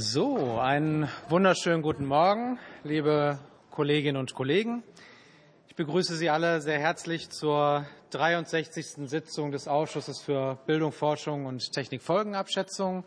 So, 0.00 0.60
einen 0.60 1.08
wunderschönen 1.28 1.82
guten 1.82 2.06
Morgen, 2.06 2.60
liebe 2.84 3.36
Kolleginnen 3.72 4.16
und 4.16 4.32
Kollegen. 4.32 4.84
Ich 5.66 5.74
begrüße 5.74 6.14
Sie 6.14 6.30
alle 6.30 6.60
sehr 6.60 6.78
herzlich 6.78 7.30
zur 7.30 7.84
63. 8.10 9.08
Sitzung 9.08 9.50
des 9.50 9.66
Ausschusses 9.66 10.20
für 10.20 10.56
Bildung, 10.66 10.92
Forschung 10.92 11.46
und 11.46 11.72
Technikfolgenabschätzung. 11.72 13.02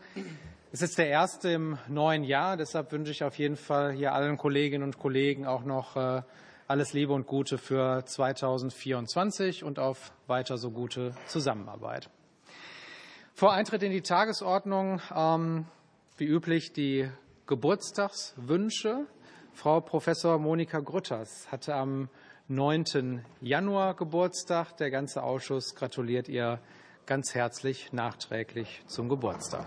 Es 0.74 0.82
ist 0.82 0.98
der 0.98 1.08
erste 1.08 1.52
im 1.52 1.78
neuen 1.88 2.26
Jahr, 2.26 2.58
deshalb 2.58 2.92
wünsche 2.92 3.14
ich 3.14 3.24
auf 3.24 3.40
jeden 3.40 3.56
Fall 3.56 3.94
hier 3.94 4.12
allen 4.12 4.36
Kolleginnen 4.36 4.84
und 4.84 5.00
Kollegen 5.00 5.46
auch 5.46 5.64
noch 5.64 5.96
äh, 5.96 6.24
alles 6.68 6.92
Liebe 6.92 7.14
und 7.14 7.26
Gute 7.26 7.58
für 7.58 8.04
2024 8.04 9.64
und 9.64 9.80
auf 9.80 10.12
weiter 10.28 10.58
so 10.58 10.72
gute 10.72 11.16
Zusammenarbeit. 11.28 12.10
Vor 13.34 13.54
Eintritt 13.54 13.82
in 13.82 13.94
die 13.94 14.02
Tagesordnung, 14.02 15.00
ähm, 15.16 15.68
wie 16.22 16.28
üblich, 16.28 16.72
die 16.72 17.10
Geburtstagswünsche. 17.48 19.08
Frau 19.54 19.82
Professor 19.82 20.38
Monika 20.38 20.80
Grütters 20.80 21.52
hatte 21.52 21.74
am 21.74 22.10
9. 22.48 23.26
Januar 23.42 23.96
Geburtstag. 23.96 24.78
Der 24.78 24.92
ganze 24.92 25.24
Ausschuss 25.24 25.74
gratuliert 25.74 26.30
ihr 26.30 26.60
ganz 27.08 27.34
herzlich 27.34 27.92
nachträglich 27.92 28.84
zum 28.86 29.10
Geburtstag. 29.10 29.66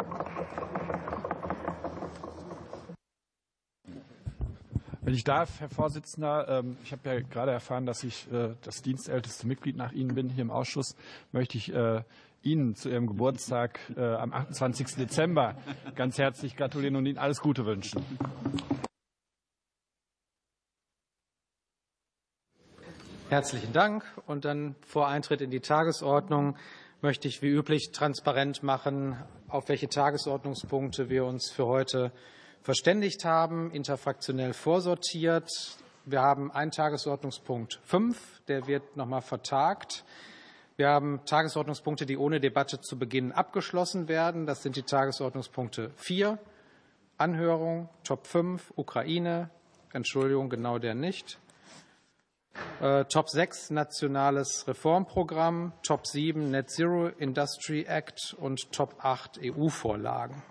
Wenn 5.01 5.13
ich 5.13 5.25
darf, 5.25 5.59
Herr 5.59 5.71
Vorsitzender, 5.71 6.47
ähm, 6.49 6.77
ich 6.85 6.93
habe 6.93 7.09
ja 7.09 7.21
gerade 7.21 7.51
erfahren, 7.51 7.85
dass 7.85 8.05
ich 8.05 8.31
äh, 8.33 8.55
das 8.63 8.81
dienstälteste 8.81 9.49
Mitglied 9.49 9.77
nach 9.77 9.91
Ihnen 9.91 10.15
bin 10.15 10.29
hier 10.29 10.43
im 10.43 10.53
Ausschuss, 10.53 10.95
möchte 11.33 11.59
ich 11.59 11.75
äh, 11.75 12.05
Ihnen 12.45 12.75
zu 12.75 12.89
Ihrem 12.91 13.07
Geburtstag 13.07 13.81
äh, 13.97 14.01
am 14.01 14.33
28. 14.33 14.97
Dezember 14.97 15.57
ganz 15.95 16.19
herzlich 16.19 16.57
gratulieren 16.57 16.97
und 16.97 17.07
Ihnen 17.07 17.19
alles 17.19 17.41
Gute 17.41 17.65
wünschen. 17.65 18.05
Herzlichen 23.31 23.73
Dank. 23.73 24.05
Und 24.27 24.45
dann 24.45 24.77
vor 24.87 25.09
Eintritt 25.09 25.41
in 25.41 25.51
die 25.51 25.61
Tagesordnung 25.61 26.57
möchte 27.01 27.27
ich 27.27 27.43
wie 27.43 27.49
üblich 27.49 27.91
transparent 27.93 28.63
machen, 28.63 29.17
auf 29.49 29.69
welche 29.69 29.89
Tagesordnungspunkte 29.89 31.09
wir 31.09 31.25
uns 31.25 31.51
für 31.51 31.67
heute 31.67 32.13
verständigt 32.63 33.25
haben, 33.25 33.71
interfraktionell 33.71 34.53
vorsortiert. 34.53 35.51
Wir 36.05 36.21
haben 36.21 36.53
einen 36.53 36.71
Tagesordnungspunkt 36.71 37.81
5, 37.85 38.43
der 38.49 38.67
wird 38.67 38.97
noch 38.97 39.07
mal 39.07 39.21
vertagt. 39.21 40.05
Wir 40.77 40.89
haben 40.89 41.25
Tagesordnungspunkte, 41.25 42.05
die 42.05 42.19
ohne 42.19 42.41
Debatte 42.41 42.81
zu 42.81 42.99
Beginn 42.99 43.31
abgeschlossen 43.31 44.09
werden. 44.09 44.45
Das 44.45 44.65
sind 44.65 44.75
die 44.75 44.83
Tagesordnungspunkte 44.83 45.93
4, 45.95 46.37
Anhörung, 47.17 47.89
Top 48.03 48.27
5, 48.27 48.73
Ukraine, 48.75 49.51
Entschuldigung, 49.93 50.51
genau 50.51 50.81
der 50.81 50.97
nicht. 50.97 51.39
Äh, 52.81 53.05
Top 53.05 53.29
6, 53.29 53.71
nationales 53.71 54.67
Reformprogramm, 54.67 55.73
Top 55.85 56.09
7, 56.09 56.51
Net 56.51 56.71
Zero 56.71 57.07
Industry 57.07 57.85
Act 57.85 58.35
und 58.41 58.73
Top 58.73 58.97
8, 58.99 59.39
EU-Vorlagen. 59.45 60.43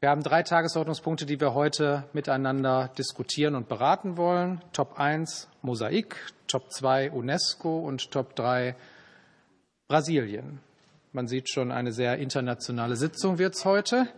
Wir 0.00 0.08
haben 0.08 0.22
drei 0.22 0.42
Tagesordnungspunkte, 0.42 1.26
die 1.26 1.38
wir 1.38 1.52
heute 1.52 2.04
miteinander 2.14 2.90
diskutieren 2.96 3.56
und 3.56 3.68
beraten 3.68 4.16
wollen. 4.16 4.62
Top 4.72 4.98
1 4.98 5.50
Mosaik, 5.60 6.16
Top 6.48 6.72
2 6.72 7.10
UNESCO 7.10 7.80
und 7.80 8.10
Top 8.10 8.34
3 8.36 8.74
Brasilien. 9.86 10.60
Man 11.12 11.28
sieht 11.28 11.50
schon, 11.50 11.70
eine 11.70 11.92
sehr 11.92 12.16
internationale 12.16 12.96
Sitzung 12.96 13.38
wird 13.38 13.54
es 13.54 13.66
heute. 13.66 14.08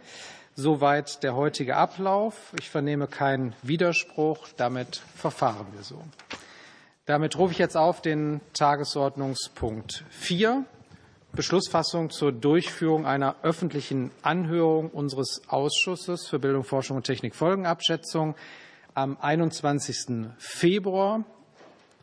Soweit 0.55 1.25
der 1.25 1.34
heutige 1.34 1.77
Ablauf. 1.77 2.55
Ich 2.58 2.70
vernehme 2.70 3.08
keinen 3.08 3.53
Widerspruch. 3.62 4.47
Damit 4.56 5.03
verfahren 5.17 5.67
wir 5.75 5.83
so. 5.83 6.00
Damit 7.05 7.36
rufe 7.36 7.53
ich 7.53 7.58
jetzt 7.58 7.77
auf 7.77 8.01
den 8.01 8.41
Tagesordnungspunkt 8.52 10.05
4. 10.11 10.64
Beschlussfassung 11.33 12.11
zur 12.11 12.30
Durchführung 12.30 13.05
einer 13.05 13.35
öffentlichen 13.42 14.12
Anhörung 14.23 14.91
unseres 14.91 15.42
Ausschusses 15.48 16.29
für 16.29 16.39
Bildung, 16.39 16.62
Forschung 16.62 16.96
und 16.96 17.05
Technik 17.05 17.35
Folgenabschätzung 17.35 18.36
am 18.95 19.18
21. 19.20 20.29
Februar 20.39 21.24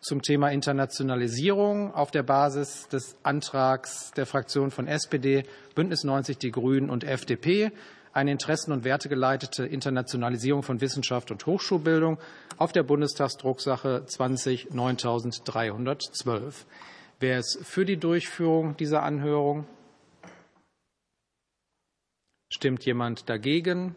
zum 0.03 0.21
Thema 0.21 0.49
Internationalisierung 0.49 1.93
auf 1.93 2.11
der 2.11 2.23
Basis 2.23 2.87
des 2.89 3.15
Antrags 3.23 4.11
der 4.11 4.25
Fraktionen 4.25 4.69
von 4.69 4.87
SPD, 4.87 5.45
Bündnis 5.75 6.03
90 6.03 6.37
Die 6.37 6.51
Grünen 6.51 6.89
und 6.89 7.03
FDP 7.03 7.71
eine 8.11 8.31
interessen- 8.31 8.71
und 8.71 8.83
wertegeleitete 8.83 9.65
Internationalisierung 9.65 10.61
von 10.61 10.81
Wissenschaft 10.81 11.31
und 11.31 11.45
Hochschulbildung 11.45 12.19
auf 12.57 12.71
der 12.71 12.83
Bundestagsdrucksache 12.83 14.05
20 14.05 14.69
9312. 14.71 16.65
Wer 17.19 17.39
ist 17.39 17.59
für 17.63 17.85
die 17.85 17.97
Durchführung 17.97 18.77
dieser 18.77 19.03
Anhörung? 19.03 19.65
Stimmt 22.49 22.85
jemand 22.85 23.29
dagegen? 23.29 23.95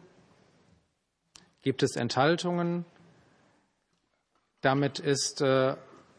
Gibt 1.63 1.83
es 1.83 1.97
Enthaltungen? 1.97 2.87
Damit 4.63 4.99
ist, 4.99 5.43
äh, 5.43 5.77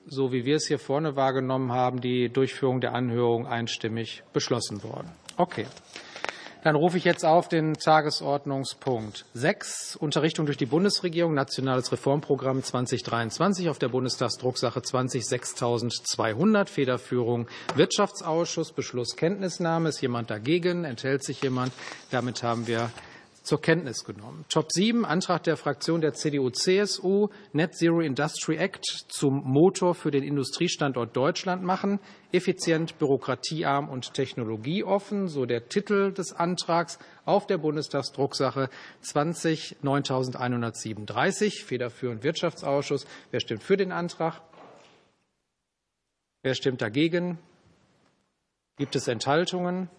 so 0.07 0.31
wie 0.31 0.45
wir 0.45 0.56
es 0.56 0.68
hier 0.68 0.79
vorne 0.79 1.16
wahrgenommen 1.16 1.72
haben, 1.72 2.01
die 2.01 2.29
Durchführung 2.29 2.81
der 2.81 2.94
Anhörung 2.94 3.47
einstimmig 3.47 4.23
beschlossen 4.34 4.84
worden. 4.84 5.12
Okay. 5.38 5.66
Dann 6.63 6.75
rufe 6.75 6.97
ich 6.97 7.06
jetzt 7.06 7.23
auf 7.23 7.47
den 7.47 7.75
Tagesordnungspunkt 7.75 9.25
6, 9.34 9.96
Unterrichtung 9.96 10.46
durch 10.46 10.57
die 10.57 10.66
Bundesregierung, 10.66 11.34
Nationales 11.34 11.91
Reformprogramm 11.91 12.63
2023 12.63 13.69
auf 13.69 13.79
der 13.79 13.90
Bundestagsdrucksache 13.90 14.81
20 14.81 15.25
6200, 15.25 16.69
Federführung 16.69 17.47
Wirtschaftsausschuss, 17.75 18.73
Beschluss 18.73 19.16
Kenntnisnahme. 19.16 19.90
Ist 19.90 20.01
jemand 20.01 20.29
dagegen? 20.29 20.84
Enthält 20.84 21.23
sich 21.23 21.41
jemand? 21.41 21.72
Damit 22.12 22.44
haben 22.44 22.67
wir 22.67 22.90
zur 23.47 23.62
Kenntnis 23.62 24.03
genommen. 24.03 24.44
Top 24.50 24.72
7, 24.72 25.06
Antrag 25.06 25.44
der 25.44 25.56
Fraktion 25.56 26.02
der 26.02 26.13
CDU-CSU, 26.13 27.30
Net 27.53 27.75
Zero 27.75 28.02
Industry 28.02 28.58
Act 28.58 28.85
zum 29.08 29.41
Motor 29.46 29.96
für 29.96 30.12
den 30.12 30.24
Industriestandort 30.24 31.16
Deutschland 31.16 31.63
machen, 31.63 32.00
effizient, 32.34 33.00
bürokratiearm 33.00 33.88
und 33.88 34.13
technologieoffen, 34.13 35.30
so 35.30 35.46
der 35.46 35.69
Titel 35.69 36.12
des 36.12 36.34
Antrags 36.34 37.00
auf 37.24 37.47
der 37.47 37.58
Bundestagsdrucksache 37.58 38.69
20 39.02 39.78
9137, 39.81 41.64
federführend 41.64 42.24
Wirtschaftsausschuss. 42.24 43.08
Wer 43.31 43.40
stimmt 43.40 43.64
für 43.64 43.78
den 43.78 43.94
Antrag? 43.94 44.41
Wer 46.44 46.53
stimmt 46.53 46.81
dagegen? 46.81 47.40
Gibt 48.75 48.96
es 48.97 49.08
Enthaltungen? 49.08 49.90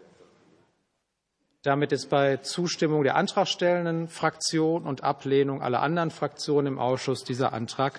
Damit 1.63 1.91
ist 1.91 2.09
bei 2.09 2.37
Zustimmung 2.37 3.03
der 3.03 3.17
antragstellenden 3.17 4.07
Fraktion 4.07 4.85
und 4.85 5.03
Ablehnung 5.03 5.61
aller 5.61 5.83
anderen 5.83 6.13
Fraktionen 6.13 6.75
im 6.75 6.79
Ausschuss 6.79 7.25
dieser 7.25 7.53
Antrag 7.53 7.99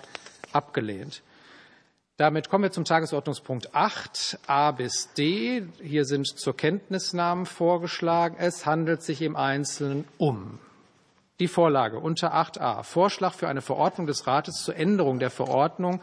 abgelehnt. 0.52 1.22
Damit 2.16 2.48
kommen 2.48 2.64
wir 2.64 2.72
zum 2.72 2.84
Tagesordnungspunkt 2.84 3.74
8 3.74 4.38
a 4.46 4.72
bis 4.72 5.12
d. 5.12 5.64
Hier 5.82 6.06
sind 6.06 6.26
zur 6.26 6.56
Kenntnisnahmen 6.56 7.44
vorgeschlagen. 7.44 8.36
Es 8.38 8.64
handelt 8.64 9.02
sich 9.02 9.20
im 9.20 9.36
Einzelnen 9.36 10.06
um 10.16 10.58
die 11.38 11.48
Vorlage 11.48 11.98
unter 11.98 12.34
8a 12.34 12.82
Vorschlag 12.82 13.34
für 13.34 13.48
eine 13.48 13.62
Verordnung 13.62 14.06
des 14.06 14.26
Rates 14.26 14.62
zur 14.62 14.76
Änderung 14.76 15.18
der 15.18 15.30
Verordnung 15.30 16.00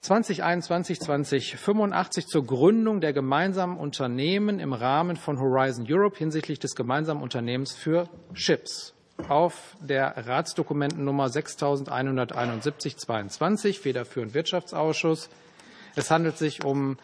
2021 0.00 1.00
2085 1.00 2.26
zur 2.26 2.46
Gründung 2.46 3.00
der 3.00 3.12
gemeinsamen 3.12 3.76
Unternehmen 3.76 4.60
im 4.60 4.72
Rahmen 4.72 5.16
von 5.16 5.40
Horizon 5.40 5.86
Europe 5.88 6.16
hinsichtlich 6.16 6.60
des 6.60 6.76
gemeinsamen 6.76 7.20
Unternehmens 7.20 7.74
für 7.74 8.08
Chips 8.32 8.94
auf 9.28 9.76
der 9.80 10.16
Ratsdokumentennummer 10.16 11.28
6171 11.28 12.96
22 12.96 13.80
federführend 13.80 14.34
Wirtschaftsausschuss. 14.34 15.28
Es 15.96 16.12
handelt 16.12 16.38
sich 16.38 16.64
um 16.64 16.96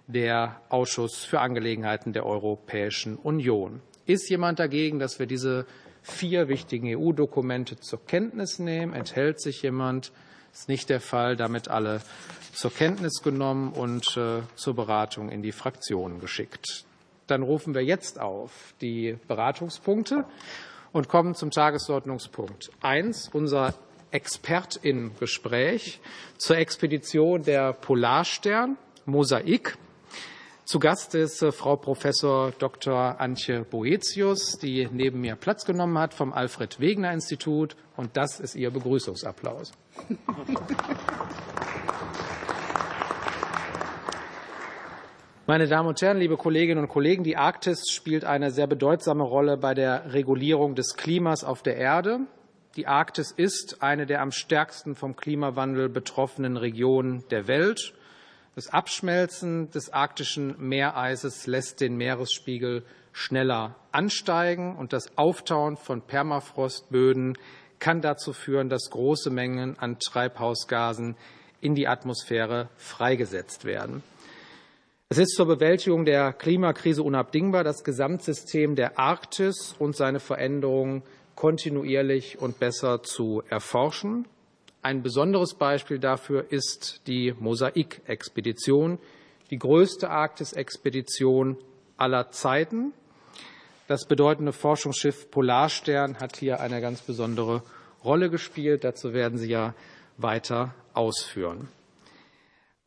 der 0.07 0.59
Ausschuss 0.69 1.23
für 1.23 1.39
Angelegenheiten 1.39 2.13
der 2.13 2.25
Europäischen 2.25 3.15
Union. 3.15 3.81
Ist 4.05 4.29
jemand 4.29 4.59
dagegen, 4.59 4.99
dass 4.99 5.19
wir 5.19 5.27
diese 5.27 5.65
vier 6.01 6.47
wichtigen 6.47 6.97
EU-Dokumente 6.97 7.79
zur 7.79 8.03
Kenntnis 8.05 8.59
nehmen. 8.59 8.93
Enthält 8.93 9.39
sich 9.39 9.61
jemand? 9.61 10.11
Ist 10.51 10.67
nicht 10.67 10.89
der 10.89 10.99
Fall. 10.99 11.35
Damit 11.35 11.67
alle 11.67 12.01
zur 12.53 12.73
Kenntnis 12.73 13.21
genommen 13.21 13.71
und 13.71 14.17
äh, 14.17 14.41
zur 14.55 14.75
Beratung 14.75 15.29
in 15.29 15.43
die 15.43 15.51
Fraktionen 15.51 16.19
geschickt. 16.19 16.85
Dann 17.27 17.43
rufen 17.43 17.75
wir 17.75 17.83
jetzt 17.83 18.19
auf 18.19 18.73
die 18.81 19.17
Beratungspunkte 19.27 20.25
und 20.91 21.07
kommen 21.07 21.35
zum 21.35 21.51
Tagesordnungspunkt 21.51 22.71
1, 22.81 23.29
unser 24.09 24.13
Expertinnengespräch 24.13 25.99
zur 26.37 26.57
Expedition 26.57 27.43
der 27.43 27.73
Polarstern 27.73 28.77
Mosaik. 29.05 29.77
Zu 30.65 30.79
Gast 30.79 31.15
ist 31.15 31.41
äh, 31.41 31.51
Frau 31.51 31.75
Professor 31.77 32.51
Dr. 32.51 33.19
Antje 33.19 33.63
Boetius, 33.63 34.59
die 34.59 34.87
neben 34.91 35.21
mir 35.21 35.35
Platz 35.35 35.65
genommen 35.65 35.97
hat 35.97 36.13
vom 36.13 36.31
Alfred 36.31 36.79
Wegener 36.79 37.11
Institut. 37.11 37.75
Und 37.97 38.15
das 38.17 38.39
ist 38.39 38.55
ihr 38.55 38.69
Begrüßungsapplaus. 38.69 39.71
Meine 45.47 45.67
Damen 45.67 45.89
und 45.89 45.99
Herren, 45.99 46.19
liebe 46.19 46.37
Kolleginnen 46.37 46.83
und 46.83 46.89
Kollegen, 46.89 47.23
die 47.23 47.35
Arktis 47.35 47.89
spielt 47.89 48.23
eine 48.23 48.51
sehr 48.51 48.67
bedeutsame 48.67 49.23
Rolle 49.23 49.57
bei 49.57 49.73
der 49.73 50.13
Regulierung 50.13 50.75
des 50.75 50.95
Klimas 50.95 51.43
auf 51.43 51.63
der 51.63 51.77
Erde. 51.77 52.27
Die 52.79 52.87
Arktis 52.87 53.33
ist 53.35 53.83
eine 53.83 54.05
der 54.05 54.21
am 54.21 54.31
stärksten 54.31 54.95
vom 54.95 55.17
Klimawandel 55.17 55.89
betroffenen 55.89 56.55
Regionen 56.55 57.25
der 57.29 57.45
Welt. 57.49 57.93
Das 58.55 58.69
Abschmelzen 58.69 59.69
des 59.71 59.91
arktischen 59.91 60.55
Meereises 60.65 61.45
lässt 61.45 61.81
den 61.81 61.97
Meeresspiegel 61.97 62.85
schneller 63.11 63.75
ansteigen 63.91 64.77
und 64.77 64.93
das 64.93 65.17
Auftauen 65.17 65.75
von 65.75 66.03
Permafrostböden 66.03 67.37
kann 67.79 67.99
dazu 67.99 68.31
führen, 68.31 68.69
dass 68.69 68.91
große 68.91 69.29
Mengen 69.29 69.77
an 69.77 69.99
Treibhausgasen 69.99 71.17
in 71.59 71.75
die 71.75 71.89
Atmosphäre 71.89 72.69
freigesetzt 72.77 73.65
werden. 73.65 74.03
Es 75.09 75.17
ist 75.17 75.35
zur 75.35 75.47
Bewältigung 75.47 76.05
der 76.05 76.31
Klimakrise 76.31 77.03
unabdingbar, 77.03 77.65
das 77.65 77.83
Gesamtsystem 77.83 78.77
der 78.77 78.97
Arktis 78.97 79.75
und 79.77 79.97
seine 79.97 80.21
Veränderungen 80.21 81.03
kontinuierlich 81.39 82.37
und 82.37 82.59
besser 82.59 83.01
zu 83.01 83.41
erforschen. 83.49 84.27
Ein 84.81 85.01
besonderes 85.01 85.53
Beispiel 85.53 85.97
dafür 85.97 86.51
ist 86.51 87.07
die 87.07 87.33
Mosaik-Expedition, 87.39 88.99
die 89.49 89.57
größte 89.57 90.09
Arktis-Expedition 90.09 91.55
aller 91.95 92.31
Zeiten. 92.31 92.91
Das 93.87 94.05
bedeutende 94.05 94.51
Forschungsschiff 94.51 95.31
Polarstern 95.31 96.19
hat 96.19 96.35
hier 96.35 96.59
eine 96.59 96.81
ganz 96.81 97.01
besondere 97.03 97.63
Rolle 98.03 98.29
gespielt. 98.29 98.83
Dazu 98.83 99.13
werden 99.13 99.37
Sie 99.37 99.49
ja 99.49 99.73
weiter 100.17 100.75
ausführen. 100.93 101.69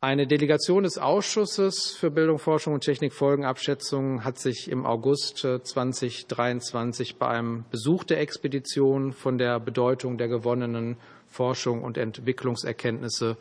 Eine 0.03 0.27
Delegation 0.27 0.83
des 0.83 0.97
Ausschusses 0.97 1.95
für 1.97 2.11
Bildung, 2.11 2.37
Forschung 2.37 2.73
und 2.73 2.81
Technikfolgenabschätzung 2.81 4.25
hat 4.25 4.37
sich 4.37 4.69
im 4.69 4.85
August 4.85 5.37
2023 5.37 7.15
bei 7.15 7.29
einem 7.29 7.63
Besuch 7.71 8.03
der 8.03 8.19
Expedition 8.19 9.13
von 9.13 9.37
der 9.37 9.61
Bedeutung 9.61 10.17
der 10.17 10.27
gewonnenen 10.27 10.97
Forschung 11.27 11.83
und 11.83 11.97
Entwicklungserkenntnisse 11.97 13.37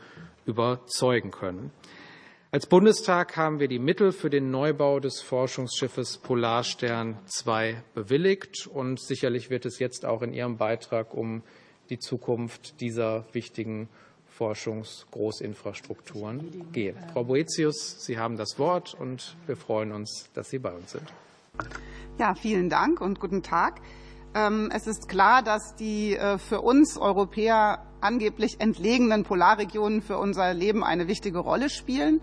überzeugen 0.47 1.33
können. 1.33 1.73
Als 2.53 2.69
Bundestag 2.69 3.37
haben 3.37 3.59
wir 3.59 3.67
die 3.67 3.81
Mittel 3.81 4.13
für 4.13 4.31
den 4.31 4.53
Neubau 4.53 5.01
des 5.01 5.21
Forschungsschiffes 5.21 6.19
Polarstern 6.19 7.19
II 7.45 7.75
bewilligt. 7.93 8.69
Und 8.69 9.01
sicherlich 9.01 9.51
wird 9.51 9.67
es 9.67 9.81
jetzt 9.81 10.07
auch 10.07 10.23
in 10.23 10.33
Ihrem 10.33 10.59
Beitrag 10.59 11.13
um 11.13 11.43
die 11.91 11.99
Zukunft 11.99 12.81
dieser 12.81 13.27
wichtigen 13.33 13.89
Forschungsgroßinfrastrukturen 14.43 16.73
gehen. 16.73 16.97
Frau 17.13 17.23
Boetius, 17.23 18.05
Sie 18.05 18.19
haben 18.19 18.37
das 18.37 18.59
Wort 18.59 18.97
und 18.99 19.37
wir 19.47 19.57
freuen 19.57 19.93
uns, 19.93 20.29
dass 20.35 20.51
Sie 20.51 20.59
bei 20.59 20.73
uns 20.73 20.91
sind. 20.91 21.05
Ja, 22.19 22.35
vielen 22.35 22.69
Dank 22.69 23.01
und 23.01 23.21
guten 23.21 23.45
Tag. 23.45 23.81
Ähm, 24.35 24.69
es 24.75 24.89
ist 24.89 25.09
klar, 25.09 25.45
dass 25.45 25.77
die 25.77 26.17
äh, 26.17 26.39
für 26.39 26.61
uns 26.61 26.99
Europäer 26.99 27.87
angeblich 28.01 28.57
entlegenen 28.59 29.23
Polarregionen 29.23 30.03
für 30.03 30.19
unser 30.19 30.53
Leben 30.55 30.83
eine 30.83 31.07
wichtige 31.07 31.39
Rolle 31.39 31.71
spielen. 31.71 32.21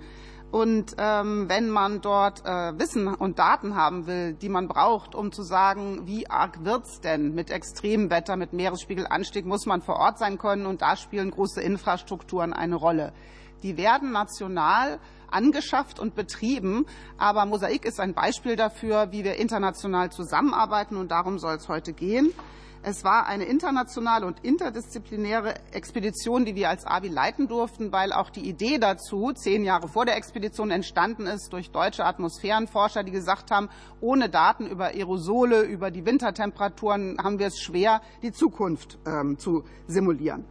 Und 0.51 0.95
ähm, 0.97 1.47
wenn 1.47 1.69
man 1.69 2.01
dort 2.01 2.43
äh, 2.43 2.77
Wissen 2.79 3.07
und 3.07 3.37
Daten 3.37 3.75
haben 3.75 4.07
will, 4.07 4.33
die 4.33 4.49
man 4.49 4.67
braucht, 4.67 5.13
um 5.13 5.31
zu 5.31 5.43
sagen, 5.43 6.07
wie 6.07 6.27
arg 6.27 6.65
wird's 6.65 7.01
denn 7.01 7.35
mit 7.35 7.51
Extremwetter, 7.51 8.35
mit 8.35 8.51
Meeresspiegelanstieg, 8.53 9.45
muss 9.45 9.67
man 9.67 9.81
vor 9.81 9.97
Ort 9.97 10.17
sein 10.17 10.39
können. 10.39 10.65
Und 10.65 10.81
da 10.81 10.95
spielen 10.95 11.29
große 11.29 11.61
Infrastrukturen 11.61 12.53
eine 12.53 12.75
Rolle. 12.75 13.13
Die 13.61 13.77
werden 13.77 14.11
national 14.11 14.99
angeschafft 15.29 15.99
und 15.99 16.15
betrieben. 16.15 16.87
Aber 17.19 17.45
Mosaik 17.45 17.85
ist 17.85 17.99
ein 17.99 18.15
Beispiel 18.15 18.55
dafür, 18.55 19.11
wie 19.11 19.23
wir 19.23 19.35
international 19.35 20.11
zusammenarbeiten. 20.11 20.97
Und 20.97 21.11
darum 21.11 21.37
soll 21.37 21.57
es 21.57 21.67
heute 21.69 21.93
gehen. 21.93 22.33
Es 22.81 23.03
war 23.03 23.27
eine 23.27 23.43
internationale 23.43 24.25
und 24.25 24.39
interdisziplinäre 24.45 25.53
Expedition, 25.73 26.45
die 26.45 26.55
wir 26.55 26.69
als 26.69 26.85
ABI 26.85 27.09
leiten 27.09 27.49
durften, 27.49 27.91
weil 27.91 28.13
auch 28.13 28.30
die 28.30 28.47
Idee 28.47 28.77
dazu 28.77 29.33
zehn 29.33 29.65
Jahre 29.65 29.89
vor 29.89 30.06
der 30.06 30.15
Expedition 30.15 30.71
entstanden 30.71 31.27
ist 31.27 31.51
durch 31.51 31.71
deutsche 31.71 32.06
Atmosphärenforscher, 32.06 33.04
die 33.04 33.11
gesagt 33.11 33.51
haben, 33.51 33.68
ohne 33.99 34.30
Daten 34.30 34.65
über 34.65 34.87
Aerosole, 34.87 35.63
über 35.63 35.92
die 35.92 36.06
Wintertemperaturen 36.06 37.18
haben 37.21 37.37
wir 37.37 37.47
es 37.47 37.59
schwer, 37.59 38.01
die 38.23 38.31
Zukunft 38.31 38.97
ähm, 39.06 39.37
zu 39.37 39.65
simulieren. 39.87 40.45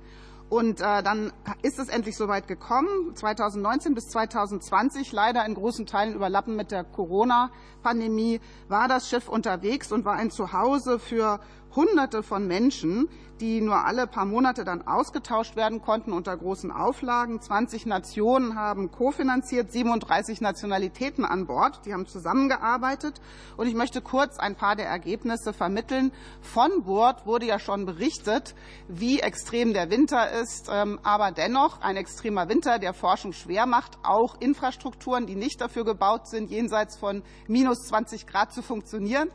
Und 0.50 0.81
äh, 0.81 1.03
dann 1.03 1.31
ist 1.62 1.79
es 1.79 1.88
endlich 1.88 2.17
soweit 2.17 2.49
gekommen, 2.49 3.14
2019 3.14 3.95
bis 3.95 4.09
2020, 4.09 5.12
leider 5.12 5.45
in 5.45 5.55
großen 5.55 5.85
Teilen 5.85 6.14
überlappen 6.14 6.57
mit 6.57 6.71
der 6.71 6.85
Corona-Pandemie, 6.85 8.41
war 8.67 8.88
das 8.88 9.11
Schiff 9.11 9.29
unterwegs 9.29 9.93
und 9.93 10.07
war 10.07 10.14
ein 10.14 10.31
Zuhause 10.31 10.99
für 10.99 11.41
Hunderte 11.75 12.23
von 12.23 12.47
Menschen, 12.47 13.09
die 13.41 13.61
nur 13.61 13.85
alle 13.85 14.07
paar 14.07 14.25
Monate 14.25 14.65
dann 14.65 14.87
ausgetauscht 14.87 15.57
werden 15.57 15.81
konnten 15.81 16.13
unter 16.13 16.37
großen 16.37 16.71
Auflagen. 16.71 17.41
20 17.41 17.87
Nationen 17.87 18.57
haben 18.57 18.91
kofinanziert, 18.91 19.71
37 19.71 20.41
Nationalitäten 20.41 21.25
an 21.25 21.47
Bord. 21.47 21.85
Die 21.87 21.93
haben 21.93 22.07
zusammengearbeitet. 22.07 23.21
Und 23.57 23.67
ich 23.67 23.75
möchte 23.75 24.01
kurz 24.01 24.39
ein 24.39 24.57
paar 24.57 24.77
der 24.77 24.87
Ergebnisse 24.87 25.53
vermitteln. 25.53 26.13
Von 26.41 26.85
Bord 26.85 27.27
wurde 27.27 27.47
ja 27.47 27.59
schon 27.59 27.87
berichtet, 27.87 28.55
wie 28.89 29.21
extrem 29.21 29.73
der 29.73 29.91
Winter 29.91 30.31
ist. 30.33 30.69
Ähm, 30.71 30.99
aber 31.03 31.31
dennoch 31.31 31.81
ein 31.81 31.97
extremer 31.97 32.49
Winter, 32.49 32.79
der 32.79 32.95
Forschung 32.95 33.33
schwer 33.33 33.67
macht, 33.67 33.99
auch 34.03 34.41
Infrastrukturen, 34.41 35.27
die 35.27 35.37
nicht 35.37 35.61
dafür 35.61 35.85
gebaut 35.85 36.27
sind, 36.29 36.51
jenseits 36.51 36.97
von 36.97 37.23
minus 37.47 37.87
20 37.87 38.27
Grad 38.27 38.53
zu 38.53 38.63
funktionieren. 38.63 39.31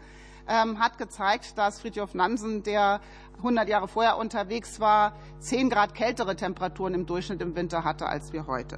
Ähm, 0.47 0.79
hat 0.79 0.97
gezeigt, 0.97 1.57
dass 1.57 1.79
Friedhof 1.79 2.13
Nansen, 2.13 2.63
der 2.63 2.99
100 3.37 3.67
Jahre 3.67 3.87
vorher 3.87 4.17
unterwegs 4.17 4.79
war, 4.79 5.13
10 5.39 5.69
Grad 5.69 5.95
kältere 5.95 6.35
Temperaturen 6.35 6.93
im 6.93 7.05
Durchschnitt 7.05 7.41
im 7.41 7.55
Winter 7.55 7.83
hatte 7.83 8.07
als 8.07 8.33
wir 8.33 8.47
heute. 8.47 8.77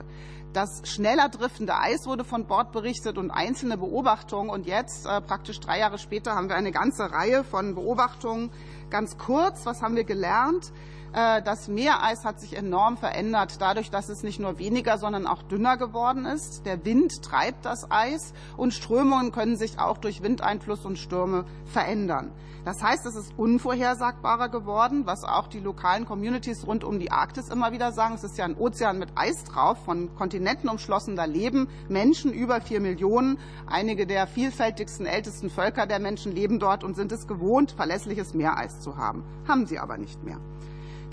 Das 0.56 0.84
schneller 0.86 1.28
driftende 1.28 1.76
Eis 1.76 2.06
wurde 2.06 2.24
von 2.24 2.48
Bord 2.48 2.72
berichtet 2.72 3.18
und 3.18 3.30
einzelne 3.30 3.78
Beobachtungen. 3.78 4.50
Und 4.50 4.66
jetzt, 4.66 5.06
äh, 5.06 5.20
praktisch 5.20 5.60
drei 5.60 5.80
Jahre 5.80 5.98
später, 5.98 6.34
haben 6.34 6.48
wir 6.48 6.56
eine 6.56 6.72
ganze 6.72 7.12
Reihe 7.12 7.44
von 7.44 7.76
Beobachtungen. 7.76 8.52
Ganz 8.90 9.18
kurz, 9.18 9.66
was 9.66 9.82
haben 9.82 9.98
wir 9.98 10.06
gelernt? 10.06 10.72
Äh, 11.16 11.42
das 11.42 11.70
Meereis 11.70 12.26
hat 12.26 12.42
sich 12.42 12.58
enorm 12.58 12.98
verändert, 12.98 13.62
dadurch, 13.62 13.90
dass 13.90 14.10
es 14.10 14.22
nicht 14.22 14.40
nur 14.40 14.60
weniger, 14.60 14.98
sondern 14.98 15.28
auch 15.28 15.44
dünner 15.44 15.78
geworden 15.78 16.26
ist. 16.26 16.66
Der 16.66 16.84
Wind 16.84 17.24
treibt 17.24 17.64
das 17.66 17.90
Eis 17.90 18.34
und 18.58 18.74
Strömungen 18.74 19.32
können 19.32 19.56
sich 19.56 19.80
auch 19.80 19.98
durch 19.98 20.22
Windeinfluss 20.22 20.86
und 20.86 21.00
Stürme 21.00 21.46
verändern. 21.66 22.34
Das 22.66 22.82
heißt, 22.82 23.06
es 23.06 23.16
ist 23.16 23.32
unvorhersagbarer 23.38 24.50
geworden, 24.50 25.06
was 25.06 25.24
auch 25.24 25.48
die 25.48 25.60
lokalen 25.60 26.06
Communities 26.06 26.66
rund 26.66 26.84
um 26.84 27.00
die 27.00 27.12
Arktis 27.12 27.50
immer 27.50 27.72
wieder 27.72 27.92
sagen. 27.92 28.16
Es 28.16 28.24
ist 28.24 28.40
ja 28.40 28.46
ein 28.46 28.58
Ozean 28.58 28.98
mit 28.98 29.10
Eis 29.16 29.44
drauf, 29.44 29.78
von 29.86 30.14
Kontinenten 30.16 30.68
umschlossen. 30.68 31.16
Da 31.16 31.26
leben 31.26 31.70
Menschen, 31.88 32.34
über 32.34 32.60
vier 32.62 32.82
Millionen. 32.82 33.38
Einige 33.68 34.08
der 34.08 34.26
vielfältigsten, 34.26 35.06
ältesten 35.06 35.52
Völker 35.52 35.86
der 35.86 36.00
Menschen 36.00 36.34
leben 36.34 36.60
dort 36.60 36.84
und 36.84 36.96
sind 36.96 37.12
es 37.12 37.28
gewohnt, 37.28 37.72
verlässliches 37.72 38.34
Meereis 38.34 38.82
zu 38.82 38.98
haben. 38.98 39.24
Haben 39.48 39.68
sie 39.68 39.78
aber 39.78 39.98
nicht 39.98 40.24
mehr. 40.24 40.40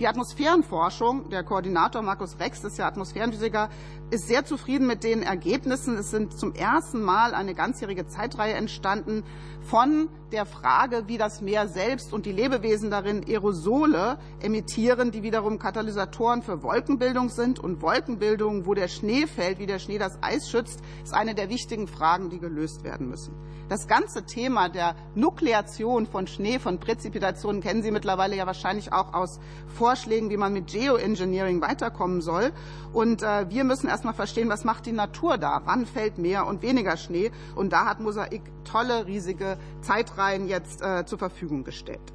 Die 0.03 0.09
Atmosphärenforschung, 0.09 1.31
der 1.31 1.45
Koordinator 1.45 2.03
Markus 2.03 2.37
Rex 2.41 2.65
ist 2.65 2.77
ja 2.77 2.89
Atmosphärenphysiker, 2.89 3.71
ist 4.11 4.27
sehr 4.27 4.45
zufrieden 4.45 4.89
mit 4.89 5.05
den 5.05 5.23
Ergebnissen. 5.23 5.97
Es 5.97 6.11
sind 6.11 6.37
zum 6.37 6.57
ersten 6.57 7.01
Mal 7.01 7.35
eine 7.35 7.55
ganzjährige 7.55 8.09
Zeitreihe 8.09 8.55
entstanden 8.55 9.23
von 9.61 10.09
der 10.33 10.45
Frage, 10.45 11.05
wie 11.07 11.19
das 11.19 11.41
Meer 11.41 11.69
selbst 11.69 12.13
und 12.13 12.27
die 12.27 12.33
Lebewesen 12.33 12.91
darin 12.91 13.25
Aerosole 13.25 14.19
emittieren, 14.41 15.13
die 15.13 15.23
wiederum 15.23 15.61
Katalysatoren 15.61 16.43
für 16.43 16.65
Wolkenbildung 16.65 17.29
sind. 17.29 17.61
Und 17.61 17.81
Wolkenbildung, 17.81 18.67
wo 18.67 18.75
der 18.75 18.89
Schnee 18.89 19.29
fällt, 19.29 19.61
wie 19.61 19.67
der 19.67 19.79
Schnee 19.79 19.99
das 19.99 20.19
Eis 20.21 20.51
schützt, 20.51 20.81
ist 21.05 21.15
eine 21.15 21.37
der 21.37 21.49
wichtigen 21.49 21.87
Fragen, 21.87 22.29
die 22.29 22.41
gelöst 22.41 22.83
werden 22.83 23.09
müssen. 23.09 23.37
Das 23.69 23.89
ganze 23.89 24.25
Thema 24.25 24.69
der 24.69 24.95
Nukleation 25.15 26.07
von 26.07 26.27
Schnee, 26.27 26.59
von 26.59 26.79
Präzipitationen 26.79 27.63
kennen 27.63 27.83
Sie 27.83 27.91
mittlerweile 27.91 28.37
ja 28.37 28.47
wahrscheinlich 28.47 28.93
auch 28.93 29.15
aus 29.15 29.41
Vorschlägen, 29.67 30.31
wie 30.31 30.37
man 30.37 30.53
mit 30.53 30.67
Geoengineering 30.67 31.61
weiterkommen 31.61 32.21
soll. 32.21 32.53
Und 32.93 33.23
äh, 33.23 33.49
wir 33.49 33.65
müssen 33.65 33.89
erst 33.89 34.05
mal 34.05 34.13
verstehen, 34.13 34.49
was 34.49 34.65
macht 34.65 34.87
die 34.87 34.93
Natur 34.93 35.39
da? 35.39 35.63
Wann 35.65 35.87
fällt 35.87 36.19
mehr 36.19 36.47
und 36.47 36.63
weniger 36.63 36.97
Schnee? 36.97 37.31
Und 37.57 37.73
da 37.73 37.87
hat 37.87 38.01
Mosaik 38.01 38.43
tolle, 38.65 39.07
riesige 39.07 39.57
Zeitreihen 39.81 40.49
jetzt 40.49 40.83
äh, 40.83 41.07
zur 41.07 41.19
Verfügung 41.19 41.65
gestellt. 41.65 42.13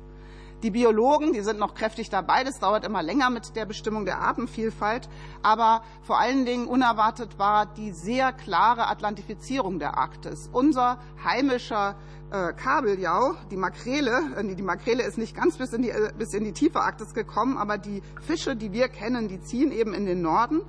Die 0.63 0.71
Biologen, 0.71 1.33
die 1.33 1.41
sind 1.41 1.59
noch 1.59 1.75
kräftig 1.75 2.09
dabei. 2.09 2.43
Das 2.43 2.59
dauert 2.59 2.83
immer 2.83 3.03
länger 3.03 3.29
mit 3.29 3.55
der 3.55 3.65
Bestimmung 3.65 4.05
der 4.05 4.19
Artenvielfalt. 4.19 5.07
Aber 5.43 5.83
vor 6.01 6.19
allen 6.19 6.45
Dingen 6.45 6.67
unerwartet 6.67 7.37
war 7.37 7.67
die 7.67 7.91
sehr 7.91 8.33
klare 8.33 8.87
Atlantifizierung 8.87 9.77
der 9.77 9.97
Arktis. 9.97 10.49
Unser 10.51 10.97
heimischer 11.23 11.95
äh, 12.31 12.53
Kabeljau, 12.53 13.35
die 13.51 13.55
Makrele, 13.55 14.19
äh, 14.35 14.55
die 14.55 14.63
Makrele 14.63 15.03
ist 15.03 15.17
nicht 15.17 15.35
ganz 15.35 15.57
bis 15.57 15.71
in, 15.73 15.83
die, 15.83 15.91
äh, 15.91 16.11
bis 16.17 16.33
in 16.33 16.43
die 16.43 16.51
tiefe 16.51 16.81
Arktis 16.81 17.13
gekommen, 17.13 17.57
aber 17.57 17.77
die 17.77 18.01
Fische, 18.21 18.55
die 18.55 18.73
wir 18.73 18.89
kennen, 18.89 19.27
die 19.27 19.39
ziehen 19.39 19.71
eben 19.71 19.93
in 19.93 20.05
den 20.05 20.21
Norden. 20.21 20.61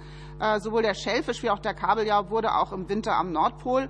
Sowohl 0.61 0.83
der 0.83 0.95
Schellfisch 0.95 1.43
wie 1.43 1.51
auch 1.51 1.59
der 1.59 1.75
Kabeljau 1.75 2.31
wurde 2.31 2.55
auch 2.55 2.73
im 2.73 2.89
Winter 2.89 3.17
am 3.17 3.33
Nordpol 3.33 3.89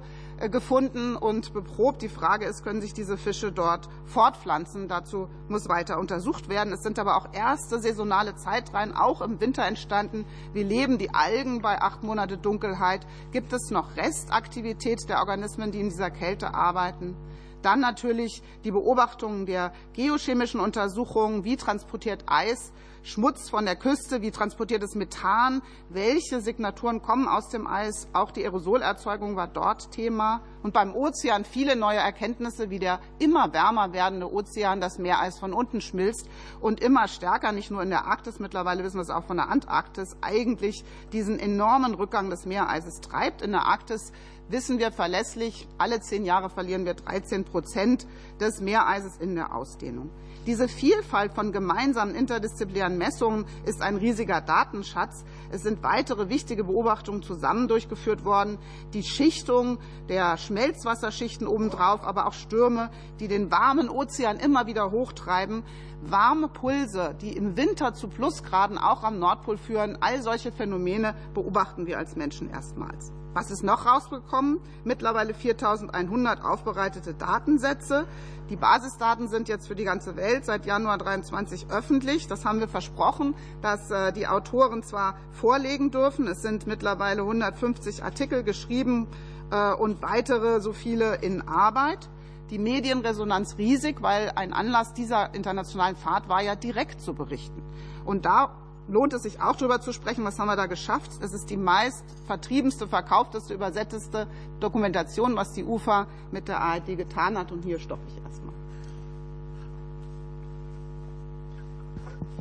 gefunden 0.51 1.17
und 1.17 1.53
beprobt. 1.53 2.03
Die 2.03 2.09
Frage 2.09 2.47
ist, 2.47 2.63
können 2.63 2.81
sich 2.81 2.95
diese 2.95 3.17
Fische 3.17 3.51
dort 3.51 3.89
fortpflanzen? 4.07 4.87
Dazu 4.89 5.29
muss 5.49 5.69
weiter 5.69 5.99
untersucht 5.99 6.49
werden. 6.49 6.73
Es 6.73 6.83
sind 6.83 6.99
aber 6.99 7.17
auch 7.17 7.33
erste 7.33 7.81
saisonale 7.81 8.37
Zeitreihen 8.37 8.95
auch 8.95 9.21
im 9.21 9.41
Winter 9.41 9.65
entstanden. 9.65 10.25
Wie 10.53 10.63
leben 10.63 10.99
die 10.99 11.13
Algen 11.13 11.61
bei 11.61 11.81
acht 11.81 12.03
Monate 12.03 12.39
Dunkelheit? 12.39 13.07
Gibt 13.33 13.53
es 13.53 13.71
noch 13.71 13.97
Restaktivität 13.97 15.09
der 15.09 15.19
Organismen, 15.19 15.73
die 15.73 15.81
in 15.81 15.89
dieser 15.89 16.11
Kälte 16.11 16.55
arbeiten? 16.55 17.17
Dann 17.63 17.81
natürlich 17.81 18.43
die 18.63 18.71
Beobachtungen 18.71 19.45
der 19.45 19.73
geochemischen 19.93 20.61
Untersuchungen. 20.61 21.45
Wie 21.45 21.57
transportiert 21.57 22.25
Eis 22.27 22.73
Schmutz 23.09 23.49
von 23.49 23.65
der 23.65 23.75
Küste, 23.75 24.21
wie 24.21 24.31
transportiert 24.31 24.83
es 24.83 24.95
Methan, 24.95 25.63
welche 25.89 26.43
Signaturen 26.43 27.01
kommen 27.01 27.27
aus 27.27 27.49
dem 27.49 27.67
Eis. 27.67 28.07
Auch 28.13 28.31
die 28.31 28.45
Aerosolerzeugung 28.45 29.35
war 29.35 29.49
dort 29.49 29.91
Thema. 29.93 30.43
Und 30.63 30.75
beim 30.75 30.95
Ozean 30.95 31.47
viele 31.47 31.75
neue 31.75 31.97
Erkenntnisse, 31.97 32.69
wie 32.69 32.79
der 32.79 33.01
immer 33.19 33.55
wärmer 33.55 33.95
werdende 33.95 34.31
Ozean 34.31 34.83
das 34.83 34.99
Meereis 34.99 35.39
von 35.39 35.55
unten 35.55 35.81
schmilzt 35.81 36.29
und 36.61 36.81
immer 36.81 37.09
stärker, 37.09 37.53
nicht 37.53 37.71
nur 37.71 37.83
in 37.83 37.89
der 37.89 38.05
Arktis, 38.05 38.41
mittlerweile 38.41 38.85
wissen 38.85 38.99
wir 38.99 39.03
es 39.03 39.11
auch 39.11 39.25
von 39.25 39.39
der 39.39 39.49
Antarktis, 39.49 40.19
eigentlich 40.21 40.85
diesen 41.11 41.39
enormen 41.39 41.95
Rückgang 41.95 42.29
des 42.29 42.45
Meereises 42.45 43.01
treibt. 43.01 43.41
In 43.41 43.53
der 43.53 43.65
Arktis 43.65 44.13
wissen 44.51 44.79
wir 44.79 44.93
verlässlich, 44.93 45.67
alle 45.79 46.01
zehn 46.01 46.27
Jahre 46.27 46.51
verlieren 46.51 46.85
wir 46.85 46.93
13 46.93 47.47
Prozent 47.47 48.07
des 48.39 48.61
Meereises 48.61 49.17
in 49.17 49.35
der 49.35 49.55
Ausdehnung. 49.55 50.11
Diese 50.49 50.67
Vielfalt 50.67 51.35
von 51.35 51.53
gemeinsamen 51.53 52.15
interdisziplinären 52.15 52.97
Messungen 52.97 53.45
ist 53.67 53.83
ein 53.83 53.97
riesiger 53.97 54.41
Datenschatz. 54.41 55.27
Es 55.51 55.63
sind 55.63 55.83
weitere 55.83 56.31
wichtige 56.31 56.65
Beobachtungen 56.65 57.23
zusammen 57.23 57.69
durchgeführt 57.69 58.25
worden. 58.25 58.57
Die 58.95 59.03
Schichtung 59.03 59.79
der 60.09 60.39
Schmelzwasserschichten 60.39 61.47
obendrauf, 61.47 62.03
aber 62.03 62.27
auch 62.27 62.33
Stürme, 62.33 62.91
die 63.21 63.29
den 63.29 63.51
warmen 63.51 63.91
Ozean 63.91 64.39
immer 64.39 64.67
wieder 64.67 64.91
hochtreiben. 64.91 65.65
Warme 66.01 66.49
Pulse, 66.49 67.15
die 67.21 67.37
im 67.37 67.59
Winter 67.59 67.93
zu 67.93 68.09
Plusgraden 68.09 68.79
auch 68.79 69.05
am 69.05 69.19
Nordpol 69.19 69.59
führen. 69.59 69.99
All 70.01 70.23
solche 70.23 70.51
Phänomene 70.51 71.15
beobachten 71.35 71.87
wir 71.87 71.99
als 71.99 72.17
Menschen 72.17 72.49
erstmals. 72.49 73.13
Was 73.39 73.53
ist 73.53 73.63
noch 73.63 73.87
rausgekommen? 73.87 74.59
Mittlerweile 74.83 75.33
4.100 75.33 76.43
aufbereitete 76.43 77.15
Datensätze. 77.15 78.05
Die 78.51 78.57
Basisdaten 78.57 79.29
sind 79.29 79.47
jetzt 79.47 79.69
für 79.69 79.77
die 79.77 79.85
ganze 79.85 80.17
Welt 80.17 80.45
seit 80.45 80.67
Januar 80.67 80.99
23 80.99 81.71
öffentlich. 81.71 82.27
Das 82.27 82.45
haben 82.45 82.59
wir 82.59 82.67
versprochen, 82.67 83.37
dass 83.63 83.93
äh, 83.93 84.13
die 84.13 84.27
Autoren 84.27 84.83
zwar 84.83 85.15
vorlegen 85.31 85.93
dürfen. 85.93 86.27
Es 86.27 86.43
sind 86.43 86.67
mittlerweile 86.67 87.23
150 87.23 88.03
Artikel 88.03 88.43
geschrieben 88.43 89.07
äh, 89.53 89.73
und 89.73 90.03
weitere 90.03 90.61
so 90.61 90.73
viele 90.73 91.15
in 91.23 91.47
Arbeit. 91.47 92.09
Die 92.51 92.59
Medienresonanz 92.59 93.57
riesig, 93.57 94.03
weil 94.03 94.33
ein 94.35 94.53
Anlass 94.53 94.95
dieser 94.95 95.33
internationalen 95.33 95.95
Fahrt 95.95 96.29
war 96.29 96.43
ja 96.43 96.57
direkt 96.57 97.01
zu 97.01 97.15
berichten. 97.15 97.63
Und 98.05 98.25
da 98.25 98.51
lohnt 98.89 99.13
es 99.13 99.23
sich 99.23 99.41
auch 99.41 99.57
darüber 99.57 99.81
zu 99.81 99.93
sprechen, 99.93 100.25
was 100.25 100.39
haben 100.39 100.49
wir 100.49 100.57
da 100.57 100.67
geschafft. 100.67 101.11
Es 101.23 101.33
ist 101.33 101.51
die 101.51 101.57
meist 101.57 102.05
vertriebenste, 102.27 102.89
verkaufteste, 102.89 103.55
übersetzteste 103.55 104.27
Dokumentation, 104.61 105.37
was 105.37 105.53
die 105.53 105.65
UFA 105.65 106.07
mit 106.33 106.49
der 106.49 106.61
ARD 106.61 106.97
getan 106.97 107.39
hat. 107.39 107.53
Und 107.53 107.63
hier 107.63 107.79
stoppe 107.79 108.03
ich 108.09 108.23
erstmal. 108.23 108.55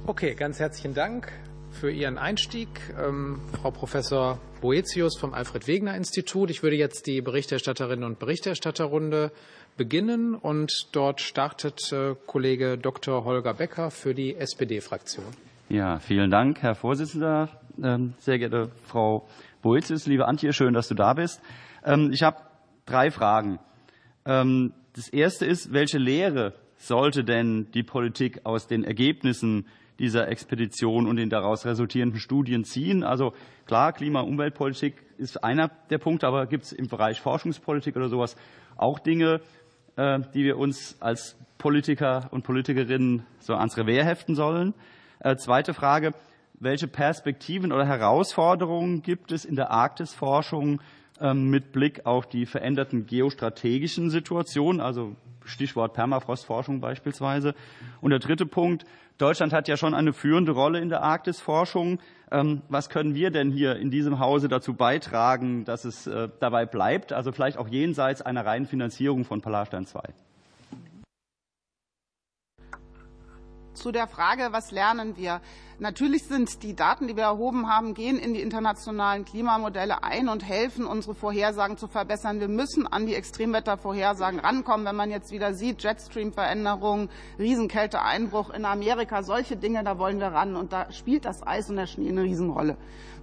Okay, 0.05 0.35
ganz 0.35 0.59
herzlichen 0.59 0.93
Dank 0.93 1.31
für 1.71 1.91
Ihren 1.91 2.17
Einstieg, 2.17 2.69
ähm, 2.97 3.39
Frau 3.61 3.71
Professor 3.71 4.39
Boetius 4.61 5.17
vom 5.17 5.33
Alfred-Wegener-Institut. 5.33 6.49
Ich 6.49 6.63
würde 6.63 6.75
jetzt 6.75 7.05
die 7.05 7.21
Berichterstatterinnen 7.21 8.03
und 8.03 8.17
Berichterstatterrunde 8.17 9.31
beginnen 9.75 10.33
und 10.33 10.87
dort 10.93 11.21
startet 11.21 11.91
äh, 11.91 12.15
Kollege 12.25 12.77
Dr. 12.77 13.25
Holger 13.25 13.53
Becker 13.53 13.91
für 13.91 14.15
die 14.15 14.35
SPD-Fraktion. 14.35 15.25
Ja, 15.69 15.99
vielen 15.99 16.31
Dank, 16.31 16.61
Herr 16.61 16.75
Vorsitzender. 16.75 17.49
Ähm, 17.83 18.13
sehr 18.19 18.39
geehrte 18.39 18.71
Frau 18.85 19.27
Boetius, 19.61 20.07
liebe 20.07 20.25
Antje, 20.25 20.53
schön, 20.53 20.73
dass 20.73 20.87
du 20.87 20.95
da 20.95 21.13
bist. 21.13 21.41
Ähm, 21.83 22.09
ich 22.13 22.23
habe 22.23 22.37
drei 22.85 23.11
Fragen. 23.11 23.59
Ähm, 24.25 24.71
das 24.95 25.09
erste 25.09 25.45
ist, 25.45 25.73
welche 25.73 25.97
Lehre 25.97 26.53
sollte 26.77 27.25
denn 27.25 27.67
die 27.73 27.83
Politik 27.83 28.45
aus 28.45 28.67
den 28.67 28.85
Ergebnissen 28.85 29.67
dieser 29.99 30.29
Expedition 30.29 31.05
und 31.05 31.17
den 31.17 31.29
daraus 31.29 31.65
resultierenden 31.65 32.21
Studien 32.21 32.63
ziehen? 32.63 33.03
Also 33.03 33.33
klar, 33.65 33.91
Klima- 33.91 34.21
und 34.21 34.29
Umweltpolitik 34.29 35.03
ist 35.17 35.43
einer 35.43 35.69
der 35.89 35.97
Punkte, 35.97 36.27
aber 36.27 36.45
gibt 36.45 36.63
es 36.63 36.71
im 36.71 36.87
Bereich 36.87 37.19
Forschungspolitik 37.19 37.97
oder 37.97 38.07
sowas 38.07 38.37
auch 38.77 38.99
Dinge, 38.99 39.41
äh, 39.97 40.19
die 40.33 40.45
wir 40.45 40.57
uns 40.59 40.95
als 41.01 41.37
Politiker 41.57 42.29
und 42.31 42.45
Politikerinnen 42.45 43.25
so 43.39 43.53
ans 43.55 43.75
Revers 43.75 44.05
heften 44.05 44.33
sollen? 44.33 44.73
Äh, 45.19 45.35
zweite 45.37 45.73
Frage. 45.73 46.13
Welche 46.59 46.87
Perspektiven 46.87 47.71
oder 47.71 47.85
Herausforderungen 47.85 49.03
gibt 49.03 49.31
es 49.31 49.45
in 49.45 49.55
der 49.55 49.69
Arktisforschung 49.69 50.81
ähm, 51.19 51.49
mit 51.49 51.71
Blick 51.71 52.05
auf 52.05 52.27
die 52.27 52.45
veränderten 52.45 53.05
geostrategischen 53.05 54.09
Situationen, 54.09 54.81
also 54.81 55.15
Stichwort 55.45 55.93
Permafrostforschung 55.93 56.81
beispielsweise? 56.81 57.53
Und 58.01 58.09
der 58.11 58.19
dritte 58.19 58.45
Punkt. 58.45 58.85
Deutschland 59.17 59.51
hat 59.51 59.67
ja 59.67 59.77
schon 59.77 59.95
eine 59.95 60.13
führende 60.13 60.51
Rolle 60.51 60.79
in 60.79 60.89
der 60.89 61.01
Arktisforschung. 61.01 61.99
Ähm, 62.31 62.61
was 62.69 62.89
können 62.89 63.15
wir 63.15 63.31
denn 63.31 63.51
hier 63.51 63.75
in 63.75 63.89
diesem 63.89 64.19
Hause 64.19 64.47
dazu 64.47 64.73
beitragen, 64.73 65.65
dass 65.65 65.85
es 65.85 66.05
äh, 66.05 66.29
dabei 66.39 66.65
bleibt? 66.65 67.13
Also 67.13 67.31
vielleicht 67.31 67.57
auch 67.57 67.67
jenseits 67.67 68.21
einer 68.21 68.45
reinen 68.45 68.67
Finanzierung 68.67 69.25
von 69.25 69.41
Polarstern 69.41 69.85
2. 69.85 70.01
zu 73.77 73.91
der 73.91 74.07
Frage, 74.07 74.49
was 74.51 74.71
lernen 74.71 75.15
wir? 75.15 75.41
Natürlich 75.79 76.23
sind 76.23 76.63
die 76.63 76.75
Daten, 76.75 77.07
die 77.07 77.15
wir 77.15 77.25
erhoben 77.25 77.69
haben, 77.69 77.93
gehen 77.93 78.17
in 78.17 78.33
die 78.33 78.41
internationalen 78.41 79.25
Klimamodelle 79.25 80.03
ein 80.03 80.27
und 80.27 80.43
helfen, 80.43 80.87
unsere 80.87 81.13
Vorhersagen 81.13 81.77
zu 81.77 81.87
verbessern. 81.87 82.39
Wir 82.39 82.47
müssen 82.47 82.87
an 82.87 83.05
die 83.05 83.13
Extremwettervorhersagen 83.13 84.39
rankommen. 84.39 84.87
Wenn 84.87 84.95
man 84.95 85.11
jetzt 85.11 85.31
wieder 85.31 85.53
sieht, 85.53 85.83
Jetstream-Veränderungen, 85.83 87.09
Riesenkälteeinbruch 87.37 88.49
in 88.49 88.65
Amerika, 88.65 89.21
solche 89.21 89.55
Dinge, 89.55 89.83
da 89.83 89.99
wollen 89.99 90.19
wir 90.19 90.29
ran. 90.29 90.55
Und 90.55 90.73
da 90.73 90.91
spielt 90.91 91.25
das 91.25 91.45
Eis 91.45 91.69
und 91.69 91.75
der 91.75 91.85
Schnee 91.85 92.09
eine 92.09 92.23
Riesenrolle. 92.23 92.75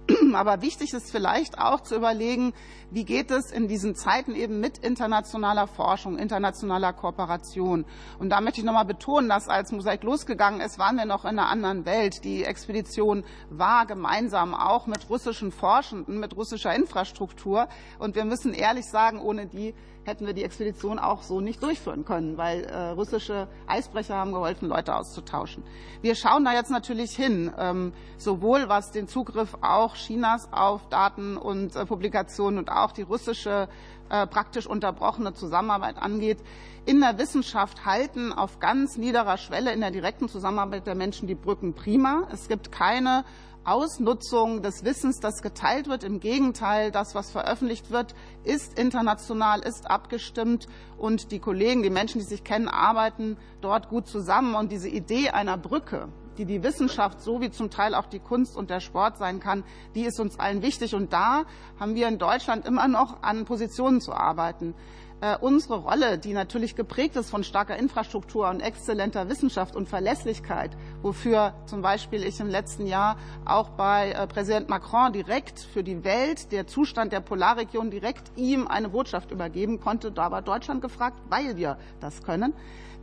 Aber 0.33 0.61
wichtig 0.61 0.93
ist 0.93 1.11
vielleicht 1.11 1.57
auch 1.57 1.81
zu 1.81 1.95
überlegen, 1.95 2.53
wie 2.91 3.05
geht 3.05 3.31
es 3.31 3.51
in 3.51 3.67
diesen 3.67 3.95
Zeiten 3.95 4.35
eben 4.35 4.59
mit 4.59 4.77
internationaler 4.77 5.67
Forschung, 5.67 6.17
internationaler 6.17 6.93
Kooperation. 6.93 7.85
Und 8.19 8.29
da 8.29 8.41
möchte 8.41 8.59
ich 8.59 8.65
noch 8.65 8.73
mal 8.73 8.83
betonen, 8.83 9.29
dass 9.29 9.47
als 9.47 9.71
Mosaik 9.71 10.03
losgegangen 10.03 10.61
ist, 10.61 10.77
waren 10.77 10.97
wir 10.97 11.05
noch 11.05 11.23
in 11.23 11.39
einer 11.39 11.49
anderen 11.49 11.85
Welt. 11.85 12.23
Die 12.23 12.43
Expedition 12.43 13.23
war 13.49 13.85
gemeinsam 13.85 14.53
auch 14.53 14.85
mit 14.87 15.09
russischen 15.09 15.51
Forschenden, 15.51 16.19
mit 16.19 16.35
russischer 16.35 16.73
Infrastruktur. 16.75 17.67
Und 17.97 18.15
wir 18.15 18.25
müssen 18.25 18.53
ehrlich 18.53 18.85
sagen, 18.85 19.19
ohne 19.19 19.47
die 19.47 19.73
hätten 20.05 20.25
wir 20.25 20.33
die 20.33 20.43
Expedition 20.43 20.99
auch 20.99 21.23
so 21.23 21.41
nicht 21.41 21.61
durchführen 21.61 22.05
können, 22.05 22.37
weil 22.37 22.63
äh, 22.63 22.89
russische 22.89 23.47
Eisbrecher 23.67 24.15
haben 24.15 24.31
geholfen, 24.31 24.69
Leute 24.69 24.95
auszutauschen. 24.95 25.63
Wir 26.01 26.15
schauen 26.15 26.45
da 26.45 26.53
jetzt 26.53 26.71
natürlich 26.71 27.15
hin, 27.15 27.51
ähm, 27.57 27.91
sowohl 28.17 28.69
was 28.69 28.91
den 28.91 29.07
Zugriff 29.07 29.57
auch 29.61 29.95
Chinas 29.95 30.47
auf 30.51 30.87
Daten 30.89 31.37
und 31.37 31.75
äh, 31.75 31.85
Publikationen 31.85 32.59
und 32.59 32.69
auch 32.71 32.91
die 32.91 33.01
russische 33.01 33.67
äh, 34.09 34.27
praktisch 34.27 34.67
unterbrochene 34.67 35.33
Zusammenarbeit 35.33 35.97
angeht. 35.97 36.37
In 36.85 37.01
der 37.01 37.17
Wissenschaft 37.17 37.85
halten 37.85 38.31
auf 38.31 38.59
ganz 38.59 38.97
niederer 38.97 39.37
Schwelle 39.37 39.73
in 39.73 39.81
der 39.81 39.89
direkten 39.89 40.29
Zusammenarbeit 40.29 40.85
der 40.85 40.93
Menschen 40.93 41.27
die 41.27 41.33
Brücken 41.33 41.73
prima. 41.73 42.27
Es 42.31 42.47
gibt 42.47 42.71
keine 42.71 43.25
Ausnutzung 43.65 44.61
des 44.61 44.85
Wissens, 44.85 45.19
das 45.19 45.41
geteilt 45.41 45.87
wird. 45.87 46.03
Im 46.03 46.19
Gegenteil, 46.19 46.91
das, 46.91 47.15
was 47.15 47.31
veröffentlicht 47.31 47.91
wird, 47.91 48.15
ist 48.43 48.77
international, 48.79 49.61
ist 49.61 49.89
abgestimmt 49.89 50.67
und 50.97 51.31
die 51.31 51.39
Kollegen, 51.39 51.83
die 51.83 51.89
Menschen, 51.89 52.19
die 52.19 52.27
sich 52.27 52.43
kennen, 52.43 52.67
arbeiten 52.67 53.37
dort 53.61 53.89
gut 53.89 54.07
zusammen. 54.07 54.55
Und 54.55 54.71
diese 54.71 54.87
Idee 54.87 55.29
einer 55.31 55.57
Brücke, 55.57 56.09
die 56.37 56.45
die 56.45 56.63
Wissenschaft 56.63 57.21
sowie 57.21 57.49
zum 57.49 57.69
Teil 57.69 57.95
auch 57.95 58.05
die 58.05 58.19
Kunst 58.19 58.55
und 58.55 58.69
der 58.69 58.79
Sport 58.79 59.17
sein 59.17 59.39
kann, 59.39 59.63
die 59.95 60.05
ist 60.05 60.19
uns 60.19 60.39
allen 60.39 60.61
wichtig. 60.61 60.93
Und 60.93 61.11
da 61.11 61.45
haben 61.79 61.95
wir 61.95 62.07
in 62.07 62.17
Deutschland 62.17 62.65
immer 62.65 62.87
noch 62.87 63.23
an 63.23 63.45
Positionen 63.45 63.99
zu 63.99 64.13
arbeiten. 64.13 64.75
Äh, 65.21 65.37
unsere 65.39 65.77
Rolle, 65.77 66.17
die 66.17 66.33
natürlich 66.33 66.75
geprägt 66.75 67.15
ist 67.15 67.29
von 67.29 67.45
starker 67.45 67.77
Infrastruktur 67.77 68.49
und 68.49 68.59
exzellenter 68.59 69.29
Wissenschaft 69.29 69.75
und 69.75 69.87
Verlässlichkeit, 69.87 70.75
wofür 71.01 71.53
zum 71.65 71.81
Beispiel 71.81 72.23
ich 72.23 72.41
im 72.41 72.49
letzten 72.49 72.85
Jahr 72.85 73.17
auch 73.45 73.69
bei 73.69 74.11
äh, 74.11 74.27
Präsident 74.27 74.67
Macron 74.67 75.13
direkt 75.13 75.59
für 75.59 75.83
die 75.83 76.03
Welt, 76.03 76.51
der 76.51 76.67
Zustand 76.67 77.13
der 77.13 77.21
Polarregion, 77.21 77.91
direkt 77.91 78.31
ihm 78.35 78.67
eine 78.67 78.89
Botschaft 78.89 79.31
übergeben 79.31 79.79
konnte. 79.79 80.11
Da 80.11 80.31
war 80.31 80.41
Deutschland 80.41 80.81
gefragt, 80.81 81.17
weil 81.29 81.55
wir 81.55 81.77
das 82.01 82.21
können. 82.21 82.53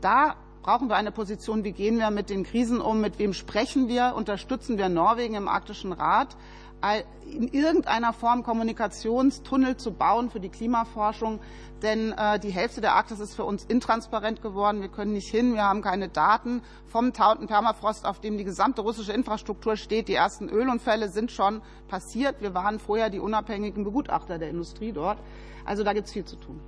Da 0.02 0.36
brauchen 0.62 0.88
wir 0.88 0.96
eine 0.96 1.12
Position, 1.12 1.64
wie 1.64 1.72
gehen 1.72 1.98
wir 1.98 2.10
mit 2.10 2.30
den 2.30 2.44
Krisen 2.44 2.80
um, 2.80 3.00
mit 3.00 3.18
wem 3.18 3.32
sprechen 3.32 3.88
wir, 3.88 4.14
unterstützen 4.16 4.78
wir 4.78 4.88
Norwegen 4.88 5.34
im 5.34 5.48
Arktischen 5.48 5.92
Rat 5.92 6.36
in 7.24 7.48
irgendeiner 7.48 8.12
Form 8.12 8.42
Kommunikationstunnel 8.42 9.76
zu 9.76 9.92
bauen 9.92 10.30
für 10.30 10.40
die 10.40 10.48
Klimaforschung. 10.48 11.40
Denn 11.82 12.12
äh, 12.12 12.38
die 12.38 12.50
Hälfte 12.50 12.80
der 12.80 12.94
Arktis 12.94 13.18
ist 13.18 13.34
für 13.34 13.44
uns 13.44 13.64
intransparent 13.64 14.42
geworden. 14.42 14.80
Wir 14.80 14.88
können 14.88 15.12
nicht 15.12 15.30
hin, 15.30 15.54
wir 15.54 15.64
haben 15.64 15.82
keine 15.82 16.08
Daten 16.08 16.62
vom 16.86 17.12
tauten 17.12 17.46
Permafrost, 17.46 18.04
auf 18.04 18.20
dem 18.20 18.38
die 18.38 18.44
gesamte 18.44 18.82
russische 18.82 19.12
Infrastruktur 19.12 19.76
steht. 19.76 20.08
Die 20.08 20.14
ersten 20.14 20.48
Ölunfälle 20.48 21.08
sind 21.08 21.32
schon 21.32 21.62
passiert. 21.88 22.40
Wir 22.40 22.54
waren 22.54 22.78
vorher 22.78 23.10
die 23.10 23.18
unabhängigen 23.18 23.84
Begutachter 23.84 24.38
der 24.38 24.50
Industrie 24.50 24.92
dort. 24.92 25.18
Also 25.64 25.82
da 25.82 25.92
gibt 25.92 26.06
es 26.06 26.12
viel 26.12 26.24
zu 26.24 26.36
tun. 26.36 26.60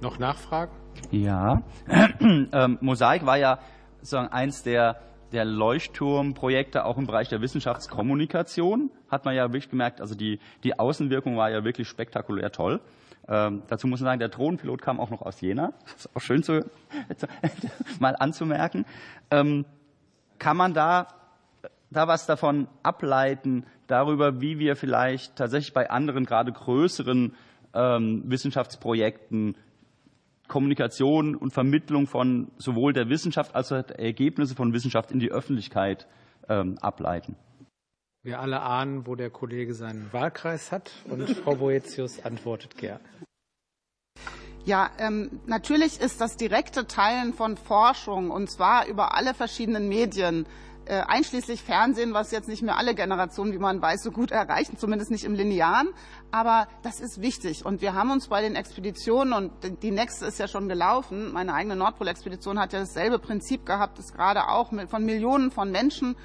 Noch 0.00 0.18
Nachfragen? 0.18 0.72
Ja. 1.10 1.62
ähm, 2.20 2.78
Mosaik 2.80 3.24
war 3.24 3.38
ja 3.38 3.58
sozusagen 4.00 4.28
eins 4.28 4.62
der 4.62 5.00
der 5.36 5.44
Leuchtturmprojekte 5.44 6.86
auch 6.86 6.96
im 6.96 7.06
Bereich 7.06 7.28
der 7.28 7.42
Wissenschaftskommunikation 7.42 8.90
hat 9.10 9.26
man 9.26 9.34
ja 9.34 9.44
wirklich 9.52 9.68
gemerkt, 9.68 10.00
also 10.00 10.14
die, 10.14 10.40
die 10.64 10.78
Außenwirkung 10.78 11.36
war 11.36 11.50
ja 11.50 11.62
wirklich 11.62 11.88
spektakulär 11.88 12.52
toll. 12.52 12.80
Ähm, 13.28 13.62
dazu 13.68 13.86
muss 13.86 14.00
man 14.00 14.06
sagen, 14.06 14.18
der 14.18 14.30
Drohnenpilot 14.30 14.80
kam 14.80 14.98
auch 14.98 15.10
noch 15.10 15.20
aus 15.20 15.42
Jena. 15.42 15.74
Das 15.84 16.06
ist 16.06 16.16
auch 16.16 16.22
schön 16.22 16.42
zu, 16.42 16.64
mal 18.00 18.16
anzumerken. 18.16 18.86
Ähm, 19.30 19.66
kann 20.38 20.56
man 20.56 20.72
da, 20.72 21.08
da 21.90 22.08
was 22.08 22.24
davon 22.24 22.66
ableiten, 22.82 23.66
darüber, 23.88 24.40
wie 24.40 24.58
wir 24.58 24.74
vielleicht 24.74 25.36
tatsächlich 25.36 25.74
bei 25.74 25.90
anderen, 25.90 26.24
gerade 26.24 26.50
größeren 26.50 27.34
ähm, 27.74 28.22
Wissenschaftsprojekten 28.24 29.54
Kommunikation 30.48 31.34
und 31.34 31.52
Vermittlung 31.52 32.06
von 32.06 32.50
sowohl 32.58 32.92
der 32.92 33.08
Wissenschaft 33.08 33.54
als 33.54 33.72
auch 33.72 33.82
der 33.82 33.98
Ergebnisse 33.98 34.54
von 34.54 34.72
Wissenschaft 34.72 35.10
in 35.10 35.18
die 35.18 35.30
Öffentlichkeit 35.30 36.06
ähm, 36.48 36.78
ableiten. 36.78 37.36
Wir 38.22 38.40
alle 38.40 38.60
ahnen, 38.60 39.06
wo 39.06 39.14
der 39.14 39.30
Kollege 39.30 39.74
seinen 39.74 40.12
Wahlkreis 40.12 40.72
hat 40.72 40.90
und 41.08 41.28
Frau 41.44 41.56
Boetius 41.56 42.24
antwortet 42.24 42.76
gern. 42.76 43.00
Ja, 44.64 44.90
ähm, 44.98 45.40
natürlich 45.46 46.00
ist 46.00 46.20
das 46.20 46.36
direkte 46.36 46.88
Teilen 46.88 47.34
von 47.34 47.56
Forschung 47.56 48.32
und 48.32 48.50
zwar 48.50 48.88
über 48.88 49.14
alle 49.14 49.32
verschiedenen 49.32 49.88
Medien 49.88 50.44
äh, 50.86 51.02
einschließlich 51.06 51.62
Fernsehen, 51.62 52.14
was 52.14 52.30
jetzt 52.30 52.48
nicht 52.48 52.62
mehr 52.62 52.76
alle 52.78 52.94
Generationen, 52.94 53.52
wie 53.52 53.58
man 53.58 53.82
weiß, 53.82 54.02
so 54.02 54.10
gut 54.10 54.30
erreichen, 54.30 54.78
zumindest 54.78 55.10
nicht 55.10 55.24
im 55.24 55.34
Linearen. 55.34 55.88
Aber 56.30 56.68
das 56.82 57.00
ist 57.00 57.20
wichtig. 57.20 57.64
Und 57.64 57.80
wir 57.80 57.94
haben 57.94 58.10
uns 58.10 58.28
bei 58.28 58.40
den 58.40 58.56
Expeditionen, 58.56 59.32
und 59.32 59.52
die 59.82 59.90
nächste 59.90 60.26
ist 60.26 60.38
ja 60.38 60.48
schon 60.48 60.68
gelaufen, 60.68 61.32
meine 61.32 61.54
eigene 61.54 61.76
Nordpol-Expedition 61.76 62.58
hat 62.58 62.72
ja 62.72 62.80
dasselbe 62.80 63.18
Prinzip 63.18 63.66
gehabt, 63.66 63.98
ist 63.98 64.14
gerade 64.14 64.48
auch 64.48 64.72
von 64.88 65.04
Millionen 65.04 65.50
von 65.50 65.70
Menschen 65.70 66.16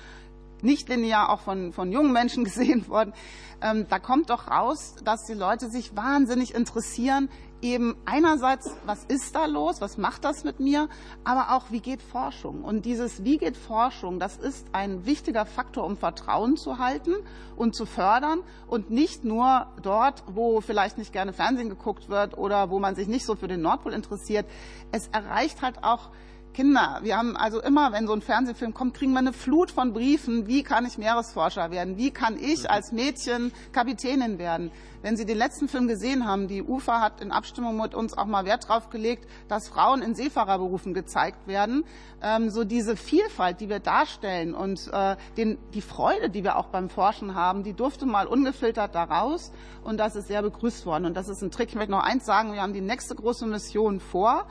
nicht 0.63 0.89
linear 0.89 1.30
auch 1.30 1.41
von, 1.41 1.74
von 1.74 1.91
jungen 1.91 2.12
Menschen 2.12 2.43
gesehen 2.45 2.88
worden. 2.88 3.13
Ähm, 3.62 3.88
da 3.89 4.00
kommt 4.00 4.30
doch 4.30 4.47
raus, 4.47 4.95
dass 5.04 5.26
die 5.26 5.34
Leute 5.34 5.69
sich 5.69 5.95
wahnsinnig 5.95 6.54
interessieren, 6.54 7.30
eben 7.62 7.95
einerseits, 8.06 8.69
was 8.86 9.04
ist 9.06 9.36
da 9.36 9.45
los, 9.45 9.82
was 9.82 9.97
macht 9.97 10.24
das 10.24 10.43
mit 10.43 10.60
mir, 10.60 10.89
aber 11.24 11.56
auch, 11.56 11.71
wie 11.71 11.80
geht 11.80 12.02
Forschung? 12.02 12.63
Und 12.63 12.86
dieses, 12.86 13.24
wie 13.24 13.38
geht 13.38 13.58
Forschung, 13.58 14.19
das 14.19 14.38
ist 14.38 14.67
ein 14.74 15.06
wichtiger 15.06 15.45
Faktor, 15.45 15.86
um 15.86 15.97
Vertrauen 15.97 16.58
zu 16.58 16.78
halten 16.78 17.13
und 17.56 17.76
zu 17.76 17.86
fördern 17.86 18.41
und 18.67 18.89
nicht 18.89 19.24
nur 19.24 19.67
dort, 19.82 20.24
wo 20.28 20.62
vielleicht 20.62 20.97
nicht 20.97 21.13
gerne 21.13 21.34
Fernsehen 21.34 21.69
geguckt 21.69 22.10
wird 22.10 22.38
oder 22.38 22.69
wo 22.69 22.80
man 22.80 22.95
sich 22.95 23.08
nicht 23.08 23.26
so 23.26 23.36
für 23.36 23.47
den 23.47 23.62
Nordpol 23.62 23.93
interessiert. 23.93 24.45
Es 24.91 25.08
erreicht 25.08 25.62
halt 25.62 25.84
auch 25.84 26.10
Kinder. 26.54 27.00
Wir 27.02 27.18
haben 27.18 27.38
also 27.38 27.62
immer, 27.62 27.94
wenn 27.94 28.08
so 28.08 28.14
ein 28.14 28.22
Fernsehfilm 28.22 28.74
kommt, 28.74 28.94
kriegen 28.94 29.14
wir 29.14 29.20
eine 29.20 29.32
Flut 29.32 29.72
von 29.72 29.94
Briefen. 29.94 30.48
Wie 30.48 30.64
kann 30.64 30.86
ich 30.86 30.98
Meeresforscher 30.98 31.72
werden? 31.72 31.98
Wie 31.98 32.12
kann 32.12 32.38
ich 32.38 32.70
als 32.70 32.92
Mädchen 32.92 33.54
Kapitänin 33.72 34.38
werden? 34.38 34.72
Wenn 35.02 35.18
Sie 35.18 35.26
den 35.26 35.38
letzten 35.38 35.68
Film 35.68 35.88
gesehen 35.88 36.28
haben, 36.28 36.48
die 36.48 36.62
UFA 36.62 37.00
hat 37.00 37.22
in 37.22 37.32
Abstimmung 37.32 37.78
mit 37.78 37.96
uns 37.96 38.16
auch 38.18 38.26
mal 38.26 38.46
Wert 38.46 38.66
darauf 38.66 38.90
gelegt, 38.90 39.28
dass 39.48 39.70
Frauen 39.70 40.02
in 40.02 40.14
Seefahrerberufen 40.14 40.94
gezeigt 40.94 41.48
werden. 41.48 41.86
Ähm, 42.22 42.50
so 42.50 42.66
diese 42.66 42.96
Vielfalt, 42.96 43.62
die 43.62 43.70
wir 43.70 43.80
darstellen 43.80 44.54
und 44.54 44.90
äh, 44.92 45.16
den, 45.38 45.58
die 45.74 45.82
Freude, 45.82 46.30
die 46.30 46.44
wir 46.44 46.58
auch 46.58 46.68
beim 46.68 46.90
Forschen 46.90 47.34
haben, 47.34 47.64
die 47.64 47.74
durfte 47.74 48.06
mal 48.06 48.28
ungefiltert 48.28 48.94
da 48.94 49.06
raus. 49.06 49.52
Und 49.84 49.98
das 50.00 50.16
ist 50.16 50.28
sehr 50.28 50.42
begrüßt 50.42 50.86
worden. 50.86 51.06
Und 51.06 51.16
das 51.16 51.30
ist 51.30 51.42
ein 51.42 51.50
Trick. 51.50 51.70
Ich 51.70 51.76
möchte 51.76 51.92
noch 51.92 52.04
eins 52.04 52.26
sagen. 52.26 52.54
Wir 52.54 52.62
haben 52.62 52.74
die 52.74 52.82
nächste 52.82 53.16
große 53.16 53.48
Mission 53.48 54.00
vor. 54.00 54.46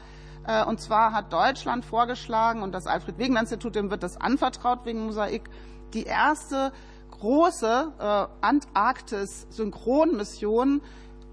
Äh, 0.47 0.65
und 0.65 0.81
zwar 0.81 1.13
hat 1.13 1.33
Deutschland 1.33 1.85
vorgeschlagen, 1.85 2.63
und 2.63 2.73
das 2.73 2.87
Alfred-Wegener-Institut, 2.87 3.75
dem 3.75 3.91
wird 3.91 4.03
das 4.03 4.21
anvertraut 4.21 4.85
wegen 4.85 5.07
Mosaik, 5.07 5.49
die 5.95 6.05
erste 6.05 6.73
große 7.11 7.93
äh, 7.99 8.27
Antarktis-Synchronmission 8.41 10.83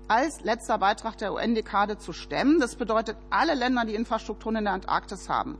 als 0.07 0.41
letzter 0.41 0.77
Beitrag 0.77 1.17
der 1.17 1.33
UN-Dekade 1.33 1.97
zu 1.97 2.13
stemmen. 2.13 2.59
Das 2.59 2.75
bedeutet, 2.75 3.17
alle 3.29 3.55
Länder, 3.55 3.85
die 3.85 3.95
Infrastrukturen 3.95 4.57
in 4.57 4.65
der 4.65 4.73
Antarktis 4.73 5.29
haben, 5.29 5.57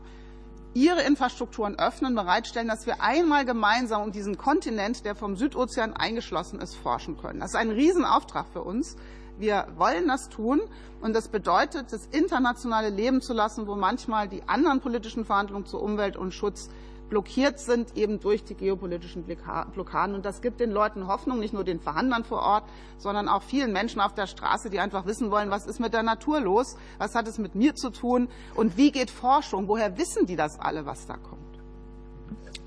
ihre 0.74 1.02
Infrastrukturen 1.02 1.80
öffnen, 1.80 2.16
bereitstellen, 2.16 2.68
dass 2.68 2.86
wir 2.86 3.02
einmal 3.02 3.46
gemeinsam 3.46 4.04
um 4.04 4.12
diesen 4.12 4.38
Kontinent, 4.38 5.06
der 5.06 5.16
vom 5.16 5.36
Südozean 5.36 5.94
eingeschlossen 5.94 6.60
ist, 6.60 6.76
forschen 6.76 7.18
können. 7.18 7.40
Das 7.40 7.52
ist 7.52 7.56
ein 7.56 7.72
Riesenauftrag 7.72 8.48
für 8.52 8.64
uns. 8.64 8.96
Wir 9.40 9.68
wollen 9.78 10.08
das 10.08 10.30
tun 10.30 10.62
und 11.02 11.14
das 11.14 11.28
bedeutet, 11.28 11.94
das 11.94 12.08
internationale 12.08 12.90
Leben 12.90 13.22
zu 13.22 13.34
lassen, 13.34 13.68
wo 13.68 13.76
manchmal 13.76 14.28
die 14.28 14.44
anderen 14.48 14.80
politischen 14.80 15.26
Verhandlungen 15.26 15.66
zu 15.66 15.80
Umwelt 15.80 16.18
und 16.18 16.34
Schutz 16.34 16.70
blockiert 17.10 17.60
sind, 17.60 17.96
eben 17.96 18.20
durch 18.20 18.44
die 18.44 18.56
geopolitischen 18.56 19.24
Blockaden. 19.24 20.16
Und 20.16 20.26
das 20.26 20.42
gibt 20.42 20.60
den 20.60 20.72
Leuten 20.72 21.08
Hoffnung, 21.08 21.40
nicht 21.40 21.54
nur 21.54 21.64
den 21.64 21.80
Verhandlern 21.80 22.24
vor 22.24 22.40
Ort, 22.40 22.64
sondern 22.98 23.30
auch 23.30 23.44
vielen 23.44 23.72
Menschen 23.72 24.02
auf 24.02 24.14
der 24.14 24.28
Straße, 24.28 24.70
die 24.70 24.80
einfach 24.80 25.06
wissen 25.06 25.32
wollen, 25.32 25.50
was 25.50 25.66
ist 25.66 25.80
mit 25.80 25.94
der 25.94 26.04
Natur 26.04 26.40
los, 26.40 26.76
was 26.98 27.16
hat 27.16 27.28
es 27.28 27.38
mit 27.38 27.56
mir 27.56 27.76
zu 27.76 27.92
tun 27.92 28.28
und 28.56 28.78
wie 28.78 28.92
geht 28.92 29.10
Forschung, 29.10 29.68
woher 29.68 29.98
wissen 29.98 30.26
die 30.26 30.36
das 30.36 30.60
alle, 30.60 30.86
was 30.86 31.06
da 31.06 31.16
kommt. 31.16 31.38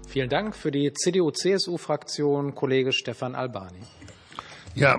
Vielen 0.09 0.29
Dank. 0.29 0.57
Für 0.57 0.73
die 0.73 0.93
CDU-CSU-Fraktion 0.93 2.55
Kollege 2.55 2.93
Stefan 2.93 3.37
Albani. 3.37 3.79
Ja, 4.77 4.99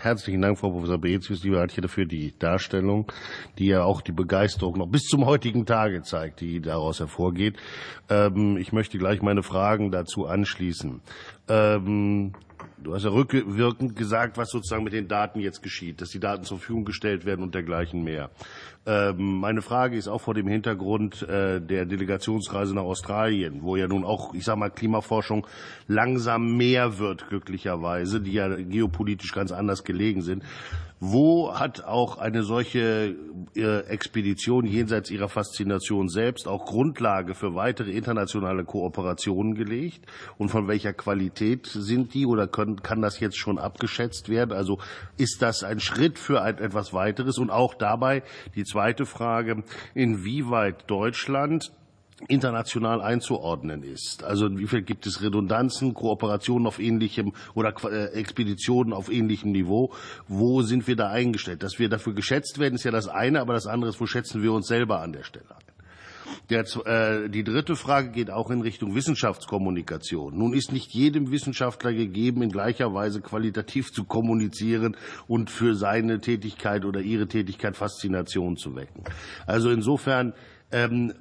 herzlichen 0.00 0.40
Dank, 0.40 0.58
Frau 0.58 0.70
Professor 0.70 0.98
Beetzius, 0.98 1.42
lieber 1.42 1.60
Antje, 1.60 1.88
für 1.88 2.06
die 2.06 2.32
Darstellung, 2.38 3.10
die 3.58 3.66
ja 3.66 3.82
auch 3.82 4.02
die 4.02 4.12
Begeisterung 4.12 4.78
noch 4.78 4.86
bis 4.86 5.02
zum 5.02 5.26
heutigen 5.26 5.66
Tage 5.66 6.02
zeigt, 6.02 6.40
die 6.40 6.60
daraus 6.60 7.00
hervorgeht. 7.00 7.56
Ähm, 8.08 8.56
ich 8.56 8.72
möchte 8.72 8.98
gleich 8.98 9.20
meine 9.20 9.42
Fragen 9.42 9.90
dazu 9.90 10.26
anschließen. 10.26 11.00
Ähm, 11.48 12.32
Du 12.82 12.94
hast 12.94 13.04
ja 13.04 13.10
rückwirkend 13.10 13.94
gesagt, 13.94 14.38
was 14.38 14.50
sozusagen 14.50 14.84
mit 14.84 14.92
den 14.92 15.08
Daten 15.08 15.40
jetzt 15.40 15.62
geschieht, 15.62 16.00
dass 16.00 16.08
die 16.10 16.20
Daten 16.20 16.44
zur 16.44 16.58
Verfügung 16.58 16.84
gestellt 16.84 17.24
werden 17.26 17.42
und 17.42 17.54
dergleichen 17.54 18.02
mehr. 18.02 18.30
Ähm, 18.86 19.40
meine 19.40 19.60
Frage 19.60 19.96
ist 19.96 20.08
auch 20.08 20.22
vor 20.22 20.32
dem 20.32 20.48
Hintergrund 20.48 21.22
äh, 21.28 21.60
der 21.60 21.84
Delegationsreise 21.84 22.74
nach 22.74 22.82
Australien, 22.82 23.60
wo 23.62 23.76
ja 23.76 23.86
nun 23.86 24.04
auch, 24.04 24.32
ich 24.32 24.44
sage 24.44 24.58
mal, 24.58 24.70
Klimaforschung 24.70 25.46
langsam 25.86 26.56
mehr 26.56 26.98
wird, 26.98 27.28
glücklicherweise, 27.28 28.22
die 28.22 28.32
ja 28.32 28.48
geopolitisch 28.48 29.32
ganz 29.32 29.52
anders 29.52 29.84
gelegen 29.84 30.22
sind. 30.22 30.44
Wo 31.02 31.58
hat 31.58 31.82
auch 31.84 32.18
eine 32.18 32.42
solche 32.42 33.16
äh, 33.56 33.78
Expedition 33.86 34.66
jenseits 34.66 35.10
ihrer 35.10 35.30
Faszination 35.30 36.10
selbst 36.10 36.46
auch 36.46 36.66
Grundlage 36.66 37.34
für 37.34 37.54
weitere 37.54 37.92
internationale 37.92 38.64
Kooperationen 38.64 39.54
gelegt? 39.54 40.04
Und 40.36 40.50
von 40.50 40.68
welcher 40.68 40.92
Qualität 40.92 41.66
sind 41.66 42.12
die 42.12 42.26
oder 42.26 42.46
können, 42.46 42.82
kann 42.82 43.00
das 43.00 43.18
jetzt 43.18 43.38
schon 43.38 43.58
abgeschätzt 43.58 44.28
werden? 44.28 44.52
Also 44.52 44.78
ist 45.16 45.40
das 45.40 45.64
ein 45.64 45.80
Schritt 45.80 46.18
für 46.18 46.42
ein, 46.42 46.58
etwas 46.58 46.92
weiteres? 46.92 47.38
Und 47.38 47.48
auch 47.48 47.72
dabei 47.72 48.22
die 48.54 48.64
zweite 48.64 49.06
Frage, 49.06 49.64
inwieweit 49.94 50.90
Deutschland 50.90 51.72
international 52.28 53.00
einzuordnen 53.00 53.82
ist. 53.82 54.24
Also 54.24 54.58
wie 54.58 54.66
viel 54.66 54.82
gibt 54.82 55.06
es 55.06 55.22
Redundanzen, 55.22 55.94
Kooperationen 55.94 56.66
auf 56.66 56.78
ähnlichem 56.78 57.32
oder 57.54 57.74
äh, 57.84 58.12
Expeditionen 58.12 58.92
auf 58.92 59.10
ähnlichem 59.10 59.52
Niveau? 59.52 59.92
Wo 60.28 60.62
sind 60.62 60.86
wir 60.86 60.96
da 60.96 61.08
eingestellt? 61.08 61.62
Dass 61.62 61.78
wir 61.78 61.88
dafür 61.88 62.14
geschätzt 62.14 62.58
werden, 62.58 62.74
ist 62.74 62.84
ja 62.84 62.90
das 62.90 63.08
eine, 63.08 63.40
aber 63.40 63.54
das 63.54 63.66
andere 63.66 63.90
ist, 63.90 64.00
wo 64.00 64.06
schätzen 64.06 64.42
wir 64.42 64.52
uns 64.52 64.66
selber 64.66 65.00
an 65.00 65.12
der 65.12 65.24
Stelle 65.24 65.50
ein? 65.50 65.70
Der, 66.50 66.64
äh, 66.86 67.28
die 67.28 67.44
dritte 67.44 67.76
Frage 67.76 68.10
geht 68.10 68.30
auch 68.30 68.50
in 68.50 68.60
Richtung 68.60 68.94
Wissenschaftskommunikation. 68.94 70.36
Nun 70.36 70.52
ist 70.52 70.72
nicht 70.72 70.92
jedem 70.92 71.30
Wissenschaftler 71.30 71.92
gegeben, 71.92 72.42
in 72.42 72.50
gleicher 72.50 72.92
Weise 72.92 73.20
qualitativ 73.20 73.92
zu 73.92 74.04
kommunizieren 74.04 74.96
und 75.28 75.50
für 75.50 75.74
seine 75.74 76.20
Tätigkeit 76.20 76.84
oder 76.84 77.00
ihre 77.00 77.28
Tätigkeit 77.28 77.76
Faszination 77.76 78.56
zu 78.56 78.74
wecken. 78.74 79.04
Also 79.46 79.70
insofern 79.70 80.34
ähm, 80.72 81.12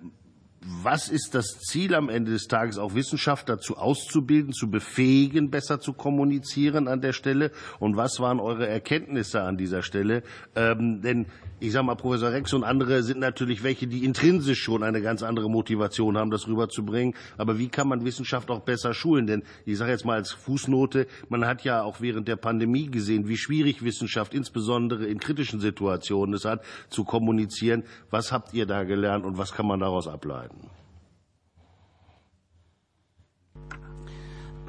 was 0.62 1.08
ist 1.08 1.36
das 1.36 1.60
Ziel 1.60 1.95
am 1.95 2.10
Ende 2.10 2.32
des 2.32 2.48
Tages, 2.48 2.78
auch 2.78 2.93
Wissenschaftler 2.93 3.56
dazu 3.56 3.78
auszubilden, 3.78 4.52
zu 4.52 4.69
befähigen, 4.69 5.50
besser 5.50 5.80
zu 5.80 5.93
kommunizieren 5.93 6.88
an 6.88 7.02
der 7.02 7.13
Stelle? 7.13 7.52
Und 7.80 7.95
was 7.95 8.19
waren 8.19 8.39
eure 8.39 8.67
Erkenntnisse 8.67 9.41
an 9.41 9.58
dieser 9.58 9.84
Stelle? 9.84 10.22
Ähm, 10.56 11.02
denn 11.02 11.28
ich 11.62 11.72
sage 11.72 11.86
mal, 11.86 11.95
Professor 11.95 12.32
Rex 12.32 12.54
und 12.54 12.63
andere 12.63 13.04
sind 13.04 13.19
natürlich 13.19 13.63
welche, 13.63 13.88
die 13.88 14.06
intrinsisch 14.06 14.62
schon 14.62 14.84
eine 14.84 15.02
ganz 15.02 15.24
andere 15.24 15.50
Motivation 15.50 16.17
haben, 16.17 16.32
das 16.32 16.48
rüberzubringen. 16.48 17.15
Aber 17.38 17.58
wie 17.58 17.67
kann 17.67 17.88
man 17.88 18.06
Wissenschaft 18.06 18.50
auch 18.50 18.62
besser 18.62 18.93
schulen? 18.93 19.28
Denn 19.28 19.43
ich 19.65 19.78
sage 19.78 19.91
jetzt 19.91 20.06
mal 20.06 20.15
als 20.15 20.32
Fußnote, 20.32 21.08
man 21.30 21.45
hat 21.45 21.63
ja 21.63 21.84
auch 21.84 22.02
während 22.02 22.28
der 22.28 22.38
Pandemie 22.38 22.88
gesehen, 22.88 23.28
wie 23.28 23.38
schwierig 23.38 23.84
Wissenschaft 23.84 24.34
insbesondere 24.34 25.06
in 25.06 25.19
kritischen 25.19 25.60
Situationen 25.60 26.34
es 26.34 26.45
hat, 26.45 26.63
zu 26.89 27.04
kommunizieren. 27.04 27.84
Was 28.10 28.32
habt 28.32 28.54
ihr 28.54 28.65
da 28.65 28.84
gelernt 28.84 29.26
und 29.26 29.38
was 29.38 29.54
kann 29.54 29.67
man 29.67 29.80
daraus 29.80 30.08
ableiten? 30.08 30.59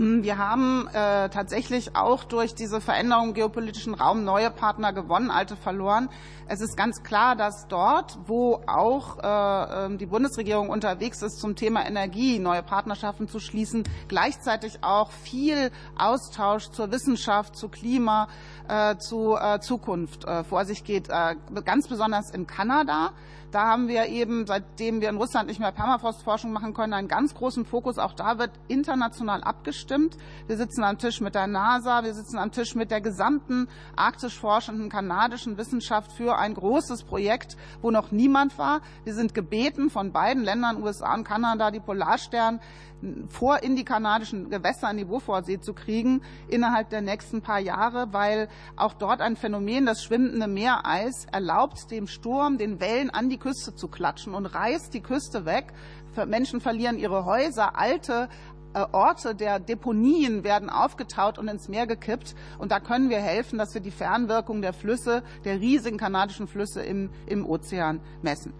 Wir 0.00 0.38
haben 0.38 0.88
äh, 0.94 1.28
tatsächlich 1.28 1.94
auch 1.94 2.24
durch 2.24 2.54
diese 2.54 2.80
Veränderung 2.80 3.28
im 3.28 3.34
geopolitischen 3.34 3.92
Raum 3.92 4.24
neue 4.24 4.50
Partner 4.50 4.94
gewonnen, 4.94 5.30
alte 5.30 5.56
verloren. 5.56 6.08
Es 6.48 6.62
ist 6.62 6.74
ganz 6.74 7.02
klar, 7.02 7.36
dass 7.36 7.68
dort, 7.68 8.18
wo 8.24 8.62
auch 8.66 9.18
äh, 9.18 9.84
ähm, 9.84 9.98
die 9.98 10.06
Bundesregierung 10.06 10.70
unterwegs 10.70 11.20
ist 11.20 11.38
zum 11.38 11.54
Thema 11.54 11.86
Energie, 11.86 12.38
neue 12.38 12.62
Partnerschaften 12.62 13.28
zu 13.28 13.40
schließen, 13.40 13.84
gleichzeitig 14.08 14.82
auch 14.82 15.10
viel 15.10 15.70
Austausch 15.98 16.70
zur 16.70 16.90
Wissenschaft, 16.90 17.54
zu 17.54 17.68
Klima, 17.68 18.28
äh, 18.68 18.96
zu 18.96 19.36
äh, 19.36 19.60
Zukunft 19.60 20.24
äh, 20.24 20.44
vor 20.44 20.64
sich 20.64 20.82
geht. 20.82 21.10
Äh, 21.10 21.36
ganz 21.66 21.88
besonders 21.88 22.30
in 22.30 22.46
Kanada 22.46 23.12
da 23.50 23.66
haben 23.66 23.88
wir 23.88 24.06
eben, 24.06 24.46
seitdem 24.46 25.00
wir 25.00 25.08
in 25.08 25.16
Russland 25.16 25.48
nicht 25.48 25.60
mehr 25.60 25.72
Permafrostforschung 25.72 26.52
machen 26.52 26.74
können, 26.74 26.92
einen 26.92 27.08
ganz 27.08 27.34
großen 27.34 27.64
Fokus. 27.64 27.98
Auch 27.98 28.12
da 28.12 28.38
wird 28.38 28.52
international 28.68 29.42
abgestimmt. 29.42 30.16
Wir 30.46 30.56
sitzen 30.56 30.84
am 30.84 30.98
Tisch 30.98 31.20
mit 31.20 31.34
der 31.34 31.46
NASA, 31.46 32.04
wir 32.04 32.14
sitzen 32.14 32.38
am 32.38 32.52
Tisch 32.52 32.74
mit 32.74 32.90
der 32.90 33.00
gesamten 33.00 33.68
arktisch 33.96 34.38
forschenden 34.38 34.88
kanadischen 34.88 35.58
Wissenschaft 35.58 36.12
für 36.12 36.38
ein 36.38 36.54
großes 36.54 37.04
Projekt, 37.04 37.56
wo 37.82 37.90
noch 37.90 38.12
niemand 38.12 38.56
war. 38.58 38.80
Wir 39.04 39.14
sind 39.14 39.34
gebeten 39.34 39.90
von 39.90 40.12
beiden 40.12 40.44
Ländern, 40.44 40.82
USA 40.82 41.14
und 41.14 41.24
Kanada, 41.24 41.70
die 41.70 41.80
Polarstern 41.80 42.60
vor 43.28 43.62
in 43.62 43.76
die 43.76 43.84
kanadischen 43.84 44.50
Gewässer 44.50 44.90
in 44.90 44.98
die 44.98 45.04
Beaufortsee 45.04 45.60
zu 45.60 45.72
kriegen 45.72 46.22
innerhalb 46.48 46.90
der 46.90 47.00
nächsten 47.00 47.42
paar 47.42 47.58
Jahre, 47.58 48.12
weil 48.12 48.48
auch 48.76 48.94
dort 48.94 49.20
ein 49.20 49.36
Phänomen, 49.36 49.86
das 49.86 50.02
schwindende 50.02 50.46
Meereis, 50.46 51.26
erlaubt 51.32 51.90
dem 51.90 52.06
Sturm, 52.06 52.58
den 52.58 52.80
Wellen 52.80 53.10
an 53.10 53.28
die 53.28 53.38
Küste 53.38 53.74
zu 53.74 53.88
klatschen 53.88 54.34
und 54.34 54.46
reißt 54.46 54.92
die 54.92 55.00
Küste 55.00 55.44
weg. 55.44 55.72
Menschen 56.26 56.60
verlieren 56.60 56.98
ihre 56.98 57.24
Häuser, 57.24 57.78
alte 57.78 58.28
äh, 58.72 58.84
Orte 58.92 59.34
der 59.34 59.58
Deponien 59.58 60.44
werden 60.44 60.70
aufgetaut 60.70 61.38
und 61.38 61.48
ins 61.48 61.68
Meer 61.68 61.86
gekippt. 61.86 62.34
Und 62.58 62.70
da 62.70 62.80
können 62.80 63.10
wir 63.10 63.18
helfen, 63.18 63.58
dass 63.58 63.74
wir 63.74 63.80
die 63.80 63.90
Fernwirkung 63.90 64.62
der 64.62 64.72
Flüsse, 64.72 65.22
der 65.44 65.60
riesigen 65.60 65.98
kanadischen 65.98 66.46
Flüsse 66.46 66.82
im, 66.82 67.10
im 67.26 67.44
Ozean 67.46 68.00
messen. 68.22 68.52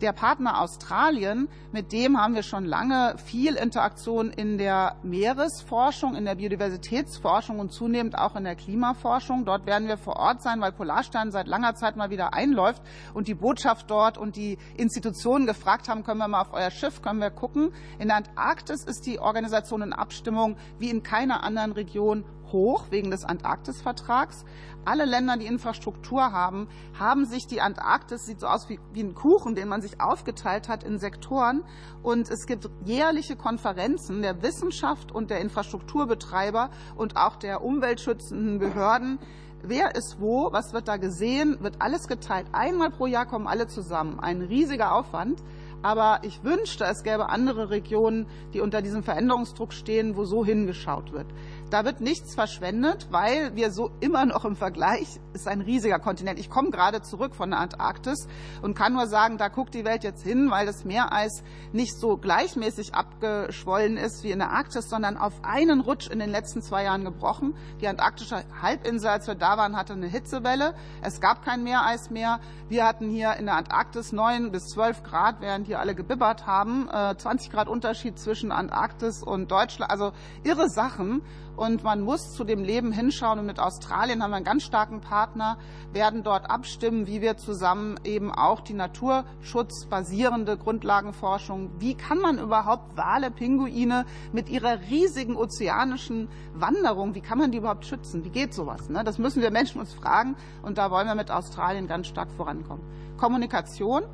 Der 0.00 0.12
Partner 0.12 0.60
Australien, 0.60 1.48
mit 1.70 1.92
dem 1.92 2.20
haben 2.20 2.34
wir 2.34 2.42
schon 2.42 2.64
lange 2.64 3.14
viel 3.24 3.54
Interaktion 3.54 4.30
in 4.30 4.58
der 4.58 4.96
Meeresforschung, 5.04 6.16
in 6.16 6.24
der 6.24 6.34
Biodiversitätsforschung 6.34 7.60
und 7.60 7.72
zunehmend 7.72 8.18
auch 8.18 8.34
in 8.34 8.42
der 8.42 8.56
Klimaforschung. 8.56 9.44
Dort 9.44 9.66
werden 9.66 9.86
wir 9.86 9.96
vor 9.96 10.16
Ort 10.16 10.42
sein, 10.42 10.60
weil 10.60 10.72
Polarstern 10.72 11.30
seit 11.30 11.46
langer 11.46 11.76
Zeit 11.76 11.94
mal 11.96 12.10
wieder 12.10 12.34
einläuft 12.34 12.82
und 13.14 13.28
die 13.28 13.34
Botschaft 13.34 13.88
dort 13.88 14.18
und 14.18 14.34
die 14.34 14.58
Institutionen 14.76 15.46
gefragt 15.46 15.88
haben, 15.88 16.02
können 16.02 16.18
wir 16.18 16.26
mal 16.26 16.40
auf 16.40 16.52
euer 16.52 16.72
Schiff, 16.72 17.00
können 17.00 17.20
wir 17.20 17.30
gucken. 17.30 17.72
In 18.00 18.08
der 18.08 18.16
Antarktis 18.16 18.84
ist 18.84 19.06
die 19.06 19.20
Organisation 19.20 19.80
in 19.80 19.92
Abstimmung 19.92 20.56
wie 20.80 20.90
in 20.90 21.04
keiner 21.04 21.44
anderen 21.44 21.70
Region 21.70 22.24
hoch 22.54 22.86
wegen 22.88 23.10
des 23.10 23.24
Antarktisvertrags. 23.26 24.46
Alle 24.86 25.04
Länder, 25.04 25.36
die 25.36 25.46
Infrastruktur 25.46 26.32
haben, 26.32 26.68
haben 26.98 27.26
sich 27.26 27.46
die 27.46 27.60
Antarktis, 27.60 28.24
sieht 28.24 28.40
so 28.40 28.46
aus 28.46 28.68
wie, 28.70 28.78
wie 28.92 29.02
ein 29.02 29.14
Kuchen, 29.14 29.54
den 29.54 29.68
man 29.68 29.82
sich 29.82 30.00
aufgeteilt 30.00 30.68
hat 30.68 30.84
in 30.84 30.98
Sektoren. 30.98 31.64
Und 32.02 32.30
es 32.30 32.46
gibt 32.46 32.70
jährliche 32.84 33.36
Konferenzen 33.36 34.22
der 34.22 34.42
Wissenschaft 34.42 35.12
und 35.12 35.30
der 35.30 35.40
Infrastrukturbetreiber 35.40 36.70
und 36.96 37.16
auch 37.16 37.36
der 37.36 37.62
umweltschützenden 37.62 38.58
Behörden. 38.58 39.18
Wer 39.62 39.94
ist 39.94 40.20
wo? 40.20 40.52
Was 40.52 40.74
wird 40.74 40.88
da 40.88 40.98
gesehen? 40.98 41.56
Wird 41.60 41.80
alles 41.80 42.06
geteilt? 42.06 42.46
Einmal 42.52 42.90
pro 42.90 43.06
Jahr 43.06 43.24
kommen 43.24 43.46
alle 43.46 43.66
zusammen. 43.66 44.20
Ein 44.20 44.42
riesiger 44.42 44.94
Aufwand. 44.94 45.42
Aber 45.84 46.20
ich 46.22 46.42
wünschte, 46.42 46.84
es 46.84 47.02
gäbe 47.02 47.28
andere 47.28 47.68
Regionen, 47.68 48.26
die 48.54 48.62
unter 48.62 48.80
diesem 48.80 49.02
Veränderungsdruck 49.02 49.74
stehen, 49.74 50.16
wo 50.16 50.24
so 50.24 50.42
hingeschaut 50.42 51.12
wird. 51.12 51.26
Da 51.74 51.84
wird 51.84 52.00
nichts 52.00 52.36
verschwendet, 52.36 53.08
weil 53.10 53.56
wir 53.56 53.72
so 53.72 53.90
immer 53.98 54.26
noch 54.26 54.44
im 54.44 54.54
Vergleich, 54.54 55.18
ist 55.32 55.48
ein 55.48 55.60
riesiger 55.60 55.98
Kontinent. 55.98 56.38
Ich 56.38 56.48
komme 56.48 56.70
gerade 56.70 57.02
zurück 57.02 57.34
von 57.34 57.50
der 57.50 57.58
Antarktis 57.58 58.28
und 58.62 58.76
kann 58.76 58.92
nur 58.92 59.08
sagen, 59.08 59.38
da 59.38 59.48
guckt 59.48 59.74
die 59.74 59.84
Welt 59.84 60.04
jetzt 60.04 60.22
hin, 60.22 60.52
weil 60.52 60.66
das 60.66 60.84
Meereis 60.84 61.42
nicht 61.72 61.98
so 61.98 62.16
gleichmäßig 62.16 62.94
abgeschwollen 62.94 63.96
ist 63.96 64.22
wie 64.22 64.30
in 64.30 64.38
der 64.38 64.50
Arktis, 64.50 64.88
sondern 64.88 65.16
auf 65.16 65.32
einen 65.42 65.80
Rutsch 65.80 66.08
in 66.08 66.20
den 66.20 66.30
letzten 66.30 66.62
zwei 66.62 66.84
Jahren 66.84 67.04
gebrochen. 67.04 67.56
Die 67.80 67.88
antarktische 67.88 68.44
Halbinsel, 68.62 69.10
als 69.10 69.26
wir 69.26 69.34
da 69.34 69.58
waren, 69.58 69.76
hatte 69.76 69.94
eine 69.94 70.06
Hitzewelle. 70.06 70.76
Es 71.02 71.20
gab 71.20 71.44
kein 71.44 71.64
Meereis 71.64 72.08
mehr. 72.08 72.38
Wir 72.68 72.86
hatten 72.86 73.10
hier 73.10 73.34
in 73.34 73.46
der 73.46 73.56
Antarktis 73.56 74.12
neun 74.12 74.52
bis 74.52 74.68
zwölf 74.68 75.02
Grad, 75.02 75.40
während 75.40 75.66
hier 75.66 75.80
alle 75.80 75.96
gebibbert 75.96 76.46
haben. 76.46 76.88
20 76.88 77.48
äh, 77.48 77.52
Grad 77.52 77.66
Unterschied 77.66 78.16
zwischen 78.16 78.52
Antarktis 78.52 79.24
und 79.24 79.50
Deutschland. 79.50 79.90
Also 79.90 80.12
irre 80.44 80.68
Sachen 80.68 81.22
und 81.56 81.84
man 81.84 82.00
muss 82.00 82.32
zu 82.32 82.44
dem 82.44 82.64
Leben 82.64 82.92
hinschauen. 82.92 83.38
Und 83.38 83.46
mit 83.46 83.60
Australien 83.60 84.22
haben 84.22 84.30
wir 84.30 84.36
einen 84.36 84.44
ganz 84.44 84.64
starken 84.64 85.00
Partner, 85.00 85.56
werden 85.92 86.22
dort 86.22 86.50
abstimmen, 86.50 87.06
wie 87.06 87.20
wir 87.20 87.36
zusammen 87.36 87.98
eben 88.04 88.32
auch 88.32 88.60
die 88.60 88.74
naturschutzbasierende 88.74 90.56
Grundlagenforschung, 90.56 91.70
wie 91.78 91.94
kann 91.94 92.18
man 92.18 92.38
überhaupt 92.38 92.96
Wale, 92.96 93.30
Pinguine 93.30 94.04
mit 94.32 94.48
ihrer 94.48 94.80
riesigen 94.90 95.36
ozeanischen 95.36 96.28
Wanderung, 96.54 97.14
wie 97.14 97.20
kann 97.20 97.38
man 97.38 97.52
die 97.52 97.58
überhaupt 97.58 97.86
schützen? 97.86 98.24
Wie 98.24 98.30
geht 98.30 98.54
sowas? 98.54 98.88
Ne? 98.88 99.04
Das 99.04 99.18
müssen 99.18 99.42
wir 99.42 99.50
Menschen 99.50 99.80
uns 99.80 99.92
fragen 99.92 100.36
und 100.62 100.78
da 100.78 100.90
wollen 100.90 101.06
wir 101.06 101.14
mit 101.14 101.30
Australien 101.30 101.86
ganz 101.86 102.06
stark 102.06 102.30
vorankommen. 102.32 102.84
Kommunikation. 103.16 104.04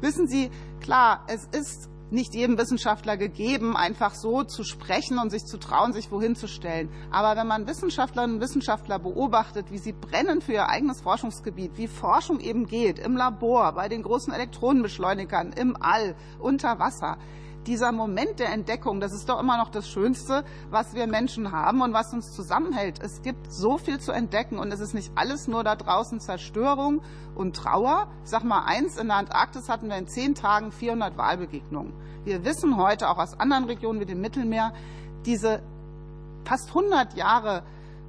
Wissen 0.00 0.26
Sie, 0.26 0.50
klar, 0.80 1.24
es 1.26 1.46
ist 1.46 1.88
nicht 2.10 2.34
jedem 2.34 2.58
Wissenschaftler 2.58 3.16
gegeben, 3.16 3.76
einfach 3.76 4.14
so 4.14 4.44
zu 4.44 4.64
sprechen 4.64 5.18
und 5.18 5.30
sich 5.30 5.44
zu 5.44 5.58
trauen, 5.58 5.92
sich 5.92 6.10
wohin 6.10 6.36
zu 6.36 6.46
stellen. 6.46 6.88
Aber 7.10 7.38
wenn 7.38 7.46
man 7.46 7.66
Wissenschaftlerinnen 7.66 8.36
und 8.36 8.42
Wissenschaftler 8.42 8.98
beobachtet, 8.98 9.70
wie 9.70 9.78
sie 9.78 9.92
brennen 9.92 10.40
für 10.40 10.52
ihr 10.52 10.68
eigenes 10.68 11.00
Forschungsgebiet, 11.00 11.76
wie 11.76 11.88
Forschung 11.88 12.40
eben 12.40 12.66
geht, 12.66 12.98
im 12.98 13.16
Labor, 13.16 13.72
bei 13.72 13.88
den 13.88 14.02
großen 14.02 14.32
Elektronenbeschleunigern, 14.32 15.52
im 15.52 15.76
All, 15.80 16.14
unter 16.38 16.78
Wasser, 16.78 17.18
dieser 17.66 17.92
Moment 17.92 18.38
der 18.38 18.52
Entdeckung, 18.52 19.00
das 19.00 19.12
ist 19.12 19.28
doch 19.28 19.40
immer 19.40 19.56
noch 19.56 19.70
das 19.70 19.88
Schönste, 19.88 20.44
was 20.70 20.94
wir 20.94 21.06
Menschen 21.06 21.52
haben 21.52 21.80
und 21.82 21.92
was 21.92 22.12
uns 22.12 22.32
zusammenhält. 22.32 23.00
Es 23.02 23.22
gibt 23.22 23.52
so 23.52 23.78
viel 23.78 23.98
zu 23.98 24.12
entdecken 24.12 24.58
und 24.58 24.72
es 24.72 24.80
ist 24.80 24.94
nicht 24.94 25.12
alles 25.14 25.48
nur 25.48 25.64
da 25.64 25.74
draußen 25.76 26.20
Zerstörung 26.20 27.02
und 27.34 27.56
Trauer. 27.56 28.08
Ich 28.24 28.30
sag 28.30 28.44
mal 28.44 28.64
eins, 28.64 28.96
in 28.96 29.08
der 29.08 29.16
Antarktis 29.16 29.68
hatten 29.68 29.88
wir 29.88 29.96
in 29.96 30.06
zehn 30.06 30.34
Tagen 30.34 30.72
400 30.72 31.16
Wahlbegegnungen. 31.16 31.92
Wir 32.24 32.44
wissen 32.44 32.76
heute 32.76 33.08
auch 33.08 33.18
aus 33.18 33.38
anderen 33.38 33.64
Regionen 33.64 34.00
wie 34.00 34.06
dem 34.06 34.20
Mittelmeer, 34.20 34.72
diese 35.24 35.62
fast 36.44 36.68
100 36.68 37.14
Jahre 37.14 37.62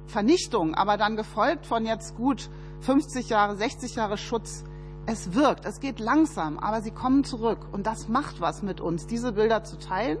Vernichtung, 0.06 0.74
aber 0.74 0.96
dann 0.96 1.16
gefolgt 1.16 1.66
von 1.66 1.84
jetzt 1.84 2.16
gut 2.16 2.48
50 2.80 3.28
Jahre, 3.28 3.56
60 3.56 3.96
Jahre 3.96 4.16
Schutz, 4.16 4.64
es 5.08 5.32
wirkt, 5.32 5.64
es 5.64 5.80
geht 5.80 6.00
langsam, 6.00 6.58
aber 6.58 6.82
sie 6.82 6.90
kommen 6.90 7.24
zurück. 7.24 7.60
Und 7.72 7.86
das 7.86 8.08
macht 8.08 8.42
was 8.42 8.62
mit 8.62 8.78
uns, 8.78 9.06
diese 9.06 9.32
Bilder 9.32 9.64
zu 9.64 9.78
teilen. 9.78 10.18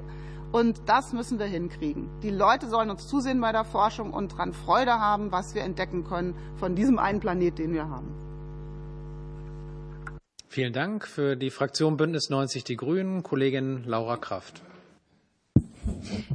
Und 0.50 0.80
das 0.86 1.12
müssen 1.12 1.38
wir 1.38 1.44
hinkriegen. 1.44 2.08
Die 2.22 2.30
Leute 2.30 2.68
sollen 2.68 2.88
uns 2.88 3.06
zusehen 3.06 3.38
bei 3.38 3.52
der 3.52 3.64
Forschung 3.64 4.14
und 4.14 4.32
daran 4.32 4.54
Freude 4.54 4.92
haben, 4.92 5.30
was 5.30 5.54
wir 5.54 5.62
entdecken 5.62 6.04
können 6.04 6.34
von 6.56 6.74
diesem 6.74 6.98
einen 6.98 7.20
Planet, 7.20 7.58
den 7.58 7.74
wir 7.74 7.86
haben. 7.90 8.14
Vielen 10.48 10.72
Dank. 10.72 11.06
Für 11.06 11.36
die 11.36 11.50
Fraktion 11.50 11.98
Bündnis 11.98 12.30
90 12.30 12.64
Die 12.64 12.76
Grünen, 12.76 13.22
Kollegin 13.22 13.84
Laura 13.84 14.16
Kraft. 14.16 14.62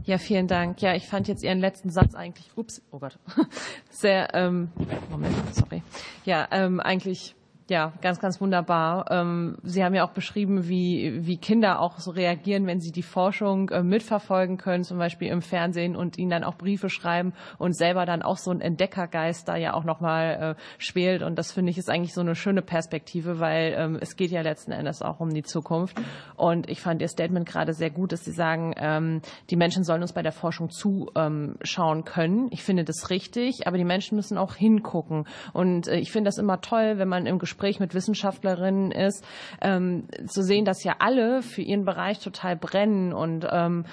Ja, 0.06 0.20
vielen 0.20 0.48
Dank. 0.48 0.80
Ja, 0.80 0.94
ich 0.94 1.08
fand 1.08 1.28
jetzt 1.28 1.44
Ihren 1.44 1.60
letzten 1.60 1.90
Satz 1.90 2.14
eigentlich, 2.14 2.52
ups, 2.56 2.84
oh 2.92 3.00
Gott, 3.00 3.18
sehr, 3.90 4.34
ähm, 4.36 4.70
Moment, 5.10 5.36
sorry. 5.56 5.82
Ja, 6.26 6.48
ähm, 6.52 6.80
eigentlich 6.80 7.36
ja, 7.74 7.92
ganz, 8.02 8.20
ganz 8.20 8.40
wunderbar. 8.40 9.10
Ähm, 9.10 9.58
sie 9.64 9.84
haben 9.84 9.96
ja 9.96 10.06
auch 10.06 10.12
beschrieben, 10.12 10.70
wie, 10.70 11.26
wie 11.26 11.38
Kinder 11.38 11.80
auch 11.80 11.98
so 11.98 12.12
reagieren, 12.12 12.68
wenn 12.68 12.80
sie 12.80 12.92
die 12.92 13.02
Forschung 13.02 13.70
äh, 13.70 13.82
mitverfolgen 13.82 14.58
können, 14.58 14.84
zum 14.84 15.00
Beispiel 15.00 15.30
im 15.30 15.42
Fernsehen 15.42 15.96
und 15.96 16.20
ihnen 16.20 16.30
dann 16.30 16.44
auch 16.44 16.54
Briefe 16.54 16.92
schreiben 16.92 17.34
und 17.58 17.76
selber 17.76 18.06
dann 18.06 18.22
auch 18.22 18.38
so 18.38 18.52
ein 18.52 18.62
Entdeckergeist 18.62 19.48
da 19.48 19.56
ja 19.56 19.74
auch 19.74 19.86
nochmal 19.86 20.56
äh, 20.56 20.62
spielt. 20.78 21.24
Und 21.24 21.40
das 21.40 21.52
finde 21.52 21.72
ich 21.72 21.80
ist 21.80 21.90
eigentlich 21.90 22.14
so 22.14 22.22
eine 22.22 22.36
schöne 22.36 22.62
Perspektive, 22.62 23.40
weil 23.40 23.74
ähm, 23.76 23.98
es 24.00 24.16
geht 24.18 24.30
ja 24.30 24.42
letzten 24.42 24.72
Endes 24.72 25.02
auch 25.02 25.20
um 25.20 25.34
die 25.34 25.42
Zukunft. 25.42 26.00
Und 26.36 26.70
ich 26.70 26.80
fand 26.80 27.02
Ihr 27.02 27.08
Statement 27.08 27.48
gerade 27.48 27.74
sehr 27.74 27.90
gut, 27.90 28.12
dass 28.12 28.24
Sie 28.24 28.34
sagen, 28.34 28.76
ähm, 28.78 29.22
die 29.50 29.56
Menschen 29.56 29.84
sollen 29.84 30.04
uns 30.04 30.14
bei 30.14 30.22
der 30.22 30.32
Forschung 30.32 30.70
zuschauen 30.70 32.06
können. 32.06 32.50
Ich 32.52 32.62
finde 32.62 32.84
das 32.84 33.10
richtig, 33.10 33.66
aber 33.66 33.80
die 33.80 33.84
Menschen 33.84 34.16
müssen 34.16 34.38
auch 34.38 34.54
hingucken. 34.54 35.26
Und 35.54 35.88
äh, 35.88 35.98
ich 35.98 36.12
finde 36.12 36.28
das 36.28 36.38
immer 36.38 36.62
toll, 36.62 37.00
wenn 37.00 37.08
man 37.08 37.26
im 37.26 37.40
Gespräch 37.40 37.63
Gespräch 37.64 37.80
mit 37.80 37.94
Wissenschaftlerinnen 37.94 38.92
ist, 38.92 39.24
ähm, 39.62 40.08
zu 40.28 40.44
sehen, 40.44 40.66
dass 40.66 40.84
ja 40.84 40.96
alle 41.00 41.42
für 41.42 41.62
ihren 41.62 41.86
Bereich 41.86 42.20
total 42.20 42.58
brennen 42.58 43.14
und 43.14 43.48
ähm, 43.50 43.86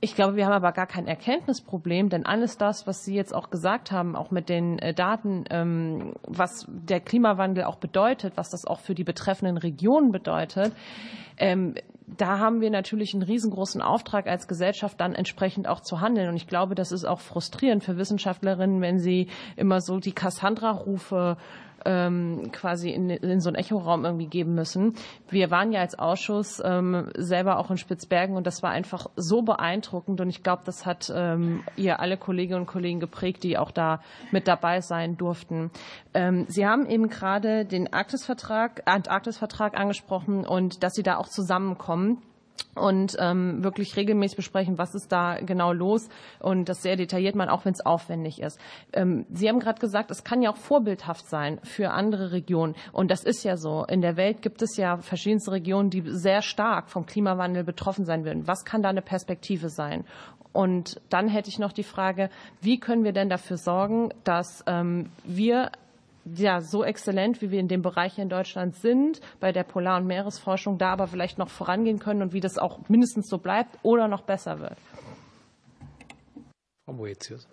ich 0.00 0.14
glaube, 0.14 0.36
wir 0.36 0.44
haben 0.44 0.52
aber 0.52 0.72
gar 0.72 0.86
kein 0.86 1.06
Erkenntnisproblem, 1.06 2.10
denn 2.10 2.26
alles 2.26 2.58
das, 2.58 2.86
was 2.86 3.04
Sie 3.04 3.14
jetzt 3.14 3.34
auch 3.34 3.48
gesagt 3.48 3.90
haben, 3.90 4.16
auch 4.16 4.30
mit 4.30 4.50
den 4.50 4.78
äh, 4.80 4.92
Daten, 4.92 5.44
ähm, 5.48 6.12
was 6.26 6.66
der 6.68 7.00
Klimawandel 7.00 7.64
auch 7.64 7.76
bedeutet, 7.76 8.36
was 8.36 8.50
das 8.50 8.66
auch 8.66 8.80
für 8.80 8.94
die 8.94 9.04
betreffenden 9.04 9.56
Regionen 9.56 10.12
bedeutet, 10.12 10.74
ähm, 11.38 11.74
da 12.06 12.38
haben 12.38 12.60
wir 12.60 12.70
natürlich 12.70 13.14
einen 13.14 13.22
riesengroßen 13.22 13.80
Auftrag 13.80 14.26
als 14.26 14.46
Gesellschaft 14.46 15.00
dann 15.00 15.14
entsprechend 15.14 15.66
auch 15.66 15.80
zu 15.80 16.02
handeln. 16.02 16.28
Und 16.28 16.36
ich 16.36 16.46
glaube, 16.46 16.74
das 16.74 16.92
ist 16.92 17.06
auch 17.06 17.20
frustrierend 17.20 17.82
für 17.82 17.96
Wissenschaftlerinnen, 17.96 18.82
wenn 18.82 18.98
sie 18.98 19.28
immer 19.56 19.80
so 19.80 19.98
die 20.00 20.12
Cassandra-Rufe 20.12 21.38
ähm, 21.84 22.50
quasi 22.52 22.90
in, 22.90 23.10
in 23.10 23.40
so 23.40 23.48
einen 23.48 23.56
Echoraum 23.56 24.04
irgendwie 24.04 24.26
geben 24.26 24.54
müssen. 24.54 24.94
Wir 25.28 25.50
waren 25.50 25.72
ja 25.72 25.80
als 25.80 25.98
Ausschuss 25.98 26.62
ähm, 26.64 27.10
selber 27.16 27.58
auch 27.58 27.70
in 27.70 27.76
Spitzbergen 27.76 28.36
und 28.36 28.46
das 28.46 28.62
war 28.62 28.70
einfach 28.70 29.06
so 29.16 29.42
beeindruckend 29.42 30.20
und 30.20 30.28
ich 30.28 30.42
glaube, 30.42 30.62
das 30.64 30.86
hat 30.86 31.12
ähm, 31.14 31.62
ihr 31.76 32.00
alle 32.00 32.16
Kolleginnen 32.16 32.60
und 32.60 32.66
Kollegen 32.66 33.00
geprägt, 33.00 33.42
die 33.42 33.58
auch 33.58 33.70
da 33.70 34.00
mit 34.30 34.48
dabei 34.48 34.80
sein 34.80 35.16
durften. 35.16 35.70
Ähm, 36.14 36.46
Sie 36.48 36.66
haben 36.66 36.86
eben 36.86 37.08
gerade 37.08 37.64
den 37.64 37.92
Arktisvertrag, 37.92 38.82
Antarktisvertrag 38.86 39.78
angesprochen 39.78 40.46
und 40.46 40.82
dass 40.82 40.94
Sie 40.94 41.02
da 41.02 41.16
auch 41.16 41.28
zusammenkommen 41.28 42.22
und 42.74 43.16
ähm, 43.20 43.62
wirklich 43.62 43.96
regelmäßig 43.96 44.36
besprechen, 44.36 44.78
was 44.78 44.94
ist 44.94 45.12
da 45.12 45.36
genau 45.36 45.72
los 45.72 46.08
und 46.40 46.68
das 46.68 46.82
sehr 46.82 46.96
detailliert 46.96 47.34
man, 47.34 47.48
auch 47.48 47.64
wenn 47.64 47.72
es 47.72 47.84
aufwendig 47.84 48.40
ist. 48.40 48.58
Ähm, 48.92 49.26
Sie 49.32 49.48
haben 49.48 49.60
gerade 49.60 49.80
gesagt, 49.80 50.10
es 50.10 50.24
kann 50.24 50.42
ja 50.42 50.50
auch 50.50 50.56
vorbildhaft 50.56 51.28
sein 51.28 51.60
für 51.62 51.90
andere 51.90 52.32
Regionen 52.32 52.74
und 52.92 53.10
das 53.10 53.24
ist 53.24 53.44
ja 53.44 53.56
so. 53.56 53.84
In 53.84 54.00
der 54.00 54.16
Welt 54.16 54.42
gibt 54.42 54.62
es 54.62 54.76
ja 54.76 54.96
verschiedenste 54.96 55.52
Regionen, 55.52 55.90
die 55.90 56.02
sehr 56.06 56.42
stark 56.42 56.90
vom 56.90 57.06
Klimawandel 57.06 57.64
betroffen 57.64 58.04
sein 58.04 58.24
würden. 58.24 58.46
Was 58.48 58.64
kann 58.64 58.82
da 58.82 58.88
eine 58.88 59.02
Perspektive 59.02 59.68
sein? 59.68 60.04
Und 60.52 61.00
dann 61.10 61.26
hätte 61.28 61.48
ich 61.48 61.58
noch 61.58 61.72
die 61.72 61.82
Frage, 61.82 62.30
wie 62.60 62.78
können 62.78 63.02
wir 63.02 63.12
denn 63.12 63.28
dafür 63.28 63.56
sorgen, 63.56 64.10
dass 64.22 64.62
ähm, 64.68 65.10
wir 65.24 65.72
ja, 66.24 66.60
so 66.60 66.84
exzellent, 66.84 67.42
wie 67.42 67.50
wir 67.50 67.60
in 67.60 67.68
dem 67.68 67.82
Bereich 67.82 68.18
in 68.18 68.28
Deutschland 68.28 68.76
sind, 68.76 69.20
bei 69.40 69.52
der 69.52 69.64
Polar- 69.64 69.98
und 69.98 70.06
Meeresforschung, 70.06 70.78
da 70.78 70.90
aber 70.90 71.06
vielleicht 71.06 71.38
noch 71.38 71.50
vorangehen 71.50 71.98
können 71.98 72.22
und 72.22 72.32
wie 72.32 72.40
das 72.40 72.58
auch 72.58 72.88
mindestens 72.88 73.28
so 73.28 73.38
bleibt 73.38 73.78
oder 73.82 74.08
noch 74.08 74.22
besser 74.22 74.60
wird. 74.60 74.78
Frau 76.86 76.94
Boetius. 76.94 77.48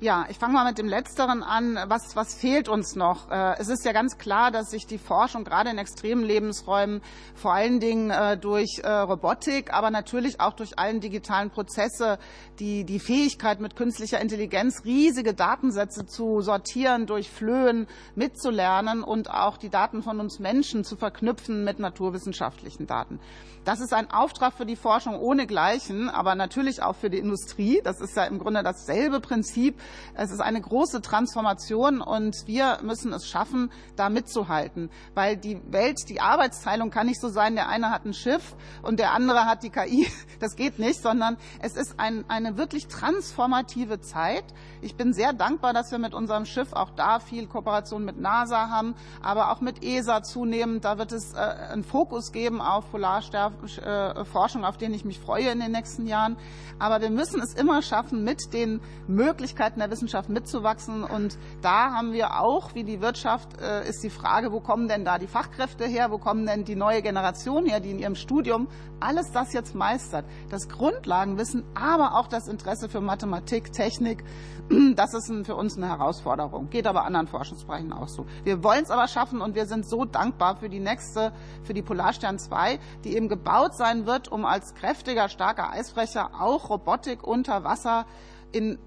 Ja, 0.00 0.26
ich 0.30 0.38
fange 0.38 0.54
mal 0.54 0.64
mit 0.64 0.78
dem 0.78 0.86
Letzteren 0.86 1.42
an. 1.42 1.76
Was, 1.88 2.14
was 2.14 2.32
fehlt 2.32 2.68
uns 2.68 2.94
noch? 2.94 3.32
Äh, 3.32 3.58
es 3.58 3.68
ist 3.68 3.84
ja 3.84 3.90
ganz 3.90 4.16
klar, 4.16 4.52
dass 4.52 4.70
sich 4.70 4.86
die 4.86 4.96
Forschung 4.96 5.42
gerade 5.42 5.70
in 5.70 5.78
extremen 5.78 6.22
Lebensräumen 6.22 7.02
vor 7.34 7.52
allen 7.52 7.80
Dingen 7.80 8.10
äh, 8.10 8.38
durch 8.38 8.78
äh, 8.84 8.88
Robotik, 8.88 9.72
aber 9.72 9.90
natürlich 9.90 10.40
auch 10.40 10.52
durch 10.52 10.78
allen 10.78 11.00
digitalen 11.00 11.50
Prozesse, 11.50 12.20
die, 12.60 12.84
die 12.84 13.00
Fähigkeit 13.00 13.58
mit 13.58 13.74
künstlicher 13.74 14.20
Intelligenz 14.20 14.84
riesige 14.84 15.34
Datensätze 15.34 16.06
zu 16.06 16.42
sortieren, 16.42 17.06
durch 17.06 17.28
Flöhen 17.28 17.88
mitzulernen 18.14 19.02
und 19.02 19.32
auch 19.32 19.56
die 19.56 19.68
Daten 19.68 20.04
von 20.04 20.20
uns 20.20 20.38
Menschen 20.38 20.84
zu 20.84 20.94
verknüpfen 20.94 21.64
mit 21.64 21.80
naturwissenschaftlichen 21.80 22.86
Daten. 22.86 23.18
Das 23.64 23.80
ist 23.80 23.92
ein 23.92 24.10
Auftrag 24.10 24.54
für 24.54 24.64
die 24.64 24.76
Forschung 24.76 25.18
ohnegleichen, 25.18 26.08
aber 26.08 26.34
natürlich 26.34 26.82
auch 26.82 26.96
für 26.96 27.10
die 27.10 27.18
Industrie. 27.18 27.80
Das 27.84 28.00
ist 28.00 28.16
ja 28.16 28.24
im 28.24 28.38
Grunde 28.38 28.62
dasselbe 28.62 29.20
Prinzip. 29.20 29.78
Es 30.14 30.30
ist 30.30 30.40
eine 30.40 30.60
große 30.60 31.00
Transformation 31.02 32.00
und 32.00 32.36
wir 32.46 32.78
müssen 32.82 33.12
es 33.12 33.26
schaffen, 33.26 33.70
da 33.96 34.08
mitzuhalten. 34.08 34.90
Weil 35.14 35.36
die 35.36 35.60
Welt, 35.70 36.08
die 36.08 36.20
Arbeitsteilung 36.20 36.90
kann 36.90 37.06
nicht 37.06 37.20
so 37.20 37.28
sein, 37.28 37.54
der 37.54 37.68
eine 37.68 37.90
hat 37.90 38.04
ein 38.04 38.14
Schiff 38.14 38.54
und 38.82 38.98
der 38.98 39.12
andere 39.12 39.46
hat 39.46 39.62
die 39.62 39.70
KI. 39.70 40.06
Das 40.40 40.54
geht 40.54 40.78
nicht, 40.78 41.02
sondern 41.02 41.36
es 41.60 41.76
ist 41.76 41.98
ein, 41.98 42.24
eine 42.28 42.56
wirklich 42.56 42.86
transformative 42.86 44.00
Zeit. 44.00 44.44
Ich 44.80 44.94
bin 44.94 45.12
sehr 45.12 45.32
dankbar, 45.32 45.72
dass 45.72 45.90
wir 45.90 45.98
mit 45.98 46.14
unserem 46.14 46.46
Schiff 46.46 46.72
auch 46.72 46.90
da 46.90 47.18
viel 47.18 47.48
Kooperation 47.48 48.04
mit 48.04 48.20
NASA 48.20 48.68
haben, 48.68 48.94
aber 49.20 49.50
auch 49.50 49.60
mit 49.60 49.82
ESA 49.82 50.22
zunehmend. 50.22 50.84
Da 50.84 50.96
wird 50.98 51.10
es 51.10 51.34
äh, 51.34 51.38
einen 51.38 51.82
Fokus 51.82 52.30
geben 52.30 52.60
auf 52.60 52.90
Polarforschung, 52.90 54.64
auf 54.64 54.76
den 54.76 54.94
ich 54.94 55.04
mich 55.04 55.18
freue 55.18 55.50
in 55.50 55.60
den 55.60 55.72
nächsten 55.72 56.06
Jahren. 56.06 56.36
Aber 56.78 57.00
wir 57.00 57.10
müssen 57.10 57.40
es 57.40 57.54
immer 57.54 57.82
schaffen, 57.82 58.22
mit 58.22 58.52
den 58.52 58.80
Möglichkeiten 59.08 59.77
der 59.78 59.90
Wissenschaft 59.90 60.28
mitzuwachsen. 60.28 61.04
Und 61.04 61.38
da 61.62 61.92
haben 61.92 62.12
wir 62.12 62.40
auch, 62.40 62.74
wie 62.74 62.84
die 62.84 63.00
Wirtschaft, 63.00 63.60
äh, 63.60 63.88
ist 63.88 64.02
die 64.02 64.10
Frage, 64.10 64.52
wo 64.52 64.60
kommen 64.60 64.88
denn 64.88 65.04
da 65.04 65.18
die 65.18 65.26
Fachkräfte 65.26 65.86
her? 65.86 66.10
Wo 66.10 66.18
kommen 66.18 66.46
denn 66.46 66.64
die 66.64 66.76
neue 66.76 67.02
Generation 67.02 67.66
her, 67.66 67.80
die 67.80 67.90
in 67.90 67.98
ihrem 67.98 68.14
Studium 68.14 68.68
alles 69.00 69.30
das 69.32 69.52
jetzt 69.52 69.74
meistert? 69.74 70.24
Das 70.50 70.68
Grundlagenwissen, 70.68 71.64
aber 71.74 72.16
auch 72.16 72.28
das 72.28 72.48
Interesse 72.48 72.88
für 72.88 73.00
Mathematik, 73.00 73.72
Technik, 73.72 74.24
das 74.96 75.14
ist 75.14 75.32
für 75.46 75.56
uns 75.56 75.76
eine 75.76 75.88
Herausforderung. 75.88 76.68
Geht 76.70 76.86
aber 76.86 77.04
anderen 77.04 77.26
Forschungsbereichen 77.26 77.92
auch 77.92 78.08
so. 78.08 78.26
Wir 78.44 78.62
wollen 78.62 78.82
es 78.82 78.90
aber 78.90 79.08
schaffen 79.08 79.40
und 79.40 79.54
wir 79.54 79.66
sind 79.66 79.88
so 79.88 80.04
dankbar 80.04 80.56
für 80.56 80.68
die 80.68 80.80
nächste, 80.80 81.32
für 81.62 81.74
die 81.74 81.82
Polarstern 81.82 82.38
2, 82.38 82.78
die 83.04 83.16
eben 83.16 83.28
gebaut 83.28 83.74
sein 83.74 84.06
wird, 84.06 84.28
um 84.30 84.44
als 84.44 84.74
kräftiger, 84.74 85.28
starker 85.28 85.70
Eisbrecher 85.70 86.30
auch 86.38 86.70
Robotik 86.70 87.26
unter 87.26 87.64
Wasser 87.64 88.06
in 88.52 88.78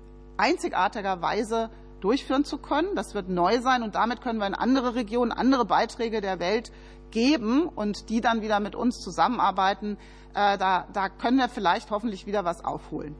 einzigartiger 0.41 1.21
Weise 1.21 1.69
durchführen 2.01 2.43
zu 2.43 2.57
können. 2.57 2.95
Das 2.95 3.13
wird 3.13 3.29
neu 3.29 3.61
sein 3.61 3.83
und 3.83 3.95
damit 3.95 4.21
können 4.21 4.39
wir 4.39 4.47
in 4.47 4.55
andere 4.55 4.95
Regionen, 4.95 5.31
andere 5.31 5.65
Beiträge 5.65 6.19
der 6.19 6.39
Welt 6.39 6.71
geben 7.11 7.67
und 7.67 8.09
die 8.09 8.21
dann 8.21 8.41
wieder 8.41 8.59
mit 8.59 8.75
uns 8.75 8.99
zusammenarbeiten. 8.99 9.97
Äh, 10.33 10.57
da, 10.57 10.87
da 10.91 11.09
können 11.09 11.37
wir 11.37 11.47
vielleicht 11.47 11.91
hoffentlich 11.91 12.25
wieder 12.25 12.43
was 12.43 12.65
aufholen. 12.65 13.15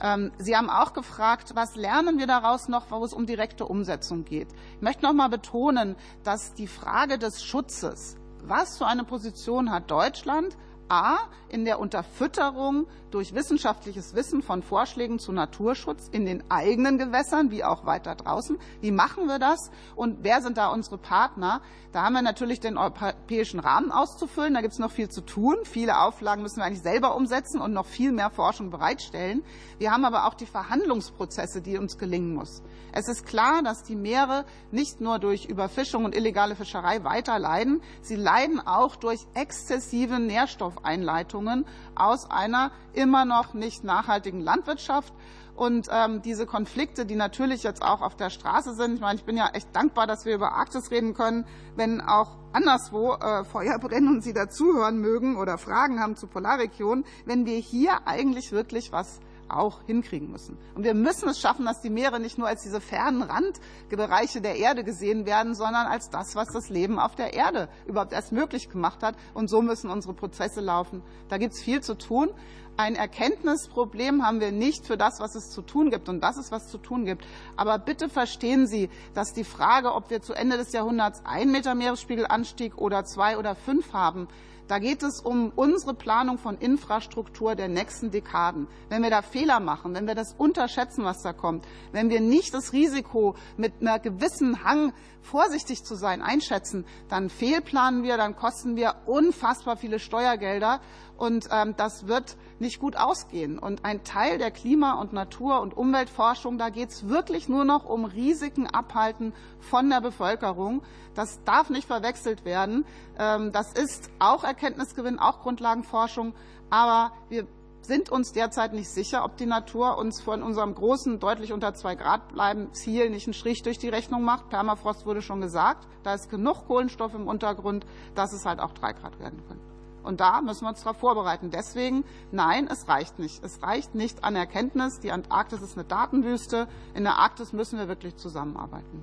Ähm, 0.00 0.32
Sie 0.38 0.56
haben 0.56 0.70
auch 0.70 0.94
gefragt, 0.94 1.52
was 1.54 1.76
lernen 1.76 2.18
wir 2.18 2.26
daraus 2.26 2.68
noch, 2.68 2.90
wo 2.90 3.04
es 3.04 3.12
um 3.12 3.26
direkte 3.26 3.66
Umsetzung 3.66 4.24
geht. 4.24 4.48
Ich 4.76 4.82
möchte 4.82 5.04
noch 5.04 5.12
mal 5.12 5.28
betonen, 5.28 5.96
dass 6.22 6.54
die 6.54 6.66
Frage 6.66 7.18
des 7.18 7.44
Schutzes 7.44 8.16
was 8.46 8.78
für 8.78 8.86
eine 8.86 9.04
Position 9.04 9.70
hat 9.70 9.90
Deutschland 9.90 10.56
A 10.88 11.18
in 11.48 11.64
der 11.64 11.78
Unterfütterung 11.78 12.86
durch 13.10 13.34
wissenschaftliches 13.34 14.14
Wissen 14.14 14.42
von 14.42 14.62
Vorschlägen 14.62 15.18
zu 15.18 15.32
Naturschutz 15.32 16.08
in 16.10 16.26
den 16.26 16.42
eigenen 16.50 16.98
Gewässern 16.98 17.50
wie 17.50 17.64
auch 17.64 17.86
weiter 17.86 18.14
draußen. 18.14 18.58
Wie 18.80 18.90
machen 18.90 19.26
wir 19.26 19.38
das 19.38 19.70
und 19.94 20.18
wer 20.22 20.42
sind 20.42 20.56
da 20.56 20.68
unsere 20.68 20.98
Partner? 20.98 21.60
Da 21.92 22.02
haben 22.02 22.14
wir 22.14 22.22
natürlich 22.22 22.58
den 22.58 22.76
europäischen 22.76 23.60
Rahmen 23.60 23.92
auszufüllen. 23.92 24.54
Da 24.54 24.60
gibt 24.62 24.72
es 24.72 24.80
noch 24.80 24.90
viel 24.90 25.08
zu 25.08 25.20
tun. 25.20 25.56
Viele 25.62 26.00
Auflagen 26.00 26.42
müssen 26.42 26.56
wir 26.56 26.64
eigentlich 26.64 26.82
selber 26.82 27.14
umsetzen 27.14 27.60
und 27.60 27.72
noch 27.72 27.86
viel 27.86 28.10
mehr 28.10 28.30
Forschung 28.30 28.70
bereitstellen. 28.70 29.44
Wir 29.78 29.92
haben 29.92 30.04
aber 30.04 30.26
auch 30.26 30.34
die 30.34 30.46
Verhandlungsprozesse, 30.46 31.62
die 31.62 31.78
uns 31.78 31.98
gelingen 31.98 32.34
muss. 32.34 32.62
Es 32.96 33.08
ist 33.08 33.26
klar, 33.26 33.64
dass 33.64 33.82
die 33.82 33.96
Meere 33.96 34.44
nicht 34.70 35.00
nur 35.00 35.18
durch 35.18 35.46
Überfischung 35.46 36.04
und 36.04 36.14
illegale 36.14 36.54
Fischerei 36.54 37.02
weiter 37.02 37.40
leiden, 37.40 37.82
sie 38.02 38.14
leiden 38.14 38.64
auch 38.64 38.94
durch 38.94 39.18
exzessive 39.34 40.20
Nährstoffeinleitungen 40.20 41.66
aus 41.96 42.30
einer 42.30 42.70
immer 42.92 43.24
noch 43.24 43.52
nicht 43.52 43.82
nachhaltigen 43.82 44.40
Landwirtschaft. 44.40 45.12
Und 45.56 45.88
ähm, 45.90 46.22
diese 46.22 46.46
Konflikte, 46.46 47.04
die 47.04 47.16
natürlich 47.16 47.64
jetzt 47.64 47.82
auch 47.82 48.00
auf 48.00 48.14
der 48.14 48.30
Straße 48.30 48.74
sind, 48.74 48.94
ich 48.94 49.00
meine, 49.00 49.18
ich 49.18 49.24
bin 49.24 49.36
ja 49.36 49.48
echt 49.52 49.74
dankbar, 49.74 50.06
dass 50.06 50.24
wir 50.24 50.36
über 50.36 50.52
Arktis 50.52 50.92
reden 50.92 51.14
können, 51.14 51.46
wenn 51.74 52.00
auch 52.00 52.36
anderswo 52.52 53.14
äh, 53.14 53.44
Feuer 53.44 53.78
brennen 53.80 54.08
und 54.08 54.22
Sie 54.22 54.32
dazuhören 54.32 54.98
mögen 54.98 55.36
oder 55.36 55.58
Fragen 55.58 56.00
haben 56.00 56.14
zu 56.14 56.28
Polarregionen, 56.28 57.04
wenn 57.24 57.44
wir 57.44 57.58
hier 57.58 58.06
eigentlich 58.06 58.52
wirklich 58.52 58.92
was 58.92 59.18
auch 59.48 59.82
hinkriegen 59.86 60.30
müssen. 60.30 60.58
Und 60.74 60.84
wir 60.84 60.94
müssen 60.94 61.28
es 61.28 61.40
schaffen, 61.40 61.64
dass 61.64 61.80
die 61.80 61.90
Meere 61.90 62.20
nicht 62.20 62.38
nur 62.38 62.48
als 62.48 62.62
diese 62.62 62.80
fernen 62.80 63.22
Randbereiche 63.22 64.40
der 64.40 64.56
Erde 64.56 64.84
gesehen 64.84 65.26
werden, 65.26 65.54
sondern 65.54 65.86
als 65.86 66.10
das, 66.10 66.34
was 66.34 66.48
das 66.52 66.68
Leben 66.68 66.98
auf 66.98 67.14
der 67.14 67.34
Erde 67.34 67.68
überhaupt 67.86 68.12
erst 68.12 68.32
möglich 68.32 68.68
gemacht 68.68 69.02
hat. 69.02 69.16
Und 69.34 69.48
so 69.48 69.62
müssen 69.62 69.90
unsere 69.90 70.14
Prozesse 70.14 70.60
laufen. 70.60 71.02
Da 71.28 71.38
gibt 71.38 71.54
es 71.54 71.62
viel 71.62 71.80
zu 71.80 71.94
tun. 71.94 72.30
Ein 72.76 72.96
Erkenntnisproblem 72.96 74.26
haben 74.26 74.40
wir 74.40 74.50
nicht 74.50 74.84
für 74.84 74.96
das, 74.96 75.20
was 75.20 75.36
es 75.36 75.50
zu 75.50 75.62
tun 75.62 75.90
gibt. 75.90 76.08
Und 76.08 76.20
das 76.20 76.36
ist, 76.36 76.50
was 76.50 76.68
zu 76.68 76.78
tun 76.78 77.04
gibt. 77.04 77.24
Aber 77.56 77.78
bitte 77.78 78.08
verstehen 78.08 78.66
Sie, 78.66 78.90
dass 79.14 79.32
die 79.32 79.44
Frage, 79.44 79.94
ob 79.94 80.10
wir 80.10 80.22
zu 80.22 80.34
Ende 80.34 80.56
des 80.56 80.72
Jahrhunderts 80.72 81.22
ein 81.24 81.52
Meter 81.52 81.76
Meeresspiegelanstieg 81.76 82.76
oder 82.76 83.04
zwei 83.04 83.38
oder 83.38 83.54
fünf 83.54 83.92
haben, 83.92 84.26
da 84.68 84.78
geht 84.78 85.02
es 85.02 85.20
um 85.20 85.52
unsere 85.54 85.94
Planung 85.94 86.38
von 86.38 86.56
Infrastruktur 86.58 87.54
der 87.54 87.68
nächsten 87.68 88.10
Dekaden. 88.10 88.66
Wenn 88.88 89.02
wir 89.02 89.10
da 89.10 89.22
Fehler 89.22 89.60
machen, 89.60 89.94
wenn 89.94 90.06
wir 90.06 90.14
das 90.14 90.34
unterschätzen, 90.36 91.04
was 91.04 91.22
da 91.22 91.32
kommt, 91.32 91.66
wenn 91.92 92.08
wir 92.08 92.20
nicht 92.20 92.54
das 92.54 92.72
Risiko 92.72 93.34
mit 93.56 93.74
einer 93.80 93.98
gewissen 93.98 94.64
Hang 94.64 94.92
vorsichtig 95.20 95.84
zu 95.84 95.94
sein 95.94 96.22
einschätzen, 96.22 96.84
dann 97.08 97.30
fehlplanen 97.30 98.02
wir, 98.02 98.16
dann 98.16 98.36
kosten 98.36 98.76
wir 98.76 98.94
unfassbar 99.06 99.76
viele 99.76 99.98
Steuergelder 99.98 100.80
und 101.16 101.48
ähm, 101.50 101.74
das 101.76 102.06
wird 102.06 102.36
nicht 102.58 102.80
gut 102.80 102.96
ausgehen. 102.96 103.58
Und 103.58 103.84
ein 103.84 104.04
Teil 104.04 104.38
der 104.38 104.50
Klima- 104.50 105.00
und 105.00 105.12
Natur- 105.12 105.60
und 105.60 105.76
Umweltforschung, 105.76 106.58
da 106.58 106.70
geht 106.70 106.90
es 106.90 107.08
wirklich 107.08 107.48
nur 107.48 107.64
noch 107.64 107.84
um 107.84 108.04
Risiken 108.04 108.66
abhalten 108.66 109.32
von 109.60 109.88
der 109.90 110.00
Bevölkerung. 110.00 110.82
Das 111.14 111.42
darf 111.44 111.70
nicht 111.70 111.86
verwechselt 111.86 112.44
werden. 112.44 112.84
Ähm, 113.18 113.52
das 113.52 113.72
ist 113.72 114.10
auch 114.18 114.44
Erkenntnisgewinn, 114.44 115.18
auch 115.18 115.40
Grundlagenforschung. 115.40 116.34
Aber 116.70 117.12
wir 117.28 117.46
sind 117.82 118.10
uns 118.10 118.32
derzeit 118.32 118.72
nicht 118.72 118.88
sicher, 118.88 119.24
ob 119.24 119.36
die 119.36 119.46
Natur 119.46 119.98
uns 119.98 120.20
von 120.20 120.42
unserem 120.42 120.74
großen, 120.74 121.20
deutlich 121.20 121.52
unter 121.52 121.74
zwei 121.74 121.94
Grad 121.94 122.32
bleiben 122.32 122.72
Ziel 122.72 123.10
nicht 123.10 123.26
einen 123.26 123.34
Strich 123.34 123.62
durch 123.62 123.78
die 123.78 123.88
Rechnung 123.88 124.22
macht. 124.22 124.48
Permafrost 124.48 125.06
wurde 125.06 125.22
schon 125.22 125.40
gesagt. 125.40 125.86
Da 126.02 126.14
ist 126.14 126.30
genug 126.30 126.66
Kohlenstoff 126.66 127.14
im 127.14 127.28
Untergrund, 127.28 127.84
dass 128.14 128.32
es 128.32 128.46
halt 128.46 128.58
auch 128.58 128.72
drei 128.72 128.92
Grad 128.92 129.18
werden 129.18 129.42
können. 129.46 129.73
Und 130.04 130.20
da 130.20 130.40
müssen 130.42 130.64
wir 130.64 130.68
uns 130.68 130.82
darauf 130.82 130.98
vorbereiten. 130.98 131.50
Deswegen, 131.50 132.04
nein, 132.30 132.68
es 132.70 132.86
reicht 132.88 133.18
nicht. 133.18 133.42
Es 133.42 133.62
reicht 133.62 133.94
nicht 133.94 134.22
an 134.22 134.36
Erkenntnis. 134.36 135.00
Die 135.00 135.10
Antarktis 135.10 135.62
ist 135.62 135.76
eine 135.76 135.84
Datenwüste. 135.84 136.68
In 136.94 137.04
der 137.04 137.16
Arktis 137.16 137.52
müssen 137.52 137.78
wir 137.78 137.88
wirklich 137.88 138.16
zusammenarbeiten. 138.16 139.02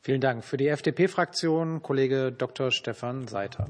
Vielen 0.00 0.20
Dank. 0.20 0.44
Für 0.44 0.56
die 0.56 0.66
FDP-Fraktion 0.66 1.82
Kollege 1.82 2.32
Dr. 2.32 2.72
Stefan 2.72 3.28
Seiter. 3.28 3.68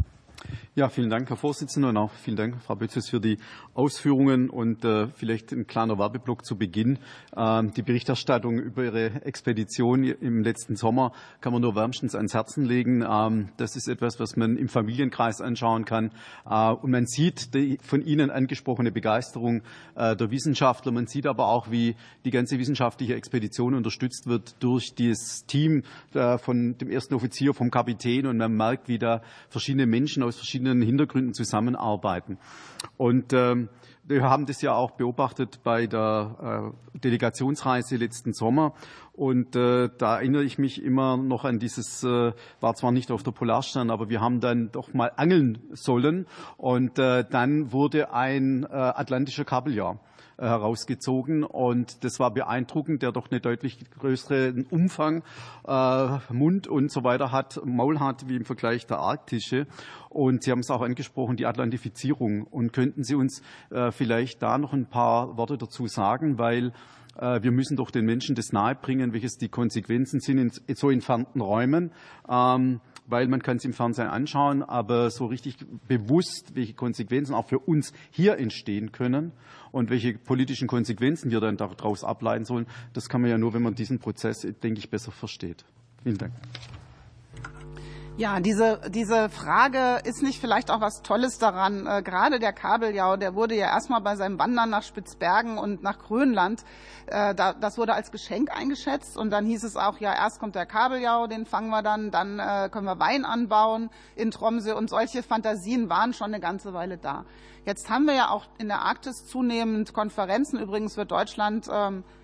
Ja, 0.75 0.89
vielen 0.89 1.11
Dank, 1.11 1.29
Herr 1.29 1.37
Vorsitzender, 1.37 1.91
und 1.91 1.99
auch 1.99 2.13
vielen 2.13 2.39
Dank, 2.39 2.63
Frau 2.63 2.77
Bötzes, 2.77 3.11
für 3.11 3.21
die 3.21 3.37
Ausführungen 3.75 4.49
und 4.49 4.87
äh, 4.87 5.09
vielleicht 5.09 5.53
ein 5.53 5.67
kleiner 5.67 5.99
Werbeblock 5.99 6.47
zu 6.47 6.57
Beginn. 6.57 6.99
Äh, 7.37 7.65
die 7.77 7.83
Berichterstattung 7.83 8.59
über 8.59 8.85
Ihre 8.85 9.23
Expedition 9.27 10.03
im 10.03 10.43
letzten 10.43 10.77
Sommer 10.77 11.13
kann 11.43 11.53
man 11.53 11.61
nur 11.61 11.77
wärmstens 11.77 12.15
ans 12.15 12.33
Herzen 12.33 12.65
legen. 12.65 13.05
Ähm, 13.07 13.51
das 13.59 13.77
ist 13.77 13.87
etwas, 13.87 14.19
was 14.19 14.35
man 14.37 14.57
im 14.57 14.71
Familienkreis 14.71 15.43
anschauen 15.43 15.85
kann. 15.85 16.11
Äh, 16.49 16.71
und 16.71 16.91
man 16.91 17.05
sieht 17.05 17.53
die 17.53 17.77
von 17.83 18.01
Ihnen 18.01 18.31
angesprochene 18.31 18.93
Begeisterung 18.93 19.61
äh, 19.95 20.17
der 20.17 20.31
Wissenschaftler. 20.31 20.91
Man 20.91 21.07
sieht 21.07 21.27
aber 21.27 21.49
auch, 21.49 21.71
wie 21.71 21.97
die 22.25 22.31
ganze 22.31 22.59
wissenschaftliche 22.59 23.15
Expedition 23.15 23.75
unterstützt 23.75 24.27
wird 24.27 24.55
durch 24.61 24.95
das 24.95 25.45
Team 25.47 25.83
äh, 26.15 26.39
von 26.39 26.79
dem 26.79 26.89
ersten 26.89 27.13
Offizier, 27.13 27.53
vom 27.53 27.71
Kapitän. 27.71 28.25
Und 28.25 28.39
man 28.39 28.57
merkt, 28.57 28.89
wie 28.89 28.99
da 28.99 29.21
verschiedene 29.51 29.85
Menschen 29.87 30.23
aus 30.23 30.37
verschiedenen 30.37 30.62
verschiedenen 30.63 30.83
Hintergründen 30.83 31.35
zusammenarbeiten. 31.35 32.39
Und 32.97 33.33
ähm, 33.33 33.69
wir 34.05 34.23
haben 34.23 34.47
das 34.47 34.63
ja 34.63 34.75
auch 34.75 34.93
beobachtet 34.93 35.61
bei 35.63 35.87
der 35.87 36.73
äh, 36.95 36.99
Delegationsreise 36.99 37.97
letzten 37.97 38.33
Sommer. 38.33 38.75
Und 39.13 39.57
äh, 39.57 39.91
da 39.99 40.17
erinnere 40.17 40.45
ich 40.45 40.59
mich 40.59 40.83
immer 40.83 41.17
noch 41.17 41.45
an 41.45 41.59
dieses, 41.59 42.03
äh, 42.03 42.33
war 42.61 42.75
zwar 42.75 42.93
nicht 42.93 43.11
auf 43.11 43.23
der 43.23 43.33
Polarstern, 43.33 43.91
aber 43.91 44.09
wir 44.09 44.21
haben 44.21 44.41
dann 44.41 44.71
doch 44.73 44.95
mal 44.95 45.13
angeln 45.17 45.59
sollen. 45.73 46.27
Und 46.57 46.99
äh, 46.99 47.25
dann 47.29 47.73
wurde 47.73 48.13
ein 48.13 48.65
äh, 48.65 48.67
atlantischer 48.75 49.45
Kabeljau 49.45 49.95
äh, 49.95 50.12
herausgezogen. 50.39 51.45
Und 51.45 52.05
das 52.05 52.19
war 52.19 52.33
beeindruckend, 52.33 53.03
der 53.03 53.13
doch 53.13 53.31
eine 53.31 53.41
deutlich 53.41 53.79
größeren 53.99 54.67
Umfang, 54.71 55.23
äh, 55.67 56.19
Mund 56.33 56.67
und 56.67 56.91
so 56.91 57.05
weiter 57.05 57.33
hat, 57.33 57.61
Maul 57.65 58.01
hat, 58.01 58.29
wie 58.29 58.37
im 58.37 58.45
Vergleich 58.45 58.87
der 58.87 58.99
arktische. 58.99 59.67
Und 60.09 60.43
Sie 60.43 60.51
haben 60.51 60.61
es 60.61 60.71
auch 60.71 60.83
angesprochen, 60.83 61.37
die 61.37 61.47
Atlantifizierung. 61.47 62.45
Und 62.45 62.73
könnten 62.73 63.05
Sie 63.05 63.15
uns 63.15 63.43
äh, 63.71 63.91
vielleicht 63.91 64.43
da 64.43 64.59
noch 64.59 64.73
ein 64.73 64.87
paar 64.87 65.37
Worte 65.37 65.59
dazu 65.59 65.87
sagen, 65.87 66.39
weil 66.39 66.73
äh, 67.17 67.43
wir 67.43 67.53
müssen 67.53 67.77
doch 67.77 67.91
den 67.91 68.05
Menschen 68.05 68.35
das 68.35 68.53
nahebringen, 68.53 69.13
welches 69.13 69.37
die 69.37 69.49
Konsequenzen 69.49 70.21
sind 70.21 70.39
in 70.67 70.75
so 70.75 70.91
entfernten 70.91 71.41
Räumen. 71.41 71.93
Weil 73.13 73.29
man 73.29 73.43
kann 73.43 73.59
es 73.59 73.65
im 73.67 73.75
Fernsehen 73.75 74.09
anschauen, 74.09 74.63
aber 74.63 75.11
so 75.11 75.27
richtig 75.27 75.59
bewusst, 75.87 76.55
welche 76.55 76.73
Konsequenzen 76.73 77.35
auch 77.35 77.47
für 77.47 77.59
uns 77.59 77.93
hier 78.11 78.39
entstehen 78.39 78.91
können 78.91 79.33
und 79.71 79.91
welche 79.91 80.15
politischen 80.15 80.67
Konsequenzen 80.67 81.31
wir 81.31 81.41
dann 81.41 81.59
daraus 81.59 82.05
ableiten 82.05 82.47
sollen, 82.47 82.65
das 82.95 83.11
kann 83.11 83.21
man 83.21 83.29
ja 83.29 83.37
nur, 83.37 83.53
wenn 83.53 83.63
man 83.63 83.75
diesen 83.75 83.99
Prozess, 83.99 84.41
denke 84.63 84.79
ich, 84.79 84.89
besser 84.89 85.13
versteht. 85.13 85.67
Vielen 86.03 86.17
Dank. 86.17 86.33
Ja, 88.19 88.41
diese, 88.41 88.79
diese 88.91 89.31
Frage 89.31 90.01
ist 90.05 90.23
nicht 90.23 90.39
vielleicht 90.39 90.71
auch 90.71 90.83
was 90.83 91.01
Tolles 91.01 91.39
daran. 91.39 91.87
Äh, 91.87 92.03
gerade 92.03 92.39
der 92.39 92.53
Kabeljau, 92.53 93.17
der 93.17 93.35
wurde 93.35 93.55
ja 93.55 93.69
erstmal 93.69 94.03
bei 94.03 94.17
seinem 94.17 94.39
Wandern 94.39 94.69
nach 94.69 94.83
Spitzbergen 94.83 95.57
und 95.57 95.83
nach 95.83 95.99
Grönland, 95.99 96.63
äh, 97.07 97.35
da, 97.35 97.55
das 97.55 97.79
wurde 97.79 97.95
als 97.95 98.11
Geschenk 98.11 98.55
eingeschätzt. 98.55 99.17
Und 99.17 99.31
dann 99.31 99.47
hieß 99.47 99.65
es 99.65 99.77
auch, 99.77 99.97
ja, 99.99 100.15
erst 100.15 100.41
kommt 100.41 100.57
der 100.57 100.67
Kabeljau, 100.67 101.27
den 101.27 101.47
fangen 101.47 101.71
wir 101.71 101.83
dann, 101.83 102.11
dann 102.11 102.39
äh, 102.39 102.69
können 102.71 102.85
wir 102.85 102.99
Wein 102.99 103.25
anbauen 103.25 103.89
in 104.15 104.31
Tromsø. 104.31 104.75
Und 104.75 104.91
solche 104.91 105.23
Fantasien 105.23 105.89
waren 105.89 106.13
schon 106.13 106.29
eine 106.29 106.41
ganze 106.41 106.75
Weile 106.75 106.99
da. 106.99 107.25
Jetzt 107.65 107.89
haben 107.89 108.05
wir 108.05 108.15
ja 108.15 108.29
auch 108.29 108.45
in 108.59 108.69
der 108.69 108.83
Arktis 108.83 109.27
zunehmend 109.27 109.95
Konferenzen. 109.95 110.61
Übrigens 110.61 110.99
wird 110.99 111.11
Deutschland 111.13 111.67
ähm, 111.73 112.01
äh, 112.01 112.22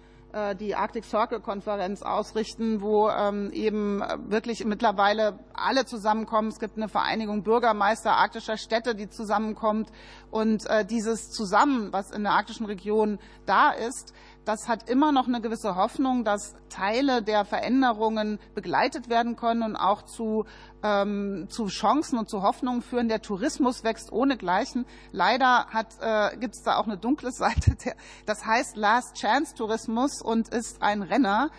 die 0.56 0.74
Arctic 0.74 1.04
Circle 1.04 1.40
Konferenz 1.40 2.02
ausrichten, 2.02 2.82
wo 2.82 3.08
ähm, 3.08 3.50
eben 3.52 4.02
wirklich 4.28 4.64
mittlerweile 4.64 5.38
alle 5.54 5.86
zusammenkommen. 5.86 6.48
Es 6.48 6.58
gibt 6.58 6.76
eine 6.76 6.88
Vereinigung 6.88 7.42
Bürgermeister 7.42 8.12
arktischer 8.12 8.56
Städte, 8.56 8.94
die 8.94 9.08
zusammenkommt. 9.08 9.90
Und 10.30 10.66
äh, 10.66 10.84
dieses 10.84 11.30
Zusammen, 11.30 11.92
was 11.92 12.10
in 12.10 12.24
der 12.24 12.32
arktischen 12.32 12.66
Region 12.66 13.18
da 13.46 13.70
ist, 13.70 14.12
das 14.48 14.66
hat 14.66 14.88
immer 14.88 15.12
noch 15.12 15.28
eine 15.28 15.42
gewisse 15.42 15.76
Hoffnung, 15.76 16.24
dass 16.24 16.54
Teile 16.70 17.22
der 17.22 17.44
Veränderungen 17.44 18.38
begleitet 18.54 19.10
werden 19.10 19.36
können 19.36 19.62
und 19.62 19.76
auch 19.76 20.00
zu, 20.00 20.46
ähm, 20.82 21.48
zu 21.50 21.66
Chancen 21.66 22.18
und 22.18 22.30
zu 22.30 22.40
Hoffnungen 22.40 22.80
führen. 22.80 23.10
Der 23.10 23.20
Tourismus 23.20 23.84
wächst 23.84 24.10
ohnegleichen. 24.10 24.86
Leider 25.12 25.66
äh, 26.00 26.34
gibt 26.38 26.54
es 26.54 26.62
da 26.62 26.78
auch 26.78 26.86
eine 26.86 26.96
dunkle 26.96 27.30
Seite. 27.32 27.74
Der, 27.84 27.94
das 28.24 28.46
heißt 28.46 28.78
Last 28.78 29.16
Chance 29.16 29.54
Tourismus 29.54 30.22
und 30.22 30.48
ist 30.48 30.80
ein 30.80 31.02
Renner 31.02 31.50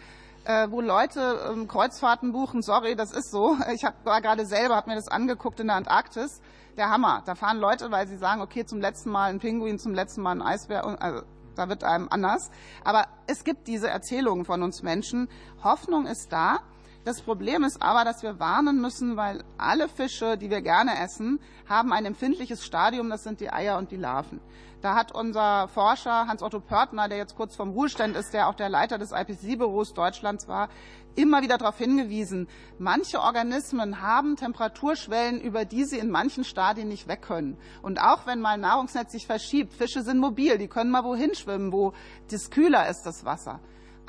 äh, 0.46 0.72
wo 0.72 0.82
Leute 0.82 1.52
ähm, 1.52 1.68
Kreuzfahrten 1.68 2.32
buchen. 2.32 2.64
Sorry, 2.64 2.96
das 2.96 3.12
ist 3.12 3.30
so. 3.30 3.56
Ich 3.76 3.86
hab, 3.86 4.04
war 4.04 4.20
gerade 4.20 4.48
selber, 4.48 4.76
habe 4.76 4.90
mir 4.90 4.96
das 4.96 5.10
angeguckt 5.10 5.60
in 5.60 5.68
der 5.68 5.76
Antarktis. 5.76 6.42
Der 6.76 6.90
Hammer. 6.90 7.22
Da 7.26 7.36
fahren 7.36 7.60
Leute, 7.60 7.92
weil 7.92 8.08
sie 8.08 8.18
sagen, 8.18 8.42
okay, 8.42 8.66
zum 8.66 8.80
letzten 8.82 9.12
Mal 9.12 9.30
ein 9.30 9.40
Pinguin, 9.40 9.78
zum 9.78 9.94
letzten 9.94 10.22
Mal 10.22 10.32
ein 10.32 10.42
Eisbär. 10.42 10.86
Also 11.00 11.24
da 11.60 11.70
wird 11.70 11.84
einem 11.84 12.08
anders. 12.10 12.50
Aber 12.84 13.06
es 13.28 13.44
gibt 13.44 13.68
diese 13.68 13.90
Erzählungen 13.90 14.46
von 14.46 14.64
uns 14.64 14.82
Menschen. 14.82 15.30
Hoffnung 15.64 16.08
ist 16.08 16.32
da. 16.32 16.60
Das 17.06 17.22
Problem 17.22 17.64
ist 17.64 17.82
aber, 17.82 18.04
dass 18.04 18.24
wir 18.24 18.40
warnen 18.40 18.82
müssen, 18.82 19.18
weil 19.18 19.44
alle 19.58 19.88
Fische, 19.88 20.38
die 20.38 20.50
wir 20.50 20.62
gerne 20.62 21.00
essen, 21.00 21.40
haben 21.68 21.94
ein 21.94 22.06
empfindliches 22.06 22.66
Stadium, 22.66 23.10
das 23.10 23.24
sind 23.24 23.40
die 23.40 23.52
Eier 23.52 23.78
und 23.78 23.92
die 23.92 23.96
Larven. 23.96 24.42
Da 24.82 24.96
hat 24.96 25.14
unser 25.14 25.68
Forscher 25.68 26.28
Hans-Otto 26.28 26.62
Pörtner, 26.62 27.10
der 27.10 27.18
jetzt 27.18 27.36
kurz 27.36 27.56
vom 27.56 27.72
Ruhestand 27.72 28.16
ist, 28.16 28.34
der 28.34 28.48
auch 28.48 28.56
der 28.56 28.70
Leiter 28.70 28.98
des 28.98 29.12
IPCC-Büros 29.12 29.94
Deutschlands 29.94 30.48
war, 30.48 30.70
immer 31.16 31.42
wieder 31.42 31.58
darauf 31.58 31.78
hingewiesen, 31.78 32.48
manche 32.78 33.20
Organismen 33.20 34.02
haben 34.02 34.36
Temperaturschwellen, 34.36 35.42
über 35.42 35.66
die 35.66 35.86
sie 35.86 36.00
in 36.00 36.10
manchen 36.10 36.44
Stadien 36.44 36.88
nicht 36.88 37.08
weg 37.08 37.22
können. 37.22 37.58
Und 37.82 38.00
auch 38.00 38.26
wenn 38.26 38.42
mal 38.42 38.54
ein 38.54 38.62
Nahrungsnetz 38.62 39.12
sich 39.12 39.26
verschiebt, 39.26 39.74
Fische 39.74 40.04
sind 40.04 40.20
mobil, 40.20 40.58
die 40.58 40.68
können 40.68 40.92
mal 40.92 41.04
wohin 41.04 41.36
schwimmen, 41.36 41.72
wo 41.72 41.94
das 42.30 42.50
kühler 42.50 42.90
ist, 42.90 43.04
das 43.04 43.26
Wasser 43.26 43.60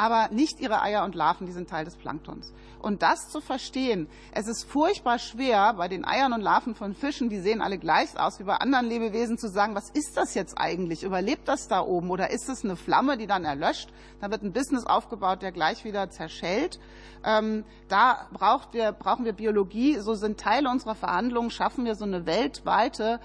aber 0.00 0.32
nicht 0.32 0.60
ihre 0.60 0.80
Eier 0.80 1.04
und 1.04 1.14
Larven, 1.14 1.46
die 1.46 1.52
sind 1.52 1.68
Teil 1.68 1.84
des 1.84 1.94
Planktons. 1.94 2.54
Und 2.80 3.02
das 3.02 3.28
zu 3.28 3.42
verstehen, 3.42 4.08
es 4.32 4.48
ist 4.48 4.64
furchtbar 4.64 5.18
schwer, 5.18 5.74
bei 5.74 5.88
den 5.88 6.06
Eiern 6.06 6.32
und 6.32 6.40
Larven 6.40 6.74
von 6.74 6.94
Fischen, 6.94 7.28
die 7.28 7.38
sehen 7.38 7.60
alle 7.60 7.76
gleich 7.76 8.18
aus 8.18 8.38
wie 8.38 8.44
bei 8.44 8.56
anderen 8.56 8.86
Lebewesen, 8.86 9.36
zu 9.36 9.50
sagen, 9.50 9.74
was 9.74 9.90
ist 9.90 10.16
das 10.16 10.32
jetzt 10.34 10.56
eigentlich? 10.56 11.02
Überlebt 11.02 11.48
das 11.48 11.68
da 11.68 11.82
oben? 11.82 12.08
Oder 12.08 12.30
ist 12.30 12.48
es 12.48 12.64
eine 12.64 12.76
Flamme, 12.76 13.18
die 13.18 13.26
dann 13.26 13.44
erlöscht? 13.44 13.90
Da 14.22 14.30
wird 14.30 14.42
ein 14.42 14.54
Business 14.54 14.86
aufgebaut, 14.86 15.42
der 15.42 15.52
gleich 15.52 15.84
wieder 15.84 16.08
zerschellt. 16.08 16.80
Ähm, 17.22 17.64
da 17.88 18.26
braucht 18.32 18.72
wir, 18.72 18.92
brauchen 18.92 19.26
wir 19.26 19.34
Biologie. 19.34 19.98
So 19.98 20.14
sind 20.14 20.40
Teile 20.40 20.70
unserer 20.70 20.94
Verhandlungen, 20.94 21.50
schaffen 21.50 21.84
wir 21.84 21.94
so 21.94 22.06
eine 22.06 22.24
weltweite 22.24 23.20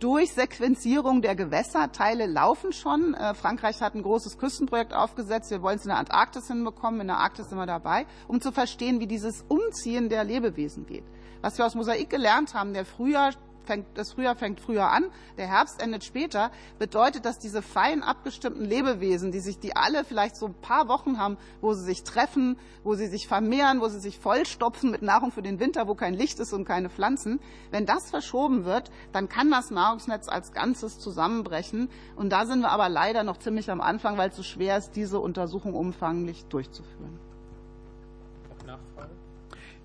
Durchsequenzierung 0.00 1.22
der 1.22 1.34
Gewässerteile 1.34 2.26
laufen 2.26 2.72
schon. 2.72 3.14
Äh, 3.14 3.34
Frankreich 3.34 3.80
hat 3.80 3.94
ein 3.94 4.02
großes 4.02 4.36
Küstenprojekt 4.36 4.92
aufgesetzt. 4.92 5.50
Wir 5.50 5.62
wollen 5.62 5.78
es 5.78 5.84
in 5.84 5.88
der 5.88 5.98
Antarktis 5.98 6.48
hinbekommen. 6.48 7.00
In 7.00 7.06
der 7.06 7.16
Arktis 7.16 7.48
sind 7.48 7.56
wir 7.56 7.66
dabei, 7.66 8.06
um 8.28 8.40
zu 8.40 8.52
verstehen, 8.52 9.00
wie 9.00 9.06
dieses 9.06 9.44
Umziehen 9.48 10.10
der 10.10 10.24
Lebewesen 10.24 10.84
geht. 10.84 11.04
Was 11.40 11.56
wir 11.56 11.64
aus 11.64 11.74
Mosaik 11.74 12.10
gelernt 12.10 12.52
haben, 12.52 12.74
der 12.74 12.84
Frühjahr 12.84 13.32
fängt, 13.66 13.86
das 13.94 14.12
Frühjahr 14.12 14.36
fängt 14.36 14.60
früher 14.60 14.90
an, 14.90 15.04
der 15.36 15.46
Herbst 15.46 15.82
endet 15.82 16.04
später, 16.04 16.50
bedeutet, 16.78 17.24
dass 17.24 17.38
diese 17.38 17.62
fein 17.62 18.02
abgestimmten 18.02 18.64
Lebewesen, 18.64 19.32
die 19.32 19.40
sich, 19.40 19.58
die 19.58 19.76
alle 19.76 20.04
vielleicht 20.04 20.36
so 20.36 20.46
ein 20.46 20.54
paar 20.54 20.88
Wochen 20.88 21.18
haben, 21.18 21.36
wo 21.60 21.74
sie 21.74 21.84
sich 21.84 22.02
treffen, 22.02 22.58
wo 22.84 22.94
sie 22.94 23.08
sich 23.08 23.28
vermehren, 23.28 23.80
wo 23.80 23.88
sie 23.88 24.00
sich 24.00 24.18
vollstopfen 24.18 24.90
mit 24.90 25.02
Nahrung 25.02 25.32
für 25.32 25.42
den 25.42 25.60
Winter, 25.60 25.88
wo 25.88 25.94
kein 25.94 26.14
Licht 26.14 26.38
ist 26.40 26.52
und 26.52 26.64
keine 26.64 26.88
Pflanzen, 26.88 27.40
wenn 27.70 27.86
das 27.86 28.10
verschoben 28.10 28.64
wird, 28.64 28.90
dann 29.12 29.28
kann 29.28 29.50
das 29.50 29.70
Nahrungsnetz 29.70 30.28
als 30.28 30.52
Ganzes 30.52 30.98
zusammenbrechen. 30.98 31.88
Und 32.14 32.30
da 32.30 32.46
sind 32.46 32.60
wir 32.60 32.70
aber 32.70 32.88
leider 32.88 33.24
noch 33.24 33.38
ziemlich 33.38 33.70
am 33.70 33.80
Anfang, 33.80 34.16
weil 34.16 34.30
es 34.30 34.36
so 34.36 34.42
schwer 34.42 34.78
ist, 34.78 34.92
diese 34.92 35.20
Untersuchung 35.20 35.74
umfanglich 35.74 36.44
durchzuführen. 36.46 37.25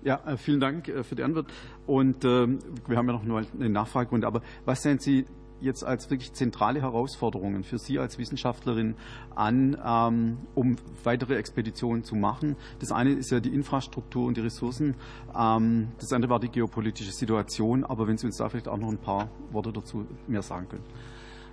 Ja, 0.04 0.20
äh, 0.26 0.36
vielen 0.36 0.60
Dank 0.60 0.88
äh, 0.88 1.04
für 1.04 1.14
die 1.14 1.22
Antwort. 1.22 1.46
Und 1.86 2.24
äh, 2.24 2.48
wir 2.86 2.96
haben 2.96 3.06
ja 3.06 3.12
noch 3.12 3.22
nur 3.22 3.42
eine 3.54 3.68
Nachfragerunde. 3.68 4.26
Aber 4.26 4.42
was 4.64 4.82
sehen 4.82 4.98
Sie 4.98 5.26
jetzt 5.60 5.84
als 5.84 6.10
wirklich 6.10 6.32
zentrale 6.32 6.82
Herausforderungen 6.82 7.62
für 7.62 7.78
Sie 7.78 8.00
als 8.00 8.18
Wissenschaftlerin 8.18 8.96
an, 9.36 9.76
ähm, 9.84 10.38
um 10.56 10.76
weitere 11.04 11.36
Expeditionen 11.36 12.02
zu 12.02 12.16
machen? 12.16 12.56
Das 12.80 12.90
eine 12.90 13.12
ist 13.12 13.30
ja 13.30 13.38
die 13.38 13.54
Infrastruktur 13.54 14.26
und 14.26 14.36
die 14.36 14.40
Ressourcen. 14.40 14.96
Ähm, 15.38 15.88
das 16.00 16.12
andere 16.12 16.30
war 16.30 16.40
die 16.40 16.48
geopolitische 16.48 17.12
Situation. 17.12 17.84
Aber 17.84 18.08
wenn 18.08 18.18
Sie 18.18 18.26
uns 18.26 18.38
da 18.38 18.48
vielleicht 18.48 18.68
auch 18.68 18.78
noch 18.78 18.88
ein 18.88 18.98
paar 18.98 19.28
Worte 19.52 19.72
dazu 19.72 20.06
mehr 20.26 20.42
sagen 20.42 20.68
können. 20.68 20.84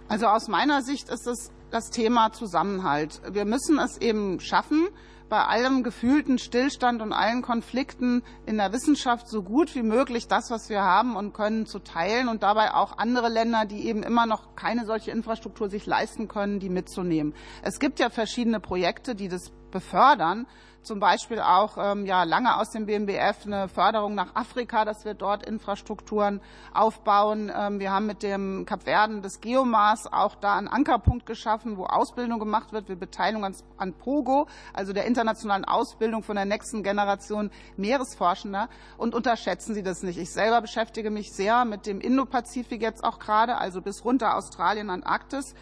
Also 0.08 0.26
aus 0.26 0.48
meiner 0.48 0.82
Sicht 0.82 1.10
ist 1.10 1.28
es 1.28 1.52
das 1.70 1.92
Thema 1.92 2.32
Zusammenhalt. 2.32 3.22
Wir 3.32 3.46
müssen 3.46 3.78
es 3.78 4.00
eben 4.02 4.40
schaffen, 4.40 4.88
bei 5.30 5.46
allem 5.46 5.84
gefühlten 5.84 6.40
Stillstand 6.40 7.02
und 7.02 7.14
allen 7.14 7.42
Konflikten 7.42 8.24
in 8.46 8.58
der 8.58 8.74
Wissenschaft 8.74 9.28
so 9.28 9.44
gut 9.44 9.76
wie 9.76 9.84
möglich 9.84 10.28
das, 10.28 10.50
was 10.50 10.70
wir 10.70 10.82
haben 10.82 11.16
und 11.16 11.34
können, 11.34 11.66
zu 11.66 11.80
teilen 11.80 12.28
und 12.28 12.44
dabei 12.44 12.74
auch 12.74 12.98
andere 12.98 13.30
Länder, 13.30 13.66
die 13.66 13.86
eben 13.86 14.04
immer 14.04 14.26
noch 14.26 14.56
keine 14.56 14.86
solche 14.86 15.12
Infrastruktur 15.12 15.70
sich 15.70 15.86
leisten 15.86 16.28
können, 16.28 16.60
die 16.60 16.70
mitzunehmen. 16.70 17.34
Es 17.62 17.80
gibt 17.80 18.00
ja 18.00 18.10
verschiedene 18.10 18.60
Projekte, 18.60 19.16
die 19.16 19.28
das 19.28 19.52
befördern 19.72 20.48
zum 20.90 21.00
Beispiel 21.00 21.40
auch 21.40 21.78
ähm, 21.78 22.08
ja, 22.08 22.24
lange 22.24 22.58
aus 22.58 22.72
dem 22.72 22.88
BMBF 22.88 23.46
eine 23.46 23.68
Förderung 23.68 24.16
nach 24.16 24.36
Afrika, 24.36 24.86
dass 24.86 25.06
wir 25.06 25.14
dort 25.14 25.46
Infrastrukturen 25.46 26.42
aufbauen. 26.74 27.52
Ähm, 27.56 27.80
wir 27.80 27.92
haben 27.92 28.08
mit 28.08 28.24
dem 28.24 28.66
Kapverden 28.66 29.22
des 29.22 29.40
Geomars 29.40 30.12
auch 30.12 30.34
da 30.34 30.58
einen 30.58 30.68
Ankerpunkt 30.68 31.28
geschaffen, 31.28 31.78
wo 31.78 31.84
Ausbildung 31.84 32.40
gemacht 32.40 32.74
wird. 32.74 32.90
Wir 32.90 32.96
beteiligen 32.96 33.44
uns 33.44 33.64
an 33.78 33.94
POGO, 33.94 34.48
also 34.74 34.92
der 34.92 35.06
internationalen 35.06 35.64
Ausbildung 35.64 36.24
von 36.24 36.36
der 36.36 36.46
nächsten 36.46 36.82
Generation 36.82 37.52
Meeresforschender. 37.78 38.68
Und 38.98 39.14
unterschätzen 39.14 39.76
Sie 39.76 39.84
das 39.84 40.02
nicht. 40.02 40.18
Ich 40.18 40.32
selber 40.32 40.60
beschäftige 40.60 41.12
mich 41.12 41.32
sehr 41.34 41.66
mit 41.66 41.86
dem 41.86 42.02
Indopazifik 42.02 42.82
jetzt 42.82 43.04
auch 43.04 43.20
gerade, 43.20 43.60
also 43.60 43.80
bis 43.80 44.04
runter 44.04 44.36
Australien, 44.36 44.90
Antarktis. 44.90 45.54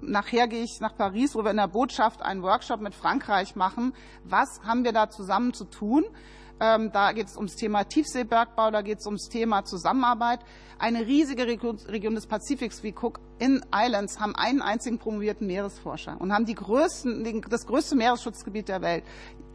Nachher 0.00 0.46
gehe 0.46 0.62
ich 0.62 0.80
nach 0.80 0.96
Paris, 0.96 1.34
wo 1.34 1.44
wir 1.44 1.50
in 1.50 1.56
der 1.56 1.68
Botschaft 1.68 2.22
einen 2.22 2.42
Workshop 2.42 2.80
mit 2.80 2.94
Frankreich 2.94 3.56
machen. 3.56 3.92
Was 4.24 4.47
haben 4.64 4.84
wir 4.84 4.92
da 4.92 5.10
zusammen 5.10 5.52
zu 5.54 5.64
tun? 5.64 6.04
Ähm, 6.60 6.90
da 6.92 7.12
geht 7.12 7.28
es 7.28 7.36
ums 7.36 7.54
Thema 7.54 7.84
Tiefseebergbau, 7.84 8.70
da 8.70 8.82
geht 8.82 8.98
es 8.98 9.06
ums 9.06 9.28
Thema 9.28 9.64
Zusammenarbeit. 9.64 10.40
Eine 10.78 11.06
riesige 11.06 11.46
Region 11.46 12.14
des 12.14 12.26
Pazifiks 12.26 12.82
wie 12.82 12.92
Cook 12.92 13.20
in 13.38 13.64
Islands 13.74 14.18
haben 14.20 14.34
einen 14.34 14.62
einzigen 14.62 14.98
promovierten 14.98 15.46
Meeresforscher 15.46 16.20
und 16.20 16.32
haben 16.32 16.46
die 16.46 16.54
größten, 16.54 17.42
das 17.48 17.66
größte 17.66 17.96
Meeresschutzgebiet 17.96 18.68
der 18.68 18.82
Welt. 18.82 19.04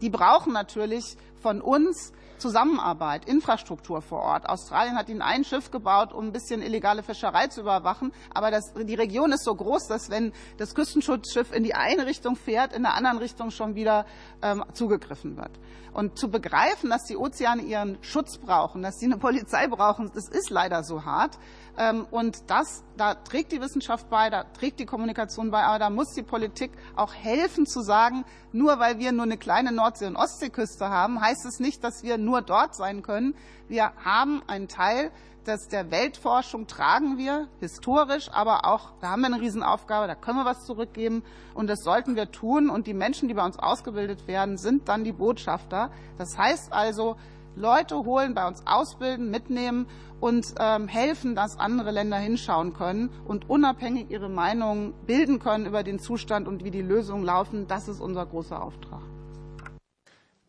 Die 0.01 0.09
brauchen 0.09 0.53
natürlich 0.53 1.17
von 1.41 1.61
uns 1.61 2.13
Zusammenarbeit, 2.37 3.25
Infrastruktur 3.25 4.01
vor 4.01 4.21
Ort. 4.21 4.49
Australien 4.49 4.95
hat 4.97 5.09
ihnen 5.09 5.21
ein 5.21 5.43
Schiff 5.43 5.71
gebaut, 5.71 6.13
um 6.13 6.25
ein 6.25 6.31
bisschen 6.31 6.61
illegale 6.61 7.03
Fischerei 7.03 7.47
zu 7.47 7.61
überwachen. 7.61 8.11
Aber 8.33 8.51
das, 8.51 8.73
die 8.73 8.95
Region 8.95 9.31
ist 9.31 9.43
so 9.43 9.55
groß, 9.55 9.87
dass 9.87 10.09
wenn 10.09 10.33
das 10.57 10.75
Küstenschutzschiff 10.75 11.53
in 11.53 11.63
die 11.63 11.73
eine 11.73 12.05
Richtung 12.05 12.35
fährt, 12.35 12.73
in 12.73 12.83
der 12.83 12.95
anderen 12.95 13.17
Richtung 13.17 13.51
schon 13.51 13.75
wieder 13.75 14.05
ähm, 14.41 14.63
zugegriffen 14.73 15.37
wird. 15.37 15.51
Und 15.93 16.17
zu 16.17 16.29
begreifen, 16.29 16.89
dass 16.89 17.03
die 17.03 17.17
Ozeane 17.17 17.61
ihren 17.61 17.97
Schutz 18.01 18.37
brauchen, 18.37 18.81
dass 18.81 18.97
sie 18.97 19.05
eine 19.05 19.17
Polizei 19.17 19.67
brauchen, 19.67 20.11
das 20.13 20.27
ist 20.27 20.49
leider 20.49 20.83
so 20.83 21.05
hart. 21.05 21.37
Ähm, 21.77 22.05
und 22.11 22.49
das, 22.49 22.83
da 22.97 23.15
trägt 23.15 23.51
die 23.51 23.61
Wissenschaft 23.61 24.09
bei, 24.09 24.29
da 24.29 24.43
trägt 24.43 24.79
die 24.79 24.85
Kommunikation 24.85 25.49
bei, 25.49 25.63
aber 25.63 25.79
da 25.79 25.89
muss 25.89 26.13
die 26.13 26.21
Politik 26.21 26.71
auch 26.95 27.13
helfen 27.13 27.65
zu 27.65 27.81
sagen, 27.81 28.25
nur 28.51 28.79
weil 28.79 28.99
wir 28.99 29.11
nur 29.11 29.23
eine 29.23 29.37
kleine 29.37 29.71
Nordsee- 29.71 30.07
und 30.07 30.15
Ostseeküste 30.15 30.89
haben, 30.89 31.19
heißt 31.19 31.45
es 31.45 31.59
nicht, 31.59 31.83
dass 31.83 32.03
wir 32.03 32.17
nur 32.17 32.41
dort 32.41 32.75
sein 32.75 33.01
können. 33.01 33.35
Wir 33.67 33.91
haben 34.03 34.43
einen 34.47 34.67
Teil 34.67 35.11
des 35.47 35.67
der 35.67 35.91
Weltforschung 35.91 36.67
tragen 36.67 37.17
wir 37.17 37.47
historisch, 37.59 38.29
aber 38.31 38.65
auch, 38.65 38.91
da 39.01 39.09
haben 39.09 39.21
wir 39.21 39.27
eine 39.27 39.41
Riesenaufgabe, 39.41 40.07
da 40.07 40.15
können 40.15 40.37
wir 40.37 40.45
was 40.45 40.65
zurückgeben 40.65 41.23
und 41.53 41.67
das 41.67 41.83
sollten 41.83 42.15
wir 42.15 42.31
tun. 42.31 42.69
Und 42.69 42.87
die 42.87 42.93
Menschen, 42.93 43.27
die 43.27 43.33
bei 43.33 43.45
uns 43.45 43.59
ausgebildet 43.59 44.27
werden, 44.27 44.57
sind 44.57 44.87
dann 44.87 45.03
die 45.03 45.11
Botschafter. 45.11 45.91
Das 46.17 46.37
heißt 46.37 46.71
also, 46.71 47.17
Leute 47.55 47.95
holen, 47.97 48.33
bei 48.33 48.47
uns 48.47 48.65
ausbilden, 48.65 49.29
mitnehmen 49.29 49.87
und 50.19 50.55
ähm, 50.59 50.87
helfen, 50.87 51.35
dass 51.35 51.59
andere 51.59 51.91
Länder 51.91 52.17
hinschauen 52.17 52.73
können 52.73 53.09
und 53.25 53.49
unabhängig 53.49 54.09
ihre 54.09 54.29
Meinung 54.29 54.93
bilden 55.05 55.39
können 55.39 55.65
über 55.65 55.83
den 55.83 55.99
Zustand 55.99 56.47
und 56.47 56.63
wie 56.63 56.71
die 56.71 56.81
Lösungen 56.81 57.23
laufen. 57.23 57.67
Das 57.67 57.87
ist 57.87 57.99
unser 57.99 58.25
großer 58.25 58.61
Auftrag. 58.61 59.01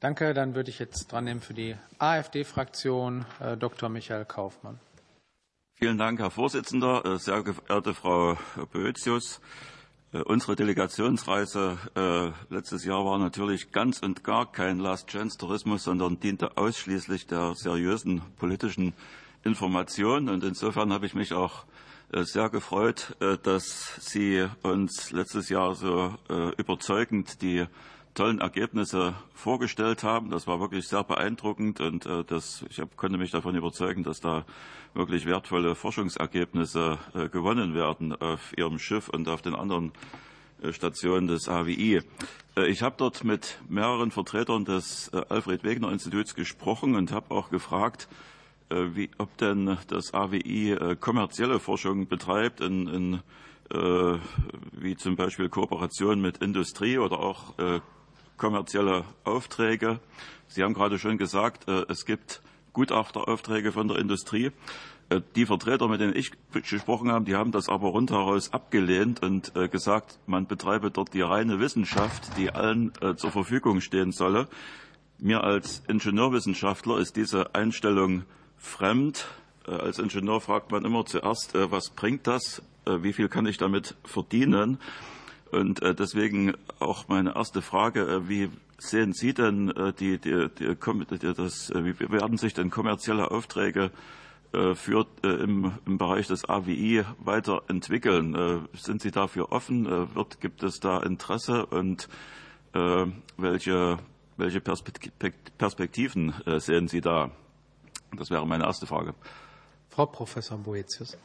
Danke. 0.01 0.35
Dann 0.35 0.55
würde 0.55 0.71
ich 0.71 0.79
jetzt 0.79 1.11
dran 1.11 1.25
nehmen 1.25 1.41
für 1.41 1.55
die 1.55 1.77
AfD-Fraktion 1.99 3.25
äh, 3.41 3.57
Dr. 3.57 3.89
Michael 3.89 4.27
Kaufmann. 4.27 4.79
Vielen 5.73 5.99
Dank, 5.99 6.21
Herr 6.21 6.31
Vorsitzender. 6.31 7.05
Äh, 7.05 7.19
sehr 7.19 7.43
geehrte 7.43 7.95
Frau 7.95 8.37
Boetius. 8.73 9.41
Äh, 10.15 10.23
unsere 10.23 10.55
Delegationsreise 10.55 11.77
äh, 11.97 12.55
letztes 12.55 12.85
Jahr 12.85 13.05
war 13.05 13.19
natürlich 13.19 13.73
ganz 13.73 13.99
und 13.99 14.23
gar 14.23 14.51
kein 14.51 14.79
Last-Chance-Tourismus, 14.79 15.83
sondern 15.83 16.21
diente 16.21 16.57
ausschließlich 16.57 17.27
der 17.27 17.55
seriösen 17.57 18.23
politischen 18.39 18.93
Information. 19.43 20.29
Und 20.29 20.45
insofern 20.45 20.93
habe 20.93 21.07
ich 21.07 21.15
mich 21.15 21.33
auch 21.33 21.65
äh, 22.13 22.23
sehr 22.23 22.49
gefreut, 22.49 23.17
dass 23.43 23.97
Sie 24.01 24.47
uns 24.63 25.11
letztes 25.11 25.49
Jahr 25.49 25.75
so 25.75 26.15
überzeugend 26.57 27.43
die 27.43 27.67
tollen 28.15 28.41
Ergebnisse 28.41 29.15
vorgestellt 29.35 30.05
haben. 30.05 30.31
Das 30.31 30.47
war 30.47 30.61
wirklich 30.61 30.87
sehr 30.87 31.05
beeindruckend 31.05 31.81
und 31.81 32.07
äh, 32.07 32.25
das, 32.25 32.65
ich 32.71 32.81
konnte 32.97 33.19
mich 33.19 33.33
davon 33.33 33.57
überzeugen, 33.57 34.05
dass 34.05 34.21
da 34.21 34.45
wirklich 34.95 35.27
wertvolle 35.27 35.75
Forschungsergebnisse 35.75 36.99
äh, 37.15 37.29
gewonnen 37.29 37.75
werden 37.75 38.15
auf 38.15 38.57
Ihrem 38.57 38.79
Schiff 38.79 39.09
und 39.09 39.29
auf 39.29 39.43
den 39.43 39.57
anderen 39.57 39.93
äh, 40.63 40.73
Stationen 40.73 41.27
des 41.27 41.49
AWI. 41.49 42.03
Ich 42.69 42.83
habe 42.83 42.95
dort 42.97 43.25
mit 43.25 43.59
mehreren 43.69 44.13
Vertretern 44.13 44.65
des 44.65 45.13
Alfred 45.13 45.65
Wegener 45.65 45.91
Instituts 45.91 46.37
gesprochen 46.37 46.95
und 46.95 47.11
habe 47.11 47.35
auch 47.35 47.51
gefragt, 47.51 48.07
wie, 48.71 49.11
ob 49.19 49.37
denn 49.39 49.77
das 49.89 50.15
AWI 50.15 50.97
kommerzielle 51.01 51.59
Forschung 51.59 52.07
betreibt 52.07 52.61
in, 52.61 52.87
in 52.87 53.21
wie 54.71 54.95
zum 54.95 55.17
Beispiel 55.17 55.49
Kooperation 55.49 56.21
mit 56.21 56.39
Industrie 56.39 56.99
oder 56.99 57.19
auch 57.19 57.55
kommerzielle 58.37 59.05
Aufträge. 59.25 60.01
Sie 60.49 60.63
haben 60.63 60.75
gerade 60.75 60.99
schon 60.99 61.19
gesagt, 61.19 61.69
es 61.69 62.05
gibt 62.05 62.43
Gutachteraufträge 62.73 63.73
von 63.73 63.89
der 63.89 63.99
Industrie. 63.99 64.53
Die 65.37 65.47
Vertreter, 65.47 65.87
mit 65.89 66.01
denen 66.01 66.17
ich 66.17 66.33
gesprochen 66.53 67.13
habe, 67.13 67.25
die 67.25 67.35
haben 67.35 67.53
das 67.53 67.69
aber 67.69 67.89
rundheraus 67.89 68.53
abgelehnt 68.53 69.23
und 69.23 69.53
gesagt, 69.71 70.19
man 70.27 70.47
betreibe 70.47 70.91
dort 70.91 71.13
die 71.15 71.21
reine 71.21 71.61
Wissenschaft, 71.61 72.37
die 72.37 72.51
allen 72.51 72.93
zur 73.17 73.31
Verfügung 73.31 73.81
stehen 73.81 74.13
solle. 74.13 74.49
Mir 75.19 75.45
als 75.45 75.83
Ingenieurwissenschaftler 75.89 76.99
ist 76.99 77.17
diese 77.17 77.55
Einstellung 77.55 78.25
fremd. 78.57 79.27
Als 79.67 79.99
Ingenieur 79.99 80.41
fragt 80.41 80.73
man 80.73 80.85
immer 80.85 81.05
zuerst, 81.05 81.55
was 81.55 81.91
bringt 81.91 82.27
das? 82.27 82.63
Wie 82.87 83.13
viel 83.13 83.29
kann 83.29 83.47
ich 83.47 83.59
damit 83.59 83.95
verdienen? 84.05 84.79
Und 85.55 85.81
deswegen 85.83 86.55
auch 86.81 87.09
meine 87.09 87.35
erste 87.35 87.63
Frage, 87.63 88.29
wie 88.29 88.51
sehen 88.79 89.13
Sie 89.13 89.33
denn 89.35 89.73
die, 90.01 90.19
die, 90.19 90.49
die, 90.59 91.35
das, 91.35 91.71
wie 91.75 91.99
werden 92.01 92.37
sich 92.37 92.55
denn 92.55 92.71
kommerzielle 92.71 93.31
Aufträge 93.31 93.91
für, 94.75 95.07
im, 95.23 95.73
im 95.87 95.99
Bereich 95.99 96.27
des 96.27 96.49
AWI 96.49 97.05
weiterentwickeln? 97.19 98.67
Sind 98.73 99.01
Sie 99.03 99.11
dafür 99.11 99.53
offen? 99.53 99.87
Wird, 100.15 100.41
gibt 100.41 100.63
es 100.63 100.81
da 100.81 101.01
Interesse 101.01 101.67
und 101.67 102.09
welche 103.37 103.99
welche 104.37 104.61
Perspektiven 104.61 106.35
sehen 106.59 106.89
Sie 106.89 107.01
da? 107.01 107.31
Das 108.17 108.31
wäre 108.31 108.47
meine 108.47 108.65
erste 108.65 108.87
Frage. 108.87 109.15
Frau 109.89 110.07
Professor 110.07 110.59
Boetius. 110.59 111.17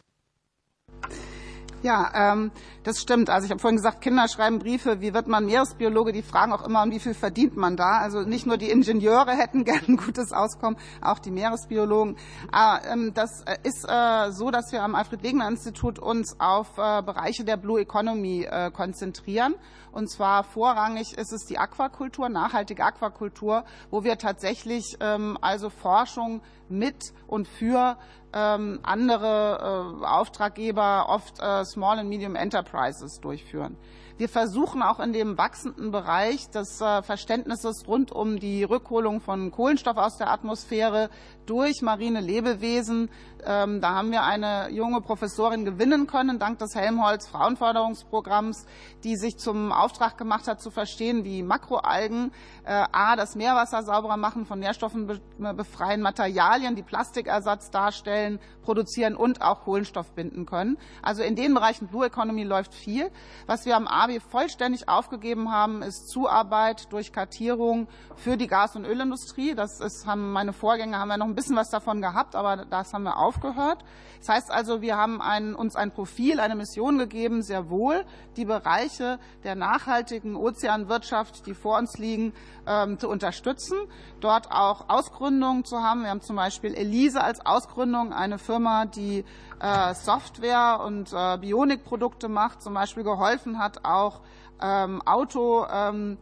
Ja, 1.82 2.34
ähm, 2.34 2.52
das 2.84 3.00
stimmt. 3.00 3.30
Also 3.30 3.46
ich 3.46 3.52
habe 3.52 3.62
vorhin 3.62 3.78
gesagt, 3.78 4.02
Kinder 4.02 4.28
schreiben 4.28 4.60
Briefe. 4.60 5.00
Wie 5.00 5.14
wird 5.14 5.28
man 5.28 5.46
Meeresbiologe? 5.46 6.12
Die 6.12 6.22
fragen 6.22 6.52
auch 6.52 6.66
immer, 6.66 6.84
und 6.84 6.92
wie 6.92 7.00
viel 7.00 7.14
verdient 7.14 7.56
man 7.56 7.78
da? 7.78 8.00
Also 8.00 8.22
nicht 8.24 8.46
nur 8.46 8.58
die 8.58 8.70
Ingenieure 8.70 9.32
hätten 9.32 9.64
gern 9.66 9.82
ein 9.88 9.96
gutes 9.96 10.34
Auskommen, 10.34 10.78
auch 11.02 11.20
die 11.20 11.32
Meeresbiologen. 11.32 12.18
Aber, 12.52 12.86
ähm, 12.86 13.14
das 13.14 13.46
ist 13.64 13.86
äh, 13.88 14.32
so, 14.32 14.52
dass 14.52 14.74
wir 14.74 14.84
am 14.84 14.94
Alfred-Wegener-Institut 14.94 16.00
uns 16.00 16.36
auf 16.40 16.78
äh, 16.78 17.02
Bereiche 17.02 17.46
der 17.46 17.56
Blue 17.56 17.80
Economy 17.80 18.44
äh, 18.44 18.72
konzentrieren. 18.72 19.56
Und 19.92 20.10
zwar 20.10 20.44
vorrangig 20.44 21.18
ist 21.18 21.32
es 21.32 21.46
die 21.46 21.58
Aquakultur, 21.58 22.30
nachhaltige 22.30 22.84
Aquakultur, 22.84 23.64
wo 23.90 24.04
wir 24.04 24.18
tatsächlich 24.18 24.98
ähm, 25.00 25.38
also 25.42 25.70
Forschung 25.70 26.42
mit 26.68 27.14
und 27.28 27.48
für 27.48 27.98
ähm, 28.34 28.80
andere 28.84 29.98
äh, 30.02 30.06
Auftraggeber, 30.06 31.08
oft 31.10 31.40
äh, 31.40 31.66
Small 31.66 32.00
and 32.00 32.10
Medium 32.10 32.36
Enterprises 32.36 33.20
durchführen. 33.20 33.78
Wir 34.20 34.28
versuchen 34.28 34.82
auch 34.82 35.00
in 35.00 35.14
dem 35.14 35.38
wachsenden 35.38 35.92
Bereich 35.92 36.50
des 36.50 36.82
äh, 36.82 37.02
Verständnisses 37.04 37.88
rund 37.88 38.12
um 38.12 38.38
die 38.38 38.66
Rückholung 38.66 39.22
von 39.22 39.50
Kohlenstoff 39.50 39.96
aus 39.96 40.18
der 40.18 40.30
Atmosphäre 40.30 41.10
durch 41.46 41.82
marine 41.82 42.20
Lebewesen. 42.20 43.10
Ähm, 43.46 43.82
da 43.82 43.96
haben 43.96 44.12
wir 44.12 44.24
eine 44.24 44.70
junge 44.70 45.02
Professorin 45.02 45.66
gewinnen 45.66 46.08
können, 46.08 46.40
dank 46.40 46.60
des 46.60 46.76
Helmholtz 46.76 47.28
Frauenförderungsprogramms, 47.28 48.66
die 49.04 49.16
sich 49.16 49.38
zum 49.38 49.72
Auftrag 49.72 50.18
gemacht 50.18 50.48
hat, 50.48 50.62
zu 50.62 50.72
verstehen, 50.72 51.24
wie 51.24 51.44
Makroalgen 51.44 52.32
äh, 52.66 52.86
a. 52.92 53.16
das 53.16 53.36
Meerwasser 53.36 53.84
sauberer 53.84 54.18
machen, 54.18 54.46
von 54.46 54.60
Nährstoffen 54.60 55.08
be 55.08 55.20
befreien, 55.54 56.02
Materialien, 56.02 56.76
die 56.76 56.84
Plastikersatz 56.84 57.72
darstellen, 57.72 58.40
produzieren 58.62 59.16
und 59.16 59.42
auch 59.42 59.62
Kohlenstoff 59.62 60.12
binden 60.12 60.46
können. 60.46 60.78
Also 61.02 61.24
in 61.24 61.36
den 61.36 61.54
Bereichen 61.54 61.88
Blue 61.88 62.06
Economy 62.06 62.44
läuft 62.44 62.74
viel. 62.74 63.10
Was 63.48 63.66
wir 63.66 63.76
am 63.76 63.88
ABI 63.88 64.20
vollständig 64.20 64.90
aufgegeben 64.90 65.52
haben, 65.52 65.82
ist 65.82 66.10
Zuarbeit 66.10 66.92
durch 66.92 67.12
Kartierung 67.12 67.88
für 68.16 68.38
die 68.38 68.48
Gas- 68.48 68.76
und 68.76 68.86
Ölindustrie. 68.86 69.56
Das 69.56 69.80
ist, 69.80 70.06
haben 70.06 70.34
meine 70.34 70.54
Vorgänger 70.54 71.00
haben 71.00 71.08
wir 71.08 71.18
noch 71.18 71.26
ein 71.26 71.36
bisschen 71.36 71.56
was 71.56 71.70
davon 71.70 72.02
gehabt, 72.02 72.36
aber 72.36 72.66
das 72.66 72.94
haben 72.94 73.04
wir 73.04 73.18
aufgehört. 73.30 73.86
Das 74.20 74.30
heißt 74.30 74.52
also, 74.52 74.82
wir 74.82 74.98
haben 74.98 75.22
ein, 75.22 75.56
uns 75.56 75.76
ein 75.76 75.92
Profil, 75.92 76.40
eine 76.40 76.56
Mission 76.56 76.98
gegeben, 76.98 77.42
sehr 77.42 77.70
wohl 77.70 78.04
die 78.36 78.46
Bereiche 78.46 79.20
der 79.44 79.56
nachhaltigen 79.56 80.36
Ozeanwirtschaft, 80.36 81.46
die 81.46 81.54
vor 81.54 81.78
uns 81.78 81.98
liegen, 81.98 82.34
ähm, 82.68 82.98
zu 82.98 83.08
unterstützen, 83.08 83.78
dort 84.20 84.52
auch 84.52 84.90
Ausgründungen 84.90 85.64
zu 85.64 85.82
haben. 85.82 86.02
Wir 86.02 86.10
haben 86.10 86.22
zum 86.22 86.36
Beispiel 86.36 86.74
Elise 86.74 87.24
als 87.24 87.46
Ausgründung, 87.46 88.12
eine 88.12 88.40
Firma, 88.40 88.86
die 88.86 89.24
äh, 89.60 89.94
Software 89.94 90.82
und 90.86 91.14
äh, 91.14 91.38
Bionikprodukte 91.38 92.28
macht, 92.28 92.62
zum 92.62 92.74
Beispiel 92.74 93.04
geholfen 93.04 93.60
hat, 93.60 93.86
auch 93.86 94.22
ähm, 94.62 95.02
Auto 95.06 95.66
ähm, 95.72 96.18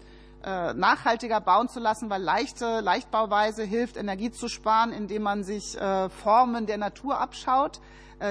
nachhaltiger 0.75 1.41
bauen 1.41 1.67
zu 1.67 1.79
lassen, 1.79 2.09
weil 2.09 2.21
leichte 2.21 2.79
Leichtbauweise 2.79 3.63
hilft, 3.63 3.97
Energie 3.97 4.31
zu 4.31 4.47
sparen, 4.47 4.93
indem 4.93 5.23
man 5.23 5.43
sich 5.43 5.77
Formen 6.23 6.65
der 6.65 6.77
Natur 6.77 7.19
abschaut, 7.19 7.81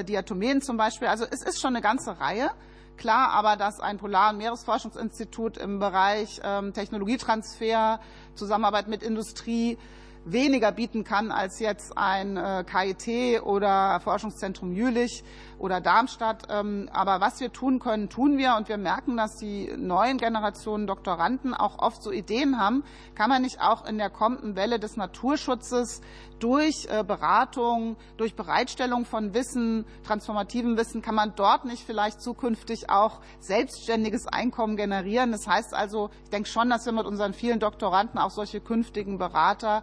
Diatomeen 0.09 0.63
zum 0.63 0.77
Beispiel. 0.77 1.09
Also 1.09 1.27
es 1.31 1.43
ist 1.43 1.61
schon 1.61 1.75
eine 1.75 1.83
ganze 1.83 2.19
Reihe. 2.19 2.51
Klar 2.97 3.33
aber, 3.33 3.57
dass 3.57 3.79
ein 3.79 3.99
Polar- 3.99 4.31
und 4.31 4.39
Meeresforschungsinstitut 4.39 5.59
im 5.59 5.79
Bereich 5.79 6.41
Technologietransfer, 6.73 8.01
Zusammenarbeit 8.35 8.89
mit 8.89 9.03
Industrie 9.03 9.77
weniger 10.25 10.73
bieten 10.73 11.05
kann 11.05 11.31
als 11.31 11.61
jetzt 11.61 11.97
ein 11.97 12.65
KIT 12.67 13.43
oder 13.43 14.01
Forschungszentrum 14.01 14.73
Jülich 14.73 15.23
oder 15.59 15.81
Darmstadt. 15.81 16.51
Aber 16.51 17.21
was 17.21 17.41
wir 17.41 17.53
tun 17.53 17.79
können, 17.79 18.09
tun 18.09 18.39
wir. 18.39 18.57
Und 18.57 18.69
wir 18.69 18.79
merken, 18.79 19.17
dass 19.17 19.37
die 19.37 19.73
neuen 19.77 20.19
Generationen 20.19 20.87
Doktoranden 20.87 21.55
auch 21.55 21.79
oft 21.79 22.03
so 22.03 22.11
Ideen 22.11 22.61
haben. 22.61 22.85
Kann 23.15 23.29
man 23.29 23.43
nicht 23.43 23.61
auch 23.61 23.87
in 23.87 23.99
der 23.99 24.11
kommenden 24.11 24.57
Welle 24.57 24.79
des 24.79 24.97
Naturschutzes 24.97 26.01
durch 26.39 26.87
Beratung, 27.07 27.97
durch 28.19 28.37
Bereitstellung 28.37 29.07
von 29.07 29.33
Wissen, 29.33 29.87
transformativem 30.05 30.77
Wissen, 30.77 31.01
kann 31.01 31.15
man 31.15 31.33
dort 31.35 31.65
nicht 31.65 31.83
vielleicht 31.87 32.21
zukünftig 32.21 32.91
auch 32.91 33.21
selbstständiges 33.39 34.27
Einkommen 34.27 34.77
generieren? 34.77 35.33
Das 35.33 35.47
heißt 35.47 35.73
also, 35.73 36.11
ich 36.25 36.31
denke 36.31 36.49
schon, 36.49 36.69
dass 36.69 36.85
wir 36.85 36.93
mit 36.93 37.07
unseren 37.07 37.33
vielen 37.33 37.59
Doktoranden 37.59 38.19
auch 38.19 38.31
solche 38.31 38.61
künftigen 38.61 39.17
Berater 39.17 39.83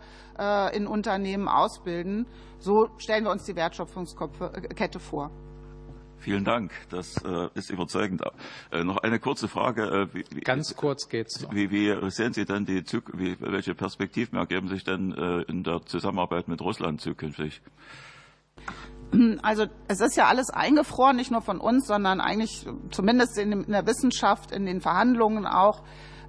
in 0.74 0.86
Unternehmen 0.86 1.48
ausbilden. 1.48 2.28
So 2.60 2.90
stellen 2.98 3.24
wir 3.24 3.32
uns 3.32 3.46
die 3.46 3.56
Wertschöpfungskette 3.56 5.00
vor. 5.00 5.32
Vielen 6.24 6.46
Dank, 6.46 6.72
das 6.90 7.18
äh, 7.26 7.50
ist 7.54 7.70
überzeugend. 7.70 8.22
Äh, 8.72 8.86
noch 8.86 8.96
eine 9.00 9.20
kurze 9.20 9.50
Frage. 9.50 10.08
Äh, 10.14 10.24
wie, 10.32 10.40
Ganz 10.40 10.74
kurz 10.74 11.10
geht's. 11.10 11.46
Wie, 11.52 11.70
wie 11.70 12.10
sehen 12.12 12.32
Sie 12.32 12.46
denn 12.46 12.66
die 12.66 12.82
wie, 13.12 13.36
welche 13.42 13.76
Perspektiven 13.76 14.38
ergeben 14.38 14.70
sich 14.70 14.86
denn 14.86 15.12
in 15.48 15.64
der 15.64 15.86
Zusammenarbeit 15.86 16.48
mit 16.48 16.62
Russland 16.62 17.02
zukünftig? 17.02 17.62
Also 19.42 19.66
es 19.90 20.00
ist 20.00 20.16
ja 20.16 20.28
alles 20.28 20.50
eingefroren, 20.50 21.18
nicht 21.18 21.30
nur 21.30 21.42
von 21.42 21.60
uns, 21.60 21.88
sondern 21.88 22.22
eigentlich 22.22 22.66
zumindest 22.90 23.38
in 23.38 23.66
der 23.68 23.86
Wissenschaft, 23.86 24.52
in 24.52 24.66
den 24.66 24.80
Verhandlungen 24.80 25.46
auch 25.46 25.84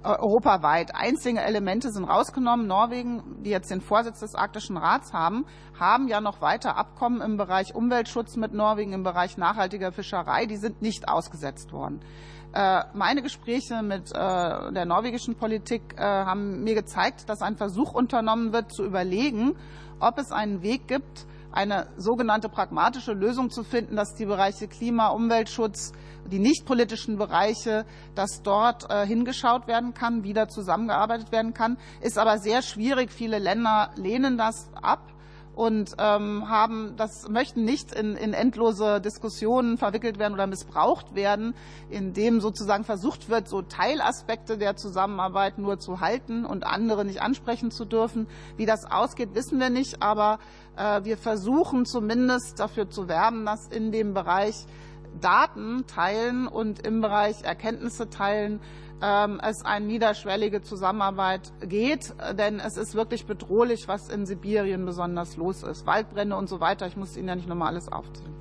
europaweit. 0.05 0.93
Einzelne 0.93 1.43
Elemente 1.43 1.91
sind 1.91 2.05
rausgenommen. 2.05 2.67
Norwegen, 2.67 3.43
die 3.43 3.49
jetzt 3.49 3.71
den 3.71 3.81
Vorsitz 3.81 4.19
des 4.19 4.35
Arktischen 4.35 4.77
Rats 4.77 5.11
haben, 5.13 5.45
haben 5.79 6.07
ja 6.07 6.21
noch 6.21 6.41
weiter 6.41 6.77
Abkommen 6.77 7.21
im 7.21 7.37
Bereich 7.37 7.73
Umweltschutz 7.73 8.35
mit 8.35 8.53
Norwegen, 8.53 8.93
im 8.93 9.03
Bereich 9.03 9.37
nachhaltiger 9.37 9.91
Fischerei. 9.91 10.45
Die 10.45 10.57
sind 10.57 10.81
nicht 10.81 11.09
ausgesetzt 11.09 11.73
worden. 11.73 12.01
Meine 12.53 13.21
Gespräche 13.21 13.81
mit 13.83 14.11
der 14.13 14.85
norwegischen 14.85 15.35
Politik 15.35 15.99
haben 15.99 16.63
mir 16.63 16.75
gezeigt, 16.75 17.27
dass 17.27 17.41
ein 17.41 17.57
Versuch 17.57 17.93
unternommen 17.93 18.53
wird, 18.53 18.71
zu 18.71 18.85
überlegen, 18.85 19.57
ob 19.99 20.17
es 20.17 20.31
einen 20.31 20.61
Weg 20.61 20.87
gibt, 20.87 21.25
eine 21.51 21.87
sogenannte 21.97 22.49
pragmatische 22.49 23.13
Lösung 23.13 23.49
zu 23.49 23.63
finden, 23.63 23.95
dass 23.95 24.13
die 24.15 24.25
Bereiche 24.25 24.67
Klima, 24.67 25.07
Umweltschutz, 25.07 25.93
die 26.31 26.39
nicht 26.39 26.65
politischen 26.65 27.17
Bereiche, 27.17 27.85
dass 28.15 28.41
dort 28.43 28.89
äh, 28.89 29.05
hingeschaut 29.05 29.67
werden 29.67 29.93
kann, 29.93 30.23
wieder 30.23 30.47
zusammengearbeitet 30.47 31.31
werden 31.31 31.53
kann. 31.53 31.77
Ist 32.01 32.17
aber 32.17 32.37
sehr 32.39 32.61
schwierig. 32.61 33.11
Viele 33.11 33.39
Länder 33.39 33.91
lehnen 33.95 34.37
das 34.37 34.69
ab 34.81 35.15
und 35.55 35.95
ähm, 35.99 36.49
haben 36.49 36.95
das 36.97 37.29
möchten 37.29 37.63
nicht 37.63 37.93
in, 37.93 38.15
in 38.15 38.33
endlose 38.33 38.99
Diskussionen 38.99 39.77
verwickelt 39.77 40.19
werden 40.19 40.33
oder 40.33 40.47
missbraucht 40.47 41.15
werden, 41.15 41.55
indem 41.89 42.41
sozusagen 42.41 42.83
versucht 42.83 43.29
wird, 43.29 43.47
so 43.47 43.61
Teilaspekte 43.61 44.57
der 44.57 44.75
Zusammenarbeit 44.75 45.57
nur 45.57 45.79
zu 45.79 46.01
halten 46.01 46.45
und 46.45 46.65
andere 46.65 47.05
nicht 47.05 47.21
ansprechen 47.21 47.71
zu 47.71 47.85
dürfen. 47.85 48.27
Wie 48.57 48.65
das 48.65 48.85
ausgeht, 48.85 49.33
wissen 49.33 49.59
wir 49.59 49.69
nicht, 49.69 50.01
aber 50.01 50.39
äh, 50.75 51.03
wir 51.03 51.17
versuchen 51.17 51.85
zumindest 51.85 52.59
dafür 52.59 52.89
zu 52.89 53.07
werben, 53.07 53.45
dass 53.45 53.67
in 53.67 53.91
dem 53.91 54.13
Bereich 54.13 54.65
Daten 55.21 55.85
teilen 55.87 56.47
und 56.47 56.85
im 56.85 57.01
Bereich 57.01 57.43
Erkenntnisse 57.43 58.09
teilen 58.09 58.59
es 59.01 59.65
eine 59.65 59.85
niederschwellige 59.85 60.61
Zusammenarbeit 60.61 61.51
geht, 61.59 62.13
denn 62.39 62.61
es 62.61 62.77
ist 62.77 62.95
wirklich 62.95 63.25
bedrohlich, 63.25 63.89
was 63.89 64.07
in 64.09 64.25
Sibirien 64.25 64.85
besonders 64.85 65.35
los 65.35 65.63
ist. 65.63 65.85
Waldbrände 65.85 66.35
und 66.35 66.47
so 66.47 66.61
weiter. 66.61 66.87
Ich 66.87 66.95
muss 66.95 67.17
Ihnen 67.17 67.27
ja 67.27 67.35
nicht 67.35 67.47
nochmal 67.47 67.69
alles 67.69 67.91
aufzählen. 67.91 68.33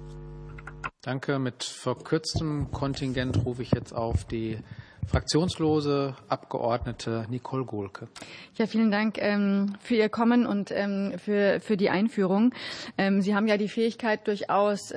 Danke. 1.03 1.39
Mit 1.39 1.65
verkürztem 1.65 2.71
Kontingent 2.71 3.45
rufe 3.45 3.63
ich 3.63 3.73
jetzt 3.73 3.93
auf 3.93 4.25
die 4.25 4.59
fraktionslose 5.07 6.15
Abgeordnete 6.29 7.27
Nicole 7.29 7.65
Gohlke. 7.65 8.09
Ja, 8.57 8.67
vielen 8.67 8.91
Dank 8.91 9.19
ähm, 9.19 9.75
für 9.81 9.95
Ihr 9.97 10.09
Kommen 10.09 10.47
und 10.47 10.71
ähm, 10.71 11.15
für, 11.19 11.61
für 11.61 11.77
die 11.77 11.91
Einführung. 11.91 12.53
Ähm, 12.99 13.21
Sie 13.21 13.35
haben 13.35 13.47
ja 13.47 13.57
die 13.57 13.69
Fähigkeit, 13.69 14.27
durchaus 14.27 14.93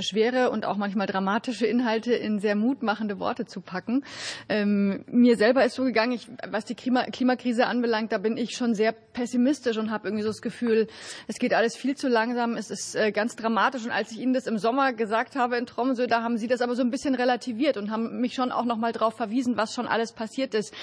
schwere 0.00 0.50
und 0.50 0.64
auch 0.66 0.76
manchmal 0.76 1.06
dramatische 1.06 1.66
Inhalte 1.66 2.12
in 2.12 2.38
sehr 2.38 2.56
mutmachende 2.56 3.18
Worte 3.18 3.46
zu 3.46 3.60
packen. 3.60 4.04
Mir 4.48 5.36
selber 5.36 5.64
ist 5.64 5.74
so 5.74 5.84
gegangen, 5.84 6.12
ich, 6.12 6.28
was 6.48 6.64
die 6.64 6.74
Klima, 6.74 7.04
Klimakrise 7.04 7.66
anbelangt, 7.66 8.12
da 8.12 8.18
bin 8.18 8.36
ich 8.36 8.56
schon 8.56 8.74
sehr 8.74 8.92
pessimistisch 8.92 9.76
und 9.78 9.90
habe 9.90 10.08
irgendwie 10.08 10.22
so 10.22 10.30
das 10.30 10.42
Gefühl, 10.42 10.86
es 11.28 11.36
geht 11.38 11.54
alles 11.54 11.76
viel 11.76 11.96
zu 11.96 12.08
langsam, 12.08 12.56
es 12.56 12.70
ist 12.70 12.94
äh, 12.94 13.12
ganz 13.12 13.36
dramatisch. 13.36 13.84
Und 13.84 13.90
als 13.90 14.12
ich 14.12 14.20
Ihnen 14.20 14.32
das 14.32 14.46
im 14.46 14.58
Sommer 14.58 14.92
gesagt 14.92 15.36
habe 15.36 15.56
in 15.56 15.66
Tromsø, 15.66 16.06
da 16.06 16.22
haben 16.22 16.36
Sie 16.36 16.48
das 16.48 16.60
aber 16.60 16.74
so 16.74 16.82
ein 16.82 16.90
bisschen 16.90 17.14
relativiert 17.14 17.76
und 17.76 17.90
haben 17.90 18.20
mich 18.20 18.34
schon 18.34 18.52
auch 18.52 18.64
noch 18.64 18.76
mal 18.76 18.92
darauf 18.92 19.14
verwiesen, 19.14 19.51
was 19.56 19.74
schon 19.74 19.86
alles 19.86 20.12
passiert 20.12 20.54
ist. 20.54 20.74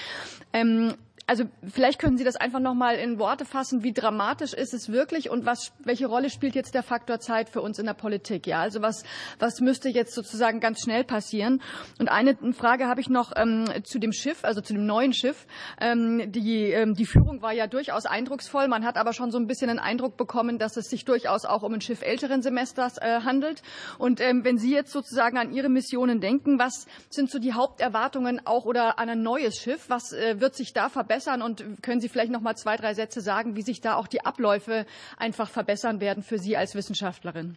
Ähm, 0.52 0.94
also 1.30 1.44
vielleicht 1.62 2.00
können 2.00 2.18
Sie 2.18 2.24
das 2.24 2.34
einfach 2.34 2.58
noch 2.58 2.74
mal 2.74 2.96
in 2.96 3.20
Worte 3.20 3.44
fassen. 3.44 3.84
Wie 3.84 3.92
dramatisch 3.92 4.52
ist 4.52 4.74
es 4.74 4.90
wirklich 4.90 5.30
und 5.30 5.46
was, 5.46 5.70
welche 5.78 6.08
Rolle 6.08 6.28
spielt 6.28 6.56
jetzt 6.56 6.74
der 6.74 6.82
Faktor 6.82 7.20
Zeit 7.20 7.48
für 7.48 7.60
uns 7.62 7.78
in 7.78 7.86
der 7.86 7.94
Politik? 7.94 8.48
Ja, 8.48 8.58
also 8.58 8.82
was, 8.82 9.04
was 9.38 9.60
müsste 9.60 9.88
jetzt 9.90 10.12
sozusagen 10.12 10.58
ganz 10.58 10.80
schnell 10.80 11.04
passieren? 11.04 11.62
Und 12.00 12.08
eine 12.08 12.36
Frage 12.52 12.88
habe 12.88 13.00
ich 13.00 13.08
noch 13.08 13.30
ähm, 13.36 13.66
zu 13.84 14.00
dem 14.00 14.12
Schiff, 14.12 14.42
also 14.42 14.60
zu 14.60 14.72
dem 14.72 14.86
neuen 14.86 15.12
Schiff. 15.12 15.46
Ähm, 15.80 16.32
die, 16.32 16.72
ähm, 16.72 16.94
die 16.94 17.06
Führung 17.06 17.42
war 17.42 17.52
ja 17.52 17.68
durchaus 17.68 18.06
eindrucksvoll. 18.06 18.66
Man 18.66 18.84
hat 18.84 18.96
aber 18.96 19.12
schon 19.12 19.30
so 19.30 19.38
ein 19.38 19.46
bisschen 19.46 19.68
den 19.68 19.78
Eindruck 19.78 20.16
bekommen, 20.16 20.58
dass 20.58 20.76
es 20.76 20.90
sich 20.90 21.04
durchaus 21.04 21.44
auch 21.44 21.62
um 21.62 21.74
ein 21.74 21.80
Schiff 21.80 22.02
älteren 22.02 22.42
Semesters 22.42 22.98
äh, 22.98 23.20
handelt. 23.20 23.62
Und 23.98 24.20
ähm, 24.20 24.42
wenn 24.42 24.58
Sie 24.58 24.72
jetzt 24.72 24.90
sozusagen 24.90 25.38
an 25.38 25.52
Ihre 25.52 25.68
Missionen 25.68 26.20
denken, 26.20 26.58
was 26.58 26.88
sind 27.08 27.30
so 27.30 27.38
die 27.38 27.52
Haupterwartungen 27.52 28.44
auch 28.44 28.64
oder 28.64 28.98
an 28.98 29.08
ein 29.08 29.22
neues 29.22 29.54
Schiff? 29.58 29.84
Was 29.86 30.12
äh, 30.12 30.40
wird 30.40 30.56
sich 30.56 30.72
da 30.72 30.88
verbessern? 30.88 31.19
Verbessern? 31.20 31.42
Und 31.42 31.82
können 31.82 32.00
Sie 32.00 32.08
vielleicht 32.08 32.32
noch 32.32 32.40
mal 32.40 32.56
zwei, 32.56 32.76
drei 32.76 32.94
Sätze 32.94 33.20
sagen, 33.20 33.56
wie 33.56 33.62
sich 33.62 33.80
da 33.80 33.94
auch 33.94 34.06
die 34.06 34.24
Abläufe 34.24 34.86
einfach 35.16 35.48
verbessern 35.48 36.00
werden 36.00 36.22
für 36.22 36.38
Sie 36.38 36.56
als 36.56 36.74
Wissenschaftlerin? 36.74 37.56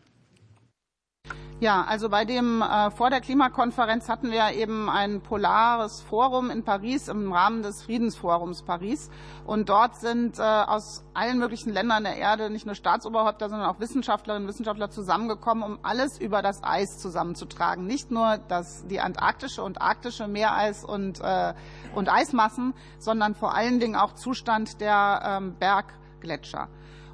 Ja, 1.64 1.86
also 1.86 2.10
bei 2.10 2.26
dem 2.26 2.62
äh, 2.62 2.92
vor 2.92 3.10
der 3.10 3.22
Klimakonferenz 3.22 4.10
hatten 4.10 4.32
wir 4.32 4.52
eben 4.52 4.90
ein 4.90 5.22
polares 5.22 6.02
Forum 6.02 6.50
in 6.50 6.64
Paris 6.64 7.08
im 7.08 7.32
Rahmen 7.32 7.64
des 7.64 7.84
Friedensforums 7.84 8.64
Paris 8.64 9.10
und 9.46 9.70
dort 9.70 9.96
sind 9.96 10.40
äh, 10.40 10.42
aus 10.42 11.06
allen 11.14 11.40
möglichen 11.40 11.72
Ländern 11.72 12.04
der 12.04 12.18
Erde 12.18 12.50
nicht 12.50 12.66
nur 12.66 12.76
Staatsoberhäupter, 12.76 13.48
sondern 13.48 13.70
auch 13.70 13.80
Wissenschaftlerinnen 13.80 14.44
und 14.46 14.50
Wissenschaftler 14.50 14.90
zusammengekommen, 14.90 15.64
um 15.64 15.80
alles 15.84 16.20
über 16.20 16.42
das 16.42 16.66
Eis 16.66 17.00
zusammenzutragen. 17.00 17.88
Nicht 17.88 18.12
nur 18.12 18.40
das, 18.50 18.86
die 18.88 19.00
antarktische 19.00 19.64
und 19.64 19.82
arktische 19.82 20.28
Meereis 20.28 20.84
und, 20.84 21.22
äh, 21.22 21.54
und 21.96 22.12
Eismassen, 22.12 22.74
sondern 23.00 23.36
vor 23.36 23.56
allen 23.56 23.80
Dingen 23.80 23.96
auch 23.96 24.16
Zustand 24.16 24.82
der 24.82 25.22
ähm, 25.42 25.56
Berggletscher. 25.60 26.68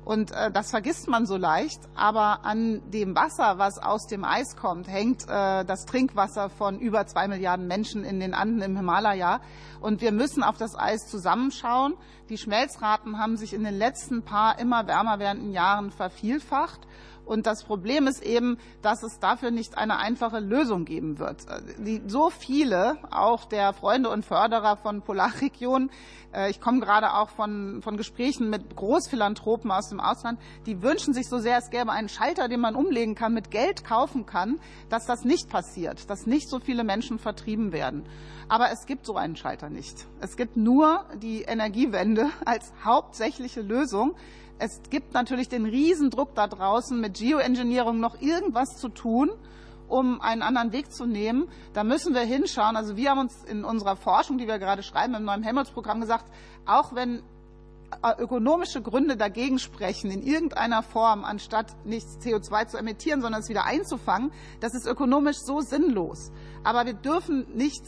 Und 0.10 0.32
äh, 0.32 0.50
das 0.50 0.72
vergisst 0.72 1.08
man 1.08 1.28
so 1.28 1.38
leicht. 1.38 1.82
Aber 1.94 2.44
an 2.44 2.82
dem 2.90 3.16
Wasser, 3.16 3.60
was 3.60 3.78
aus 3.78 4.08
dem 4.08 4.26
Eis 4.26 4.56
kommt, 4.56 4.88
hängt 4.88 5.26
äh, 5.30 5.64
das 5.64 5.86
Trinkwasser 5.86 6.50
von 6.50 6.80
über 6.80 7.06
zwei 7.06 7.28
Milliarden 7.28 7.68
Menschen 7.68 8.04
in 8.04 8.20
den 8.20 8.34
Anden 8.34 8.60
im 8.64 8.76
Himalaya. 8.76 9.40
Und 9.82 10.02
wir 10.02 10.12
müssen 10.12 10.42
auf 10.42 10.58
das 10.58 10.76
Eis 10.76 11.08
zusammenschauen. 11.08 11.94
Die 12.30 12.40
Schmelzraten 12.40 13.20
haben 13.20 13.38
sich 13.38 13.54
in 13.54 13.64
den 13.64 13.78
letzten 13.78 14.24
paar 14.24 14.58
immer 14.58 14.88
wärmer 14.88 15.20
werdenden 15.20 15.52
Jahren 15.52 15.92
vervielfacht. 15.92 16.88
Und 17.30 17.46
das 17.46 17.64
Problem 17.64 18.08
ist 18.08 18.24
eben, 18.24 18.58
dass 18.82 19.04
es 19.04 19.20
dafür 19.20 19.52
nicht 19.52 19.78
eine 19.78 20.00
einfache 20.00 20.40
Lösung 20.40 20.84
geben 20.84 21.20
wird. 21.20 21.46
Die, 21.78 22.02
so 22.08 22.32
viele, 22.32 22.98
auch 23.12 23.46
der 23.46 23.72
Freunde 23.74 24.10
und 24.10 24.26
Förderer 24.26 24.78
von 24.78 25.04
Polarregionen, 25.04 25.92
äh, 26.34 26.50
ich 26.50 26.60
komme 26.60 26.80
gerade 26.80 27.14
auch 27.14 27.30
von, 27.30 27.84
von 27.84 27.98
Gesprächen 27.98 28.50
mit 28.50 28.76
Großphilanthropen 28.76 29.70
aus 29.70 29.90
dem 29.90 30.00
Ausland, 30.00 30.40
die 30.66 30.82
wünschen 30.82 31.14
sich 31.14 31.30
so 31.30 31.38
sehr, 31.38 31.60
es 31.60 31.70
gäbe 31.70 31.92
einen 31.92 32.10
Schalter, 32.10 32.48
den 32.48 32.62
man 32.62 32.74
umlegen 32.74 33.14
kann, 33.14 33.36
mit 33.36 33.52
Geld 33.52 33.84
kaufen 33.84 34.26
kann, 34.26 34.60
dass 34.90 35.06
das 35.06 35.24
nicht 35.24 35.50
passiert, 35.50 36.10
dass 36.10 36.26
nicht 36.26 36.50
so 36.50 36.60
viele 36.60 36.84
Menschen 36.84 37.20
vertrieben 37.20 37.72
werden. 37.72 38.10
Aber 38.48 38.72
es 38.72 38.88
gibt 38.88 39.06
so 39.06 39.16
einen 39.16 39.36
Schalter 39.36 39.70
nicht. 39.70 40.08
Es 40.20 40.36
gibt 40.36 40.58
nur 40.58 41.06
die 41.22 41.44
Energiewende 41.44 42.32
als 42.46 42.74
hauptsächliche 42.84 43.62
Lösung 43.62 44.16
es 44.60 44.82
gibt 44.90 45.14
natürlich 45.14 45.48
den 45.50 45.66
Riesendruck 45.66 46.36
da 46.36 46.48
draußen, 46.48 47.00
mit 47.00 47.18
Geoengineering 47.18 48.00
noch 48.00 48.22
irgendwas 48.22 48.76
zu 48.78 48.90
tun, 48.90 49.32
um 49.88 50.22
einen 50.22 50.42
anderen 50.42 50.72
Weg 50.74 50.92
zu 50.92 51.06
nehmen. 51.06 51.48
Da 51.74 51.84
müssen 51.84 52.14
wir 52.14 52.22
hinschauen. 52.22 52.76
Also 52.76 52.98
wir 52.98 53.10
haben 53.10 53.20
uns 53.20 53.44
in 53.46 53.64
unserer 53.64 53.96
Forschung, 53.96 54.38
die 54.38 54.48
wir 54.48 54.60
gerade 54.60 54.84
schreiben, 54.84 55.16
im 55.16 55.24
neuen 55.24 55.44
Helmholtz-Programm 55.44 56.02
gesagt, 56.02 56.26
auch 56.66 56.94
wenn 56.94 57.24
ökonomische 58.18 58.82
Gründe 58.82 59.18
dagegen 59.18 59.60
sprechen, 59.60 60.12
in 60.12 60.22
irgendeiner 60.22 60.84
Form, 60.84 61.24
anstatt 61.24 61.86
nicht 61.86 62.08
CO2 62.22 62.68
zu 62.68 62.78
emittieren, 62.78 63.22
sondern 63.22 63.42
es 63.42 63.50
wieder 63.50 63.66
einzufangen, 63.66 64.32
das 64.60 64.74
ist 64.74 64.86
ökonomisch 64.86 65.38
so 65.38 65.62
sinnlos. 65.62 66.32
Aber 66.64 66.86
wir 66.86 66.94
dürfen 66.94 67.48
nicht, 67.56 67.82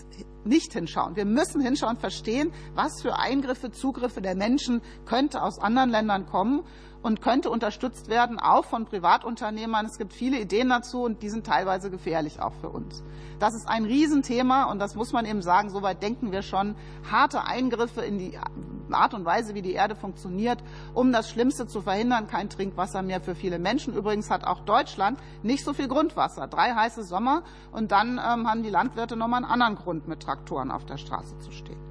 nicht 0.43 0.73
hinschauen. 0.73 1.15
Wir 1.15 1.25
müssen 1.25 1.61
hinschauen, 1.61 1.97
verstehen, 1.97 2.51
was 2.73 3.01
für 3.01 3.17
Eingriffe, 3.17 3.71
Zugriffe 3.71 4.21
der 4.21 4.35
Menschen 4.35 4.81
könnte 5.05 5.41
aus 5.41 5.59
anderen 5.59 5.89
Ländern 5.89 6.25
kommen 6.25 6.63
und 7.01 7.21
könnte 7.21 7.49
unterstützt 7.49 8.09
werden, 8.09 8.39
auch 8.39 8.65
von 8.65 8.85
Privatunternehmern. 8.85 9.85
Es 9.85 9.97
gibt 9.97 10.13
viele 10.13 10.39
Ideen 10.39 10.69
dazu 10.69 11.03
und 11.03 11.23
die 11.23 11.29
sind 11.29 11.45
teilweise 11.45 11.89
gefährlich 11.89 12.39
auch 12.39 12.53
für 12.61 12.69
uns. 12.69 13.03
Das 13.39 13.55
ist 13.55 13.67
ein 13.67 13.85
Riesenthema 13.85 14.65
und 14.65 14.79
das 14.79 14.95
muss 14.95 15.13
man 15.13 15.25
eben 15.25 15.41
sagen, 15.41 15.71
soweit 15.71 16.03
denken 16.03 16.31
wir 16.31 16.43
schon. 16.43 16.75
Harte 17.09 17.43
Eingriffe 17.43 18.01
in 18.01 18.19
die 18.19 18.37
Art 18.91 19.13
und 19.13 19.25
Weise, 19.25 19.55
wie 19.55 19.61
die 19.61 19.73
Erde 19.73 19.95
funktioniert, 19.95 20.59
um 20.93 21.11
das 21.11 21.29
Schlimmste 21.29 21.65
zu 21.65 21.81
verhindern, 21.81 22.27
kein 22.27 22.49
Trinkwasser 22.49 23.01
mehr 23.01 23.21
für 23.21 23.33
viele 23.33 23.57
Menschen. 23.57 23.95
Übrigens 23.95 24.29
hat 24.29 24.43
auch 24.43 24.59
Deutschland 24.59 25.19
nicht 25.41 25.63
so 25.63 25.73
viel 25.73 25.87
Grundwasser. 25.87 26.47
Drei 26.47 26.73
heiße 26.73 27.03
Sommer 27.03 27.43
und 27.71 27.91
dann 27.91 28.19
ähm, 28.19 28.47
haben 28.47 28.63
die 28.63 28.69
Landwirte 28.69 29.15
nochmal 29.15 29.43
einen 29.43 29.51
anderen 29.51 29.75
Grund, 29.75 30.07
mit 30.07 30.21
Traktoren 30.21 30.69
auf 30.69 30.85
der 30.85 30.97
Straße 30.97 31.39
zu 31.39 31.51
stehen. 31.51 31.90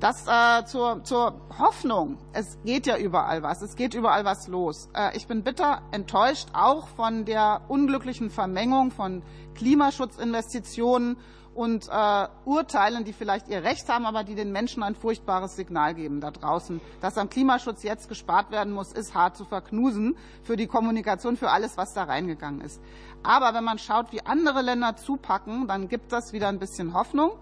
Das 0.00 0.26
äh, 0.26 0.64
zur, 0.64 1.04
zur 1.04 1.38
Hoffnung. 1.58 2.16
Es 2.32 2.56
geht 2.64 2.86
ja 2.86 2.96
überall 2.96 3.42
was. 3.42 3.60
Es 3.60 3.76
geht 3.76 3.92
überall 3.92 4.24
was 4.24 4.48
los. 4.48 4.88
Äh, 4.94 5.14
ich 5.14 5.26
bin 5.26 5.42
bitter 5.42 5.82
enttäuscht 5.90 6.48
auch 6.54 6.88
von 6.88 7.26
der 7.26 7.60
unglücklichen 7.68 8.30
Vermengung 8.30 8.92
von 8.92 9.22
Klimaschutzinvestitionen 9.56 11.18
und 11.54 11.86
äh, 11.90 12.28
Urteilen, 12.46 13.04
die 13.04 13.12
vielleicht 13.12 13.48
ihr 13.48 13.62
Recht 13.62 13.90
haben, 13.90 14.06
aber 14.06 14.24
die 14.24 14.34
den 14.34 14.52
Menschen 14.52 14.82
ein 14.82 14.94
furchtbares 14.94 15.56
Signal 15.56 15.94
geben 15.94 16.22
da 16.22 16.30
draußen. 16.30 16.80
Dass 17.02 17.18
am 17.18 17.28
Klimaschutz 17.28 17.82
jetzt 17.82 18.08
gespart 18.08 18.50
werden 18.50 18.72
muss, 18.72 18.92
ist 18.92 19.14
hart 19.14 19.36
zu 19.36 19.44
verknusen 19.44 20.16
für 20.42 20.56
die 20.56 20.66
Kommunikation, 20.66 21.36
für 21.36 21.50
alles, 21.50 21.76
was 21.76 21.92
da 21.92 22.04
reingegangen 22.04 22.62
ist. 22.62 22.80
Aber 23.22 23.52
wenn 23.52 23.64
man 23.64 23.78
schaut, 23.78 24.12
wie 24.12 24.24
andere 24.24 24.62
Länder 24.62 24.96
zupacken, 24.96 25.66
dann 25.68 25.88
gibt 25.88 26.10
das 26.10 26.32
wieder 26.32 26.48
ein 26.48 26.58
bisschen 26.58 26.94
Hoffnung. 26.94 27.32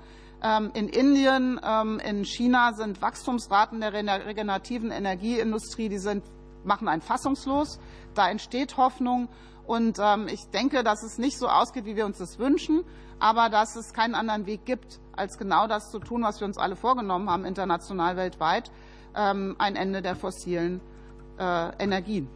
Ähm, 0.42 0.70
in 0.74 0.88
Indien, 0.88 1.60
ähm, 1.64 2.00
in 2.00 2.24
China 2.24 2.72
sind 2.72 3.02
Wachstumsraten 3.02 3.80
der 3.80 3.92
regenerativen 3.92 4.90
Energieindustrie, 4.90 5.88
die 5.88 5.98
sind, 5.98 6.24
machen 6.64 6.88
einen 6.88 7.02
fassungslos. 7.02 7.80
Da 8.14 8.30
entsteht 8.30 8.76
Hoffnung. 8.76 9.28
Und 9.66 9.98
ähm, 10.00 10.28
ich 10.28 10.48
denke, 10.50 10.84
dass 10.84 11.02
es 11.02 11.18
nicht 11.18 11.38
so 11.38 11.48
ausgeht, 11.48 11.84
wie 11.84 11.96
wir 11.96 12.06
uns 12.06 12.18
das 12.18 12.38
wünschen, 12.38 12.84
aber 13.18 13.48
dass 13.48 13.76
es 13.76 13.92
keinen 13.92 14.14
anderen 14.14 14.46
Weg 14.46 14.64
gibt, 14.64 15.00
als 15.12 15.36
genau 15.36 15.66
das 15.66 15.90
zu 15.90 15.98
tun, 15.98 16.22
was 16.22 16.40
wir 16.40 16.46
uns 16.46 16.56
alle 16.56 16.76
vorgenommen 16.76 17.28
haben, 17.28 17.44
international 17.44 18.16
weltweit, 18.16 18.70
ein 19.14 19.56
Ende 19.58 20.00
der 20.00 20.14
fossilen 20.14 20.80
äh, 21.38 21.82
Energien. 21.82 22.28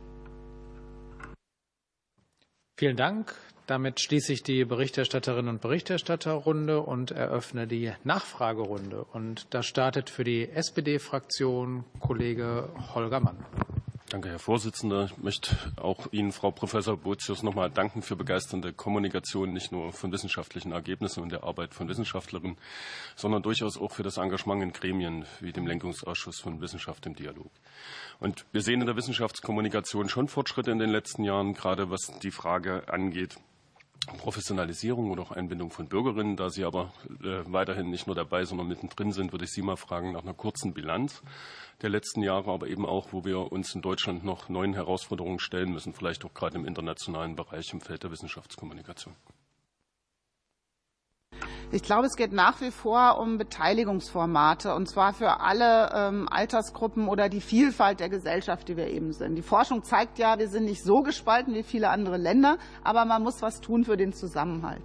Vielen 2.76 2.96
Dank. 2.96 3.34
Damit 3.72 4.02
schließe 4.02 4.34
ich 4.34 4.42
die 4.42 4.66
Berichterstatterinnen 4.66 5.48
und 5.48 5.62
Berichterstatterrunde 5.62 6.82
und 6.82 7.10
eröffne 7.10 7.66
die 7.66 7.90
Nachfragerunde. 8.04 9.06
Und 9.14 9.46
da 9.48 9.62
startet 9.62 10.10
für 10.10 10.24
die 10.24 10.46
SPD-Fraktion 10.50 11.84
Kollege 11.98 12.68
Holger 12.94 13.20
Mann. 13.20 13.38
Danke, 14.10 14.28
Herr 14.28 14.38
Vorsitzender. 14.38 15.06
Ich 15.06 15.16
möchte 15.16 15.56
auch 15.76 16.12
Ihnen, 16.12 16.32
Frau 16.32 16.50
Professor 16.50 16.98
Bozius, 16.98 17.42
noch 17.42 17.54
mal 17.54 17.70
danken 17.70 18.02
für 18.02 18.14
begeisternde 18.14 18.74
Kommunikation, 18.74 19.54
nicht 19.54 19.72
nur 19.72 19.90
von 19.94 20.12
wissenschaftlichen 20.12 20.72
Ergebnissen 20.72 21.22
und 21.22 21.32
der 21.32 21.44
Arbeit 21.44 21.72
von 21.72 21.88
Wissenschaftlerinnen, 21.88 22.58
sondern 23.16 23.42
durchaus 23.42 23.78
auch 23.78 23.92
für 23.92 24.02
das 24.02 24.18
Engagement 24.18 24.62
in 24.62 24.72
Gremien 24.74 25.24
wie 25.40 25.52
dem 25.52 25.66
Lenkungsausschuss 25.66 26.40
von 26.40 26.60
Wissenschaft 26.60 27.06
im 27.06 27.16
Dialog. 27.16 27.50
Und 28.20 28.44
wir 28.52 28.60
sehen 28.60 28.82
in 28.82 28.86
der 28.86 28.96
Wissenschaftskommunikation 28.96 30.10
schon 30.10 30.28
Fortschritte 30.28 30.70
in 30.70 30.78
den 30.78 30.90
letzten 30.90 31.24
Jahren, 31.24 31.54
gerade 31.54 31.88
was 31.88 32.12
die 32.22 32.32
Frage 32.32 32.92
angeht, 32.92 33.38
Professionalisierung 34.06 35.10
oder 35.10 35.22
auch 35.22 35.30
Einbindung 35.30 35.70
von 35.70 35.88
Bürgerinnen. 35.88 36.36
Da 36.36 36.50
Sie 36.50 36.64
aber 36.64 36.92
äh, 37.22 37.42
weiterhin 37.46 37.90
nicht 37.90 38.06
nur 38.06 38.16
dabei, 38.16 38.44
sondern 38.44 38.68
mittendrin 38.68 39.12
sind, 39.12 39.32
würde 39.32 39.44
ich 39.44 39.52
Sie 39.52 39.62
mal 39.62 39.76
fragen 39.76 40.12
nach 40.12 40.22
einer 40.22 40.34
kurzen 40.34 40.74
Bilanz 40.74 41.22
der 41.82 41.90
letzten 41.90 42.22
Jahre, 42.22 42.50
aber 42.50 42.68
eben 42.68 42.86
auch, 42.86 43.12
wo 43.12 43.24
wir 43.24 43.52
uns 43.52 43.74
in 43.74 43.82
Deutschland 43.82 44.24
noch 44.24 44.48
neuen 44.48 44.74
Herausforderungen 44.74 45.40
stellen 45.40 45.72
müssen, 45.72 45.92
vielleicht 45.92 46.24
auch 46.24 46.34
gerade 46.34 46.56
im 46.56 46.64
internationalen 46.64 47.36
Bereich 47.36 47.72
im 47.72 47.80
Feld 47.80 48.02
der 48.02 48.10
Wissenschaftskommunikation. 48.10 49.14
Ich 51.70 51.82
glaube, 51.82 52.06
es 52.06 52.16
geht 52.16 52.32
nach 52.32 52.60
wie 52.60 52.70
vor 52.70 53.18
um 53.18 53.38
Beteiligungsformate 53.38 54.74
und 54.74 54.88
zwar 54.88 55.12
für 55.12 55.40
alle 55.40 55.90
ähm, 55.94 56.28
Altersgruppen 56.30 57.08
oder 57.08 57.28
die 57.28 57.40
Vielfalt 57.40 58.00
der 58.00 58.08
Gesellschaft, 58.08 58.68
die 58.68 58.76
wir 58.76 58.88
eben 58.88 59.12
sind. 59.12 59.36
Die 59.36 59.42
Forschung 59.42 59.82
zeigt 59.82 60.18
ja, 60.18 60.38
wir 60.38 60.48
sind 60.48 60.64
nicht 60.64 60.82
so 60.82 61.02
gespalten 61.02 61.54
wie 61.54 61.62
viele 61.62 61.88
andere 61.88 62.16
Länder, 62.16 62.58
aber 62.84 63.04
man 63.04 63.22
muss 63.22 63.42
was 63.42 63.60
tun 63.60 63.84
für 63.84 63.96
den 63.96 64.12
Zusammenhalt. 64.12 64.82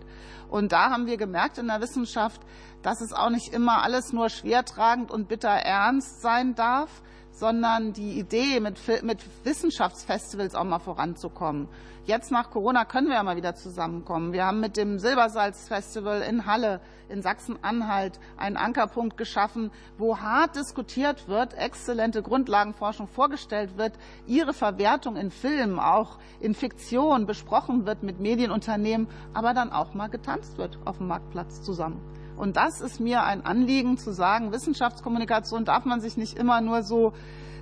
Und 0.50 0.72
da 0.72 0.90
haben 0.90 1.08
wir 1.08 1.18
gemerkt 1.18 1.58
in 1.58 1.68
der 1.68 1.82
Wissenschaft, 1.82 2.42
dass 2.82 3.02
es 3.02 3.12
auch 3.12 3.30
nicht 3.30 3.54
immer 3.54 3.84
alles 3.84 4.14
nur 4.14 4.30
schwertragend 4.30 5.12
und 5.12 5.28
bitter 5.28 5.50
ernst 5.50 6.22
sein 6.22 6.56
darf, 6.56 7.02
sondern 7.38 7.94
die 7.94 8.18
Idee, 8.18 8.60
mit, 8.60 8.80
mit 9.04 9.20
Wissenschaftsfestivals 9.46 10.56
auch 10.56 10.64
mal 10.64 10.80
voranzukommen. 10.80 11.68
Jetzt 12.06 12.32
nach 12.32 12.50
Corona 12.50 12.86
können 12.86 13.08
wir 13.08 13.16
ja 13.16 13.24
mal 13.24 13.36
wieder 13.36 13.54
zusammenkommen. 13.54 14.34
Wir 14.34 14.46
haben 14.46 14.60
mit 14.60 14.76
dem 14.76 14.98
Silbersalz-Festival 14.98 16.22
in 16.22 16.46
Halle 16.46 16.80
in 17.10 17.22
Sachsen-Anhalt 17.22 18.20
einen 18.38 18.58
Ankerpunkt 18.58 19.18
geschaffen, 19.18 19.72
wo 19.98 20.18
hart 20.18 20.56
diskutiert 20.56 21.28
wird, 21.28 21.54
exzellente 21.54 22.24
Grundlagenforschung 22.24 23.08
vorgestellt 23.08 23.78
wird, 23.78 23.94
ihre 24.26 24.54
Verwertung 24.54 25.16
in 25.16 25.32
Filmen, 25.32 25.80
auch 25.80 26.18
in 26.40 26.56
Fiktion 26.56 27.26
besprochen 27.26 27.86
wird 27.86 28.04
mit 28.04 28.20
Medienunternehmen, 28.20 29.08
aber 29.34 29.54
dann 29.54 29.72
auch 29.72 29.94
mal 29.94 30.08
getanzt 30.08 30.58
wird 30.58 30.80
auf 30.86 30.98
dem 30.98 31.08
Marktplatz 31.08 31.62
zusammen. 31.62 32.02
Und 32.38 32.56
das 32.56 32.82
ist 32.82 33.00
mir 33.00 33.24
ein 33.24 33.46
Anliegen 33.46 33.98
zu 33.98 34.14
sagen, 34.14 34.52
Wissenschaftskommunikation 34.52 35.66
darf 35.66 35.86
man 35.86 36.00
sich 36.00 36.18
nicht 36.18 36.38
immer 36.38 36.62
nur 36.62 36.84
so 36.84 37.14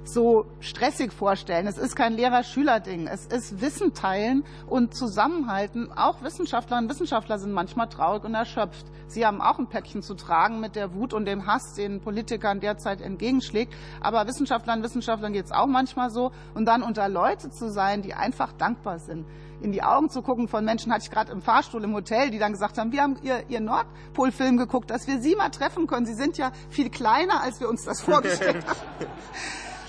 so 0.08 0.46
stressig 0.60 1.12
vorstellen. 1.12 1.68
Es 1.68 1.78
ist 1.78 1.96
kein 1.96 2.14
Lehrer-Schüler-Ding. 2.14 3.08
Es 3.08 3.26
ist 3.26 3.62
Wissen 3.62 3.94
teilen 3.94 4.44
und 4.68 4.96
zusammenhalten. 4.96 5.92
Auch 5.92 6.22
Wissenschaftlerinnen 6.22 6.86
und 6.86 6.96
Wissenschaftler 6.96 7.40
sind 7.40 7.52
manchmal 7.52 7.90
traurig 7.90 8.24
und 8.24 8.36
erschöpft. 8.36 8.86
Sie 9.08 9.26
haben 9.26 9.42
auch 9.42 9.60
ein 9.60 9.68
Päckchen 9.68 10.02
zu 10.02 10.16
tragen 10.16 10.60
mit 10.60 10.76
der 10.76 10.94
Wut 10.94 11.14
und 11.14 11.26
dem 11.26 11.48
Hass, 11.48 11.74
den 11.76 12.02
Politikern 12.02 12.60
derzeit 12.60 13.02
entgegenschlägt. 13.02 13.74
Aber 14.02 14.28
Wissenschaftlerinnen 14.28 14.84
und 14.84 14.90
Wissenschaftlern 14.90 15.34
geht 15.34 15.46
es 15.46 15.52
auch 15.52 15.68
manchmal 15.68 16.10
so. 16.10 16.32
Und 16.54 16.66
dann 16.66 16.84
unter 16.84 17.10
Leute 17.10 17.50
zu 17.50 17.72
sein, 17.72 18.02
die 18.02 18.14
einfach 18.14 18.54
dankbar 18.54 19.00
sind 19.00 19.26
in 19.62 19.72
die 19.72 19.84
Augen 19.84 20.10
zu 20.10 20.22
gucken 20.22 20.48
von 20.48 20.66
Menschen, 20.66 20.92
hatte 20.92 21.04
ich 21.04 21.12
gerade 21.12 21.32
im 21.32 21.42
Fahrstuhl 21.42 21.84
im 21.84 21.94
Hotel, 21.94 22.30
die 22.30 22.40
dann 22.40 22.52
gesagt 22.52 22.78
haben, 22.78 22.92
wir 22.92 23.02
haben 23.02 23.18
ihr, 23.24 23.44
ihr 23.50 23.60
Nordpol-Film 23.60 24.58
geguckt, 24.58 24.90
dass 24.90 25.08
wir 25.08 25.22
sie 25.22 25.36
mal 25.36 25.50
treffen 25.50 25.88
können. 25.88 26.06
Sie 26.06 26.14
sind 26.14 26.38
ja 26.38 26.52
viel 26.70 26.90
kleiner, 26.90 27.42
als 27.42 27.60
wir 27.60 27.70
uns 27.70 27.84
das 27.84 28.02
vorgestellt 28.06 28.66
haben. 28.66 28.80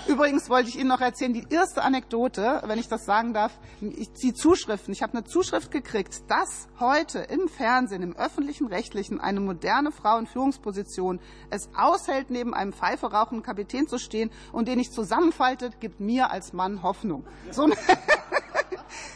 Übrigens 0.07 0.49
wollte 0.49 0.69
ich 0.69 0.79
Ihnen 0.79 0.87
noch 0.87 1.01
erzählen, 1.01 1.33
die 1.33 1.45
erste 1.49 1.83
Anekdote, 1.83 2.61
wenn 2.65 2.79
ich 2.79 2.87
das 2.87 3.03
sagen 3.03 3.33
darf, 3.33 3.51
die 3.81 4.33
Zuschriften. 4.33 4.93
Ich 4.93 5.03
habe 5.03 5.13
eine 5.13 5.25
Zuschrift 5.25 5.69
gekriegt, 5.69 6.23
dass 6.29 6.69
heute 6.79 7.19
im 7.19 7.49
Fernsehen, 7.49 8.01
im 8.01 8.15
öffentlichen 8.15 8.67
Rechtlichen, 8.67 9.19
eine 9.19 9.41
moderne 9.41 9.91
Frau 9.91 10.17
in 10.17 10.25
Führungsposition 10.25 11.19
es 11.49 11.69
aushält, 11.75 12.29
neben 12.29 12.53
einem 12.53 12.71
Pfeife 12.71 13.11
rauchenden 13.11 13.43
Kapitän 13.43 13.87
zu 13.87 13.97
stehen 13.97 14.31
und 14.53 14.69
den 14.69 14.77
nicht 14.77 14.93
zusammenfaltet, 14.93 15.81
gibt 15.81 15.99
mir 15.99 16.31
als 16.31 16.53
Mann 16.53 16.83
Hoffnung. 16.83 17.25
So 17.51 17.69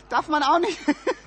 darf 0.10 0.28
man 0.28 0.44
auch 0.44 0.60
nicht, 0.60 0.78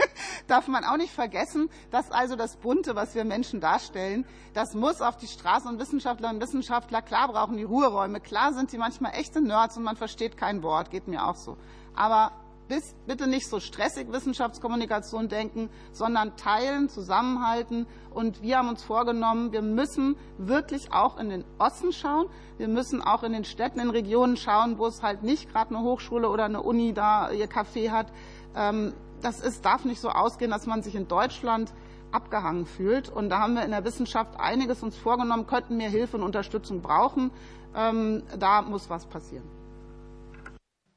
darf 0.46 0.68
man 0.68 0.84
auch 0.84 0.96
nicht 0.96 1.12
vergessen, 1.12 1.70
dass 1.90 2.10
also 2.10 2.36
das 2.36 2.56
Bunte, 2.56 2.94
was 2.94 3.14
wir 3.14 3.24
Menschen 3.24 3.60
darstellen, 3.60 4.26
das 4.52 4.74
muss 4.74 5.00
auf 5.00 5.16
die 5.16 5.26
Straße 5.26 5.68
und 5.68 5.78
Wissenschaftlerinnen 5.78 6.40
und 6.40 6.46
Wissenschaftler, 6.46 7.02
klar 7.02 7.28
brauchen 7.28 7.56
die 7.56 7.64
Ruheräume, 7.64 8.20
klar 8.20 8.52
sind 8.52 8.70
sie 8.70 8.78
manchmal 8.78 9.12
echte 9.14 9.40
Nerds 9.40 9.76
und 9.76 9.82
man 9.82 9.96
versteht 9.96 10.36
kein 10.36 10.62
Wort, 10.62 10.90
geht 10.90 11.08
mir 11.08 11.26
auch 11.26 11.36
so. 11.36 11.56
Aber 11.94 12.32
bis, 12.68 12.94
bitte 13.06 13.26
nicht 13.26 13.48
so 13.48 13.60
stressig 13.60 14.10
Wissenschaftskommunikation 14.10 15.28
denken, 15.28 15.68
sondern 15.92 16.36
teilen, 16.36 16.88
zusammenhalten. 16.88 17.86
Und 18.10 18.42
wir 18.42 18.58
haben 18.58 18.68
uns 18.68 18.82
vorgenommen, 18.82 19.52
wir 19.52 19.62
müssen 19.62 20.16
wirklich 20.38 20.92
auch 20.92 21.18
in 21.18 21.28
den 21.28 21.44
Osten 21.58 21.92
schauen. 21.92 22.28
Wir 22.56 22.68
müssen 22.68 23.02
auch 23.02 23.22
in 23.22 23.32
den 23.32 23.44
Städten, 23.44 23.80
in 23.80 23.90
Regionen 23.90 24.36
schauen, 24.36 24.78
wo 24.78 24.86
es 24.86 25.02
halt 25.02 25.22
nicht 25.22 25.52
gerade 25.52 25.74
eine 25.74 25.84
Hochschule 25.84 26.28
oder 26.28 26.44
eine 26.44 26.62
Uni 26.62 26.94
da 26.94 27.30
ihr 27.30 27.48
Café 27.48 27.90
hat. 27.90 28.12
Ähm, 28.56 28.94
das 29.22 29.40
ist, 29.40 29.64
darf 29.64 29.84
nicht 29.84 30.00
so 30.00 30.10
ausgehen, 30.10 30.50
dass 30.50 30.66
man 30.66 30.82
sich 30.82 30.94
in 30.94 31.08
Deutschland 31.08 31.72
abgehangen 32.12 32.66
fühlt. 32.66 33.08
Und 33.08 33.30
da 33.30 33.40
haben 33.40 33.54
wir 33.54 33.64
in 33.64 33.70
der 33.70 33.84
Wissenschaft 33.84 34.38
einiges 34.38 34.82
uns 34.82 34.96
vorgenommen, 34.96 35.46
könnten 35.46 35.76
mehr 35.76 35.90
Hilfe 35.90 36.16
und 36.16 36.22
Unterstützung 36.22 36.82
brauchen. 36.82 37.30
Ähm, 37.74 38.22
da 38.38 38.62
muss 38.62 38.88
was 38.88 39.06
passieren. 39.06 39.48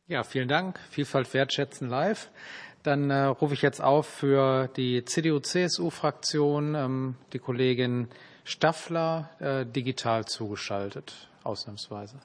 Ja, 0.07 0.23
vielen 0.23 0.47
Dank. 0.47 0.79
Vielfalt 0.89 1.33
wertschätzen 1.33 1.89
live. 1.89 2.29
Dann 2.83 3.09
äh, 3.09 3.23
rufe 3.23 3.53
ich 3.53 3.61
jetzt 3.61 3.81
auf 3.81 4.07
für 4.07 4.69
die 4.77 5.03
CDU-CSU-Fraktion 5.03 6.75
ähm, 6.75 7.15
die 7.33 7.39
Kollegin 7.39 8.07
Staffler, 8.45 9.29
äh, 9.39 9.65
digital 9.65 10.23
zugeschaltet, 10.23 11.29
ausnahmsweise. 11.43 12.21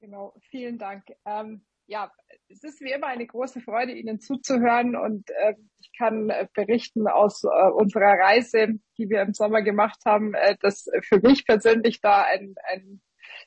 Genau, 0.00 0.34
vielen 0.50 0.76
Dank. 0.78 1.04
Ähm, 1.24 1.60
ja, 1.86 2.10
es 2.48 2.62
ist 2.62 2.80
wie 2.80 2.92
immer 2.92 3.08
eine 3.08 3.26
große 3.26 3.60
Freude, 3.60 3.92
Ihnen 3.92 4.20
zuzuhören 4.20 4.96
und 4.96 5.30
äh, 5.30 5.54
ich 5.80 5.90
kann 5.96 6.30
äh, 6.30 6.46
berichten 6.54 7.08
aus 7.08 7.44
äh, 7.44 7.70
unserer 7.70 8.18
Reise, 8.18 8.78
die 8.98 9.08
wir 9.08 9.22
im 9.22 9.34
Sommer 9.34 9.62
gemacht 9.62 10.00
haben, 10.04 10.34
äh, 10.34 10.56
dass 10.60 10.86
für 11.02 11.20
mich 11.20 11.46
persönlich 11.46 12.00
da 12.00 12.22
ein, 12.22 12.54
ein 12.70 13.00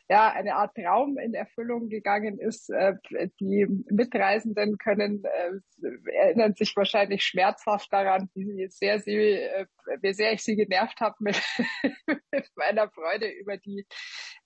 ja, 0.10 0.32
eine 0.32 0.56
Art 0.56 0.76
Traum 0.76 1.18
in 1.18 1.34
Erfüllung 1.34 1.90
gegangen 1.90 2.40
ist. 2.40 2.70
Äh, 2.70 2.96
die 3.40 3.68
Mitreisenden 3.90 4.78
können, 4.78 5.24
äh, 5.24 5.90
erinnern 6.14 6.54
sich 6.54 6.76
wahrscheinlich 6.76 7.24
schmerzhaft 7.24 7.92
daran, 7.92 8.30
wie 8.34 8.68
sehr 8.70 9.00
sie, 9.00 9.16
äh, 9.16 9.66
wie 10.02 10.14
sehr 10.14 10.34
ich 10.34 10.44
sie 10.44 10.56
genervt 10.56 11.00
habe 11.02 11.16
mit, 11.20 11.42
meiner 12.56 12.90
Freude 12.90 13.28
über 13.30 13.58
die, 13.58 13.86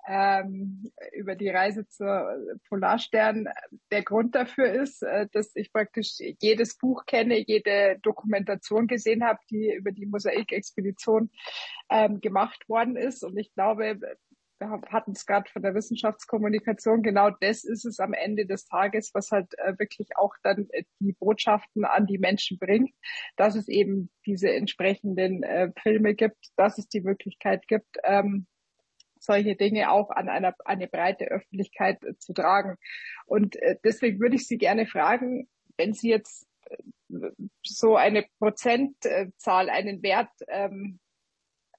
ähm, 0.08 0.92
über 1.14 1.36
die 1.36 1.50
Reise 1.50 1.88
zur 1.88 2.36
Polarstern. 2.70 3.48
Der 3.92 4.04
Grund 4.04 4.36
dafür 4.36 4.72
ist, 4.72 5.02
dass 5.02 5.56
ich 5.56 5.72
praktisch 5.72 6.18
jedes 6.40 6.78
Buch 6.78 7.06
kenne, 7.06 7.38
jede 7.38 8.00
Dokumentation 8.02 8.88
gesehen 8.88 9.24
habe, 9.24 9.40
die 9.50 9.74
über 9.74 9.92
die 9.92 10.06
Mosaik-Expedition 10.06 11.30
ähm, 11.90 12.22
gemacht 12.22 12.68
worden 12.68 12.96
ist. 12.96 13.24
Und 13.24 13.38
ich 13.38 13.54
glaube, 13.54 14.00
wir 14.62 14.82
hatten 14.92 15.12
es 15.12 15.26
gerade 15.26 15.50
von 15.50 15.62
der 15.62 15.74
Wissenschaftskommunikation, 15.74 17.02
genau 17.02 17.32
das 17.32 17.64
ist 17.64 17.86
es 17.86 18.00
am 18.00 18.14
Ende 18.14 18.46
des 18.46 18.66
Tages, 18.66 19.12
was 19.14 19.32
halt 19.32 19.58
äh, 19.58 19.78
wirklich 19.78 20.16
auch 20.16 20.36
dann 20.44 20.68
äh, 20.70 20.84
die 21.00 21.14
Botschaften 21.14 21.84
an 21.84 22.06
die 22.06 22.20
Menschen 22.20 22.58
bringt, 22.60 22.94
dass 23.36 23.56
es 23.56 23.68
eben 23.68 24.12
diese 24.26 24.52
entsprechenden 24.52 25.44
äh, 25.44 25.72
Filme 25.82 26.14
gibt, 26.14 26.52
dass 26.56 26.78
es 26.78 26.88
die 26.88 27.02
Möglichkeit 27.02 27.68
gibt, 27.68 27.98
ähm, 28.04 28.46
solche 29.20 29.56
Dinge 29.56 29.92
auch 29.92 30.10
an 30.10 30.30
einer, 30.30 30.56
eine 30.66 30.88
breite 30.88 31.26
Öffentlichkeit 31.26 32.00
zu 32.18 32.34
tragen. 32.34 32.78
Und 33.28 33.56
deswegen 33.84 34.20
würde 34.20 34.36
ich 34.36 34.48
Sie 34.48 34.58
gerne 34.58 34.88
fragen, 34.88 35.48
wenn 35.78 35.94
Sie 35.94 36.10
jetzt 36.10 36.48
so 37.62 37.96
eine 37.96 38.26
Prozentzahl, 38.40 39.70
einen 39.70 40.02
Wert 40.02 40.32
ähm, 40.48 41.00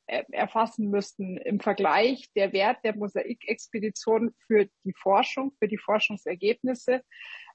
erfassen 0.07 0.91
müssten 0.91 1.37
im 1.39 1.61
Vergleich 1.61 2.29
der 2.35 2.53
Wert 2.53 2.79
der 2.85 2.97
Mosaikexpedition 2.97 4.35
für 4.47 4.67
die 4.85 4.95
Forschung, 4.95 5.53
für 5.59 5.69
die 5.69 5.79
Forschungsergebnisse 5.79 7.03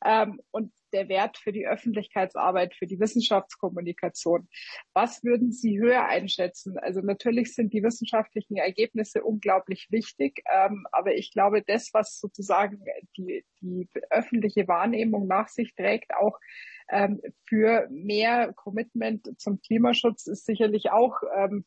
ähm, 0.03 0.41
und 0.51 0.71
der 0.93 1.09
Wert 1.09 1.37
für 1.37 1.51
die 1.51 1.67
Öffentlichkeitsarbeit, 1.67 2.73
für 2.73 2.87
die 2.87 2.99
Wissenschaftskommunikation. 2.99 4.47
Was 4.93 5.23
würden 5.23 5.51
Sie 5.51 5.79
höher 5.79 6.05
einschätzen? 6.05 6.77
Also 6.77 7.01
natürlich 7.01 7.53
sind 7.53 7.73
die 7.73 7.83
wissenschaftlichen 7.83 8.55
Ergebnisse 8.55 9.23
unglaublich 9.23 9.87
wichtig, 9.89 10.41
ähm, 10.51 10.87
aber 10.91 11.15
ich 11.15 11.31
glaube, 11.31 11.61
das, 11.61 11.89
was 11.93 12.19
sozusagen 12.19 12.83
die, 13.17 13.43
die 13.61 13.89
öffentliche 14.09 14.67
Wahrnehmung 14.67 15.27
nach 15.27 15.49
sich 15.49 15.75
trägt, 15.75 16.13
auch 16.15 16.39
ähm, 16.89 17.21
für 17.45 17.87
mehr 17.89 18.53
Commitment 18.53 19.39
zum 19.39 19.59
Klimaschutz 19.61 20.27
ist 20.27 20.45
sicherlich 20.45 20.91
auch 20.91 21.21
ähm, 21.35 21.65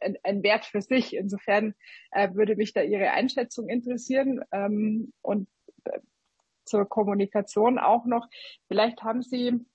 ein, 0.00 0.16
ein 0.22 0.42
Wert 0.42 0.64
für 0.64 0.82
sich. 0.82 1.14
Insofern 1.14 1.74
äh, 2.10 2.32
würde 2.34 2.56
mich 2.56 2.72
da 2.72 2.82
Ihre 2.82 3.10
Einschätzung 3.10 3.68
interessieren. 3.68 4.42
Ähm, 4.52 5.12
und 5.22 5.48
äh, 5.84 6.00
zur 6.64 6.88
Kommunikation 6.88 7.78
auch 7.78 8.06
noch. 8.06 8.28
Vielleicht 8.68 9.02
haben 9.02 9.22
Sie 9.22 9.66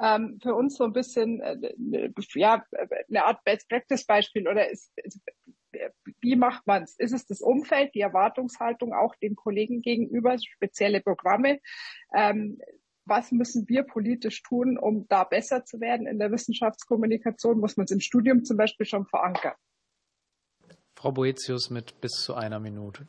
ähm, 0.00 0.38
für 0.42 0.54
uns 0.54 0.76
so 0.76 0.84
ein 0.84 0.92
bisschen 0.92 1.40
äh, 1.40 2.10
ja, 2.34 2.64
eine 3.08 3.24
Art 3.24 3.42
Best 3.44 3.68
Practice 3.68 4.04
Beispiel 4.04 4.48
oder 4.48 4.70
ist, 4.70 4.92
wie 6.20 6.36
macht 6.36 6.66
man 6.66 6.84
es? 6.84 6.96
Ist 6.98 7.12
es 7.12 7.26
das 7.26 7.40
Umfeld, 7.40 7.94
die 7.94 8.00
Erwartungshaltung 8.00 8.94
auch 8.94 9.14
den 9.16 9.34
Kollegen 9.34 9.82
gegenüber, 9.82 10.36
spezielle 10.38 11.00
Programme? 11.00 11.60
Ähm, 12.14 12.58
was 13.06 13.32
müssen 13.32 13.68
wir 13.68 13.82
politisch 13.82 14.42
tun, 14.42 14.78
um 14.78 15.06
da 15.08 15.24
besser 15.24 15.64
zu 15.64 15.80
werden 15.80 16.06
in 16.06 16.18
der 16.18 16.30
Wissenschaftskommunikation? 16.30 17.60
Muss 17.60 17.76
man 17.76 17.84
es 17.84 17.90
im 17.90 18.00
Studium 18.00 18.44
zum 18.44 18.56
Beispiel 18.56 18.86
schon 18.86 19.06
verankern? 19.06 19.54
Frau 20.96 21.12
Boetius 21.12 21.70
mit 21.70 22.00
bis 22.00 22.12
zu 22.12 22.34
einer 22.34 22.60
Minute. 22.60 23.06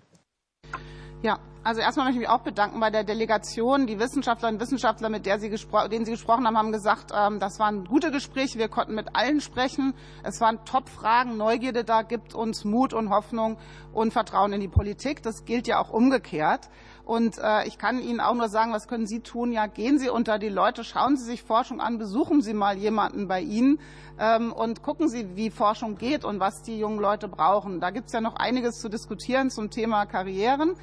Ja, 1.21 1.39
also 1.63 1.81
erstmal 1.81 2.05
möchte 2.05 2.21
ich 2.21 2.27
mich 2.27 2.29
auch 2.29 2.43
bedanken 2.43 2.79
bei 2.79 2.91
der 2.91 3.03
Delegation. 3.03 3.87
Die 3.87 3.99
Wissenschaftlerinnen 3.99 4.59
und 4.59 4.61
Wissenschaftler, 4.61 5.09
mit 5.09 5.25
der 5.25 5.39
Sie 5.39 5.49
denen 5.49 6.05
Sie 6.05 6.11
gesprochen 6.11 6.45
haben, 6.45 6.57
haben 6.57 6.71
gesagt, 6.71 7.11
ähm, 7.15 7.39
das 7.39 7.57
waren 7.57 7.85
gute 7.85 8.11
Gespräche. 8.11 8.59
Wir 8.59 8.67
konnten 8.67 8.93
mit 8.93 9.15
allen 9.15 9.41
sprechen. 9.41 9.95
Es 10.23 10.39
waren 10.41 10.63
Top-Fragen. 10.65 11.37
Neugierde 11.37 11.83
da 11.83 12.03
gibt 12.03 12.35
uns 12.35 12.65
Mut 12.65 12.93
und 12.93 13.09
Hoffnung 13.09 13.57
und 13.93 14.13
Vertrauen 14.13 14.53
in 14.53 14.61
die 14.61 14.67
Politik. 14.67 15.23
Das 15.23 15.45
gilt 15.45 15.65
ja 15.65 15.79
auch 15.79 15.89
umgekehrt. 15.89 16.69
Und 17.05 17.37
äh, 17.37 17.67
ich 17.67 17.77
kann 17.77 17.99
Ihnen 17.99 18.19
auch 18.19 18.33
nur 18.33 18.49
sagen, 18.49 18.73
was 18.73 18.87
können 18.87 19.05
Sie 19.05 19.19
tun? 19.19 19.51
Ja, 19.51 19.67
gehen 19.67 19.99
Sie 19.99 20.09
unter 20.09 20.39
die 20.39 20.49
Leute, 20.49 20.83
schauen 20.83 21.17
Sie 21.17 21.23
sich 21.23 21.43
Forschung 21.43 21.79
an, 21.79 21.99
besuchen 21.99 22.41
Sie 22.41 22.55
mal 22.55 22.77
jemanden 22.77 23.27
bei 23.27 23.41
Ihnen 23.41 23.79
ähm, 24.19 24.51
und 24.51 24.81
gucken 24.81 25.07
Sie, 25.07 25.35
wie 25.35 25.51
Forschung 25.51 25.97
geht 25.97 26.25
und 26.25 26.39
was 26.39 26.63
die 26.63 26.79
jungen 26.79 26.99
Leute 26.99 27.27
brauchen. 27.27 27.79
Da 27.79 27.91
gibt 27.91 28.07
es 28.07 28.13
ja 28.13 28.21
noch 28.21 28.35
einiges 28.37 28.79
zu 28.79 28.89
diskutieren 28.89 29.51
zum 29.51 29.69
Thema 29.69 30.07
Karrieren. 30.07 30.73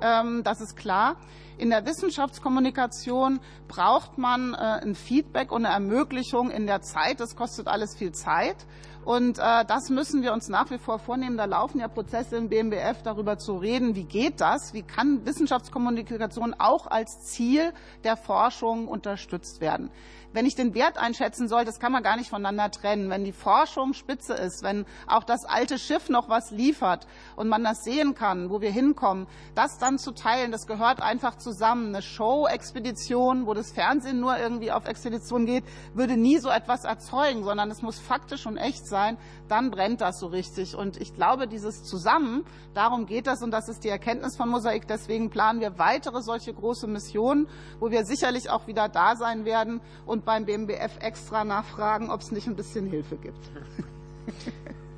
Ähm, 0.00 0.42
das 0.44 0.60
ist 0.60 0.76
klar. 0.76 1.16
In 1.58 1.70
der 1.70 1.84
Wissenschaftskommunikation 1.84 3.40
braucht 3.66 4.18
man 4.18 4.54
äh, 4.54 4.56
ein 4.56 4.94
Feedback 4.94 5.50
und 5.50 5.66
eine 5.66 5.74
Ermöglichung 5.74 6.50
in 6.50 6.66
der 6.66 6.80
Zeit. 6.82 7.18
Das 7.18 7.34
kostet 7.34 7.66
alles 7.66 7.96
viel 7.96 8.12
Zeit. 8.12 8.56
Und 9.04 9.38
äh, 9.38 9.64
das 9.64 9.90
müssen 9.90 10.22
wir 10.22 10.32
uns 10.32 10.48
nach 10.48 10.70
wie 10.70 10.78
vor 10.78 10.98
vornehmen. 10.98 11.36
Da 11.36 11.44
laufen 11.44 11.80
ja 11.80 11.88
Prozesse 11.88 12.36
im 12.36 12.48
BMBF 12.48 13.02
darüber 13.02 13.36
zu 13.36 13.56
reden, 13.56 13.96
wie 13.96 14.04
geht 14.04 14.40
das? 14.40 14.72
Wie 14.74 14.82
kann 14.82 15.26
Wissenschaftskommunikation 15.26 16.54
auch 16.58 16.86
als 16.86 17.24
Ziel 17.24 17.72
der 18.04 18.16
Forschung 18.16 18.86
unterstützt 18.86 19.60
werden? 19.60 19.90
Wenn 20.32 20.46
ich 20.46 20.54
den 20.54 20.74
Wert 20.74 20.98
einschätzen 20.98 21.48
soll, 21.48 21.64
das 21.64 21.80
kann 21.80 21.92
man 21.92 22.02
gar 22.02 22.16
nicht 22.16 22.30
voneinander 22.30 22.70
trennen. 22.70 23.10
Wenn 23.10 23.24
die 23.24 23.32
Forschung 23.32 23.94
spitze 23.94 24.34
ist, 24.34 24.62
wenn 24.62 24.86
auch 25.06 25.24
das 25.24 25.44
alte 25.44 25.78
Schiff 25.78 26.08
noch 26.08 26.28
was 26.28 26.50
liefert 26.50 27.06
und 27.36 27.48
man 27.48 27.64
das 27.64 27.84
sehen 27.84 28.14
kann, 28.14 28.50
wo 28.50 28.60
wir 28.60 28.70
hinkommen, 28.70 29.26
das 29.54 29.78
dann 29.78 29.98
zu 29.98 30.12
teilen, 30.12 30.52
das 30.52 30.66
gehört 30.66 31.02
einfach 31.02 31.36
zusammen. 31.36 31.88
Eine 31.88 32.02
Show-Expedition, 32.02 33.46
wo 33.46 33.54
das 33.54 33.72
Fernsehen 33.72 34.20
nur 34.20 34.38
irgendwie 34.38 34.72
auf 34.72 34.86
Expedition 34.86 35.46
geht, 35.46 35.64
würde 35.94 36.16
nie 36.16 36.38
so 36.38 36.48
etwas 36.48 36.84
erzeugen, 36.84 37.44
sondern 37.44 37.70
es 37.70 37.82
muss 37.82 37.98
faktisch 37.98 38.46
und 38.46 38.56
echt 38.56 38.86
sein. 38.86 39.18
Dann 39.48 39.70
brennt 39.70 40.00
das 40.00 40.18
so 40.18 40.28
richtig. 40.28 40.74
Und 40.74 41.00
ich 41.00 41.14
glaube, 41.14 41.46
dieses 41.46 41.84
Zusammen, 41.84 42.44
darum 42.74 43.06
geht 43.06 43.26
das 43.26 43.42
und 43.42 43.50
das 43.50 43.68
ist 43.68 43.84
die 43.84 43.88
Erkenntnis 43.88 44.36
von 44.36 44.48
Mosaik. 44.48 44.86
Deswegen 44.88 45.30
planen 45.30 45.60
wir 45.60 45.78
weitere 45.78 46.22
solche 46.22 46.54
große 46.54 46.86
Missionen, 46.86 47.48
wo 47.78 47.90
wir 47.90 48.04
sicherlich 48.04 48.50
auch 48.50 48.66
wieder 48.66 48.88
da 48.88 49.16
sein 49.16 49.44
werden 49.44 49.80
und 50.06 50.21
und 50.22 50.24
beim 50.24 50.46
BMBF 50.46 50.98
extra 51.00 51.44
nachfragen, 51.44 52.10
ob 52.10 52.20
es 52.20 52.30
nicht 52.30 52.46
ein 52.46 52.56
bisschen 52.56 52.86
Hilfe 52.86 53.16
gibt. 53.16 53.44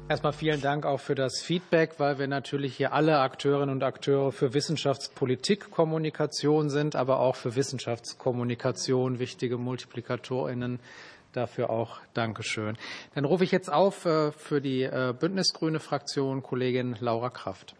Erstmal 0.09 0.35
vielen 0.35 0.61
Dank 0.61 0.85
auch 0.85 1.01
für 1.01 1.15
das 1.15 1.41
Feedback, 1.41 1.95
weil 1.99 2.19
wir 2.19 2.29
natürlich 2.29 2.77
hier 2.77 2.93
alle 2.93 3.21
Akteurinnen 3.21 3.71
und 3.71 3.83
Akteure 3.83 4.33
für 4.33 4.53
Wissenschaftspolitikkommunikation 4.53 6.69
sind, 6.69 6.95
aber 6.95 7.21
auch 7.21 7.37
für 7.37 7.57
Wissenschaftskommunikation 7.57 9.19
wichtige 9.19 9.57
MultiplikatorInnen. 9.57 10.79
Dafür 11.33 11.71
auch 11.71 12.01
Dankeschön. 12.13 12.77
Dann 13.15 13.25
rufe 13.25 13.45
ich 13.45 13.51
jetzt 13.51 13.73
auf 13.73 14.05
äh, 14.05 14.31
für 14.31 14.61
die 14.61 14.83
äh, 14.83 15.15
Bündnisgrüne 15.19 15.81
Fraktion 15.81 16.43
Kollegin 16.43 16.97
Laura 17.01 17.31
Kraft. 17.31 17.75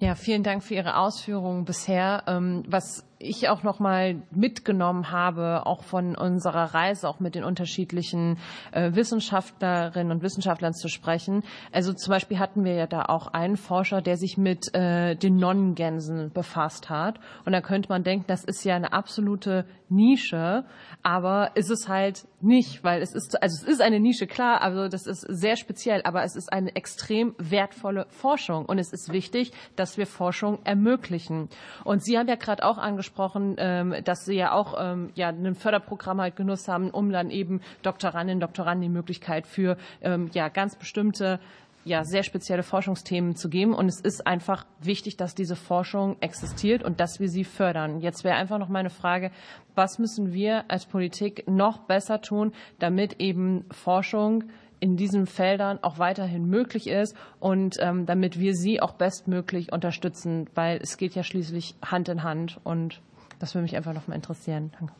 Ja, 0.00 0.14
vielen 0.14 0.42
Dank 0.42 0.64
für 0.64 0.74
Ihre 0.74 0.96
Ausführungen 0.96 1.64
bisher. 1.64 2.24
Ähm, 2.26 2.64
was 2.66 3.04
ich 3.20 3.48
auch 3.50 3.62
noch 3.62 3.78
mal 3.78 4.22
mitgenommen 4.30 5.10
habe, 5.10 5.66
auch 5.66 5.84
von 5.84 6.16
unserer 6.16 6.74
Reise, 6.74 7.06
auch 7.06 7.20
mit 7.20 7.34
den 7.34 7.44
unterschiedlichen 7.44 8.38
äh, 8.72 8.94
Wissenschaftlerinnen 8.94 10.10
und 10.10 10.22
Wissenschaftlern 10.22 10.72
zu 10.72 10.88
sprechen. 10.88 11.42
Also 11.70 11.92
zum 11.92 12.12
Beispiel 12.12 12.38
hatten 12.38 12.64
wir 12.64 12.74
ja 12.74 12.86
da 12.86 13.04
auch 13.04 13.28
einen 13.28 13.56
Forscher, 13.56 14.00
der 14.00 14.16
sich 14.16 14.38
mit 14.38 14.74
äh, 14.74 15.16
den 15.16 15.36
Nonnengänsen 15.36 16.32
befasst 16.32 16.88
hat. 16.88 17.20
Und 17.44 17.52
da 17.52 17.60
könnte 17.60 17.90
man 17.90 18.04
denken, 18.04 18.24
das 18.26 18.42
ist 18.42 18.64
ja 18.64 18.74
eine 18.74 18.92
absolute 18.94 19.66
Nische, 19.90 20.64
aber 21.02 21.50
ist 21.56 21.70
es 21.70 21.88
halt 21.88 22.26
nicht, 22.40 22.84
weil 22.84 23.02
es 23.02 23.12
ist, 23.12 23.42
also 23.42 23.62
es 23.62 23.68
ist 23.68 23.82
eine 23.82 24.00
Nische, 24.00 24.26
klar, 24.26 24.62
also 24.62 24.88
das 24.88 25.06
ist 25.06 25.22
sehr 25.28 25.56
speziell, 25.56 26.02
aber 26.04 26.22
es 26.22 26.36
ist 26.36 26.52
eine 26.52 26.74
extrem 26.76 27.34
wertvolle 27.38 28.06
Forschung 28.08 28.66
und 28.66 28.78
es 28.78 28.92
ist 28.92 29.12
wichtig, 29.12 29.52
dass 29.76 29.98
wir 29.98 30.06
Forschung 30.06 30.60
ermöglichen. 30.64 31.48
Und 31.84 32.04
Sie 32.04 32.16
haben 32.16 32.28
ja 32.28 32.36
gerade 32.36 32.64
auch 32.64 32.78
angesprochen, 32.78 33.09
angesprochen, 33.10 33.56
ähm, 33.58 33.94
dass 34.04 34.24
Sie 34.24 34.34
ja 34.34 34.52
auch 34.52 34.74
ähm, 34.78 35.10
ja, 35.14 35.28
ein 35.28 35.54
Förderprogramm 35.54 36.20
halt 36.20 36.36
genutzt 36.36 36.68
haben, 36.68 36.90
um 36.90 37.10
dann 37.10 37.30
eben 37.30 37.60
Doktorandinnen, 37.82 38.40
Doktoranden 38.40 38.82
die 38.82 38.88
Möglichkeit 38.88 39.46
für 39.46 39.76
ähm, 40.02 40.30
ja, 40.32 40.48
ganz 40.48 40.76
bestimmte 40.76 41.40
ja, 41.84 42.04
sehr 42.04 42.22
spezielle 42.22 42.62
Forschungsthemen 42.62 43.36
zu 43.36 43.48
geben. 43.48 43.74
Und 43.74 43.88
es 43.88 44.00
ist 44.00 44.26
einfach 44.26 44.66
wichtig, 44.80 45.16
dass 45.16 45.34
diese 45.34 45.56
Forschung 45.56 46.16
existiert 46.20 46.82
und 46.82 47.00
dass 47.00 47.20
wir 47.20 47.28
sie 47.28 47.44
fördern. 47.44 48.00
Jetzt 48.00 48.22
wäre 48.22 48.36
einfach 48.36 48.58
noch 48.58 48.68
meine 48.68 48.90
Frage, 48.90 49.30
was 49.74 49.98
müssen 49.98 50.32
wir 50.32 50.64
als 50.68 50.84
Politik 50.84 51.44
noch 51.48 51.78
besser 51.78 52.20
tun, 52.20 52.52
damit 52.78 53.14
eben 53.18 53.64
Forschung 53.70 54.44
in 54.80 54.96
diesen 54.96 55.26
Feldern 55.26 55.78
auch 55.82 55.98
weiterhin 55.98 56.46
möglich 56.46 56.88
ist 56.88 57.14
und 57.38 57.76
ähm, 57.80 58.06
damit 58.06 58.38
wir 58.38 58.54
sie 58.54 58.80
auch 58.80 58.92
bestmöglich 58.92 59.72
unterstützen, 59.72 60.48
weil 60.54 60.78
es 60.82 60.96
geht 60.96 61.14
ja 61.14 61.22
schließlich 61.22 61.76
Hand 61.84 62.08
in 62.08 62.22
Hand 62.22 62.58
und 62.64 63.00
das 63.38 63.54
würde 63.54 63.62
mich 63.62 63.76
einfach 63.76 63.94
noch 63.94 64.08
mal 64.08 64.14
interessieren. 64.14 64.72
Danke. 64.78 64.94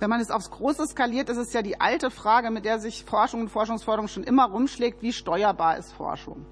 Wenn 0.00 0.10
man 0.10 0.20
es 0.20 0.30
aufs 0.30 0.50
Große 0.50 0.86
skaliert, 0.86 1.28
ist 1.28 1.38
es 1.38 1.52
ja 1.52 1.60
die 1.60 1.80
alte 1.80 2.10
Frage, 2.10 2.52
mit 2.52 2.64
der 2.64 2.78
sich 2.78 3.04
Forschung 3.04 3.40
und 3.40 3.48
Forschungsförderung 3.48 4.06
schon 4.06 4.22
immer 4.22 4.48
rumschlägt, 4.48 5.02
wie 5.02 5.12
steuerbar 5.12 5.76
ist 5.76 5.92
Forschung? 5.92 6.46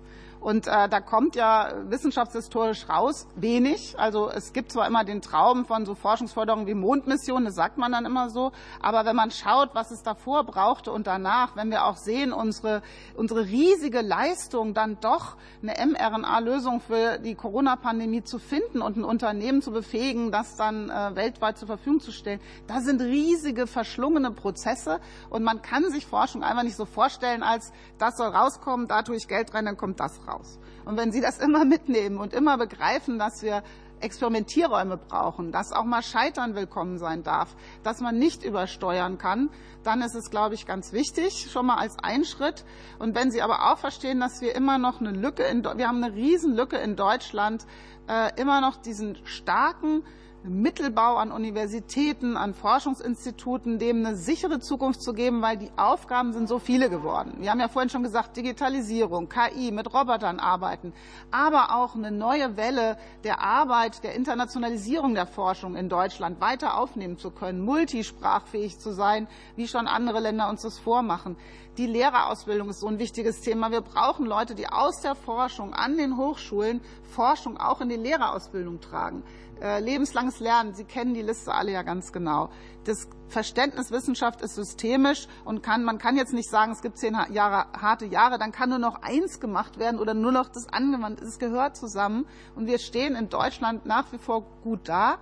Und 0.47 0.69
äh, 0.69 0.89
da 0.89 1.01
kommt 1.01 1.35
ja 1.35 1.73
wissenschaftshistorisch 1.89 2.89
raus 2.89 3.27
wenig. 3.35 3.99
Also 3.99 4.31
es 4.31 4.53
gibt 4.53 4.71
zwar 4.71 4.87
immer 4.87 5.03
den 5.03 5.21
Traum 5.21 5.65
von 5.65 5.85
so 5.85 5.97
Forschungsförderung 5.97 6.69
wie 6.69 6.75
Mondmissionen, 6.75 7.47
das 7.47 7.57
sagt 7.57 7.79
man 7.79 7.91
dann 7.91 8.07
immer 8.07 8.31
so, 8.31 8.53
aber 8.81 9.05
wenn 9.05 9.17
man 9.17 9.33
schaut, 9.33 9.71
was 9.75 9.91
es 9.91 10.05
davor 10.05 10.45
brauchte 10.45 10.93
und 10.93 11.09
danach, 11.09 11.57
wenn 11.57 11.73
wir 11.73 11.85
auch 11.85 11.97
sehen, 11.97 12.33
unsere, 12.33 12.83
unsere 13.17 13.47
riesige 13.47 14.03
Leistung, 14.03 14.73
dann 14.73 15.01
doch 15.01 15.37
eine 15.63 15.85
mRNA-Lösung 15.85 16.79
für 16.79 17.19
die 17.19 17.35
Corona-Pandemie 17.35 18.23
zu 18.23 18.39
finden 18.39 18.83
und 18.83 18.97
ein 18.97 19.03
Unternehmen 19.03 19.63
zu 19.63 19.73
befähigen, 19.73 20.31
das 20.31 20.55
dann 20.55 20.91
äh, 20.91 21.17
weltweit 21.17 21.59
zur 21.59 21.67
Verfügung 21.67 21.99
zu 21.99 22.13
stellen, 22.13 22.39
da 22.69 22.81
sind 22.83 23.01
riesige 23.01 23.67
verschlungene 23.67 24.31
Prozesse. 24.31 25.01
Und 25.29 25.43
man 25.43 25.61
kann 25.61 25.91
sich 25.91 26.07
Forschung 26.07 26.45
einfach 26.45 26.63
nicht 26.63 26.77
so 26.77 26.85
vorstellen, 26.85 27.43
als 27.43 27.73
das 27.99 28.17
soll 28.17 28.29
rauskommen, 28.29 28.87
da 28.87 29.03
tue 29.03 29.17
ich 29.17 29.27
Geld 29.27 29.53
rein, 29.53 29.65
dann 29.65 29.77
kommt 29.77 29.99
das 29.99 30.21
raus 30.29 30.36
raus. 30.37 30.59
Und 30.85 30.97
wenn 30.97 31.13
Sie 31.13 31.21
das 31.21 31.39
immer 31.39 31.65
mitnehmen 31.65 32.19
und 32.19 32.33
immer 32.33 32.59
begreifen, 32.59 33.19
dass 33.19 33.43
wir 33.43 33.63
Experimentierräume 34.01 34.99
brauchen, 34.99 35.53
dass 35.53 35.73
auch 35.73 35.85
mal 35.85 36.03
Scheitern 36.03 36.55
willkommen 36.55 36.99
sein 36.99 37.23
darf, 37.23 37.57
dass 37.83 38.01
man 38.01 38.19
nicht 38.19 38.45
übersteuern 38.45 39.17
kann, 39.17 39.49
dann 39.85 40.03
ist 40.03 40.15
es, 40.15 40.31
glaube 40.31 40.55
ich, 40.55 40.67
ganz 40.67 40.93
wichtig, 40.93 41.49
schon 41.51 41.67
mal 41.67 41.77
als 41.77 41.99
Einschritt. 41.99 42.65
Und 42.99 43.15
wenn 43.15 43.31
Sie 43.31 43.41
aber 43.41 43.73
auch 43.73 43.79
verstehen, 43.79 44.21
dass 44.21 44.41
wir 44.43 44.55
immer 44.55 44.79
noch 44.79 45.01
eine 45.01 45.13
Lücke, 45.13 45.45
in, 45.45 45.65
wir 45.65 45.89
haben 45.89 46.03
eine 46.03 46.15
Riesenlücke 46.15 46.77
in 46.77 46.97
Deutschland, 46.97 47.65
äh, 48.09 48.39
immer 48.41 48.61
noch 48.61 48.77
diesen 48.77 49.17
starken 49.25 50.05
Mittelbau 50.49 51.17
an 51.17 51.33
Universitäten, 51.33 52.37
an 52.37 52.55
Forschungsinstituten, 52.55 53.79
dem 53.79 54.05
eine 54.05 54.17
sichere 54.17 54.61
Zukunft 54.61 55.03
zu 55.03 55.13
geben, 55.13 55.43
weil 55.43 55.57
die 55.57 55.71
Aufgaben 55.77 56.33
sind 56.33 56.49
so 56.49 56.59
viele 56.59 56.89
geworden. 56.89 57.35
Wir 57.39 57.51
haben 57.51 57.61
ja 57.61 57.69
vorhin 57.69 57.91
schon 57.91 58.03
gesagt, 58.03 58.37
Digitalisierung, 58.37 59.29
KI, 59.29 59.73
mit 59.73 59.93
Robotern 59.93 60.39
arbeiten, 60.39 60.93
aber 61.31 61.77
auch 61.77 61.95
eine 61.95 62.11
neue 62.11 62.57
Welle 62.57 62.97
der 63.25 63.41
Arbeit, 63.41 64.05
der 64.05 64.15
Internationalisierung 64.15 65.15
der 65.15 65.27
Forschung 65.27 65.75
in 65.75 65.89
Deutschland 65.89 66.41
weiter 66.41 66.79
aufnehmen 66.79 67.19
zu 67.19 67.31
können, 67.31 67.65
multisprachfähig 67.65 68.79
zu 68.79 68.93
sein, 68.93 69.27
wie 69.57 69.67
schon 69.67 69.87
andere 69.87 70.21
Länder 70.21 70.49
uns 70.49 70.63
das 70.63 70.79
vormachen. 70.79 71.37
Die 71.77 71.87
Lehrerausbildung 71.87 72.71
ist 72.71 72.81
so 72.81 72.87
ein 72.87 72.99
wichtiges 72.99 73.43
Thema. 73.43 73.71
Wir 73.71 73.83
brauchen 73.83 74.25
Leute, 74.25 74.55
die 74.55 74.67
aus 74.67 75.03
der 75.03 75.15
Forschung 75.15 75.75
an 75.75 75.99
den 75.99 76.17
Hochschulen 76.17 76.81
Forschung 77.03 77.59
auch 77.59 77.83
in 77.83 77.91
die 77.91 77.97
Lehrerausbildung 77.97 78.81
tragen. 78.81 79.23
Äh, 79.61 79.81
lebenslanges 79.81 80.39
Lernen, 80.39 80.75
Sie 80.75 80.85
kennen 80.85 81.15
die 81.15 81.23
Liste 81.23 81.53
alle 81.53 81.73
ja 81.73 81.83
ganz 81.83 82.13
genau. 82.13 82.51
Das 82.85 83.09
Verständnis 83.29 83.91
Wissenschaft 83.91 84.43
ist 84.43 84.55
systemisch 84.55 85.29
und 85.47 85.63
kann, 85.63 85.83
man 85.83 85.97
kann 85.99 86.17
jetzt 86.17 86.35
nicht 86.35 86.51
sagen, 86.51 86.73
es 86.73 86.83
gibt 86.83 86.99
zehn 86.99 87.17
Jahre, 87.31 87.67
harte 87.73 88.05
Jahre, 88.05 88.39
dann 88.39 88.53
kann 88.53 88.69
nur 88.69 88.79
noch 88.79 89.03
eins 89.03 89.41
gemacht 89.41 89.79
werden 89.79 89.99
oder 89.99 90.13
nur 90.13 90.31
noch 90.31 90.49
das 90.49 90.69
angewandt. 90.69 91.23
Es 91.23 91.39
gehört 91.39 91.77
zusammen 91.77 92.27
und 92.55 92.67
wir 92.67 92.79
stehen 92.79 93.17
in 93.17 93.31
Deutschland 93.31 93.87
nach 93.87 94.13
wie 94.13 94.19
vor 94.19 94.43
gut 94.63 94.89
da 94.89 95.19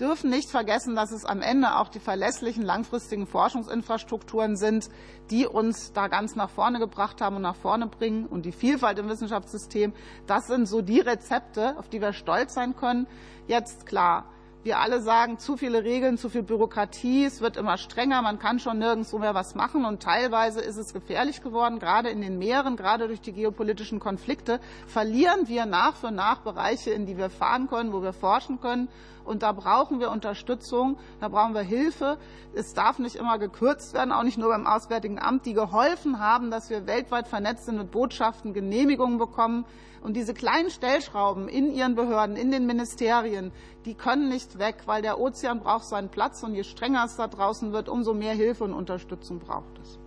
dürfen 0.00 0.30
nicht 0.30 0.50
vergessen, 0.50 0.94
dass 0.94 1.12
es 1.12 1.24
am 1.24 1.40
Ende 1.40 1.76
auch 1.76 1.88
die 1.88 2.00
verlässlichen 2.00 2.62
langfristigen 2.62 3.26
Forschungsinfrastrukturen 3.26 4.56
sind, 4.56 4.88
die 5.30 5.46
uns 5.46 5.92
da 5.92 6.08
ganz 6.08 6.36
nach 6.36 6.50
vorne 6.50 6.78
gebracht 6.78 7.20
haben 7.20 7.36
und 7.36 7.42
nach 7.42 7.56
vorne 7.56 7.86
bringen. 7.86 8.26
Und 8.26 8.44
die 8.44 8.52
Vielfalt 8.52 8.98
im 8.98 9.08
Wissenschaftssystem, 9.08 9.92
das 10.26 10.46
sind 10.46 10.66
so 10.66 10.82
die 10.82 11.00
Rezepte, 11.00 11.76
auf 11.78 11.88
die 11.88 12.00
wir 12.00 12.12
stolz 12.12 12.54
sein 12.54 12.76
können. 12.76 13.06
Jetzt 13.46 13.86
klar, 13.86 14.24
wir 14.64 14.78
alle 14.78 15.02
sagen, 15.02 15.38
zu 15.38 15.58
viele 15.58 15.84
Regeln, 15.84 16.16
zu 16.16 16.30
viel 16.30 16.42
Bürokratie, 16.42 17.26
es 17.26 17.42
wird 17.42 17.58
immer 17.58 17.76
strenger, 17.76 18.22
man 18.22 18.38
kann 18.38 18.58
schon 18.58 18.78
nirgendwo 18.78 19.18
mehr 19.18 19.34
was 19.34 19.54
machen 19.54 19.84
und 19.84 20.02
teilweise 20.02 20.60
ist 20.60 20.78
es 20.78 20.94
gefährlich 20.94 21.42
geworden, 21.42 21.78
gerade 21.78 22.08
in 22.08 22.22
den 22.22 22.38
Meeren, 22.38 22.76
gerade 22.76 23.06
durch 23.06 23.20
die 23.20 23.32
geopolitischen 23.32 24.00
Konflikte, 24.00 24.60
verlieren 24.86 25.48
wir 25.48 25.66
nach 25.66 25.96
für 25.96 26.10
nach 26.10 26.40
Bereiche, 26.40 26.90
in 26.90 27.04
die 27.04 27.18
wir 27.18 27.28
fahren 27.28 27.68
können, 27.68 27.92
wo 27.92 28.02
wir 28.02 28.14
forschen 28.14 28.58
können. 28.58 28.88
Und 29.24 29.42
da 29.42 29.52
brauchen 29.52 30.00
wir 30.00 30.10
Unterstützung, 30.10 30.98
da 31.20 31.28
brauchen 31.28 31.54
wir 31.54 31.62
Hilfe. 31.62 32.18
Es 32.54 32.74
darf 32.74 32.98
nicht 32.98 33.16
immer 33.16 33.38
gekürzt 33.38 33.94
werden, 33.94 34.12
auch 34.12 34.22
nicht 34.22 34.38
nur 34.38 34.48
beim 34.48 34.66
Auswärtigen 34.66 35.18
Amt, 35.18 35.46
die 35.46 35.54
geholfen 35.54 36.18
haben, 36.18 36.50
dass 36.50 36.70
wir 36.70 36.86
weltweit 36.86 37.28
vernetzt 37.28 37.66
sind 37.66 37.78
mit 37.78 37.90
Botschaften, 37.90 38.52
Genehmigungen 38.52 39.18
bekommen. 39.18 39.64
Und 40.02 40.14
diese 40.14 40.34
kleinen 40.34 40.68
Stellschrauben 40.68 41.48
in 41.48 41.72
ihren 41.72 41.94
Behörden, 41.94 42.36
in 42.36 42.50
den 42.50 42.66
Ministerien, 42.66 43.52
die 43.86 43.94
können 43.94 44.28
nicht 44.28 44.58
weg, 44.58 44.82
weil 44.84 45.00
der 45.00 45.18
Ozean 45.18 45.60
braucht 45.60 45.84
seinen 45.84 46.10
Platz. 46.10 46.42
Und 46.42 46.54
je 46.54 46.62
strenger 46.62 47.04
es 47.06 47.16
da 47.16 47.26
draußen 47.26 47.72
wird, 47.72 47.88
umso 47.88 48.12
mehr 48.12 48.34
Hilfe 48.34 48.64
und 48.64 48.74
Unterstützung 48.74 49.38
braucht 49.38 49.78
es. 49.80 49.98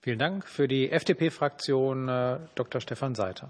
Vielen 0.00 0.18
Dank. 0.18 0.46
Für 0.46 0.68
die 0.68 0.90
FDP-Fraktion 0.90 2.08
äh, 2.08 2.38
Dr. 2.54 2.80
Stefan 2.80 3.14
Seiter. 3.14 3.48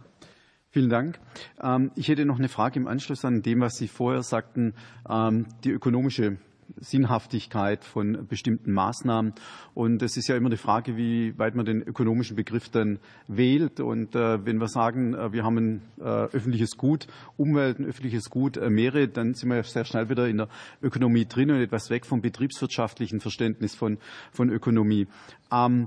Vielen 0.75 0.91
Dank. 0.91 1.21
Ähm, 1.63 1.93
ich 1.95 2.09
hätte 2.09 2.25
noch 2.25 2.41
eine 2.41 2.49
Frage 2.49 2.81
im 2.81 2.89
Anschluss 2.89 3.25
an 3.25 3.43
dem, 3.43 3.61
was 3.61 3.77
Sie 3.77 3.87
vorher 3.87 4.25
sagten, 4.25 4.75
ähm, 5.09 5.47
die 5.63 5.71
ökonomische 5.71 6.39
Sinnhaftigkeit 6.79 7.85
von 7.85 8.27
bestimmten 8.27 8.73
Maßnahmen. 8.73 9.35
Und 9.75 10.03
es 10.03 10.17
ist 10.17 10.27
ja 10.27 10.37
immer 10.37 10.51
die 10.51 10.57
Frage, 10.57 10.97
wie 10.97 11.39
weit 11.39 11.55
man 11.55 11.65
den 11.65 11.81
ökonomischen 11.81 12.35
Begriff 12.35 12.71
dann 12.71 12.99
wählt. 13.29 13.79
Und 13.79 14.17
äh, 14.17 14.45
wenn 14.45 14.59
wir 14.59 14.67
sagen, 14.67 15.15
äh, 15.15 15.33
wir 15.33 15.45
haben 15.45 15.59
ein 15.59 15.83
äh, 16.01 16.03
öffentliches 16.03 16.77
Gut, 16.77 17.07
Umwelt, 17.37 17.79
ein 17.79 17.87
öffentliches 17.87 18.29
Gut, 18.29 18.61
Meere, 18.69 19.07
dann 19.07 19.35
sind 19.35 19.51
wir 19.51 19.63
sehr 19.63 19.85
schnell 19.85 20.09
wieder 20.09 20.27
in 20.27 20.39
der 20.39 20.49
Ökonomie 20.83 21.25
drin 21.25 21.53
und 21.53 21.61
etwas 21.61 21.89
weg 21.89 22.05
vom 22.05 22.21
betriebswirtschaftlichen 22.21 23.21
Verständnis 23.21 23.77
von, 23.77 23.99
von 24.33 24.51
Ökonomie. 24.51 25.07
Ähm, 25.53 25.87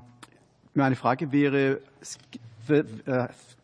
meine 0.74 0.96
Frage 0.96 1.34
wäre, 1.34 1.82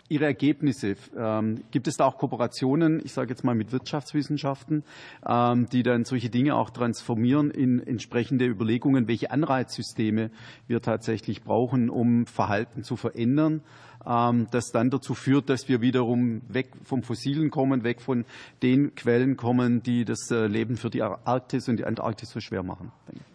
Ihre 0.10 0.26
Ergebnisse? 0.26 0.96
Ähm, 1.18 1.64
gibt 1.72 1.88
es 1.88 1.96
da 1.96 2.06
auch 2.06 2.18
Kooperationen, 2.18 3.02
ich 3.04 3.14
sage 3.14 3.30
jetzt 3.30 3.44
mal 3.44 3.56
mit 3.56 3.72
Wirtschaftswissenschaften, 3.72 4.84
ähm, 5.28 5.68
die 5.72 5.84
dann 5.84 6.06
solche 6.06 6.30
Dinge 6.30 6.56
auch 6.56 6.70
transformieren 6.70 7.52
in 7.52 7.80
entsprechende 7.86 8.46
Überlegungen, 8.46 9.08
welche 9.08 9.32
Anreizsysteme 9.32 10.30
wir 10.68 10.82
tatsächlich 10.82 11.44
brauchen, 11.44 11.90
um 11.90 12.26
Verhalten 12.26 12.84
zu 12.84 12.96
verändern? 12.96 13.62
Ähm, 14.06 14.48
das 14.52 14.72
dann 14.72 14.90
dazu 14.90 15.14
führt, 15.14 15.50
dass 15.50 15.70
wir 15.70 15.82
wiederum 15.82 16.42
weg 16.50 16.72
vom 16.84 17.04
Fossilen 17.04 17.50
kommen, 17.50 17.84
weg 17.84 18.02
von 18.02 18.26
den 18.62 18.96
Quellen 18.96 19.38
kommen, 19.38 19.82
die 19.84 20.06
das 20.06 20.30
äh, 20.32 20.48
Leben 20.48 20.76
für 20.76 20.90
die 20.90 21.02
Arktis 21.02 21.70
und 21.70 21.78
die 21.78 21.86
Antarktis 21.86 22.30
so 22.30 22.40
schwer 22.40 22.64
machen. 22.64 22.92
Danke 23.08 23.33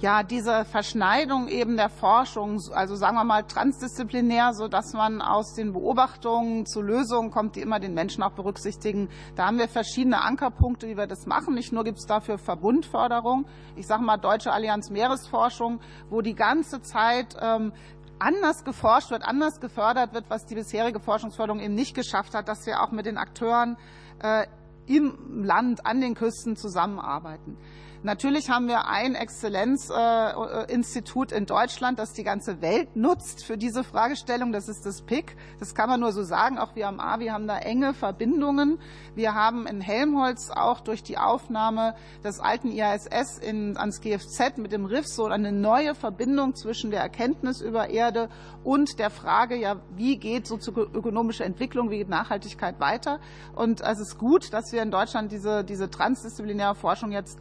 ja, 0.00 0.22
diese 0.22 0.64
Verschneidung 0.64 1.48
eben 1.48 1.76
der 1.76 1.88
Forschung, 1.88 2.60
also 2.72 2.96
sagen 2.96 3.16
wir 3.16 3.24
mal 3.24 3.44
transdisziplinär, 3.44 4.52
so 4.52 4.66
dass 4.66 4.92
man 4.94 5.22
aus 5.22 5.54
den 5.54 5.72
Beobachtungen 5.72 6.66
zu 6.66 6.82
Lösungen 6.82 7.30
kommt, 7.30 7.56
die 7.56 7.60
immer 7.60 7.78
den 7.78 7.94
Menschen 7.94 8.22
auch 8.22 8.32
berücksichtigen. 8.32 9.08
Da 9.36 9.46
haben 9.46 9.58
wir 9.58 9.68
verschiedene 9.68 10.20
Ankerpunkte, 10.20 10.88
wie 10.88 10.96
wir 10.96 11.06
das 11.06 11.26
machen. 11.26 11.54
Nicht 11.54 11.72
nur 11.72 11.84
gibt 11.84 11.98
es 11.98 12.06
dafür 12.06 12.38
Verbundförderung, 12.38 13.46
ich 13.76 13.86
sage 13.86 14.02
mal 14.02 14.16
Deutsche 14.16 14.52
Allianz 14.52 14.90
Meeresforschung, 14.90 15.80
wo 16.10 16.20
die 16.20 16.34
ganze 16.34 16.82
Zeit 16.82 17.36
ähm, 17.40 17.72
anders 18.18 18.64
geforscht 18.64 19.10
wird, 19.10 19.22
anders 19.22 19.60
gefördert 19.60 20.14
wird, 20.14 20.30
was 20.30 20.46
die 20.46 20.54
bisherige 20.54 21.00
Forschungsförderung 21.00 21.60
eben 21.60 21.74
nicht 21.74 21.94
geschafft 21.94 22.34
hat, 22.34 22.48
dass 22.48 22.66
wir 22.66 22.82
auch 22.82 22.92
mit 22.92 23.06
den 23.06 23.18
Akteuren 23.18 23.76
äh, 24.22 24.46
im 24.86 25.44
Land, 25.44 25.86
an 25.86 26.00
den 26.00 26.14
Küsten 26.14 26.56
zusammenarbeiten. 26.56 27.56
Natürlich 28.04 28.50
haben 28.50 28.66
wir 28.66 28.88
ein 28.88 29.14
Exzellenzinstitut 29.14 31.30
in 31.30 31.46
Deutschland, 31.46 32.00
das 32.00 32.12
die 32.12 32.24
ganze 32.24 32.60
Welt 32.60 32.96
nutzt 32.96 33.44
für 33.44 33.56
diese 33.56 33.84
Fragestellung. 33.84 34.50
Das 34.50 34.68
ist 34.68 34.84
das 34.84 35.02
PIC. 35.02 35.36
Das 35.60 35.76
kann 35.76 35.88
man 35.88 36.00
nur 36.00 36.10
so 36.10 36.24
sagen. 36.24 36.58
Auch 36.58 36.74
wir 36.74 36.88
am 36.88 36.98
AWI 36.98 37.28
haben 37.28 37.46
da 37.46 37.58
enge 37.58 37.94
Verbindungen. 37.94 38.80
Wir 39.14 39.36
haben 39.36 39.68
in 39.68 39.80
Helmholtz 39.80 40.50
auch 40.50 40.80
durch 40.80 41.04
die 41.04 41.16
Aufnahme 41.16 41.94
des 42.24 42.40
alten 42.40 42.72
IASS 42.72 43.38
in, 43.38 43.76
ans 43.76 44.00
GFZ 44.00 44.58
mit 44.58 44.72
dem 44.72 44.84
RIF 44.84 45.06
so 45.06 45.26
eine 45.26 45.52
neue 45.52 45.94
Verbindung 45.94 46.56
zwischen 46.56 46.90
der 46.90 47.02
Erkenntnis 47.02 47.60
über 47.60 47.88
Erde 47.88 48.30
und 48.64 48.98
der 48.98 49.10
Frage, 49.10 49.54
ja, 49.56 49.76
wie 49.94 50.16
geht 50.16 50.48
sozioökonomische 50.48 51.44
Entwicklung, 51.44 51.90
wie 51.90 51.98
geht 51.98 52.08
Nachhaltigkeit 52.08 52.80
weiter? 52.80 53.20
Und 53.54 53.80
es 53.80 54.00
ist 54.00 54.18
gut, 54.18 54.52
dass 54.52 54.72
wir 54.72 54.82
in 54.82 54.90
Deutschland 54.90 55.30
diese, 55.30 55.62
diese 55.62 55.88
transdisziplinäre 55.88 56.74
Forschung 56.74 57.12
jetzt 57.12 57.38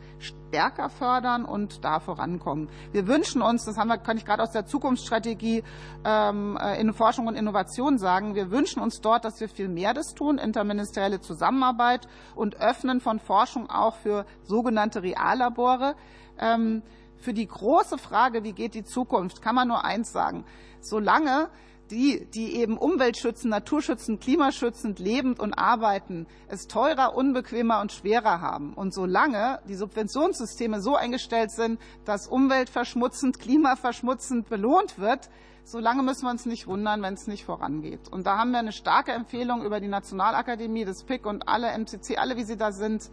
stärker 0.51 0.89
fördern 0.89 1.45
und 1.45 1.85
da 1.85 2.01
vorankommen. 2.01 2.67
Wir 2.91 3.07
wünschen 3.07 3.41
uns, 3.41 3.63
das 3.63 3.77
haben 3.77 3.87
wir, 3.87 3.97
kann 3.97 4.17
ich 4.17 4.25
gerade 4.25 4.43
aus 4.43 4.51
der 4.51 4.65
Zukunftsstrategie 4.65 5.63
ähm, 6.03 6.57
äh, 6.61 6.79
in 6.81 6.93
Forschung 6.93 7.27
und 7.27 7.35
Innovation 7.35 7.97
sagen, 7.97 8.35
wir 8.35 8.51
wünschen 8.51 8.81
uns 8.81 8.99
dort, 8.99 9.23
dass 9.23 9.39
wir 9.39 9.47
viel 9.47 9.69
mehr 9.69 9.93
das 9.93 10.13
tun, 10.13 10.37
interministerielle 10.37 11.21
Zusammenarbeit 11.21 12.05
und 12.35 12.59
Öffnen 12.59 12.99
von 12.99 13.19
Forschung 13.19 13.69
auch 13.69 13.95
für 13.95 14.25
sogenannte 14.43 15.03
Reallabore. 15.03 15.95
Ähm, 16.37 16.83
für 17.15 17.33
die 17.33 17.47
große 17.47 17.97
Frage, 17.97 18.43
wie 18.43 18.51
geht 18.51 18.73
die 18.73 18.83
Zukunft, 18.83 19.41
kann 19.41 19.55
man 19.55 19.69
nur 19.69 19.85
eins 19.85 20.11
sagen. 20.11 20.43
Solange 20.81 21.47
die, 21.91 22.25
die 22.33 22.55
eben 22.55 22.77
umweltschützend, 22.77 23.51
naturschützend, 23.51 24.21
klimaschützend, 24.21 24.97
lebend 24.99 25.39
und 25.39 25.53
arbeiten, 25.53 26.25
es 26.47 26.67
teurer, 26.67 27.15
unbequemer 27.15 27.81
und 27.81 27.91
schwerer 27.91 28.41
haben. 28.41 28.73
Und 28.73 28.93
solange 28.93 29.59
die 29.67 29.75
Subventionssysteme 29.75 30.81
so 30.81 30.95
eingestellt 30.95 31.51
sind, 31.51 31.79
dass 32.05 32.27
umweltverschmutzend, 32.27 33.39
klimaverschmutzend 33.39 34.49
belohnt 34.49 34.97
wird, 34.97 35.29
solange 35.63 36.01
müssen 36.01 36.23
wir 36.23 36.31
uns 36.31 36.45
nicht 36.45 36.65
wundern, 36.65 37.01
wenn 37.01 37.13
es 37.13 37.27
nicht 37.27 37.45
vorangeht. 37.45 38.07
Und 38.09 38.25
da 38.25 38.37
haben 38.37 38.51
wir 38.51 38.59
eine 38.59 38.71
starke 38.71 39.11
Empfehlung 39.11 39.63
über 39.63 39.79
die 39.79 39.87
Nationalakademie, 39.87 40.85
das 40.85 41.03
PIC 41.03 41.25
und 41.25 41.47
alle 41.47 41.77
MCC, 41.77 42.17
alle 42.17 42.37
wie 42.37 42.43
sie 42.43 42.57
da 42.57 42.71
sind. 42.71 43.11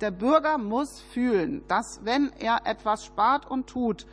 Der 0.00 0.10
Bürger 0.10 0.58
muss 0.58 1.00
fühlen, 1.00 1.64
dass 1.68 2.00
wenn 2.04 2.30
er 2.38 2.66
etwas 2.66 3.04
spart 3.06 3.50
und 3.50 3.66
tut, 3.66 4.06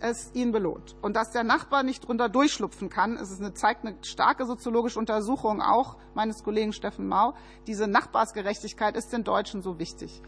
es 0.00 0.30
ihn 0.34 0.52
belohnt. 0.52 0.96
Und 1.02 1.14
dass 1.14 1.30
der 1.30 1.44
Nachbar 1.44 1.82
nicht 1.82 2.06
drunter 2.06 2.28
durchschlupfen 2.28 2.88
kann, 2.88 3.16
es 3.16 3.38
eine, 3.38 3.54
zeigt 3.54 3.84
eine 3.84 3.96
starke 4.02 4.46
soziologische 4.46 4.98
Untersuchung 4.98 5.60
auch 5.62 5.96
meines 6.14 6.42
Kollegen 6.42 6.72
Steffen 6.72 7.06
Mau. 7.06 7.34
Diese 7.66 7.86
Nachbarsgerechtigkeit 7.86 8.96
ist 8.96 9.12
den 9.12 9.24
Deutschen 9.24 9.62
so 9.62 9.78
wichtig. 9.78 10.22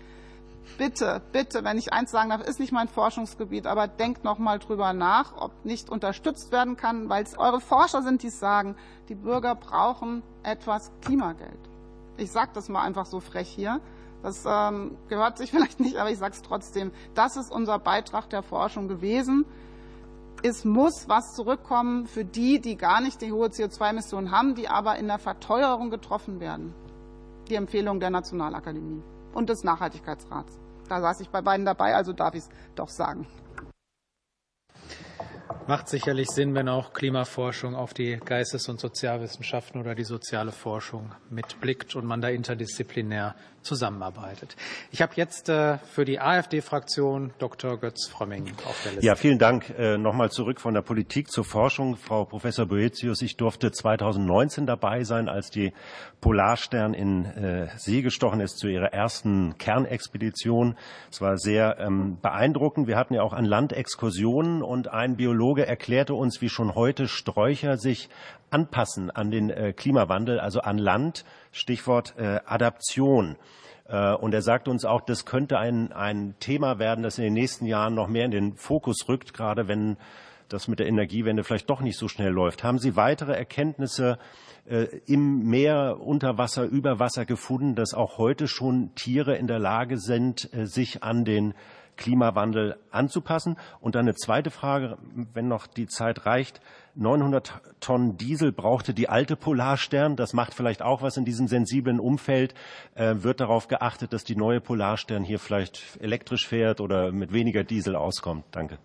Bitte, 0.78 1.20
bitte, 1.32 1.64
wenn 1.64 1.76
ich 1.76 1.92
eins 1.92 2.10
sagen 2.10 2.30
darf, 2.30 2.40
ist 2.42 2.60
nicht 2.60 2.72
mein 2.72 2.88
Forschungsgebiet, 2.88 3.66
aber 3.66 3.88
denkt 3.88 4.24
noch 4.24 4.38
mal 4.38 4.58
drüber 4.58 4.92
nach, 4.92 5.36
ob 5.36 5.64
nicht 5.64 5.90
unterstützt 5.90 6.52
werden 6.52 6.76
kann, 6.76 7.08
weil 7.08 7.24
es 7.24 7.36
eure 7.36 7.60
Forscher 7.60 8.02
sind, 8.02 8.22
die 8.22 8.30
sagen, 8.30 8.76
die 9.08 9.14
Bürger 9.14 9.54
brauchen 9.54 10.22
etwas 10.42 10.92
Klimageld. 11.02 11.58
Ich 12.16 12.30
sage 12.30 12.52
das 12.54 12.68
mal 12.68 12.82
einfach 12.82 13.06
so 13.06 13.20
frech 13.20 13.48
hier. 13.48 13.80
Das 14.22 14.44
ähm, 14.46 14.96
gehört 15.08 15.38
sich 15.38 15.50
vielleicht 15.50 15.80
nicht, 15.80 15.96
aber 15.96 16.10
ich 16.10 16.18
sage 16.18 16.34
es 16.34 16.42
trotzdem. 16.42 16.92
Das 17.14 17.36
ist 17.36 17.50
unser 17.50 17.78
Beitrag 17.78 18.30
der 18.30 18.42
Forschung 18.42 18.88
gewesen. 18.88 19.44
Es 20.44 20.64
muss 20.64 21.08
was 21.08 21.34
zurückkommen 21.34 22.08
für 22.08 22.24
die, 22.24 22.60
die 22.60 22.76
gar 22.76 23.00
nicht 23.00 23.22
die 23.22 23.30
hohe 23.30 23.46
CO2-Emissionen 23.46 24.32
haben, 24.32 24.56
die 24.56 24.66
aber 24.66 24.96
in 24.96 25.06
der 25.06 25.20
Verteuerung 25.20 25.88
getroffen 25.88 26.40
werden. 26.40 26.74
Die 27.48 27.54
Empfehlung 27.54 28.00
der 28.00 28.10
Nationalakademie 28.10 29.02
und 29.34 29.48
des 29.48 29.62
Nachhaltigkeitsrats. 29.62 30.58
Da 30.88 31.00
saß 31.00 31.20
ich 31.20 31.28
bei 31.28 31.42
beiden 31.42 31.64
dabei, 31.64 31.94
also 31.94 32.12
darf 32.12 32.34
ich 32.34 32.40
es 32.40 32.48
doch 32.74 32.88
sagen. 32.88 33.28
Macht 35.68 35.88
sicherlich 35.88 36.28
Sinn, 36.28 36.56
wenn 36.56 36.68
auch 36.68 36.92
Klimaforschung 36.92 37.76
auf 37.76 37.94
die 37.94 38.16
Geistes- 38.16 38.68
und 38.68 38.80
Sozialwissenschaften 38.80 39.80
oder 39.80 39.94
die 39.94 40.02
soziale 40.02 40.50
Forschung 40.50 41.12
mitblickt 41.30 41.94
und 41.94 42.04
man 42.04 42.20
da 42.20 42.30
interdisziplinär 42.30 43.36
zusammenarbeitet. 43.62 44.56
Ich 44.90 45.02
habe 45.02 45.12
jetzt 45.16 45.48
äh, 45.48 45.78
für 45.78 46.04
die 46.04 46.20
AfD-Fraktion 46.20 47.32
Dr. 47.38 47.78
Götz 47.78 48.08
Frömming 48.08 48.52
auf 48.66 48.80
der 48.84 48.92
Liste. 48.92 49.06
Ja, 49.06 49.14
vielen 49.14 49.38
Dank. 49.38 49.70
Äh, 49.78 49.98
nochmal 49.98 50.30
zurück 50.30 50.60
von 50.60 50.74
der 50.74 50.82
Politik 50.82 51.30
zur 51.30 51.44
Forschung. 51.44 51.96
Frau 51.96 52.24
Professor 52.24 52.66
Boetius, 52.66 53.22
ich 53.22 53.36
durfte 53.36 53.72
2019 53.72 54.66
dabei 54.66 55.04
sein, 55.04 55.28
als 55.28 55.50
die 55.50 55.72
Polarstern 56.20 56.94
in 56.94 57.24
äh, 57.24 57.68
See 57.76 58.02
gestochen 58.02 58.40
ist 58.40 58.58
zu 58.58 58.68
ihrer 58.68 58.92
ersten 58.92 59.58
Kernexpedition. 59.58 60.76
Es 61.10 61.20
war 61.20 61.38
sehr 61.38 61.78
ähm, 61.78 62.18
beeindruckend. 62.20 62.86
Wir 62.86 62.96
hatten 62.96 63.14
ja 63.14 63.22
auch 63.22 63.32
an 63.32 63.44
Land 63.44 63.72
Exkursionen 63.72 64.62
und 64.62 64.88
ein 64.88 65.16
Biologe 65.16 65.66
erklärte 65.66 66.14
uns, 66.14 66.40
wie 66.40 66.48
schon 66.48 66.74
heute 66.74 67.08
Sträucher 67.08 67.76
sich 67.76 68.08
anpassen 68.52 69.10
an 69.10 69.30
den 69.30 69.74
Klimawandel, 69.76 70.40
also 70.40 70.60
an 70.60 70.78
Land. 70.78 71.24
Stichwort 71.52 72.14
Adaption. 72.18 73.36
Äh, 73.92 74.14
und 74.14 74.34
er 74.34 74.42
sagt 74.42 74.68
uns 74.68 74.84
auch, 74.84 75.02
das 75.02 75.24
könnte 75.24 75.58
ein, 75.58 75.92
ein 75.92 76.34
Thema 76.40 76.78
werden, 76.78 77.02
das 77.02 77.18
in 77.18 77.24
den 77.24 77.34
nächsten 77.34 77.66
Jahren 77.66 77.94
noch 77.94 78.08
mehr 78.08 78.24
in 78.24 78.30
den 78.30 78.56
Fokus 78.56 79.08
rückt, 79.08 79.34
gerade 79.34 79.68
wenn 79.68 79.96
das 80.48 80.68
mit 80.68 80.78
der 80.78 80.86
Energiewende 80.86 81.44
vielleicht 81.44 81.70
doch 81.70 81.80
nicht 81.80 81.98
so 81.98 82.08
schnell 82.08 82.30
läuft. 82.30 82.62
Haben 82.62 82.78
Sie 82.78 82.96
weitere 82.96 83.32
Erkenntnisse 83.32 84.18
äh, 84.66 84.86
im 85.06 85.44
Meer, 85.44 85.98
unter 86.00 86.38
Wasser, 86.38 86.64
über 86.64 86.98
Wasser 86.98 87.24
gefunden, 87.24 87.74
dass 87.74 87.94
auch 87.94 88.18
heute 88.18 88.48
schon 88.48 88.94
Tiere 88.94 89.36
in 89.36 89.46
der 89.46 89.58
Lage 89.58 89.98
sind, 89.98 90.52
äh, 90.52 90.66
sich 90.66 91.02
an 91.02 91.24
den 91.24 91.54
Klimawandel 92.02 92.76
anzupassen? 92.90 93.56
Und 93.80 93.94
dann 93.94 94.02
eine 94.02 94.14
zweite 94.14 94.50
Frage, 94.50 94.98
wenn 95.32 95.48
noch 95.48 95.66
die 95.66 95.86
Zeit 95.86 96.26
reicht. 96.26 96.60
900 96.94 97.60
Tonnen 97.80 98.16
Diesel 98.16 98.52
brauchte 98.52 98.92
die 98.92 99.08
alte 99.08 99.36
Polarstern. 99.36 100.16
Das 100.16 100.32
macht 100.32 100.52
vielleicht 100.52 100.82
auch 100.82 101.00
was 101.00 101.16
in 101.16 101.24
diesem 101.24 101.46
sensiblen 101.46 102.00
Umfeld. 102.00 102.54
Äh, 102.94 103.22
wird 103.22 103.40
darauf 103.40 103.68
geachtet, 103.68 104.12
dass 104.12 104.24
die 104.24 104.36
neue 104.36 104.60
Polarstern 104.60 105.24
hier 105.24 105.38
vielleicht 105.38 105.98
elektrisch 106.00 106.46
fährt 106.46 106.80
oder 106.80 107.12
mit 107.12 107.32
weniger 107.32 107.64
Diesel 107.64 107.96
auskommt? 107.96 108.44
Danke. 108.50 108.78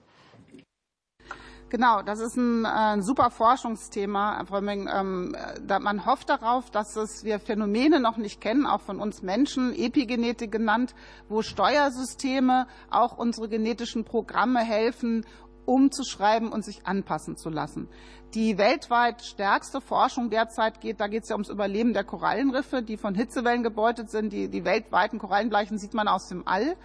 Genau, 1.70 2.02
das 2.02 2.20
ist 2.22 2.38
ein, 2.38 2.64
äh, 2.64 2.68
ein 2.68 3.04
super 3.04 3.30
Forschungsthema, 3.30 4.46
Frau 4.46 4.62
Meng. 4.62 4.90
Ähm, 4.94 5.36
man 5.82 6.06
hofft 6.06 6.30
darauf, 6.30 6.70
dass 6.70 6.96
es 6.96 7.26
wir 7.26 7.40
Phänomene 7.40 8.00
noch 8.00 8.16
nicht 8.16 8.40
kennen, 8.40 8.66
auch 8.66 8.80
von 8.80 9.02
uns 9.02 9.22
Menschen, 9.22 9.76
Epigenetik 9.76 10.50
genannt, 10.50 10.96
wo 11.28 11.42
Steuersysteme 11.42 12.68
auch 12.90 13.18
unsere 13.18 13.50
genetischen 13.50 14.06
Programme 14.06 14.60
helfen, 14.60 15.26
umzuschreiben 15.66 16.54
und 16.54 16.64
sich 16.64 16.88
anpassen 16.88 17.36
zu 17.36 17.50
lassen. 17.50 17.90
Die 18.34 18.58
weltweit 18.58 19.22
stärkste 19.22 19.82
Forschung 19.82 20.30
derzeit 20.30 20.80
geht, 20.80 21.02
da 21.02 21.08
geht 21.08 21.24
es 21.24 21.30
ja 21.30 21.36
ums 21.36 21.50
Überleben 21.50 21.94
der 21.94 22.06
Korallenriffe, 22.06 22.82
die 22.82 22.96
von 22.96 23.14
Hitzewellen 23.14 23.64
gebeutet 23.64 24.10
sind. 24.10 24.32
Die, 24.32 24.48
die 24.48 24.64
weltweiten 24.64 25.20
Korallenbleichen 25.20 25.78
sieht 25.78 25.94
man 25.94 26.08
aus 26.08 26.30
dem 26.30 26.48
All. 26.48 26.78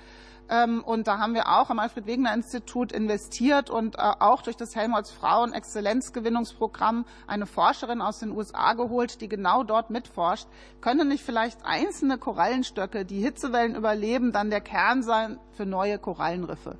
Ähm, 0.49 0.83
und 0.85 1.07
da 1.07 1.19
haben 1.19 1.35
wir 1.35 1.49
auch 1.49 1.69
am 1.71 1.79
Alfred-Wegener-Institut 1.79 2.91
investiert 2.93 3.71
und 3.71 3.97
äh, 3.97 4.01
auch 4.01 4.43
durch 4.43 4.57
das 4.57 4.77
Helmholtz-Frauen-Exzellenzgewinnungsprogramm 4.77 7.07
eine 7.27 7.47
Forscherin 7.47 8.03
aus 8.03 8.19
den 8.19 8.33
USA 8.33 8.75
geholt, 8.75 9.21
die 9.21 9.29
genau 9.29 9.63
dort 9.63 9.91
mitforscht. 9.91 10.49
Können 10.81 11.09
nicht 11.09 11.25
vielleicht 11.25 11.65
einzelne 11.65 12.19
Korallenstöcke, 12.19 13.05
die 13.05 13.21
Hitzewellen 13.21 13.75
überleben, 13.75 14.33
dann 14.33 14.51
der 14.51 14.61
Kern 14.61 15.03
sein 15.03 15.41
für 15.53 15.67
neue 15.67 15.99
Korallenriffe? 15.99 16.79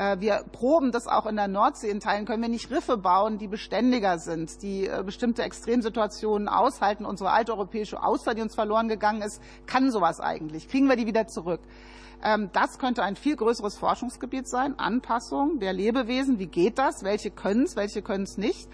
Äh, 0.00 0.20
wir 0.20 0.44
proben 0.52 0.92
das 0.92 1.06
auch 1.06 1.26
in 1.26 1.36
der 1.36 1.48
Nordsee 1.48 1.90
in 1.90 2.00
Teilen. 2.00 2.24
Können 2.24 2.42
wir 2.42 2.48
nicht 2.48 2.70
Riffe 2.70 2.96
bauen, 2.96 3.38
die 3.38 3.48
beständiger 3.48 4.18
sind, 4.18 4.62
die 4.62 4.86
äh, 4.86 5.02
bestimmte 5.04 5.42
Extremsituationen 5.42 6.48
aushalten? 6.48 7.04
Unsere 7.04 7.32
alte 7.32 7.52
europäische 7.52 8.02
Auster, 8.02 8.34
die 8.34 8.42
uns 8.42 8.54
verloren 8.54 8.88
gegangen 8.88 9.22
ist, 9.22 9.42
kann 9.66 9.90
sowas 9.90 10.20
eigentlich. 10.20 10.68
Kriegen 10.68 10.88
wir 10.88 10.96
die 10.96 11.06
wieder 11.06 11.26
zurück? 11.26 11.60
Ähm, 12.22 12.50
das 12.52 12.78
könnte 12.78 13.02
ein 13.02 13.16
viel 13.16 13.36
größeres 13.36 13.78
Forschungsgebiet 13.78 14.48
sein. 14.48 14.78
Anpassung 14.78 15.58
der 15.58 15.72
Lebewesen. 15.72 16.38
Wie 16.38 16.46
geht 16.46 16.78
das? 16.78 17.02
Welche 17.02 17.30
können 17.30 17.64
es, 17.64 17.76
welche 17.76 18.02
können 18.02 18.24
es 18.24 18.36
nicht? 18.36 18.68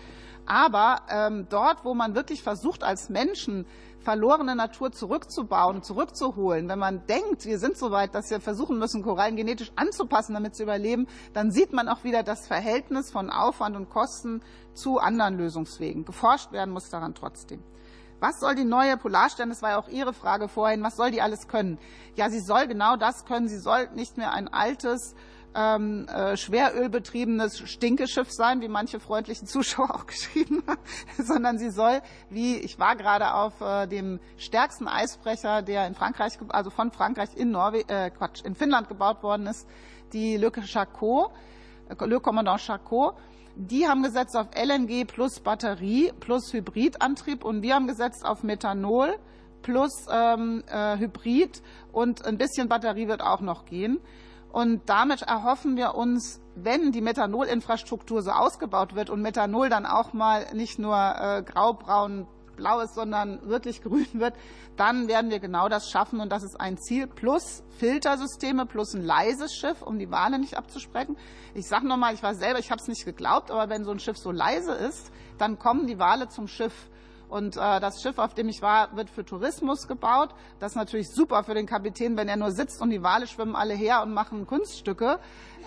Aber 0.46 1.02
ähm, 1.08 1.46
dort, 1.50 1.84
wo 1.84 1.94
man 1.94 2.14
wirklich 2.14 2.42
versucht, 2.42 2.84
als 2.84 3.08
Menschen 3.08 3.66
verlorene 3.98 4.54
Natur 4.54 4.92
zurückzubauen, 4.92 5.82
zurückzuholen, 5.82 6.68
wenn 6.68 6.78
man 6.78 7.04
denkt, 7.08 7.44
wir 7.44 7.58
sind 7.58 7.76
so 7.76 7.90
weit, 7.90 8.14
dass 8.14 8.30
wir 8.30 8.40
versuchen 8.40 8.78
müssen, 8.78 9.02
Korallen 9.02 9.34
genetisch 9.34 9.72
anzupassen, 9.74 10.34
damit 10.34 10.54
sie 10.54 10.62
überleben, 10.62 11.08
dann 11.32 11.50
sieht 11.50 11.72
man 11.72 11.88
auch 11.88 12.04
wieder 12.04 12.22
das 12.22 12.46
Verhältnis 12.46 13.10
von 13.10 13.30
Aufwand 13.30 13.74
und 13.74 13.90
Kosten 13.90 14.42
zu 14.74 14.98
anderen 14.98 15.36
Lösungswegen. 15.36 16.04
Geforscht 16.04 16.52
werden 16.52 16.72
muss 16.72 16.88
daran 16.88 17.16
trotzdem. 17.16 17.64
Was 18.18 18.40
soll 18.40 18.54
die 18.54 18.64
neue 18.64 18.96
Polarstern, 18.96 19.50
das 19.50 19.62
war 19.62 19.70
ja 19.70 19.78
auch 19.78 19.88
Ihre 19.88 20.12
Frage 20.12 20.48
vorhin, 20.48 20.82
was 20.82 20.96
soll 20.96 21.10
die 21.10 21.20
alles 21.20 21.48
können? 21.48 21.78
Ja, 22.14 22.30
sie 22.30 22.40
soll 22.40 22.66
genau 22.66 22.96
das 22.96 23.26
können. 23.26 23.48
Sie 23.48 23.58
soll 23.58 23.88
nicht 23.94 24.16
mehr 24.16 24.32
ein 24.32 24.48
altes, 24.48 25.14
ähm, 25.56 26.06
äh, 26.08 26.36
schwerölbetriebenes 26.36 27.68
Stinkeschiff 27.68 28.30
sein, 28.30 28.60
wie 28.60 28.68
manche 28.68 29.00
freundlichen 29.00 29.46
Zuschauer 29.48 29.94
auch 29.94 30.06
geschrieben 30.06 30.62
haben, 30.66 30.80
sondern 31.18 31.58
sie 31.58 31.70
soll, 31.70 32.02
wie 32.28 32.56
ich 32.56 32.78
war 32.78 32.94
gerade 32.94 33.32
auf 33.32 33.60
äh, 33.60 33.86
dem 33.86 34.20
stärksten 34.36 34.86
Eisbrecher, 34.86 35.62
der 35.62 35.86
in 35.86 35.94
Frankreich, 35.94 36.38
also 36.48 36.70
von 36.70 36.92
Frankreich 36.92 37.30
in 37.34 37.50
Norwegen, 37.50 37.88
äh, 37.88 38.10
Quatsch, 38.10 38.44
in 38.44 38.54
Finnland 38.54 38.88
gebaut 38.88 39.22
worden 39.22 39.46
ist, 39.46 39.66
die 40.12 40.36
Le 40.36 40.52
Charcot, 40.52 41.32
äh, 41.88 42.04
Le 42.04 42.20
Commandant 42.20 42.60
Charcot, 42.60 43.16
die 43.56 43.88
haben 43.88 44.02
gesetzt 44.02 44.36
auf 44.36 44.48
LNG 44.54 45.06
plus 45.06 45.40
Batterie 45.40 46.12
plus 46.20 46.52
Hybridantrieb 46.52 47.44
und 47.44 47.62
wir 47.62 47.74
haben 47.74 47.86
gesetzt 47.86 48.24
auf 48.24 48.42
Methanol 48.42 49.18
plus 49.62 50.06
ähm, 50.10 50.62
äh, 50.68 50.98
Hybrid 50.98 51.62
und 51.90 52.24
ein 52.26 52.36
bisschen 52.36 52.68
Batterie 52.68 53.08
wird 53.08 53.22
auch 53.22 53.40
noch 53.40 53.64
gehen. 53.64 53.98
Und 54.52 54.88
damit 54.88 55.22
erhoffen 55.22 55.76
wir 55.76 55.94
uns, 55.94 56.40
wenn 56.54 56.92
die 56.92 57.00
Methanolinfrastruktur 57.00 58.22
so 58.22 58.30
ausgebaut 58.30 58.94
wird 58.94 59.10
und 59.10 59.22
Methanol 59.22 59.68
dann 59.68 59.86
auch 59.86 60.12
mal 60.12 60.46
nicht 60.54 60.78
nur 60.78 60.96
äh, 60.96 61.42
graubraun 61.42 62.26
blau 62.56 62.80
ist, 62.80 62.94
sondern 62.94 63.46
wirklich 63.48 63.82
grün 63.84 64.08
wird, 64.14 64.34
dann 64.76 65.08
werden 65.08 65.30
wir 65.30 65.38
genau 65.38 65.68
das 65.68 65.90
schaffen. 65.90 66.20
Und 66.20 66.30
das 66.30 66.42
ist 66.42 66.60
ein 66.60 66.78
Ziel 66.78 67.06
plus 67.06 67.62
Filtersysteme 67.78 68.66
plus 68.66 68.94
ein 68.94 69.04
leises 69.04 69.54
Schiff, 69.54 69.82
um 69.82 69.98
die 69.98 70.10
Wale 70.10 70.38
nicht 70.38 70.56
abzusprechen. 70.56 71.16
Ich 71.54 71.66
sage 71.68 71.86
nochmal, 71.86 72.14
ich 72.14 72.22
war 72.22 72.34
selber, 72.34 72.58
ich 72.58 72.70
habe 72.70 72.80
es 72.80 72.88
nicht 72.88 73.04
geglaubt, 73.04 73.50
aber 73.50 73.68
wenn 73.68 73.84
so 73.84 73.90
ein 73.90 74.00
Schiff 74.00 74.18
so 74.18 74.30
leise 74.30 74.72
ist, 74.72 75.12
dann 75.38 75.58
kommen 75.58 75.86
die 75.86 75.98
Wale 75.98 76.28
zum 76.28 76.48
Schiff. 76.48 76.88
Und 77.28 77.56
äh, 77.56 77.80
das 77.80 78.02
Schiff, 78.02 78.18
auf 78.18 78.34
dem 78.34 78.48
ich 78.48 78.62
war, 78.62 78.96
wird 78.96 79.10
für 79.10 79.24
Tourismus 79.24 79.88
gebaut. 79.88 80.30
Das 80.60 80.72
ist 80.72 80.76
natürlich 80.76 81.08
super 81.10 81.42
für 81.42 81.54
den 81.54 81.66
Kapitän, 81.66 82.16
wenn 82.16 82.28
er 82.28 82.36
nur 82.36 82.52
sitzt 82.52 82.80
und 82.80 82.90
die 82.90 83.02
Wale 83.02 83.26
schwimmen 83.26 83.56
alle 83.56 83.74
her 83.74 84.02
und 84.02 84.14
machen 84.14 84.46
Kunststücke. 84.46 85.18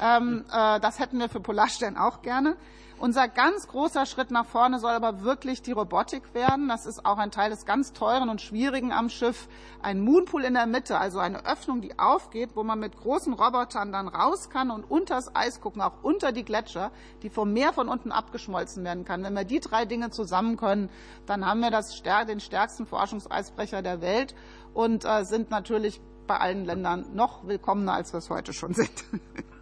Ähm, 0.02 0.46
äh, 0.52 0.80
das 0.80 1.00
hätten 1.00 1.20
wir 1.20 1.28
für 1.28 1.42
Polarstern 1.42 1.98
auch 1.98 2.22
gerne. 2.22 2.56
Unser 3.00 3.30
ganz 3.30 3.70
großer 3.70 4.06
Schritt 4.06 4.30
nach 4.30 4.46
vorne 4.46 4.78
soll 4.78 4.92
aber 4.92 5.24
wirklich 5.24 5.62
die 5.62 5.72
Robotik 5.72 6.34
werden. 6.34 6.68
Das 6.68 6.86
ist 6.86 7.06
auch 7.06 7.18
ein 7.18 7.32
Teil 7.32 7.50
des 7.50 7.66
ganz 7.66 7.94
teuren 7.94 8.28
und 8.28 8.42
schwierigen 8.42 8.92
am 8.92 9.08
Schiff. 9.08 9.48
Ein 9.82 10.02
Moonpool 10.02 10.44
in 10.44 10.54
der 10.54 10.66
Mitte, 10.66 10.98
also 10.98 11.20
eine 11.20 11.46
Öffnung, 11.46 11.80
die 11.80 11.98
aufgeht, 11.98 12.58
wo 12.58 12.64
man 12.64 12.78
mit 12.78 12.98
großen 12.98 13.32
Robotern 13.32 13.94
dann 13.94 14.10
raus 14.10 14.50
kann 14.50 14.70
und 14.70 14.84
unter 14.84 15.16
das 15.16 15.34
Eis 15.34 15.62
gucken, 15.62 15.82
auch 15.82 16.04
unter 16.04 16.34
die 16.34 16.44
Gletscher, 16.44 16.92
die 17.24 17.30
vom 17.30 17.54
Meer 17.54 17.72
von 17.72 17.88
unten 17.88 18.12
abgeschmolzen 18.12 18.84
werden 18.84 19.06
kann. 19.06 19.24
Wenn 19.24 19.34
wir 19.34 19.46
die 19.46 19.62
drei 19.62 19.86
Dinge 19.86 20.10
zusammen 20.10 20.58
können, 20.58 20.90
dann 21.26 21.46
haben 21.46 21.62
wir 21.62 21.72
das, 21.72 22.04
den 22.04 22.42
stärksten 22.42 22.86
Forschungseisbrecher 22.86 23.82
der 23.82 24.02
Welt 24.02 24.36
und 24.74 25.06
äh, 25.06 25.24
sind 25.24 25.52
natürlich 25.52 26.02
bei 26.28 26.38
allen 26.38 26.66
Ländern 26.66 27.06
noch 27.14 27.48
willkommener, 27.48 27.94
als 27.94 28.12
wir 28.14 28.18
es 28.18 28.30
heute 28.30 28.52
schon 28.52 28.74
sind. 28.74 29.06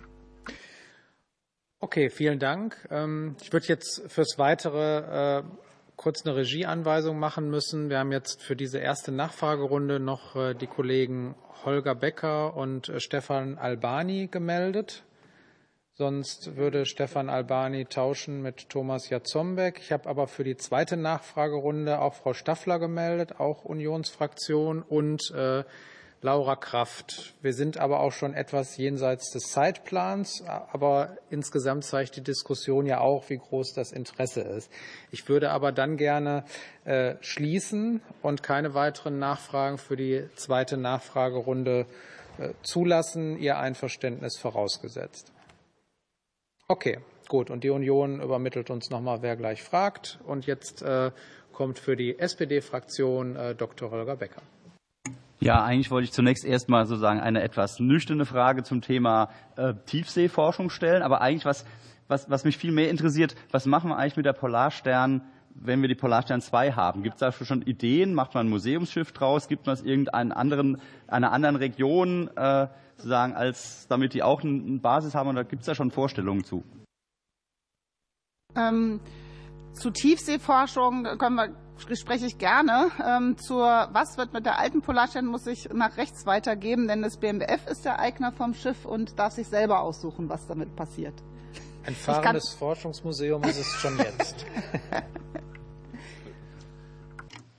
Okay, 1.80 2.10
vielen 2.10 2.40
Dank. 2.40 2.88
Ähm, 2.90 3.36
ich 3.40 3.54
würde 3.54 3.68
jetzt 3.68 4.02
fürs 4.08 4.40
Weitere 4.40 5.40
äh, 5.40 5.44
kurz 5.96 6.26
eine 6.26 6.36
Regieanweisung 6.36 7.20
machen 7.20 7.52
müssen. 7.52 7.92
Wir 7.92 8.00
haben 8.00 8.12
jetzt 8.12 8.42
für 8.42 8.56
diese 8.56 8.80
erste 8.80 9.12
Nachfragerunde 9.12 10.00
noch 10.00 10.36
äh, 10.36 10.56
die 10.56 10.66
Kollegen 10.66 11.36
Holger 11.66 11.94
Becker 11.94 12.58
und 12.58 12.90
äh, 12.90 13.00
Stefan 13.00 13.60
Albani 13.60 14.28
gemeldet. 14.28 15.04
Sonst 15.94 16.56
würde 16.56 16.88
Stefan 16.88 17.30
Albani 17.30 17.86
tauschen 17.86 18.42
mit 18.42 18.70
Thomas 18.70 19.10
Jatzombeck. 19.10 19.78
Ich 19.80 19.92
habe 19.92 20.10
aber 20.10 20.26
für 20.26 20.44
die 20.44 20.58
zweite 20.58 20.98
Nachfragerunde 20.98 22.00
auch 22.00 22.16
Frau 22.16 22.34
Staffler 22.34 22.80
gemeldet, 22.80 23.40
auch 23.40 23.66
Unionsfraktion 23.66 24.82
und 24.82 25.30
äh, 25.30 25.64
Laura 26.22 26.56
Kraft. 26.56 27.36
Wir 27.44 27.54
sind 27.54 27.78
aber 27.78 28.00
auch 28.00 28.12
schon 28.12 28.34
etwas 28.34 28.76
jenseits 28.78 29.32
des 29.32 29.52
Zeitplans, 29.52 30.44
aber 30.48 31.18
insgesamt 31.30 31.84
zeigt 31.84 32.16
die 32.16 32.24
Diskussion 32.24 32.88
ja 32.88 33.02
auch, 33.02 33.30
wie 33.30 33.38
groß 33.38 33.74
das 33.74 33.92
Interesse 33.92 34.42
ist. 34.42 34.72
Ich 35.12 35.30
würde 35.30 35.52
aber 35.52 35.72
dann 35.72 35.96
gerne 35.96 36.44
äh, 36.86 37.16
schließen 37.22 38.02
und 38.24 38.42
keine 38.42 38.74
weiteren 38.74 39.20
Nachfragen 39.20 39.78
für 39.78 39.96
die 39.96 40.28
zweite 40.36 40.78
Nachfragerunde 40.78 41.86
äh, 42.40 42.50
zulassen, 42.64 43.38
Ihr 43.38 43.60
Einverständnis 43.60 44.38
vorausgesetzt. 44.38 45.32
Okay, 46.68 46.98
gut. 47.30 47.52
Und 47.52 47.64
die 47.64 47.70
Union 47.70 48.22
übermittelt 48.22 48.72
uns 48.72 48.90
nochmal, 48.90 49.22
wer 49.22 49.36
gleich 49.36 49.62
fragt. 49.62 50.20
Und 50.26 50.48
jetzt 50.48 50.82
äh, 50.82 51.12
kommt 51.54 51.78
für 51.78 51.96
die 51.96 52.18
SPD-Fraktion 52.18 53.56
Dr. 53.58 53.90
Holger 53.90 54.16
Becker. 54.16 54.42
Ja, 55.40 55.64
eigentlich 55.64 55.92
wollte 55.92 56.06
ich 56.06 56.14
zunächst 56.14 56.44
erstmal 56.46 56.86
sozusagen 56.86 57.20
eine 57.20 57.44
etwas 57.44 57.80
nüchterne 57.80 58.26
Frage 58.26 58.64
zum 58.64 58.82
Thema 58.82 59.30
äh, 59.56 59.76
Tiefseeforschung 59.86 60.70
stellen. 60.70 61.04
Aber 61.04 61.22
eigentlich, 61.22 61.46
was, 61.46 61.64
was, 62.08 62.30
was 62.30 62.44
mich 62.44 62.58
viel 62.58 62.72
mehr 62.72 62.90
interessiert, 62.90 63.36
was 63.52 63.68
machen 63.68 63.90
wir 63.90 63.98
eigentlich 63.98 64.18
mit 64.18 64.26
der 64.26 64.34
Polarstern, 64.34 65.22
wenn 65.54 65.82
wir 65.82 65.90
die 65.90 65.96
Polarstern 65.96 66.42
2 66.42 66.72
haben? 66.72 67.04
Gibt 67.04 67.16
es 67.16 67.20
da 67.20 67.32
schon 67.32 67.62
Ideen? 67.62 68.16
Macht 68.16 68.34
man 68.34 68.48
ein 68.48 68.50
Museumsschiff 68.50 69.12
draus? 69.12 69.48
Gibt 69.48 69.68
man 69.68 69.74
es 69.74 69.84
irgendeinen 69.84 70.32
anderen, 70.32 70.82
einer 71.08 71.32
anderen 71.32 71.56
Region, 71.56 72.30
äh, 72.36 72.68
sozusagen, 72.96 73.34
als 73.34 73.88
damit 73.88 74.16
die 74.16 74.24
auch 74.24 74.44
eine 74.44 74.80
Basis 74.80 75.14
haben? 75.14 75.30
Oder 75.30 75.44
gibt 75.44 75.62
es 75.62 75.68
da 75.68 75.76
schon 75.76 75.92
Vorstellungen 75.92 76.44
zu? 76.44 76.64
Ähm, 78.56 79.02
zu 79.74 79.92
Tiefseeforschung 79.92 81.04
können 81.20 81.36
wir 81.36 81.67
spreche 81.78 82.26
ich 82.26 82.38
gerne. 82.38 82.92
Ähm, 83.06 83.38
zur 83.38 83.90
Was 83.92 84.18
wird 84.18 84.34
mit 84.34 84.46
der 84.46 84.60
alten 84.60 84.82
Polarstern, 84.82 85.26
muss 85.26 85.48
ich 85.48 85.70
nach 85.74 85.98
rechts 85.98 86.26
weitergeben, 86.26 86.88
denn 86.88 87.02
das 87.02 87.18
BMWF 87.18 87.68
ist 87.68 87.86
der 87.86 88.00
Eigner 88.00 88.32
vom 88.32 88.54
Schiff 88.54 88.86
und 88.86 89.18
darf 89.20 89.34
sich 89.34 89.48
selber 89.48 89.82
aussuchen, 89.82 90.30
was 90.30 90.48
damit 90.48 90.76
passiert. 90.76 91.14
Ein 91.86 91.96
fahrendes 91.96 92.54
Forschungsmuseum 92.54 93.44
ist 93.44 93.60
es 93.60 93.72
schon 93.74 93.98
jetzt. 93.98 94.46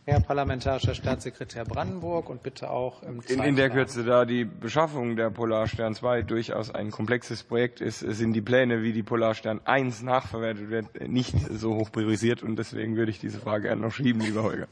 Herr 0.08 0.20
Parlamentarischer 0.20 0.94
Staatssekretär 0.94 1.66
Brandenburg 1.66 2.30
und 2.30 2.42
bitte 2.42 2.70
auch 2.70 3.02
im 3.02 3.20
in, 3.28 3.42
in 3.42 3.56
der 3.56 3.68
Kürze, 3.68 4.04
da 4.04 4.24
die 4.24 4.46
Beschaffung 4.46 5.16
der 5.16 5.28
Polarstern 5.28 5.94
2 5.94 6.22
durchaus 6.22 6.70
ein 6.74 6.90
komplexes 6.90 7.42
Projekt 7.42 7.82
ist, 7.82 7.98
sind 7.98 8.32
die 8.32 8.40
Pläne, 8.40 8.82
wie 8.82 8.94
die 8.94 9.02
Polarstern 9.02 9.60
1 9.66 10.00
nachverwertet 10.00 10.70
wird, 10.70 11.06
nicht 11.06 11.34
so 11.50 11.74
hoch 11.74 11.92
priorisiert 11.92 12.42
und 12.42 12.58
deswegen 12.58 12.96
würde 12.96 13.10
ich 13.10 13.20
diese 13.20 13.38
Frage 13.38 13.64
gerne 13.64 13.82
noch 13.82 13.92
schieben, 13.92 14.22
lieber 14.22 14.44
Holger. 14.44 14.66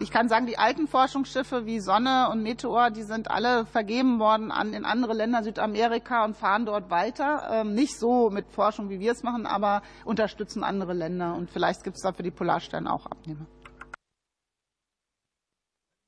Ich 0.00 0.10
kann 0.10 0.28
sagen, 0.28 0.46
die 0.46 0.58
alten 0.58 0.88
Forschungsschiffe 0.88 1.66
wie 1.66 1.80
Sonne 1.80 2.28
und 2.30 2.42
Meteor, 2.42 2.90
die 2.90 3.02
sind 3.02 3.30
alle 3.30 3.66
vergeben 3.66 4.18
worden 4.18 4.50
an, 4.50 4.72
in 4.74 4.84
andere 4.84 5.12
Länder 5.12 5.42
Südamerika 5.42 6.24
und 6.24 6.36
fahren 6.36 6.66
dort 6.66 6.90
weiter. 6.90 7.48
Ähm, 7.52 7.74
nicht 7.74 7.98
so 7.98 8.30
mit 8.30 8.46
Forschung, 8.50 8.90
wie 8.90 9.00
wir 9.00 9.12
es 9.12 9.22
machen, 9.22 9.46
aber 9.46 9.82
unterstützen 10.04 10.64
andere 10.64 10.92
Länder. 10.92 11.34
Und 11.34 11.50
vielleicht 11.50 11.84
gibt 11.84 11.96
es 11.96 12.02
da 12.02 12.12
für 12.12 12.22
die 12.22 12.30
Polarstern 12.30 12.86
auch 12.86 13.06
Abnehmer. 13.06 13.46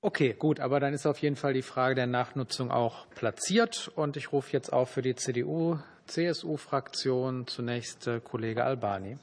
Okay, 0.01 0.35
gut, 0.39 0.61
aber 0.61 0.79
dann 0.81 0.93
ist 0.93 1.07
auf 1.07 1.17
jeden 1.19 1.37
Fall 1.37 1.55
die 1.55 1.63
Frage 1.63 1.95
der 1.95 2.07
Nachnutzung 2.07 2.71
auch 2.71 3.09
platziert. 3.15 3.91
Und 3.95 4.19
ich 4.19 4.33
rufe 4.33 4.53
jetzt 4.53 4.71
auf 4.73 4.91
für 4.91 5.01
die 5.01 5.15
CDU-CSU-Fraktion 5.15 7.47
zunächst 7.47 8.07
äh, 8.07 8.21
Kollege 8.21 8.65
Albani. 8.65 9.17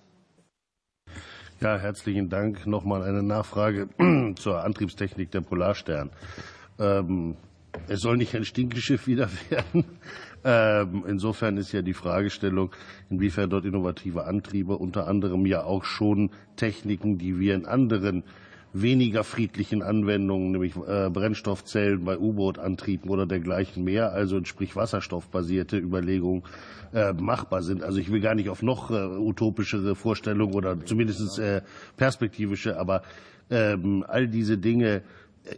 Ja, 1.61 1.77
herzlichen 1.77 2.27
Dank. 2.27 2.65
Nochmal 2.65 3.03
eine 3.03 3.21
Nachfrage 3.21 3.88
zur 4.35 4.63
Antriebstechnik 4.63 5.29
der 5.29 5.41
Polarstern. 5.41 6.09
Ähm, 6.79 7.35
es 7.88 7.99
soll 8.01 8.17
nicht 8.17 8.35
ein 8.35 8.45
Stinkeschiff 8.45 9.05
wieder 9.05 9.29
werden. 9.49 9.85
Ähm, 10.43 11.03
insofern 11.07 11.57
ist 11.57 11.71
ja 11.71 11.83
die 11.83 11.93
Fragestellung, 11.93 12.71
inwiefern 13.11 13.51
dort 13.51 13.65
innovative 13.65 14.25
Antriebe, 14.25 14.75
unter 14.75 15.07
anderem 15.07 15.45
ja 15.45 15.63
auch 15.63 15.83
schon 15.83 16.31
Techniken, 16.55 17.19
die 17.19 17.39
wir 17.39 17.53
in 17.53 17.67
anderen 17.67 18.23
weniger 18.73 19.23
friedlichen 19.23 19.81
Anwendungen, 19.81 20.52
nämlich 20.52 20.76
äh, 20.76 21.10
Brennstoffzellen 21.10 22.03
bei 22.06 22.18
U-Boot-Antrieben 22.18 23.10
oder 23.10 23.26
dergleichen 23.26 23.84
mehr, 23.84 24.14
also 24.14 24.43
sprich 24.45 24.76
wasserstoffbasierte 24.76 25.77
Überlegungen 25.77 26.43
äh, 26.93 27.14
machbar 27.14 27.64
sind. 27.64 27.84
Also 27.84 27.99
ich 27.99 28.11
will 28.11 28.22
gar 28.22 28.35
nicht 28.35 28.49
auf 28.49 28.61
noch 28.61 28.91
äh, 28.91 28.93
utopischere 28.93 29.95
Vorstellungen 29.95 30.53
oder 30.53 30.84
zumindest 30.85 31.39
äh, 31.39 31.61
perspektivische, 31.98 32.77
aber 32.77 33.03
ähm, 33.49 34.06
all 34.07 34.27
diese 34.27 34.57
Dinge 34.57 35.02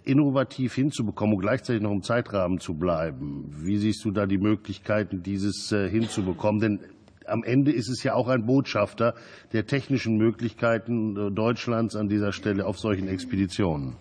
innovativ 0.06 0.76
hinzubekommen 0.76 1.36
und 1.36 1.42
gleichzeitig 1.42 1.82
noch 1.82 1.92
im 1.92 2.02
Zeitrahmen 2.02 2.60
zu 2.60 2.74
bleiben. 2.74 3.46
Wie 3.50 3.78
siehst 3.78 4.04
du 4.06 4.12
da 4.12 4.26
die 4.26 4.38
Möglichkeiten, 4.38 5.24
dieses 5.24 5.72
äh, 5.72 5.90
hinzubekommen? 5.90 6.62
Denn 6.62 6.80
am 7.28 7.44
Ende 7.44 7.72
ist 7.72 7.90
es 7.90 8.04
ja 8.04 8.14
auch 8.14 8.28
ein 8.28 8.46
Botschafter 8.46 9.16
der 9.52 9.66
technischen 9.66 10.18
Möglichkeiten 10.18 11.16
äh, 11.18 11.32
Deutschlands 11.32 11.96
an 11.96 12.10
dieser 12.10 12.32
Stelle 12.32 12.66
auf 12.66 12.80
solchen 12.80 13.08
Expeditionen. 13.08 13.96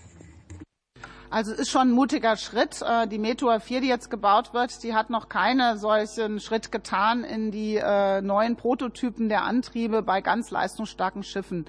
Also 1.33 1.53
es 1.53 1.61
ist 1.61 1.71
schon 1.71 1.89
ein 1.89 1.93
mutiger 1.93 2.37
Schritt. 2.37 2.83
Äh, 2.83 3.09
die 3.09 3.19
Meteor 3.19 3.59
4, 3.59 3.81
die 3.81 3.89
jetzt 3.89 4.11
gebaut 4.11 4.53
wird, 4.53 4.83
die 4.83 4.95
hat 4.95 5.09
noch 5.09 5.31
keinen 5.31 5.79
solchen 5.79 6.41
Schritt 6.41 6.71
getan 6.71 7.25
in 7.25 7.51
die 7.51 7.77
äh, 7.77 8.21
neuen 8.21 8.57
Prototypen 8.57 9.31
der 9.31 9.43
Antriebe 9.45 10.03
bei 10.03 10.21
ganz 10.21 10.51
leistungsstarken 10.51 11.23
Schiffen. 11.23 11.65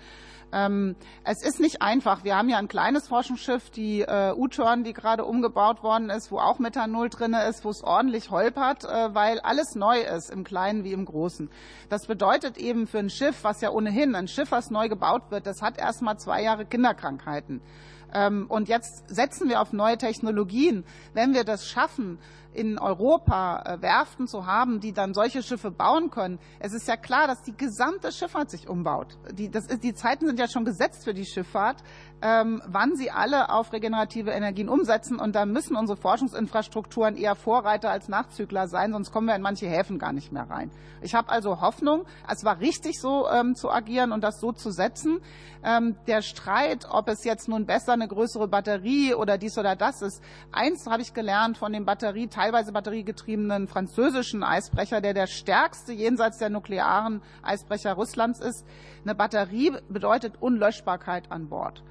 Ähm, 0.53 0.95
es 1.23 1.43
ist 1.43 1.59
nicht 1.59 1.81
einfach. 1.81 2.23
Wir 2.23 2.37
haben 2.37 2.47
ja 2.47 2.57
ein 2.57 2.67
kleines 2.67 3.07
Forschungsschiff, 3.07 3.71
die 3.71 4.01
äh, 4.01 4.33
U-Turn, 4.35 4.83
die 4.83 4.93
gerade 4.93 5.25
umgebaut 5.25 5.81
worden 5.81 6.11
ist, 6.11 6.31
wo 6.31 6.37
auch 6.37 6.59
Methanol 6.59 7.09
drin 7.09 7.33
ist, 7.33 7.65
wo 7.65 7.69
es 7.69 7.83
ordentlich 7.83 8.29
holpert, 8.29 8.83
äh, 8.85 9.13
weil 9.15 9.39
alles 9.39 9.73
neu 9.75 9.99
ist, 9.99 10.29
im 10.29 10.43
Kleinen 10.43 10.83
wie 10.83 10.93
im 10.93 11.05
Großen. 11.05 11.49
Das 11.89 12.05
bedeutet 12.05 12.57
eben 12.57 12.85
für 12.85 12.99
ein 12.99 13.09
Schiff, 13.09 13.43
was 13.43 13.61
ja 13.61 13.71
ohnehin, 13.71 14.15
ein 14.15 14.27
Schiff, 14.27 14.51
was 14.51 14.69
neu 14.69 14.89
gebaut 14.89 15.31
wird, 15.31 15.47
das 15.47 15.61
hat 15.61 15.79
erst 15.79 16.03
mal 16.03 16.17
zwei 16.17 16.43
Jahre 16.43 16.65
Kinderkrankheiten. 16.65 17.61
Ähm, 18.13 18.45
und 18.47 18.69
jetzt 18.69 19.09
setzen 19.09 19.49
wir 19.49 19.59
auf 19.59 19.73
neue 19.73 19.97
Technologien. 19.97 20.85
Wenn 21.13 21.33
wir 21.33 21.43
das 21.43 21.67
schaffen, 21.67 22.19
in 22.53 22.77
Europa 22.77 23.63
äh, 23.65 23.81
Werften 23.81 24.27
zu 24.27 24.45
haben, 24.45 24.79
die 24.79 24.93
dann 24.93 25.13
solche 25.13 25.43
Schiffe 25.43 25.71
bauen 25.71 26.09
können. 26.09 26.39
Es 26.59 26.73
ist 26.73 26.87
ja 26.87 26.95
klar, 26.95 27.27
dass 27.27 27.41
die 27.41 27.55
gesamte 27.55 28.11
Schifffahrt 28.11 28.49
sich 28.49 28.67
umbaut. 28.67 29.17
Die, 29.31 29.49
das 29.49 29.65
ist, 29.67 29.83
die 29.83 29.93
Zeiten 29.93 30.27
sind 30.27 30.39
ja 30.39 30.47
schon 30.47 30.65
gesetzt 30.65 31.03
für 31.03 31.13
die 31.13 31.25
Schifffahrt, 31.25 31.83
ähm, 32.21 32.61
wann 32.67 32.95
sie 32.95 33.11
alle 33.11 33.49
auf 33.49 33.73
regenerative 33.73 34.31
Energien 34.31 34.69
umsetzen. 34.69 35.19
Und 35.19 35.35
da 35.35 35.45
müssen 35.45 35.75
unsere 35.75 35.97
Forschungsinfrastrukturen 35.97 37.15
eher 37.15 37.35
Vorreiter 37.35 37.89
als 37.89 38.07
Nachzügler 38.07 38.67
sein, 38.67 38.93
sonst 38.93 39.11
kommen 39.11 39.27
wir 39.27 39.35
in 39.35 39.41
manche 39.41 39.67
Häfen 39.67 39.99
gar 39.99 40.13
nicht 40.13 40.31
mehr 40.31 40.49
rein. 40.49 40.71
Ich 41.01 41.15
habe 41.15 41.29
also 41.29 41.59
Hoffnung, 41.59 42.05
es 42.29 42.45
war 42.45 42.59
richtig 42.59 42.99
so 42.99 43.27
ähm, 43.29 43.55
zu 43.55 43.69
agieren 43.69 44.11
und 44.11 44.23
das 44.23 44.39
so 44.39 44.53
zu 44.53 44.71
setzen. 44.71 45.19
Ähm, 45.63 45.95
der 46.07 46.21
Streit, 46.21 46.85
ob 46.89 47.09
es 47.09 47.23
jetzt 47.23 47.47
nun 47.47 47.65
besser 47.65 47.93
eine 47.93 48.07
größere 48.07 48.47
Batterie 48.47 49.13
oder 49.13 49.37
dies 49.37 49.57
oder 49.57 49.75
das 49.75 50.01
ist, 50.01 50.21
eins 50.51 50.85
habe 50.87 51.01
ich 51.01 51.13
gelernt 51.13 51.57
von 51.57 51.73
den 51.73 51.85
Batterie 51.85 52.27
teilweise 52.43 52.73
batteriegetriebenen 52.73 53.69
französischen 53.69 54.43
Eisbrecher, 54.43 54.99
der 54.99 55.13
der 55.13 55.27
stärkste 55.27 55.93
jenseits 55.93 56.39
der 56.39 56.49
nuklearen 56.49 57.21
Eisbrecher 57.41 57.93
Russlands 57.93 58.41
ist. 58.41 58.65
Eine 59.05 59.15
Batterie 59.15 59.71
bedeutet 59.87 60.33
Unlöschbarkeit 60.41 61.31
an 61.31 61.47
Bord. 61.47 61.83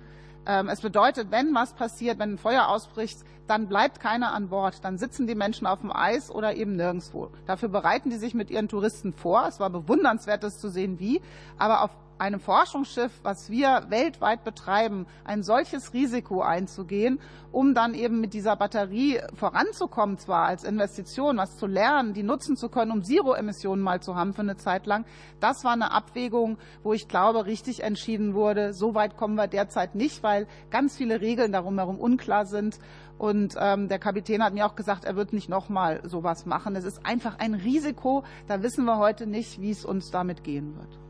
Ähm, 0.45 0.69
es 0.69 0.83
bedeutet, 0.83 1.31
wenn 1.31 1.55
was 1.55 1.73
passiert, 1.73 2.19
wenn 2.19 2.35
ein 2.35 2.39
Feuer 2.39 2.69
ausbricht, 2.69 3.21
dann 3.47 3.67
bleibt 3.67 3.99
keiner 3.99 4.35
an 4.35 4.51
Bord. 4.51 4.85
Dann 4.85 4.99
sitzen 4.99 5.27
die 5.27 5.35
Menschen 5.35 5.67
auf 5.67 5.81
dem 5.81 5.91
Eis 5.91 6.31
oder 6.31 6.55
eben 6.55 6.77
nirgendwo. 6.77 7.31
Dafür 7.47 7.71
bereiten 7.71 8.11
die 8.11 8.19
sich 8.19 8.35
mit 8.35 8.51
ihren 8.51 8.69
Touristen 8.69 9.15
vor. 9.15 9.47
Es 9.49 9.59
war 9.59 9.71
bewundernswert, 9.71 10.43
das 10.43 10.59
zu 10.59 10.69
sehen, 10.69 11.01
wie. 11.01 11.23
Aber 11.57 11.83
auf 11.83 11.91
einem 12.23 12.39
Forschungsschiff, 12.39 13.11
was 13.25 13.51
wir 13.51 13.87
weltweit 13.89 14.45
betreiben, 14.45 15.07
ein 15.25 15.43
solches 15.43 15.93
Risiko 15.93 16.41
einzugehen, 16.41 17.19
um 17.51 17.75
dann 17.75 17.95
eben 17.95 18.21
mit 18.21 18.33
dieser 18.33 18.55
Batterie 18.55 19.21
voranzukommen, 19.35 20.19
zwar 20.19 20.47
als 20.47 20.63
Investition, 20.63 21.37
was 21.37 21.57
zu 21.57 21.67
lernen, 21.67 22.15
die 22.15 22.23
nutzen 22.23 22.57
zu 22.57 22.69
können, 22.69 22.93
um 22.93 23.03
Zero-Emissionen 23.03 23.83
mal 23.83 24.01
zu 24.01 24.15
haben 24.15 24.35
für 24.35 24.43
eine 24.43 24.57
Zeit 24.57 24.87
lang. 24.87 25.05
Das 25.41 25.65
war 25.65 25.73
eine 25.73 25.91
Abwägung, 25.91 26.59
wo 26.85 26.93
ich 26.93 27.09
glaube, 27.09 27.45
richtig 27.45 27.83
entschieden 27.83 28.35
wurde. 28.35 28.73
So 28.73 28.95
weit 28.95 29.17
kommen 29.17 29.35
wir 29.35 29.49
derzeit 29.49 29.97
nicht, 29.97 30.23
weil 30.23 30.47
ganz 30.71 30.97
viele 30.97 31.21
Regeln 31.21 31.51
darum 31.51 31.77
herum 31.77 31.99
unklar 31.99 32.47
sind. 32.47 32.79
Und 33.19 33.57
ähm, 33.59 33.89
der 33.89 33.99
Kapitän 33.99 34.45
hat 34.45 34.55
mir 34.55 34.65
auch 34.65 34.77
gesagt, 34.77 35.05
er 35.05 35.17
wird 35.17 35.33
nicht 35.33 35.49
nochmal 35.49 36.01
sowas 36.09 36.47
machen. 36.47 36.77
Es 36.77 36.85
ist 36.85 37.05
einfach 37.05 37.41
ein 37.41 37.55
Risiko. 37.55 38.23
Da 38.47 38.63
wissen 38.63 38.85
wir 38.85 38.99
heute 38.99 39.27
nicht, 39.27 39.61
wie 39.61 39.73
es 39.73 39.85
uns 39.85 40.13
damit 40.13 40.45
gehen 40.45 40.77
wird. 40.77 41.02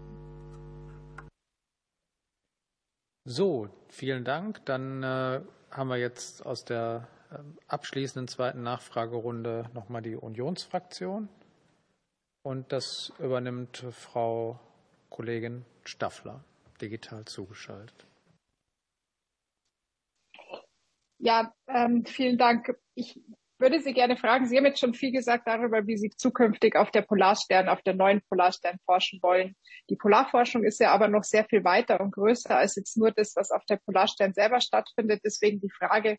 So, 3.25 3.69
vielen 3.89 4.25
Dank. 4.25 4.65
Dann 4.67 5.03
äh, 5.03 5.41
haben 5.71 5.89
wir 5.89 5.97
jetzt 5.97 6.45
aus 6.45 6.65
der 6.65 7.07
äh, 7.31 7.37
abschließenden 7.69 8.27
zweiten 8.27 8.63
Nachfragerunde 8.63 9.71
nochmal 9.75 10.03
die 10.03 10.17
Unionsfraktion. 10.17 11.29
Und 12.43 12.73
das 12.73 13.13
übernimmt 13.21 13.85
Frau 13.93 14.59
Kollegin 15.09 15.65
Staffler, 15.85 16.43
digital 16.81 17.25
zugeschaltet. 17.25 18.07
Ja, 21.19 21.55
ähm, 21.69 22.05
vielen 22.05 22.37
Dank. 22.37 22.77
Ich 22.95 23.21
würde 23.63 23.81
Sie 23.81 23.95
gerne 23.95 24.17
fragen, 24.17 24.47
Sie 24.47 24.57
haben 24.57 24.67
jetzt 24.67 24.81
schon 24.81 24.93
viel 24.93 25.13
gesagt 25.13 25.47
darüber, 25.47 25.87
wie 25.87 25.97
Sie 25.97 26.11
zukünftig 26.11 26.77
auf 26.77 26.91
der 26.91 27.03
Polarstern, 27.03 27.69
auf 27.69 27.81
der 27.83 27.95
neuen 27.95 28.21
Polarstern 28.29 28.77
forschen 28.85 29.23
wollen. 29.23 29.55
Die 29.89 29.97
Polarforschung 29.97 30.65
ist 30.65 30.81
ja 30.81 30.93
aber 30.93 31.09
noch 31.09 31.25
sehr 31.25 31.45
viel 31.45 31.65
weiter 31.65 32.01
und 32.01 32.11
größer 32.11 32.57
als 32.57 32.77
jetzt 32.77 32.99
nur 32.99 33.13
das, 33.13 33.35
was 33.37 33.51
auf 33.51 33.65
der 33.67 33.77
Polarstern 33.77 34.35
selber 34.35 34.61
stattfindet. 34.61 35.23
Deswegen 35.25 35.61
die 35.61 35.71
Frage, 35.71 36.19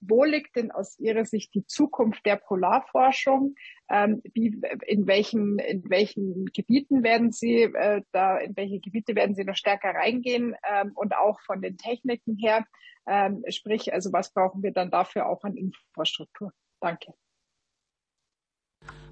wo 0.00 0.24
liegt 0.24 0.56
denn 0.56 0.70
aus 0.70 0.98
Ihrer 0.98 1.24
Sicht 1.24 1.54
die 1.54 1.64
Zukunft 1.64 2.26
der 2.26 2.36
Polarforschung? 2.36 3.54
Ähm, 3.88 4.20
wie, 4.34 4.60
in 4.86 5.06
welchen, 5.06 5.58
in 5.60 5.88
welchen 5.88 6.46
Gebieten 6.46 7.02
werden 7.02 7.32
Sie 7.32 7.62
äh, 7.62 8.02
da, 8.12 8.36
in 8.36 8.56
welche 8.56 8.80
Gebiete 8.80 9.14
werden 9.14 9.34
Sie 9.34 9.44
noch 9.44 9.56
stärker 9.56 9.94
reingehen? 9.94 10.54
Ähm, 10.68 10.92
und 10.94 11.14
auch 11.14 11.40
von 11.42 11.62
den 11.62 11.78
Techniken 11.78 12.36
her, 12.36 12.66
ähm, 13.06 13.44
sprich, 13.48 13.92
also 13.92 14.12
was 14.12 14.32
brauchen 14.32 14.62
wir 14.62 14.72
dann 14.72 14.90
dafür 14.90 15.26
auch 15.26 15.42
an 15.44 15.56
Infrastruktur? 15.56 16.52
Danke. 16.82 17.14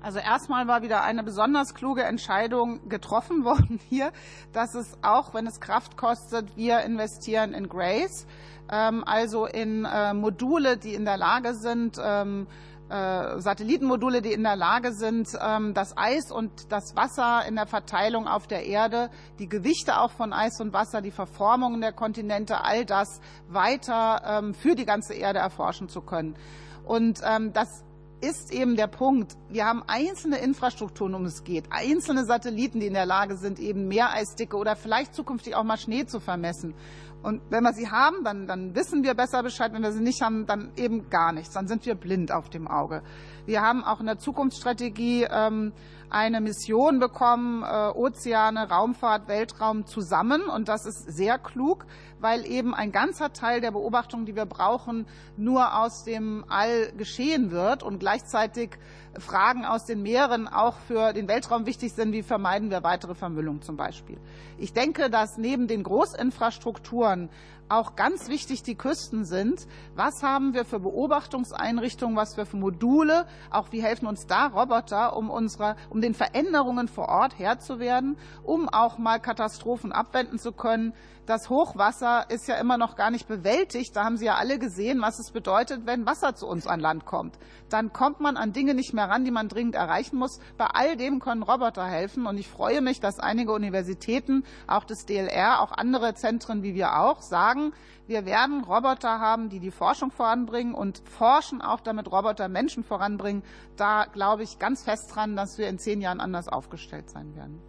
Also 0.03 0.19
erstmal 0.19 0.67
war 0.67 0.83
wieder 0.83 1.05
eine 1.05 1.23
besonders 1.23 1.73
kluge 1.75 2.03
Entscheidung 2.03 2.89
getroffen 2.89 3.45
worden 3.45 3.79
hier, 3.89 4.13
dass 4.53 4.75
es 4.75 4.99
auch, 5.03 5.35
wenn 5.35 5.47
es 5.47 5.61
Kraft 5.61 5.97
kostet, 5.97 6.57
wir 6.57 6.81
investieren 6.81 7.55
in 7.55 7.69
Grace, 7.69 8.27
ähm, 8.73 9.05
also 9.07 9.47
in 9.47 9.85
äh, 9.85 10.15
Module, 10.15 10.79
die 10.79 10.95
in 10.95 11.05
der 11.05 11.17
Lage 11.17 11.55
sind, 11.55 11.97
ähm, 12.03 12.49
äh, 12.89 13.39
Satellitenmodule, 13.39 14.21
die 14.21 14.33
in 14.33 14.43
der 14.43 14.57
Lage 14.57 14.93
sind, 14.93 15.29
ähm, 15.41 15.73
das 15.73 15.97
Eis 15.97 16.33
und 16.33 16.73
das 16.73 16.97
Wasser 16.97 17.47
in 17.47 17.55
der 17.55 17.69
Verteilung 17.69 18.27
auf 18.27 18.49
der 18.49 18.67
Erde, 18.67 19.11
die 19.39 19.49
Gewichte 19.49 20.01
auch 20.01 20.11
von 20.11 20.33
Eis 20.33 20.61
und 20.61 20.73
Wasser, 20.73 21.03
die 21.03 21.13
Verformungen 21.13 21.81
der 21.81 21.93
Kontinente, 21.93 22.65
all 22.65 22.85
das 22.85 23.21
weiter 23.47 24.43
für 24.61 24.75
die 24.75 24.87
ganze 24.87 25.15
Erde 25.15 25.39
erforschen 25.39 25.89
zu 25.89 26.01
können. 26.01 26.37
Und 26.85 27.21
ähm, 27.25 27.53
das 27.53 27.85
ist 28.21 28.53
eben 28.53 28.77
der 28.77 28.87
Punkt, 28.87 29.37
wir 29.49 29.65
haben 29.65 29.83
einzelne 29.87 30.39
Infrastrukturen, 30.39 31.15
um 31.15 31.25
es 31.25 31.43
geht, 31.43 31.65
einzelne 31.71 32.25
Satelliten, 32.25 32.81
die 32.81 32.87
in 32.87 32.95
der 32.95 33.07
Lage 33.07 33.37
sind, 33.37 33.59
eben 33.59 33.89
Meereisdicke 33.89 34.57
oder 34.57 34.77
vielleicht 34.77 35.15
zukünftig 35.15 35.55
auch 35.55 35.65
mal 35.65 35.79
Schnee 35.79 36.05
zu 36.07 36.21
vermessen. 36.21 36.75
Und 37.23 37.43
wenn 37.51 37.63
wir 37.63 37.73
sie 37.75 37.91
haben, 37.91 38.25
dann, 38.25 38.47
dann 38.47 38.75
wissen 38.75 39.03
wir 39.03 39.15
besser 39.15 39.43
Bescheid. 39.43 39.73
Wenn 39.75 39.83
wir 39.83 39.93
sie 39.93 40.01
nicht 40.01 40.23
haben, 40.23 40.47
dann 40.47 40.73
eben 40.77 41.11
gar 41.11 41.33
nichts. 41.33 41.53
Dann 41.53 41.69
sind 41.69 41.85
wir 41.85 41.95
blind 41.95 42.33
auf 42.33 42.49
dem 42.49 42.67
Auge. 42.67 43.03
Wir 43.47 43.63
haben 43.63 43.85
auch 43.85 44.01
in 44.01 44.07
der 44.07 44.19
Zukunftsstrategie 44.19 45.27
ähm, 45.31 45.73
eine 46.11 46.41
Mission 46.41 46.99
bekommen, 46.99 47.63
äh, 47.63 47.89
Ozeane, 47.95 48.69
Raumfahrt, 48.69 49.29
Weltraum 49.29 49.87
zusammen. 49.87 50.43
Und 50.43 50.69
das 50.69 50.85
ist 50.85 51.11
sehr 51.11 51.39
klug, 51.39 51.87
weil 52.19 52.45
eben 52.45 52.75
ein 52.75 52.93
ganzer 52.93 53.33
Teil 53.33 53.61
der 53.61 53.71
Beobachtungen, 53.71 54.27
die 54.27 54.37
wir 54.37 54.47
brauchen, 54.47 55.07
nur 55.37 55.79
aus 55.79 56.05
dem 56.05 56.45
All 56.49 56.93
geschehen 56.97 57.51
wird 57.51 57.83
und 57.83 58.01
gleichzeitig 58.01 58.71
Fragen 59.19 59.65
aus 59.65 59.85
den 59.85 60.03
Meeren 60.03 60.47
auch 60.47 60.77
für 60.87 61.13
den 61.13 61.29
Weltraum 61.29 61.67
wichtig 61.67 61.93
sind. 61.93 62.13
Wie 62.13 62.23
vermeiden 62.23 62.71
wir 62.71 62.83
weitere 62.83 63.15
Vermüllung 63.15 63.63
zum 63.63 63.77
Beispiel? 63.77 64.19
Ich 64.59 64.73
denke, 64.73 65.11
dass 65.11 65.39
neben 65.39 65.67
den 65.67 65.83
Großinfrastrukturen 65.83 67.31
auch 67.71 67.95
ganz 67.97 68.29
wichtig 68.29 68.63
die 68.63 68.75
Küsten 68.75 69.25
sind. 69.25 69.67
Was 69.95 70.23
haben 70.23 70.55
wir 70.55 70.65
für 70.65 70.81
Beobachtungseinrichtungen, 70.81 72.17
was 72.17 72.37
wir 72.37 72.45
für 72.45 72.57
Module? 72.57 73.27
Auch 73.51 73.73
wie 73.73 73.83
helfen 73.83 74.07
uns 74.07 74.27
da 74.27 74.47
Roboter, 74.47 75.17
um, 75.17 75.31
unsere, 75.31 75.77
um 75.89 76.01
den 76.01 76.15
Veränderungen 76.15 76.89
vor 76.89 77.09
Ort 77.09 77.39
Herr 77.39 77.59
zu 77.59 77.79
werden, 77.79 78.17
um 78.43 78.69
auch 78.69 78.99
mal 78.99 79.21
Katastrophen 79.21 79.93
abwenden 79.93 80.39
zu 80.39 80.53
können? 80.53 80.93
Das 81.27 81.49
Hochwasser 81.49 82.29
ist 82.29 82.49
ja 82.49 82.57
immer 82.57 82.77
noch 82.77 82.97
gar 82.97 83.13
nicht 83.13 83.29
bewältigt. 83.29 83.95
Da 83.95 84.05
haben 84.05 84.17
Sie 84.17 84.25
ja 84.25 84.35
alle 84.35 84.59
gesehen, 84.59 85.01
was 85.01 85.21
es 85.21 85.31
bedeutet, 85.31 85.87
wenn 85.87 86.07
Wasser 86.07 86.35
zu 86.35 86.49
uns 86.49 86.67
an 86.67 86.81
Land 86.81 87.07
kommt. 87.07 87.39
Dann 87.71 87.93
kommt 87.93 88.21
man 88.21 88.37
an 88.37 88.53
Dinge 88.53 88.75
nicht 88.75 88.93
mehr 88.93 89.09
ran, 89.09 89.25
die 89.25 89.31
man 89.31 89.49
dringend 89.49 89.75
erreichen 89.75 90.17
muss. 90.17 90.41
Bei 90.59 90.67
all 90.67 90.97
dem 90.97 91.21
können 91.21 91.43
Roboter 91.43 91.87
helfen. 91.87 92.27
Und 92.27 92.39
ich 92.39 92.49
freue 92.49 92.81
mich, 92.81 93.01
dass 93.01 93.19
einige 93.19 93.53
Universitäten, 93.53 94.45
auch 94.67 94.85
das 94.85 95.07
DLR, 95.07 95.61
auch 95.61 95.73
andere 95.73 96.15
Zentren 96.15 96.63
wie 96.63 96.75
wir 96.75 96.99
auch, 96.99 97.23
sagen, 97.23 97.73
wir 98.07 98.27
werden 98.27 98.65
Roboter 98.65 99.21
haben, 99.21 99.51
die 99.51 99.61
die 99.61 99.71
Forschung 99.71 100.11
voranbringen 100.11 100.75
und 100.75 101.01
forschen 101.09 101.63
auch, 101.63 101.81
damit 101.81 102.11
Roboter 102.11 102.49
Menschen 102.49 102.83
voranbringen. 102.83 103.45
Da 103.77 104.07
glaube 104.07 104.43
ich 104.43 104.59
ganz 104.59 104.83
fest 104.83 105.15
dran, 105.15 105.37
dass 105.37 105.59
wir 105.59 105.69
in 105.69 105.79
zehn 105.79 106.01
Jahren 106.01 106.21
anders 106.21 106.49
aufgestellt 106.49 107.09
sein 107.09 107.37
werden. 107.37 107.61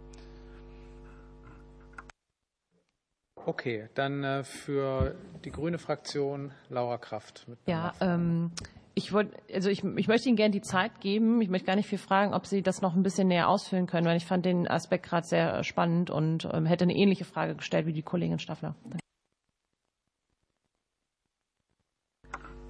Okay, 3.44 3.88
dann 3.94 4.22
äh, 4.22 4.44
für 4.44 5.16
die 5.44 5.50
grüne 5.50 5.78
Fraktion 5.78 6.52
Laura 6.68 6.98
Kraft. 6.98 7.46
ja, 7.66 7.92
ähm, 8.00 8.52
ich 8.94 9.12
wollte, 9.12 9.36
also 9.52 9.70
ich, 9.70 9.82
ich 9.84 10.08
möchte 10.08 10.28
Ihnen 10.28 10.36
gerne 10.36 10.50
die 10.50 10.60
Zeit 10.60 11.00
geben. 11.00 11.40
Ich 11.40 11.48
möchte 11.48 11.66
gar 11.66 11.76
nicht 11.76 11.88
viel 11.88 11.98
fragen, 11.98 12.34
ob 12.34 12.46
Sie 12.46 12.62
das 12.62 12.82
noch 12.82 12.94
ein 12.94 13.02
bisschen 13.02 13.28
näher 13.28 13.48
ausfüllen 13.48 13.86
können, 13.86 14.06
weil 14.06 14.16
ich 14.16 14.26
fand 14.26 14.44
den 14.44 14.68
Aspekt 14.68 15.06
gerade 15.06 15.26
sehr 15.26 15.64
spannend 15.64 16.10
und 16.10 16.48
ähm, 16.52 16.66
hätte 16.66 16.84
eine 16.84 16.94
ähnliche 16.94 17.24
Frage 17.24 17.54
gestellt 17.54 17.86
wie 17.86 17.92
die 17.92 18.02
Kollegin 18.02 18.38
Staffler. 18.38 18.74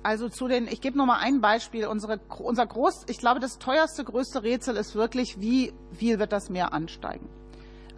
Also 0.04 0.28
zu 0.28 0.48
den, 0.48 0.66
ich 0.66 0.80
gebe 0.80 0.98
noch 0.98 1.06
mal 1.06 1.18
ein 1.18 1.40
Beispiel. 1.40 1.86
Unsere, 1.86 2.18
unser 2.40 2.66
groß, 2.66 3.06
ich 3.08 3.18
glaube, 3.18 3.40
das 3.40 3.58
teuerste, 3.58 4.04
größte 4.04 4.42
Rätsel 4.42 4.76
ist 4.76 4.94
wirklich, 4.94 5.40
wie 5.40 5.72
viel 5.92 6.18
wird 6.18 6.32
das 6.32 6.50
Meer 6.50 6.72
ansteigen? 6.72 7.28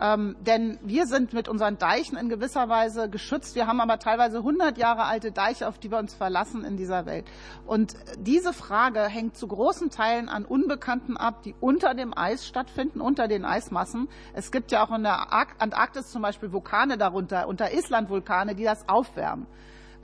Ähm, 0.01 0.37
denn 0.41 0.79
wir 0.83 1.07
sind 1.07 1.33
mit 1.33 1.49
unseren 1.49 1.79
Deichen 1.79 2.16
in 2.16 2.29
gewisser 2.29 2.69
Weise 2.69 3.09
geschützt. 3.09 3.55
Wir 3.55 3.66
haben 3.66 3.81
aber 3.81 3.99
teilweise 3.99 4.39
100 4.39 4.79
Jahre 4.79 5.05
alte 5.05 5.33
Deiche, 5.33 5.69
auf 5.69 5.79
die 5.79 5.91
wir 5.91 5.99
uns 5.99 6.15
verlassen 6.15 6.65
in 6.65 6.77
dieser 6.77 7.07
Welt. 7.07 7.27
Und 7.66 7.95
diese 8.19 8.53
Frage 8.53 9.03
hängt 9.05 9.37
zu 9.37 9.47
großen 9.47 9.91
Teilen 9.91 10.29
an 10.29 10.45
Unbekannten 10.45 11.16
ab, 11.16 11.43
die 11.43 11.55
unter 11.61 11.95
dem 11.95 12.16
Eis 12.16 12.47
stattfinden, 12.47 13.01
unter 13.01 13.29
den 13.29 13.45
Eismassen. 13.45 14.09
Es 14.33 14.51
gibt 14.51 14.73
ja 14.73 14.85
auch 14.85 14.95
in 14.95 15.03
der 15.03 15.33
Antarktis 15.33 16.11
zum 16.11 16.23
Beispiel 16.23 16.53
Vulkane 16.53 16.99
darunter, 16.99 17.49
unter 17.49 17.73
Island 17.73 18.11
Vulkane, 18.11 18.55
die 18.55 18.65
das 18.65 18.89
aufwärmen. 18.89 19.47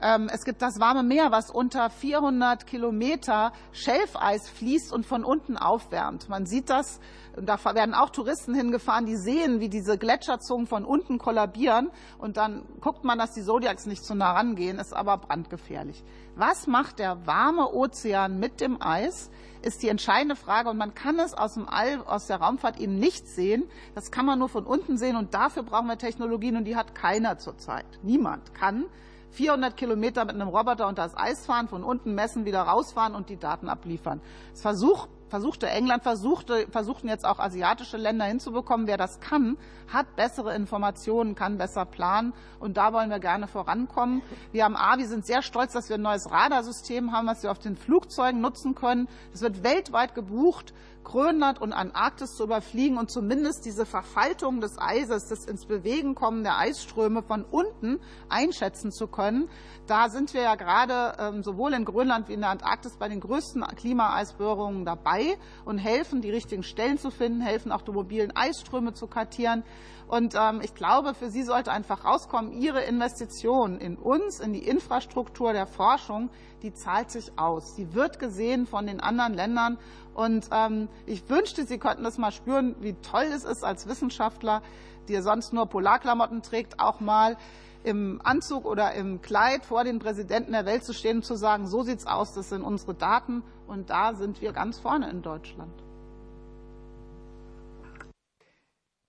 Ähm, 0.01 0.29
es 0.33 0.45
gibt 0.45 0.61
das 0.61 0.79
warme 0.79 1.03
Meer, 1.03 1.31
was 1.31 1.51
unter 1.51 1.89
400 1.89 2.65
Kilometer 2.65 3.53
Schelfeis 3.71 4.49
fließt 4.49 4.91
und 4.91 5.05
von 5.05 5.23
unten 5.23 5.57
aufwärmt. 5.57 6.27
Man 6.27 6.45
sieht 6.47 6.69
das, 6.69 6.99
da 7.35 7.63
werden 7.75 7.93
auch 7.93 8.09
Touristen 8.09 8.55
hingefahren, 8.55 9.05
die 9.05 9.15
sehen, 9.15 9.59
wie 9.59 9.69
diese 9.69 9.97
Gletscherzungen 9.97 10.65
von 10.65 10.85
unten 10.85 11.19
kollabieren 11.19 11.91
und 12.17 12.37
dann 12.37 12.63
guckt 12.81 13.03
man, 13.03 13.19
dass 13.19 13.33
die 13.33 13.43
Zodiacs 13.43 13.85
nicht 13.85 14.03
zu 14.03 14.15
nah 14.15 14.33
rangehen, 14.33 14.79
ist 14.79 14.93
aber 14.93 15.17
brandgefährlich. 15.17 16.03
Was 16.35 16.65
macht 16.65 16.97
der 16.97 17.27
warme 17.27 17.71
Ozean 17.71 18.39
mit 18.39 18.59
dem 18.59 18.81
Eis? 18.81 19.29
ist 19.63 19.83
die 19.83 19.89
entscheidende 19.89 20.35
Frage 20.35 20.71
und 20.71 20.77
man 20.77 20.95
kann 20.95 21.19
es 21.19 21.35
aus 21.35 21.53
dem 21.53 21.69
All, 21.69 22.01
aus 22.05 22.25
der 22.25 22.37
Raumfahrt 22.37 22.79
eben 22.79 22.97
nicht 22.97 23.27
sehen. 23.27 23.69
Das 23.93 24.09
kann 24.09 24.25
man 24.25 24.39
nur 24.39 24.49
von 24.49 24.65
unten 24.65 24.97
sehen 24.97 25.15
und 25.15 25.35
dafür 25.35 25.61
brauchen 25.61 25.85
wir 25.85 25.99
Technologien 25.99 26.57
und 26.57 26.65
die 26.65 26.75
hat 26.75 26.95
keiner 26.95 27.37
zurzeit. 27.37 27.85
Niemand 28.01 28.55
kann 28.55 28.85
400 29.31 29.75
Kilometer 29.75 30.25
mit 30.25 30.35
einem 30.35 30.49
Roboter 30.49 30.87
unter 30.87 31.03
das 31.03 31.17
Eis 31.17 31.45
fahren, 31.45 31.67
von 31.67 31.83
unten 31.83 32.13
messen, 32.13 32.45
wieder 32.45 32.61
rausfahren 32.61 33.15
und 33.15 33.29
die 33.29 33.37
Daten 33.37 33.69
abliefern. 33.69 34.21
Es 34.53 34.61
versucht 34.61 35.09
versuchte 35.31 35.69
England, 35.69 36.03
versuchte, 36.03 36.67
versuchten 36.69 37.07
jetzt 37.07 37.25
auch 37.25 37.39
asiatische 37.39 37.95
Länder 37.95 38.25
hinzubekommen. 38.25 38.85
Wer 38.85 38.97
das 38.97 39.21
kann, 39.21 39.57
hat 39.87 40.17
bessere 40.17 40.53
Informationen, 40.53 41.35
kann 41.35 41.57
besser 41.57 41.85
planen. 41.85 42.33
Und 42.59 42.75
da 42.75 42.91
wollen 42.91 43.09
wir 43.09 43.19
gerne 43.19 43.47
vorankommen. 43.47 44.21
Wir 44.51 44.65
haben 44.65 44.75
A, 44.75 44.97
wir 44.97 45.07
sind 45.07 45.25
sehr 45.25 45.41
stolz, 45.41 45.71
dass 45.71 45.87
wir 45.87 45.95
ein 45.95 46.01
neues 46.01 46.29
Radarsystem 46.29 47.13
haben, 47.13 47.27
was 47.27 47.43
wir 47.43 47.51
auf 47.51 47.59
den 47.59 47.77
Flugzeugen 47.77 48.41
nutzen 48.41 48.75
können. 48.75 49.07
Es 49.33 49.41
wird 49.41 49.63
weltweit 49.63 50.15
gebucht. 50.15 50.73
Grönland 51.03 51.59
und 51.59 51.73
Antarktis 51.73 52.35
zu 52.35 52.43
überfliegen 52.43 52.97
und 52.97 53.11
zumindest 53.11 53.65
diese 53.65 53.85
Verfaltung 53.85 54.61
des 54.61 54.79
Eises, 54.79 55.27
das 55.27 55.45
ins 55.45 55.65
Bewegen 55.65 56.15
kommen 56.15 56.43
der 56.43 56.57
Eisströme 56.57 57.23
von 57.23 57.43
unten 57.43 57.99
einschätzen 58.29 58.91
zu 58.91 59.07
können. 59.07 59.49
Da 59.87 60.09
sind 60.09 60.33
wir 60.33 60.41
ja 60.41 60.55
gerade 60.55 61.17
ähm, 61.19 61.43
sowohl 61.43 61.73
in 61.73 61.85
Grönland 61.85 62.29
wie 62.29 62.33
in 62.33 62.41
der 62.41 62.49
Antarktis 62.49 62.97
bei 62.97 63.09
den 63.09 63.19
größten 63.19 63.63
Klimaeisbohrungen 63.75 64.85
dabei 64.85 65.37
und 65.65 65.77
helfen, 65.77 66.21
die 66.21 66.31
richtigen 66.31 66.63
Stellen 66.63 66.97
zu 66.97 67.11
finden, 67.11 67.41
helfen 67.41 67.71
auch 67.71 67.81
die 67.81 67.91
mobilen 67.91 68.35
Eisströme 68.35 68.93
zu 68.93 69.07
kartieren. 69.07 69.63
Und 70.11 70.35
ähm, 70.35 70.59
ich 70.61 70.75
glaube, 70.75 71.13
für 71.13 71.29
Sie 71.29 71.41
sollte 71.41 71.71
einfach 71.71 72.03
rauskommen, 72.03 72.51
Ihre 72.51 72.81
Investition 72.81 73.77
in 73.77 73.95
uns, 73.95 74.41
in 74.41 74.51
die 74.51 74.67
Infrastruktur 74.67 75.53
der 75.53 75.65
Forschung, 75.65 76.29
die 76.63 76.73
zahlt 76.73 77.09
sich 77.09 77.39
aus. 77.39 77.77
Sie 77.77 77.93
wird 77.93 78.19
gesehen 78.19 78.65
von 78.65 78.87
den 78.87 78.99
anderen 78.99 79.33
Ländern. 79.33 79.77
Und 80.13 80.49
ähm, 80.51 80.89
ich 81.05 81.29
wünschte, 81.29 81.65
Sie 81.65 81.77
könnten 81.77 82.03
das 82.03 82.17
mal 82.17 82.33
spüren, 82.33 82.75
wie 82.81 82.91
toll 82.95 83.23
es 83.33 83.45
ist 83.45 83.63
als 83.63 83.87
Wissenschaftler, 83.87 84.61
der 85.07 85.23
sonst 85.23 85.53
nur 85.53 85.67
Polarklamotten 85.67 86.41
trägt, 86.41 86.81
auch 86.81 86.99
mal 86.99 87.37
im 87.85 88.19
Anzug 88.21 88.65
oder 88.65 88.93
im 88.93 89.21
Kleid 89.21 89.63
vor 89.63 89.85
den 89.85 89.99
Präsidenten 89.99 90.51
der 90.51 90.65
Welt 90.65 90.83
zu 90.83 90.93
stehen 90.93 91.17
und 91.17 91.25
zu 91.25 91.37
sagen, 91.37 91.67
so 91.67 91.83
sieht's 91.83 92.05
aus, 92.05 92.33
das 92.33 92.49
sind 92.49 92.63
unsere 92.63 92.95
Daten 92.95 93.43
und 93.65 93.89
da 93.89 94.13
sind 94.13 94.41
wir 94.41 94.51
ganz 94.51 94.77
vorne 94.77 95.09
in 95.09 95.21
Deutschland. 95.21 95.71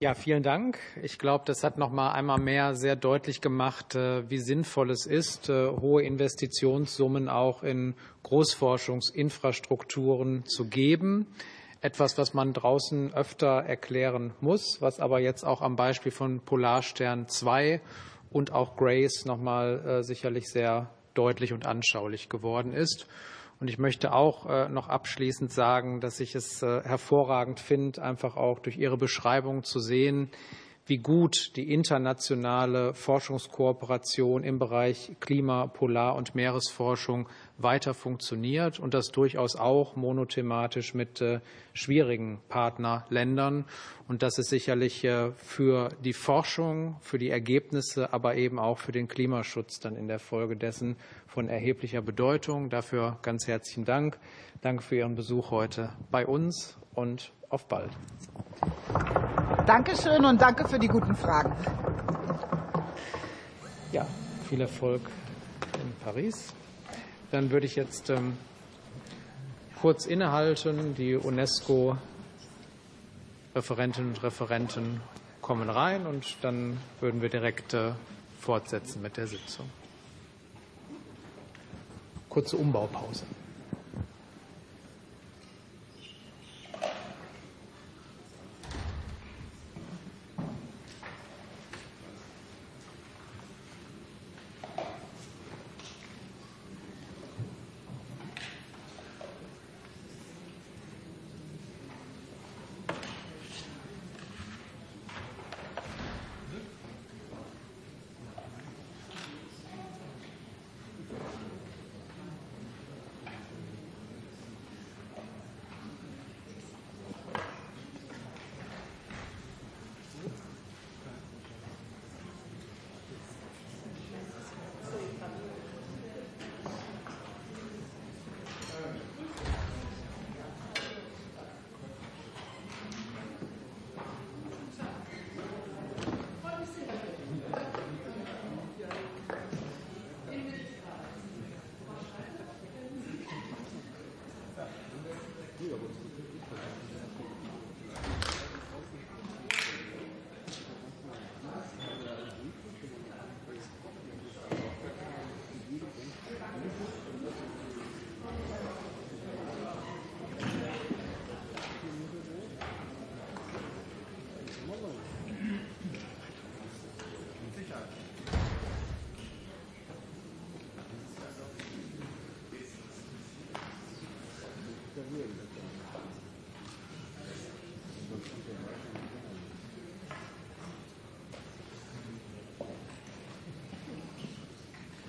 Ja, 0.03 0.15
vielen 0.15 0.43
Dank. 0.43 0.79
Ich 1.01 1.17
glaube, 1.17 1.45
das 1.47 1.63
hat 1.63 1.79
noch 1.79 1.93
mal 1.93 2.11
einmal 2.11 2.41
mehr 2.41 2.75
sehr 2.75 2.97
deutlich 2.97 3.41
gemacht, 3.41 3.95
äh, 3.95 4.29
wie 4.29 4.39
sinnvoll 4.39 4.91
es 4.91 5.07
ist, 5.07 5.49
äh, 5.49 5.69
hohe 5.69 6.03
Investitionssummen 6.03 7.29
auch 7.29 7.63
in 7.63 7.95
Großforschungsinfrastrukturen 8.25 10.45
zu 10.45 10.65
geben. 10.65 11.29
Etwas, 11.83 12.19
was 12.19 12.35
man 12.35 12.53
draußen 12.53 13.15
öfter 13.15 13.63
erklären 13.63 14.33
muss, 14.41 14.79
was 14.81 14.99
aber 14.99 15.21
jetzt 15.21 15.45
auch 15.45 15.63
am 15.63 15.77
Beispiel 15.77 16.11
von 16.11 16.41
Polarstern 16.41 17.29
2 17.29 17.81
und 18.29 18.51
auch 18.51 18.77
Grace 18.77 19.25
noch 19.25 19.39
mal 19.39 19.87
äh, 19.87 20.03
sicherlich 20.03 20.49
sehr 20.49 20.91
deutlich 21.15 21.53
und 21.53 21.65
anschaulich 21.65 22.29
geworden 22.29 22.73
ist. 22.73 23.07
Und 23.63 23.69
ich 23.69 23.79
möchte 23.79 24.13
auch 24.13 24.47
äh, 24.51 24.69
noch 24.69 24.89
abschließend 24.89 25.53
sagen, 25.53 26.01
dass 26.01 26.19
ich 26.19 26.35
es 26.35 26.65
äh, 26.65 26.83
hervorragend 26.83 27.61
finde, 27.61 28.03
einfach 28.03 28.37
auch 28.37 28.59
durch 28.59 28.77
Ihre 28.77 28.97
Beschreibung 28.97 29.63
zu 29.63 29.79
sehen, 29.79 30.33
wie 30.87 30.99
gut 30.99 31.53
die 31.57 31.73
internationale 31.73 32.93
Forschungskooperation 32.95 34.43
im 34.43 34.59
Bereich 34.59 35.13
Klima-, 35.21 35.69
Polar- 35.69 36.17
und 36.17 36.35
Meeresforschung 36.35 37.29
weiter 37.59 37.95
funktioniert 37.95 38.81
und 38.81 38.93
das 38.93 39.13
durchaus 39.13 39.55
auch 39.55 39.95
monothematisch 39.95 40.95
mit 40.95 41.21
äh, 41.21 41.41
schwierigen 41.73 42.41
Partnerländern. 42.49 43.65
Und 44.09 44.23
das 44.23 44.39
ist 44.39 44.51
sicherlich 44.51 45.05
äh, 45.05 45.31
für 45.33 45.91
die 46.05 46.13
Forschung, 46.13 46.97
für 47.01 47.19
die 47.19 47.31
Ergebnisse, 47.31 48.13
aber 48.13 48.35
eben 48.35 48.59
auch 48.59 48.79
für 48.79 48.93
den 48.93 49.07
Klimaschutz 49.07 49.79
dann 49.79 49.95
in 49.95 50.09
der 50.09 50.19
Folge 50.19 50.57
dessen 50.57 50.97
von 51.29 51.49
erheblicher 51.49 52.03
Bedeutung. 52.03 52.71
Dafür 52.71 53.19
ganz 53.23 53.47
herzlichen 53.47 53.85
Dank. 53.85 54.19
Danke 54.61 54.83
für 54.83 54.97
Ihren 54.97 55.15
Besuch 55.15 55.51
heute 55.53 55.91
bei 56.11 56.27
uns 56.27 56.77
und 56.95 57.33
auf 57.49 57.69
bald. 57.69 57.91
Dankeschön 59.67 60.25
und 60.25 60.41
danke 60.41 60.67
für 60.67 60.79
die 60.79 60.89
guten 60.89 61.15
Fragen. 61.15 61.55
Ja, 63.93 64.07
viel 64.49 64.61
Erfolg 64.61 65.03
in 65.75 65.93
Paris. 66.05 66.53
Dann 67.31 67.51
würde 67.51 67.67
ich 67.67 67.77
jetzt 67.77 68.11
ähm, 68.11 68.37
kurz 69.81 70.07
innehalten. 70.07 70.95
Die 70.95 71.17
UNESCO-Referentinnen 71.17 74.11
und 74.11 74.23
Referenten 74.23 75.01
kommen 75.41 75.71
rein 75.71 76.07
und 76.07 76.37
dann 76.43 76.79
würden 77.01 77.23
wir 77.23 77.29
direkt 77.29 77.75
äh, 77.75 77.93
fortsetzen 78.41 79.03
mit 79.03 79.17
der 79.17 79.27
Sitzung. 79.27 79.69
Kurze 82.29 82.57
Umbaupause. 82.57 83.25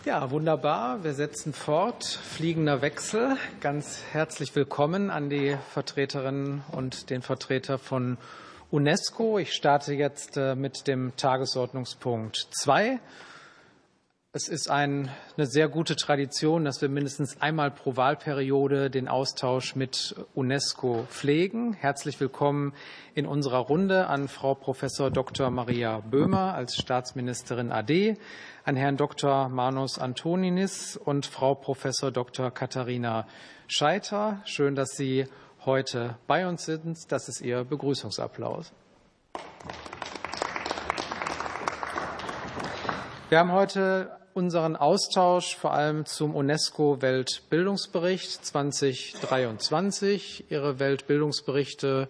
Ja, 0.05 0.31
wunderbar. 0.31 1.05
Wir 1.05 1.13
setzen 1.13 1.53
fort. 1.53 2.03
Fliegender 2.03 2.81
Wechsel. 2.81 3.37
Ganz 3.61 4.01
herzlich 4.11 4.53
willkommen 4.53 5.09
an 5.09 5.29
die 5.29 5.55
Vertreterinnen 5.71 6.61
und 6.73 7.09
den 7.09 7.21
Vertreter 7.21 7.77
von 7.77 8.17
UNESCO. 8.69 9.39
Ich 9.39 9.53
starte 9.53 9.93
jetzt 9.93 10.35
äh, 10.35 10.55
mit 10.55 10.87
dem 10.87 11.15
Tagesordnungspunkt 11.15 12.49
2. 12.51 12.99
Es 14.35 14.47
ist 14.47 14.67
ein, 14.67 15.11
eine 15.37 15.45
sehr 15.45 15.69
gute 15.69 15.95
Tradition, 15.95 16.65
dass 16.65 16.81
wir 16.81 16.89
mindestens 16.89 17.39
einmal 17.39 17.69
pro 17.69 17.97
Wahlperiode 17.97 18.89
den 18.89 19.07
Austausch 19.07 19.75
mit 19.75 20.15
UNESCO 20.33 21.05
pflegen. 21.07 21.73
Herzlich 21.73 22.19
willkommen 22.19 22.73
in 23.13 23.27
unserer 23.27 23.59
Runde 23.59 24.07
an 24.07 24.27
Frau 24.27 24.55
Professor 24.55 25.11
Dr. 25.11 25.51
Maria 25.51 25.99
Böhmer 25.99 26.55
als 26.55 26.77
Staatsministerin 26.77 27.71
AD, 27.71 28.17
an 28.63 28.75
Herrn 28.75 28.97
Dr. 28.97 29.49
Manus 29.49 29.99
Antoninis 29.99 30.97
und 30.97 31.27
Frau 31.27 31.53
Professor 31.53 32.09
Dr. 32.09 32.49
Katharina 32.49 33.27
Scheiter. 33.67 34.41
Schön, 34.45 34.73
dass 34.73 34.93
Sie 34.93 35.27
heute 35.63 36.17
bei 36.25 36.47
uns 36.47 36.65
sind. 36.65 36.97
Das 37.11 37.29
ist 37.29 37.39
Ihr 37.41 37.65
Begrüßungsapplaus. 37.65 38.73
Wir 43.29 43.37
haben 43.37 43.51
heute 43.51 44.22
unseren 44.33 44.75
Austausch 44.75 45.55
vor 45.55 45.73
allem 45.73 46.05
zum 46.05 46.35
UNESCO-Weltbildungsbericht 46.35 48.45
2023. 48.45 50.45
Ihre 50.49 50.79
Weltbildungsberichte 50.79 52.09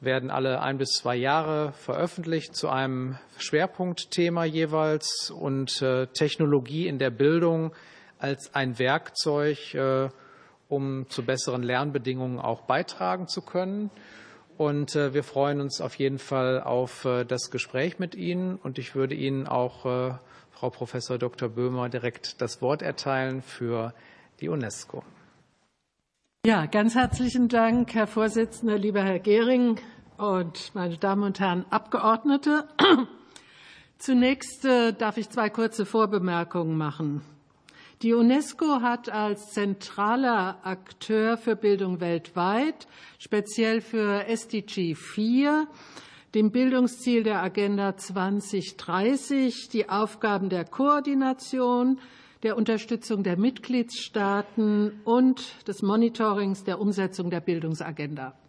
werden 0.00 0.30
alle 0.30 0.62
ein 0.62 0.78
bis 0.78 0.92
zwei 0.92 1.16
Jahre 1.16 1.72
veröffentlicht 1.72 2.56
zu 2.56 2.68
einem 2.68 3.18
Schwerpunktthema 3.38 4.44
jeweils 4.44 5.30
und 5.30 5.82
äh, 5.82 6.06
Technologie 6.06 6.86
in 6.86 6.98
der 6.98 7.10
Bildung 7.10 7.72
als 8.18 8.54
ein 8.54 8.78
Werkzeug, 8.78 9.74
äh, 9.74 10.08
um 10.68 11.10
zu 11.10 11.24
besseren 11.24 11.62
Lernbedingungen 11.62 12.38
auch 12.38 12.62
beitragen 12.62 13.28
zu 13.28 13.42
können. 13.42 13.90
Und 14.56 14.94
äh, 14.94 15.12
wir 15.14 15.24
freuen 15.24 15.60
uns 15.60 15.80
auf 15.80 15.96
jeden 15.96 16.18
Fall 16.18 16.62
auf 16.62 17.08
das 17.26 17.50
Gespräch 17.50 17.98
mit 17.98 18.14
Ihnen. 18.14 18.56
Und 18.56 18.78
ich 18.78 18.94
würde 18.94 19.14
Ihnen 19.14 19.48
auch, 19.48 20.18
Frau 20.60 20.68
Professor 20.68 21.16
Dr. 21.16 21.48
Böhmer, 21.48 21.88
direkt 21.88 22.42
das 22.42 22.60
Wort 22.60 22.82
erteilen 22.82 23.40
für 23.40 23.94
die 24.40 24.50
UNESCO. 24.50 25.02
Ja, 26.44 26.66
ganz 26.66 26.94
herzlichen 26.94 27.48
Dank, 27.48 27.94
Herr 27.94 28.06
Vorsitzender, 28.06 28.76
lieber 28.76 29.02
Herr 29.02 29.20
Gehring 29.20 29.80
und 30.18 30.74
meine 30.74 30.98
Damen 30.98 31.22
und 31.22 31.40
Herren 31.40 31.64
Abgeordnete. 31.70 32.68
Zunächst 33.98 34.66
äh, 34.66 34.92
darf 34.92 35.16
ich 35.16 35.30
zwei 35.30 35.48
kurze 35.48 35.86
Vorbemerkungen 35.86 36.76
machen. 36.76 37.22
Die 38.02 38.12
UNESCO 38.12 38.82
hat 38.82 39.08
als 39.08 39.52
zentraler 39.52 40.58
Akteur 40.62 41.38
für 41.38 41.56
Bildung 41.56 42.00
weltweit, 42.00 42.86
speziell 43.18 43.80
für 43.80 44.26
SDG 44.26 44.94
4, 44.94 45.66
dem 46.34 46.52
Bildungsziel 46.52 47.22
der 47.24 47.42
Agenda 47.42 47.96
2030, 47.96 49.68
die 49.68 49.88
Aufgaben 49.88 50.48
der 50.48 50.64
Koordination, 50.64 51.98
der 52.42 52.56
Unterstützung 52.56 53.22
der 53.22 53.36
Mitgliedstaaten 53.36 55.00
und 55.04 55.66
des 55.66 55.82
Monitorings 55.82 56.64
der 56.64 56.80
Umsetzung 56.80 57.30
der 57.30 57.40
Bildungsagenda. 57.40 58.39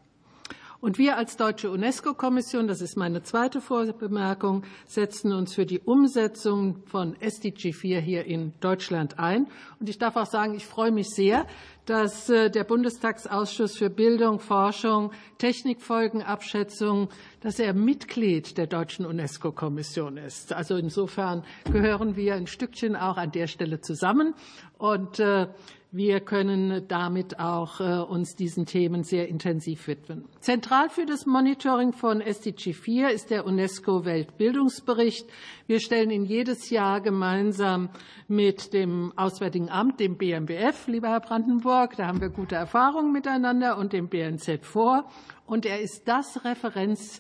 Und 0.81 0.97
wir 0.97 1.15
als 1.15 1.37
Deutsche 1.37 1.69
UNESCO-Kommission, 1.69 2.67
das 2.67 2.81
ist 2.81 2.97
meine 2.97 3.21
zweite 3.21 3.61
Vorbemerkung, 3.61 4.63
setzen 4.87 5.31
uns 5.31 5.53
für 5.53 5.67
die 5.67 5.79
Umsetzung 5.79 6.81
von 6.87 7.15
SDG 7.21 7.71
4 7.71 8.01
hier 8.01 8.25
in 8.25 8.53
Deutschland 8.61 9.19
ein. 9.19 9.47
Und 9.79 9.89
ich 9.89 9.99
darf 9.99 10.15
auch 10.15 10.25
sagen, 10.25 10.55
ich 10.55 10.65
freue 10.65 10.91
mich 10.91 11.11
sehr, 11.11 11.45
dass 11.85 12.29
äh, 12.29 12.49
der 12.49 12.63
Bundestagsausschuss 12.63 13.77
für 13.77 13.91
Bildung, 13.91 14.39
Forschung, 14.39 15.11
Technikfolgenabschätzung, 15.37 17.09
dass 17.41 17.59
er 17.59 17.75
Mitglied 17.75 18.57
der 18.57 18.65
deutschen 18.65 19.05
UNESCO-Kommission 19.05 20.17
ist. 20.17 20.51
Also 20.51 20.77
insofern 20.77 21.43
gehören 21.71 22.15
wir 22.15 22.33
ein 22.33 22.47
Stückchen 22.47 22.95
auch 22.95 23.17
an 23.17 23.31
der 23.31 23.45
Stelle 23.45 23.81
zusammen. 23.81 24.33
Und 24.79 25.19
äh, 25.19 25.47
wir 25.93 26.22
können 26.22 26.88
damit 26.88 27.38
auch 27.39 27.81
äh, 27.81 27.99
uns 27.99 28.35
diesen 28.35 28.65
Themen 28.65 29.03
sehr 29.03 29.27
intensiv 29.27 29.88
widmen. 29.88 30.23
Zentral 30.39 30.89
für 30.89 31.05
das 31.05 31.26
Monitoring 31.26 31.91
von 31.91 32.22
SDG 32.22 32.72
4 32.72 33.09
ist 33.09 33.30
der 33.30 33.45
UNESCO 33.45 34.05
Weltbildungsbericht. 34.05 35.27
Wir 35.68 35.81
stellen 35.81 36.09
ihn 36.09 36.23
jedes 36.23 36.69
Jahr 36.69 37.01
gemeinsam 37.01 37.89
mit 38.30 38.73
dem 38.73 39.11
Auswärtigen 39.18 39.69
Amt, 39.69 39.99
dem 39.99 40.18
BMBF, 40.18 40.88
lieber 40.88 41.09
Herr 41.09 41.19
Brandenburg, 41.19 41.97
da 41.97 42.07
haben 42.07 42.22
wir 42.22 42.30
gute 42.30 42.55
Erfahrungen 42.55 43.11
miteinander, 43.11 43.77
und 43.77 43.91
dem 43.91 44.07
BNZ 44.07 44.65
vor. 44.65 45.09
Und 45.45 45.65
er 45.65 45.81
ist 45.81 46.07
das 46.07 46.45
Referenz 46.45 47.19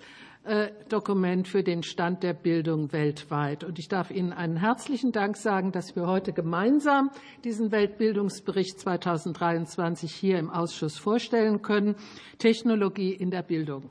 Dokument 0.89 1.47
für 1.47 1.61
den 1.61 1.83
Stand 1.83 2.23
der 2.23 2.33
Bildung 2.33 2.91
weltweit. 2.91 3.63
Und 3.63 3.77
ich 3.77 3.87
darf 3.87 4.09
Ihnen 4.09 4.33
einen 4.33 4.57
herzlichen 4.57 5.11
Dank 5.11 5.37
sagen, 5.37 5.71
dass 5.71 5.95
wir 5.95 6.07
heute 6.07 6.33
gemeinsam 6.33 7.11
diesen 7.43 7.71
Weltbildungsbericht 7.71 8.79
2023 8.79 10.11
hier 10.11 10.39
im 10.39 10.49
Ausschuss 10.49 10.97
vorstellen 10.97 11.61
können. 11.61 11.95
Technologie 12.39 13.13
in 13.13 13.29
der 13.29 13.43
Bildung. 13.43 13.89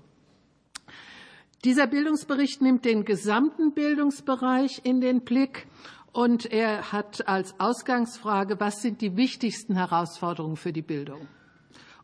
Dieser 1.65 1.87
Bildungsbericht 1.87 2.63
nimmt 2.63 2.85
den 2.85 3.05
gesamten 3.05 3.73
Bildungsbereich 3.73 4.81
in 4.83 5.01
den 5.01 5.21
Blick 5.21 5.69
und 6.13 6.51
er 6.51 6.91
hat 6.91 7.29
als 7.29 7.61
Ausgangsfrage, 7.61 8.59
was 8.59 8.83
sind 8.83 9.03
die 9.03 9.17
wichtigsten 9.17 9.77
Herausforderungen 9.77 10.57
für 10.57 10.73
die 10.73 10.83
Bildung? 10.83 11.29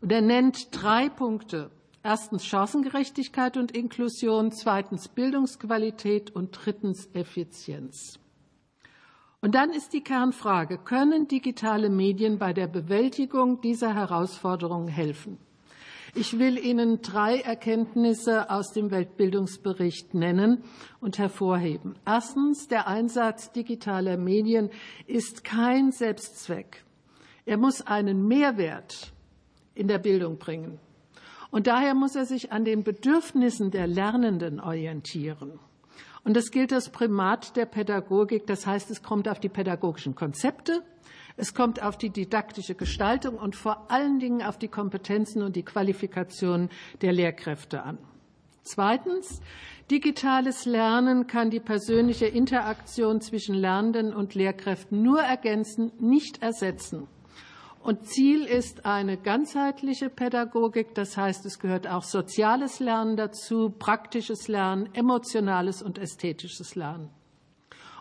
Und 0.01 0.13
er 0.13 0.21
nennt 0.21 0.69
drei 0.71 1.09
Punkte. 1.09 1.71
Erstens 2.07 2.47
Chancengerechtigkeit 2.47 3.57
und 3.57 3.73
Inklusion, 3.73 4.53
zweitens 4.53 5.09
Bildungsqualität 5.09 6.31
und 6.31 6.53
drittens 6.53 7.09
Effizienz. 7.15 8.21
Und 9.41 9.57
dann 9.57 9.71
ist 9.71 9.93
die 9.93 10.05
Kernfrage, 10.05 10.79
können 10.79 11.27
digitale 11.27 11.91
Medien 11.91 12.39
bei 12.39 12.53
der 12.53 12.69
Bewältigung 12.69 13.61
dieser 13.61 13.93
Herausforderungen 13.93 14.87
helfen? 14.87 15.39
Ich 16.15 16.39
will 16.39 16.65
Ihnen 16.65 17.03
drei 17.03 17.41
Erkenntnisse 17.41 18.51
aus 18.51 18.71
dem 18.73 18.93
Weltbildungsbericht 18.93 20.15
nennen 20.15 20.63
und 21.01 21.19
hervorheben. 21.19 21.97
Erstens, 22.07 22.69
der 22.69 22.87
Einsatz 22.87 23.51
digitaler 23.51 24.17
Medien 24.17 24.71
ist 25.09 25.43
kein 25.43 25.91
Selbstzweck. 25.91 26.85
Er 27.47 27.57
muss 27.57 27.85
einen 27.85 28.29
Mehrwert 28.29 29.13
in 29.75 29.89
der 29.89 29.99
Bildung 29.99 30.39
bringen. 30.39 30.79
Und 31.57 31.69
daher 31.69 31.95
muss 31.95 32.15
er 32.15 32.27
sich 32.27 32.53
an 32.53 32.67
den 32.67 32.85
Bedürfnissen 32.85 33.71
der 33.71 33.87
Lernenden 33.87 34.61
orientieren. 34.61 35.59
Und 36.23 36.37
das 36.37 36.51
gilt 36.51 36.71
das 36.71 36.91
Primat 36.91 37.57
der 37.57 37.65
Pädagogik. 37.65 38.47
Das 38.47 38.67
heißt, 38.67 38.91
es 38.91 39.03
kommt 39.03 39.27
auf 39.27 39.41
die 39.41 39.49
pädagogischen 39.49 40.15
Konzepte, 40.15 40.83
es 41.39 41.55
kommt 41.55 41.83
auf 41.83 41.97
die 41.97 42.11
didaktische 42.11 42.75
Gestaltung 42.75 43.37
und 43.37 43.57
vor 43.57 43.91
allen 43.91 44.19
Dingen 44.19 44.43
auf 44.43 44.59
die 44.59 44.69
Kompetenzen 44.69 45.41
und 45.41 45.57
die 45.57 45.63
Qualifikationen 45.63 46.69
der 47.01 47.15
Lehrkräfte 47.15 47.83
an. 47.83 47.97
Zweitens, 48.63 49.41
digitales 49.91 50.67
Lernen 50.67 51.27
kann 51.27 51.49
die 51.49 51.61
persönliche 51.61 52.27
Interaktion 52.27 53.23
zwischen 53.23 53.55
Lernenden 53.55 54.13
und 54.13 54.35
Lehrkräften 54.35 55.03
nur 55.03 55.21
ergänzen, 55.21 55.91
nicht 56.01 56.43
ersetzen. 56.43 57.09
Und 57.87 58.05
Ziel 58.05 58.47
ist 58.47 58.85
eine 58.85 59.17
ganzheitliche 59.17 60.11
Pädagogik, 60.11 60.93
das 60.97 61.17
heißt, 61.17 61.47
es 61.47 61.61
gehört 61.61 61.87
auch 61.87 62.03
soziales 62.03 62.81
Lernen 62.81 63.17
dazu, 63.17 63.71
praktisches 63.71 64.49
Lernen, 64.49 64.93
emotionales 64.93 65.85
und 65.85 65.97
ästhetisches 65.97 66.75
Lernen. 66.75 67.11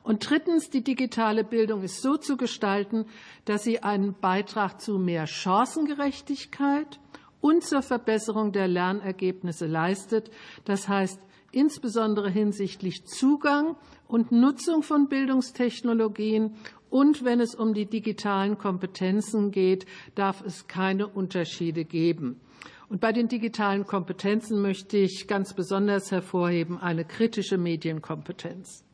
Und 0.01 0.27
drittens, 0.27 0.71
die 0.71 0.83
digitale 0.83 1.43
Bildung 1.43 1.83
ist 1.83 2.01
so 2.01 2.17
zu 2.17 2.35
gestalten, 2.35 3.05
dass 3.45 3.61
sie 3.61 3.83
einen 3.83 4.19
Beitrag 4.19 4.81
zu 4.81 4.97
mehr 4.97 5.27
Chancengerechtigkeit 5.27 6.99
und 7.39 7.63
zur 7.63 7.83
Verbesserung 7.83 8.53
der 8.53 8.67
Lernergebnisse 8.67 9.67
leistet. 9.67 10.31
Das 10.63 10.87
heißt, 10.87 11.19
insbesondere 11.51 12.31
hinsichtlich 12.31 13.05
Zugang 13.05 13.75
und 14.07 14.31
Nutzung 14.31 14.81
von 14.81 15.09
Bildungstechnologien 15.09 16.55
und 16.95 17.25
wenn 17.25 17.41
es 17.41 17.55
um 17.55 17.73
die 17.73 17.87
digitalen 17.87 18.57
Kompetenzen 18.57 19.51
geht, 19.51 19.85
darf 20.15 20.41
es 20.45 20.67
keine 20.67 21.07
Unterschiede 21.07 21.83
geben. 21.83 22.39
Und 22.87 23.01
bei 23.01 23.11
den 23.11 23.27
digitalen 23.27 23.85
Kompetenzen 23.85 24.61
möchte 24.61 24.95
ich 24.95 25.27
ganz 25.27 25.53
besonders 25.53 26.09
hervorheben 26.11 26.79
eine 26.79 27.03
kritische 27.03 27.57
Medienkompetenz. 27.57 28.85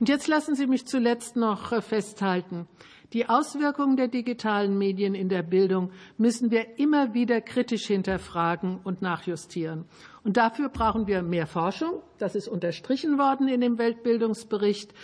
Und 0.00 0.08
jetzt 0.08 0.28
lassen 0.28 0.54
Sie 0.54 0.66
mich 0.66 0.86
zuletzt 0.86 1.36
noch 1.36 1.72
äh, 1.72 1.82
festhalten. 1.82 2.68
Die 3.12 3.28
Auswirkungen 3.28 3.98
der 3.98 4.08
digitalen 4.08 4.78
Medien 4.78 5.14
in 5.14 5.28
der 5.28 5.42
Bildung 5.42 5.90
müssen 6.16 6.50
wir 6.50 6.78
immer 6.78 7.12
wieder 7.12 7.42
kritisch 7.42 7.86
hinterfragen 7.86 8.80
und 8.82 9.02
nachjustieren. 9.02 9.84
Und 10.24 10.36
dafür 10.36 10.68
brauchen 10.68 11.08
wir 11.08 11.22
mehr 11.22 11.46
Forschung. 11.48 12.00
Das 12.18 12.36
ist 12.36 12.46
unterstrichen 12.46 13.18
worden 13.18 13.48
in 13.48 13.60
dem 13.60 13.78
Weltbildungsbericht. 13.78 14.94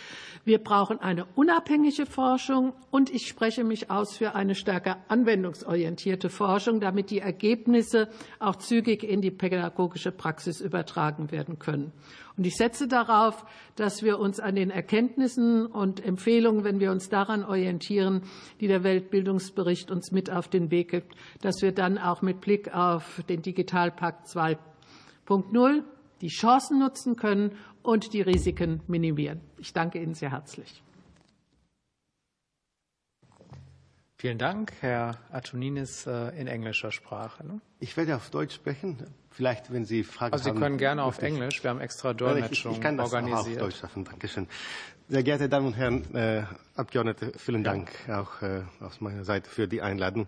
Wir 0.45 0.59
brauchen 0.59 1.01
eine 1.01 1.27
unabhängige 1.35 2.07
Forschung 2.07 2.73
und 2.91 3.11
ich 3.11 3.27
spreche 3.27 3.65
mich 3.65 3.91
aus 3.91 4.17
für 4.17 4.37
eine 4.37 4.55
stärker 4.55 4.99
anwendungsorientierte 5.09 6.31
Forschung, 6.31 6.81
damit 6.81 7.11
die 7.11 7.19
Ergebnisse 7.19 8.09
auch 8.39 8.57
zügig 8.57 9.03
in 9.03 9.21
die 9.21 9.33
pädagogische 9.33 10.13
Praxis 10.13 10.61
übertragen 10.61 11.33
werden 11.33 11.59
können. 11.59 11.93
Und 12.37 12.47
ich 12.47 12.57
setze 12.57 12.87
darauf, 12.87 13.45
dass 13.75 14.05
wir 14.05 14.21
uns 14.21 14.39
an 14.39 14.55
den 14.55 14.71
Erkenntnissen 14.71 15.67
und 15.67 16.05
Empfehlungen, 16.05 16.63
wenn 16.63 16.79
wir 16.79 16.93
uns 16.93 17.09
daran 17.09 17.45
orientieren, 17.45 18.23
die 18.61 18.69
der 18.69 18.85
Weltbildungsbericht 18.85 19.91
uns 19.91 20.13
mit 20.13 20.31
auf 20.31 20.47
den 20.47 20.71
Weg 20.71 20.93
gibt, 20.93 21.17
dass 21.41 21.61
wir 21.63 21.73
dann 21.73 21.99
auch 21.99 22.23
mit 22.23 22.41
Blick 22.41 22.73
auf 22.73 23.25
den 23.29 23.43
Digitalpakt 23.43 24.29
2.0 25.29 25.83
die 26.21 26.29
Chancen 26.29 26.79
nutzen 26.79 27.17
können 27.17 27.53
und 27.83 28.13
die 28.13 28.23
Risiken 28.23 28.81
minimieren. 28.87 29.41
Ich 29.59 29.73
danke 29.73 30.01
Ihnen 30.01 30.15
sehr 30.15 30.33
herzlich. 30.33 30.83
Vielen 34.21 34.39
Dank, 34.39 34.73
Herr 34.81 35.17
Atoninis, 35.31 36.05
äh, 36.09 36.37
in 36.41 36.49
englischer 36.49 36.91
Sprache. 36.91 37.47
Ne? 37.47 37.61
Ich 37.79 37.97
werde 37.97 38.17
auf 38.17 38.31
Deutsch 38.31 38.57
sprechen. 38.57 38.97
Vielleicht, 39.31 39.73
wenn 39.73 39.85
Sie 39.85 40.03
Fragen 40.03 40.33
also 40.33 40.43
Sie 40.43 40.51
haben. 40.51 40.57
Sie 40.57 40.63
können 40.63 40.79
gerne 40.79 41.05
auf 41.05 41.23
Englisch. 41.23 41.63
Wir 41.63 41.71
haben 41.71 41.81
extra 41.81 42.15
Dolmetschung 42.15 42.73
ich, 42.73 42.79
ich 42.79 42.83
kann 42.83 42.97
das 42.97 43.13
organisiert. 43.13 43.59
Auch 43.61 43.67
auf 43.67 43.69
Deutsch 43.69 43.79
schaffen. 43.79 44.05
Dankeschön. 44.05 44.49
Sehr 45.09 45.23
geehrte 45.23 45.49
Damen 45.49 45.69
und 45.69 45.77
Herren 45.77 46.15
äh, 46.17 46.43
Abgeordnete, 46.75 47.33
vielen 47.39 47.63
Dank 47.63 47.91
auch 48.09 48.43
äh, 48.43 48.63
aus 48.81 49.01
meiner 49.01 49.25
Seite 49.25 49.49
für 49.49 49.69
die 49.69 49.83
Einladung. 49.83 50.27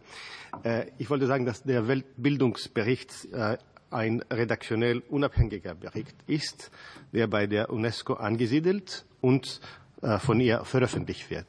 Äh, 0.63 0.87
ich 0.99 1.11
wollte 1.11 1.27
sagen, 1.27 1.45
dass 1.45 1.65
der 1.65 1.89
Weltbildungsbericht 1.89 3.33
äh, 3.33 3.59
ein 3.91 4.23
redaktionell 4.31 5.03
unabhängiger 5.09 5.75
Bericht 5.75 6.17
ist, 6.27 6.71
der 7.13 7.27
bei 7.27 7.47
der 7.47 7.71
UNESCO 7.71 8.15
angesiedelt 8.15 9.05
und 9.21 9.61
äh, 10.03 10.19
von 10.19 10.41
ihr 10.41 10.65
veröffentlicht 10.65 11.31
wird. 11.31 11.47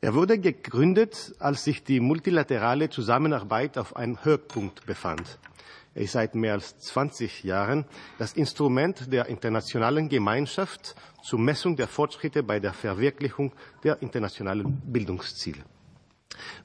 Er 0.00 0.14
wurde 0.14 0.38
gegründet, 0.38 1.34
als 1.38 1.64
sich 1.64 1.82
die 1.82 2.00
multilaterale 2.00 2.90
Zusammenarbeit 2.90 3.78
auf 3.78 3.96
einem 3.96 4.22
Höhepunkt 4.24 4.84
befand. 4.86 5.38
Er 5.94 6.02
ist 6.02 6.12
seit 6.12 6.34
mehr 6.34 6.54
als 6.54 6.76
20 6.78 7.44
Jahren 7.44 7.84
das 8.18 8.32
Instrument 8.32 9.12
der 9.12 9.26
internationalen 9.26 10.08
Gemeinschaft 10.08 10.96
zur 11.22 11.38
Messung 11.38 11.76
der 11.76 11.86
Fortschritte 11.86 12.42
bei 12.42 12.58
der 12.58 12.72
Verwirklichung 12.72 13.52
der 13.82 14.02
internationalen 14.02 14.82
Bildungsziele. 14.84 15.62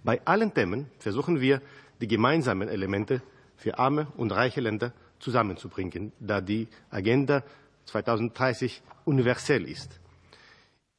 Bei 0.03 0.19
allen 0.25 0.53
Themen 0.53 0.87
versuchen 0.97 1.39
wir, 1.39 1.61
die 2.01 2.07
gemeinsamen 2.07 2.69
Elemente 2.69 3.21
für 3.59 3.77
arme 3.77 4.07
und 4.17 4.31
reiche 4.31 4.61
Länder 4.61 4.93
zusammenzubringen, 5.19 6.13
da 6.19 6.41
die 6.41 6.67
Agenda 6.89 7.43
2030 7.85 8.81
universell 9.05 9.69
ist. 9.69 9.99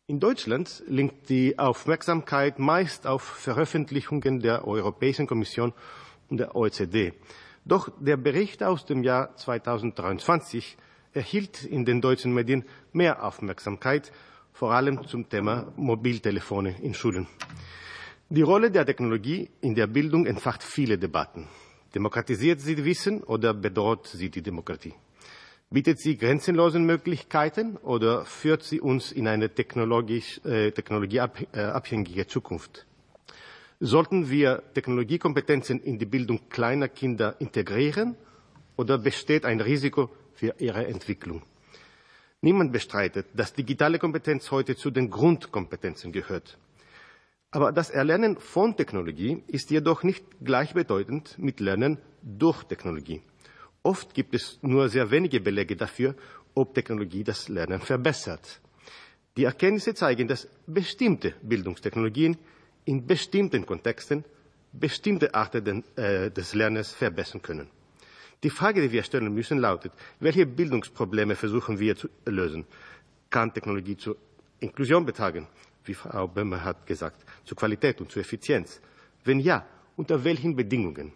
In 0.06 0.20
Deutschland 0.20 0.82
liegt 0.86 1.28
die 1.28 1.58
Aufmerksamkeit 1.58 2.58
meist 2.58 3.06
auf 3.06 3.22
Veröffentlichungen 3.22 4.40
der 4.40 4.66
Europäischen 4.66 5.26
Kommission 5.26 5.72
und 6.28 6.38
der 6.38 6.54
OECD. 6.54 7.12
Doch 7.64 7.90
der 7.98 8.16
Bericht 8.16 8.62
aus 8.62 8.84
dem 8.84 9.02
Jahr 9.04 9.36
2023 9.36 10.76
erhielt 11.12 11.64
in 11.64 11.84
den 11.84 12.00
deutschen 12.00 12.34
Medien 12.34 12.64
mehr 12.92 13.24
Aufmerksamkeit, 13.24 14.12
vor 14.52 14.72
allem 14.72 15.06
zum 15.06 15.28
Thema 15.28 15.72
Mobiltelefone 15.76 16.76
in 16.82 16.92
Schulen. 16.92 17.26
Die 18.28 18.42
Rolle 18.42 18.70
der 18.70 18.86
Technologie 18.86 19.48
in 19.60 19.74
der 19.74 19.86
Bildung 19.86 20.26
entfacht 20.26 20.62
viele 20.62 20.98
Debatten. 20.98 21.48
Demokratisiert 21.94 22.60
sie 22.60 22.84
Wissen 22.84 23.22
oder 23.24 23.52
bedroht 23.52 24.06
sie 24.06 24.30
die 24.30 24.42
Demokratie? 24.42 24.94
Bietet 25.70 26.00
sie 26.00 26.16
grenzenlose 26.16 26.78
Möglichkeiten 26.78 27.76
oder 27.76 28.24
führt 28.24 28.62
sie 28.62 28.80
uns 28.80 29.12
in 29.12 29.28
eine 29.28 29.48
technologisch, 29.48 30.40
äh, 30.44 30.72
technologieabhängige 30.72 32.26
Zukunft? 32.26 32.86
Sollten 33.78 34.28
wir 34.28 34.62
Technologiekompetenzen 34.74 35.80
in 35.80 35.98
die 35.98 36.06
Bildung 36.06 36.40
kleiner 36.48 36.88
Kinder 36.88 37.36
integrieren 37.40 38.16
oder 38.76 38.98
besteht 38.98 39.44
ein 39.44 39.60
Risiko 39.60 40.10
für 40.34 40.54
ihre 40.58 40.86
Entwicklung? 40.86 41.42
Niemand 42.42 42.72
bestreitet, 42.72 43.26
dass 43.34 43.52
digitale 43.52 43.98
Kompetenz 43.98 44.50
heute 44.50 44.76
zu 44.76 44.90
den 44.90 45.10
Grundkompetenzen 45.10 46.10
gehört. 46.12 46.58
Aber 47.52 47.72
das 47.72 47.90
Erlernen 47.90 48.38
von 48.38 48.76
Technologie 48.76 49.42
ist 49.48 49.70
jedoch 49.70 50.04
nicht 50.04 50.24
gleichbedeutend 50.42 51.36
mit 51.38 51.58
Lernen 51.58 51.98
durch 52.22 52.62
Technologie. 52.64 53.22
Oft 53.82 54.14
gibt 54.14 54.34
es 54.34 54.58
nur 54.62 54.88
sehr 54.88 55.10
wenige 55.10 55.40
Belege 55.40 55.74
dafür, 55.74 56.14
ob 56.54 56.74
Technologie 56.74 57.24
das 57.24 57.48
Lernen 57.48 57.80
verbessert. 57.80 58.60
Die 59.36 59.44
Erkenntnisse 59.44 59.94
zeigen, 59.94 60.28
dass 60.28 60.48
bestimmte 60.66 61.34
Bildungstechnologien 61.42 62.36
in 62.84 63.06
bestimmten 63.06 63.66
Kontexten 63.66 64.24
bestimmte 64.72 65.34
Arten 65.34 65.84
äh, 65.96 66.30
des 66.30 66.54
Lernens 66.54 66.92
verbessern 66.92 67.42
können. 67.42 67.68
Die 68.42 68.50
Frage, 68.50 68.80
die 68.80 68.92
wir 68.92 69.02
stellen 69.02 69.34
müssen, 69.34 69.58
lautet, 69.58 69.92
welche 70.20 70.46
Bildungsprobleme 70.46 71.34
versuchen 71.34 71.78
wir 71.78 71.96
zu 71.96 72.08
lösen? 72.24 72.64
Kann 73.28 73.52
Technologie 73.52 73.96
zur 73.96 74.16
Inklusion 74.60 75.04
betragen, 75.04 75.46
wie 75.90 75.94
Frau 75.94 76.28
Böhmer 76.28 76.62
hat 76.62 76.86
gesagt, 76.86 77.24
zur 77.44 77.56
Qualität 77.56 78.00
und 78.00 78.12
zur 78.12 78.22
Effizienz? 78.22 78.80
Wenn 79.24 79.40
ja, 79.40 79.66
unter 79.96 80.22
welchen 80.22 80.54
Bedingungen? 80.54 81.12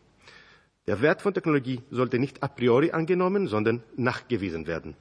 Der 0.89 1.01
Wert 1.01 1.23
von 1.23 1.33
Technologie 1.33 1.81
sollte 1.91 2.19
nicht 2.19 2.43
a 2.43 2.49
priori 2.49 2.91
angenommen, 2.91 3.47
sondern 3.47 3.85
nachgewiesen 3.97 4.67
werden. 4.67 4.97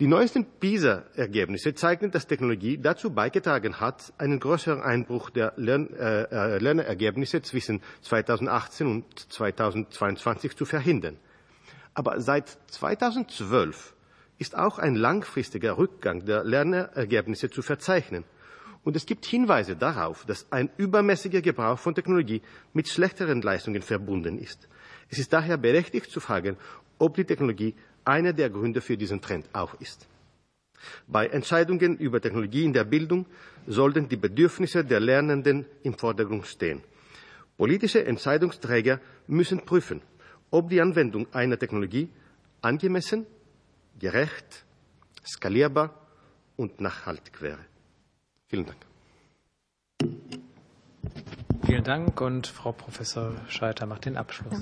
Die 0.00 0.06
neuesten 0.06 0.46
PISA-Ergebnisse 0.60 1.74
zeigen, 1.74 2.10
dass 2.10 2.26
Technologie 2.26 2.78
dazu 2.78 3.10
beigetragen 3.10 3.80
hat, 3.80 4.12
einen 4.18 4.40
größeren 4.40 4.80
Einbruch 4.80 5.30
der 5.30 5.52
Lern 5.56 5.88
äh, 5.92 6.22
äh 6.22 6.58
Lernergebnisse 6.58 7.42
zwischen 7.42 7.82
2018 8.00 8.86
und 8.86 9.04
2022 9.32 10.56
zu 10.56 10.64
verhindern. 10.64 11.16
Aber 11.94 12.20
seit 12.20 12.58
2012 12.68 13.94
ist 14.38 14.56
auch 14.56 14.78
ein 14.78 14.96
langfristiger 14.96 15.78
Rückgang 15.78 16.24
der 16.24 16.44
Lernergebnisse 16.44 17.50
zu 17.50 17.62
verzeichnen. 17.62 18.24
Und 18.86 18.94
es 18.94 19.04
gibt 19.04 19.26
Hinweise 19.26 19.74
darauf, 19.74 20.24
dass 20.26 20.46
ein 20.52 20.70
übermäßiger 20.76 21.42
Gebrauch 21.42 21.76
von 21.76 21.92
Technologie 21.92 22.40
mit 22.72 22.88
schlechteren 22.88 23.42
Leistungen 23.42 23.82
verbunden 23.82 24.38
ist. 24.38 24.68
Es 25.10 25.18
ist 25.18 25.32
daher 25.32 25.56
berechtigt 25.56 26.08
zu 26.08 26.20
fragen, 26.20 26.56
ob 27.00 27.16
die 27.16 27.24
Technologie 27.24 27.74
einer 28.04 28.32
der 28.32 28.48
Gründe 28.48 28.80
für 28.80 28.96
diesen 28.96 29.20
Trend 29.20 29.48
auch 29.52 29.74
ist. 29.80 30.06
Bei 31.08 31.26
Entscheidungen 31.26 31.96
über 31.96 32.20
Technologie 32.20 32.62
in 32.62 32.72
der 32.72 32.84
Bildung 32.84 33.26
sollten 33.66 34.08
die 34.08 34.16
Bedürfnisse 34.16 34.84
der 34.84 35.00
Lernenden 35.00 35.66
im 35.82 35.98
Vordergrund 35.98 36.46
stehen. 36.46 36.80
Politische 37.56 38.04
Entscheidungsträger 38.04 39.00
müssen 39.26 39.64
prüfen, 39.64 40.00
ob 40.52 40.68
die 40.70 40.80
Anwendung 40.80 41.26
einer 41.34 41.58
Technologie 41.58 42.08
angemessen, 42.62 43.26
gerecht, 43.98 44.64
skalierbar 45.26 45.92
und 46.54 46.80
nachhaltig 46.80 47.42
wäre. 47.42 47.64
Vielen 48.48 48.66
Dank. 48.66 48.78
Vielen 51.64 51.82
Dank 51.82 52.20
und 52.20 52.46
Frau 52.46 52.70
Professor 52.70 53.34
Scheiter 53.48 53.86
macht 53.86 54.04
den 54.04 54.16
Abschluss. 54.16 54.52
Ja. 54.52 54.60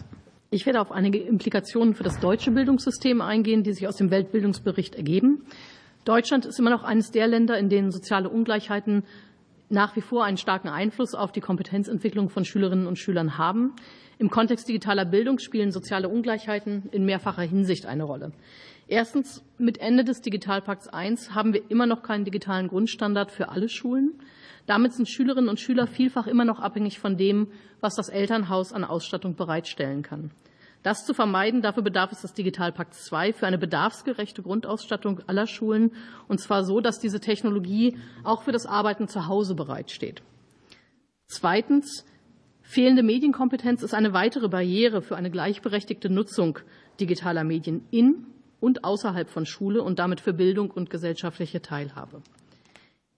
Ich 0.51 0.65
werde 0.65 0.81
auf 0.81 0.91
einige 0.91 1.19
Implikationen 1.19 1.95
für 1.95 2.05
das 2.05 2.19
deutsche 2.21 2.51
Bildungssystem 2.51 3.21
eingehen, 3.21 3.63
die 3.63 3.73
sich 3.73 3.87
aus 3.87 3.97
dem 3.97 4.11
Weltbildungsbericht 4.11 4.95
ergeben. 4.95 5.45
Deutschland 6.05 6.47
ist 6.47 6.59
immer 6.59 6.71
noch 6.71 6.83
eines 6.83 7.11
der 7.11 7.27
Länder, 7.27 7.59
in 7.59 7.69
denen 7.69 7.91
soziale 7.91 8.31
Ungleichheiten 8.31 9.05
nach 9.69 9.97
wie 9.97 10.01
vor 10.01 10.25
einen 10.25 10.37
starken 10.37 10.69
Einfluss 10.69 11.15
auf 11.15 11.33
die 11.33 11.41
Kompetenzentwicklung 11.41 12.31
von 12.31 12.45
Schülerinnen 12.45 12.87
und 12.87 12.99
Schülern 12.99 13.37
haben. 13.37 13.75
Im 14.19 14.31
Kontext 14.31 14.69
digitaler 14.69 15.05
Bildung 15.05 15.39
spielen 15.41 15.73
soziale 15.73 16.09
Ungleichheiten 16.09 16.89
in 16.93 17.05
mehrfacher 17.05 17.43
Hinsicht 17.43 17.85
eine 17.85 18.05
Rolle. 18.05 18.33
Erstens, 18.87 19.43
mit 19.57 19.79
Ende 19.79 20.05
des 20.05 20.21
Digitalpakts 20.21 20.89
I 20.89 21.17
haben 21.35 21.55
wir 21.55 21.71
immer 21.71 21.87
noch 21.87 22.03
keinen 22.03 22.25
digitalen 22.25 22.69
Grundstandard 22.69 23.31
für 23.31 23.49
alle 23.49 23.69
Schulen. 23.69 24.13
Damit 24.67 24.93
sind 24.93 25.09
Schülerinnen 25.09 25.49
und 25.49 25.61
Schüler 25.61 25.87
vielfach 25.87 26.27
immer 26.27 26.45
noch 26.45 26.61
abhängig 26.61 26.99
von 26.99 27.17
dem, 27.17 27.49
was 27.81 27.95
das 27.95 28.09
Elternhaus 28.09 28.73
an 28.73 28.85
Ausstattung 28.85 29.37
bereitstellen 29.37 30.03
kann. 30.03 30.31
Das 30.83 31.07
zu 31.07 31.15
vermeiden, 31.15 31.63
dafür 31.63 31.83
bedarf 31.83 32.13
es 32.13 32.21
des 32.21 32.35
Digitalpakt 32.35 32.95
II 33.11 33.33
für 33.33 33.47
eine 33.47 33.57
bedarfsgerechte 33.57 34.43
Grundausstattung 34.43 35.21
aller 35.27 35.47
Schulen, 35.47 35.93
und 36.29 36.41
zwar 36.41 36.63
so, 36.63 36.83
dass 36.83 37.01
diese 37.01 37.21
Technologie 37.21 37.97
auch 38.23 38.43
für 38.43 38.53
das 38.53 38.67
Arbeiten 38.67 39.09
zu 39.09 39.27
Hause 39.27 39.55
bereitsteht. 39.55 40.23
Zweitens, 41.27 42.05
fehlende 42.61 43.03
Medienkompetenz 43.03 43.83
ist 43.83 43.95
eine 43.95 44.13
weitere 44.13 44.49
Barriere 44.49 45.01
für 45.01 45.17
eine 45.17 45.31
gleichberechtigte 45.31 46.11
Nutzung 46.11 46.59
digitaler 47.01 47.45
Medien 47.45 47.87
in 47.91 48.27
und 48.65 48.83
außerhalb 48.83 49.29
von 49.29 49.45
Schule 49.45 49.83
und 49.83 49.99
damit 49.99 50.23
für 50.23 50.33
Bildung 50.33 50.71
und 50.71 50.89
gesellschaftliche 50.89 51.61
Teilhabe. 51.61 52.23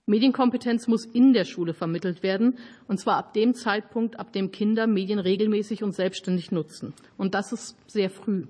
Medienkompetenz 0.06 0.89
muss 0.89 1.05
in 1.05 1.35
der 1.35 1.44
Schule 1.44 1.73
vermittelt 1.73 2.24
werden, 2.24 2.59
und 2.89 2.98
zwar 2.98 3.16
ab 3.16 3.32
dem 3.32 3.55
Zeitpunkt, 3.55 4.18
ab 4.18 4.32
dem 4.32 4.51
Kinder 4.51 4.89
Medien 4.89 5.20
regelmäßig 5.20 5.85
und 5.85 5.94
selbstständig 5.94 6.51
nutzen. 6.51 6.94
Und 7.16 7.35
das 7.36 7.52
ist 7.52 7.77
sehr 7.86 8.10
früh. 8.10 8.47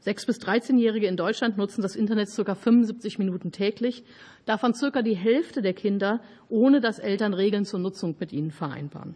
Sechs 0.00 0.26
bis 0.26 0.40
13-Jährige 0.40 1.06
in 1.06 1.16
Deutschland 1.16 1.56
nutzen 1.56 1.82
das 1.82 1.94
Internet 1.94 2.28
ca. 2.34 2.54
75 2.56 3.20
Minuten 3.20 3.52
täglich, 3.52 4.02
davon 4.44 4.74
circa 4.74 5.02
die 5.02 5.16
Hälfte 5.16 5.62
der 5.62 5.72
Kinder, 5.72 6.20
ohne 6.48 6.80
dass 6.80 6.98
Eltern 6.98 7.32
Regeln 7.32 7.64
zur 7.64 7.78
Nutzung 7.78 8.16
mit 8.18 8.32
ihnen 8.32 8.50
vereinbaren. 8.50 9.14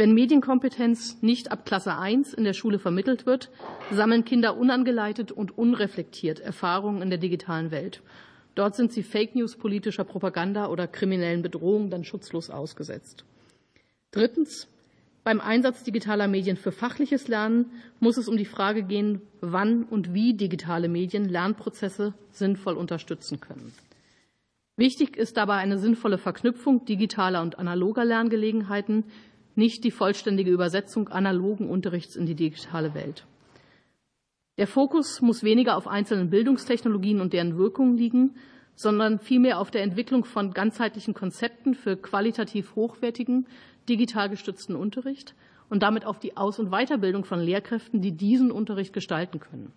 Wenn 0.00 0.14
Medienkompetenz 0.14 1.18
nicht 1.22 1.50
ab 1.50 1.66
Klasse 1.66 1.98
1 1.98 2.32
in 2.32 2.44
der 2.44 2.52
Schule 2.52 2.78
vermittelt 2.78 3.26
wird, 3.26 3.50
sammeln 3.90 4.24
Kinder 4.24 4.56
unangeleitet 4.56 5.32
und 5.32 5.58
unreflektiert 5.58 6.38
Erfahrungen 6.38 7.02
in 7.02 7.10
der 7.10 7.18
digitalen 7.18 7.72
Welt. 7.72 8.00
Dort 8.54 8.76
sind 8.76 8.92
sie 8.92 9.02
Fake 9.02 9.34
News 9.34 9.56
politischer 9.56 10.04
Propaganda 10.04 10.68
oder 10.68 10.86
kriminellen 10.86 11.42
Bedrohungen 11.42 11.90
dann 11.90 12.04
schutzlos 12.04 12.48
ausgesetzt. 12.48 13.24
Drittens. 14.12 14.68
Beim 15.24 15.40
Einsatz 15.40 15.82
digitaler 15.82 16.28
Medien 16.28 16.56
für 16.56 16.70
fachliches 16.70 17.26
Lernen 17.26 17.66
muss 17.98 18.18
es 18.18 18.28
um 18.28 18.36
die 18.36 18.44
Frage 18.44 18.84
gehen, 18.84 19.20
wann 19.40 19.82
und 19.82 20.14
wie 20.14 20.32
digitale 20.32 20.88
Medien 20.88 21.28
Lernprozesse 21.28 22.14
sinnvoll 22.30 22.74
unterstützen 22.74 23.40
können. 23.40 23.74
Wichtig 24.76 25.16
ist 25.16 25.36
dabei 25.36 25.54
eine 25.54 25.76
sinnvolle 25.76 26.18
Verknüpfung 26.18 26.84
digitaler 26.84 27.42
und 27.42 27.58
analoger 27.58 28.04
Lerngelegenheiten, 28.04 29.02
nicht 29.58 29.84
die 29.84 29.90
vollständige 29.90 30.50
Übersetzung 30.50 31.08
analogen 31.08 31.68
Unterrichts 31.68 32.16
in 32.16 32.24
die 32.24 32.34
digitale 32.34 32.94
Welt. 32.94 33.26
Der 34.56 34.66
Fokus 34.66 35.20
muss 35.20 35.42
weniger 35.42 35.76
auf 35.76 35.86
einzelnen 35.86 36.30
Bildungstechnologien 36.30 37.20
und 37.20 37.32
deren 37.32 37.58
Wirkungen 37.58 37.96
liegen, 37.96 38.36
sondern 38.74 39.18
vielmehr 39.18 39.58
auf 39.58 39.70
der 39.70 39.82
Entwicklung 39.82 40.24
von 40.24 40.52
ganzheitlichen 40.52 41.12
Konzepten 41.12 41.74
für 41.74 41.96
qualitativ 41.96 42.74
hochwertigen, 42.76 43.46
digital 43.88 44.28
gestützten 44.30 44.76
Unterricht 44.76 45.34
und 45.68 45.82
damit 45.82 46.06
auf 46.06 46.18
die 46.18 46.36
Aus- 46.36 46.58
und 46.58 46.70
Weiterbildung 46.70 47.24
von 47.24 47.40
Lehrkräften, 47.40 48.00
die 48.00 48.12
diesen 48.12 48.50
Unterricht 48.50 48.92
gestalten 48.92 49.40
können. 49.40 49.72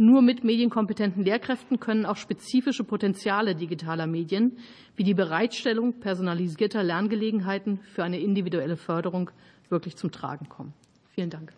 Nur 0.00 0.22
mit 0.22 0.44
medienkompetenten 0.44 1.24
Lehrkräften 1.24 1.80
können 1.80 2.06
auch 2.06 2.16
spezifische 2.16 2.84
Potenziale 2.84 3.56
digitaler 3.56 4.06
Medien 4.06 4.58
wie 4.94 5.02
die 5.02 5.12
Bereitstellung 5.12 5.98
personalisierter 5.98 6.84
Lerngelegenheiten 6.84 7.80
für 7.80 8.04
eine 8.04 8.20
individuelle 8.20 8.76
Förderung 8.76 9.32
wirklich 9.68 9.96
zum 9.96 10.12
Tragen 10.12 10.48
kommen. 10.48 10.72
Vielen 11.14 11.30
Dank. 11.30 11.52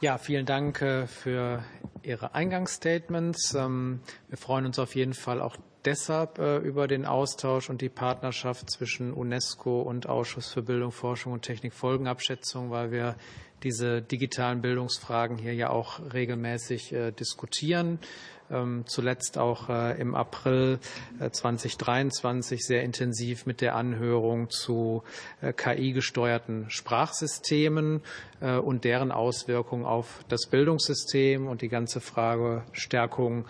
Ja, 0.00 0.18
vielen 0.18 0.46
Dank 0.46 0.82
äh, 0.82 1.06
für 1.06 1.62
Ihre 2.02 2.34
Eingangsstatements. 2.34 3.54
Ähm, 3.54 4.00
wir 4.28 4.36
freuen 4.36 4.66
uns 4.66 4.80
auf 4.80 4.96
jeden 4.96 5.14
Fall 5.14 5.40
auch 5.40 5.56
deshalb 5.86 6.38
äh, 6.38 6.58
über 6.58 6.88
den 6.88 7.06
Austausch 7.06 7.70
und 7.70 7.80
die 7.80 7.88
Partnerschaft 7.88 8.68
zwischen 8.70 9.12
UNESCO 9.12 9.80
und 9.80 10.08
Ausschuss 10.08 10.52
für 10.52 10.62
Bildung, 10.62 10.92
Forschung 10.92 11.32
und 11.32 11.42
Technik 11.42 11.72
Folgenabschätzung, 11.72 12.70
weil 12.70 12.90
wir 12.90 13.16
diese 13.62 14.02
digitalen 14.02 14.60
Bildungsfragen 14.60 15.38
hier 15.38 15.54
ja 15.54 15.70
auch 15.70 16.00
regelmäßig 16.12 16.92
äh, 16.92 17.12
diskutieren. 17.12 18.00
Ähm, 18.48 18.84
zuletzt 18.86 19.38
auch 19.38 19.68
äh, 19.68 20.00
im 20.00 20.14
April 20.14 20.78
2023 21.30 22.60
äh, 22.60 22.62
sehr 22.62 22.82
intensiv 22.84 23.44
mit 23.46 23.60
der 23.60 23.74
Anhörung 23.74 24.50
zu 24.50 25.02
äh, 25.40 25.52
KI-gesteuerten 25.52 26.70
Sprachsystemen 26.70 28.02
und 28.38 28.84
deren 28.84 29.12
Auswirkungen 29.12 29.86
auf 29.86 30.22
das 30.28 30.46
Bildungssystem 30.50 31.46
und 31.46 31.62
die 31.62 31.68
ganze 31.68 32.02
Frage 32.02 32.64
Stärkung 32.72 33.46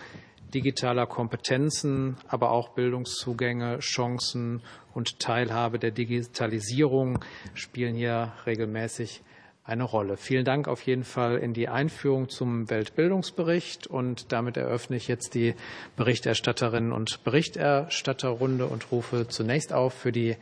digitaler 0.53 1.05
Kompetenzen, 1.05 2.17
aber 2.27 2.51
auch 2.51 2.69
Bildungszugänge, 2.69 3.79
Chancen 3.79 4.61
und 4.93 5.19
Teilhabe 5.19 5.79
der 5.79 5.91
Digitalisierung 5.91 7.19
spielen 7.53 7.95
hier 7.95 8.33
regelmäßig 8.45 9.21
eine 9.67 9.83
Rolle. 9.83 10.15
Vielen 10.15 10.45
Dank 10.45 10.69
auf 10.69 10.81
jeden 10.83 11.03
Fall 11.03 11.37
in 11.37 11.53
die 11.53 11.67
Einführung 11.67 12.29
zum 12.29 12.69
Weltbildungsbericht 12.69 13.85
und 13.85 14.31
damit 14.31 14.55
eröffne 14.55 14.95
ich 14.95 15.09
jetzt 15.09 15.35
die 15.35 15.55
Berichterstatterinnen 15.97 16.93
und 16.93 17.23
Berichterstatterrunde 17.25 18.65
und 18.65 18.91
rufe 18.91 19.27
zunächst 19.27 19.73
auf 19.73 19.93
für 19.93 20.13
die 20.13 20.37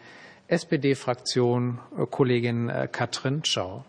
SPD-Fraktion 0.48 1.80
Kollegin 2.12 2.70
äh, 2.70 2.88
Katrin 2.92 3.42
Schau. 3.44 3.84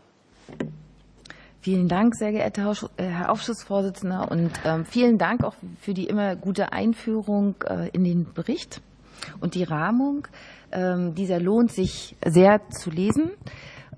Vielen 1.66 1.88
Dank, 1.88 2.14
sehr 2.14 2.30
geehrter 2.30 2.72
äh, 2.96 3.02
Herr 3.02 3.32
Ausschussvorsitzender, 3.32 4.30
und 4.30 4.52
ähm, 4.64 4.84
vielen 4.84 5.18
Dank 5.18 5.42
auch 5.42 5.56
für 5.80 5.94
die 5.94 6.04
immer 6.04 6.36
gute 6.36 6.72
Einführung 6.72 7.56
in 7.92 8.04
den 8.04 8.32
Bericht 8.32 8.80
und 9.40 9.56
die 9.56 9.64
Rahmung. 9.64 10.28
Ähm, 10.70 11.16
dieser 11.16 11.40
lohnt 11.40 11.72
sich 11.72 12.14
sehr 12.24 12.60
zu 12.70 12.90
lesen. 12.90 13.32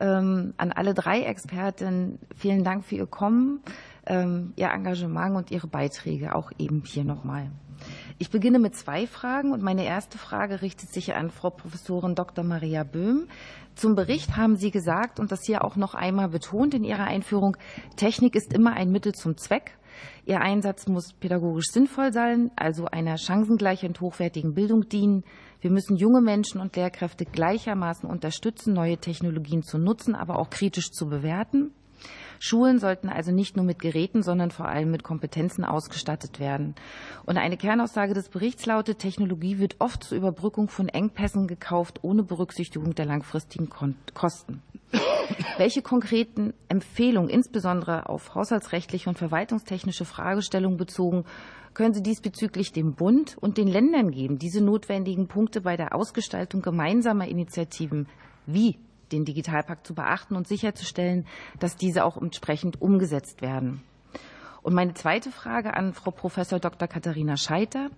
Ähm, 0.01 0.55
an 0.57 0.73
alle 0.73 0.95
drei 0.95 1.25
Experten 1.25 2.19
vielen 2.35 2.65
Dank 2.65 2.87
für 2.87 2.95
Ihr 2.95 3.07
Kommen, 3.07 3.61
Ihr 4.09 4.71
Engagement 4.71 5.37
und 5.37 5.51
Ihre 5.51 5.67
Beiträge, 5.67 6.35
auch 6.35 6.51
eben 6.57 6.83
hier 6.87 7.05
nochmal. 7.05 7.51
Ich 8.21 8.31
beginne 8.31 8.59
mit 8.59 8.75
zwei 8.75 9.07
Fragen 9.07 9.53
und 9.53 9.63
meine 9.63 9.85
erste 9.85 10.19
Frage 10.19 10.61
richtet 10.61 10.93
sich 10.93 11.15
an 11.15 11.31
Frau 11.31 11.51
Professorin 11.51 12.17
Dr. 12.17 12.45
Maria 12.45 12.83
Böhm. 12.83 13.29
Zum 13.77 13.95
Bericht 13.95 14.37
haben 14.37 14.57
Sie 14.57 14.73
gesagt 14.73 15.21
und 15.21 15.31
das 15.31 15.45
hier 15.45 15.65
auch 15.65 15.77
noch 15.77 15.95
einmal 15.95 16.29
betont 16.29 16.75
in 16.75 16.83
Ihrer 16.83 17.05
Einführung, 17.05 17.57
Technik 17.95 18.35
ist 18.35 18.53
immer 18.53 18.73
ein 18.73 18.91
Mittel 18.91 19.15
zum 19.15 19.37
Zweck. 19.37 19.79
Ihr 20.27 20.41
Einsatz 20.41 20.89
muss 20.89 21.13
pädagogisch 21.13 21.67
sinnvoll 21.71 22.13
sein, 22.13 22.51
also 22.57 22.87
einer 22.87 23.19
chancengleichen 23.19 23.91
und 23.91 24.01
hochwertigen 24.01 24.53
Bildung 24.53 24.89
dienen. 24.89 25.23
Wir 25.61 25.71
müssen 25.71 25.97
junge 25.97 26.21
Menschen 26.21 26.61
und 26.61 26.75
Lehrkräfte 26.75 27.25
gleichermaßen 27.25 28.11
unterstützen, 28.11 28.75
neue 28.75 28.99
Technologien 28.99 29.63
zu 29.63 29.79
nutzen, 29.79 30.17
aber 30.17 30.41
auch 30.41 30.51
kritisch 30.51 30.91
zu 30.91 31.09
bewerten. 31.09 31.73
Schulen 32.39 32.79
sollten 32.79 33.09
also 33.09 33.33
nicht 33.33 33.57
nur 33.57 33.65
mit 33.65 33.79
Geräten, 33.79 34.23
sondern 34.23 34.51
vor 34.51 34.67
allem 34.67 34.91
mit 34.91 35.03
Kompetenzen 35.03 35.65
ausgestattet 35.65 36.41
werden. 36.41 36.75
Und 37.27 37.37
eine 37.37 37.57
Kernaussage 37.57 38.15
des 38.15 38.29
Berichts 38.29 38.67
lautet, 38.67 38.99
Technologie 38.99 39.59
wird 39.59 39.77
oft 39.79 40.05
zur 40.05 40.19
Überbrückung 40.19 40.69
von 40.69 40.89
Engpässen 40.89 41.47
gekauft, 41.47 42.01
ohne 42.03 42.23
Berücksichtigung 42.23 42.95
der 42.95 43.07
langfristigen 43.07 43.69
Kosten. 44.15 44.63
Welche 45.59 45.83
konkreten 45.83 46.55
Empfehlungen, 46.69 47.29
insbesondere 47.29 48.09
auf 48.09 48.35
haushaltsrechtliche 48.35 49.09
und 49.09 49.19
verwaltungstechnische 49.19 50.05
Fragestellungen 50.05 50.79
bezogen, 50.79 51.25
können 51.75 51.95
Sie 51.95 52.03
diesbezüglich 52.03 52.73
dem 52.73 52.95
Bund 52.95 53.37
und 53.39 53.59
den 53.59 53.69
Ländern 53.69 54.11
geben, 54.11 54.39
diese 54.39 54.61
notwendigen 54.61 55.29
Punkte 55.29 55.61
bei 55.61 55.77
der 55.77 55.95
Ausgestaltung 55.95 56.63
gemeinsamer 56.63 57.29
Initiativen 57.29 58.09
wie 58.47 58.79
den 59.13 59.25
Digitalpakt 59.25 59.87
zu 59.87 59.95
beachten 59.95 60.37
und 60.37 60.47
sicherzustellen, 60.47 61.27
dass 61.59 61.77
diese 61.77 62.05
auch 62.05 62.17
entsprechend 62.17 62.81
umgesetzt 62.81 63.43
werden. 63.43 63.83
Und 64.63 64.75
meine 64.75 64.95
zweite 64.95 65.31
Frage 65.31 65.75
an 65.75 65.95
Frau 65.95 66.11
Professor 66.11 66.59
Dr. 66.59 66.89
Katharina 66.89 67.37
Scheiter. 67.37 67.91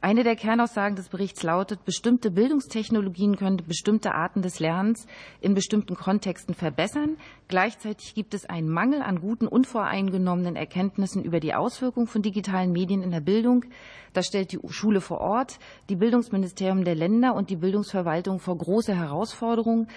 Eine 0.00 0.22
der 0.22 0.36
Kernaussagen 0.36 0.94
des 0.94 1.08
Berichts 1.08 1.42
lautet, 1.42 1.84
bestimmte 1.84 2.30
Bildungstechnologien 2.30 3.36
können 3.36 3.56
bestimmte 3.66 4.14
Arten 4.14 4.40
des 4.40 4.60
Lernens 4.60 5.08
in 5.40 5.54
bestimmten 5.54 5.96
Kontexten 5.96 6.54
verbessern. 6.54 7.16
Gleichzeitig 7.48 8.14
gibt 8.14 8.34
es 8.34 8.46
einen 8.46 8.68
Mangel 8.68 9.02
an 9.02 9.20
guten, 9.20 9.48
unvoreingenommenen 9.48 10.54
Erkenntnissen 10.54 11.24
über 11.24 11.40
die 11.40 11.54
Auswirkungen 11.54 12.06
von 12.06 12.22
digitalen 12.22 12.70
Medien 12.70 13.02
in 13.02 13.10
der 13.10 13.20
Bildung. 13.20 13.64
Das 14.12 14.26
stellt 14.26 14.52
die 14.52 14.60
Schule 14.68 15.00
vor 15.00 15.20
Ort, 15.20 15.58
die 15.88 15.96
Bildungsministerium 15.96 16.84
der 16.84 16.94
Länder 16.94 17.34
und 17.34 17.50
die 17.50 17.56
Bildungsverwaltung 17.56 18.38
vor 18.38 18.56
große 18.56 18.94
Herausforderungen. 18.94 19.88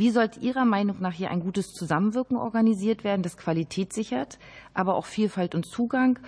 Wie 0.00 0.08
sollte 0.08 0.40
Ihrer 0.40 0.64
Meinung 0.64 0.96
nach 1.00 1.12
hier 1.12 1.30
ein 1.30 1.40
gutes 1.40 1.74
Zusammenwirken 1.74 2.38
organisiert 2.38 3.04
werden, 3.04 3.22
das 3.22 3.36
Qualität 3.36 3.92
sichert, 3.92 4.38
aber 4.72 4.94
auch 4.94 5.04
Vielfalt 5.04 5.54
und 5.54 5.66
Zugang? 5.66 6.18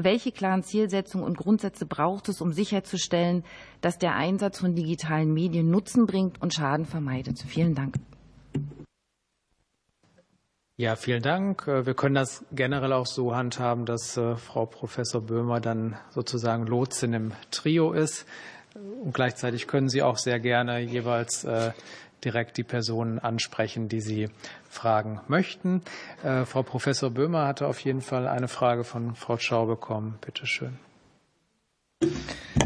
welche 0.00 0.30
klaren 0.30 0.62
Zielsetzungen 0.62 1.26
und 1.26 1.36
Grundsätze 1.36 1.84
braucht 1.84 2.28
es, 2.28 2.40
um 2.40 2.52
sicherzustellen, 2.52 3.42
dass 3.80 3.98
der 3.98 4.14
Einsatz 4.14 4.60
von 4.60 4.76
digitalen 4.76 5.34
Medien 5.34 5.70
Nutzen 5.70 6.06
bringt 6.06 6.40
und 6.40 6.54
Schaden 6.54 6.86
vermeidet? 6.86 7.40
Vielen 7.44 7.74
Dank. 7.74 7.96
Ja, 10.76 10.94
vielen 10.94 11.22
Dank. 11.22 11.66
Äh, 11.66 11.84
wir 11.84 11.94
können 11.94 12.14
das 12.14 12.44
generell 12.52 12.92
auch 12.92 13.06
so 13.06 13.34
handhaben, 13.34 13.86
dass 13.86 14.16
äh, 14.16 14.36
Frau 14.36 14.66
Professor 14.66 15.20
Böhmer 15.20 15.58
dann 15.58 15.96
sozusagen 16.10 16.68
Lotsin 16.68 17.12
im 17.14 17.32
Trio 17.50 17.90
ist. 17.92 18.24
Und 19.02 19.12
gleichzeitig 19.12 19.66
können 19.66 19.88
Sie 19.88 20.02
auch 20.02 20.18
sehr 20.18 20.38
gerne 20.38 20.78
jeweils 20.78 21.42
äh, 21.42 21.72
direkt 22.24 22.56
die 22.56 22.64
Personen 22.64 23.18
ansprechen, 23.18 23.88
die 23.88 24.00
Sie 24.00 24.28
fragen 24.68 25.20
möchten. 25.28 25.82
Äh, 26.22 26.44
Frau 26.44 26.62
Professor 26.62 27.10
Böhmer 27.10 27.46
hatte 27.46 27.66
auf 27.66 27.80
jeden 27.80 28.00
Fall 28.00 28.28
eine 28.28 28.48
Frage 28.48 28.84
von 28.84 29.14
Frau 29.14 29.38
Schau 29.38 29.66
bekommen. 29.66 30.18
Bitte 30.20 30.46
schön. 30.46 30.78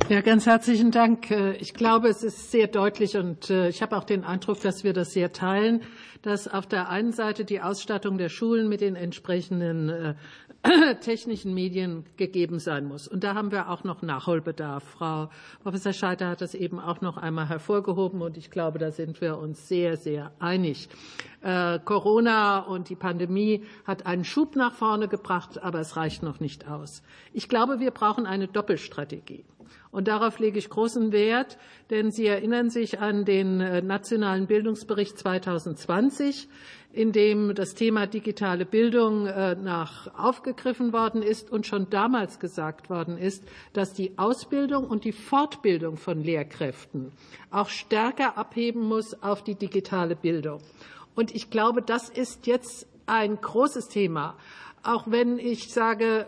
Ja, 0.09 0.21
ganz 0.21 0.47
herzlichen 0.47 0.91
Dank. 0.91 1.31
Äh, 1.31 1.53
ich 1.55 1.75
glaube, 1.75 2.09
es 2.09 2.23
ist 2.23 2.51
sehr 2.51 2.67
deutlich 2.67 3.17
und 3.17 3.51
äh, 3.51 3.69
ich 3.69 3.83
habe 3.83 3.97
auch 3.97 4.05
den 4.05 4.25
Eindruck, 4.25 4.61
dass 4.61 4.85
wir 4.85 4.93
das 4.93 5.13
sehr 5.13 5.33
teilen, 5.33 5.83
dass 6.23 6.49
auf 6.49 6.67
der 6.67 6.89
einen 6.89 7.13
Seite 7.13 7.45
die 7.45 7.61
Ausstattung 7.61 8.19
der 8.19 8.29
Schulen 8.29 8.69
mit 8.69 8.81
den 8.81 8.95
entsprechenden 8.95 10.17
technischen 11.01 11.55
Medien 11.55 12.05
gegeben 12.17 12.59
sein 12.59 12.87
muss. 12.87 13.09
Und 13.09 13.25
da 13.25 13.35
haben 13.35 13.51
wir 13.51 13.69
auch 13.69 13.85
noch 13.85 14.03
Nachholbedarf. 14.03 14.85
Frau 14.85 15.29
Professor 15.63 15.93
Scheiter 15.93 16.29
hat 16.29 16.41
das 16.41 16.55
eben 16.55 16.79
auch 16.79 17.01
noch 17.01 17.17
einmal 17.17 17.49
hervorgehoben 17.49 18.23
und 18.23 18.37
ich 18.37 18.51
glaube, 18.51 18.79
da 18.79 18.91
sind 18.91 19.21
wir 19.21 19.39
uns 19.39 19.69
sehr, 19.69 19.97
sehr 19.97 20.33
einig. 20.39 20.89
Äh, 21.41 21.81
Corona 21.81 22.61
und 22.61 22.89
die 22.89 22.97
Pandemie 22.97 23.65
hat 23.85 24.07
einen 24.07 24.25
Schub 24.25 24.55
nach 24.55 24.75
vorne 24.75 25.09
gebracht, 25.09 25.63
aber 25.63 25.81
es 25.81 25.97
reicht 25.97 26.23
noch 26.23 26.39
nicht 26.39 26.69
aus. 26.69 27.03
Ich 27.33 27.49
glaube, 27.49 27.81
wir 27.81 27.91
brauchen 27.91 28.27
eine 28.27 28.47
Doppelstrategie. 28.47 29.45
Und 29.91 30.09
darauf 30.09 30.39
lege 30.39 30.59
ich 30.59 30.71
großen 30.71 31.13
Wert, 31.13 31.59
denn 31.91 32.11
Sie 32.11 32.27
erinnern 32.27 32.71
sich 32.71 33.01
an 33.01 33.25
den 33.25 33.61
äh, 33.61 33.83
nationalen 33.83 34.47
Bildungsbericht 34.47 35.19
2020, 35.19 36.49
in 36.93 37.13
dem 37.13 37.55
das 37.55 37.75
Thema 37.75 38.07
digitale 38.07 38.67
Bildung 38.67 39.27
äh, 39.27 39.55
nach 39.55 40.13
aufgegriffen 40.19 40.93
worden 40.93 41.23
ist 41.23 41.51
und 41.51 41.67
schon 41.67 41.89
damals 41.89 42.39
gesagt 42.39 42.91
worden 42.91 43.17
ist, 43.17 43.45
dass 43.73 43.95
die 43.95 44.19
Ausbildung 44.19 44.85
und 44.85 45.05
die 45.05 45.13
Fortbildung 45.13 45.97
von 45.97 46.23
Lehrkräften 46.23 47.13
auch 47.51 47.69
stärker 47.69 48.37
abheben 48.37 48.83
muss 48.83 49.23
auf 49.23 49.43
die 49.43 49.55
digitale 49.55 50.17
Bildung. 50.17 50.61
Und 51.15 51.35
ich 51.35 51.51
glaube, 51.51 51.83
das 51.83 52.09
ist 52.09 52.47
jetzt 52.47 52.87
ein 53.07 53.41
großes 53.41 53.89
Thema. 53.89 54.37
Auch 54.83 55.05
wenn 55.07 55.39
ich 55.39 55.73
sage, 55.73 56.27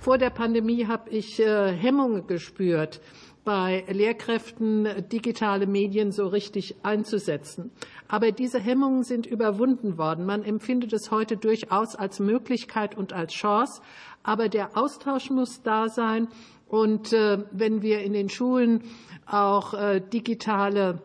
vor 0.00 0.16
der 0.16 0.30
Pandemie 0.30 0.86
habe 0.86 1.10
ich 1.10 1.40
äh, 1.40 1.72
Hemmungen 1.72 2.26
gespürt, 2.26 3.00
bei 3.46 3.84
Lehrkräften 3.88 4.88
digitale 5.08 5.68
Medien 5.68 6.10
so 6.10 6.26
richtig 6.26 6.74
einzusetzen. 6.82 7.70
Aber 8.08 8.32
diese 8.32 8.58
Hemmungen 8.58 9.04
sind 9.04 9.24
überwunden 9.24 9.96
worden. 9.98 10.26
Man 10.26 10.42
empfindet 10.42 10.92
es 10.92 11.12
heute 11.12 11.36
durchaus 11.36 11.94
als 11.94 12.18
Möglichkeit 12.18 12.96
und 12.98 13.12
als 13.12 13.32
Chance. 13.32 13.82
Aber 14.24 14.48
der 14.48 14.76
Austausch 14.76 15.30
muss 15.30 15.62
da 15.62 15.88
sein. 15.88 16.26
Und 16.68 17.12
äh, 17.12 17.38
wenn 17.52 17.82
wir 17.82 18.00
in 18.00 18.14
den 18.14 18.28
Schulen 18.28 18.82
auch 19.26 19.74
äh, 19.74 20.00
digitale 20.00 21.00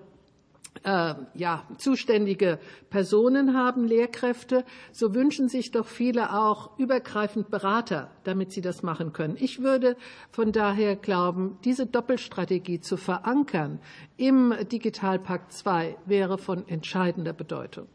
äh, 0.84 1.14
ja, 1.34 1.66
zuständige 1.78 2.60
Personen 2.90 3.56
haben, 3.56 3.86
Lehrkräfte, 3.86 4.66
so 4.92 5.14
wünschen 5.14 5.50
sich 5.50 5.72
doch 5.72 5.86
viele 5.86 6.34
auch 6.34 6.78
übergreifend 6.80 7.50
Berater, 7.52 8.10
damit 8.24 8.52
sie 8.52 8.62
das 8.62 8.82
machen 8.82 9.14
können. 9.14 9.36
Ich 9.40 9.62
würde 9.62 9.96
von 10.32 10.52
daher 10.52 10.96
glauben, 10.96 11.60
diese 11.64 11.86
Doppelstrategie 11.86 12.80
zu 12.80 12.98
verankern 12.98 13.80
im 14.18 14.54
Digitalpakt 14.72 15.54
II 15.66 15.96
wäre 16.06 16.38
von 16.38 16.68
entscheidender 16.68 17.34
Bedeutung. 17.34 17.88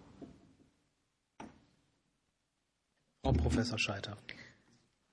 Frau 3.24 3.32
Professor 3.32 3.78
Scheiter. 3.78 4.16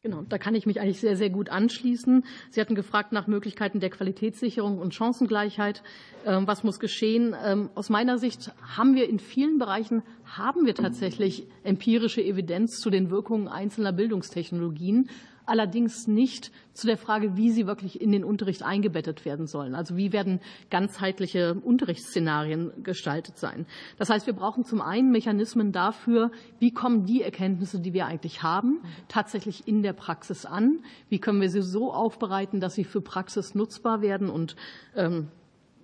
Genau, 0.06 0.22
da 0.28 0.38
kann 0.38 0.54
ich 0.54 0.66
mich 0.66 0.82
eigentlich 0.82 1.00
sehr, 1.00 1.16
sehr 1.16 1.30
gut 1.30 1.48
anschließen. 1.48 2.26
Sie 2.50 2.60
hatten 2.60 2.76
gefragt 2.76 3.14
nach 3.14 3.28
Möglichkeiten 3.28 3.80
der 3.80 3.90
Qualitätssicherung 3.90 4.78
und 4.80 4.94
Chancengleichheit. 4.94 5.82
Ähm, 6.26 6.46
was 6.46 6.66
muss 6.66 6.82
geschehen? 6.82 7.34
Ähm, 7.42 7.70
aus 7.74 7.90
meiner 7.90 8.18
Sicht 8.18 8.52
haben 8.76 8.96
wir 8.96 9.08
in 9.08 9.18
vielen 9.18 9.60
Bereichen 9.60 10.04
haben 10.26 10.66
wir 10.66 10.76
tatsächlich 10.76 11.48
empirische 11.64 12.22
Evidenz 12.22 12.82
zu 12.82 12.90
den 12.90 13.12
Wirkungen 13.12 13.48
einzelner 13.48 13.94
Bildungstechnologien 13.94 15.10
allerdings 15.46 16.08
nicht 16.08 16.52
zu 16.74 16.88
der 16.88 16.98
Frage, 16.98 17.38
wie 17.38 17.52
sie 17.52 17.68
wirklich 17.68 18.02
in 18.02 18.12
den 18.12 18.24
Unterricht 18.24 18.64
eingebettet 18.64 19.26
werden 19.26 19.48
sollen. 19.48 19.76
Also 19.76 19.96
wie 19.98 20.12
werden 20.12 20.40
ganzheitliche 20.70 21.56
Unterrichtsszenarien 21.56 22.72
gestaltet 22.84 23.38
sein. 23.38 23.66
Das 23.98 24.10
heißt, 24.10 24.26
wir 24.26 24.34
brauchen 24.34 24.64
zum 24.64 24.82
einen 24.82 25.12
Mechanismen 25.12 25.72
dafür, 25.72 26.32
wie 26.60 26.72
kommen 26.72 27.06
die 27.06 27.22
Erkenntnisse, 27.22 27.80
die 27.80 27.94
wir 27.94 28.06
eigentlich 28.06 28.44
haben, 28.44 28.82
tatsächlich 29.08 29.68
in 29.68 29.84
der 29.84 29.94
Praxis 29.94 30.46
an. 30.46 30.80
Wie 31.10 31.20
können 31.20 31.42
wir 31.42 31.50
sie 31.50 31.62
so 31.62 31.94
aufbereiten, 31.94 32.60
dass 32.60 32.76
sie 32.76 32.84
für 32.84 33.02
Praxis 33.02 33.56
nutzbar 33.56 34.02
werden 34.02 34.30
und 34.30 34.56
ähm, 34.96 35.28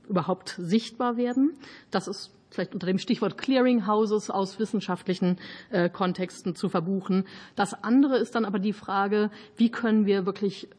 überhaupt 0.10 0.56
sichtbar 0.58 1.16
werden. 1.16 1.54
Das 1.92 2.08
ist 2.08 2.32
vielleicht 2.50 2.74
unter 2.74 2.88
dem 2.88 2.98
Stichwort 2.98 3.38
Clearinghouses 3.38 4.30
aus 4.30 4.60
wissenschaftlichen 4.60 5.38
äh, 5.70 5.90
Kontexten 5.90 6.56
zu 6.56 6.70
verbuchen. 6.70 7.26
Das 7.56 7.84
andere 7.84 8.18
ist 8.18 8.36
dann 8.36 8.46
aber 8.46 8.60
die 8.60 8.74
Frage, 8.74 9.30
wie 9.56 9.70
können 9.70 10.06
wir 10.06 10.26
wirklich 10.26 10.70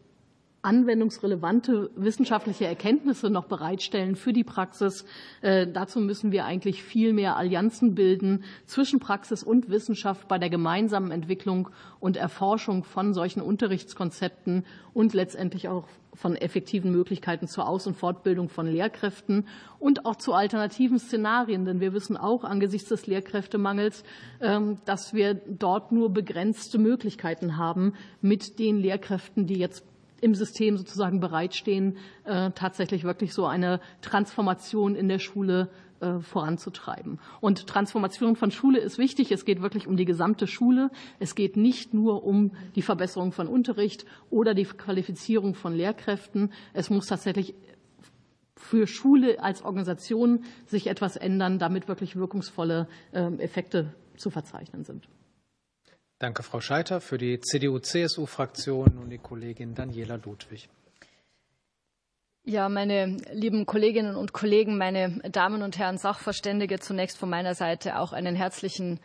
anwendungsrelevante 0.62 1.90
wissenschaftliche 1.96 2.66
Erkenntnisse 2.66 3.30
noch 3.30 3.46
bereitstellen 3.46 4.14
für 4.14 4.32
die 4.32 4.44
Praxis. 4.44 5.04
Äh, 5.40 5.66
dazu 5.66 6.00
müssen 6.00 6.32
wir 6.32 6.44
eigentlich 6.44 6.82
viel 6.82 7.12
mehr 7.12 7.36
Allianzen 7.36 7.94
bilden 7.94 8.44
zwischen 8.66 9.00
Praxis 9.00 9.42
und 9.42 9.70
Wissenschaft 9.70 10.28
bei 10.28 10.38
der 10.38 10.50
gemeinsamen 10.50 11.12
Entwicklung 11.12 11.70
und 11.98 12.16
Erforschung 12.16 12.84
von 12.84 13.14
solchen 13.14 13.40
Unterrichtskonzepten 13.40 14.64
und 14.92 15.14
letztendlich 15.14 15.68
auch 15.68 15.86
von 16.14 16.36
effektiven 16.36 16.90
Möglichkeiten 16.90 17.46
zur 17.46 17.68
Aus- 17.68 17.86
und 17.86 17.96
Fortbildung 17.96 18.48
von 18.48 18.66
Lehrkräften 18.66 19.46
und 19.78 20.04
auch 20.04 20.16
zu 20.16 20.34
alternativen 20.34 20.98
Szenarien. 20.98 21.64
Denn 21.64 21.80
wir 21.80 21.92
wissen 21.92 22.16
auch 22.16 22.44
angesichts 22.44 22.88
des 22.88 23.06
Lehrkräftemangels, 23.06 24.02
ähm, 24.40 24.78
dass 24.84 25.14
wir 25.14 25.34
dort 25.34 25.92
nur 25.92 26.12
begrenzte 26.12 26.78
Möglichkeiten 26.78 27.56
haben, 27.56 27.94
mit 28.20 28.58
den 28.58 28.78
Lehrkräften, 28.78 29.46
die 29.46 29.58
jetzt 29.58 29.84
im 30.20 30.34
System 30.34 30.76
sozusagen 30.76 31.20
bereitstehen, 31.20 31.96
äh, 32.24 32.50
tatsächlich 32.52 33.04
wirklich 33.04 33.34
so 33.34 33.46
eine 33.46 33.80
Transformation 34.02 34.94
in 34.94 35.08
der 35.08 35.18
Schule 35.18 35.70
äh, 36.00 36.20
voranzutreiben. 36.20 37.18
Und 37.40 37.66
Transformation 37.66 38.34
von 38.34 38.50
Schule 38.50 38.78
ist 38.78 38.98
wichtig. 38.98 39.32
Es 39.32 39.44
geht 39.44 39.60
wirklich 39.60 39.86
um 39.86 39.96
die 39.96 40.06
gesamte 40.06 40.46
Schule. 40.46 40.90
Es 41.18 41.34
geht 41.34 41.56
nicht 41.56 41.92
nur 41.92 42.24
um 42.24 42.52
die 42.74 42.82
Verbesserung 42.82 43.32
von 43.32 43.46
Unterricht 43.46 44.06
oder 44.30 44.54
die 44.54 44.64
Qualifizierung 44.64 45.54
von 45.54 45.74
Lehrkräften. 45.74 46.52
Es 46.72 46.88
muss 46.88 47.06
tatsächlich 47.06 47.54
für 48.56 48.86
Schule 48.86 49.42
als 49.42 49.62
Organisation 49.62 50.44
sich 50.66 50.86
etwas 50.86 51.16
ändern, 51.16 51.58
damit 51.58 51.88
wirklich 51.88 52.16
wirkungsvolle 52.16 52.88
ähm, 53.12 53.38
Effekte 53.38 53.94
zu 54.16 54.30
verzeichnen 54.30 54.84
sind. 54.84 55.08
Danke, 56.20 56.42
Frau 56.42 56.60
Scheiter. 56.60 57.00
Für 57.00 57.16
die 57.16 57.40
CDU-CSU-Fraktion 57.40 58.98
und 58.98 59.08
die 59.08 59.16
Kollegin 59.16 59.74
Daniela 59.74 60.16
Ludwig. 60.16 60.68
Ja, 62.44 62.68
meine 62.68 63.16
lieben 63.32 63.64
Kolleginnen 63.64 64.16
und 64.16 64.34
Kollegen, 64.34 64.76
meine 64.76 65.18
Damen 65.32 65.62
und 65.62 65.78
Herren 65.78 65.96
Sachverständige, 65.96 66.78
zunächst 66.78 67.16
von 67.16 67.30
meiner 67.30 67.54
Seite 67.54 67.98
auch 67.98 68.12
einen 68.12 68.36
herzlichen 68.36 69.00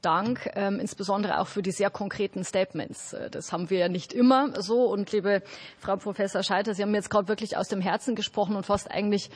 Dank, 0.00 0.48
ähm, 0.54 0.78
insbesondere 0.80 1.40
auch 1.40 1.48
für 1.48 1.60
die 1.60 1.72
sehr 1.72 1.90
konkreten 1.90 2.44
Statements. 2.44 3.14
Äh, 3.14 3.30
das 3.30 3.52
haben 3.52 3.68
wir 3.68 3.78
ja 3.78 3.88
nicht 3.88 4.12
immer 4.12 4.62
so. 4.62 4.84
Und 4.84 5.10
liebe 5.10 5.42
Frau 5.78 5.96
Professor 5.96 6.44
Scheiter, 6.44 6.74
Sie 6.74 6.82
haben 6.82 6.94
jetzt 6.94 7.10
gerade 7.10 7.26
wirklich 7.26 7.56
aus 7.56 7.66
dem 7.66 7.80
Herzen 7.80 8.14
gesprochen 8.14 8.54
und 8.54 8.64
fast 8.64 8.90
eigentlich 8.90 9.30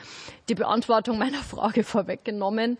die 0.47 0.55
Beantwortung 0.55 1.17
meiner 1.17 1.43
Frage 1.43 1.83
vorweggenommen. 1.83 2.77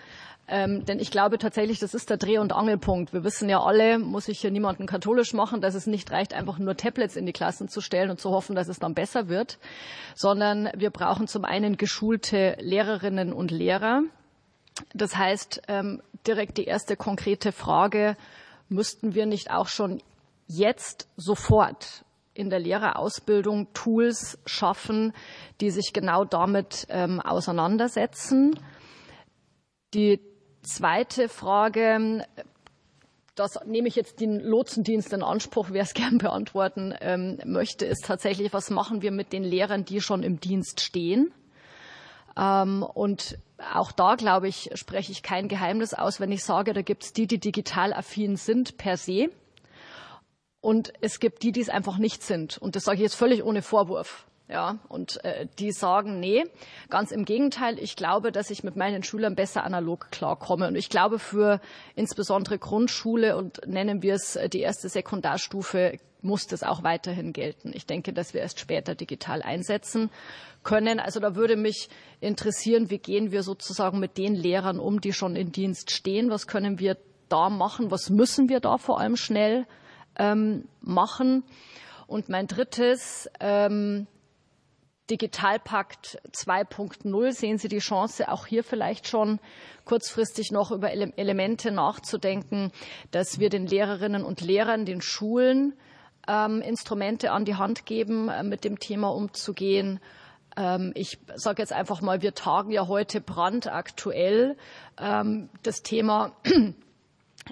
Ähm, 0.47 0.85
denn 0.85 0.99
ich 0.99 1.09
glaube 1.09 1.39
tatsächlich, 1.39 1.79
das 1.79 1.95
ist 1.95 2.09
der 2.09 2.17
Dreh- 2.17 2.37
und 2.37 2.53
Angelpunkt. 2.53 3.13
Wir 3.13 3.23
wissen 3.23 3.49
ja 3.49 3.63
alle, 3.63 3.97
muss 3.97 4.27
ich 4.27 4.39
hier 4.39 4.51
niemanden 4.51 4.85
katholisch 4.85 5.33
machen, 5.33 5.59
dass 5.59 5.73
es 5.73 5.87
nicht 5.87 6.11
reicht, 6.11 6.35
einfach 6.35 6.59
nur 6.59 6.77
Tablets 6.77 7.15
in 7.15 7.25
die 7.25 7.33
Klassen 7.33 7.67
zu 7.67 7.81
stellen 7.81 8.11
und 8.11 8.19
zu 8.19 8.29
hoffen, 8.29 8.55
dass 8.55 8.67
es 8.67 8.77
dann 8.77 8.93
besser 8.93 9.27
wird, 9.27 9.57
sondern 10.13 10.69
wir 10.75 10.91
brauchen 10.91 11.27
zum 11.27 11.45
einen 11.45 11.77
geschulte 11.77 12.57
Lehrerinnen 12.59 13.33
und 13.33 13.49
Lehrer. 13.49 14.03
Das 14.93 15.17
heißt, 15.17 15.63
ähm, 15.67 16.03
direkt 16.27 16.57
die 16.57 16.65
erste 16.65 16.95
konkrete 16.95 17.51
Frage, 17.51 18.15
müssten 18.69 19.15
wir 19.15 19.25
nicht 19.25 19.49
auch 19.49 19.67
schon 19.67 20.01
jetzt 20.47 21.07
sofort 21.17 22.05
in 22.35 22.49
der 22.51 22.59
Lehrerausbildung 22.59 23.73
Tools 23.73 24.37
schaffen, 24.45 25.13
die 25.61 25.71
sich 25.71 25.91
genau 25.93 26.25
damit 26.25 26.85
ähm, 26.89 27.19
auseinandersetzen? 27.19 28.59
Die 29.93 30.19
Zweite 30.65 31.29
Frage, 31.29 32.25
das 33.35 33.59
nehme 33.65 33.87
ich 33.87 33.95
jetzt 33.95 34.19
den 34.19 34.39
Lotsendienst 34.39 35.13
in 35.13 35.21
Anspruch, 35.21 35.67
wer 35.71 35.83
es 35.83 35.93
gern 35.93 36.17
beantworten 36.17 36.93
ähm, 37.01 37.37
möchte, 37.45 37.85
ist 37.85 38.05
tatsächlich, 38.05 38.51
was 38.51 38.69
machen 38.69 39.01
wir 39.01 39.11
mit 39.11 39.31
den 39.31 39.43
Lehrern, 39.43 39.85
die 39.85 40.01
schon 40.01 40.23
im 40.23 40.39
Dienst 40.39 40.81
stehen? 40.81 41.31
Ähm, 42.35 42.83
und 42.83 43.37
auch 43.73 43.91
da, 43.91 44.15
glaube 44.15 44.47
ich, 44.47 44.71
spreche 44.73 45.11
ich 45.11 45.23
kein 45.23 45.47
Geheimnis 45.47 45.93
aus, 45.93 46.19
wenn 46.19 46.31
ich 46.31 46.43
sage, 46.43 46.73
da 46.73 46.81
gibt 46.81 47.03
es 47.03 47.13
die, 47.13 47.27
die 47.27 47.39
digital 47.39 47.93
affin 47.93 48.35
sind 48.35 48.77
per 48.77 48.97
se. 48.97 49.29
Und 50.61 50.93
es 51.01 51.19
gibt 51.19 51.43
die, 51.43 51.51
die 51.51 51.61
es 51.61 51.69
einfach 51.69 51.99
nicht 51.99 52.23
sind. 52.23 52.57
Und 52.57 52.75
das 52.75 52.85
sage 52.85 52.95
ich 52.95 53.03
jetzt 53.03 53.15
völlig 53.15 53.43
ohne 53.43 53.61
Vorwurf. 53.61 54.25
Ja, 54.47 54.77
und 54.89 55.23
äh, 55.25 55.47
die 55.57 55.71
sagen, 55.71 56.19
nee, 56.19 56.43
ganz 56.91 57.11
im 57.11 57.25
Gegenteil, 57.25 57.79
ich 57.79 57.95
glaube, 57.95 58.31
dass 58.31 58.51
ich 58.51 58.63
mit 58.63 58.75
meinen 58.75 59.01
Schülern 59.01 59.33
besser 59.33 59.63
analog 59.63 60.11
klarkomme. 60.11 60.67
Und 60.67 60.75
ich 60.75 60.89
glaube, 60.89 61.17
für 61.17 61.59
insbesondere 61.95 62.59
Grundschule 62.59 63.37
und 63.37 63.65
nennen 63.65 64.03
wir 64.03 64.13
es 64.13 64.35
äh, 64.35 64.47
die 64.47 64.59
erste 64.59 64.87
Sekundarstufe, 64.87 65.97
muss 66.21 66.45
das 66.45 66.61
auch 66.63 66.83
weiterhin 66.83 67.33
gelten. 67.33 67.71
Ich 67.73 67.85
denke, 67.85 68.13
dass 68.13 68.33
wir 68.33 68.41
erst 68.41 68.59
später 68.59 68.93
digital 68.93 69.41
einsetzen 69.41 70.11
können. 70.63 70.99
Also 70.99 71.19
da 71.19 71.35
würde 71.35 71.55
mich 71.55 71.89
interessieren, 72.19 72.89
wie 72.89 72.97
gehen 72.99 73.31
wir 73.31 73.41
sozusagen 73.41 73.99
mit 73.99 74.17
den 74.17 74.35
Lehrern 74.35 74.79
um, 74.79 75.01
die 75.01 75.13
schon 75.13 75.35
in 75.35 75.51
Dienst 75.51 75.91
stehen? 75.91 76.29
Was 76.29 76.45
können 76.45 76.79
wir 76.79 76.97
da 77.29 77.49
machen? 77.49 77.89
Was 77.89 78.09
müssen 78.09 78.49
wir 78.49 78.59
da 78.59 78.77
vor 78.77 78.99
allem 78.99 79.15
schnell 79.15 79.65
ähm, 80.17 80.67
machen? 80.81 81.43
Und 82.07 82.29
mein 82.29 82.47
drittes, 82.47 83.29
ähm, 83.39 84.07
Digitalpakt 85.09 86.19
2.0 86.31 87.31
sehen 87.31 87.57
Sie 87.57 87.67
die 87.67 87.79
Chance, 87.79 88.31
auch 88.31 88.47
hier 88.47 88.63
vielleicht 88.63 89.07
schon 89.07 89.39
kurzfristig 89.83 90.51
noch 90.51 90.71
über 90.71 90.91
Elemente 90.91 91.71
nachzudenken, 91.71 92.71
dass 93.11 93.39
wir 93.39 93.49
den 93.49 93.67
Lehrerinnen 93.67 94.23
und 94.23 94.41
Lehrern, 94.41 94.85
den 94.85 95.01
Schulen 95.01 95.73
ähm, 96.27 96.61
Instrumente 96.61 97.31
an 97.31 97.45
die 97.45 97.55
Hand 97.55 97.85
geben, 97.85 98.29
äh, 98.29 98.43
mit 98.43 98.63
dem 98.63 98.79
Thema 98.79 99.09
umzugehen. 99.09 99.99
Ähm, 100.57 100.91
ich 100.95 101.19
sage 101.35 101.61
jetzt 101.61 101.73
einfach 101.73 102.01
mal, 102.01 102.21
wir 102.21 102.33
tagen 102.33 102.71
ja 102.71 102.87
heute 102.87 103.21
brandaktuell 103.21 104.57
ähm, 104.99 105.49
das 105.61 105.83
Thema 105.83 106.35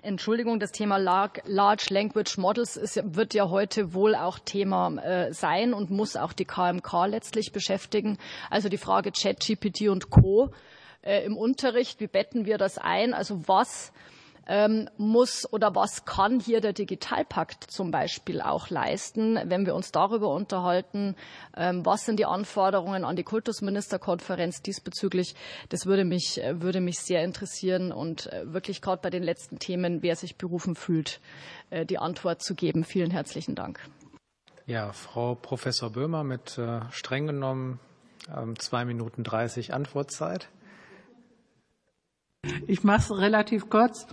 Entschuldigung, 0.02 0.60
das 0.60 0.72
Thema 0.72 0.98
Large 0.98 1.94
Language 1.94 2.38
Models 2.38 2.78
ist, 2.78 2.99
wird 3.15 3.34
ja 3.34 3.49
heute 3.49 3.94
wohl 3.94 4.15
auch 4.15 4.40
Thema 4.40 4.98
äh, 4.98 5.34
sein 5.34 5.74
und 5.74 5.91
muss 5.91 6.15
auch 6.15 6.34
die 6.34 6.45
KMK 6.45 7.06
letztlich 7.06 7.52
beschäftigen. 7.52 8.18
Also 8.49 8.70
die 8.70 8.78
Frage 8.78 9.11
ChatGPT 9.11 9.90
und 9.90 10.10
Co. 10.10 10.52
Äh, 11.03 11.24
im 11.26 11.38
Unterricht, 11.38 11.99
wie 11.99 12.07
betten 12.07 12.45
wir 12.45 12.57
das 12.57 12.80
ein? 12.80 13.14
Also 13.14 13.48
was 13.48 13.94
ähm, 14.48 14.90
muss 14.98 15.52
oder 15.52 15.76
was 15.76 16.06
kann 16.06 16.40
hier 16.40 16.61
der 16.61 16.74
Digitalpakt 16.74 17.72
zum 17.72 17.91
Beispiel 17.91 18.41
auch 18.41 18.70
leisten, 18.70 19.40
wenn 19.45 19.65
wir 19.65 19.76
uns 19.76 19.91
darüber 19.91 20.30
unterhalten, 20.30 21.15
ähm, 21.56 21.86
was 21.86 22.06
sind 22.06 22.18
die 22.20 22.26
Anforderungen 22.26 23.06
an 23.06 23.15
die 23.15 23.24
Kultusministerkonferenz 23.24 24.61
diesbezüglich. 24.61 25.36
Das 25.70 25.86
würde 25.86 26.06
mich, 26.06 26.41
äh, 26.44 26.61
würde 26.61 26.82
mich 26.82 26.99
sehr 26.99 27.24
interessieren 27.24 27.91
und 27.91 28.32
äh, 28.32 28.53
wirklich 28.53 28.82
gerade 28.82 29.02
bei 29.02 29.10
den 29.10 29.24
letzten 29.24 29.60
Themen, 29.60 30.03
wer 30.03 30.15
sich 30.15 30.38
berufen 30.38 30.76
fühlt, 30.76 31.20
äh, 31.70 31.86
die 31.86 31.98
Antwort 31.98 32.41
zu 32.41 32.56
geben. 32.56 32.84
Vielen 32.84 33.11
herzlichen 33.11 33.56
Dank. 33.56 33.80
Ja, 34.65 34.94
Frau 34.94 35.36
Professor 35.36 35.90
Böhmer 35.90 36.24
mit 36.24 36.57
streng 36.91 37.28
genommen 37.28 37.82
ähm, 38.34 38.57
zwei 38.57 38.86
Minuten 38.86 39.26
dreißig 39.26 39.74
Antwortzeit. 39.74 40.48
Ich 42.68 42.84
mache 42.84 42.99
es 42.99 43.18
relativ 43.18 43.70
kurz. 43.70 44.06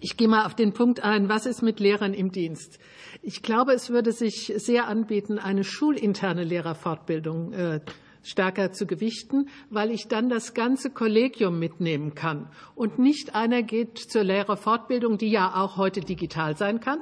Ich 0.00 0.16
gehe 0.16 0.28
mal 0.28 0.46
auf 0.46 0.54
den 0.54 0.72
Punkt 0.72 1.00
ein, 1.00 1.28
was 1.28 1.46
ist 1.46 1.60
mit 1.60 1.80
Lehrern 1.80 2.14
im 2.14 2.30
Dienst? 2.30 2.78
Ich 3.22 3.42
glaube, 3.42 3.72
es 3.72 3.90
würde 3.90 4.12
sich 4.12 4.52
sehr 4.56 4.86
anbieten, 4.86 5.40
eine 5.40 5.64
schulinterne 5.64 6.44
Lehrerfortbildung 6.44 7.52
äh, 7.52 7.80
stärker 8.22 8.70
zu 8.70 8.86
gewichten, 8.86 9.48
weil 9.70 9.90
ich 9.90 10.06
dann 10.06 10.28
das 10.28 10.54
ganze 10.54 10.90
Kollegium 10.90 11.58
mitnehmen 11.58 12.14
kann. 12.14 12.48
Und 12.76 13.00
nicht 13.00 13.34
einer 13.34 13.62
geht 13.62 13.98
zur 13.98 14.22
Lehrerfortbildung, 14.22 15.18
die 15.18 15.30
ja 15.30 15.54
auch 15.56 15.76
heute 15.76 16.02
digital 16.02 16.56
sein 16.56 16.78
kann, 16.78 17.00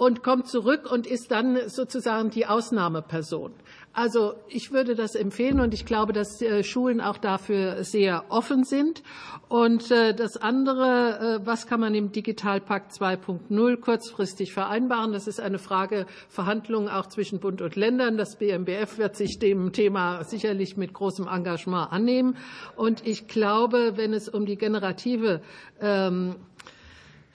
und 0.00 0.22
kommt 0.22 0.48
zurück 0.48 0.90
und 0.90 1.06
ist 1.06 1.30
dann 1.30 1.68
sozusagen 1.68 2.30
die 2.30 2.46
Ausnahmeperson. 2.46 3.52
Also 3.92 4.34
ich 4.48 4.70
würde 4.70 4.94
das 4.94 5.16
empfehlen 5.16 5.58
und 5.58 5.74
ich 5.74 5.84
glaube, 5.84 6.12
dass 6.12 6.40
äh, 6.40 6.62
Schulen 6.62 7.00
auch 7.00 7.18
dafür 7.18 7.82
sehr 7.82 8.24
offen 8.28 8.62
sind. 8.62 9.02
Und 9.48 9.90
äh, 9.90 10.14
das 10.14 10.36
andere, 10.36 11.40
äh, 11.40 11.46
was 11.46 11.66
kann 11.66 11.80
man 11.80 11.92
im 11.96 12.12
Digitalpakt 12.12 12.92
2.0 12.92 13.76
kurzfristig 13.78 14.52
vereinbaren? 14.52 15.12
Das 15.12 15.26
ist 15.26 15.40
eine 15.40 15.58
Frage 15.58 16.06
Verhandlungen 16.28 16.88
auch 16.88 17.06
zwischen 17.06 17.40
Bund 17.40 17.60
und 17.62 17.74
Ländern. 17.74 18.16
Das 18.16 18.36
BMBF 18.36 18.98
wird 18.98 19.16
sich 19.16 19.40
dem 19.40 19.72
Thema 19.72 20.22
sicherlich 20.22 20.76
mit 20.76 20.92
großem 20.92 21.26
Engagement 21.26 21.90
annehmen. 21.90 22.36
Und 22.76 23.04
ich 23.04 23.26
glaube, 23.26 23.94
wenn 23.96 24.12
es 24.12 24.28
um 24.28 24.46
die 24.46 24.56
generative 24.56 25.42
ähm, 25.80 26.36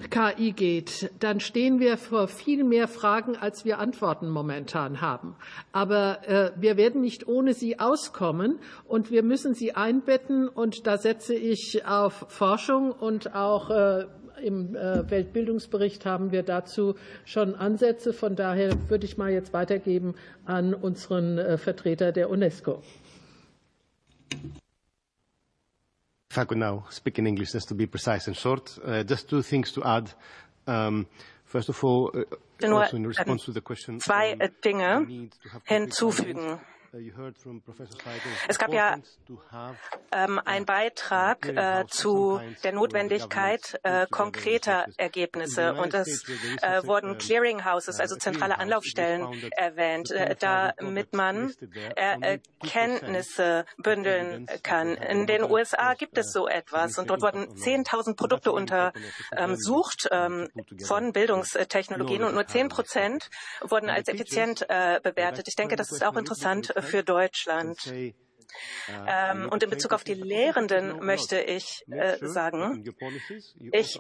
KI 0.09 0.51
geht, 0.51 1.09
dann 1.19 1.39
stehen 1.39 1.80
wir 1.80 1.97
vor 1.97 2.27
viel 2.27 2.63
mehr 2.63 2.88
Fragen, 2.88 3.38
als 3.38 3.63
wir 3.63 3.80
Antworten 3.80 4.30
momentan 4.30 4.99
haben. 5.01 5.35
Aber 5.72 6.27
äh, 6.27 6.51
wir 6.57 6.76
werden 6.76 7.01
nicht 7.01 7.27
ohne 7.27 7.53
sie 7.53 7.80
auskommen 7.80 8.59
und 8.88 9.09
wir 9.09 9.23
müssen 9.23 9.53
sie 9.53 9.73
einbetten. 9.73 10.49
Und 10.49 10.85
da 10.85 10.97
setze 10.97 11.34
ich 11.34 11.85
auf 11.85 12.26
Forschung 12.27 12.91
und 12.91 13.35
auch 13.35 13.69
äh, 13.69 14.05
im 14.41 14.76
äh, 14.76 15.09
Weltbildungsbericht 15.09 16.05
haben 16.05 16.31
wir 16.31 16.43
dazu 16.43 16.95
schon 17.23 17.55
Ansätze. 17.55 18.11
Von 18.11 18.35
daher 18.35 18.77
würde 18.89 19.05
ich 19.05 19.17
mal 19.17 19.31
jetzt 19.31 19.53
weitergeben 19.53 20.15
an 20.43 20.73
unseren 20.73 21.38
äh, 21.38 21.57
Vertreter 21.57 22.11
der 22.11 22.30
UNESCO. 22.30 22.81
If 26.36 26.40
I 26.40 26.45
could 26.45 26.57
now 26.57 26.84
speak 26.90 27.18
in 27.20 27.28
English 27.28 27.53
just 27.53 27.70
to 27.70 27.76
be 27.76 27.86
precise 27.86 28.28
and 28.28 28.36
short, 28.36 28.78
uh, 28.86 29.03
just 29.03 29.30
two 29.30 29.41
things 29.41 29.72
to 29.72 29.84
add. 29.84 30.12
Um, 30.68 31.07
first 31.45 31.70
of 31.70 31.82
all, 31.84 32.12
uh, 32.14 32.74
also 32.74 32.98
in 32.98 33.07
response 33.07 33.45
to 33.45 33.52
the 33.53 33.62
question, 33.62 34.02
zwei 34.02 34.34
um, 34.34 34.49
Dinge 34.62 35.30
hinzufügen. 35.64 36.60
Es 38.47 38.57
gab 38.57 38.72
ja 38.72 38.97
ähm, 40.13 40.39
einen 40.45 40.65
Beitrag 40.65 41.45
äh, 41.45 41.85
zu 41.88 42.39
der 42.63 42.72
Notwendigkeit 42.72 43.80
äh, 43.84 44.07
konkreter 44.09 44.85
Ergebnisse. 44.95 45.73
Und 45.73 45.93
es 45.93 46.23
äh, 46.61 46.85
wurden 46.85 47.17
Clearinghouses, 47.17 47.99
also 47.99 48.15
zentrale 48.15 48.59
Anlaufstellen 48.59 49.27
erwähnt, 49.51 50.11
äh, 50.11 50.35
damit 50.39 51.13
man 51.13 51.53
Erkenntnisse 51.95 53.65
bündeln 53.77 54.47
kann. 54.63 54.95
In 54.95 55.27
den 55.27 55.43
USA 55.43 55.95
gibt 55.95 56.17
es 56.17 56.31
so 56.31 56.47
etwas 56.47 56.97
und 56.97 57.09
dort 57.09 57.22
wurden 57.22 57.55
10.000 57.55 58.15
Produkte 58.15 58.53
untersucht 58.53 60.07
ähm, 60.11 60.49
von 60.85 61.11
Bildungstechnologien 61.11 62.23
und 62.23 62.35
nur 62.35 62.47
10 62.47 62.69
Prozent 62.69 63.30
wurden 63.61 63.89
als 63.89 64.07
effizient 64.07 64.65
äh, 64.69 65.01
bewertet. 65.03 65.49
Ich 65.49 65.55
denke, 65.55 65.76
das 65.76 65.91
ist 65.91 66.05
auch 66.05 66.15
interessant 66.15 66.73
für 66.86 67.03
Deutschland. 67.03 67.80
Ähm, 69.07 69.49
und 69.49 69.63
in 69.63 69.69
Bezug 69.69 69.93
auf 69.93 70.03
die 70.03 70.13
Lehrenden 70.13 71.03
möchte 71.05 71.39
ich 71.39 71.84
äh, 71.89 72.17
sagen, 72.26 72.84
ich 73.72 73.99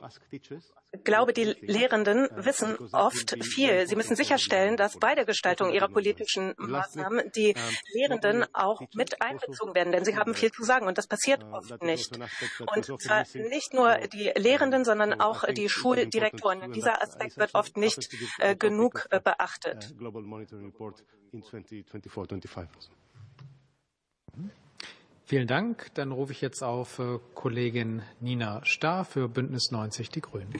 glaube, 1.03 1.33
die 1.33 1.43
Lehrenden 1.43 2.29
wissen 2.35 2.77
oft 2.93 3.35
viel. 3.43 3.87
Sie 3.87 3.95
müssen 3.95 4.15
sicherstellen, 4.15 4.77
dass 4.77 4.97
bei 4.97 5.15
der 5.15 5.25
Gestaltung 5.25 5.73
ihrer 5.73 5.89
politischen 5.89 6.53
Maßnahmen 6.57 7.31
die 7.35 7.53
Lehrenden 7.93 8.45
auch 8.53 8.81
mit 8.93 9.21
einbezogen 9.21 9.75
werden, 9.75 9.91
denn 9.91 10.05
sie 10.05 10.15
haben 10.15 10.33
viel 10.33 10.51
zu 10.51 10.63
sagen 10.63 10.87
und 10.87 10.97
das 10.97 11.07
passiert 11.07 11.43
oft 11.51 11.81
nicht. 11.83 12.17
Und 12.75 13.01
zwar 13.01 13.25
nicht 13.33 13.73
nur 13.73 13.95
die 14.13 14.31
Lehrenden, 14.35 14.85
sondern 14.85 15.19
auch 15.19 15.43
die 15.51 15.69
Schuldirektoren. 15.69 16.71
Dieser 16.71 17.01
Aspekt 17.01 17.37
wird 17.37 17.53
oft 17.55 17.77
nicht 17.77 18.09
äh, 18.39 18.55
genug 18.55 19.07
äh, 19.09 19.19
beachtet. 19.19 19.93
Vielen 25.27 25.47
Dank. 25.47 25.91
Dann 25.95 26.11
rufe 26.11 26.31
ich 26.33 26.41
jetzt 26.41 26.61
auf 26.61 26.99
äh, 26.99 27.17
Kollegin 27.33 28.03
Nina 28.19 28.63
Starr 28.63 29.05
für 29.05 29.27
Bündnis 29.27 29.71
90 29.71 30.09
Die 30.09 30.21
Grünen. 30.21 30.53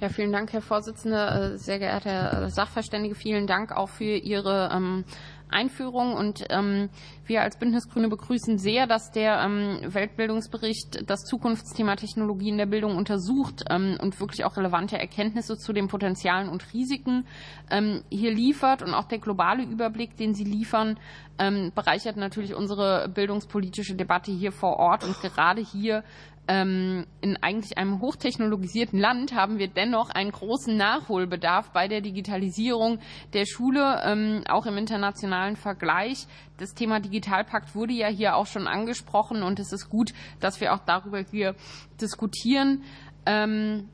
Ja, 0.00 0.10
vielen 0.10 0.30
Dank, 0.30 0.52
Herr 0.52 0.60
Vorsitzender. 0.60 1.54
Äh, 1.54 1.56
sehr 1.56 1.78
geehrter 1.78 2.50
Sachverständige, 2.50 3.14
vielen 3.14 3.46
Dank 3.46 3.72
auch 3.72 3.88
für 3.88 4.04
Ihre 4.04 4.68
ähm, 4.74 5.04
Einführung. 5.48 6.14
Und 6.14 6.44
ähm, 6.50 6.88
wir 7.26 7.42
als 7.42 7.58
Bündnisgrüne 7.58 8.08
begrüßen 8.08 8.58
sehr, 8.58 8.86
dass 8.86 9.10
der 9.10 9.40
ähm, 9.40 9.80
Weltbildungsbericht 9.82 11.08
das 11.08 11.24
Zukunftsthema 11.24 11.96
Technologie 11.96 12.48
in 12.48 12.58
der 12.58 12.66
Bildung 12.66 12.96
untersucht 12.96 13.64
ähm, 13.70 13.96
und 14.00 14.18
wirklich 14.20 14.44
auch 14.44 14.56
relevante 14.56 14.98
Erkenntnisse 14.98 15.56
zu 15.56 15.72
den 15.72 15.88
Potenzialen 15.88 16.48
und 16.48 16.72
Risiken 16.72 17.26
ähm, 17.70 18.02
hier 18.10 18.32
liefert. 18.32 18.82
Und 18.82 18.94
auch 18.94 19.04
der 19.04 19.18
globale 19.18 19.64
Überblick, 19.64 20.16
den 20.16 20.34
Sie 20.34 20.44
liefern, 20.44 20.98
ähm, 21.38 21.72
bereichert 21.74 22.16
natürlich 22.16 22.54
unsere 22.54 23.08
bildungspolitische 23.08 23.94
Debatte 23.94 24.32
hier 24.32 24.52
vor 24.52 24.76
Ort. 24.76 25.04
Und 25.04 25.20
gerade 25.20 25.62
hier 25.62 26.04
ähm, 26.46 27.06
in 27.20 27.36
eigentlich 27.42 27.78
einem 27.78 28.00
hochtechnologisierten 28.00 28.98
Land 28.98 29.34
haben 29.34 29.58
wir 29.58 29.68
dennoch 29.68 30.10
einen 30.10 30.30
großen 30.30 30.76
Nachholbedarf 30.76 31.70
bei 31.70 31.88
der 31.88 32.00
Digitalisierung 32.00 32.98
der 33.32 33.46
Schule, 33.46 34.02
ähm, 34.04 34.42
auch 34.48 34.66
im 34.66 34.76
internationalen 34.76 35.56
Vergleich. 35.56 36.26
Das 36.58 36.74
Thema 36.74 37.00
Digitalpakt 37.00 37.74
wurde 37.74 37.94
ja 37.94 38.08
hier 38.08 38.36
auch 38.36 38.46
schon 38.46 38.66
angesprochen 38.66 39.42
und 39.42 39.58
es 39.58 39.72
ist 39.72 39.88
gut, 39.88 40.12
dass 40.40 40.60
wir 40.60 40.74
auch 40.74 40.80
darüber 40.84 41.20
hier 41.20 41.54
diskutieren. 42.00 42.82
Ähm, 43.24 43.88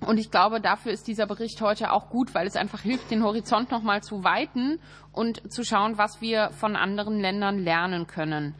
und 0.00 0.18
ich 0.18 0.30
glaube, 0.30 0.60
dafür 0.60 0.92
ist 0.92 1.08
dieser 1.08 1.26
Bericht 1.26 1.60
heute 1.62 1.90
auch 1.90 2.10
gut, 2.10 2.34
weil 2.34 2.46
es 2.46 2.56
einfach 2.56 2.82
hilft, 2.82 3.10
den 3.10 3.24
Horizont 3.24 3.70
noch 3.70 3.82
mal 3.82 4.02
zu 4.02 4.24
weiten 4.24 4.78
und 5.12 5.50
zu 5.50 5.64
schauen, 5.64 5.96
was 5.96 6.20
wir 6.20 6.50
von 6.50 6.76
anderen 6.76 7.18
Ländern 7.18 7.58
lernen 7.58 8.06
können. 8.06 8.54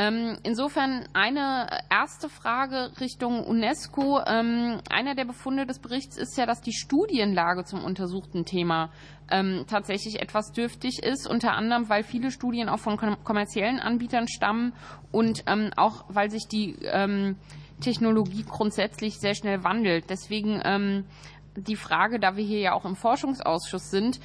Ähm, 0.00 0.38
insofern 0.44 1.08
eine 1.12 1.66
erste 1.90 2.28
Frage 2.28 2.92
Richtung 3.00 3.44
UNESCO. 3.44 4.20
Ähm, 4.24 4.80
einer 4.88 5.16
der 5.16 5.24
Befunde 5.24 5.66
des 5.66 5.80
Berichts 5.80 6.16
ist 6.16 6.38
ja, 6.38 6.46
dass 6.46 6.60
die 6.60 6.72
Studienlage 6.72 7.64
zum 7.64 7.82
untersuchten 7.82 8.44
Thema 8.44 8.90
ähm, 9.28 9.64
tatsächlich 9.66 10.22
etwas 10.22 10.52
dürftig 10.52 11.02
ist, 11.02 11.26
unter 11.26 11.54
anderem, 11.54 11.88
weil 11.88 12.04
viele 12.04 12.30
Studien 12.30 12.68
auch 12.68 12.78
von 12.78 12.96
kommerziellen 13.24 13.80
Anbietern 13.80 14.28
stammen 14.28 14.72
und 15.10 15.44
auch, 15.76 16.04
weil 16.08 16.30
sich 16.30 16.46
die 16.46 16.76
Technologie 17.80 18.44
grundsätzlich 18.44 19.18
sehr 19.18 19.34
schnell 19.34 19.64
wandelt. 19.64 20.08
Deswegen 20.08 21.04
die 21.56 21.76
Frage, 21.76 22.20
da 22.20 22.36
wir 22.36 22.44
hier 22.44 22.60
ja 22.60 22.72
auch 22.72 22.84
im 22.84 22.96
Forschungsausschuss 22.96 23.90
sind, 23.90 24.20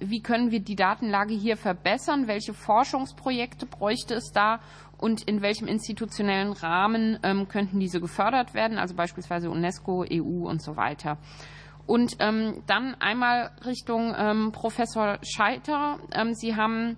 wie 0.00 0.20
können 0.20 0.50
wir 0.50 0.60
die 0.60 0.76
Datenlage 0.76 1.34
hier 1.34 1.56
verbessern? 1.56 2.26
Welche 2.26 2.54
Forschungsprojekte 2.54 3.66
bräuchte 3.66 4.14
es 4.14 4.32
da? 4.32 4.60
Und 5.02 5.22
in 5.22 5.42
welchem 5.42 5.66
institutionellen 5.66 6.52
Rahmen 6.52 7.18
ähm, 7.24 7.48
könnten 7.48 7.80
diese 7.80 8.00
gefördert 8.00 8.54
werden, 8.54 8.78
also 8.78 8.94
beispielsweise 8.94 9.50
UNESCO, 9.50 10.04
EU 10.08 10.48
und 10.48 10.62
so 10.62 10.76
weiter. 10.76 11.18
Und 11.86 12.14
ähm, 12.20 12.62
dann 12.68 12.94
einmal 13.00 13.50
Richtung 13.66 14.14
ähm, 14.16 14.52
Professor 14.52 15.18
Scheiter. 15.22 15.98
Ähm, 16.12 16.34
Sie 16.34 16.54
haben 16.54 16.96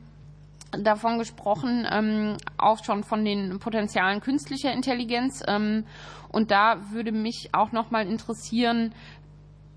davon 0.73 1.19
gesprochen, 1.19 1.87
ähm, 1.91 2.37
auch 2.59 2.85
schon 2.85 3.05
von 3.05 3.25
den 3.25 3.59
Potenzialen 3.59 4.21
künstlicher 4.21 4.73
Intelligenz. 4.73 5.43
Ähm, 5.49 5.85
und 6.29 6.51
da 6.51 6.91
würde 6.91 7.11
mich 7.11 7.49
auch 7.53 7.73
noch 7.73 7.91
mal 7.91 8.07
interessieren, 8.07 8.93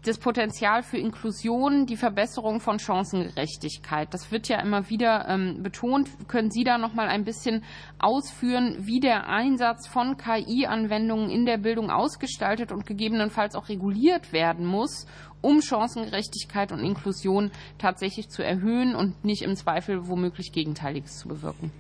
das 0.08 0.20
Potenzial 0.20 0.84
für 0.84 0.98
Inklusion, 0.98 1.86
die 1.86 1.98
Verbesserung 1.98 2.60
von 2.60 2.80
Chancengerechtigkeit. 2.80 4.14
Das 4.14 4.32
wird 4.32 4.48
ja 4.48 4.62
immer 4.62 4.90
wieder 4.90 5.28
ähm, 5.28 5.62
betont. 5.62 6.10
Können 6.28 6.50
Sie 6.50 6.64
da 6.64 6.78
noch 6.78 6.94
mal 6.94 7.08
ein 7.08 7.26
bisschen 7.26 7.64
ausführen, 8.00 8.78
wie 8.80 9.00
der 9.00 9.28
Einsatz 9.28 9.88
von 9.88 10.18
KI-Anwendungen 10.18 11.30
in 11.30 11.46
der 11.46 11.58
Bildung 11.58 11.90
ausgestaltet 11.90 12.72
und 12.72 12.86
gegebenenfalls 12.86 13.56
auch 13.56 13.70
reguliert 13.70 14.32
werden 14.32 14.66
muss, 14.66 15.06
um 15.42 15.62
Chancengerechtigkeit 15.62 16.72
und 16.72 16.80
Inklusion 16.80 17.52
tatsächlich 17.78 18.30
zu 18.30 18.44
erhöhen 18.44 18.96
und 18.96 19.26
nicht 19.26 19.42
im 19.42 19.56
Zweifel 19.56 20.08
womöglich 20.08 20.52
Gegenteiliges 20.52 21.20
zu 21.20 21.28
bewirken? 21.28 21.72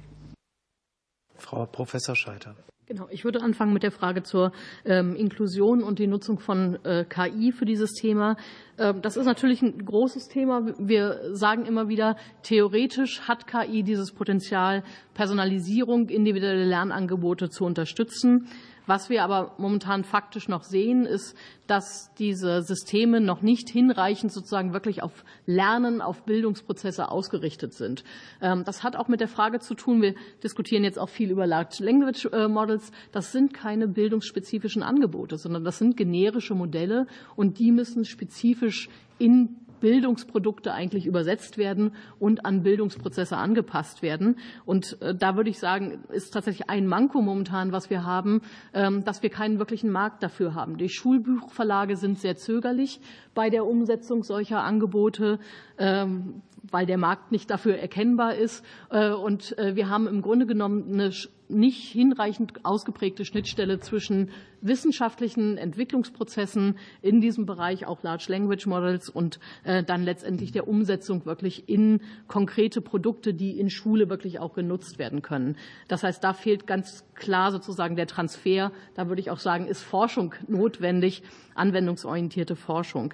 Frau 1.36 1.66
Professor 1.66 2.16
Scheiter. 2.16 2.56
Genau, 2.90 3.10
ich 3.12 3.26
würde 3.26 3.42
anfangen 3.42 3.74
mit 3.74 3.84
der 3.84 3.92
Frage 3.92 4.24
zur 4.24 4.54
ähm, 4.86 5.14
Inklusion 5.18 5.84
und 5.84 6.00
die 6.00 6.08
Nutzung 6.08 6.40
von 6.40 6.80
äh, 6.86 7.04
KI 7.04 7.52
für 7.52 7.66
dieses 7.66 7.92
Thema. 7.92 8.38
Ähm, 8.78 9.02
das 9.02 9.18
ist 9.18 9.26
natürlich 9.26 9.62
ein 9.62 9.84
großes 9.84 10.30
Thema. 10.30 10.74
Wir 10.80 11.20
sagen 11.34 11.66
immer 11.66 11.90
wieder, 11.90 12.16
theoretisch 12.44 13.28
hat 13.28 13.46
KI 13.46 13.84
dieses 13.84 14.14
Potenzial, 14.14 14.84
Personalisierung, 15.16 16.08
individuelle 16.08 16.64
Lernangebote 16.64 17.50
zu 17.50 17.66
unterstützen. 17.66 18.48
Was 18.88 19.10
wir 19.10 19.24
aber 19.24 19.54
momentan 19.58 20.06
faktisch 20.06 20.48
noch 20.48 20.64
sehen, 20.64 21.06
ist, 21.06 21.36
dass 21.68 22.14
diese 22.18 22.64
Systeme 22.64 23.20
noch 23.20 23.42
nicht 23.42 23.70
hinreichend 23.70 24.32
sozusagen 24.32 24.72
wirklich 24.72 25.04
auf 25.04 25.26
Lernen, 25.46 26.02
auf 26.02 26.24
Bildungsprozesse 26.24 27.12
ausgerichtet 27.12 27.74
sind. 27.74 28.06
Ähm, 28.42 28.64
das 28.64 28.84
hat 28.84 28.96
auch 28.96 29.10
mit 29.10 29.20
der 29.20 29.28
Frage 29.28 29.60
zu 29.60 29.76
tun, 29.76 30.02
wir 30.02 30.16
diskutieren 30.42 30.86
jetzt 30.86 30.98
auch 30.98 31.10
viel 31.10 31.30
über 31.30 31.46
Large 31.46 31.84
Language 31.84 32.30
äh, 32.32 32.48
Models. 32.48 32.92
Das 33.12 33.34
sind 33.34 33.54
keine 33.54 33.90
bildungsspezifischen 33.90 34.84
Angebote, 34.84 35.38
sondern 35.38 35.66
das 35.66 35.78
sind 35.78 35.98
generische 35.98 36.56
Modelle 36.56 37.08
und 37.36 37.60
die 37.60 37.72
müssen 37.72 38.06
spezifisch 38.06 38.90
in 39.20 39.67
Bildungsprodukte 39.80 40.74
eigentlich 40.74 41.06
übersetzt 41.06 41.58
werden 41.58 41.94
und 42.20 42.46
an 42.46 42.64
Bildungsprozesse 42.64 43.38
angepasst 43.38 44.02
werden. 44.02 44.38
Und 44.66 45.02
äh, 45.02 45.16
da 45.16 45.36
würde 45.36 45.50
ich 45.50 45.60
sagen, 45.60 46.04
ist 46.10 46.34
tatsächlich 46.34 46.70
ein 46.70 46.88
Manko 46.88 47.22
momentan, 47.22 47.72
was 47.72 47.90
wir 47.90 48.04
haben, 48.04 48.42
ähm, 48.74 49.04
dass 49.04 49.24
wir 49.24 49.30
keinen 49.30 49.60
wirklichen 49.60 49.92
Markt 49.92 50.24
dafür 50.24 50.54
haben. 50.54 50.78
Die 50.78 50.90
Schulbuchverlage 50.90 51.98
sind 51.98 52.20
sehr 52.20 52.36
zögerlich 52.36 53.00
bei 53.34 53.50
der 53.50 53.66
Umsetzung 53.66 54.24
solcher 54.24 54.64
Angebote, 54.64 55.40
ähm, 55.78 56.42
weil 56.72 56.86
der 56.86 56.98
Markt 56.98 57.32
nicht 57.32 57.50
dafür 57.50 57.78
erkennbar 57.78 58.36
ist. 58.36 58.66
Äh, 58.90 59.12
und 59.12 59.58
äh, 59.58 59.76
wir 59.76 59.90
haben 59.90 60.08
im 60.08 60.22
Grunde 60.22 60.46
genommen 60.46 60.92
eine 60.92 61.12
nicht 61.50 61.92
hinreichend 61.92 62.66
ausgeprägte 62.66 63.26
Schnittstelle 63.26 63.80
zwischen 63.80 64.32
wissenschaftlichen 64.62 65.58
Entwicklungsprozessen 65.58 66.78
in 67.02 67.22
diesem 67.22 67.46
Bereich, 67.46 67.86
auch 67.86 68.04
Large 68.04 68.26
Language 68.30 68.66
Models 68.66 69.10
und 69.10 69.40
äh, 69.64 69.84
dann 69.84 70.04
letztendlich 70.04 70.52
der 70.52 70.68
Umsetzung 70.68 71.26
wirklich 71.26 71.70
in 71.70 72.02
konkrete 72.28 72.82
Produkte, 72.82 73.34
die 73.34 73.60
in 73.60 73.70
Schule 73.70 74.10
wirklich 74.10 74.40
auch 74.40 74.54
genutzt 74.54 75.00
werden 75.00 75.22
können. 75.22 75.58
Das 75.88 76.04
heißt, 76.04 76.24
da 76.24 76.34
fehlt 76.34 76.68
ganz 76.68 77.06
klar 77.14 77.52
sozusagen 77.52 77.96
der 77.96 78.08
Transfer. 78.08 78.72
Da 78.96 79.08
würde 79.08 79.22
ich 79.22 79.32
auch 79.32 79.40
sagen, 79.40 79.68
ist 79.68 79.84
Forschung 79.84 80.34
notwendig, 80.48 81.24
anwendungsorientierte 81.56 82.56
Forschung. 82.56 83.14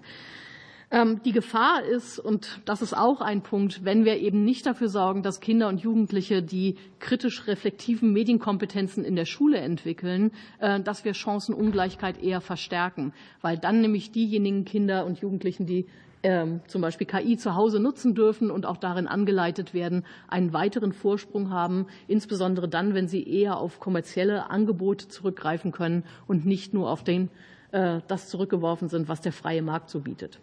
Ähm, 0.93 1.21
die 1.25 1.31
Gefahr 1.31 1.83
ist, 1.83 2.19
und 2.19 2.61
das 2.65 2.83
ist 2.83 2.95
auch 2.95 3.19
ein 3.19 3.41
Punkt, 3.41 3.83
wenn 3.83 4.05
wir 4.05 4.19
eben 4.19 4.45
nicht 4.45 4.67
dafür 4.67 4.89
sorgen, 4.89 5.23
dass 5.23 5.39
Kinder 5.39 5.67
und 5.67 5.81
Jugendliche 5.81 6.43
die 6.43 6.75
kritisch 6.99 7.47
reflektiven 7.47 8.13
Medienkompetenzen 8.13 9.03
in 9.03 9.15
der 9.15 9.25
Schule 9.25 9.57
entwickeln, 9.57 10.29
äh, 10.59 10.79
dass 10.79 11.03
wir 11.03 11.15
Chancenungleichheit 11.15 12.21
eher 12.21 12.41
verstärken, 12.41 13.11
weil 13.41 13.57
dann 13.57 13.81
nämlich 13.81 14.11
diejenigen 14.11 14.65
Kinder 14.65 15.07
und 15.07 15.17
Jugendlichen, 15.17 15.65
die 15.65 15.87
ähm, 16.21 16.61
zum 16.67 16.83
Beispiel 16.83 17.07
KI 17.07 17.37
zu 17.37 17.55
Hause 17.55 17.79
nutzen 17.79 18.13
dürfen 18.13 18.51
und 18.51 18.67
auch 18.67 18.77
darin 18.77 19.07
angeleitet 19.07 19.73
werden, 19.73 20.05
einen 20.27 20.53
weiteren 20.53 20.93
Vorsprung 20.93 21.49
haben, 21.49 21.87
insbesondere 22.07 22.69
dann, 22.69 22.93
wenn 22.93 23.07
sie 23.07 23.23
eher 23.23 23.57
auf 23.57 23.79
kommerzielle 23.79 24.51
Angebote 24.51 25.07
zurückgreifen 25.07 25.71
können 25.71 26.03
und 26.27 26.45
nicht 26.45 26.75
nur 26.75 26.91
auf 26.91 27.03
den, 27.03 27.31
äh, 27.71 28.01
das 28.07 28.29
zurückgeworfen 28.29 28.89
sind, 28.89 29.09
was 29.09 29.21
der 29.21 29.33
freie 29.33 29.63
Markt 29.63 29.89
so 29.89 29.99
bietet. 29.99 30.39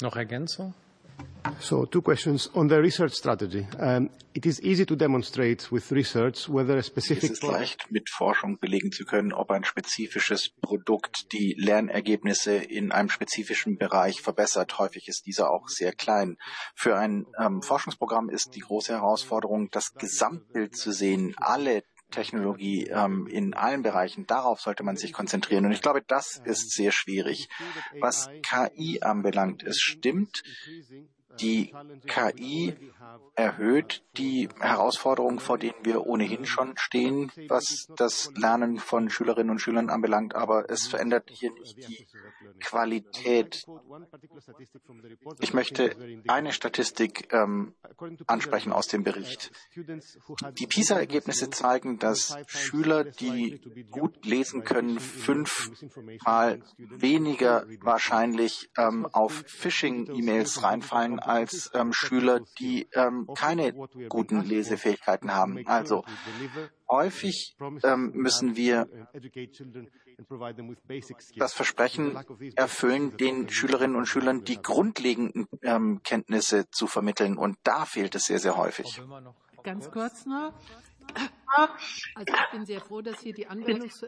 Noch 0.00 0.16
Ergänzung? 0.16 0.74
So 1.58 1.86
two 1.86 2.02
questions 2.02 2.48
on 2.54 2.68
the 2.68 2.76
research 2.76 3.14
strategy. 3.14 3.66
Um, 3.78 4.10
it 4.32 4.46
is 4.46 4.60
easy 4.62 4.86
to 4.86 4.94
demonstrate 4.94 5.70
with 5.72 5.90
research 5.90 6.48
whether 6.48 6.78
a 6.78 6.82
specific. 6.82 7.24
Es 7.24 7.30
ist 7.30 7.42
leicht, 7.42 7.90
mit 7.90 8.08
Forschung 8.10 8.58
belegen 8.58 8.92
zu 8.92 9.04
können, 9.04 9.32
ob 9.32 9.50
ein 9.50 9.64
spezifisches 9.64 10.50
Produkt 10.60 11.32
die 11.32 11.56
Lernergebnisse 11.58 12.54
in 12.54 12.92
einem 12.92 13.08
spezifischen 13.08 13.76
Bereich 13.76 14.20
verbessert. 14.20 14.78
Häufig 14.78 15.08
ist 15.08 15.26
dieser 15.26 15.50
auch 15.50 15.68
sehr 15.68 15.92
klein. 15.92 16.36
Für 16.74 16.96
ein 16.96 17.26
ähm, 17.38 17.62
Forschungsprogramm 17.62 18.30
ist 18.30 18.54
die 18.54 18.60
große 18.60 18.92
Herausforderung, 18.92 19.68
das 19.70 19.94
Gesamtbild 19.94 20.76
zu 20.76 20.92
sehen, 20.92 21.34
alle 21.38 21.82
Technologie 22.12 22.86
ähm, 22.86 23.26
in 23.26 23.54
allen 23.54 23.82
Bereichen. 23.82 24.26
Darauf 24.26 24.60
sollte 24.60 24.84
man 24.84 24.96
sich 24.96 25.12
konzentrieren. 25.12 25.66
Und 25.66 25.72
ich 25.72 25.82
glaube, 25.82 26.02
das 26.06 26.40
ist 26.44 26.70
sehr 26.70 26.92
schwierig. 26.92 27.48
Was 27.98 28.30
KI 28.42 29.00
anbelangt, 29.02 29.64
es 29.64 29.80
stimmt, 29.80 30.42
die 31.40 31.72
KI 32.06 32.74
erhöht 33.34 34.04
die 34.16 34.48
Herausforderungen, 34.60 35.38
vor 35.38 35.58
denen 35.58 35.84
wir 35.84 36.06
ohnehin 36.06 36.44
schon 36.44 36.76
stehen, 36.76 37.32
was 37.48 37.88
das 37.96 38.30
Lernen 38.36 38.78
von 38.78 39.08
Schülerinnen 39.08 39.50
und 39.50 39.58
Schülern 39.58 39.88
anbelangt, 39.88 40.34
aber 40.34 40.68
es 40.70 40.86
verändert 40.86 41.30
hier 41.30 41.50
nicht 41.52 41.76
die 41.78 42.06
Qualität. 42.60 43.64
Ich 45.40 45.54
möchte 45.54 45.96
eine 46.28 46.52
Statistik 46.52 47.32
ähm, 47.32 47.74
ansprechen 48.26 48.72
aus 48.72 48.88
dem 48.88 49.02
Bericht. 49.02 49.50
Die 50.58 50.66
PISA-Ergebnisse 50.66 51.50
zeigen, 51.50 51.98
dass 51.98 52.36
Schüler, 52.46 53.04
die 53.04 53.60
gut 53.90 54.24
lesen 54.26 54.64
können, 54.64 55.00
fünfmal 55.00 56.62
weniger 56.76 57.66
wahrscheinlich 57.80 58.70
ähm, 58.76 59.06
auf 59.06 59.44
Phishing-E-Mails 59.46 60.62
reinfallen 60.62 61.18
als 61.26 61.70
ähm, 61.74 61.92
Schüler, 61.92 62.40
die 62.58 62.88
ähm, 62.92 63.28
keine 63.34 63.72
guten 64.08 64.42
Lesefähigkeiten 64.42 65.34
haben. 65.34 65.66
Also 65.66 66.04
häufig 66.88 67.56
ähm, 67.82 68.12
müssen 68.14 68.56
wir 68.56 68.88
das 71.36 71.54
Versprechen 71.54 72.18
erfüllen, 72.56 73.16
den 73.16 73.48
Schülerinnen 73.48 73.96
und 73.96 74.06
Schülern 74.06 74.44
die 74.44 74.60
grundlegenden 74.60 75.46
ähm, 75.62 76.00
Kenntnisse 76.02 76.70
zu 76.70 76.86
vermitteln. 76.86 77.36
Und 77.36 77.58
da 77.62 77.84
fehlt 77.84 78.14
es 78.14 78.24
sehr, 78.24 78.38
sehr 78.38 78.56
häufig. 78.56 79.00
Ganz 79.62 79.90
kurz 79.90 80.26
noch. 80.26 80.52
Also 82.14 82.32
ich 82.32 82.50
bin 82.52 82.66
sehr 82.66 82.80
froh, 82.80 83.02
dass 83.02 83.20
hier 83.20 83.34
die 83.34 83.46
Anwendungs 83.46 84.02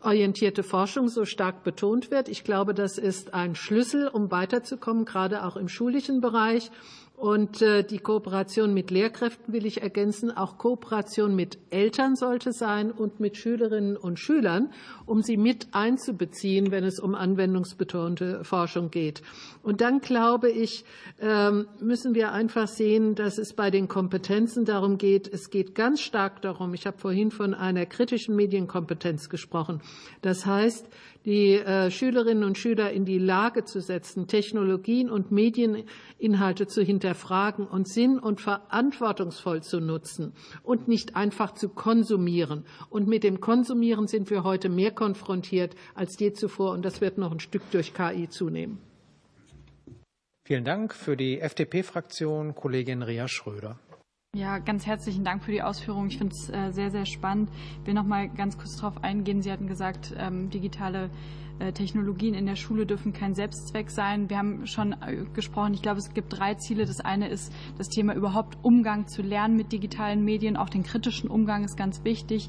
orientierte 0.00 0.62
Forschung 0.62 1.08
so 1.08 1.24
stark 1.24 1.64
betont 1.64 2.10
wird. 2.10 2.28
Ich 2.28 2.44
glaube, 2.44 2.74
das 2.74 2.98
ist 2.98 3.34
ein 3.34 3.54
Schlüssel, 3.54 4.08
um 4.08 4.30
weiterzukommen, 4.30 5.04
gerade 5.04 5.44
auch 5.44 5.56
im 5.56 5.68
schulischen 5.68 6.20
Bereich. 6.20 6.70
Und 7.18 7.62
äh, 7.62 7.82
die 7.82 7.98
Kooperation 7.98 8.72
mit 8.72 8.92
Lehrkräften 8.92 9.52
will 9.52 9.66
ich 9.66 9.82
ergänzen. 9.82 10.30
Auch 10.30 10.56
Kooperation 10.56 11.34
mit 11.34 11.58
Eltern 11.70 12.14
sollte 12.14 12.52
sein 12.52 12.92
und 12.92 13.18
mit 13.18 13.36
Schülerinnen 13.36 13.96
und 13.96 14.20
Schülern, 14.20 14.70
um 15.04 15.22
sie 15.22 15.36
mit 15.36 15.66
einzubeziehen, 15.72 16.70
wenn 16.70 16.84
es 16.84 17.00
um 17.00 17.16
anwendungsbetonte 17.16 18.44
Forschung 18.44 18.92
geht. 18.92 19.22
Und 19.64 19.80
dann 19.80 19.98
glaube 19.98 20.48
ich, 20.48 20.84
ähm, 21.20 21.66
müssen 21.80 22.14
wir 22.14 22.30
einfach 22.30 22.68
sehen, 22.68 23.16
dass 23.16 23.38
es 23.38 23.52
bei 23.52 23.72
den 23.72 23.88
Kompetenzen 23.88 24.64
darum 24.64 24.96
geht. 24.96 25.26
Es 25.26 25.50
geht 25.50 25.74
ganz 25.74 26.00
stark 26.00 26.40
darum. 26.42 26.72
Ich 26.72 26.86
habe 26.86 26.98
vorhin 26.98 27.32
von 27.32 27.52
einer 27.52 27.84
kritischen 27.86 28.36
Medienkompetenz 28.36 29.28
gesprochen. 29.28 29.82
Das 30.22 30.46
heißt, 30.46 30.86
die 31.24 31.54
äh, 31.54 31.90
Schülerinnen 31.90 32.44
und 32.44 32.56
Schüler 32.56 32.92
in 32.92 33.04
die 33.04 33.18
Lage 33.18 33.64
zu 33.64 33.80
setzen, 33.80 34.28
Technologien 34.28 35.10
und 35.10 35.32
Medieninhalte 35.32 36.68
zu 36.68 36.80
hinterfragen 36.80 37.07
und 37.70 37.88
sinn- 37.88 38.18
und 38.18 38.40
verantwortungsvoll 38.40 39.62
zu 39.62 39.80
nutzen 39.80 40.32
und 40.62 40.88
nicht 40.88 41.16
einfach 41.16 41.52
zu 41.54 41.68
konsumieren. 41.68 42.64
Und 42.90 43.06
mit 43.06 43.24
dem 43.24 43.40
Konsumieren 43.40 44.06
sind 44.06 44.30
wir 44.30 44.44
heute 44.44 44.68
mehr 44.68 44.90
konfrontiert 44.90 45.74
als 45.94 46.18
je 46.18 46.32
zuvor, 46.32 46.72
und 46.72 46.84
das 46.84 47.00
wird 47.00 47.18
noch 47.18 47.32
ein 47.32 47.40
Stück 47.40 47.62
durch 47.70 47.94
KI 47.94 48.28
zunehmen. 48.28 48.78
Vielen 50.46 50.64
Dank 50.64 50.94
für 50.94 51.16
die 51.16 51.40
FDP-Fraktion, 51.40 52.54
Kollegin 52.54 53.02
Ria 53.02 53.28
Schröder. 53.28 53.78
Ja, 54.34 54.58
ganz 54.58 54.86
herzlichen 54.86 55.24
Dank 55.24 55.42
für 55.42 55.52
die 55.52 55.62
Ausführungen. 55.62 56.08
Ich 56.08 56.18
finde 56.18 56.34
es 56.34 56.50
äh, 56.50 56.70
sehr, 56.70 56.90
sehr 56.90 57.06
spannend. 57.06 57.50
Ich 57.80 57.86
will 57.86 57.94
noch 57.94 58.04
mal 58.04 58.28
ganz 58.28 58.56
kurz 58.56 58.76
darauf 58.76 59.02
eingehen. 59.02 59.42
Sie 59.42 59.50
hatten 59.50 59.66
gesagt, 59.66 60.14
ähm, 60.16 60.50
digitale 60.50 61.10
Technologien 61.72 62.34
in 62.34 62.46
der 62.46 62.56
Schule 62.56 62.86
dürfen 62.86 63.12
kein 63.12 63.34
Selbstzweck 63.34 63.90
sein. 63.90 64.30
Wir 64.30 64.38
haben 64.38 64.66
schon 64.66 64.92
äh, 64.92 65.24
gesprochen, 65.34 65.74
ich 65.74 65.82
glaube, 65.82 65.98
es 65.98 66.14
gibt 66.14 66.38
drei 66.38 66.54
Ziele. 66.54 66.84
Das 66.86 67.00
eine 67.00 67.28
ist 67.28 67.52
das 67.76 67.88
Thema 67.88 68.14
überhaupt 68.14 68.58
Umgang 68.62 69.06
zu 69.06 69.22
lernen 69.22 69.56
mit 69.56 69.72
digitalen 69.72 70.24
Medien. 70.24 70.56
Auch 70.56 70.68
den 70.68 70.82
kritischen 70.82 71.30
Umgang 71.30 71.64
ist 71.64 71.76
ganz 71.76 72.04
wichtig. 72.04 72.48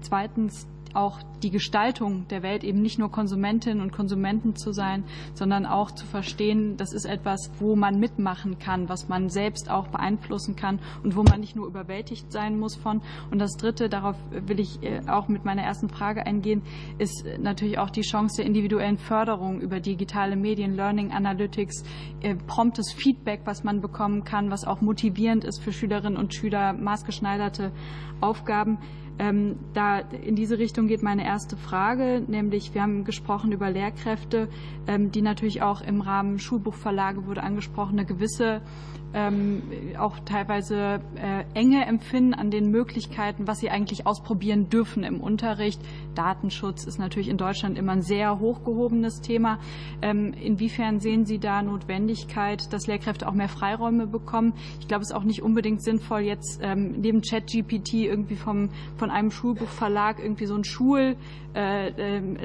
Zweitens 0.00 0.66
auch 0.94 1.20
die 1.42 1.50
Gestaltung 1.50 2.26
der 2.28 2.42
Welt 2.42 2.64
eben 2.64 2.82
nicht 2.82 2.98
nur 2.98 3.10
Konsumentinnen 3.10 3.82
und 3.82 3.92
Konsumenten 3.92 4.56
zu 4.56 4.72
sein, 4.72 5.04
sondern 5.34 5.66
auch 5.66 5.90
zu 5.90 6.06
verstehen, 6.06 6.76
das 6.76 6.92
ist 6.92 7.04
etwas, 7.04 7.50
wo 7.58 7.76
man 7.76 7.98
mitmachen 7.98 8.58
kann, 8.58 8.88
was 8.88 9.08
man 9.08 9.28
selbst 9.28 9.70
auch 9.70 9.88
beeinflussen 9.88 10.56
kann 10.56 10.80
und 11.02 11.16
wo 11.16 11.22
man 11.22 11.40
nicht 11.40 11.56
nur 11.56 11.66
überwältigt 11.66 12.30
sein 12.32 12.58
muss 12.58 12.76
von. 12.76 13.00
Und 13.30 13.38
das 13.38 13.52
Dritte, 13.52 13.88
darauf 13.88 14.16
will 14.30 14.60
ich 14.60 14.82
äh, 14.82 15.00
auch 15.08 15.28
mit 15.28 15.44
meiner 15.44 15.62
ersten 15.62 15.88
Frage 15.88 16.26
eingehen, 16.26 16.62
ist 16.98 17.24
natürlich 17.38 17.78
auch 17.78 17.90
die 17.90 18.02
Chance 18.02 18.38
der 18.38 18.46
individuellen 18.46 18.98
Förderung 18.98 19.60
über 19.60 19.80
digitale 19.80 20.36
Medien, 20.36 20.74
Learning 20.74 21.12
Analytics, 21.12 21.84
äh, 22.20 22.34
promptes 22.34 22.92
Feedback, 22.92 23.42
was 23.44 23.64
man 23.64 23.80
bekommen 23.80 24.24
kann, 24.24 24.50
was 24.50 24.64
auch 24.64 24.80
motivierend 24.80 25.44
ist 25.44 25.62
für 25.62 25.72
Schülerinnen 25.72 26.18
und 26.18 26.34
Schüler, 26.34 26.72
maßgeschneiderte 26.72 27.72
Aufgaben. 28.20 28.78
Ähm, 29.20 29.58
da 29.74 29.98
in 29.98 30.34
diese 30.34 30.58
Richtung 30.58 30.86
geht 30.86 31.02
meine 31.02 31.26
erste 31.26 31.58
Frage, 31.58 32.22
nämlich 32.26 32.72
wir 32.72 32.80
haben 32.80 33.04
gesprochen 33.04 33.52
über 33.52 33.70
Lehrkräfte, 33.70 34.48
ähm, 34.86 35.12
die 35.12 35.20
natürlich 35.20 35.60
auch 35.60 35.82
im 35.82 36.00
Rahmen 36.00 36.38
Schulbuchverlage 36.38 37.26
wurde 37.26 37.42
angesprochen, 37.42 37.98
eine 37.98 38.06
gewisse 38.06 38.62
ähm, 39.14 39.62
auch 39.98 40.18
teilweise 40.20 41.00
äh, 41.16 41.44
Enge 41.54 41.86
empfinden 41.86 42.34
an 42.34 42.50
den 42.50 42.70
Möglichkeiten, 42.70 43.46
was 43.46 43.58
sie 43.58 43.70
eigentlich 43.70 44.06
ausprobieren 44.06 44.68
dürfen 44.68 45.02
im 45.02 45.20
Unterricht. 45.20 45.80
Datenschutz 46.14 46.84
ist 46.84 46.98
natürlich 46.98 47.28
in 47.28 47.36
Deutschland 47.36 47.78
immer 47.78 47.92
ein 47.92 48.02
sehr 48.02 48.38
hochgehobenes 48.38 49.20
Thema. 49.20 49.58
Ähm, 50.02 50.32
inwiefern 50.34 51.00
sehen 51.00 51.24
Sie 51.24 51.38
da 51.38 51.62
Notwendigkeit, 51.62 52.72
dass 52.72 52.86
Lehrkräfte 52.86 53.28
auch 53.28 53.34
mehr 53.34 53.48
Freiräume 53.48 54.06
bekommen? 54.06 54.54
Ich 54.80 54.88
glaube, 54.88 55.02
es 55.02 55.10
ist 55.10 55.16
auch 55.16 55.24
nicht 55.24 55.42
unbedingt 55.42 55.82
sinnvoll, 55.82 56.20
jetzt 56.20 56.60
ähm, 56.62 57.00
neben 57.00 57.20
ChatGPT 57.22 57.94
irgendwie 57.94 58.36
vom, 58.36 58.70
von 58.96 59.10
einem 59.10 59.30
Schulbuchverlag 59.30 60.18
irgendwie 60.18 60.46
so 60.46 60.54
ein 60.54 60.64
Schul 60.64 61.16
äh, 61.54 61.88
ähm, 61.88 62.36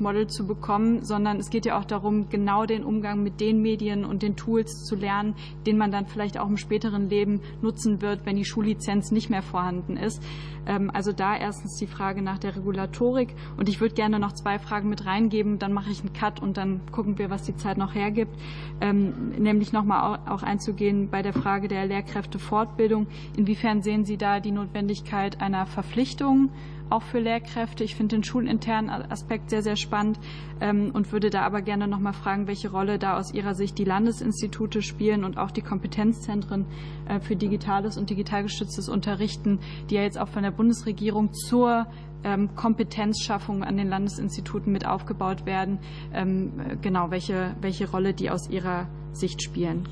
Model 0.00 0.26
zu 0.26 0.46
bekommen, 0.46 1.04
sondern 1.04 1.38
es 1.38 1.50
geht 1.50 1.66
ja 1.66 1.78
auch 1.78 1.84
darum, 1.84 2.28
genau 2.28 2.64
den 2.64 2.84
Umgang 2.84 3.22
mit 3.22 3.40
den 3.40 3.60
Medien 3.60 4.04
und 4.04 4.22
den 4.22 4.36
Tools 4.36 4.84
zu 4.84 4.96
lernen, 4.96 5.34
den 5.66 5.76
man 5.76 5.90
dann 5.90 6.06
vielleicht 6.14 6.38
auch 6.38 6.48
im 6.48 6.56
späteren 6.56 7.10
Leben 7.10 7.40
nutzen 7.60 8.00
wird, 8.00 8.24
wenn 8.24 8.36
die 8.36 8.44
Schullizenz 8.44 9.10
nicht 9.10 9.30
mehr 9.30 9.42
vorhanden 9.42 9.96
ist. 9.96 10.22
Ähm, 10.66 10.90
also 10.94 11.12
da 11.12 11.36
erstens 11.36 11.76
die 11.76 11.88
Frage 11.88 12.22
nach 12.22 12.38
der 12.38 12.56
Regulatorik 12.56 13.34
und 13.56 13.68
ich 13.68 13.80
würde 13.80 13.94
gerne 13.94 14.20
noch 14.20 14.32
zwei 14.32 14.58
Fragen 14.58 14.88
mit 14.88 15.04
reingeben, 15.04 15.58
dann 15.58 15.72
mache 15.72 15.90
ich 15.90 16.00
einen 16.00 16.12
Cut 16.12 16.40
und 16.40 16.56
dann 16.56 16.80
gucken 16.92 17.18
wir, 17.18 17.30
was 17.30 17.42
die 17.42 17.56
Zeit 17.56 17.76
noch 17.76 17.94
hergibt, 17.94 18.34
ähm, 18.80 19.30
nämlich 19.38 19.72
nochmal 19.72 20.20
auch 20.26 20.42
einzugehen 20.44 21.10
bei 21.10 21.22
der 21.22 21.32
Frage 21.32 21.66
der 21.66 21.84
Lehrkräftefortbildung. 21.84 23.08
Inwiefern 23.36 23.82
sehen 23.82 24.04
Sie 24.04 24.16
da 24.16 24.38
die 24.38 24.52
Notwendigkeit 24.52 25.40
einer 25.40 25.66
Verpflichtung? 25.66 26.50
Auch 26.90 27.02
für 27.02 27.18
Lehrkräfte. 27.18 27.84
Ich 27.84 27.94
finde 27.94 28.16
den 28.16 28.24
schulinternen 28.24 28.90
Aspekt 28.90 29.50
sehr, 29.50 29.62
sehr 29.62 29.76
spannend 29.76 30.18
ähm, 30.60 30.90
und 30.92 31.12
würde 31.12 31.30
da 31.30 31.42
aber 31.42 31.62
gerne 31.62 31.88
noch 31.88 31.98
mal 31.98 32.12
fragen, 32.12 32.46
welche 32.46 32.70
Rolle 32.70 32.98
da 32.98 33.16
aus 33.16 33.32
Ihrer 33.32 33.54
Sicht 33.54 33.78
die 33.78 33.84
Landesinstitute 33.84 34.82
spielen 34.82 35.24
und 35.24 35.38
auch 35.38 35.50
die 35.50 35.62
Kompetenzzentren 35.62 36.66
äh, 37.08 37.20
für 37.20 37.36
digitales 37.36 37.96
und 37.96 38.10
digital 38.10 38.42
gestütztes 38.44 38.88
Unterrichten, 38.88 39.58
die 39.90 39.94
ja 39.96 40.02
jetzt 40.02 40.18
auch 40.18 40.28
von 40.28 40.42
der 40.42 40.50
Bundesregierung 40.50 41.32
zur 41.32 41.86
ähm, 42.24 42.54
Kompetenzschaffung 42.54 43.62
an 43.62 43.76
den 43.76 43.88
Landesinstituten 43.88 44.72
mit 44.72 44.86
aufgebaut 44.86 45.46
werden. 45.46 45.78
Ähm, 46.12 46.52
genau, 46.80 47.10
welche, 47.10 47.54
welche 47.60 47.90
Rolle 47.90 48.14
die 48.14 48.30
aus 48.30 48.48
Ihrer 48.48 48.88
Sicht 49.12 49.42
spielen. 49.42 49.86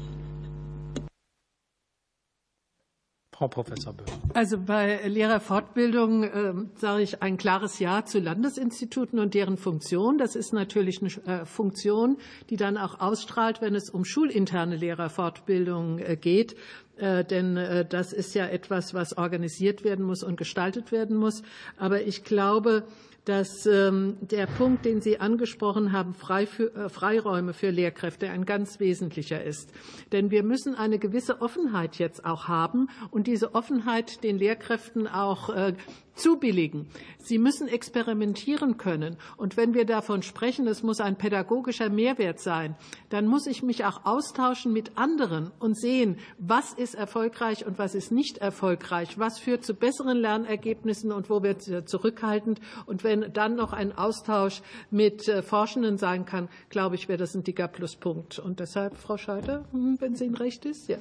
Frau 3.42 3.48
Professor 3.48 3.92
Böhm. 3.92 4.06
Also 4.34 4.56
bei 4.56 5.00
Lehrerfortbildung 5.04 6.22
äh, 6.22 6.54
sage 6.76 7.02
ich 7.02 7.22
ein 7.22 7.38
klares 7.38 7.80
Ja 7.80 8.04
zu 8.04 8.20
Landesinstituten 8.20 9.18
und 9.18 9.34
deren 9.34 9.56
Funktion. 9.56 10.16
Das 10.16 10.36
ist 10.36 10.52
natürlich 10.52 11.00
eine 11.02 11.40
äh, 11.40 11.44
Funktion, 11.44 12.18
die 12.50 12.56
dann 12.56 12.76
auch 12.76 13.00
ausstrahlt, 13.00 13.60
wenn 13.60 13.74
es 13.74 13.90
um 13.90 14.04
schulinterne 14.04 14.76
Lehrerfortbildung 14.76 15.98
äh, 15.98 16.16
geht. 16.16 16.54
Äh, 16.98 17.24
denn 17.24 17.56
äh, 17.56 17.84
das 17.84 18.12
ist 18.12 18.32
ja 18.36 18.46
etwas, 18.46 18.94
was 18.94 19.18
organisiert 19.18 19.82
werden 19.82 20.04
muss 20.04 20.22
und 20.22 20.36
gestaltet 20.36 20.92
werden 20.92 21.16
muss. 21.16 21.42
Aber 21.76 22.02
ich 22.02 22.22
glaube, 22.22 22.84
dass 23.24 23.66
ähm, 23.66 24.16
der 24.20 24.46
Punkt, 24.46 24.84
den 24.84 25.00
Sie 25.00 25.20
angesprochen 25.20 25.92
haben, 25.92 26.12
äh, 26.12 26.88
Freiräume 26.88 27.52
für 27.52 27.70
Lehrkräfte, 27.70 28.30
ein 28.30 28.44
ganz 28.44 28.80
wesentlicher 28.80 29.42
ist. 29.42 29.72
Denn 30.10 30.30
wir 30.30 30.42
müssen 30.42 30.74
eine 30.74 30.98
gewisse 30.98 31.40
Offenheit 31.40 31.98
jetzt 31.98 32.24
auch 32.24 32.48
haben 32.48 32.88
und 33.10 33.26
diese 33.26 33.54
Offenheit 33.54 34.24
den 34.24 34.38
Lehrkräften 34.38 35.06
auch 35.06 35.50
äh, 35.50 35.74
zubilligen. 36.14 36.86
Sie 37.18 37.38
müssen 37.38 37.68
experimentieren 37.68 38.76
können. 38.76 39.16
Und 39.36 39.56
wenn 39.56 39.74
wir 39.74 39.84
davon 39.84 40.22
sprechen, 40.22 40.66
es 40.66 40.82
muss 40.82 41.00
ein 41.00 41.16
pädagogischer 41.16 41.88
Mehrwert 41.88 42.40
sein, 42.40 42.76
dann 43.08 43.26
muss 43.26 43.46
ich 43.46 43.62
mich 43.62 43.84
auch 43.84 44.04
austauschen 44.04 44.72
mit 44.72 44.96
anderen 44.96 45.50
und 45.58 45.78
sehen, 45.78 46.18
was 46.38 46.72
ist 46.72 46.94
erfolgreich 46.94 47.66
und 47.66 47.78
was 47.78 47.94
ist 47.94 48.12
nicht 48.12 48.38
erfolgreich, 48.38 49.18
was 49.18 49.38
führt 49.38 49.64
zu 49.64 49.74
besseren 49.74 50.18
Lernergebnissen 50.18 51.12
und 51.12 51.30
wo 51.30 51.42
wird 51.42 51.62
zurückhaltend. 51.88 52.60
Und 52.86 53.04
wenn 53.04 53.32
dann 53.32 53.56
noch 53.56 53.72
ein 53.72 53.96
Austausch 53.96 54.62
mit 54.90 55.28
äh, 55.28 55.42
Forschenden 55.42 55.98
sein 55.98 56.24
kann, 56.24 56.48
glaube 56.68 56.96
ich, 56.96 57.08
wäre 57.08 57.18
das 57.18 57.34
ein 57.34 57.44
dicker 57.44 57.68
Pluspunkt. 57.68 58.38
Und 58.38 58.60
deshalb, 58.60 58.96
Frau 58.96 59.16
Scheiter, 59.16 59.64
hm, 59.72 59.96
wenn 60.00 60.12
es 60.12 60.20
Ihnen 60.20 60.34
recht 60.34 60.64
ist, 60.64 60.88
ja. 60.88 60.98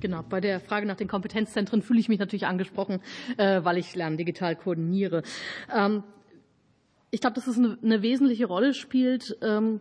Genau, 0.00 0.22
bei 0.22 0.40
der 0.40 0.60
Frage 0.60 0.86
nach 0.86 0.96
den 0.96 1.08
Kompetenzzentren 1.08 1.82
fühle 1.82 2.00
ich 2.00 2.08
mich 2.08 2.18
natürlich 2.18 2.46
angesprochen, 2.46 3.00
äh, 3.36 3.62
weil 3.64 3.78
ich 3.78 3.94
Lernen 3.94 4.16
digital 4.16 4.56
koordiniere. 4.56 5.22
Ähm, 5.74 6.02
ich 7.10 7.20
glaube, 7.20 7.34
dass 7.34 7.46
es 7.46 7.58
eine 7.58 8.02
wesentliche 8.02 8.46
Rolle 8.46 8.72
spielt, 8.72 9.36
ähm, 9.42 9.80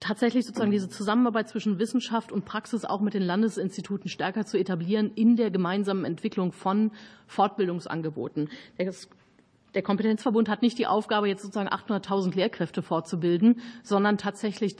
tatsächlich 0.00 0.44
sozusagen 0.44 0.70
diese 0.70 0.88
Zusammenarbeit 0.88 1.48
zwischen 1.48 1.78
Wissenschaft 1.78 2.32
und 2.32 2.44
Praxis 2.44 2.84
auch 2.84 3.00
mit 3.00 3.14
den 3.14 3.22
Landesinstituten 3.22 4.08
stärker 4.08 4.44
zu 4.44 4.58
etablieren 4.58 5.12
in 5.14 5.36
der 5.36 5.50
gemeinsamen 5.50 6.04
Entwicklung 6.04 6.52
von 6.52 6.90
Fortbildungsangeboten. 7.26 8.50
Der 9.74 9.82
Kompetenzverbund 9.82 10.48
hat 10.48 10.62
nicht 10.62 10.78
die 10.78 10.86
Aufgabe, 10.86 11.28
jetzt 11.28 11.42
sozusagen 11.42 11.68
800.000 11.68 12.34
Lehrkräfte 12.34 12.82
fortzubilden, 12.82 13.60
sondern 13.82 14.16
tatsächlich 14.16 14.76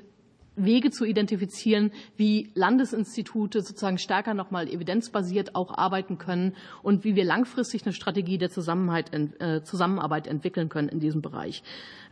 Wege 0.57 0.91
zu 0.91 1.05
identifizieren, 1.05 1.93
wie 2.16 2.51
Landesinstitute 2.55 3.61
sozusagen 3.61 3.99
stärker 3.99 4.35
nochmal 4.35 4.69
evidenzbasiert 4.69 5.55
auch 5.55 5.77
arbeiten 5.77 6.19
können 6.19 6.55
und 6.83 7.05
wie 7.05 7.15
wir 7.15 7.24
langfristig 7.24 7.85
eine 7.85 7.93
Strategie 7.93 8.39
der 8.39 8.49
äh, 8.49 9.62
Zusammenarbeit 9.62 10.27
entwickeln 10.27 10.69
können 10.69 10.89
in 10.89 10.99
diesem 10.99 11.23
Bereich. 11.23 11.62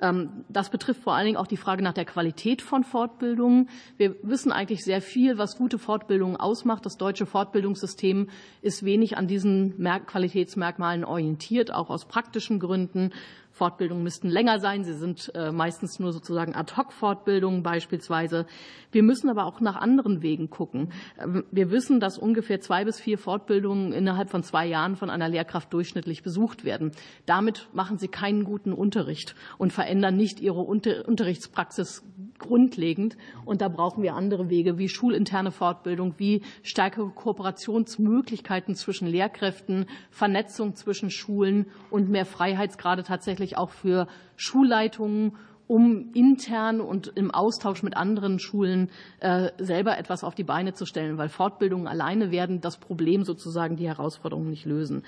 Ähm, 0.01 0.45
das 0.49 0.71
betrifft 0.71 1.03
vor 1.03 1.15
allen 1.15 1.27
Dingen 1.27 1.37
auch 1.39 1.47
die 1.47 1.57
Frage 1.57 1.83
nach 1.83 1.95
der 1.95 2.05
Qualität 2.05 2.63
von 2.63 2.85
Fortbildungen. 2.85 3.69
Wir 3.97 4.15
wissen 4.23 4.53
eigentlich 4.53 4.85
sehr 4.85 5.01
viel, 5.01 5.39
was 5.39 5.57
gute 5.57 5.79
Fortbildungen 5.79 6.37
ausmacht. 6.37 6.85
Das 6.85 6.97
deutsche 6.97 7.27
Fortbildungssystem 7.27 8.29
ist 8.63 8.85
wenig 8.85 9.17
an 9.17 9.27
diesen 9.27 9.75
Qualitätsmerkmalen 10.07 11.05
orientiert, 11.05 11.73
auch 11.73 11.91
aus 11.91 12.07
praktischen 12.07 12.61
Gründen. 12.61 13.11
Fortbildungen 13.55 14.03
müssten 14.03 14.29
länger 14.29 14.59
sein. 14.59 14.83
Sie 14.83 14.95
sind 14.95 15.31
äh, 15.35 15.53
meistens 15.53 16.01
nur 16.01 16.13
sozusagen 16.13 16.57
Ad-hoc-Fortbildungen 16.57 17.63
beispielsweise. 17.63 18.47
Wir 18.91 19.05
müssen 19.05 19.31
aber 19.31 19.47
auch 19.47 19.61
nach 19.61 19.77
anderen 19.77 20.23
Wegen 20.23 20.51
gucken. 20.51 20.93
Ähm, 21.21 21.45
wir 21.53 21.71
wissen, 21.71 22.01
dass 22.01 22.19
ungefähr 22.19 22.61
zwei 22.61 22.85
bis 22.85 22.99
vier 22.99 23.17
Fortbildungen 23.17 23.93
innerhalb 23.93 24.29
von 24.29 24.43
zwei 24.43 24.67
Jahren 24.67 24.97
von 24.97 25.09
einer 25.09 25.29
Lehrkraft 25.29 25.73
durchschnittlich 25.73 26.25
besucht 26.25 26.65
werden. 26.65 26.91
Damit 27.27 27.69
machen 27.73 27.97
sie 27.97 28.09
keinen 28.09 28.43
guten 28.43 28.73
Unterricht 28.73 29.37
und 29.57 29.73
verändern 29.73 30.17
nicht 30.17 30.41
ihre 30.41 30.61
Unterrichtspraxis 30.61 32.03
grundlegend. 32.39 33.17
Und 33.45 33.61
da 33.61 33.69
brauchen 33.69 34.03
wir 34.03 34.15
andere 34.15 34.51
Wege 34.51 34.79
wie 34.79 34.89
schulinterne 34.89 35.51
Fortbildung, 35.51 36.15
wie 36.19 36.43
stärkere 36.63 37.11
Kooperationsmöglichkeiten 37.11 38.75
zwischen 38.75 39.09
Lehrkräften, 39.09 39.87
Vernetzung 40.11 40.75
zwischen 40.75 41.11
Schulen 41.11 41.67
und 41.91 42.09
mehr 42.09 42.27
Freiheitsgrade 42.27 43.03
tatsächlich 43.03 43.57
auch 43.57 43.71
für 43.71 44.07
Schulleitungen, 44.37 45.37
um 45.67 46.11
intern 46.13 46.81
und 46.81 47.13
im 47.15 47.31
Austausch 47.31 47.83
mit 47.83 47.97
anderen 47.97 48.39
Schulen 48.39 48.91
äh, 49.21 49.51
selber 49.59 49.97
etwas 49.97 50.23
auf 50.23 50.35
die 50.35 50.45
Beine 50.45 50.75
zu 50.75 50.85
stellen, 50.85 51.17
weil 51.17 51.29
Fortbildungen 51.29 51.87
alleine 51.87 52.31
werden 52.31 52.61
das 52.61 52.79
Problem 52.79 53.25
sozusagen 53.25 53.77
die 53.77 53.89
Herausforderungen 53.89 54.51
nicht 54.51 54.67
lösen. 54.67 55.05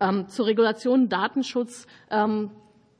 Ähm, 0.00 0.28
zur 0.28 0.46
Regulation 0.46 1.08
Datenschutz. 1.08 1.86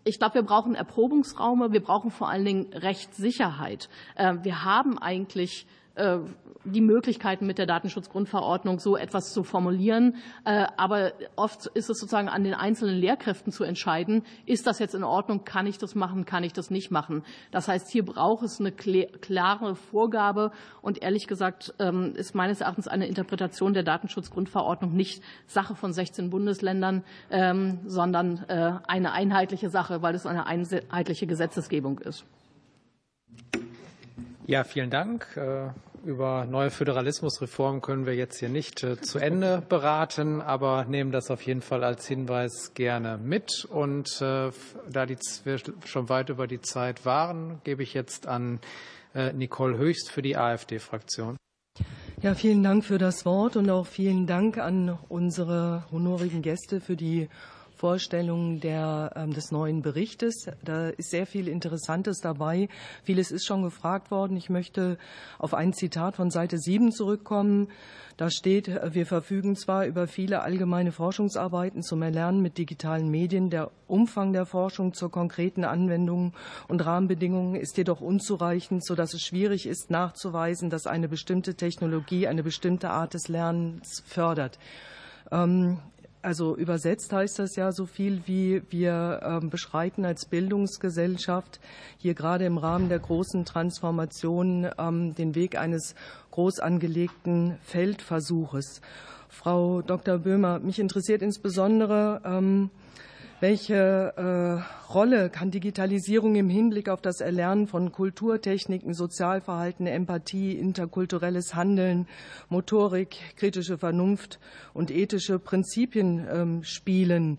Ähm, 0.00 0.10
ich 0.10 0.18
glaube, 0.18 0.34
wir 0.36 0.42
brauchen 0.42 0.74
Erprobungsraume. 0.74 1.72
Wir 1.72 1.82
brauchen 1.82 2.10
vor 2.10 2.28
allen 2.28 2.44
Dingen 2.44 2.72
Rechtssicherheit. 2.72 3.88
Äh, 4.16 4.34
wir 4.42 4.64
haben 4.64 4.98
eigentlich 4.98 5.66
die 6.64 6.80
Möglichkeiten 6.80 7.46
mit 7.46 7.58
der 7.58 7.66
Datenschutzgrundverordnung 7.66 8.78
so 8.80 8.96
etwas 8.96 9.32
zu 9.32 9.42
formulieren. 9.44 10.16
Äh, 10.44 10.66
aber 10.76 11.12
oft 11.36 11.66
ist 11.66 11.88
es 11.88 11.98
sozusagen 11.98 12.28
an 12.28 12.44
den 12.44 12.54
einzelnen 12.54 12.96
Lehrkräften 12.96 13.52
zu 13.52 13.64
entscheiden, 13.64 14.24
ist 14.46 14.66
das 14.66 14.78
jetzt 14.78 14.94
in 14.94 15.04
Ordnung, 15.04 15.44
kann 15.44 15.66
ich 15.66 15.78
das 15.78 15.94
machen, 15.94 16.24
kann 16.26 16.44
ich 16.44 16.52
das 16.52 16.70
nicht 16.70 16.90
machen. 16.90 17.24
Das 17.50 17.68
heißt, 17.68 17.90
hier 17.90 18.04
braucht 18.04 18.44
es 18.44 18.60
eine 18.60 18.72
klare 18.72 19.74
Vorgabe. 19.74 20.52
Und 20.82 21.02
ehrlich 21.02 21.26
gesagt 21.26 21.74
ähm, 21.78 22.14
ist 22.14 22.34
meines 22.34 22.60
Erachtens 22.60 22.88
eine 22.88 23.06
Interpretation 23.06 23.72
der 23.72 23.82
Datenschutzgrundverordnung 23.82 24.94
nicht 24.94 25.22
Sache 25.46 25.74
von 25.74 25.92
16 25.92 26.30
Bundesländern, 26.30 27.04
ähm, 27.30 27.80
sondern 27.86 28.44
äh, 28.48 28.72
eine 28.86 29.12
einheitliche 29.12 29.70
Sache, 29.70 30.02
weil 30.02 30.14
es 30.14 30.26
eine 30.26 30.46
einheitliche 30.46 31.26
Gesetzesgebung 31.26 31.98
ist. 32.00 32.24
Ja, 34.46 34.64
vielen 34.64 34.90
Dank. 34.90 35.28
Äh, 36.04 36.08
über 36.08 36.44
neue 36.44 36.70
Föderalismusreformen 36.70 37.80
können 37.80 38.06
wir 38.06 38.14
jetzt 38.14 38.38
hier 38.38 38.48
nicht 38.48 38.82
äh, 38.82 39.00
zu 39.00 39.18
Ende 39.18 39.62
beraten, 39.68 40.40
aber 40.40 40.84
nehmen 40.84 41.12
das 41.12 41.30
auf 41.30 41.42
jeden 41.42 41.62
Fall 41.62 41.84
als 41.84 42.06
Hinweis 42.06 42.72
gerne 42.74 43.18
mit. 43.18 43.64
Und 43.64 44.20
äh, 44.20 44.50
da 44.90 45.08
wir 45.08 45.58
schon 45.84 46.08
weit 46.08 46.28
über 46.28 46.46
die 46.46 46.60
Zeit 46.60 47.04
waren, 47.04 47.60
gebe 47.64 47.82
ich 47.82 47.94
jetzt 47.94 48.26
an 48.26 48.60
Nicole 49.12 49.76
Höchst 49.76 50.08
für 50.08 50.22
die 50.22 50.36
AfD-Fraktion. 50.36 51.36
Ja, 52.22 52.34
vielen 52.34 52.62
Dank 52.62 52.84
für 52.84 52.98
das 52.98 53.24
Wort 53.24 53.56
und 53.56 53.68
auch 53.70 53.88
vielen 53.88 54.28
Dank 54.28 54.56
an 54.56 54.96
unsere 55.08 55.84
honorigen 55.90 56.42
Gäste 56.42 56.80
für 56.80 56.94
die 56.94 57.28
Vorstellung 57.80 58.60
der, 58.60 59.12
ähm, 59.16 59.32
des 59.32 59.52
neuen 59.52 59.80
Berichtes. 59.80 60.50
Da 60.62 60.90
ist 60.90 61.08
sehr 61.08 61.24
viel 61.24 61.48
Interessantes 61.48 62.18
dabei. 62.20 62.68
Vieles 63.04 63.30
ist 63.30 63.46
schon 63.46 63.62
gefragt 63.62 64.10
worden. 64.10 64.36
Ich 64.36 64.50
möchte 64.50 64.98
auf 65.38 65.54
ein 65.54 65.72
Zitat 65.72 66.14
von 66.14 66.30
Seite 66.30 66.58
7 66.58 66.92
zurückkommen. 66.92 67.68
Da 68.18 68.28
steht, 68.30 68.68
wir 68.68 69.06
verfügen 69.06 69.56
zwar 69.56 69.86
über 69.86 70.06
viele 70.06 70.42
allgemeine 70.42 70.92
Forschungsarbeiten 70.92 71.82
zum 71.82 72.02
Erlernen 72.02 72.42
mit 72.42 72.58
digitalen 72.58 73.08
Medien. 73.08 73.48
Der 73.48 73.70
Umfang 73.86 74.34
der 74.34 74.44
Forschung 74.44 74.92
zur 74.92 75.10
konkreten 75.10 75.64
Anwendung 75.64 76.34
und 76.68 76.84
Rahmenbedingungen 76.84 77.54
ist 77.54 77.78
jedoch 77.78 78.02
unzureichend, 78.02 78.84
sodass 78.84 79.14
es 79.14 79.22
schwierig 79.22 79.64
ist, 79.64 79.90
nachzuweisen, 79.90 80.68
dass 80.68 80.86
eine 80.86 81.08
bestimmte 81.08 81.54
Technologie 81.54 82.28
eine 82.28 82.42
bestimmte 82.42 82.90
Art 82.90 83.14
des 83.14 83.28
Lernens 83.28 84.02
fördert. 84.04 84.58
Also 86.22 86.54
übersetzt 86.54 87.14
heißt 87.14 87.38
das 87.38 87.56
ja 87.56 87.72
so 87.72 87.86
viel 87.86 88.20
wie 88.26 88.60
wir 88.68 89.20
ähm, 89.22 89.48
beschreiten 89.48 90.04
als 90.04 90.26
Bildungsgesellschaft 90.26 91.60
hier 91.96 92.12
gerade 92.12 92.44
im 92.44 92.58
Rahmen 92.58 92.90
der 92.90 92.98
großen 92.98 93.46
Transformation 93.46 94.68
ähm, 94.78 95.14
den 95.14 95.34
Weg 95.34 95.56
eines 95.56 95.94
groß 96.30 96.60
angelegten 96.60 97.56
Feldversuches. 97.62 98.82
Frau 99.30 99.80
Dr. 99.80 100.18
Böhmer, 100.18 100.58
mich 100.58 100.78
interessiert 100.78 101.22
insbesondere, 101.22 102.20
ähm, 102.26 102.68
welche 103.40 104.14
äh, 104.16 104.92
Rolle 104.92 105.30
kann 105.30 105.50
Digitalisierung 105.50 106.36
im 106.36 106.50
Hinblick 106.50 106.88
auf 106.88 107.00
das 107.00 107.20
Erlernen 107.20 107.66
von 107.66 107.90
Kulturtechniken, 107.90 108.92
Sozialverhalten, 108.92 109.86
Empathie, 109.86 110.52
interkulturelles 110.52 111.54
Handeln, 111.54 112.06
Motorik, 112.50 113.16
kritische 113.36 113.78
Vernunft 113.78 114.38
und 114.74 114.90
ethische 114.90 115.38
Prinzipien 115.38 116.26
ähm, 116.30 116.62
spielen? 116.64 117.38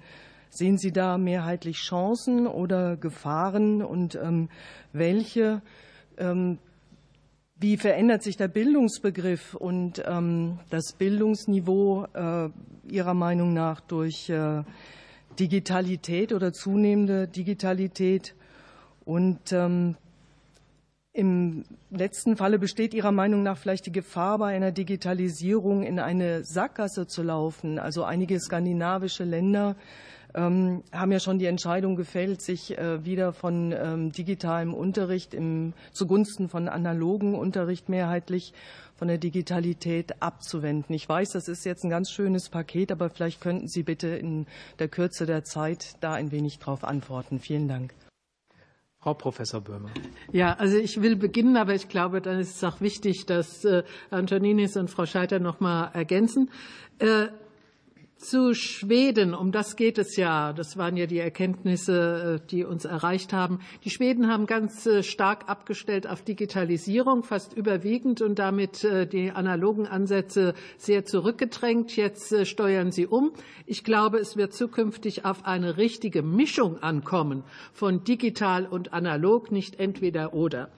Sehen 0.50 0.78
Sie 0.78 0.92
da 0.92 1.18
mehrheitlich 1.18 1.78
Chancen 1.78 2.48
oder 2.48 2.98
Gefahren 2.98 3.84
und 3.84 4.16
ähm, 4.16 4.50
welche? 4.92 5.62
Ähm, 6.18 6.58
wie 7.58 7.78
verändert 7.78 8.24
sich 8.24 8.38
der 8.38 8.48
Bildungsbegriff 8.48 9.54
und 9.54 10.04
ähm, 10.08 10.58
das 10.72 10.94
Bildungsniveau 10.98 12.08
äh, 12.14 12.50
Ihrer 12.90 13.14
Meinung 13.14 13.54
nach 13.54 13.82
durch 13.82 14.30
äh, 14.30 14.64
Digitalität 15.40 16.34
oder 16.34 16.54
zunehmende 16.54 17.28
Digitalität. 17.28 18.36
Und 19.06 19.52
ähm, 19.52 19.96
im 21.14 21.66
letzten 21.90 22.38
Falle 22.38 22.58
besteht 22.58 22.94
Ihrer 22.94 23.12
Meinung 23.12 23.44
nach 23.44 23.58
vielleicht 23.58 23.86
die 23.86 23.92
Gefahr, 23.92 24.38
bei 24.38 24.56
einer 24.56 24.72
Digitalisierung 24.72 25.84
in 25.84 26.00
eine 26.00 26.44
Sackgasse 26.46 27.06
zu 27.08 27.22
laufen. 27.22 27.80
Also 27.80 28.04
einige 28.04 28.40
skandinavische 28.40 29.26
Länder 29.26 29.76
haben 30.40 31.12
ja 31.12 31.20
schon 31.20 31.40
die 31.40 31.46
Entscheidung 31.46 31.96
gefällt, 31.96 32.42
sich 32.42 32.78
äh, 32.78 33.04
wieder 33.06 33.34
von 33.34 33.72
ähm, 33.72 34.12
digitalem 34.12 34.74
Unterricht 34.74 35.34
im, 35.34 35.74
zugunsten 35.92 36.50
von 36.50 36.68
analogen 36.68 37.36
Unterricht 37.36 37.90
mehrheitlich 37.90 38.54
von 38.96 39.08
der 39.08 39.18
Digitalität 39.18 40.22
abzuwenden. 40.22 40.94
Ich 40.94 41.10
weiß, 41.10 41.32
das 41.32 41.48
ist 41.48 41.66
jetzt 41.66 41.84
ein 41.84 41.90
ganz 41.90 42.12
schönes 42.12 42.50
Paket, 42.50 42.92
aber 42.92 43.10
vielleicht 43.10 43.42
könnten 43.42 43.68
Sie 43.68 43.84
bitte 43.84 44.08
in 44.08 44.46
der 44.78 44.90
Kürze 44.90 45.26
der 45.26 45.44
Zeit 45.44 45.96
da 46.02 46.14
ein 46.14 46.32
wenig 46.32 46.60
darauf 46.60 46.84
antworten. 46.84 47.40
Vielen 47.40 47.68
Dank. 47.68 47.94
Frau 49.00 49.16
Professor 49.16 49.60
Böhmer. 49.60 49.90
Ja, 50.32 50.54
also 50.54 50.78
ich 50.78 51.02
will 51.02 51.16
beginnen, 51.16 51.58
aber 51.58 51.74
ich 51.74 51.90
glaube, 51.90 52.22
dann 52.22 52.38
ist 52.38 52.58
es 52.58 52.64
auch 52.64 52.82
wichtig, 52.82 53.26
dass 53.26 53.66
äh, 53.66 53.82
Antoninis 54.12 54.78
und 54.78 54.92
Frau 54.92 55.08
Scheiter 55.08 55.40
noch 55.40 55.60
mal 55.60 55.90
ergänzen. 55.94 56.52
Zu 58.22 58.54
Schweden, 58.54 59.34
um 59.34 59.52
das 59.52 59.76
geht 59.76 59.98
es 59.98 60.16
ja. 60.16 60.54
Das 60.54 60.78
waren 60.78 60.96
ja 60.96 61.08
die 61.08 61.18
Erkenntnisse, 61.18 62.40
äh, 62.40 62.48
die 62.52 62.64
uns 62.64 62.86
erreicht 62.86 63.34
haben. 63.34 63.62
Die 63.84 63.90
Schweden 63.90 64.28
haben 64.28 64.46
ganz 64.46 64.86
äh, 64.86 65.02
stark 65.02 65.50
abgestellt 65.50 66.06
auf 66.06 66.22
Digitalisierung, 66.22 67.24
fast 67.24 67.54
überwiegend 67.54 68.22
und 68.22 68.38
damit 68.38 68.84
äh, 68.84 69.08
die 69.08 69.32
analogen 69.32 69.88
Ansätze 69.88 70.54
sehr 70.78 71.04
zurückgedrängt. 71.04 71.96
Jetzt 71.96 72.46
steuern 72.46 72.92
sie 72.92 73.08
um. 73.08 73.32
Ich 73.66 73.84
glaube, 73.84 74.20
es 74.20 74.38
wird 74.38 74.54
zukünftig 74.54 75.26
auf 75.26 75.46
eine 75.46 75.78
richtige 75.78 76.22
Mischung 76.22 76.78
ankommen 76.78 77.44
von 77.74 78.04
digital 78.04 78.68
und 78.68 78.94
analog, 78.94 79.52
nicht 79.52 79.80
entweder 79.80 80.36
oder. 80.36 80.70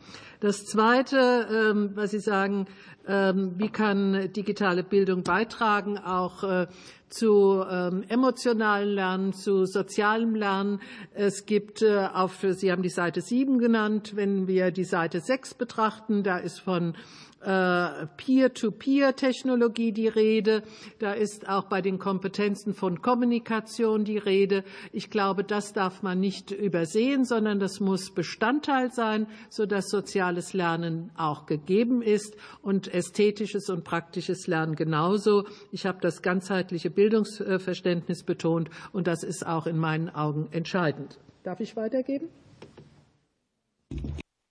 Das 0.43 0.65
Zweite, 0.65 1.47
ähm, 1.49 1.91
was 1.95 2.11
Sie 2.11 2.19
sagen, 2.19 2.65
ähm, 3.07 3.53
wie 3.55 3.69
kann 3.69 4.29
digitale 4.33 4.83
Bildung 4.83 5.23
beitragen, 5.23 5.97
auch 5.97 6.67
zu 7.07 7.63
ähm, 7.69 8.03
emotionalen 8.09 8.89
Lernen, 8.89 9.31
zu 9.31 9.65
sozialem 9.65 10.35
Lernen. 10.35 10.81
Es 11.13 11.45
gibt 11.45 11.81
äh, 11.81 12.09
auf, 12.13 12.39
Sie 12.41 12.73
haben 12.73 12.81
die 12.81 12.89
Seite 12.89 13.21
7 13.21 13.57
genannt, 13.57 14.17
wenn 14.17 14.45
wir 14.47 14.71
die 14.71 14.83
Seite 14.83 15.21
6 15.21 15.53
betrachten, 15.53 16.23
da 16.23 16.39
ist 16.39 16.59
von 16.59 16.89
äh, 16.93 16.97
Peer-to-Peer-Technologie 17.43 19.91
die 19.91 20.07
Rede. 20.07 20.63
Da 20.99 21.11
ist 21.13 21.49
auch 21.49 21.65
bei 21.65 21.81
den 21.81 21.99
Kompetenzen 21.99 22.73
von 22.73 23.01
Kommunikation 23.01 24.05
die 24.05 24.17
Rede. 24.17 24.63
Ich 24.91 25.09
glaube, 25.09 25.43
das 25.43 25.73
darf 25.73 26.01
man 26.03 26.19
nicht 26.19 26.51
übersehen, 26.51 27.25
sondern 27.25 27.59
das 27.59 27.81
muss 27.81 28.11
Bestandteil 28.11 28.91
sein, 28.91 29.27
sodass 29.49 29.89
soziales 29.89 30.53
Lernen 30.53 31.11
auch 31.15 31.45
gegeben 31.45 32.01
ist 32.01 32.37
und 32.61 32.93
ästhetisches 32.93 33.69
und 33.69 33.83
praktisches 33.83 34.47
Lernen 34.47 34.75
genauso. 34.75 35.45
Ich 35.71 35.85
habe 35.85 35.99
das 36.01 36.21
ganzheitliche 36.21 36.89
Bildungsverständnis 36.89 38.23
betont 38.23 38.69
und 38.93 39.07
das 39.07 39.23
ist 39.23 39.45
auch 39.45 39.67
in 39.67 39.77
meinen 39.77 40.09
Augen 40.09 40.47
entscheidend. 40.51 41.19
Darf 41.43 41.59
ich 41.59 41.75
weitergeben? 41.75 42.29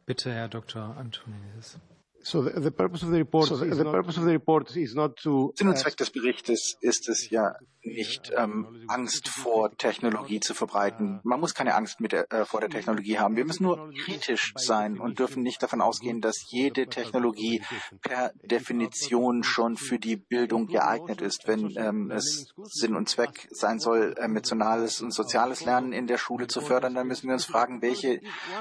Bitte, 0.05 0.33
Herr 0.33 0.49
Dr. 0.49 0.97
Antonides. 0.97 1.79
So 2.25 2.43
the, 2.43 2.71
purpose 2.71 3.03
of 3.03 3.11
the 3.11 3.19
report, 3.19 3.49
so 3.49 3.57
the, 3.57 3.75
the 3.75 3.85
purpose 3.85 4.17
of 4.17 4.25
the 4.25 4.33
report 4.33 4.77
is 4.77 4.95
not 4.95 5.17
to. 5.23 5.53
Sinn 5.57 5.69
und 5.69 5.77
Zweck 5.77 5.97
des 5.97 6.11
Berichtes 6.11 6.77
ist 6.81 7.09
es 7.09 7.31
ja 7.31 7.57
nicht 7.85 8.33
ähm, 8.37 8.85
Angst 8.87 9.29
vor 9.29 9.77
Technologie 9.77 10.39
zu 10.39 10.55
verbreiten. 10.55 11.21
Man 11.25 11.41
muss 11.41 11.55
keine 11.55 11.75
Angst 11.75 12.01
mit 12.01 12.13
der, 12.13 12.31
äh, 12.33 12.45
vor 12.45 12.61
der 12.61 12.71
Technologie 12.71 13.19
haben. 13.19 13.37
Wir 13.37 13.45
müssen 13.45 13.65
nur 13.65 13.91
kritisch 14.05 14.55
sein 14.57 15.01
und 15.01 15.19
dürfen 15.19 15.43
nicht 15.43 15.63
davon 15.63 15.81
ausgehen, 15.81 16.21
dass 16.21 16.47
jede 16.51 16.87
Technologie 16.87 17.63
per 18.01 18.33
Definition 18.45 19.43
schon 19.43 19.77
für 19.77 19.99
die 19.99 20.17
Bildung 20.17 20.69
geeignet 20.69 21.21
ist. 21.21 21.49
Wenn 21.49 21.75
ähm, 21.77 22.11
es 22.13 22.53
Sinn 22.63 22.95
und 22.95 23.09
Zweck 23.09 23.49
sein 23.51 23.81
soll, 23.81 24.15
emotionales 24.17 25.01
und 25.01 25.13
soziales 25.13 25.65
Lernen 25.65 25.93
in 25.93 26.07
der 26.07 26.19
Schule 26.19 26.47
zu 26.47 26.61
fördern, 26.61 26.95
dann 26.95 27.09
müssen 27.09 27.27
wir 27.27 27.35
uns 27.35 27.45
fragen, 27.45 27.83
welche 27.83 28.21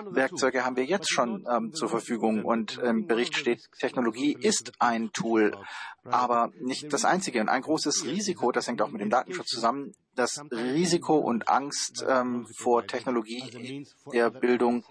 Werkzeuge 0.10 0.66
haben 0.66 0.78
wir 0.78 0.86
jetzt 0.86 1.12
schon 1.12 1.46
ähm, 1.48 1.74
zur 1.74 1.90
Verfügung? 1.90 2.44
Und 2.44 2.80
im 2.80 3.06
Bericht 3.06 3.36
steht, 3.36 3.51
Technologie 3.80 4.38
ist 4.40 4.74
ein 4.80 5.12
Tool, 5.12 5.56
aber 6.04 6.52
nicht 6.60 6.92
das 6.92 7.06
einzige. 7.06 7.42
Und 7.42 7.50
ein 7.50 7.62
großes 7.62 8.06
Risiko, 8.06 8.52
das 8.52 8.68
hängt 8.68 8.82
auch 8.82 8.90
mit 8.90 9.02
dem 9.02 9.10
Datenschutz 9.10 9.48
zusammen, 9.48 9.94
das 10.16 10.42
Risiko 10.52 11.18
und 11.18 11.48
Angst 11.48 12.06
ähm, 12.08 12.48
vor 12.58 12.86
Technologie 12.86 13.86
der 14.12 14.30
Bildung 14.30 14.84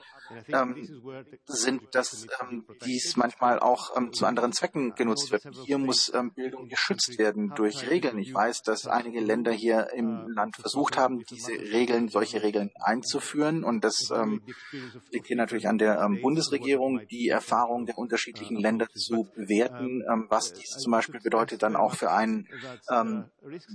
ähm, 0.48 0.77
sind, 1.47 1.82
dass 1.93 2.27
ähm, 2.40 2.65
dies 2.85 3.16
manchmal 3.16 3.59
auch 3.59 3.97
ähm, 3.97 4.12
zu 4.12 4.27
anderen 4.27 4.52
Zwecken 4.52 4.94
genutzt 4.94 5.32
wird. 5.32 5.43
Hier 5.65 5.78
muss 5.78 6.12
ähm, 6.15 6.32
Bildung 6.35 6.69
geschützt 6.69 7.19
werden 7.19 7.52
durch 7.57 7.90
Regeln. 7.90 8.19
Ich 8.19 8.32
weiß, 8.32 8.62
dass 8.62 8.86
einige 8.86 9.20
Länder 9.20 9.52
hier 9.52 9.89
im 9.94 10.28
Land 10.28 10.57
versucht 10.57 10.97
haben, 10.97 11.23
diese 11.31 11.52
Regeln, 11.52 12.09
solche 12.09 12.43
Regeln 12.43 12.70
einzuführen. 12.81 13.65
Und 13.65 13.85
das 13.85 14.11
ähm, 14.15 14.43
liegt 15.11 15.27
hier 15.27 15.36
natürlich 15.36 15.69
an 15.69 15.78
der 15.78 16.01
ähm, 16.01 16.20
Bundesregierung, 16.23 17.01
die 17.11 17.28
Erfahrung 17.28 17.86
der 17.86 17.98
unterschiedlichen 17.98 18.57
Länder 18.57 18.86
zu 18.89 19.28
bewerten, 19.35 20.02
was 20.28 20.52
dies 20.52 20.70
zum 20.70 20.93
Beispiel 20.93 21.20
bedeutet 21.20 21.62
dann 21.62 21.77
auch 21.77 21.94
für 21.94 22.11
einen 22.11 22.48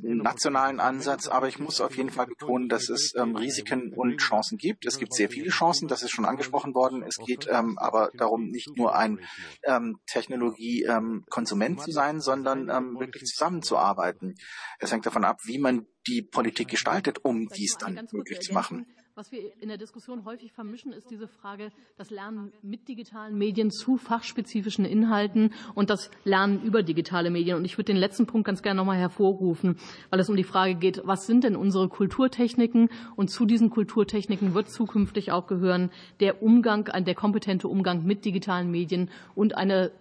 nationalen 0.01 0.79
Ansatz. 0.79 1.27
Aber 1.27 1.47
ich 1.47 1.59
muss 1.59 1.81
auf 1.81 1.95
jeden 1.95 2.09
Fall 2.09 2.27
betonen, 2.27 2.69
dass 2.69 2.89
es 2.89 3.13
Risiken 3.15 3.93
und 3.93 4.17
Chancen 4.17 4.57
gibt. 4.57 4.85
Es 4.85 4.97
gibt 4.99 5.13
sehr 5.13 5.29
viele 5.29 5.49
Chancen, 5.49 5.87
das 5.87 6.03
ist 6.03 6.11
schon 6.11 6.25
angesprochen 6.25 6.44
angesprochen 6.45 6.73
worden. 6.73 7.03
Es 7.03 7.17
geht 7.17 7.47
ähm, 7.49 7.77
aber 7.77 8.11
darum, 8.15 8.49
nicht 8.49 8.77
nur 8.77 8.95
ein 8.95 9.19
ähm, 9.63 9.97
Technologiekonsument 10.07 11.79
ähm, 11.79 11.83
zu 11.83 11.91
sein, 11.91 12.21
sondern 12.21 12.69
ähm, 12.69 12.99
wirklich 12.99 13.25
zusammenzuarbeiten. 13.25 14.35
Es 14.79 14.91
hängt 14.91 15.05
davon 15.05 15.25
ab, 15.25 15.39
wie 15.43 15.59
man 15.59 15.85
die 16.07 16.21
Politik 16.21 16.69
gestaltet, 16.69 17.19
um 17.23 17.47
dies 17.47 17.77
dann 17.77 18.07
möglich 18.11 18.39
zu 18.41 18.53
machen. 18.53 18.85
Was 19.17 19.31
wir 19.31 19.39
in 19.61 19.69
der 19.69 19.77
Diskussion 19.77 20.25
häufig 20.25 20.51
vermischen, 20.51 20.91
ist 20.91 21.09
diese 21.09 21.29
Frage, 21.29 21.71
das 21.95 22.09
Lernen 22.09 22.51
mit 22.61 22.89
digitalen 22.89 23.37
Medien 23.37 23.71
zu 23.71 23.95
fachspezifischen 23.95 24.83
Inhalten 24.83 25.53
und 25.73 25.89
das 25.89 26.11
Lernen 26.25 26.61
über 26.63 26.83
digitale 26.83 27.29
Medien. 27.29 27.55
Und 27.55 27.63
ich 27.63 27.77
würde 27.77 27.93
den 27.93 27.97
letzten 27.97 28.25
Punkt 28.25 28.45
ganz 28.45 28.61
gerne 28.61 28.77
nochmal 28.77 28.97
hervorrufen, 28.97 29.77
weil 30.09 30.19
es 30.19 30.29
um 30.29 30.35
die 30.35 30.43
Frage 30.43 30.75
geht, 30.75 31.01
was 31.05 31.27
sind 31.27 31.45
denn 31.45 31.55
unsere 31.55 31.87
Kulturtechniken? 31.87 32.89
Und 33.15 33.29
zu 33.29 33.45
diesen 33.45 33.69
Kulturtechniken 33.69 34.53
wird 34.53 34.69
zukünftig 34.69 35.31
auch 35.31 35.47
gehören 35.47 35.91
der 36.19 36.43
Umgang, 36.43 36.83
der 36.83 37.15
kompetente 37.15 37.69
Umgang 37.69 38.05
mit 38.05 38.25
digitalen 38.25 38.69
Medien 38.69 39.09
und 39.33 39.55
eine 39.55 39.91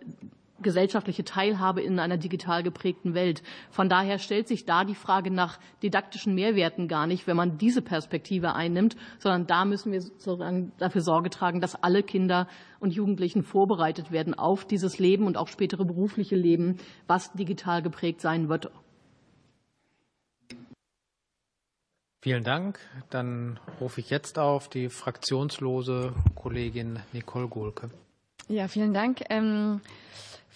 gesellschaftliche 0.62 1.24
Teilhabe 1.24 1.82
in 1.82 1.98
einer 1.98 2.16
digital 2.16 2.62
geprägten 2.62 3.14
Welt. 3.14 3.42
Von 3.70 3.88
daher 3.88 4.18
stellt 4.18 4.48
sich 4.48 4.64
da 4.64 4.84
die 4.84 4.94
Frage 4.94 5.30
nach 5.30 5.58
didaktischen 5.82 6.34
Mehrwerten 6.34 6.88
gar 6.88 7.06
nicht, 7.06 7.26
wenn 7.26 7.36
man 7.36 7.58
diese 7.58 7.82
Perspektive 7.82 8.54
einnimmt, 8.54 8.96
sondern 9.18 9.46
da 9.46 9.64
müssen 9.64 9.92
wir 9.92 10.02
dafür 10.78 11.00
Sorge 11.00 11.30
tragen, 11.30 11.60
dass 11.60 11.82
alle 11.82 12.02
Kinder 12.02 12.48
und 12.80 12.92
Jugendlichen 12.92 13.42
vorbereitet 13.42 14.12
werden 14.12 14.34
auf 14.34 14.64
dieses 14.64 14.98
Leben 14.98 15.26
und 15.26 15.36
auch 15.36 15.48
spätere 15.48 15.84
berufliche 15.84 16.36
Leben, 16.36 16.78
was 17.06 17.32
digital 17.32 17.82
geprägt 17.82 18.20
sein 18.20 18.48
wird. 18.48 18.70
Vielen 22.22 22.42
Dank. 22.42 22.78
Dann 23.10 23.60
rufe 23.82 24.00
ich 24.00 24.08
jetzt 24.08 24.38
auf 24.38 24.70
die 24.70 24.88
fraktionslose 24.88 26.14
Kollegin 26.34 27.00
Nicole 27.12 27.48
Gohlke. 27.48 27.90
Ja, 28.48 28.66
vielen 28.68 28.94
Dank. 28.94 29.22
Ähm 29.28 29.82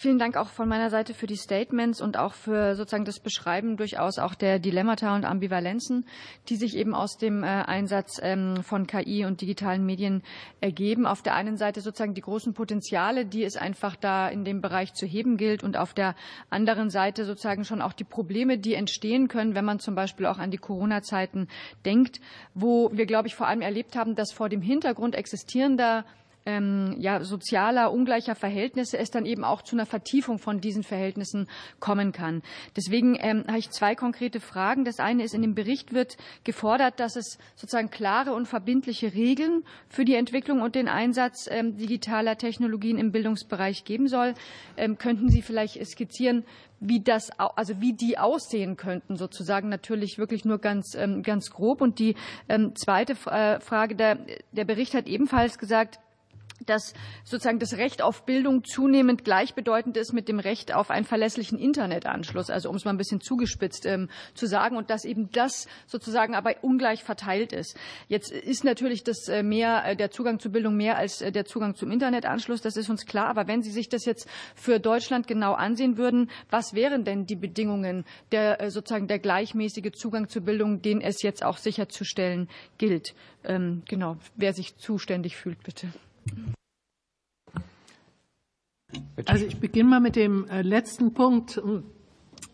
Vielen 0.01 0.17
Dank 0.17 0.37
auch 0.37 0.47
von 0.47 0.69
meiner 0.69 0.89
Seite 0.89 1.13
für 1.13 1.27
die 1.27 1.35
Statements 1.35 1.99
und 1.99 2.15
auch 2.15 2.33
für 2.33 2.77
sozusagen 2.77 3.03
das 3.03 3.19
Beschreiben 3.19 3.75
durchaus 3.75 4.17
auch 4.17 4.33
der 4.33 4.57
Dilemmata 4.57 5.13
und 5.13 5.25
Ambivalenzen, 5.25 6.05
die 6.47 6.55
sich 6.55 6.77
eben 6.77 6.95
aus 6.95 7.17
dem 7.17 7.43
äh, 7.43 7.47
Einsatz 7.47 8.17
ähm, 8.23 8.63
von 8.63 8.87
KI 8.87 9.25
und 9.25 9.41
digitalen 9.41 9.85
Medien 9.85 10.23
ergeben. 10.61 11.05
Auf 11.05 11.21
der 11.21 11.35
einen 11.35 11.57
Seite 11.57 11.81
sozusagen 11.81 12.13
die 12.13 12.21
großen 12.21 12.53
Potenziale, 12.53 13.25
die 13.25 13.43
es 13.43 13.57
einfach 13.57 13.97
da 13.97 14.29
in 14.29 14.45
dem 14.45 14.61
Bereich 14.61 14.93
zu 14.93 15.05
heben 15.05 15.35
gilt 15.35 15.65
und 15.65 15.75
auf 15.75 15.93
der 15.93 16.15
anderen 16.49 16.89
Seite 16.89 17.25
sozusagen 17.25 17.65
schon 17.65 17.81
auch 17.81 17.91
die 17.91 18.05
Probleme, 18.05 18.57
die 18.57 18.75
entstehen 18.75 19.27
können, 19.27 19.53
wenn 19.53 19.65
man 19.65 19.79
zum 19.79 19.95
Beispiel 19.95 20.27
auch 20.27 20.37
an 20.37 20.49
die 20.49 20.57
Corona-Zeiten 20.57 21.49
denkt, 21.83 22.21
wo 22.53 22.89
wir, 22.93 23.05
glaube 23.05 23.27
ich, 23.27 23.35
vor 23.35 23.47
allem 23.47 23.59
erlebt 23.59 23.97
haben, 23.97 24.15
dass 24.15 24.31
vor 24.31 24.47
dem 24.47 24.61
Hintergrund 24.61 25.13
existierender 25.13 26.05
ähm, 26.49 26.95
ja, 26.97 27.23
sozialer, 27.23 27.91
ungleicher 27.91 28.33
Verhältnisse 28.33 28.97
es 28.97 29.11
dann 29.11 29.25
eben 29.25 29.43
auch 29.43 29.61
zu 29.61 29.75
einer 29.75 29.85
Vertiefung 29.85 30.39
von 30.39 30.59
diesen 30.59 30.83
Verhältnissen 30.83 31.47
kommen 31.79 32.11
kann. 32.11 32.41
Deswegen 32.75 33.15
ähm, 33.19 33.43
habe 33.47 33.59
ich 33.59 33.69
zwei 33.69 33.93
konkrete 33.95 34.39
Fragen. 34.39 34.83
Das 34.83 34.99
eine 34.99 35.23
ist, 35.23 35.35
in 35.35 35.43
dem 35.43 35.53
Bericht 35.53 35.93
wird 35.93 36.17
gefordert, 36.43 36.99
dass 36.99 37.15
es 37.15 37.37
sozusagen 37.55 37.91
klare 37.91 38.33
und 38.33 38.47
verbindliche 38.47 39.13
Regeln 39.13 39.63
für 39.89 40.05
die 40.05 40.15
Entwicklung 40.15 40.61
und 40.61 40.73
den 40.73 40.87
Einsatz 40.87 41.47
ähm, 41.51 41.77
digitaler 41.77 42.37
Technologien 42.37 42.97
im 42.97 43.11
Bildungsbereich 43.11 43.83
geben 43.83 44.07
soll. 44.07 44.33
Ähm, 44.75 44.97
könnten 44.97 45.29
Sie 45.29 45.43
vielleicht 45.43 45.85
skizzieren, 45.85 46.43
wie 46.79 47.01
das, 47.01 47.29
also 47.37 47.81
wie 47.81 47.93
die 47.93 48.17
aussehen 48.17 48.77
könnten, 48.77 49.17
sozusagen 49.17 49.69
natürlich 49.69 50.17
wirklich 50.17 50.45
nur 50.45 50.59
ganz, 50.59 50.95
ähm, 50.95 51.23
ganz 51.23 51.51
grob. 51.51 51.81
Und 51.81 51.99
die 51.99 52.15
ähm, 52.47 52.75
zweite 52.75 53.13
äh, 53.29 53.59
Frage, 53.59 53.95
der, 53.95 54.17
der 54.51 54.65
Bericht 54.65 54.93
hat 54.93 55.07
ebenfalls 55.07 55.57
gesagt, 55.57 55.99
dass 56.65 56.93
sozusagen 57.23 57.59
das 57.59 57.77
Recht 57.77 58.01
auf 58.01 58.25
Bildung 58.25 58.63
zunehmend 58.63 59.23
gleichbedeutend 59.23 59.97
ist 59.97 60.13
mit 60.13 60.27
dem 60.27 60.39
Recht 60.39 60.73
auf 60.73 60.89
einen 60.89 61.05
verlässlichen 61.05 61.57
Internetanschluss. 61.57 62.49
Also 62.49 62.69
um 62.69 62.75
es 62.75 62.85
mal 62.85 62.91
ein 62.91 62.97
bisschen 62.97 63.21
zugespitzt 63.21 63.85
ähm, 63.85 64.09
zu 64.33 64.47
sagen 64.47 64.77
und 64.77 64.89
dass 64.89 65.05
eben 65.05 65.31
das 65.31 65.67
sozusagen 65.87 66.35
aber 66.35 66.55
ungleich 66.61 67.03
verteilt 67.03 67.53
ist. 67.53 67.77
Jetzt 68.07 68.31
ist 68.31 68.63
natürlich 68.63 69.03
das 69.03 69.27
äh, 69.27 69.43
mehr 69.43 69.83
äh, 69.85 69.95
der 69.95 70.11
Zugang 70.11 70.39
zur 70.39 70.51
Bildung 70.51 70.75
mehr 70.75 70.97
als 70.97 71.21
äh, 71.21 71.31
der 71.31 71.45
Zugang 71.45 71.75
zum 71.75 71.91
Internetanschluss. 71.91 72.61
Das 72.61 72.75
ist 72.75 72.89
uns 72.89 73.05
klar. 73.05 73.27
Aber 73.27 73.47
wenn 73.47 73.61
Sie 73.61 73.71
sich 73.71 73.89
das 73.89 74.05
jetzt 74.05 74.27
für 74.55 74.79
Deutschland 74.79 75.27
genau 75.27 75.53
ansehen 75.53 75.97
würden, 75.97 76.29
was 76.49 76.73
wären 76.73 77.03
denn 77.03 77.25
die 77.25 77.35
Bedingungen 77.35 78.05
der 78.31 78.69
sozusagen 78.71 79.07
der 79.07 79.19
gleichmäßige 79.19 79.91
Zugang 79.91 80.29
zur 80.29 80.43
Bildung, 80.43 80.81
den 80.81 81.01
es 81.01 81.21
jetzt 81.21 81.43
auch 81.43 81.57
sicherzustellen 81.57 82.49
gilt? 82.77 83.13
Ähm, 83.43 83.83
genau, 83.87 84.17
wer 84.35 84.53
sich 84.53 84.77
zuständig 84.77 85.37
fühlt, 85.37 85.63
bitte. 85.63 85.87
Also 89.25 89.45
ich 89.45 89.59
beginne 89.59 89.89
mal 89.89 89.99
mit 89.99 90.15
dem 90.15 90.47
äh, 90.47 90.61
letzten 90.61 91.13
Punkt, 91.13 91.61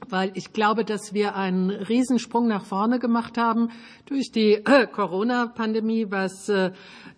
weil 0.09 0.31
ich 0.35 0.53
glaube, 0.53 0.85
dass 0.85 1.13
wir 1.13 1.35
einen 1.35 1.69
Riesensprung 1.69 2.47
nach 2.47 2.65
vorne 2.65 2.99
gemacht 2.99 3.37
haben 3.37 3.69
durch 4.05 4.31
die 4.31 4.61
Corona-Pandemie, 4.91 6.07
was 6.09 6.49
äh, 6.49 6.71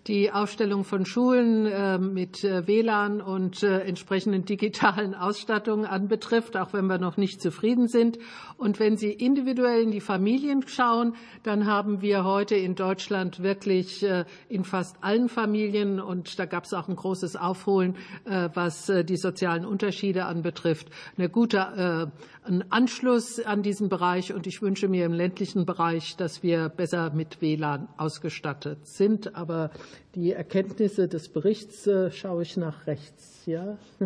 die 0.07 0.31
Aufstellung 0.31 0.83
von 0.83 1.05
Schulen 1.05 1.65
äh, 1.65 1.97
mit 1.97 2.43
WLAN 2.43 3.21
und 3.21 3.61
entsprechenden 3.63 4.45
digitalen 4.45 5.13
Ausstattungen 5.13 5.85
anbetrifft, 5.85 6.55
auch 6.55 6.73
wenn 6.73 6.87
wir 6.87 6.97
noch 6.97 7.17
nicht 7.17 7.41
zufrieden 7.41 7.87
sind. 7.87 8.17
Und 8.57 8.79
wenn 8.79 8.95
Sie 8.95 9.11
individuell 9.11 9.81
in 9.81 9.91
die 9.91 9.99
Familien 9.99 10.65
schauen, 10.67 11.15
dann 11.43 11.65
haben 11.65 12.01
wir 12.01 12.23
heute 12.23 12.55
in 12.55 12.75
Deutschland 12.75 13.43
wirklich 13.43 14.05
in 14.49 14.63
fast 14.63 14.95
allen 15.01 15.29
Familien, 15.29 15.99
und 15.99 16.39
da 16.39 16.45
gab 16.45 16.63
es 16.63 16.73
auch 16.73 16.87
ein 16.87 16.95
großes 16.95 17.35
Aufholen, 17.35 17.95
was 18.25 18.91
die 19.03 19.17
sozialen 19.17 19.65
Unterschiede 19.65 20.25
anbetrifft, 20.25 20.87
eine 21.17 21.29
gute 21.29 22.11
einen 22.47 22.71
Anschluss 22.77 23.39
an 23.39 23.63
diesen 23.63 23.89
Bereich. 23.89 24.33
Und 24.33 24.45
ich 24.45 24.61
wünsche 24.61 24.87
mir 24.87 25.05
im 25.05 25.13
ländlichen 25.13 25.65
Bereich, 25.65 26.15
dass 26.15 26.43
wir 26.43 26.69
besser 26.69 27.09
mit 27.09 27.41
WLAN 27.41 27.87
ausgestattet 27.97 28.85
sind. 28.85 29.35
Aber 29.35 29.71
die 30.13 30.31
Erkenntnisse 30.31 31.07
des 31.07 31.29
Berichts 31.29 31.87
äh, 31.87 32.11
schaue 32.11 32.43
ich 32.43 32.55
nach 32.55 32.85
rechts. 32.85 33.41
Ja. 33.47 33.79
Uh, 33.99 34.05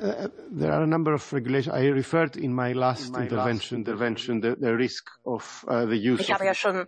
there 0.58 0.72
are 0.72 0.82
a 0.82 0.86
number 0.86 1.14
of 1.14 1.32
regulations. 1.32 1.72
I 1.72 1.88
referred 1.88 2.36
in 2.36 2.52
my 2.52 2.72
last 2.72 3.06
in 3.06 3.12
my 3.12 3.22
intervention, 3.22 3.78
last 3.78 3.88
intervention 3.88 4.42
the, 4.42 4.56
the 4.58 4.74
risk 4.74 5.08
of 5.24 5.64
uh, 5.68 5.86
the 5.86 5.96
use. 5.96 6.20
Ich 6.20 6.32
habe 6.32 6.46
ja 6.46 6.54
schon 6.54 6.86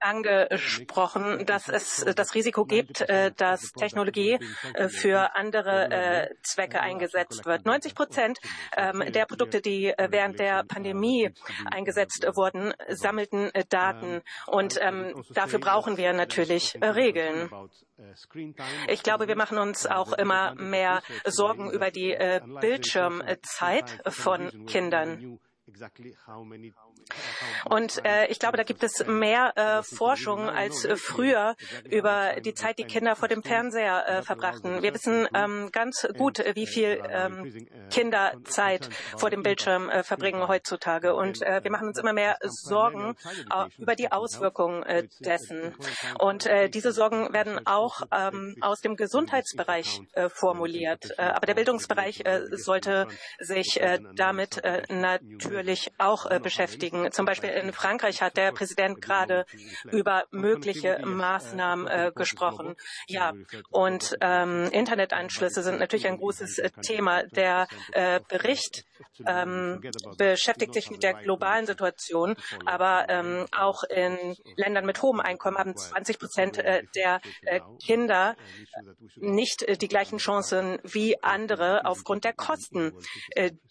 angesprochen, 0.00 1.46
dass 1.46 1.68
es 1.68 2.04
das 2.14 2.34
Risiko 2.34 2.64
gibt, 2.64 3.00
äh, 3.02 3.32
dass 3.36 3.72
Technologie 3.72 4.38
äh, 4.74 4.88
für 4.88 5.34
andere 5.34 5.90
äh, 5.90 6.34
Zwecke 6.42 6.80
eingesetzt 6.80 7.46
wird. 7.46 7.64
90 7.66 7.94
Prozent 7.94 8.38
ähm, 8.76 9.04
der 9.12 9.26
Produkte, 9.26 9.60
die 9.60 9.92
während 9.96 10.38
der 10.38 10.64
Pandemie 10.64 11.30
eingesetzt 11.66 12.26
wurden, 12.34 12.74
sammelten 12.88 13.50
Daten. 13.68 14.22
Und 14.46 14.78
ähm, 14.80 15.24
dafür 15.30 15.58
brauchen 15.58 15.96
wir 15.96 16.12
natürlich 16.12 16.78
Regeln. 16.82 17.50
Ich 18.88 19.02
glaube, 19.02 19.28
wir 19.28 19.36
machen 19.36 19.58
uns 19.58 19.86
auch 19.86 20.12
immer 20.12 20.54
mehr 20.54 21.02
Sorgen 21.24 21.70
über 21.70 21.90
die 21.90 22.16
Bildschirmzeit 22.60 24.02
von 24.06 24.66
Kindern. 24.66 25.38
Und 27.68 28.04
äh, 28.04 28.26
ich 28.26 28.38
glaube, 28.38 28.56
da 28.56 28.62
gibt 28.62 28.82
es 28.82 29.04
mehr 29.06 29.52
äh, 29.56 29.82
Forschung 29.82 30.48
als 30.48 30.84
äh, 30.84 30.96
früher 30.96 31.56
über 31.88 32.40
die 32.40 32.54
Zeit, 32.54 32.78
die 32.78 32.84
Kinder 32.84 33.16
vor 33.16 33.28
dem 33.28 33.42
Fernseher 33.42 34.06
äh, 34.06 34.22
verbrachten. 34.22 34.82
Wir 34.82 34.94
wissen 34.94 35.28
ähm, 35.34 35.70
ganz 35.72 36.06
gut, 36.16 36.42
wie 36.54 36.66
viel 36.66 37.02
ähm, 37.08 37.66
Kinder 37.90 38.32
Zeit 38.44 38.88
vor 39.16 39.30
dem 39.30 39.42
Bildschirm 39.42 39.88
äh, 39.88 40.02
verbringen 40.02 40.48
heutzutage. 40.48 41.14
Und 41.14 41.42
äh, 41.42 41.62
wir 41.62 41.70
machen 41.70 41.88
uns 41.88 41.98
immer 41.98 42.12
mehr 42.12 42.38
Sorgen 42.42 43.16
äh, 43.50 43.66
über 43.78 43.94
die 43.94 44.12
Auswirkungen 44.12 44.82
äh, 44.82 45.08
dessen. 45.20 45.74
Und 46.18 46.46
äh, 46.46 46.68
diese 46.68 46.92
Sorgen 46.92 47.32
werden 47.32 47.66
auch 47.66 48.02
ähm, 48.12 48.56
aus 48.60 48.80
dem 48.80 48.96
Gesundheitsbereich 48.96 50.00
äh, 50.12 50.28
formuliert. 50.28 51.12
Äh, 51.18 51.22
aber 51.22 51.46
der 51.46 51.54
Bildungsbereich 51.54 52.24
äh, 52.24 52.42
sollte 52.52 53.06
sich 53.38 53.80
äh, 53.80 54.00
damit 54.14 54.62
äh, 54.64 54.82
natürlich 54.88 55.92
auch 55.98 56.30
äh, 56.30 56.40
beschäftigen 56.40 56.95
beschäftigen. 57.02 57.12
Zum 57.12 57.26
Beispiel 57.26 57.50
in 57.50 57.72
Frankreich 57.72 58.22
hat 58.22 58.36
der 58.36 58.52
Präsident 58.52 59.00
gerade 59.00 59.46
über 59.90 60.24
mögliche 60.30 61.00
Maßnahmen 61.04 61.86
äh, 61.86 62.12
gesprochen. 62.14 62.76
Ja, 63.08 63.32
und 63.70 64.16
ähm, 64.20 64.68
Internetanschlüsse 64.72 65.62
sind 65.62 65.78
natürlich 65.78 66.06
ein 66.06 66.18
großes 66.18 66.58
äh, 66.58 66.70
Thema. 66.82 67.24
Der 67.24 67.66
äh, 67.92 68.20
Bericht 68.28 68.84
ähm, 69.26 69.82
beschäftigt 70.16 70.74
sich 70.74 70.90
mit 70.90 71.02
der 71.02 71.14
globalen 71.14 71.66
Situation, 71.66 72.36
aber 72.64 73.06
ähm, 73.08 73.46
auch 73.52 73.82
in 73.84 74.36
Ländern 74.56 74.86
mit 74.86 75.02
hohem 75.02 75.20
Einkommen 75.20 75.58
haben 75.58 75.76
20 75.76 76.18
Prozent 76.18 76.58
äh, 76.58 76.82
der 76.94 77.20
äh, 77.42 77.60
Kinder 77.84 78.36
nicht 79.16 79.62
äh, 79.62 79.76
die 79.76 79.88
gleichen 79.88 80.18
Chancen 80.18 80.78
wie 80.82 81.22
andere 81.22 81.84
aufgrund 81.84 82.24
der 82.24 82.32
Kosten, 82.32 82.92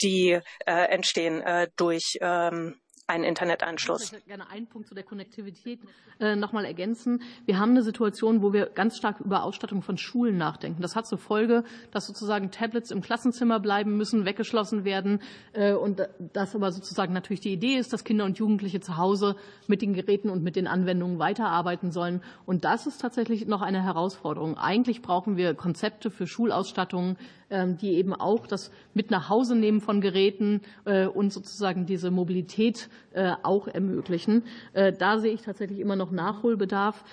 die 0.02 0.40
entstehen 0.66 1.44
durch 1.76 2.18
ähm, 2.22 2.76
einen 3.08 3.24
Internetanschluss. 3.24 4.06
Ich 4.06 4.12
würde 4.12 4.26
gerne 4.26 4.50
einen 4.50 4.68
Punkt 4.68 4.88
zu 4.88 4.96
der 4.96 5.04
Konnektivität 5.04 5.80
äh, 6.20 6.36
noch 6.36 6.54
mal 6.54 6.66
ergänzen. 6.66 7.22
Wir 7.46 7.60
haben 7.60 7.72
eine 7.72 7.84
Situation, 7.84 8.42
wo 8.42 8.52
wir 8.52 8.66
ganz 8.68 8.98
stark 8.98 9.20
über 9.20 9.44
Ausstattung 9.44 9.84
von 9.84 9.98
Schulen 9.98 10.38
nachdenken. 10.38 10.82
Das 10.82 10.96
hat 10.96 11.06
zur 11.06 11.20
Folge, 11.20 11.64
dass 11.92 12.08
sozusagen 12.08 12.50
Tablets 12.50 12.90
im 12.90 13.02
Klassenzimmer 13.02 13.60
bleiben 13.60 13.96
müssen, 13.96 14.26
weggeschlossen 14.26 14.86
werden 14.86 15.22
äh, 15.54 15.74
und 15.74 16.08
das 16.34 16.56
aber 16.56 16.72
sozusagen 16.72 17.14
natürlich 17.14 17.42
die 17.42 17.54
Idee 17.54 17.78
ist, 17.78 17.94
dass 17.94 18.04
Kinder 18.04 18.26
und 18.26 18.40
Jugendliche 18.40 18.80
zu 18.80 18.98
Hause 18.98 19.36
mit 19.68 19.84
den 19.84 19.94
Geräten 19.94 20.30
und 20.30 20.44
mit 20.44 20.56
den 20.56 20.68
Anwendungen 20.68 21.20
weiterarbeiten 21.20 21.92
sollen. 21.92 22.24
Und 22.46 22.66
das 22.66 22.88
ist 22.88 23.02
tatsächlich 23.02 23.46
noch 23.46 23.62
eine 23.62 23.84
Herausforderung. 23.84 24.58
Eigentlich 24.58 25.04
brauchen 25.04 25.38
wir 25.38 25.54
Konzepte 25.54 26.10
für 26.10 26.26
Schulausstattungen, 26.26 27.18
die 27.50 27.94
eben 27.94 28.14
auch 28.14 28.48
das 28.48 28.72
mit 28.96 29.12
nach 29.12 29.30
Hause 29.30 29.56
nehmen 29.56 29.82
von 29.82 30.02
Geräten 30.02 30.62
äh, 30.86 31.06
und 31.06 31.32
sozusagen 31.32 31.86
diese 31.86 32.10
Mobilität 32.10 32.90
äh, 33.14 33.34
auch 33.44 33.68
ermöglichen. 33.68 34.44
Äh, 34.74 34.94
da 34.94 35.20
sehe 35.20 35.34
ich 35.34 35.42
tatsächlich 35.42 35.80
immer 35.80 35.96
noch 35.96 36.12
Nachholbedarf. 36.12 37.04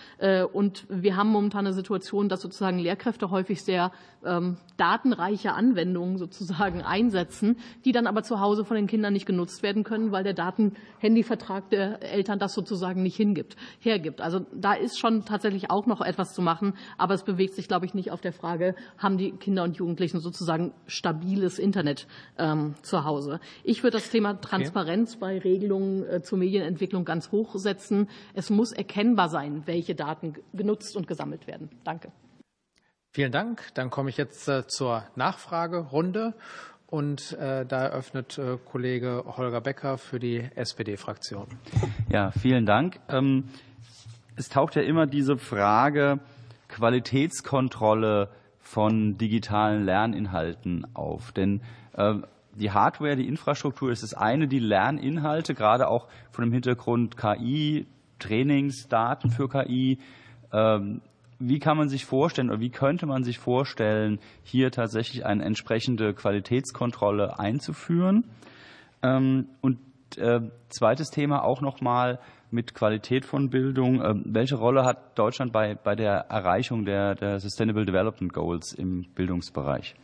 Und 0.52 0.86
wir 0.88 1.16
haben 1.16 1.30
momentan 1.30 1.66
eine 1.66 1.74
Situation, 1.74 2.28
dass 2.28 2.40
sozusagen 2.40 2.78
Lehrkräfte 2.78 3.30
häufig 3.30 3.62
sehr 3.62 3.90
ähm, 4.24 4.56
datenreiche 4.76 5.52
Anwendungen 5.52 6.18
sozusagen 6.18 6.82
einsetzen, 6.82 7.56
die 7.84 7.92
dann 7.92 8.06
aber 8.06 8.22
zu 8.22 8.40
Hause 8.40 8.64
von 8.64 8.76
den 8.76 8.86
Kindern 8.86 9.12
nicht 9.12 9.26
genutzt 9.26 9.62
werden 9.62 9.84
können, 9.84 10.12
weil 10.12 10.24
der 10.24 10.34
Datenhandyvertrag 10.34 11.70
der 11.70 12.02
Eltern 12.02 12.38
das 12.38 12.54
sozusagen 12.54 13.02
nicht 13.02 13.16
hingibt, 13.16 13.56
hergibt. 13.80 14.20
Also 14.20 14.46
da 14.54 14.74
ist 14.74 14.98
schon 14.98 15.24
tatsächlich 15.24 15.70
auch 15.70 15.86
noch 15.86 16.00
etwas 16.00 16.34
zu 16.34 16.42
machen, 16.42 16.74
aber 16.98 17.14
es 17.14 17.24
bewegt 17.24 17.54
sich, 17.54 17.68
glaube 17.68 17.86
ich, 17.86 17.94
nicht 17.94 18.10
auf 18.10 18.20
der 18.20 18.32
Frage, 18.32 18.74
haben 18.98 19.18
die 19.18 19.32
Kinder 19.32 19.64
und 19.64 19.76
Jugendlichen 19.76 20.20
sozusagen 20.22 20.72
stabiles 20.86 21.58
Internet 21.58 22.06
ähm, 22.38 22.74
zu 22.82 23.04
Hause. 23.04 23.40
Ich 23.64 23.82
würde 23.82 23.98
das 23.98 24.10
Thema 24.10 24.40
Transparenz 24.40 25.10
okay. 25.12 25.20
bei 25.20 25.38
Regelungen 25.38 26.08
äh, 26.08 26.22
zur 26.22 26.38
Medienentwicklung 26.38 27.04
ganz 27.04 27.32
hoch 27.32 27.56
setzen. 27.56 28.08
Es 28.34 28.48
muss 28.50 28.72
erkennbar 28.72 29.28
sein, 29.28 29.62
welche 29.66 29.94
Daten 29.94 30.34
genutzt 30.54 30.96
und 30.96 31.06
gesammelt 31.06 31.46
werden. 31.46 31.68
Danke. 31.84 32.12
Vielen 33.10 33.32
Dank. 33.32 33.62
Dann 33.74 33.90
komme 33.90 34.08
ich 34.08 34.16
jetzt 34.16 34.48
äh, 34.48 34.66
zur 34.66 35.04
Nachfragerunde. 35.16 36.34
Und 36.86 37.32
äh, 37.32 37.64
da 37.64 37.84
eröffnet 37.84 38.36
äh, 38.36 38.58
Kollege 38.70 39.24
Holger 39.38 39.62
Becker 39.62 39.96
für 39.96 40.20
die 40.20 40.46
SPD-Fraktion. 40.54 41.46
Ja, 42.10 42.30
vielen 42.32 42.66
Dank. 42.66 43.00
Ähm, 43.08 43.44
es 44.36 44.50
taucht 44.50 44.76
ja 44.76 44.82
immer 44.82 45.06
diese 45.06 45.38
Frage 45.38 46.20
Qualitätskontrolle 46.68 48.28
von 48.62 49.18
digitalen 49.18 49.84
Lerninhalten 49.84 50.86
auf. 50.94 51.32
Denn 51.32 51.60
äh, 51.94 52.14
die 52.54 52.70
Hardware, 52.70 53.16
die 53.16 53.28
Infrastruktur 53.28 53.90
ist 53.90 54.02
das 54.02 54.14
eine, 54.14 54.48
die 54.48 54.58
Lerninhalte, 54.58 55.54
gerade 55.54 55.88
auch 55.88 56.08
von 56.30 56.44
dem 56.44 56.52
Hintergrund 56.52 57.16
KI, 57.16 57.86
Trainingsdaten 58.18 59.30
für 59.30 59.48
KI. 59.48 59.98
Ähm, 60.52 61.02
wie 61.38 61.58
kann 61.58 61.76
man 61.76 61.88
sich 61.88 62.04
vorstellen 62.04 62.50
oder 62.50 62.60
wie 62.60 62.70
könnte 62.70 63.06
man 63.06 63.24
sich 63.24 63.38
vorstellen, 63.38 64.20
hier 64.44 64.70
tatsächlich 64.70 65.26
eine 65.26 65.44
entsprechende 65.44 66.14
Qualitätskontrolle 66.14 67.38
einzuführen? 67.38 68.24
Ähm, 69.02 69.48
und 69.60 69.78
äh, 70.16 70.40
zweites 70.68 71.10
Thema 71.10 71.42
auch 71.42 71.60
nochmal 71.60 72.20
mit 72.52 72.74
Qualität 72.74 73.24
von 73.24 73.50
Bildung. 73.50 74.02
Ähm, 74.04 74.22
welche 74.26 74.56
Rolle 74.56 74.84
hat 74.84 75.18
Deutschland 75.18 75.52
bei, 75.52 75.74
bei 75.74 75.94
der 75.94 76.26
Erreichung 76.28 76.84
der, 76.84 77.14
der 77.14 77.40
Sustainable 77.40 77.86
Development 77.86 78.32
Goals 78.32 78.72
im 78.72 79.04
Bildungsbereich? 79.14 79.94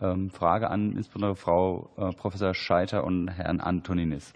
Ähm, 0.00 0.30
Frage 0.30 0.70
an 0.70 0.96
insbesondere 0.96 1.34
Frau 1.36 1.90
äh, 1.96 2.12
Professor 2.12 2.54
Scheiter 2.54 3.04
und 3.04 3.28
Herrn 3.28 3.60
Antoninis. 3.60 4.32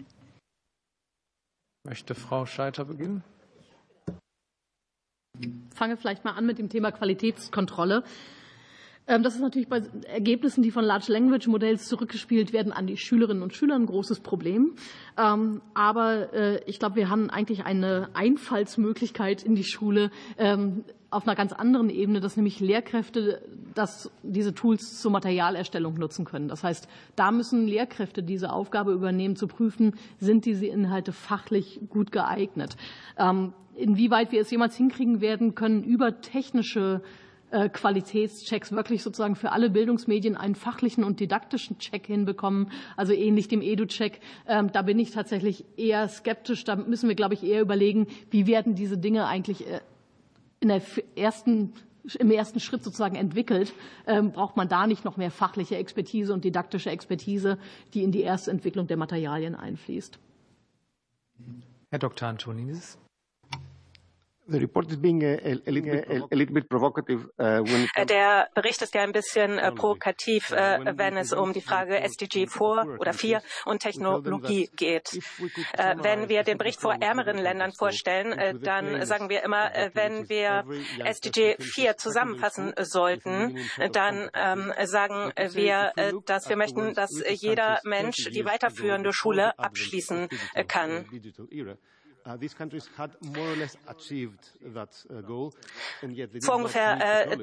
Möchte 1.85 2.15
Frau 2.15 2.45
Scheiter 2.45 2.85
beginnen? 2.85 3.23
fange 5.73 5.97
vielleicht 5.97 6.23
mal 6.23 6.31
an 6.31 6.45
mit 6.45 6.59
dem 6.59 6.69
Thema 6.69 6.91
Qualitätskontrolle. 6.91 8.03
Ähm, 9.07 9.23
das 9.23 9.35
ist 9.35 9.41
natürlich 9.41 9.67
bei 9.67 9.81
Ergebnissen, 10.07 10.63
die 10.63 10.71
von 10.71 10.83
Large 10.83 11.11
Language 11.11 11.47
Modells 11.47 11.87
zurückgespielt 11.87 12.53
werden, 12.53 12.71
an 12.71 12.87
die 12.87 12.97
Schülerinnen 12.97 13.43
und 13.43 13.53
Schüler 13.53 13.75
ein 13.75 13.85
großes 13.85 14.21
Problem. 14.21 14.75
Ähm, 15.17 15.61
aber 15.73 16.33
äh, 16.33 16.61
ich 16.65 16.79
glaube, 16.79 16.95
wir 16.95 17.09
haben 17.09 17.29
eigentlich 17.29 17.65
eine 17.65 18.09
Einfallsmöglichkeit 18.13 19.43
in 19.43 19.55
die 19.55 19.63
Schule 19.63 20.11
ähm, 20.37 20.85
auf 21.09 21.27
einer 21.27 21.35
ganz 21.35 21.53
anderen 21.53 21.89
Ebene, 21.89 22.21
dass 22.21 22.37
nämlich 22.37 22.59
Lehrkräfte 22.59 23.41
dass 23.75 24.11
diese 24.21 24.53
Tools 24.53 25.01
zur 25.01 25.09
Materialerstellung 25.09 25.95
nutzen 25.95 26.25
können. 26.25 26.47
Das 26.47 26.63
heißt, 26.63 26.87
da 27.15 27.31
müssen 27.31 27.65
Lehrkräfte 27.65 28.21
diese 28.21 28.51
Aufgabe 28.51 28.91
übernehmen, 28.91 29.35
zu 29.35 29.47
prüfen, 29.47 29.95
sind 30.19 30.45
diese 30.45 30.67
Inhalte 30.67 31.11
fachlich 31.11 31.79
gut 31.89 32.11
geeignet. 32.11 32.77
Inwieweit 33.75 34.31
wir 34.31 34.41
es 34.41 34.51
jemals 34.51 34.75
hinkriegen 34.75 35.21
werden 35.21 35.55
können, 35.55 35.83
über 35.83 36.21
technische 36.21 37.01
äh, 37.53 37.69
Qualitätschecks 37.69 38.71
wirklich 38.71 39.03
sozusagen 39.03 39.35
für 39.35 39.51
alle 39.51 39.69
Bildungsmedien 39.69 40.35
einen 40.35 40.55
fachlichen 40.55 41.03
und 41.03 41.19
didaktischen 41.19 41.77
Check 41.77 42.07
hinbekommen, 42.07 42.71
also 42.97 43.13
ähnlich 43.13 43.47
dem 43.47 43.61
Edu-Check. 43.61 44.19
Ähm, 44.47 44.71
da 44.71 44.81
bin 44.81 44.97
ich 44.97 45.11
tatsächlich 45.11 45.63
eher 45.77 46.09
skeptisch. 46.09 46.63
Da 46.63 46.75
müssen 46.75 47.07
wir, 47.07 47.15
glaube 47.15 47.35
ich, 47.35 47.43
eher 47.43 47.61
überlegen, 47.61 48.07
wie 48.31 48.47
werden 48.47 48.73
diese 48.73 48.97
Dinge 48.97 49.27
eigentlich 49.27 49.67
äh, 49.67 49.81
in 50.59 50.69
der 50.69 50.81
ersten 51.15 51.73
im 52.19 52.31
ersten 52.31 52.59
Schritt 52.59 52.83
sozusagen 52.83 53.15
entwickelt, 53.15 53.73
ähm, 54.07 54.33
braucht 54.33 54.57
man 54.57 54.67
da 54.67 54.87
nicht 54.87 55.05
noch 55.05 55.15
mehr 55.15 55.31
fachliche 55.31 55.77
Expertise 55.77 56.33
und 56.33 56.43
didaktische 56.43 56.89
Expertise, 56.89 57.57
die 57.93 58.03
in 58.03 58.11
die 58.11 58.19
erste 58.19 58.51
Entwicklung 58.51 58.87
der 58.87 58.97
Materialien 58.97 59.55
einfließt. 59.55 60.19
Herr 61.91 61.99
Dr. 61.99 62.27
Antonides. 62.27 62.97
Uh, 67.37 67.63
Der 68.07 68.49
Bericht 68.53 68.81
ist 68.81 68.93
ja 68.93 69.01
ein 69.03 69.13
bisschen 69.13 69.57
äh, 69.57 69.71
provokativ, 69.71 70.51
äh, 70.51 70.79
wenn 70.97 71.15
es 71.15 71.31
um 71.31 71.53
die 71.53 71.61
Frage 71.61 72.01
SDG 72.01 72.47
4 72.47 72.97
oder 72.99 73.13
4 73.13 73.41
und 73.65 73.79
Technologie 73.79 74.69
geht. 74.75 75.17
Äh, 75.77 75.95
wenn 76.01 76.27
wir 76.27 76.43
den 76.43 76.57
Bericht 76.57 76.81
vor 76.81 76.95
ärmeren 76.99 77.37
Ländern 77.37 77.71
vorstellen, 77.71 78.61
dann 78.61 79.05
sagen 79.05 79.29
wir 79.29 79.43
immer, 79.43 79.71
wenn 79.93 80.27
wir 80.27 80.65
SDG 81.05 81.55
4 81.59 81.95
zusammenfassen 81.97 82.73
sollten, 82.79 83.57
dann 83.93 84.29
ähm, 84.33 84.73
sagen 84.83 85.31
wir, 85.53 85.93
dass 86.25 86.49
wir 86.49 86.57
möchten, 86.57 86.93
dass 86.93 87.11
jeder 87.29 87.79
Mensch 87.83 88.29
die 88.31 88.45
weiterführende 88.45 89.13
Schule 89.13 89.57
abschließen 89.57 90.27
kann. 90.67 91.05
Uh, 92.25 92.29
uh, 92.29 92.37
Vor 96.41 96.55
ungefähr 96.55 97.37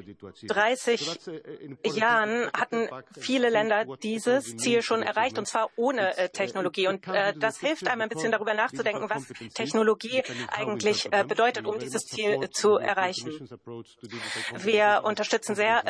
30 0.49 1.19
uh, 1.29 1.93
Jahren 1.93 2.51
hatten 2.55 2.89
viele 3.19 3.51
Länder 3.51 3.85
dieses 4.03 4.57
Ziel 4.57 4.81
schon 4.81 5.03
erreicht, 5.03 5.39
und 5.39 5.47
zwar 5.47 5.69
ohne 5.77 6.17
äh, 6.17 6.31
Technologie. 6.31 6.89
Und 6.89 7.07
äh, 7.09 7.35
das 7.39 7.61
hilft 7.61 7.89
einem 7.89 8.03
ein 8.03 8.09
bisschen 8.09 8.33
darüber 8.33 8.55
nachzudenken, 8.55 9.11
was 9.11 9.27
Technologie 9.53 10.23
eigentlich 10.49 11.13
äh, 11.13 11.25
bedeutet, 11.25 11.67
um 11.67 11.79
dieses 11.79 12.07
Ziel 12.07 12.49
zu 12.51 12.79
erreichen. 12.79 13.49
Wir 14.57 15.03
unterstützen 15.05 15.55
sehr 15.55 15.83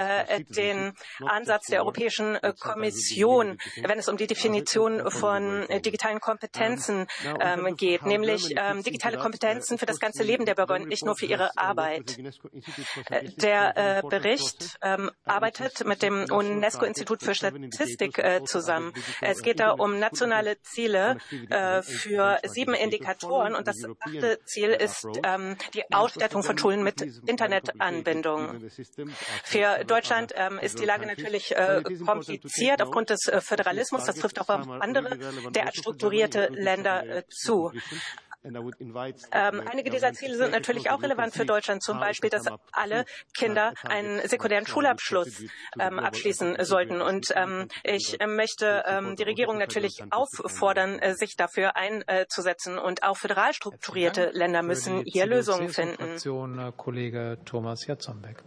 den 0.49 0.95
Ansatz 1.21 1.67
der 1.67 1.81
Europäischen 1.81 2.39
Kommission, 2.59 3.59
wenn 3.83 3.99
es 3.99 4.09
um 4.09 4.17
die 4.17 4.27
Definition 4.27 5.11
von 5.11 5.67
digitalen 5.85 6.21
Kompetenzen 6.21 7.07
ähm, 7.41 7.77
geht, 7.77 8.05
nämlich 8.05 8.55
ähm, 8.57 8.80
digitale 8.83 9.19
Kompetenzen 9.19 9.79
für 9.79 9.87
das 9.87 9.99
ganze 9.99 10.23
Leben 10.23 10.45
der 10.45 10.55
Bürger 10.55 10.75
und 10.75 10.89
nicht 10.89 11.05
nur 11.05 11.17
für 11.17 11.27
ihre 11.27 11.57
Arbeit. 11.57 12.17
Der 13.43 13.77
äh, 13.77 14.03
Bericht 14.09 14.79
ähm, 14.83 15.11
arbeitet 15.25 15.85
mit 15.85 16.03
dem 16.03 16.27
UNESCO-Institut 16.31 17.23
für 17.23 17.35
Statistik 17.35 18.19
äh, 18.19 18.43
zusammen. 18.45 18.93
Es 19.21 19.43
geht 19.43 19.61
da 19.61 19.73
um 19.73 19.99
nationale 19.99 20.61
Ziele 20.63 21.19
äh, 21.49 21.83
für 21.83 22.39
sieben 22.45 22.75
Indikatoren 22.75 23.55
und 23.55 23.67
das 23.67 23.77
achte 24.01 24.41
Ziel 24.45 24.71
ist 24.71 25.07
ähm, 25.25 25.57
die 25.75 25.85
Ausstattung 25.93 26.43
von 26.43 26.59
Schulen 26.59 26.83
mit 26.83 27.01
Internetanbindung. 27.27 28.71
Für 29.45 29.85
Deutschland 29.85 30.33
ähm, 30.37 30.59
ist 30.59 30.79
die 30.81 30.85
Lage 30.85 31.07
natürlich 31.07 31.55
kompliziert 32.05 32.83
aufgrund 32.83 33.11
des 33.11 33.31
Föderalismus. 33.41 34.05
Das 34.05 34.17
trifft 34.17 34.41
auch 34.41 34.49
auf 34.49 34.69
andere 34.81 35.19
derart 35.51 35.77
strukturierte 35.77 36.49
Länder 36.49 37.25
zu. 37.29 37.73
Ähm, 38.43 39.63
einige 39.71 39.91
dieser 39.91 40.13
Ziele 40.13 40.37
sind 40.37 40.53
natürlich 40.53 40.91
auch 40.91 41.03
relevant 41.03 41.35
für 41.35 41.45
Deutschland, 41.45 41.83
zum 41.83 42.01
Beispiel, 42.01 42.31
dass 42.31 42.47
alle 42.73 43.05
Kinder 43.37 43.75
einen 43.85 44.27
sekundären 44.27 44.67
Schulabschluss 44.67 45.45
ähm, 45.79 45.99
abschließen 45.99 46.57
sollten. 46.65 47.03
Und 47.03 47.33
ähm, 47.37 47.69
ich 47.85 48.19
möchte 48.27 48.85
ähm, 48.87 49.17
die 49.17 49.25
Regierung 49.25 49.59
natürlich 49.59 50.03
auffordern, 50.11 50.99
äh, 50.99 51.15
sich 51.15 51.37
dafür 51.37 51.77
einzusetzen. 51.77 52.79
Und 52.79 53.03
auch 53.03 53.17
föderal 53.17 53.53
strukturierte 53.53 54.31
Länder 54.33 54.63
müssen 54.63 55.03
hier 55.05 55.27
Lösungen 55.27 55.69
finden. 55.69 56.17
Äh, 56.17 56.73
Kollege 56.77 57.39
Thomas 57.45 57.87
Jatzombeck. 57.87 58.43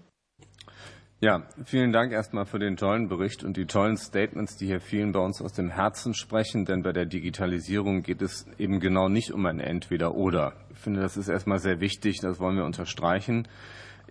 Ja, 1.23 1.41
vielen 1.63 1.93
Dank 1.93 2.11
erstmal 2.11 2.43
für 2.43 2.59
den 2.59 2.75
tollen 2.75 3.07
Bericht 3.07 3.45
und 3.45 3.55
die 3.55 3.65
tollen 3.65 3.95
Statements, 3.95 4.57
die 4.57 4.65
hier 4.65 4.81
vielen 4.81 5.13
bei 5.13 5.21
uns 5.21 5.41
aus 5.41 5.53
dem 5.53 5.69
Herzen 5.69 6.13
sprechen, 6.13 6.65
denn 6.65 6.83
bei 6.83 6.91
der 6.91 7.05
Digitalisierung 7.05 8.03
geht 8.03 8.21
es 8.21 8.45
eben 8.57 8.81
genau 8.81 9.07
nicht 9.07 9.31
um 9.31 9.45
ein 9.45 9.61
Entweder-Oder. 9.61 10.51
Ich 10.73 10.79
finde, 10.79 10.99
das 10.99 11.15
ist 11.15 11.29
erstmal 11.29 11.59
sehr 11.59 11.79
wichtig, 11.79 12.19
das 12.19 12.41
wollen 12.41 12.57
wir 12.57 12.65
unterstreichen. 12.65 13.47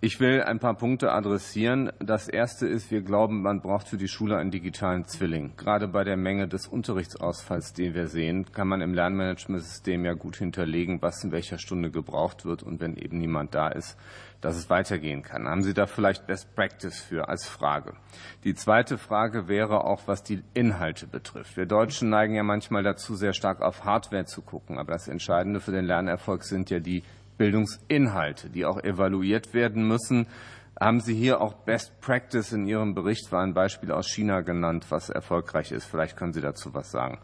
Ich 0.01 0.19
will 0.21 0.43
ein 0.43 0.59
paar 0.59 0.75
Punkte 0.75 1.13
adressieren. 1.13 1.93
Das 2.01 2.29
erste 2.29 2.67
ist, 2.67 2.91
wir 2.91 3.03
glauben, 3.03 3.43
man 3.43 3.61
braucht 3.61 3.87
für 3.87 3.99
die 3.99 4.09
Schule 4.09 4.37
einen 4.37 4.51
digitalen 4.51 5.05
Zwilling. 5.05 5.53
Gerade 5.57 5.87
bei 5.87 6.03
der 6.05 6.17
Menge 6.17 6.49
des 6.49 6.67
Unterrichtsausfalls, 6.67 7.75
den 7.75 7.95
wir 7.95 8.09
sehen, 8.09 8.51
kann 8.53 8.67
man 8.67 8.81
im 8.81 8.95
Lernmanagementsystem 8.95 10.05
ja 10.05 10.15
gut 10.15 10.37
hinterlegen, 10.37 11.03
was 11.03 11.23
in 11.23 11.31
welcher 11.31 11.59
Stunde 11.59 11.91
gebraucht 11.91 12.45
wird 12.47 12.63
und 12.63 12.81
wenn 12.81 12.97
eben 12.97 13.19
niemand 13.19 13.55
da 13.55 13.69
ist, 13.69 13.97
dass 14.43 14.57
es 14.57 14.69
weitergehen 14.69 15.23
kann. 15.23 15.49
Haben 15.49 15.63
Sie 15.63 15.73
da 15.73 15.87
vielleicht 15.87 16.27
Best 16.27 16.55
Practice 16.55 17.01
für 17.01 17.29
als 17.29 17.47
Frage? 17.47 17.95
Die 18.45 18.55
zweite 18.55 18.99
Frage 18.99 19.49
wäre 19.49 19.85
auch, 19.85 20.03
was 20.07 20.23
die 20.23 20.43
Inhalte 20.53 21.07
betrifft. 21.07 21.57
Wir 21.57 21.65
Deutschen 21.65 22.11
neigen 22.11 22.35
ja 22.35 22.43
manchmal 22.43 22.83
dazu, 22.83 23.15
sehr 23.15 23.33
stark 23.33 23.63
auf 23.63 23.85
Hardware 23.85 24.27
zu 24.27 24.43
gucken, 24.43 24.79
aber 24.79 24.93
das 24.93 25.09
Entscheidende 25.09 25.61
für 25.61 25.73
den 25.73 25.87
Lernerfolg 25.87 26.45
sind 26.45 26.69
ja 26.69 26.81
die 26.81 27.05
Bildungsinhalte, 27.39 28.51
die 28.51 28.67
auch 28.67 28.83
evaluiert 28.83 29.55
werden 29.55 29.87
müssen. 29.87 30.27
Haben 30.79 31.01
Sie 31.01 31.15
hier 31.15 31.41
auch 31.41 31.55
Best 31.55 32.01
Practice 32.01 32.53
in 32.53 32.67
Ihrem 32.67 32.95
Bericht, 32.95 33.31
war 33.31 33.43
ein 33.43 33.55
Beispiel 33.55 33.93
aus 33.93 34.09
China 34.09 34.41
genannt, 34.41 34.87
was 34.89 35.09
erfolgreich 35.09 35.71
ist? 35.71 35.85
Vielleicht 35.85 36.17
können 36.17 36.33
Sie 36.33 36.41
dazu 36.41 36.75
was 36.75 36.91
sagen. 36.91 37.19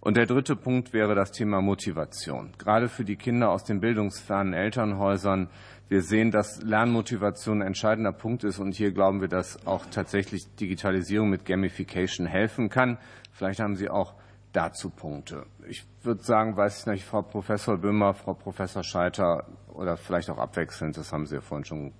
Und 0.00 0.16
der 0.16 0.26
dritte 0.26 0.54
Punkt 0.54 0.92
wäre 0.92 1.16
das 1.16 1.32
Thema 1.32 1.60
Motivation. 1.60 2.52
Gerade 2.58 2.88
für 2.88 3.04
die 3.04 3.16
Kinder 3.16 3.50
aus 3.50 3.64
den 3.64 3.80
bildungsfernen 3.80 4.54
Elternhäusern. 4.54 5.48
Wir 5.88 6.02
sehen, 6.02 6.30
dass 6.30 6.62
Lernmotivation 6.62 7.62
ein 7.62 7.68
entscheidender 7.68 8.12
Punkt 8.12 8.42
ist. 8.44 8.58
Und 8.58 8.74
hier 8.74 8.92
glauben 8.92 9.20
wir, 9.20 9.28
dass 9.28 9.66
auch 9.66 9.86
tatsächlich 9.86 10.54
Digitalisierung 10.56 11.30
mit 11.30 11.44
Gamification 11.44 12.26
helfen 12.26 12.68
kann. 12.68 12.98
Vielleicht 13.32 13.60
haben 13.60 13.76
Sie 13.76 13.88
auch 13.88 14.14
dazu 14.52 14.90
Punkte. 14.90 15.46
Ich 15.68 15.84
würde 16.02 16.22
sagen, 16.22 16.56
weiß 16.56 16.80
ich 16.80 16.86
nicht, 16.86 17.04
Frau 17.04 17.22
Professor 17.22 17.76
Böhmer, 17.76 18.14
Frau 18.14 18.34
Professor 18.34 18.82
Scheiter 18.82 19.46
oder 19.68 19.96
vielleicht 19.96 20.30
auch 20.30 20.38
abwechselnd, 20.38 20.96
das 20.96 21.12
haben 21.12 21.26
Sie 21.26 21.34
ja 21.34 21.40
vorhin 21.40 21.64
schon. 21.64 21.92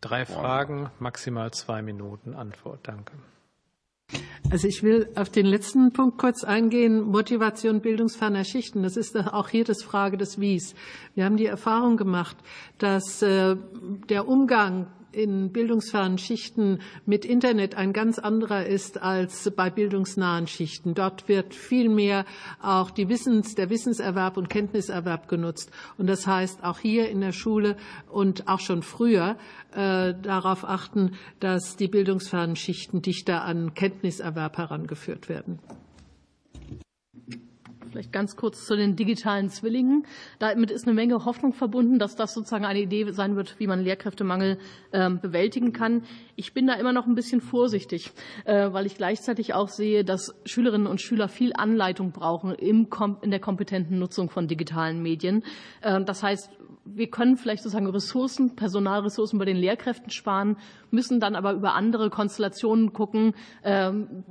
Drei 0.00 0.26
Fragen, 0.26 0.90
maximal 0.98 1.52
zwei 1.52 1.82
Minuten 1.82 2.34
Antwort. 2.34 2.80
Danke. 2.82 3.12
Also 4.50 4.68
ich 4.68 4.82
will 4.82 5.08
auf 5.16 5.28
den 5.28 5.46
letzten 5.46 5.92
Punkt 5.92 6.18
kurz 6.18 6.44
eingehen, 6.44 7.02
Motivation 7.02 7.80
bildungsferner 7.80 8.44
Schichten. 8.44 8.82
Das 8.82 8.96
ist 8.96 9.16
auch 9.16 9.48
hier 9.48 9.64
das 9.64 9.82
Frage 9.82 10.16
des 10.16 10.40
Wies. 10.40 10.74
Wir 11.14 11.24
haben 11.24 11.36
die 11.36 11.46
Erfahrung 11.46 11.96
gemacht, 11.96 12.36
dass 12.78 13.22
äh, 13.22 13.56
der 14.08 14.28
Umgang 14.28 14.86
in 15.16 15.50
bildungsfernen 15.50 16.18
Schichten 16.18 16.80
mit 17.06 17.24
Internet 17.24 17.74
ein 17.74 17.92
ganz 17.92 18.18
anderer 18.18 18.66
ist 18.66 19.00
als 19.00 19.50
bei 19.56 19.70
bildungsnahen 19.70 20.46
Schichten. 20.46 20.94
Dort 20.94 21.28
wird 21.28 21.54
viel 21.54 21.88
mehr 21.88 22.26
auch 22.60 22.90
die 22.90 23.08
Wissens, 23.08 23.54
der 23.54 23.70
Wissenserwerb 23.70 24.36
und 24.36 24.50
Kenntniserwerb 24.50 25.28
genutzt. 25.28 25.70
Und 25.96 26.06
das 26.06 26.26
heißt, 26.26 26.62
auch 26.62 26.78
hier 26.78 27.08
in 27.08 27.22
der 27.22 27.32
Schule 27.32 27.76
und 28.10 28.46
auch 28.46 28.60
schon 28.60 28.82
früher 28.82 29.36
äh, 29.72 30.12
darauf 30.22 30.64
achten, 30.64 31.12
dass 31.40 31.76
die 31.76 31.88
bildungsfernen 31.88 32.56
Schichten 32.56 33.00
dichter 33.00 33.42
an 33.42 33.74
Kenntniserwerb 33.74 34.58
herangeführt 34.58 35.30
werden. 35.30 35.58
Vielleicht 37.96 38.12
ganz 38.12 38.36
kurz 38.36 38.66
zu 38.66 38.76
den 38.76 38.94
digitalen 38.94 39.48
Zwillingen. 39.48 40.04
Damit 40.38 40.70
ist 40.70 40.86
eine 40.86 40.92
Menge 40.92 41.24
Hoffnung 41.24 41.54
verbunden, 41.54 41.98
dass 41.98 42.14
das 42.14 42.34
sozusagen 42.34 42.66
eine 42.66 42.80
Idee 42.80 43.10
sein 43.12 43.36
wird, 43.36 43.58
wie 43.58 43.66
man 43.66 43.80
Lehrkräftemangel 43.80 44.58
ähm, 44.92 45.18
bewältigen 45.18 45.72
kann. 45.72 46.02
Ich 46.34 46.52
bin 46.52 46.66
da 46.66 46.74
immer 46.74 46.92
noch 46.92 47.06
ein 47.06 47.14
bisschen 47.14 47.40
vorsichtig, 47.40 48.12
äh, 48.44 48.70
weil 48.70 48.84
ich 48.84 48.96
gleichzeitig 48.96 49.54
auch 49.54 49.70
sehe, 49.70 50.04
dass 50.04 50.34
Schülerinnen 50.44 50.86
und 50.86 51.00
Schüler 51.00 51.28
viel 51.28 51.54
Anleitung 51.54 52.12
brauchen 52.12 52.52
in 52.52 52.86
der 53.30 53.40
kompetenten 53.40 53.98
Nutzung 53.98 54.28
von 54.28 54.46
digitalen 54.46 55.00
Medien. 55.00 55.42
Ähm, 55.82 56.04
das 56.04 56.22
heißt, 56.22 56.50
wir 56.84 57.08
können 57.08 57.38
vielleicht 57.38 57.62
sozusagen 57.62 57.88
Ressourcen, 57.88 58.56
Personalressourcen 58.56 59.38
bei 59.38 59.46
den 59.46 59.56
Lehrkräften 59.56 60.10
sparen, 60.10 60.58
müssen 60.90 61.18
dann 61.18 61.34
aber 61.34 61.54
über 61.54 61.74
andere 61.74 62.10
Konstellationen 62.10 62.92
gucken, 62.92 63.32
ähm, 63.64 64.24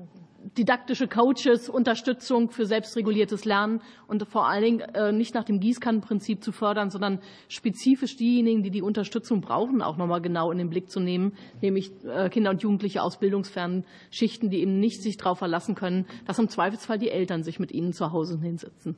didaktische 0.57 1.07
Coaches, 1.07 1.69
Unterstützung 1.69 2.49
für 2.49 2.65
selbstreguliertes 2.65 3.45
Lernen 3.45 3.81
und 4.07 4.27
vor 4.27 4.47
allen 4.47 4.63
Dingen 4.63 4.79
äh, 4.79 5.11
nicht 5.11 5.33
nach 5.33 5.43
dem 5.43 5.59
Gießkannenprinzip 5.59 6.43
zu 6.43 6.51
fördern, 6.51 6.89
sondern 6.89 7.19
spezifisch 7.47 8.15
diejenigen, 8.17 8.63
die 8.63 8.71
die 8.71 8.81
Unterstützung 8.81 9.41
brauchen, 9.41 9.81
auch 9.81 9.97
nochmal 9.97 10.21
genau 10.21 10.51
in 10.51 10.57
den 10.57 10.69
Blick 10.69 10.89
zu 10.89 10.99
nehmen, 10.99 11.33
nämlich 11.61 11.91
äh, 12.05 12.29
Kinder 12.29 12.51
und 12.51 12.61
Jugendliche 12.61 13.01
aus 13.01 13.19
bildungsfernen 13.19 13.85
Schichten, 14.11 14.49
die 14.49 14.59
eben 14.59 14.79
nicht 14.79 15.01
sich 15.01 15.17
darauf 15.17 15.39
verlassen 15.39 15.75
können, 15.75 16.05
dass 16.25 16.39
im 16.39 16.49
Zweifelsfall 16.49 16.99
die 16.99 17.09
Eltern 17.09 17.43
sich 17.43 17.59
mit 17.59 17.71
ihnen 17.71 17.93
zu 17.93 18.11
Hause 18.11 18.39
hinsetzen. 18.39 18.95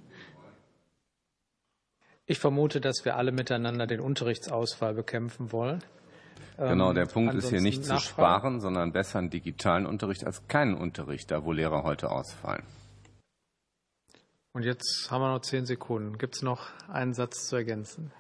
Ich 2.26 2.40
vermute, 2.40 2.82
dass 2.82 3.06
wir 3.06 3.16
alle 3.16 3.32
miteinander 3.32 3.88
den 3.88 4.02
Unterrichtsausfall 4.02 4.94
bekämpfen 4.94 5.54
wollen. 5.54 5.82
Genau, 6.58 6.94
der 6.94 7.04
ähm, 7.04 7.10
Punkt 7.10 7.36
ist 7.36 7.50
hier 7.50 7.62
nicht 7.62 7.86
zu 7.86 8.00
sparen, 8.00 8.60
sondern 8.60 8.92
besser 8.92 9.20
einen 9.20 9.30
digitalen 9.30 9.86
Unterricht 9.86 10.26
als 10.26 10.48
keinen 10.48 10.76
Unterricht, 10.76 11.32
da 11.32 11.44
wo 11.44 11.52
Lehrer 11.52 11.84
heute 11.84 12.12
ausfallen. 12.12 12.64
Und 14.54 14.64
jetzt 14.64 15.10
haben 15.12 15.22
wir 15.22 15.32
noch 15.32 15.42
zehn 15.42 15.66
Sekunden. 15.66 16.18
Gibt 16.18 16.36
es 16.36 16.42
noch 16.42 16.70
einen 16.90 17.14
Satz 17.14 17.48
zu 17.48 17.58
ergänzen? 17.58 18.12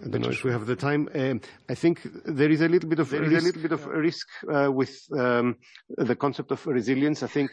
I 0.00 0.08
don't 0.08 0.22
know 0.22 0.30
if 0.30 0.44
we 0.44 0.52
have 0.52 0.64
the 0.66 0.76
time. 0.76 1.08
Uh, 1.14 1.38
I 1.70 1.74
think 1.74 2.00
there 2.24 2.50
is 2.50 2.62
a 2.62 2.66
little 2.66 2.88
bit 2.88 3.00
of 3.00 3.10
there 3.10 3.20
risk, 3.20 3.42
a 3.42 3.46
little 3.46 3.62
bit 3.62 3.72
of 3.72 3.86
risk 3.86 4.26
uh, 4.44 4.70
with 4.74 4.90
um, 5.10 5.56
the 5.88 6.16
concept 6.16 6.52
of 6.52 6.66
resilience. 6.66 7.22
I 7.22 7.28
think. 7.28 7.50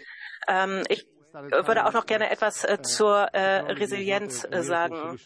Um, 0.47 0.83
ich 0.87 1.05
würde 1.35 1.85
auch 1.85 1.93
noch 1.93 2.05
gerne 2.05 2.29
etwas 2.29 2.63
äh, 2.63 2.81
zur 2.81 3.33
äh, 3.33 3.71
Resilienz 3.71 4.47
äh, 4.49 4.63
sagen. 4.63 5.17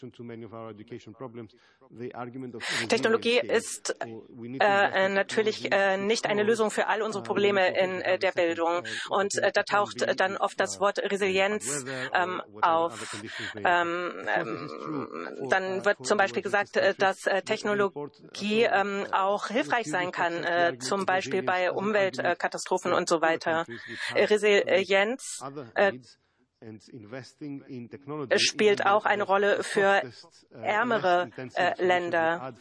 Technologie 2.88 3.38
ist 3.38 3.96
äh, 4.00 5.08
natürlich 5.08 5.72
äh, 5.72 5.96
nicht 5.96 6.26
eine 6.26 6.42
Lösung 6.42 6.70
für 6.70 6.86
all 6.86 7.02
unsere 7.02 7.24
Probleme 7.24 7.76
in 7.76 8.00
äh, 8.00 8.18
der 8.18 8.32
Bildung. 8.32 8.84
Und 9.08 9.34
da 9.54 9.62
taucht 9.62 10.20
dann 10.20 10.36
oft 10.36 10.58
das 10.60 10.80
Wort 10.80 10.98
Resilienz 10.98 11.84
ähm, 12.14 12.42
auf. 12.60 13.16
Ähm, 13.56 14.12
ähm, 14.36 15.48
dann 15.48 15.84
wird 15.84 16.06
zum 16.06 16.18
Beispiel 16.18 16.42
gesagt, 16.42 16.80
dass 16.98 17.22
Technologie 17.44 18.62
ähm, 18.62 19.06
auch 19.12 19.48
hilfreich 19.48 19.86
sein 19.86 20.12
kann, 20.12 20.80
zum 20.80 21.06
Beispiel 21.06 21.42
bei 21.42 21.72
Umweltkatastrophen 21.72 22.92
und 22.92 23.08
so 23.08 23.20
weiter. 23.20 23.66
Resilienz 24.14 25.42
spielt 28.38 28.86
auch 28.86 29.06
eine 29.06 29.22
Rolle 29.22 29.62
für 29.62 30.02
uh, 30.04 30.56
ärmere 30.58 31.30
äh, 31.54 31.82
Länder. 31.82 32.54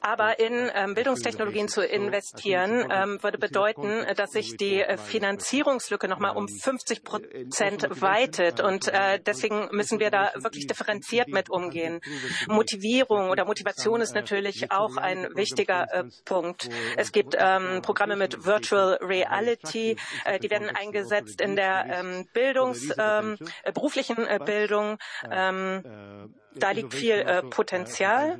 Aber 0.00 0.38
in 0.38 0.70
ähm, 0.74 0.94
Bildungstechnologien 0.94 1.68
zu 1.68 1.84
investieren, 1.84 2.86
ähm, 2.90 3.22
würde 3.22 3.38
bedeuten, 3.38 4.04
dass 4.16 4.32
sich 4.32 4.56
die 4.56 4.80
äh, 4.80 4.96
Finanzierungslücke 4.98 6.08
nochmal 6.08 6.36
um 6.36 6.48
50 6.48 7.02
Prozent 7.02 7.88
weitet. 8.00 8.60
Und 8.60 8.88
äh, 8.88 9.20
deswegen 9.20 9.68
müssen 9.72 10.00
wir 10.00 10.10
da 10.10 10.32
wirklich 10.36 10.66
differenziert 10.66 11.28
mit 11.28 11.50
umgehen. 11.50 12.00
Motivierung 12.48 13.30
oder 13.30 13.44
Motivation 13.44 14.00
ist 14.00 14.14
natürlich 14.14 14.70
auch 14.70 14.96
ein 14.96 15.28
wichtiger 15.34 15.86
äh, 15.92 16.04
Punkt. 16.24 16.68
Es 16.96 17.12
gibt 17.12 17.36
ähm, 17.38 17.80
Programme 17.82 18.16
mit 18.16 18.44
Virtual 18.44 18.98
Reality, 19.00 19.96
äh, 20.24 20.38
die 20.38 20.50
werden 20.50 20.68
eingesetzt 20.68 21.40
in 21.40 21.56
der 21.56 21.86
ähm, 21.88 22.28
Bildungs, 22.32 22.92
ähm, 22.98 23.38
beruflichen 23.72 24.26
äh, 24.26 24.38
Bildung. 24.44 24.98
Da 26.54 26.70
liegt 26.70 26.94
viel 26.94 27.14
äh, 27.14 27.42
Potenzial. 27.42 28.38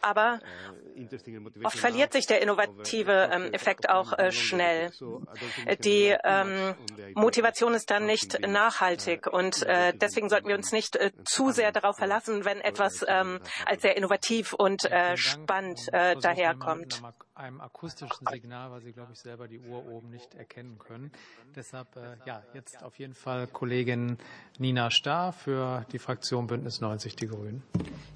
Aber 0.00 0.40
oft 1.64 1.78
verliert 1.78 2.12
sich 2.12 2.26
der 2.26 2.42
innovative 2.42 3.30
ähm, 3.32 3.52
Effekt 3.52 3.88
auch 3.88 4.12
äh, 4.18 4.32
schnell. 4.32 4.90
Die 5.84 6.14
ähm, 6.24 6.74
Motivation 7.14 7.74
ist 7.74 7.90
dann 7.90 8.06
nicht 8.06 8.40
nachhaltig 8.46 9.26
und 9.26 9.62
äh, 9.62 9.92
deswegen 9.94 10.28
sollten 10.28 10.48
wir 10.48 10.56
uns 10.56 10.72
nicht 10.72 10.96
äh, 10.96 11.10
zu 11.24 11.50
sehr 11.50 11.72
darauf 11.72 11.96
verlassen, 11.96 12.44
wenn 12.44 12.60
etwas 12.60 13.04
ähm, 13.08 13.40
als 13.66 13.82
sehr 13.82 13.96
innovativ 13.96 14.52
und 14.52 14.82
spannend 15.14 15.88
daherkommt 15.92 17.02
einem 17.34 17.60
akustischen 17.60 18.26
Signal, 18.30 18.70
weil 18.70 18.82
Sie, 18.82 18.92
glaube 18.92 19.12
ich, 19.12 19.18
selber 19.18 19.48
die 19.48 19.58
Uhr 19.58 19.86
oben 19.86 20.10
nicht 20.10 20.34
erkennen 20.34 20.78
können. 20.78 21.10
Deshalb, 21.54 21.96
äh, 21.96 22.16
ja, 22.24 22.42
jetzt 22.54 22.82
auf 22.82 22.98
jeden 22.98 23.14
Fall 23.14 23.46
Kollegin 23.46 24.18
Nina 24.58 24.90
Starr 24.90 25.32
für 25.32 25.84
die 25.92 25.98
Fraktion 25.98 26.46
Bündnis 26.46 26.80
90 26.80 27.16
Die 27.16 27.26
Grünen. 27.26 27.62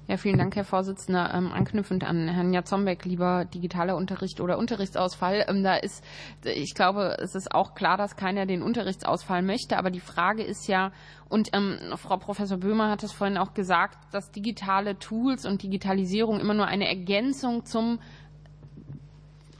Ja, 0.07 0.15
vielen 0.15 0.37
Dank, 0.37 0.55
Herr 0.55 0.63
Vorsitzender. 0.63 1.33
Ähm, 1.33 1.51
anknüpfend 1.51 2.05
an 2.05 2.29
Herrn 2.29 2.53
Jatzombeck, 2.53 3.03
lieber 3.03 3.43
digitaler 3.43 3.97
Unterricht 3.97 4.39
oder 4.39 4.57
Unterrichtsausfall. 4.57 5.45
Ähm, 5.49 5.63
da 5.63 5.75
ist, 5.75 6.01
ich 6.45 6.73
glaube, 6.75 7.17
es 7.19 7.35
ist 7.35 7.53
auch 7.53 7.75
klar, 7.75 7.97
dass 7.97 8.15
keiner 8.15 8.45
den 8.45 8.61
Unterrichtsausfall 8.61 9.41
möchte. 9.41 9.77
Aber 9.77 9.91
die 9.91 9.99
Frage 9.99 10.43
ist 10.43 10.67
ja, 10.67 10.93
und 11.27 11.49
ähm, 11.51 11.77
Frau 11.97 12.15
Professor 12.15 12.57
Böhmer 12.57 12.89
hat 12.89 13.03
es 13.03 13.11
vorhin 13.11 13.37
auch 13.37 13.53
gesagt, 13.53 13.97
dass 14.13 14.31
digitale 14.31 14.97
Tools 14.97 15.45
und 15.45 15.61
Digitalisierung 15.61 16.39
immer 16.39 16.53
nur 16.53 16.67
eine 16.67 16.87
Ergänzung 16.87 17.65
zum 17.65 17.99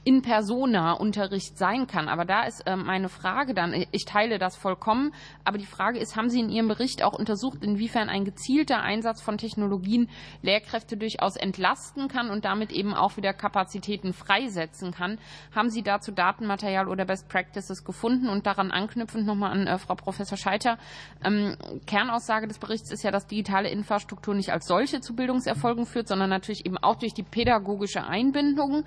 in 0.08 0.22
persona 0.22 0.92
Unterricht 0.92 1.58
sein 1.58 1.86
kann. 1.86 2.08
Aber 2.08 2.24
da 2.24 2.44
ist 2.44 2.62
ähm, 2.64 2.86
meine 2.86 3.10
Frage 3.10 3.52
dann, 3.52 3.74
ich 3.90 4.06
teile 4.06 4.38
das 4.38 4.56
vollkommen, 4.56 5.12
aber 5.44 5.58
die 5.58 5.66
Frage 5.66 5.98
ist, 5.98 6.16
haben 6.16 6.30
Sie 6.30 6.40
in 6.40 6.48
Ihrem 6.48 6.66
Bericht 6.66 7.02
auch 7.02 7.12
untersucht, 7.12 7.62
inwiefern 7.62 8.08
ein 8.08 8.24
gezielter 8.24 8.80
Einsatz 8.80 9.20
von 9.20 9.36
Technologien 9.36 10.08
Lehrkräfte 10.40 10.96
durchaus 10.96 11.36
entlasten 11.36 12.08
kann 12.08 12.30
und 12.30 12.46
damit 12.46 12.72
eben 12.72 12.94
auch 12.94 13.18
wieder 13.18 13.34
Kapazitäten 13.34 14.14
freisetzen 14.14 14.92
kann? 14.92 15.18
Haben 15.54 15.68
Sie 15.68 15.82
dazu 15.82 16.10
Datenmaterial 16.10 16.88
oder 16.88 17.04
Best 17.04 17.28
Practices 17.28 17.84
gefunden? 17.84 18.30
Und 18.30 18.46
daran 18.46 18.70
anknüpfend 18.70 19.26
nochmal 19.26 19.50
an 19.52 19.66
äh, 19.66 19.76
Frau 19.76 19.94
Professor 19.94 20.38
Scheiter. 20.38 20.78
Ähm, 21.22 21.54
Kernaussage 21.84 22.48
des 22.48 22.58
Berichts 22.58 22.90
ist 22.90 23.02
ja, 23.04 23.10
dass 23.10 23.26
digitale 23.26 23.68
Infrastruktur 23.68 24.34
nicht 24.34 24.52
als 24.52 24.68
solche 24.68 25.02
zu 25.02 25.14
Bildungserfolgen 25.14 25.84
führt, 25.84 26.08
sondern 26.08 26.30
natürlich 26.30 26.64
eben 26.64 26.78
auch 26.78 26.96
durch 26.96 27.12
die 27.12 27.24
pädagogische 27.24 28.06
Einbindung. 28.06 28.84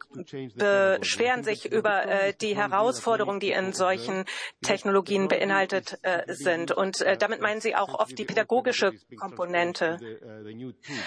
beschweren 0.55 1.43
sich 1.43 1.71
über 1.71 2.05
äh, 2.05 2.33
die 2.39 2.55
Herausforderungen, 2.55 3.39
die 3.39 3.51
in 3.51 3.73
solchen 3.73 4.25
Technologien 4.61 5.27
beinhaltet 5.27 5.97
äh, 6.03 6.23
sind. 6.33 6.71
Und 6.71 7.01
äh, 7.01 7.17
damit 7.17 7.41
meinen 7.41 7.61
sie 7.61 7.75
auch 7.75 7.95
oft 7.95 8.17
die 8.17 8.25
pädagogische 8.25 8.93
Komponente. 9.17 9.99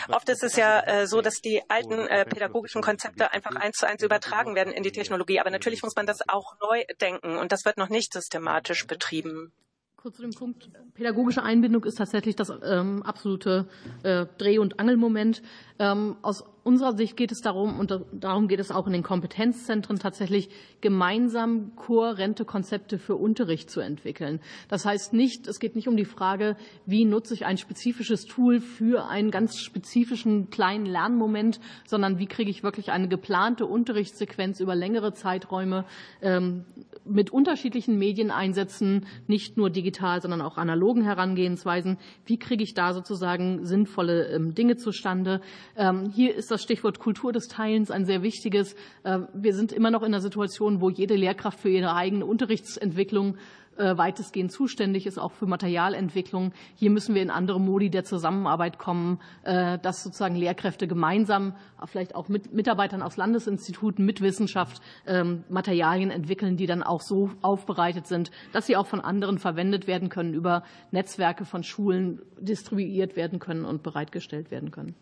Oft 0.09 0.29
ist 0.29 0.43
es 0.43 0.57
ja 0.57 0.81
äh, 0.81 1.07
so, 1.07 1.21
dass 1.21 1.35
die 1.35 1.63
alten 1.69 2.09
äh, 2.09 2.25
pädagogischen 2.25 2.83
Konzepte 2.83 3.33
einfach 3.33 3.55
eins 3.55 3.77
zu 3.77 3.87
eins 3.87 4.03
übertragen 4.03 4.55
werden 4.57 4.73
in 4.73 4.83
die 4.83 4.93
Technologie. 4.93 5.39
Aber 5.39 5.51
natürlich 5.51 5.83
muss 5.83 5.95
man 5.95 6.07
das 6.07 6.29
auch 6.29 6.57
neu 6.67 6.85
denken 7.01 7.37
und 7.37 7.53
das 7.53 7.65
wird 7.65 7.77
noch 7.77 7.89
nicht 7.89 8.13
systematisch 8.13 8.87
betrieben. 8.87 9.53
Kurz 9.97 10.17
zu 10.17 10.23
dem 10.23 10.35
Punkt. 10.35 10.69
Pädagogische 10.93 11.43
Einbindung 11.43 11.83
ist 11.85 11.97
tatsächlich 11.97 12.37
das 12.37 12.53
ähm, 12.63 13.03
absolute 13.03 13.67
äh, 14.03 14.27
Dreh- 14.37 14.59
und 14.59 14.79
Angelmoment. 14.79 15.41
Ähm, 15.79 16.17
aus 16.23 16.45
unserer 16.63 16.97
Sicht 16.97 17.17
geht 17.17 17.31
es 17.31 17.41
darum, 17.41 17.79
und 17.79 17.93
darum 18.13 18.49
geht 18.49 18.61
es 18.61 18.71
auch 18.71 18.87
in 18.87 18.93
den 18.93 19.03
Kompetenzzentren 19.03 19.99
tatsächlich, 19.99 20.49
gemeinsam 20.81 21.77
kohärente 21.77 22.45
Konzepte 22.45 22.99
für 22.99 23.17
Unterricht 23.17 23.71
zu 23.71 23.81
entwickeln. 23.81 24.41
Das 24.69 24.87
heißt 24.87 25.13
nicht, 25.13 25.47
es 25.47 25.61
geht 25.61 25.77
nicht 25.77 25.89
um 25.89 25.97
die 25.97 26.05
Frage, 26.05 26.57
wie 26.87 27.05
nutze 27.05 27.35
ich 27.35 27.45
ein 27.45 27.59
spezifisches 27.59 28.25
Tool 28.25 28.61
für 28.61 29.09
einen 29.09 29.31
ganz 29.31 29.59
spezifischen 29.59 30.49
kleinen 30.51 30.87
Lernmoment, 30.87 31.61
sondern 31.87 32.19
wie 32.19 32.27
kriege 32.27 32.51
ich 32.51 32.63
wirklich 32.63 32.91
eine 32.91 33.09
geplante 33.09 33.67
Unterrichtssequenz 33.67 34.61
über 34.61 34.75
längere 34.75 35.13
Zeiträume 35.13 35.85
ähm, 36.23 36.65
mit 37.05 37.31
unterschiedlichen 37.31 37.99
Medieneinsätzen, 37.99 39.07
nicht 39.27 39.59
nur 39.59 39.69
digital, 39.69 40.23
sondern 40.23 40.41
auch 40.41 40.57
analogen 40.57 41.03
Herangehensweisen. 41.03 41.99
Wie 42.25 42.39
kriege 42.39 42.63
ich 42.63 42.73
da 42.73 42.95
sozusagen 42.95 43.67
sinnvolle 43.67 44.29
ähm, 44.29 44.55
Dinge 44.55 44.77
zustande? 44.77 45.43
Ähm, 45.77 46.11
hier 46.11 46.35
ist 46.35 46.51
das 46.51 46.63
Stichwort 46.63 46.99
Kultur 46.99 47.33
des 47.33 47.49
Teilens 47.49 47.91
ein 47.91 48.05
sehr 48.05 48.23
wichtiges. 48.23 48.75
Äh, 49.03 49.21
wir 49.33 49.55
sind 49.55 49.73
immer 49.73 49.91
noch 49.91 50.03
in 50.03 50.09
einer 50.09 50.21
Situation, 50.21 50.81
wo 50.81 50.91
jede 50.91 51.15
Lehrkraft 51.17 51.61
für 51.61 51.71
ihre 51.71 51.95
eigene 51.95 52.27
Unterrichtsentwicklung 52.27 53.37
äh, 53.77 53.97
weitestgehend 53.97 54.53
zuständig 54.53 55.07
ist, 55.07 55.19
auch 55.19 55.33
für 55.33 55.47
Materialentwicklung. 55.47 56.53
Hier 56.77 56.91
müssen 56.91 57.15
wir 57.15 57.23
in 57.23 57.31
andere 57.31 57.61
Modi 57.61 57.91
der 57.91 58.05
Zusammenarbeit 58.05 58.79
kommen, 58.79 59.21
äh, 59.43 59.79
dass 59.79 60.03
sozusagen 60.03 60.37
Lehrkräfte 60.37 60.87
gemeinsam, 60.87 61.55
vielleicht 61.87 62.15
auch 62.15 62.29
mit 62.29 62.53
Mitarbeitern 62.53 63.03
aus 63.03 63.17
Landesinstituten, 63.17 64.05
mit 64.05 64.21
Wissenschaft 64.21 64.81
ähm, 65.07 65.45
Materialien 65.49 66.11
entwickeln, 66.11 66.57
die 66.57 66.67
dann 66.67 66.83
auch 66.83 67.01
so 67.01 67.31
aufbereitet 67.43 68.07
sind, 68.07 68.31
dass 68.53 68.67
sie 68.67 68.77
auch 68.77 68.87
von 68.87 69.01
anderen 69.01 69.39
verwendet 69.39 69.87
werden 69.87 70.09
können, 70.09 70.35
über 70.35 70.63
Netzwerke 70.91 71.45
von 71.45 71.63
Schulen 71.63 72.23
distribuiert 72.39 73.17
werden 73.17 73.39
können 73.39 73.65
und 73.65 73.83
bereitgestellt 73.83 74.51
werden 74.51 74.71
können. 74.71 74.95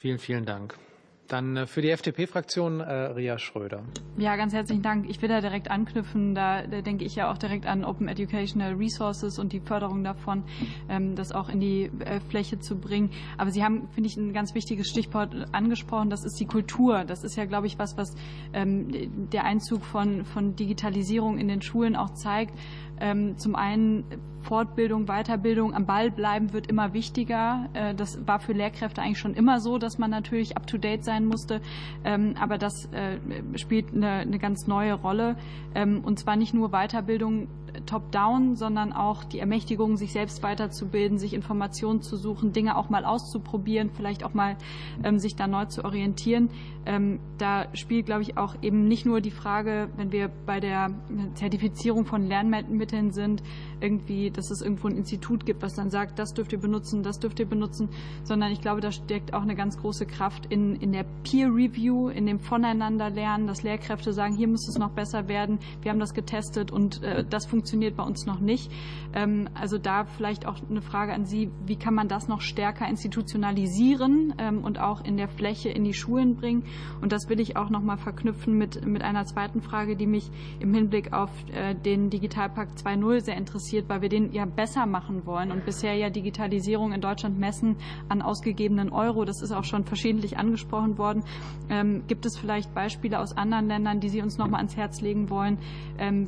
Vielen, 0.00 0.18
vielen 0.18 0.44
Dank. 0.44 0.78
Dann 1.26 1.56
äh, 1.56 1.66
für 1.66 1.82
die 1.82 1.90
FDP-Fraktion 1.90 2.78
äh, 2.78 2.92
Ria 2.92 3.36
Schröder. 3.36 3.82
Ja, 4.16 4.36
ganz 4.36 4.54
herzlichen 4.54 4.82
Dank. 4.82 5.10
Ich 5.10 5.20
will 5.20 5.28
da 5.28 5.40
direkt 5.40 5.72
anknüpfen. 5.72 6.36
Da, 6.36 6.62
da 6.68 6.82
denke 6.82 7.04
ich 7.04 7.16
ja 7.16 7.32
auch 7.32 7.36
direkt 7.36 7.66
an 7.66 7.84
Open 7.84 8.06
Educational 8.06 8.74
Resources 8.74 9.40
und 9.40 9.52
die 9.52 9.58
Förderung 9.58 10.04
davon, 10.04 10.44
ähm, 10.88 11.16
das 11.16 11.32
auch 11.32 11.48
in 11.48 11.58
die 11.58 11.90
äh, 11.98 12.20
Fläche 12.20 12.60
zu 12.60 12.78
bringen. 12.78 13.10
Aber 13.38 13.50
Sie 13.50 13.64
haben, 13.64 13.88
finde 13.88 14.08
ich, 14.08 14.16
ein 14.16 14.32
ganz 14.32 14.54
wichtiges 14.54 14.88
Stichwort 14.88 15.34
angesprochen. 15.50 16.10
Das 16.10 16.24
ist 16.24 16.38
die 16.38 16.46
Kultur. 16.46 17.04
Das 17.04 17.24
ist 17.24 17.36
ja, 17.36 17.44
glaube 17.44 17.66
ich, 17.66 17.76
was, 17.76 17.96
was 17.96 18.14
ähm, 18.52 19.30
der 19.30 19.44
Einzug 19.44 19.84
von, 19.84 20.24
von 20.24 20.54
Digitalisierung 20.54 21.38
in 21.38 21.48
den 21.48 21.60
Schulen 21.60 21.96
auch 21.96 22.10
zeigt. 22.10 22.54
Ähm, 23.00 23.36
zum 23.38 23.54
einen 23.54 24.04
Fortbildung, 24.42 25.06
Weiterbildung, 25.06 25.74
am 25.74 25.84
Ball 25.84 26.10
bleiben 26.10 26.52
wird 26.52 26.68
immer 26.68 26.94
wichtiger. 26.94 27.68
Äh, 27.74 27.94
das 27.94 28.26
war 28.26 28.40
für 28.40 28.52
Lehrkräfte 28.52 29.02
eigentlich 29.02 29.18
schon 29.18 29.34
immer 29.34 29.60
so, 29.60 29.78
dass 29.78 29.98
man 29.98 30.10
natürlich 30.10 30.56
up-to-date 30.56 31.04
sein 31.04 31.26
musste. 31.26 31.60
Ähm, 32.04 32.34
aber 32.40 32.58
das 32.58 32.88
äh, 32.92 33.18
spielt 33.58 33.94
eine, 33.94 34.38
ganz 34.38 34.66
neue 34.66 34.94
Rolle. 34.94 35.36
Ähm, 35.74 36.02
und 36.04 36.18
zwar 36.18 36.36
nicht 36.36 36.54
nur 36.54 36.70
Weiterbildung 36.70 37.48
top-down, 37.86 38.56
sondern 38.56 38.92
auch 38.92 39.24
die 39.24 39.38
Ermächtigung, 39.38 39.96
sich 39.96 40.12
selbst 40.12 40.42
weiterzubilden, 40.42 41.18
sich 41.18 41.34
Informationen 41.34 42.02
zu 42.02 42.16
suchen, 42.16 42.52
Dinge 42.52 42.76
auch 42.76 42.90
mal 42.90 43.04
auszuprobieren, 43.04 43.90
vielleicht 43.90 44.24
auch 44.24 44.34
mal 44.34 44.56
ähm, 45.04 45.18
sich 45.18 45.36
da 45.36 45.46
neu 45.46 45.66
zu 45.66 45.84
orientieren. 45.84 46.50
Ähm, 46.86 47.20
da 47.36 47.66
spielt, 47.74 48.06
glaube 48.06 48.22
ich, 48.22 48.38
auch 48.38 48.56
eben 48.62 48.88
nicht 48.88 49.04
nur 49.04 49.20
die 49.20 49.30
Frage, 49.30 49.90
wenn 49.96 50.10
wir 50.10 50.30
bei 50.46 50.58
der 50.58 50.90
Zertifizierung 51.34 52.06
von 52.06 52.26
Lernmitteln 52.26 53.10
sind, 53.10 53.42
irgendwie, 53.80 54.30
dass 54.30 54.50
es 54.50 54.62
irgendwo 54.62 54.88
ein 54.88 54.96
Institut 54.96 55.44
gibt, 55.44 55.62
was 55.62 55.74
dann 55.74 55.90
sagt, 55.90 56.18
das 56.18 56.32
dürft 56.32 56.52
ihr 56.52 56.58
benutzen, 56.58 57.02
das 57.02 57.18
dürft 57.18 57.40
ihr 57.40 57.46
benutzen, 57.46 57.90
sondern 58.24 58.52
ich 58.52 58.60
glaube, 58.60 58.80
da 58.80 58.90
steckt 58.90 59.34
auch 59.34 59.42
eine 59.42 59.54
ganz 59.54 59.76
große 59.78 60.06
Kraft 60.06 60.46
in, 60.46 60.76
in 60.76 60.92
der 60.92 61.04
Peer 61.22 61.48
Review, 61.48 62.08
in 62.08 62.26
dem 62.26 62.40
Voneinanderlernen, 62.40 63.46
dass 63.46 63.62
Lehrkräfte 63.62 64.12
sagen, 64.12 64.34
hier 64.34 64.48
muss 64.48 64.66
es 64.68 64.78
noch 64.78 64.90
besser 64.90 65.28
werden, 65.28 65.58
wir 65.82 65.90
haben 65.90 66.00
das 66.00 66.14
getestet 66.14 66.70
und 66.70 67.02
äh, 67.02 67.24
das 67.28 67.46
funktioniert 67.46 67.57
bei 67.96 68.02
uns 68.02 68.26
noch 68.26 68.40
nicht. 68.40 68.70
Ähm, 69.14 69.48
also 69.54 69.78
da 69.78 70.04
vielleicht 70.04 70.46
auch 70.46 70.56
eine 70.68 70.82
Frage 70.82 71.12
an 71.12 71.24
Sie, 71.24 71.50
wie 71.66 71.76
kann 71.76 71.94
man 71.94 72.08
das 72.08 72.28
noch 72.28 72.40
stärker 72.40 72.88
institutionalisieren 72.88 74.34
ähm, 74.38 74.64
und 74.64 74.78
auch 74.78 75.04
in 75.04 75.16
der 75.16 75.28
Fläche 75.28 75.68
in 75.68 75.84
die 75.84 75.94
Schulen 75.94 76.36
bringen? 76.36 76.64
Und 77.00 77.12
das 77.12 77.28
will 77.28 77.40
ich 77.40 77.56
auch 77.56 77.70
noch 77.70 77.82
mal 77.82 77.96
verknüpfen 77.96 78.56
mit, 78.56 78.84
mit 78.86 79.02
einer 79.02 79.24
zweiten 79.24 79.60
Frage, 79.60 79.96
die 79.96 80.06
mich 80.06 80.30
im 80.60 80.74
Hinblick 80.74 81.12
auf 81.12 81.30
äh, 81.52 81.74
den 81.74 82.10
Digitalpakt 82.10 82.78
2.0 82.78 83.20
sehr 83.20 83.36
interessiert, 83.36 83.88
weil 83.88 84.02
wir 84.02 84.08
den 84.08 84.32
ja 84.32 84.44
besser 84.44 84.86
machen 84.86 85.26
wollen 85.26 85.50
und 85.50 85.64
bisher 85.64 85.94
ja 85.94 86.10
Digitalisierung 86.10 86.92
in 86.92 87.00
Deutschland 87.00 87.38
messen 87.38 87.76
an 88.08 88.22
ausgegebenen 88.22 88.90
Euro. 88.90 89.24
Das 89.24 89.42
ist 89.42 89.52
auch 89.52 89.64
schon 89.64 89.84
verschiedentlich 89.84 90.38
angesprochen 90.38 90.98
worden. 90.98 91.24
Ähm, 91.70 92.02
gibt 92.06 92.26
es 92.26 92.36
vielleicht 92.38 92.74
Beispiele 92.74 93.18
aus 93.18 93.36
anderen 93.36 93.68
Ländern, 93.68 94.00
die 94.00 94.08
Sie 94.08 94.22
uns 94.22 94.38
noch 94.38 94.48
mal 94.48 94.58
ans 94.58 94.76
Herz 94.76 95.00
legen 95.00 95.30
wollen, 95.30 95.58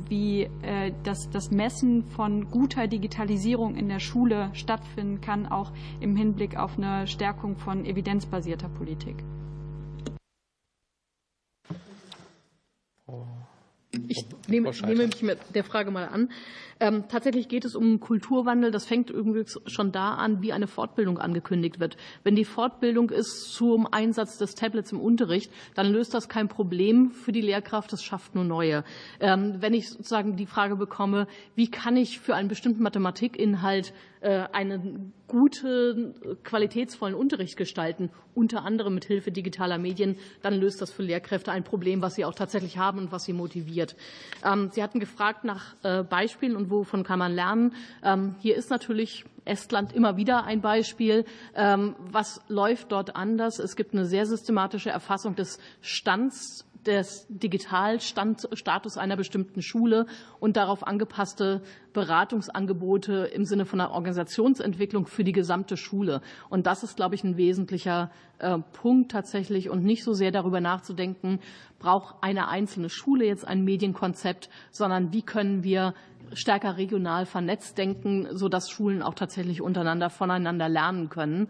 wie 0.09 0.43
äh, 0.61 0.91
das, 1.21 1.29
das 1.29 1.51
Messen 1.51 2.03
von 2.09 2.49
guter 2.49 2.87
Digitalisierung 2.87 3.75
in 3.75 3.89
der 3.89 3.99
Schule 3.99 4.49
stattfinden 4.53 5.21
kann, 5.21 5.45
auch 5.45 5.71
im 5.99 6.15
Hinblick 6.15 6.57
auf 6.57 6.77
eine 6.77 7.07
Stärkung 7.07 7.57
von 7.57 7.85
evidenzbasierter 7.85 8.69
Politik? 8.69 9.17
Ich 14.07 14.25
nehme, 14.47 14.71
nehme 14.85 15.07
mich 15.07 15.21
mit 15.21 15.37
der 15.53 15.63
Frage 15.63 15.91
mal 15.91 16.07
an. 16.07 16.31
Ähm, 16.81 17.03
tatsächlich 17.07 17.47
geht 17.47 17.63
es 17.63 17.75
um 17.75 17.99
Kulturwandel. 17.99 18.71
Das 18.71 18.85
fängt 18.85 19.11
irgendwie 19.11 19.45
schon 19.67 19.91
da 19.91 20.15
an, 20.15 20.41
wie 20.41 20.51
eine 20.51 20.65
Fortbildung 20.65 21.19
angekündigt 21.19 21.79
wird. 21.79 21.95
Wenn 22.23 22.35
die 22.35 22.43
Fortbildung 22.43 23.11
ist 23.11 23.53
zum 23.53 23.85
Einsatz 23.85 24.39
des 24.39 24.55
Tablets 24.55 24.91
im 24.91 24.99
Unterricht, 24.99 25.51
dann 25.75 25.85
löst 25.85 26.15
das 26.15 26.27
kein 26.27 26.47
Problem 26.47 27.11
für 27.11 27.31
die 27.31 27.41
Lehrkraft, 27.41 27.93
das 27.93 28.03
schafft 28.03 28.33
nur 28.33 28.45
neue. 28.45 28.83
Ähm, 29.19 29.57
wenn 29.59 29.75
ich 29.75 29.91
sozusagen 29.91 30.35
die 30.37 30.47
Frage 30.47 30.75
bekomme, 30.75 31.27
wie 31.53 31.69
kann 31.69 31.95
ich 31.95 32.19
für 32.19 32.33
einen 32.33 32.49
bestimmten 32.49 32.81
Mathematikinhalt 32.81 33.93
einen 34.21 35.13
guten, 35.27 36.13
qualitätsvollen 36.43 37.15
Unterricht 37.15 37.57
gestalten, 37.57 38.11
unter 38.35 38.63
anderem 38.63 38.93
mit 38.93 39.05
Hilfe 39.05 39.31
digitaler 39.31 39.77
Medien, 39.77 40.17
dann 40.41 40.53
löst 40.53 40.81
das 40.81 40.91
für 40.91 41.03
Lehrkräfte 41.03 41.51
ein 41.51 41.63
Problem, 41.63 42.01
was 42.01 42.15
sie 42.15 42.25
auch 42.25 42.33
tatsächlich 42.33 42.77
haben 42.77 42.99
und 42.99 43.11
was 43.11 43.23
sie 43.23 43.33
motiviert. 43.33 43.95
Ähm, 44.43 44.69
sie 44.71 44.83
hatten 44.83 44.99
gefragt 44.99 45.43
nach 45.43 45.75
äh, 45.83 46.03
Beispielen 46.03 46.55
und 46.55 46.69
wovon 46.69 47.03
kann 47.03 47.19
man 47.19 47.33
lernen. 47.33 47.73
Ähm, 48.03 48.35
hier 48.39 48.55
ist 48.55 48.69
natürlich 48.69 49.25
Estland 49.45 49.93
immer 49.93 50.17
wieder 50.17 50.43
ein 50.43 50.61
Beispiel. 50.61 51.25
Ähm, 51.55 51.95
was 51.99 52.41
läuft 52.47 52.91
dort 52.91 53.15
anders? 53.15 53.59
Es 53.59 53.75
gibt 53.75 53.93
eine 53.93 54.05
sehr 54.05 54.25
systematische 54.25 54.89
Erfassung 54.89 55.35
des 55.35 55.59
Stands 55.81 56.65
des 56.85 57.27
Digitalstatus 57.29 58.97
einer 58.97 59.15
bestimmten 59.15 59.61
Schule 59.61 60.05
und 60.39 60.57
darauf 60.57 60.85
angepasste 60.85 61.61
Beratungsangebote 61.93 63.29
im 63.33 63.45
Sinne 63.45 63.65
von 63.65 63.79
einer 63.79 63.91
Organisationsentwicklung 63.91 65.05
für 65.05 65.23
die 65.23 65.31
gesamte 65.31 65.77
Schule. 65.77 66.21
Und 66.49 66.65
das 66.67 66.83
ist, 66.83 66.95
glaube 66.95 67.15
ich, 67.15 67.23
ein 67.23 67.37
wesentlicher 67.37 68.11
äh, 68.39 68.57
Punkt 68.73 69.11
tatsächlich 69.11 69.69
und 69.69 69.83
nicht 69.83 70.03
so 70.03 70.13
sehr 70.13 70.31
darüber 70.31 70.61
nachzudenken, 70.61 71.39
braucht 71.79 72.15
eine 72.21 72.47
einzelne 72.47 72.89
Schule 72.89 73.25
jetzt 73.25 73.45
ein 73.47 73.63
Medienkonzept, 73.63 74.49
sondern 74.71 75.13
wie 75.13 75.21
können 75.21 75.63
wir 75.63 75.93
stärker 76.33 76.77
regional 76.77 77.25
vernetzt 77.25 77.77
denken, 77.77 78.27
sodass 78.31 78.69
Schulen 78.69 79.01
auch 79.01 79.15
tatsächlich 79.15 79.61
untereinander 79.61 80.09
voneinander 80.09 80.69
lernen 80.69 81.09
können. 81.09 81.49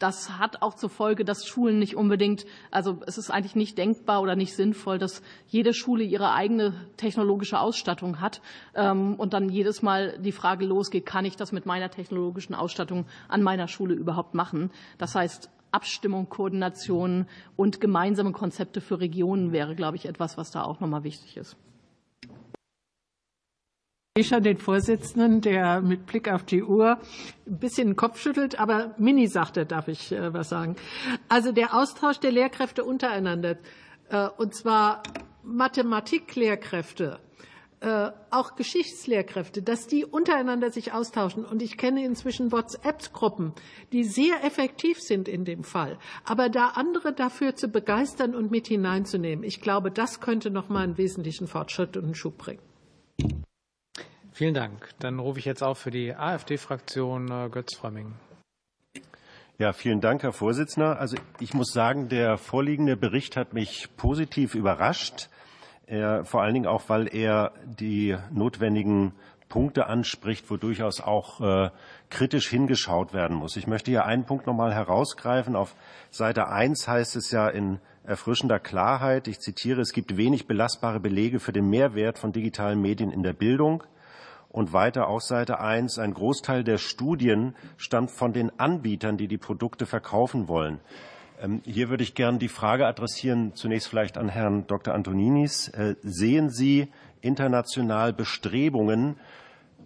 Das 0.00 0.38
hat 0.38 0.62
auch 0.62 0.74
zur 0.74 0.88
Folge, 0.88 1.26
dass 1.26 1.46
Schulen 1.46 1.78
nicht 1.78 1.94
unbedingt, 1.94 2.46
also 2.70 3.00
es 3.06 3.18
ist 3.18 3.30
eigentlich 3.30 3.54
nicht 3.54 3.76
denkbar 3.76 4.22
oder 4.22 4.34
nicht 4.34 4.56
sinnvoll, 4.56 4.98
dass 4.98 5.20
jede 5.46 5.74
Schule 5.74 6.02
ihre 6.02 6.32
eigene 6.32 6.72
technologische 6.96 7.60
Ausstattung 7.60 8.18
hat 8.18 8.40
ähm, 8.74 9.16
und 9.16 9.34
dann 9.34 9.50
jedes 9.50 9.82
Mal 9.82 10.18
die 10.18 10.32
Frage 10.32 10.64
losgeht, 10.64 11.04
kann 11.04 11.26
ich 11.26 11.36
das 11.36 11.52
mit 11.52 11.66
meiner 11.66 11.90
technologischen 11.90 12.54
Ausstattung 12.54 13.04
an 13.28 13.42
meiner 13.42 13.68
Schule 13.68 13.92
überhaupt 13.92 14.32
machen? 14.32 14.70
Das 14.96 15.14
heißt, 15.14 15.50
Abstimmung, 15.70 16.30
Koordination 16.30 17.26
und 17.56 17.82
gemeinsame 17.82 18.32
Konzepte 18.32 18.80
für 18.80 19.00
Regionen 19.00 19.52
wäre, 19.52 19.74
glaube 19.74 19.98
ich, 19.98 20.06
etwas, 20.06 20.38
was 20.38 20.50
da 20.50 20.62
auch 20.62 20.80
nochmal 20.80 21.04
wichtig 21.04 21.36
ist. 21.36 21.56
Ich 24.20 24.28
den 24.28 24.58
Vorsitzenden, 24.58 25.40
der 25.40 25.80
mit 25.80 26.04
Blick 26.04 26.30
auf 26.30 26.44
die 26.44 26.62
Uhr 26.62 26.98
ein 27.46 27.58
bisschen 27.58 27.88
den 27.88 27.96
Kopf 27.96 28.20
schüttelt, 28.20 28.60
aber 28.60 28.94
Mini 28.98 29.26
sagte, 29.28 29.64
darf 29.64 29.88
ich 29.88 30.12
äh, 30.12 30.34
was 30.34 30.50
sagen. 30.50 30.76
Also 31.30 31.52
der 31.52 31.72
Austausch 31.74 32.18
der 32.20 32.30
Lehrkräfte 32.30 32.84
untereinander, 32.84 33.56
äh, 34.10 34.28
und 34.36 34.54
zwar 34.54 35.02
Mathematiklehrkräfte, 35.42 37.18
äh, 37.80 38.10
auch 38.30 38.56
Geschichtslehrkräfte, 38.56 39.62
dass 39.62 39.86
die 39.86 40.04
untereinander 40.04 40.70
sich 40.70 40.92
austauschen. 40.92 41.46
Und 41.46 41.62
ich 41.62 41.78
kenne 41.78 42.04
inzwischen 42.04 42.52
WhatsApp-Gruppen, 42.52 43.54
die 43.92 44.04
sehr 44.04 44.44
effektiv 44.44 45.00
sind 45.00 45.28
in 45.28 45.46
dem 45.46 45.64
Fall. 45.64 45.98
Aber 46.26 46.50
da 46.50 46.72
andere 46.74 47.14
dafür 47.14 47.56
zu 47.56 47.68
begeistern 47.68 48.34
und 48.34 48.50
mit 48.50 48.68
hineinzunehmen, 48.68 49.46
ich 49.46 49.62
glaube, 49.62 49.90
das 49.90 50.20
könnte 50.20 50.50
noch 50.50 50.68
mal 50.68 50.84
einen 50.84 50.98
wesentlichen 50.98 51.46
Fortschritt 51.46 51.96
und 51.96 52.04
einen 52.04 52.14
Schub 52.14 52.36
bringen. 52.36 52.60
Vielen 54.40 54.54
Dank. 54.54 54.88
Dann 55.00 55.18
rufe 55.18 55.38
ich 55.38 55.44
jetzt 55.44 55.62
auf 55.62 55.76
für 55.76 55.90
die 55.90 56.14
AfD-Fraktion 56.14 57.30
äh, 57.30 57.50
Götz 57.50 57.76
Frömming. 57.76 58.14
Ja, 59.58 59.74
vielen 59.74 60.00
Dank, 60.00 60.22
Herr 60.22 60.32
Vorsitzender. 60.32 60.98
Also 60.98 61.18
ich 61.40 61.52
muss 61.52 61.74
sagen, 61.74 62.08
der 62.08 62.38
vorliegende 62.38 62.96
Bericht 62.96 63.36
hat 63.36 63.52
mich 63.52 63.90
positiv 63.98 64.54
überrascht. 64.54 65.28
Er, 65.84 66.24
vor 66.24 66.40
allen 66.40 66.54
Dingen 66.54 66.66
auch, 66.66 66.88
weil 66.88 67.14
er 67.14 67.52
die 67.66 68.16
notwendigen 68.32 69.12
Punkte 69.50 69.88
anspricht, 69.88 70.50
wo 70.50 70.56
durchaus 70.56 71.02
auch 71.02 71.42
äh, 71.42 71.70
kritisch 72.08 72.48
hingeschaut 72.48 73.12
werden 73.12 73.36
muss. 73.36 73.56
Ich 73.56 73.66
möchte 73.66 73.90
hier 73.90 74.06
einen 74.06 74.24
Punkt 74.24 74.46
noch 74.46 74.54
mal 74.54 74.72
herausgreifen. 74.72 75.54
Auf 75.54 75.74
Seite 76.08 76.48
1 76.48 76.88
heißt 76.88 77.14
es 77.16 77.30
ja 77.30 77.46
in 77.46 77.78
erfrischender 78.04 78.58
Klarheit, 78.58 79.28
ich 79.28 79.38
zitiere, 79.38 79.82
es 79.82 79.92
gibt 79.92 80.16
wenig 80.16 80.46
belastbare 80.46 80.98
Belege 80.98 81.40
für 81.40 81.52
den 81.52 81.68
Mehrwert 81.68 82.18
von 82.18 82.32
digitalen 82.32 82.80
Medien 82.80 83.10
in 83.10 83.22
der 83.22 83.34
Bildung. 83.34 83.84
Und 84.50 84.72
weiter 84.72 85.06
auf 85.06 85.22
Seite 85.22 85.60
1, 85.60 85.98
ein 85.98 86.12
Großteil 86.12 86.64
der 86.64 86.78
Studien 86.78 87.54
stammt 87.76 88.10
von 88.10 88.32
den 88.32 88.50
Anbietern, 88.58 89.16
die 89.16 89.28
die 89.28 89.38
Produkte 89.38 89.86
verkaufen 89.86 90.48
wollen. 90.48 90.80
Ähm, 91.40 91.62
hier 91.64 91.88
würde 91.88 92.02
ich 92.02 92.14
gerne 92.14 92.38
die 92.38 92.48
Frage 92.48 92.86
adressieren, 92.86 93.54
zunächst 93.54 93.88
vielleicht 93.88 94.18
an 94.18 94.28
Herrn 94.28 94.66
Dr. 94.66 94.92
Antoninis. 94.92 95.68
Äh, 95.68 95.94
sehen 96.02 96.50
Sie 96.50 96.88
international 97.20 98.12
Bestrebungen, 98.12 99.16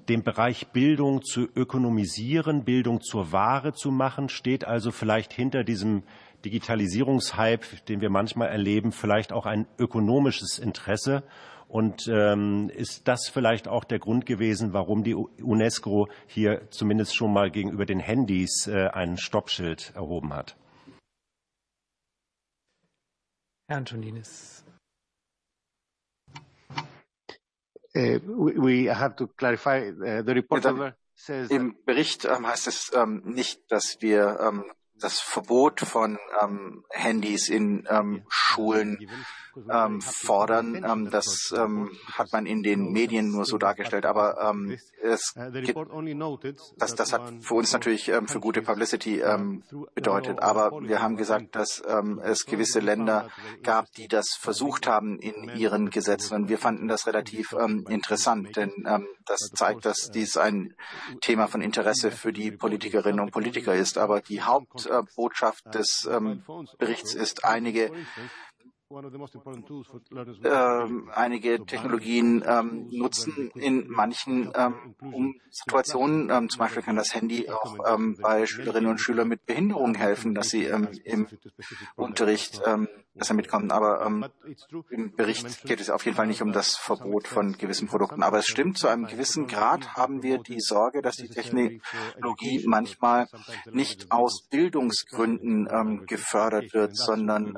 den 0.09 0.23
Bereich 0.23 0.69
Bildung 0.69 1.23
zu 1.23 1.47
ökonomisieren, 1.55 2.65
Bildung 2.65 3.03
zur 3.03 3.33
Ware 3.33 3.75
zu 3.75 3.91
machen? 3.91 4.31
Steht 4.31 4.67
also 4.67 4.91
vielleicht 4.91 5.35
hinter 5.35 5.63
diesem 5.63 6.05
Digitalisierungshype, 6.45 7.67
den 7.89 8.01
wir 8.01 8.11
manchmal 8.11 8.49
erleben, 8.49 8.93
vielleicht 8.93 9.33
auch 9.33 9.45
ein 9.45 9.67
ökonomisches 9.79 10.59
Interesse? 10.59 11.23
Und 11.69 12.07
ähm, 12.09 12.71
ist 12.75 13.09
das 13.09 13.29
vielleicht 13.29 13.69
auch 13.69 13.85
der 13.85 13.99
Grund 13.99 14.27
gewesen, 14.27 14.73
warum 14.73 15.03
die 15.03 15.15
UNESCO 15.15 16.09
hier 16.27 16.71
zumindest 16.71 17.17
schon 17.17 17.33
mal 17.33 17.51
gegenüber 17.51 17.87
den 17.87 18.01
Handys 18.01 18.67
äh, 18.67 18.89
ein 18.89 19.17
Stoppschild 19.17 19.93
erhoben 19.95 20.33
hat? 20.33 20.57
Herr 23.69 23.79
Antoninis. 23.79 24.65
Uh, 27.97 28.19
we 28.27 28.93
have 28.93 29.15
to 29.15 29.29
clarify 29.29 29.89
uh, 29.89 30.23
the 30.25 30.33
report 30.33 30.65
says 31.15 31.51
Im 31.51 31.77
Bericht 31.85 32.25
ähm, 32.25 32.47
heißt 32.47 32.67
es 32.67 32.93
ähm, 32.93 33.23
nicht, 33.25 33.71
dass 33.71 33.99
wir 34.01 34.39
ähm, 34.41 34.65
das 35.01 35.21
Verbot 35.21 35.81
von 35.81 36.19
ähm, 36.43 36.85
Handys 36.91 37.49
in 37.49 37.87
ähm, 37.91 38.23
Schulen 38.29 39.09
ähm, 39.71 40.01
fordern. 40.01 40.85
Ähm, 40.85 41.11
das 41.11 41.55
ähm, 41.57 41.91
hat 42.13 42.33
man 42.33 42.47
in 42.47 42.63
den 42.63 42.93
Medien 42.93 43.31
nur 43.31 43.45
so 43.45 43.59
dargestellt, 43.59 44.07
aber 44.07 44.41
ähm, 44.41 44.79
es 45.03 45.35
das, 46.77 46.95
das 46.95 47.13
hat 47.13 47.33
für 47.41 47.55
uns 47.55 47.73
natürlich 47.73 48.09
ähm, 48.09 48.29
für 48.29 48.41
gute 48.41 48.63
Publicity 48.63 49.21
ähm, 49.21 49.63
bedeutet. 49.95 50.41
Aber 50.41 50.81
wir 50.83 51.03
haben 51.03 51.17
gesagt, 51.17 51.55
dass 51.55 51.83
ähm, 51.87 52.21
es 52.23 52.47
gewisse 52.47 52.81
Länder 52.81 53.29
gab, 53.63 53.91
die 53.93 54.09
das 54.09 54.31
versucht 54.39 54.87
haben 54.87 55.19
in 55.19 55.57
ihren 55.57 55.91
Gesetzen. 55.91 56.35
Und 56.35 56.49
wir 56.49 56.59
fanden 56.59 56.89
das 56.89 57.07
relativ 57.07 57.55
ähm, 57.59 57.87
interessant, 57.89 58.57
denn 58.57 58.73
ähm, 58.87 59.07
das 59.27 59.51
zeigt, 59.55 59.87
dass 59.87 60.11
dies 60.11 60.37
ein 60.37 60.75
Thema 61.21 61.47
von 61.47 61.61
Interesse 61.61 62.11
für 62.11 62.33
die 62.33 62.51
Politikerinnen 62.51 63.21
und 63.21 63.31
Politiker 63.31 63.75
ist. 63.75 63.99
Aber 63.99 64.21
die 64.21 64.43
Hauptbotschaft 64.91 65.75
des 65.75 66.09
ähm, 66.11 66.45
Berichts 66.79 67.15
ist, 67.15 67.45
einige 67.45 67.91
ähm, 70.45 71.11
einige 71.13 71.65
Technologien 71.67 72.45
ähm, 72.47 72.89
nutzen 72.91 73.51
in 73.55 73.89
manchen 73.89 74.53
ähm, 74.55 75.41
Situationen. 75.51 76.31
Ähm, 76.31 76.49
zum 76.49 76.59
Beispiel 76.59 76.83
kann 76.83 76.97
das 76.97 77.15
Handy 77.15 77.49
auch 77.51 77.77
bei 78.21 78.47
Schülerinnen 78.47 78.91
und 78.91 78.99
Schülern 78.99 79.27
mit 79.27 79.47
Behinderungen 79.47 79.95
helfen, 79.95 80.35
dass 80.35 80.51
sie 80.51 80.67
im 80.67 81.27
Unterricht 81.97 82.61
besser 83.15 83.35
mitkommen. 83.35 83.71
Aber 83.71 84.05
im 84.91 85.15
Bericht 85.15 85.63
geht 85.65 85.81
es 85.81 85.91
auf 85.91 86.05
jeden 86.05 86.17
Fall 86.17 86.27
nicht 86.27 86.43
um 86.43 86.53
das 86.53 86.77
Verbot 86.77 87.27
von 87.27 87.53
gewissen 87.57 87.89
Produkten. 87.89 88.23
Aber 88.23 88.39
es 88.39 88.47
stimmt, 88.47 88.79
zu 88.79 88.89
einem 88.89 89.07
gewissen 89.07 89.47
Grad 89.47 89.95
haben 89.95 90.23
wir 90.23 90.39
die 90.39 90.61
Sorge, 90.61 91.03
dass 91.03 91.17
die 91.17 91.29
Technologie 91.29 92.65
manchmal 92.67 93.27
nicht 93.71 94.11
aus 94.11 94.47
Bildungsgründen 94.51 96.07
gefördert 96.07 96.73
wird, 96.75 96.97
sondern 96.97 97.55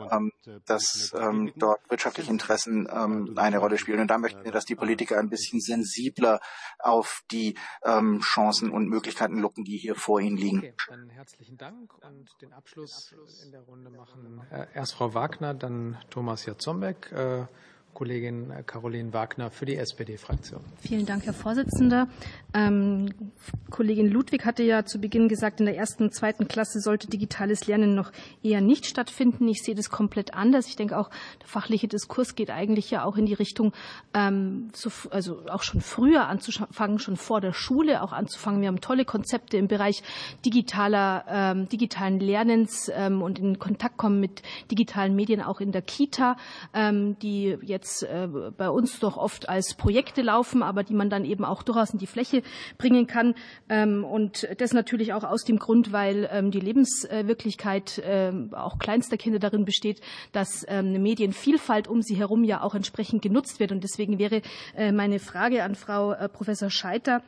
dass 0.66 1.12
ähm, 1.18 1.52
dort 1.56 1.80
wirtschaftliche 1.90 2.30
Interessen 2.30 2.88
ähm, 2.90 3.34
eine 3.36 3.58
Rolle 3.58 3.78
spielen. 3.78 4.00
Und 4.00 4.10
da 4.10 4.18
möchten 4.18 4.44
wir, 4.44 4.52
dass 4.52 4.64
die 4.64 4.74
Politiker 4.74 5.18
ein 5.18 5.28
bisschen 5.28 5.60
sensibler 5.60 6.40
auf 6.78 7.22
die 7.30 7.56
ähm, 7.84 8.20
Chancen 8.20 8.70
und 8.70 8.88
Möglichkeiten 8.88 9.38
lucken, 9.38 9.64
die 9.64 9.76
hier 9.76 9.94
vor 9.94 10.20
ihnen 10.20 10.36
liegen. 10.36 10.58
Okay, 10.58 10.74
dann 10.88 11.08
herzlichen 11.10 11.56
Dank 11.56 11.92
und 12.02 12.30
den 12.40 12.52
Abschluss 12.52 13.14
in 13.44 13.50
der 13.52 13.62
Runde 13.62 13.90
machen 13.90 14.26
äh, 14.50 14.66
erst 14.74 14.94
Frau 14.94 15.14
Wagner, 15.14 15.45
dann 15.54 15.96
Thomas 16.10 16.46
Jatzombeck. 16.46 17.12
Äh, 17.96 18.06
Kollegin 18.06 18.52
Caroline 18.66 19.12
Wagner 19.12 19.50
für 19.50 19.64
die 19.64 19.76
SPD-Fraktion. 19.76 20.60
Vielen 20.80 21.06
Dank, 21.06 21.24
Herr 21.24 21.32
Vorsitzender. 21.32 22.08
Ähm, 22.52 23.08
Kollegin 23.70 24.10
Ludwig 24.10 24.44
hatte 24.44 24.62
ja 24.62 24.84
zu 24.84 25.00
Beginn 25.00 25.28
gesagt, 25.28 25.60
in 25.60 25.66
der 25.66 25.76
ersten 25.76 26.12
zweiten 26.12 26.46
Klasse 26.46 26.80
sollte 26.80 27.08
digitales 27.08 27.66
Lernen 27.66 27.94
noch 27.94 28.12
eher 28.42 28.60
nicht 28.60 28.86
stattfinden. 28.86 29.48
Ich 29.48 29.62
sehe 29.62 29.74
das 29.74 29.90
komplett 29.90 30.34
anders. 30.34 30.68
Ich 30.68 30.76
denke 30.76 30.98
auch, 30.98 31.10
der 31.40 31.48
fachliche 31.48 31.88
Diskurs 31.88 32.34
geht 32.34 32.50
eigentlich 32.50 32.90
ja 32.90 33.04
auch 33.04 33.16
in 33.16 33.26
die 33.26 33.34
Richtung, 33.34 33.72
ähm, 34.14 34.68
so, 34.74 34.90
also 35.10 35.42
auch 35.48 35.62
schon 35.62 35.80
früher 35.80 36.28
anzufangen, 36.28 36.98
schon 36.98 37.16
vor 37.16 37.40
der 37.40 37.52
Schule 37.52 38.02
auch 38.02 38.12
anzufangen. 38.12 38.60
Wir 38.60 38.68
haben 38.68 38.80
tolle 38.80 39.04
Konzepte 39.04 39.56
im 39.56 39.68
Bereich 39.68 40.02
digitaler, 40.44 41.24
ähm, 41.28 41.68
digitalen 41.68 42.20
Lernens 42.20 42.90
ähm, 42.94 43.22
und 43.22 43.38
in 43.38 43.58
Kontakt 43.58 43.96
kommen 43.96 44.20
mit 44.20 44.42
digitalen 44.70 45.16
Medien 45.16 45.40
auch 45.40 45.60
in 45.60 45.72
der 45.72 45.82
Kita, 45.82 46.36
ähm, 46.74 47.18
die 47.20 47.56
jetzt 47.62 47.85
jetzt 47.86 48.02
äh, 48.02 48.26
bei 48.56 48.68
uns 48.68 48.98
doch 48.98 49.16
oft 49.16 49.48
als 49.48 49.74
Projekte 49.74 50.22
laufen, 50.22 50.62
aber 50.62 50.82
die 50.82 50.94
man 50.94 51.08
dann 51.08 51.24
eben 51.24 51.44
auch 51.44 51.62
durchaus 51.62 51.90
in 51.90 51.98
die 51.98 52.06
Fläche 52.06 52.42
bringen 52.78 53.06
kann. 53.06 53.34
Ähm, 53.68 54.04
und 54.04 54.48
das 54.58 54.72
natürlich 54.72 55.12
auch 55.12 55.22
aus 55.22 55.44
dem 55.44 55.58
Grund, 55.58 55.92
weil 55.92 56.28
ähm, 56.32 56.50
die 56.50 56.60
Lebenswirklichkeit 56.60 58.02
ähm, 58.04 58.52
auch 58.52 58.78
kleinster 58.78 59.16
Kinder 59.16 59.38
darin 59.38 59.64
besteht, 59.64 60.00
dass 60.32 60.64
eine 60.64 60.98
Medienvielfalt 60.98 61.86
um 61.86 62.02
sie 62.02 62.16
herum 62.16 62.42
ja 62.42 62.62
auch 62.62 62.74
entsprechend 62.74 63.22
genutzt 63.22 63.60
wird. 63.60 63.70
Und 63.70 63.84
deswegen 63.84 64.18
wäre 64.18 64.42
äh, 64.76 64.90
meine 64.90 65.20
Frage 65.20 65.62
an 65.62 65.74
Frau 65.76 66.12
äh, 66.12 66.28
Professor 66.28 66.70
Scheiter, 66.70 67.22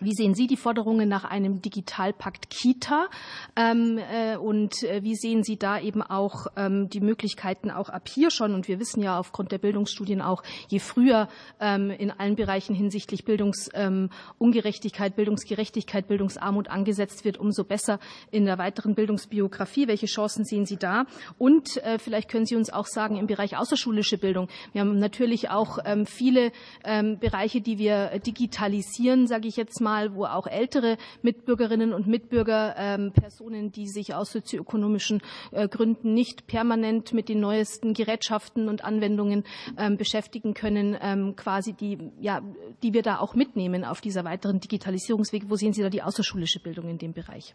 wie 0.00 0.14
sehen 0.14 0.34
Sie 0.34 0.46
die 0.46 0.56
Forderungen 0.56 1.08
nach 1.08 1.24
einem 1.24 1.60
Digitalpakt 1.60 2.48
Kita? 2.48 3.08
Ähm, 3.54 3.98
äh, 3.98 4.36
und 4.36 4.82
äh, 4.82 5.02
wie 5.02 5.14
sehen 5.14 5.42
Sie 5.44 5.58
da 5.58 5.78
eben 5.78 6.02
auch 6.02 6.46
ähm, 6.56 6.88
die 6.88 7.00
Möglichkeiten 7.00 7.70
auch 7.70 7.90
ab 7.90 8.08
hier 8.08 8.30
schon? 8.30 8.54
Und 8.54 8.66
wir 8.66 8.80
wissen 8.80 9.02
ja 9.02 9.18
aufgrund 9.18 9.52
der 9.52 9.58
Bildungsstudien 9.58 10.22
auch, 10.22 10.42
je 10.68 10.78
früher 10.78 11.28
ähm, 11.60 11.90
in 11.90 12.10
allen 12.10 12.34
Bereichen 12.34 12.74
hinsichtlich 12.74 13.26
Bildungsungerechtigkeit, 13.26 15.16
Bildungsgerechtigkeit, 15.16 16.08
Bildungsarmut 16.08 16.68
angesetzt 16.68 17.26
wird, 17.26 17.36
umso 17.36 17.64
besser 17.64 18.00
in 18.30 18.46
der 18.46 18.56
weiteren 18.56 18.94
Bildungsbiografie. 18.94 19.86
Welche 19.86 20.06
Chancen 20.06 20.46
sehen 20.46 20.64
Sie 20.64 20.78
da? 20.78 21.04
Und 21.36 21.76
äh, 21.84 21.98
vielleicht 21.98 22.30
können 22.30 22.46
Sie 22.46 22.56
uns 22.56 22.72
auch 22.72 22.86
sagen 22.86 23.16
im 23.16 23.26
Bereich 23.26 23.58
außerschulische 23.58 24.16
Bildung. 24.16 24.48
Wir 24.72 24.80
haben 24.80 24.98
natürlich 24.98 25.50
auch 25.50 25.78
viele 26.06 26.52
Bereiche, 26.82 27.60
die 27.60 27.78
wir 27.78 28.18
digitalisieren, 28.20 29.26
sage 29.26 29.48
ich 29.48 29.56
jetzt 29.56 29.80
mal 29.80 29.89
mal, 29.90 30.14
wo 30.14 30.24
auch 30.24 30.46
ältere 30.46 30.96
Mitbürgerinnen 31.22 31.92
und 31.92 32.06
Mitbürger, 32.06 32.74
ähm, 32.76 33.12
Personen, 33.12 33.72
die 33.72 33.88
sich 33.88 34.14
aus 34.14 34.30
sozioökonomischen 34.30 35.20
äh, 35.50 35.66
Gründen 35.66 36.14
nicht 36.14 36.46
permanent 36.46 37.12
mit 37.12 37.28
den 37.28 37.40
neuesten 37.40 37.92
Gerätschaften 37.92 38.68
und 38.68 38.84
Anwendungen 38.84 39.42
ähm, 39.76 39.96
beschäftigen 39.96 40.54
können, 40.54 40.96
ähm, 41.00 41.34
quasi 41.34 41.72
die, 41.72 41.98
ja, 42.20 42.40
die 42.82 42.94
wir 42.94 43.02
da 43.02 43.18
auch 43.18 43.34
mitnehmen 43.34 43.84
auf 43.84 44.00
dieser 44.00 44.24
weiteren 44.24 44.60
Digitalisierungsweg. 44.60 45.50
Wo 45.50 45.56
sehen 45.56 45.72
Sie 45.72 45.82
da 45.82 45.90
die 45.90 46.02
außerschulische 46.02 46.60
Bildung 46.60 46.88
in 46.88 46.98
dem 46.98 47.12
Bereich? 47.12 47.54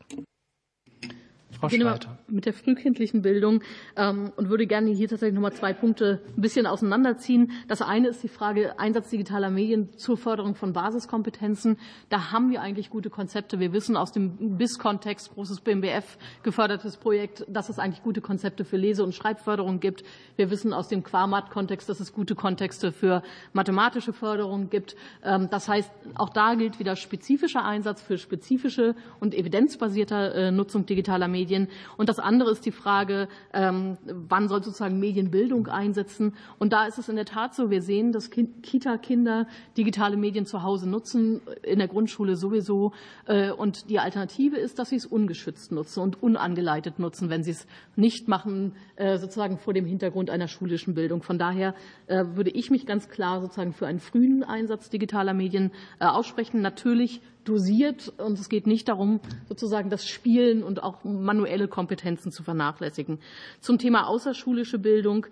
Frau 1.69 1.77
Schreiter. 1.77 2.17
Mit 2.27 2.45
der 2.45 2.53
frühkindlichen 2.53 3.21
Bildung 3.21 3.61
ähm, 3.95 4.31
und 4.35 4.49
würde 4.49 4.67
gerne 4.67 4.91
hier 4.91 5.07
tatsächlich 5.07 5.35
nochmal 5.35 5.53
zwei 5.53 5.73
Punkte 5.73 6.21
ein 6.35 6.41
bisschen 6.41 6.67
auseinanderziehen. 6.67 7.51
Das 7.67 7.81
eine 7.81 8.07
ist 8.09 8.23
die 8.23 8.27
Frage 8.27 8.79
Einsatz 8.79 9.09
digitaler 9.09 9.49
Medien 9.49 9.97
zur 9.97 10.17
Förderung 10.17 10.55
von 10.55 10.73
Basiskompetenzen. 10.73 11.77
Da 12.09 12.31
haben 12.31 12.51
wir 12.51 12.61
eigentlich 12.61 12.89
gute 12.89 13.09
Konzepte. 13.09 13.59
Wir 13.59 13.73
wissen 13.73 13.97
aus 13.97 14.11
dem 14.11 14.57
BIS-Kontext, 14.57 15.33
großes 15.33 15.61
BMBF 15.61 16.17
gefördertes 16.43 16.97
Projekt, 16.97 17.45
dass 17.47 17.69
es 17.69 17.79
eigentlich 17.79 18.03
gute 18.03 18.21
Konzepte 18.21 18.65
für 18.65 18.77
Lese- 18.77 19.03
und 19.03 19.13
Schreibförderung 19.13 19.79
gibt. 19.79 20.03
Wir 20.35 20.51
wissen 20.51 20.73
aus 20.73 20.87
dem 20.87 21.03
Quamat-Kontext, 21.03 21.87
dass 21.89 21.99
es 21.99 22.13
gute 22.13 22.35
Kontexte 22.35 22.91
für 22.91 23.23
mathematische 23.53 24.13
Förderung 24.13 24.69
gibt. 24.69 24.95
Ähm, 25.23 25.49
das 25.49 25.67
heißt, 25.67 25.91
auch 26.15 26.29
da 26.29 26.55
gilt 26.55 26.79
wieder 26.79 26.95
spezifischer 26.95 27.63
Einsatz 27.63 28.01
für 28.01 28.17
spezifische 28.17 28.95
und 29.19 29.33
evidenzbasierte 29.33 30.33
äh, 30.33 30.51
Nutzung 30.51 30.85
digitaler 30.85 31.27
Medien. 31.27 31.54
Und 31.97 32.09
das 32.09 32.19
andere 32.19 32.51
ist 32.51 32.65
die 32.65 32.71
Frage, 32.71 33.27
ähm, 33.53 33.97
wann 34.05 34.47
soll 34.47 34.63
sozusagen 34.63 34.99
Medienbildung 34.99 35.67
einsetzen? 35.67 36.33
Und 36.59 36.73
da 36.73 36.85
ist 36.85 36.97
es 36.97 37.09
in 37.09 37.15
der 37.15 37.25
Tat 37.25 37.55
so, 37.55 37.69
wir 37.69 37.81
sehen, 37.81 38.11
dass 38.11 38.29
Kita-Kinder 38.29 39.47
digitale 39.77 40.17
Medien 40.17 40.45
zu 40.45 40.63
Hause 40.63 40.89
nutzen, 40.89 41.41
in 41.63 41.79
der 41.79 41.87
Grundschule 41.87 42.35
sowieso. 42.35 42.91
Äh, 43.25 43.51
und 43.51 43.89
die 43.89 43.99
Alternative 43.99 44.57
ist, 44.57 44.79
dass 44.79 44.89
sie 44.89 44.97
es 44.97 45.05
ungeschützt 45.05 45.71
nutzen 45.71 46.01
und 46.01 46.21
unangeleitet 46.21 46.99
nutzen, 46.99 47.29
wenn 47.29 47.43
sie 47.43 47.51
es 47.51 47.67
nicht 47.95 48.27
machen, 48.27 48.73
äh, 48.95 49.17
sozusagen 49.17 49.57
vor 49.57 49.73
dem 49.73 49.85
Hintergrund 49.85 50.29
einer 50.29 50.47
schulischen 50.47 50.93
Bildung. 50.93 51.23
Von 51.23 51.37
daher 51.37 51.73
würde 52.07 52.51
ich 52.51 52.69
mich 52.69 52.85
ganz 52.85 53.09
klar 53.09 53.41
sozusagen 53.41 53.73
für 53.73 53.87
einen 53.87 53.99
frühen 53.99 54.43
Einsatz 54.43 54.89
digitaler 54.89 55.33
Medien 55.33 55.71
aussprechen. 55.99 56.61
Natürlich 56.61 57.21
dosiert 57.45 58.11
und 58.17 58.39
es 58.39 58.49
geht 58.49 58.67
nicht 58.67 58.87
darum, 58.87 59.19
sozusagen 59.47 59.89
das 59.89 60.07
Spielen 60.07 60.63
und 60.63 60.83
auch 60.83 61.03
manuelle 61.03 61.67
Kompetenzen 61.67 62.31
zu 62.31 62.43
vernachlässigen. 62.43 63.19
Zum 63.61 63.77
Thema 63.77 64.07
außerschulische 64.07 64.79
Bildung. 64.79 65.27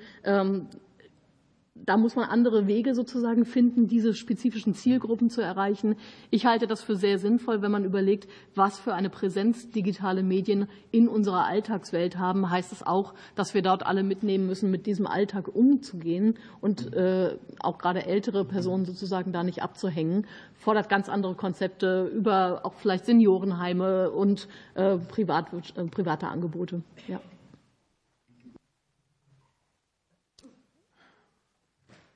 Da 1.85 1.97
muss 1.97 2.15
man 2.15 2.29
andere 2.29 2.65
Wege 2.67 2.95
sozusagen 2.95 3.45
finden, 3.45 3.87
diese 3.87 4.13
spezifischen 4.13 4.73
Zielgruppen 4.73 5.29
zu 5.29 5.41
erreichen. 5.41 5.95
Ich 6.31 6.45
halte 6.45 6.65
das 6.65 6.81
für 6.81 6.95
sehr 6.95 7.19
sinnvoll, 7.19 7.61
wenn 7.61 7.71
man 7.71 7.83
überlegt, 7.83 8.27
was 8.55 8.79
für 8.79 8.93
eine 8.93 9.09
Präsenz 9.09 9.69
digitale 9.69 10.23
Medien 10.23 10.67
in 10.91 11.09
unserer 11.09 11.45
Alltagswelt 11.45 12.17
haben. 12.17 12.49
Heißt 12.49 12.71
es 12.71 12.83
auch, 12.83 13.13
dass 13.35 13.53
wir 13.53 13.61
dort 13.61 13.85
alle 13.85 14.03
mitnehmen 14.03 14.47
müssen, 14.47 14.71
mit 14.71 14.85
diesem 14.85 15.07
Alltag 15.07 15.53
umzugehen 15.53 16.35
und 16.61 16.93
äh, 16.93 17.37
auch 17.59 17.77
gerade 17.77 18.05
ältere 18.05 18.45
Personen 18.45 18.85
sozusagen 18.85 19.33
da 19.33 19.43
nicht 19.43 19.61
abzuhängen, 19.61 20.25
fordert 20.55 20.87
ganz 20.87 21.09
andere 21.09 21.35
Konzepte 21.35 22.09
über 22.15 22.61
auch 22.63 22.73
vielleicht 22.73 23.05
Seniorenheime 23.05 24.11
und 24.11 24.47
äh, 24.75 24.97
Privat, 24.97 25.47
äh, 25.75 25.83
private 25.85 26.27
Angebote. 26.27 26.81
Ja. 27.07 27.19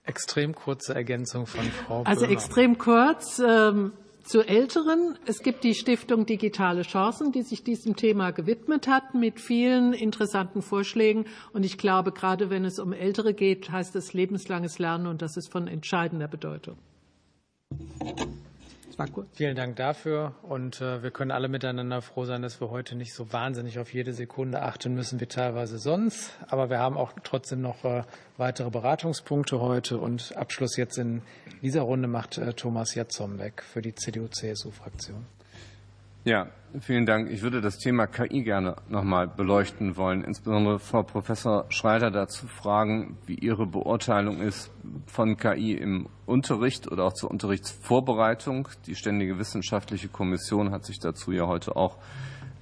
Extrem 0.07 0.55
kurze 0.55 0.95
Ergänzung 0.95 1.45
von 1.45 1.63
Frau 1.63 2.03
Also 2.03 2.25
extrem 2.25 2.77
kurz. 2.77 3.39
Ähm, 3.39 3.91
zu 4.27 4.41
Älteren. 4.41 5.17
Es 5.25 5.41
gibt 5.41 5.63
die 5.63 5.73
Stiftung 5.73 6.25
Digitale 6.25 6.81
Chancen, 6.81 7.31
die 7.31 7.43
sich 7.43 7.63
diesem 7.63 7.95
Thema 7.95 8.31
gewidmet 8.31 8.87
hat 8.87 9.13
mit 9.13 9.39
vielen 9.39 9.93
interessanten 9.93 10.61
Vorschlägen. 10.61 11.25
Und 11.53 11.63
ich 11.63 11.77
glaube, 11.77 12.11
gerade 12.11 12.49
wenn 12.49 12.65
es 12.65 12.77
um 12.77 12.91
Ältere 12.91 13.33
geht, 13.33 13.71
heißt 13.71 13.95
es 13.95 14.13
lebenslanges 14.13 14.79
Lernen 14.79 15.07
und 15.07 15.21
das 15.21 15.37
ist 15.37 15.49
von 15.49 15.67
entscheidender 15.67 16.27
Bedeutung. 16.27 16.77
Vielen 19.33 19.55
Dank 19.55 19.75
dafür. 19.75 20.33
Und 20.41 20.81
äh, 20.81 21.03
wir 21.03 21.11
können 21.11 21.29
alle 21.31 21.47
miteinander 21.47 22.01
froh 22.01 22.25
sein, 22.25 22.41
dass 22.41 22.59
wir 22.59 22.71
heute 22.71 22.95
nicht 22.95 23.13
so 23.13 23.31
wahnsinnig 23.31 23.77
auf 23.77 23.93
jede 23.93 24.11
Sekunde 24.11 24.63
achten 24.63 24.95
müssen 24.95 25.19
wie 25.19 25.27
teilweise 25.27 25.77
sonst. 25.77 26.31
Aber 26.47 26.71
wir 26.71 26.79
haben 26.79 26.97
auch 26.97 27.13
trotzdem 27.23 27.61
noch 27.61 27.85
äh, 27.85 28.03
weitere 28.37 28.71
Beratungspunkte 28.71 29.59
heute. 29.59 29.99
Und 29.99 30.35
Abschluss 30.35 30.77
jetzt 30.77 30.97
in 30.97 31.21
dieser 31.61 31.81
Runde 31.81 32.07
macht 32.07 32.39
äh, 32.39 32.53
Thomas 32.53 32.95
Jatzombeck 32.95 33.61
für 33.61 33.83
die 33.83 33.93
CDU-CSU-Fraktion. 33.93 35.36
Ja, 36.27 36.47
vielen 36.81 37.05
Dank. 37.05 37.31
Ich 37.31 37.41
würde 37.41 37.61
das 37.61 37.77
Thema 37.77 38.05
KI 38.05 38.43
gerne 38.43 38.75
noch 38.89 39.05
mal 39.05 39.29
beleuchten 39.29 39.95
wollen, 39.95 40.25
insbesondere 40.25 40.77
Frau 40.77 41.01
Professor 41.01 41.63
Schreiter 41.69 42.11
dazu 42.11 42.47
fragen, 42.47 43.17
wie 43.25 43.35
Ihre 43.35 43.65
Beurteilung 43.65 44.41
ist 44.41 44.69
von 45.05 45.37
KI 45.37 45.75
im 45.75 46.09
Unterricht 46.25 46.91
oder 46.91 47.05
auch 47.05 47.13
zur 47.13 47.31
Unterrichtsvorbereitung. 47.31 48.67
Die 48.87 48.95
Ständige 48.95 49.39
Wissenschaftliche 49.39 50.09
Kommission 50.09 50.71
hat 50.71 50.83
sich 50.83 50.99
dazu 50.99 51.31
ja 51.31 51.47
heute 51.47 51.77
auch 51.77 51.95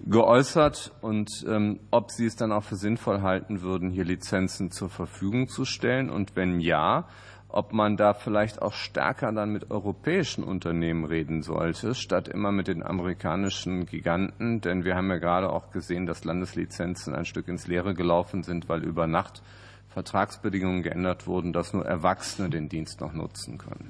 geäußert 0.06 0.92
und 1.02 1.44
ähm, 1.48 1.80
ob 1.90 2.12
Sie 2.12 2.28
es 2.28 2.36
dann 2.36 2.52
auch 2.52 2.64
für 2.64 2.76
sinnvoll 2.76 3.24
halten 3.24 3.64
würden, 3.64 3.90
hier 3.90 4.06
Lizenzen 4.06 4.70
zur 4.70 4.90
Verfügung 4.90 5.48
zu 5.48 5.66
stellen 5.66 6.12
und 6.12 6.36
wenn 6.36 6.60
ja, 6.60 7.08
ob 7.56 7.72
man 7.72 7.96
da 7.96 8.14
vielleicht 8.14 8.62
auch 8.62 8.74
stärker 8.74 9.32
dann 9.32 9.52
mit 9.52 9.72
europäischen 9.72 10.44
Unternehmen 10.44 11.06
reden 11.06 11.42
sollte, 11.42 11.96
statt 11.96 12.28
immer 12.28 12.52
mit 12.52 12.68
den 12.68 12.84
amerikanischen 12.84 13.86
Giganten. 13.86 14.60
Denn 14.60 14.84
wir 14.84 14.96
haben 14.96 15.10
ja 15.10 15.18
gerade 15.18 15.50
auch 15.50 15.72
gesehen, 15.72 16.06
dass 16.06 16.26
Landeslizenzen 16.26 17.16
ein 17.16 17.24
Stück 17.24 17.48
ins 17.48 17.68
Leere 17.68 17.94
gelaufen 17.94 18.44
sind, 18.44 18.68
weil 18.68 18.84
über 18.84 19.08
Nacht 19.08 19.42
Vertragsbedingungen 19.88 20.84
geändert 20.84 21.28
wurden, 21.28 21.54
dass 21.54 21.72
nur 21.74 21.86
Erwachsene 21.86 22.50
den 22.50 22.68
Dienst 22.68 23.00
noch 23.00 23.14
nutzen 23.14 23.58
können. 23.58 23.90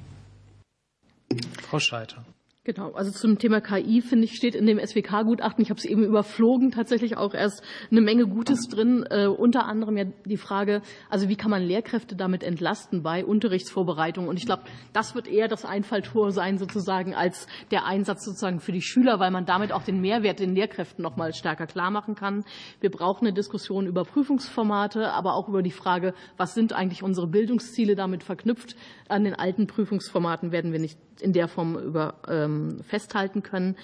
Frau 1.64 1.80
Scheiter. 1.80 2.24
Genau, 2.66 2.94
also 2.94 3.12
zum 3.12 3.38
Thema 3.38 3.62
KI, 3.62 4.02
finde 4.02 4.26
ich, 4.26 4.36
steht 4.36 4.56
in 4.56 4.66
dem 4.66 4.80
SWK-Gutachten, 4.80 5.62
ich 5.62 5.70
habe 5.70 5.78
es 5.78 5.86
eben 5.86 6.04
überflogen, 6.04 6.72
tatsächlich 6.72 7.16
auch 7.16 7.36
erst 7.36 7.62
eine 7.92 8.02
Menge 8.02 8.26
Gutes 8.26 8.68
drin, 8.68 9.06
äh, 9.08 9.28
unter 9.28 9.68
anderem 9.68 9.98
ja 9.98 10.06
die 10.26 10.38
Frage, 10.38 10.82
also 11.08 11.30
wie 11.30 11.36
kann 11.36 11.52
man 11.52 11.62
Lehrkräfte 11.62 12.16
damit 12.16 12.42
entlasten 12.42 13.04
bei 13.04 13.24
Unterrichtsvorbereitung 13.24 14.28
und 14.28 14.38
ich 14.38 14.48
glaube, 14.48 14.64
das 14.94 15.14
wird 15.14 15.28
eher 15.28 15.48
das 15.48 15.64
Einfalltor 15.64 16.32
sein 16.32 16.58
sozusagen 16.58 17.14
als 17.14 17.46
der 17.70 17.86
Einsatz 17.86 18.26
sozusagen 18.26 18.60
für 18.60 18.72
die 18.72 18.82
Schüler, 18.82 19.20
weil 19.20 19.30
man 19.30 19.46
damit 19.46 19.72
auch 19.72 19.84
den 19.84 20.02
Mehrwert 20.02 20.40
den 20.40 20.56
Lehrkräften 20.56 21.04
noch 21.04 21.18
mal 21.18 21.36
stärker 21.36 21.68
klar 21.68 21.92
machen 21.92 22.16
kann. 22.16 22.46
Wir 22.82 22.90
brauchen 22.90 23.28
eine 23.28 23.36
Diskussion 23.36 23.86
über 23.86 24.06
Prüfungsformate, 24.06 25.12
aber 25.12 25.36
auch 25.36 25.50
über 25.50 25.62
die 25.62 25.70
Frage, 25.70 26.16
was 26.36 26.56
sind 26.56 26.74
eigentlich 26.74 27.04
unsere 27.04 27.28
Bildungsziele 27.28 27.94
damit 27.94 28.24
verknüpft. 28.24 28.76
An 29.08 29.24
den 29.24 29.36
alten 29.36 29.68
Prüfungsformaten 29.68 30.52
werden 30.52 30.72
wir 30.72 30.80
nicht 30.80 30.98
in 31.20 31.34
der 31.34 31.48
Form 31.48 31.78
über, 31.78 32.16
ähm, 32.28 32.80
festhalten 32.84 33.44
können. 33.44 33.76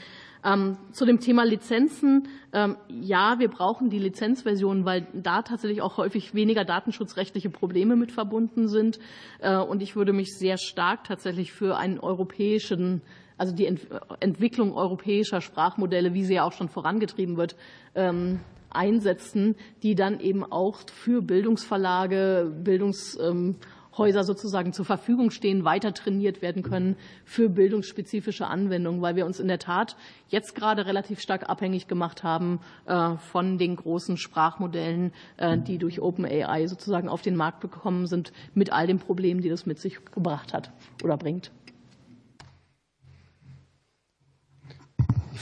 Ähm, 0.43 0.77
zu 0.91 1.05
dem 1.05 1.19
Thema 1.19 1.45
Lizenzen. 1.45 2.27
Ähm, 2.51 2.75
ja, 2.87 3.37
wir 3.37 3.47
brauchen 3.47 3.91
die 3.91 3.99
Lizenzversion, 3.99 4.85
weil 4.85 5.05
da 5.13 5.43
tatsächlich 5.43 5.83
auch 5.83 5.97
häufig 5.97 6.33
weniger 6.33 6.65
datenschutzrechtliche 6.65 7.51
Probleme 7.51 7.95
mit 7.95 8.11
verbunden 8.11 8.67
sind. 8.67 8.99
Äh, 9.39 9.57
und 9.57 9.83
ich 9.83 9.95
würde 9.95 10.13
mich 10.13 10.35
sehr 10.35 10.57
stark 10.57 11.03
tatsächlich 11.03 11.51
für 11.51 11.77
einen 11.77 11.99
europäischen 11.99 13.01
also 13.37 13.55
die 13.55 13.65
Ent 13.65 13.87
Entwicklung 14.19 14.75
europäischer 14.75 15.41
Sprachmodelle, 15.41 16.13
wie 16.13 16.23
sie 16.23 16.35
ja 16.35 16.43
auch 16.43 16.51
schon 16.51 16.69
vorangetrieben 16.69 17.37
wird, 17.37 17.55
ähm, 17.95 18.39
einsetzen, 18.69 19.55
die 19.81 19.95
dann 19.95 20.19
eben 20.19 20.43
auch 20.43 20.77
für 20.93 21.23
Bildungsverlage, 21.23 22.53
Bildungs 22.63 23.17
ähm, 23.19 23.55
Häuser 23.97 24.23
sozusagen 24.23 24.73
zur 24.73 24.85
Verfügung 24.85 25.31
stehen, 25.31 25.65
weiter 25.65 25.93
trainiert 25.93 26.41
werden 26.41 26.63
können 26.63 26.95
für 27.25 27.49
bildungsspezifische 27.49 28.47
Anwendungen, 28.47 29.01
weil 29.01 29.15
wir 29.15 29.25
uns 29.25 29.39
in 29.39 29.47
der 29.47 29.59
Tat 29.59 29.95
jetzt 30.29 30.55
gerade 30.55 30.85
relativ 30.85 31.19
stark 31.19 31.49
abhängig 31.49 31.87
gemacht 31.87 32.23
haben 32.23 32.59
äh, 32.85 33.17
von 33.17 33.57
den 33.57 33.75
großen 33.75 34.17
Sprachmodellen, 34.17 35.11
äh, 35.37 35.57
die 35.57 35.77
durch 35.77 36.01
OpenAI 36.01 36.67
sozusagen 36.67 37.09
auf 37.09 37.21
den 37.21 37.35
Markt 37.35 37.61
gekommen 37.61 38.07
sind, 38.07 38.31
mit 38.53 38.71
all 38.71 38.87
den 38.87 38.99
Problemen, 38.99 39.41
die 39.41 39.49
das 39.49 39.65
mit 39.65 39.79
sich 39.79 40.03
gebracht 40.05 40.53
hat 40.53 40.71
oder 41.03 41.17
bringt. 41.17 41.51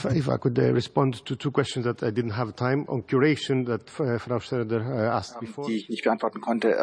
If, 0.04 0.28
I 0.28 0.38
could 0.38 0.58
uh, 0.58 0.72
respond 0.72 1.26
to 1.26 1.36
two 1.36 1.50
questions 1.50 1.84
that 1.84 2.02
I 2.02 2.10
didn't 2.10 2.32
have 2.32 2.54
time 2.54 2.86
on 2.88 3.02
curation 3.02 3.66
that 3.66 3.82
uh, 4.00 4.18
Frau 4.18 4.40
Schroeder 4.40 4.80
uh, 4.80 5.16
asked 5.16 5.40
before. 5.40 5.68
Die 5.68 5.76
ich 5.76 5.88
nicht 5.90 6.04
beantworten 6.04 6.40
konnte. 6.40 6.76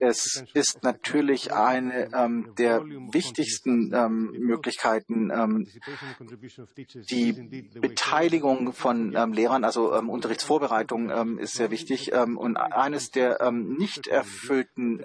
Es 0.00 0.42
ist 0.54 0.82
natürlich 0.82 1.52
eine 1.52 2.08
ähm, 2.14 2.54
der 2.56 2.82
wichtigsten 2.82 3.92
ähm, 3.94 4.32
Möglichkeiten, 4.32 5.30
ähm, 5.30 5.68
die 7.10 7.32
Beteiligung 7.78 8.72
von 8.72 9.14
ähm, 9.14 9.34
Lehrern, 9.34 9.62
also 9.62 9.94
ähm, 9.94 10.08
Unterrichtsvorbereitung 10.08 11.10
ähm, 11.10 11.38
ist 11.38 11.54
sehr 11.54 11.70
wichtig. 11.70 12.12
und 12.12 12.56
eines 12.56 13.10
der 13.10 13.50
nicht 13.52 14.06
erfüllten 14.06 15.02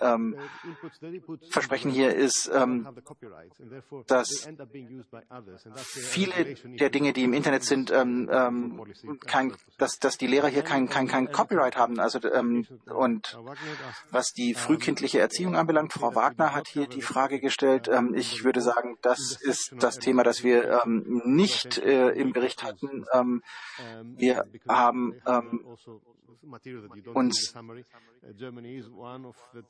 Versprechen 1.49 1.91
hier 1.91 2.15
ist, 2.15 2.49
dass 4.07 4.48
viele 5.83 6.56
der 6.80 6.90
Dinge, 6.90 7.14
die 7.14 7.24
im 7.24 7.33
Internet 7.33 7.64
sind, 7.64 7.91
kein, 7.91 9.53
dass, 9.77 9.99
dass 9.99 10.17
die 10.17 10.27
Lehrer 10.27 10.48
hier 10.48 10.64
kein, 10.64 10.88
kein, 10.88 11.07
kein 11.07 11.32
Copyright 11.32 11.75
haben. 11.75 11.99
Also 11.99 12.19
und 12.85 13.38
was 14.11 14.32
die 14.33 14.53
Früh 14.53 14.77
frühkindliche 14.85 15.19
Erziehung 15.19 15.55
anbelangt, 15.55 15.93
Frau 15.93 16.14
Wagner 16.14 16.53
hat 16.53 16.67
hier 16.67 16.88
die 16.88 17.01
Frage 17.01 17.39
gestellt. 17.39 17.88
Ähm, 17.88 18.14
ich 18.14 18.43
würde 18.43 18.61
sagen, 18.61 18.97
das 19.01 19.35
ist 19.41 19.73
das 19.80 19.97
Thema, 19.97 20.22
das 20.23 20.43
wir 20.43 20.83
ähm, 20.85 21.23
nicht 21.25 21.80
äh, 21.80 22.09
im 22.09 22.33
Bericht 22.33 22.61
hatten. 22.64 23.05
Ähm, 23.11 23.41
wir 24.15 24.45
haben 24.67 25.15
uns 27.14 27.53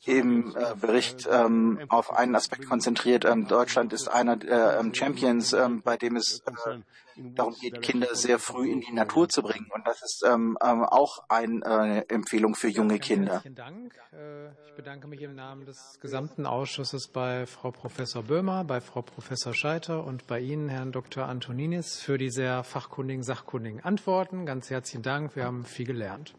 im 0.06 0.56
äh, 0.56 0.76
Bericht 0.76 1.28
ähm, 1.32 1.80
auf 1.90 2.12
einen 2.14 2.36
Aspekt 2.36 2.68
konzentriert. 2.68 3.26
Ähm, 3.26 3.48
Deutschland 3.48 3.94
ist 3.94 4.08
einer 4.08 4.36
der 4.36 4.80
ähm, 4.80 4.94
Champions, 4.94 5.54
ähm, 5.54 5.82
bei 5.82 5.98
dem 5.98 6.16
es 6.16 6.42
äh, 6.46 6.80
darum 7.16 7.56
geht, 7.62 7.82
Kinder 7.82 8.14
sehr 8.14 8.40
früh 8.40 8.70
in 8.70 8.82
die 8.82 8.94
Natur 8.94 9.30
zu 9.30 9.42
bringen. 9.42 9.68
Und 9.74 9.88
das 9.88 10.02
ist 10.04 10.26
auch 10.26 11.24
eine 11.30 12.06
äh, 12.08 12.14
Empfehlung 12.14 12.56
für 12.56 12.68
junge 12.68 13.00
Kinder. 13.00 13.40
Vielen 13.42 13.56
Dank. 13.56 13.96
Äh, 14.12 14.50
ich 14.66 14.76
bedanke 14.76 15.05
mich 15.08 15.22
im 15.22 15.36
Namen 15.36 15.66
des 15.66 16.00
gesamten 16.02 16.46
Ausschusses 16.46 17.08
bei 17.08 17.46
Frau 17.46 17.72
Professor 17.72 18.24
Böhmer, 18.24 18.64
bei 18.64 18.82
Frau 18.82 19.02
Professor 19.02 19.54
Scheiter 19.54 20.04
und 20.04 20.26
bei 20.26 20.40
Ihnen, 20.40 20.68
Herrn 20.68 20.92
Dr. 20.92 21.26
Antoninis, 21.26 22.00
für 22.00 22.18
die 22.18 22.32
sehr 22.32 22.64
fachkundigen, 22.64 23.22
sachkundigen 23.22 23.82
Antworten. 23.82 24.46
Ganz 24.46 24.70
herzlichen 24.70 25.04
Dank. 25.04 25.36
Wir 25.36 25.46
haben 25.46 25.66
viel 25.66 25.86
gelernt. 25.86 26.34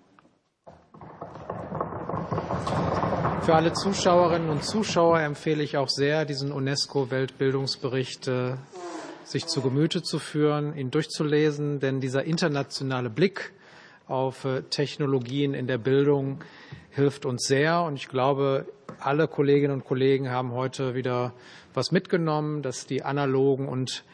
Für 3.43 3.55
alle 3.55 3.73
Zuschauerinnen 3.73 4.51
und 4.51 4.65
Zuschauer 4.65 5.21
empfehle 5.21 5.63
ich 5.63 5.77
auch 5.77 5.89
sehr, 5.89 6.25
diesen 6.25 6.51
UNESCO-Weltbildungsbericht 6.51 8.27
äh, 8.27 8.55
sich 9.23 9.47
zu 9.47 9.61
Gemüte 9.61 10.03
zu 10.03 10.19
führen, 10.19 10.77
ihn 10.77 10.91
durchzulesen, 10.91 11.79
denn 11.79 12.01
dieser 12.01 12.25
internationale 12.25 13.11
Blick 13.11 13.53
auf 14.07 14.45
äh, 14.45 14.63
Technologien 14.63 15.55
in 15.55 15.67
der 15.67 15.79
Bildung 15.79 16.39
hilft 16.91 17.27
uns 17.27 17.45
sehr. 17.47 17.83
Und 17.83 17.97
ich 17.97 18.09
glaube, 18.09 18.67
alle 19.01 19.29
Kolleginnen 19.29 19.75
und 19.75 19.85
Kollegen 19.85 20.31
haben 20.31 20.53
heute 20.53 20.95
wieder 20.95 21.33
was 21.75 21.93
mitgenommen, 21.93 22.63
dass 22.63 22.87
die 22.87 23.03
analogen 23.03 23.69
und 23.69 24.05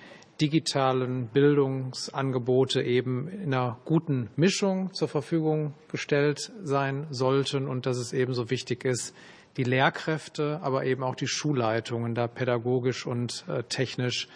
digitalen 0.40 1.28
Bildungsangebote 1.28 2.82
eben 2.82 3.28
in 3.28 3.54
einer 3.54 3.78
guten 3.84 4.28
Mischung 4.34 4.92
zur 4.92 5.06
Verfügung 5.06 5.74
gestellt 5.90 6.50
sein 6.64 7.06
sollten 7.10 7.68
und 7.68 7.86
dass 7.86 7.98
es 7.98 8.12
ebenso 8.12 8.50
wichtig 8.50 8.84
ist, 8.84 9.14
die 9.56 9.64
Lehrkräfte, 9.64 10.60
aber 10.62 10.84
eben 10.84 11.02
auch 11.02 11.14
die 11.14 11.28
Schulleitungen 11.28 12.14
da 12.14 12.26
pädagogisch 12.26 13.06
und 13.06 13.44
äh, 13.48 13.62
technisch 13.64 14.26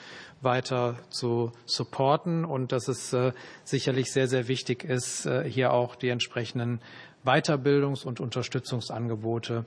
weiter 0.43 0.97
zu 1.11 1.53
supporten 1.65 2.45
und 2.45 2.73
dass 2.73 2.89
es 2.89 3.13
äh, 3.13 3.33
sicherlich 3.65 4.13
sehr, 4.13 4.29
sehr 4.29 4.49
wichtig 4.49 4.85
ist, 4.85 5.27
äh, 5.27 5.49
hier 5.49 5.73
auch 5.73 5.97
die 5.97 6.09
entsprechenden 6.09 6.81
Weiterbildungs- 7.25 8.05
und 8.05 8.21
Unterstützungsangebote 8.21 9.65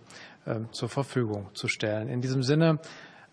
zur 0.72 0.88
Verfügung 0.88 1.50
zu 1.54 1.68
stellen. 1.68 2.08
In 2.08 2.22
diesem 2.22 2.42
Sinne 2.42 2.80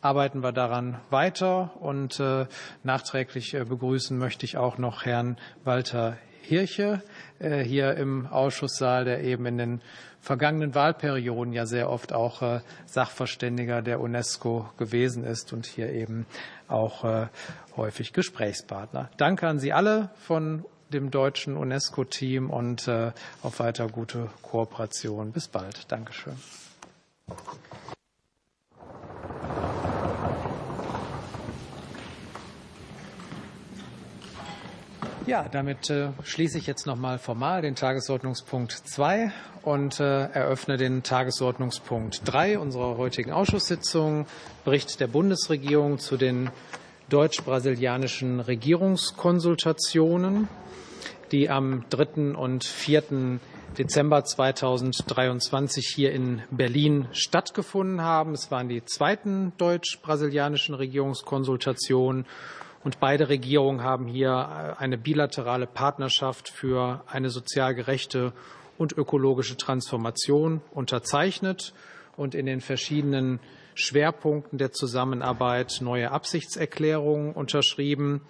arbeiten 0.00 0.42
wir 0.42 0.52
daran 0.52 1.00
weiter. 1.10 1.72
Und 1.80 2.20
äh, 2.20 2.46
nachträglich 2.82 3.54
äh, 3.54 3.64
begrüßen 3.64 4.16
möchte 4.16 4.44
ich 4.44 4.56
auch 4.56 4.78
noch 4.78 5.04
Herrn 5.04 5.36
Walter 5.64 6.16
Hirche 6.42 7.02
äh, 7.02 7.08
hier 7.40 7.94
im 7.96 8.26
Ausschusssaal, 8.26 9.04
der 9.04 9.22
eben 9.22 9.46
in 9.46 9.58
den 9.58 9.80
vergangenen 10.20 10.74
Wahlperioden 10.74 11.52
ja 11.52 11.66
sehr 11.66 11.90
oft 11.90 12.12
auch 12.12 12.60
Sachverständiger 12.86 13.82
der 13.82 14.00
UNESCO 14.00 14.68
gewesen 14.76 15.24
ist 15.24 15.52
und 15.52 15.66
hier 15.66 15.92
eben 15.92 16.26
auch 16.68 17.28
häufig 17.76 18.12
Gesprächspartner. 18.12 19.10
Danke 19.16 19.46
an 19.46 19.58
Sie 19.58 19.72
alle 19.72 20.10
von 20.26 20.64
dem 20.92 21.10
deutschen 21.10 21.56
UNESCO-Team 21.56 22.50
und 22.50 22.88
auf 22.88 23.58
weiter 23.60 23.88
gute 23.88 24.30
Kooperation. 24.42 25.32
Bis 25.32 25.48
bald. 25.48 25.90
Dankeschön. 25.92 26.36
Ja, 35.26 35.46
damit 35.50 35.90
äh, 35.90 36.10
schließe 36.22 36.56
ich 36.56 36.68
jetzt 36.68 36.86
nochmal 36.86 37.18
formal 37.18 37.60
den 37.60 37.74
Tagesordnungspunkt 37.74 38.70
2 38.70 39.32
und 39.62 39.98
äh, 39.98 40.26
eröffne 40.26 40.76
den 40.76 41.02
Tagesordnungspunkt 41.02 42.20
3 42.24 42.60
unserer 42.60 42.96
heutigen 42.96 43.32
Ausschusssitzung. 43.32 44.26
Bericht 44.64 45.00
der 45.00 45.08
Bundesregierung 45.08 45.98
zu 45.98 46.16
den 46.16 46.50
deutsch-brasilianischen 47.08 48.38
Regierungskonsultationen, 48.38 50.46
die 51.32 51.50
am 51.50 51.84
3. 51.90 52.36
und 52.36 52.62
4. 52.62 53.40
Dezember 53.76 54.22
2023 54.22 55.92
hier 55.92 56.12
in 56.12 56.42
Berlin 56.52 57.08
stattgefunden 57.10 58.00
haben. 58.00 58.32
Es 58.32 58.52
waren 58.52 58.68
die 58.68 58.84
zweiten 58.84 59.52
deutsch-brasilianischen 59.58 60.76
Regierungskonsultationen 60.76 62.26
und 62.86 63.00
beide 63.00 63.28
Regierungen 63.28 63.82
haben 63.82 64.06
hier 64.06 64.28
äh, 64.78 64.80
eine 64.80 64.96
bilaterale 64.96 65.66
Partnerschaft 65.66 66.48
für 66.48 67.02
eine 67.08 67.30
sozial 67.30 67.74
gerechte 67.74 68.32
und 68.78 68.96
ökologische 68.96 69.56
Transformation 69.56 70.60
unterzeichnet 70.70 71.74
und 72.16 72.36
in 72.36 72.46
den 72.46 72.60
verschiedenen 72.60 73.40
Schwerpunkten 73.74 74.56
der 74.56 74.70
Zusammenarbeit 74.70 75.80
neue 75.80 76.12
Absichtserklärungen 76.12 77.32
unterschrieben. 77.32 78.20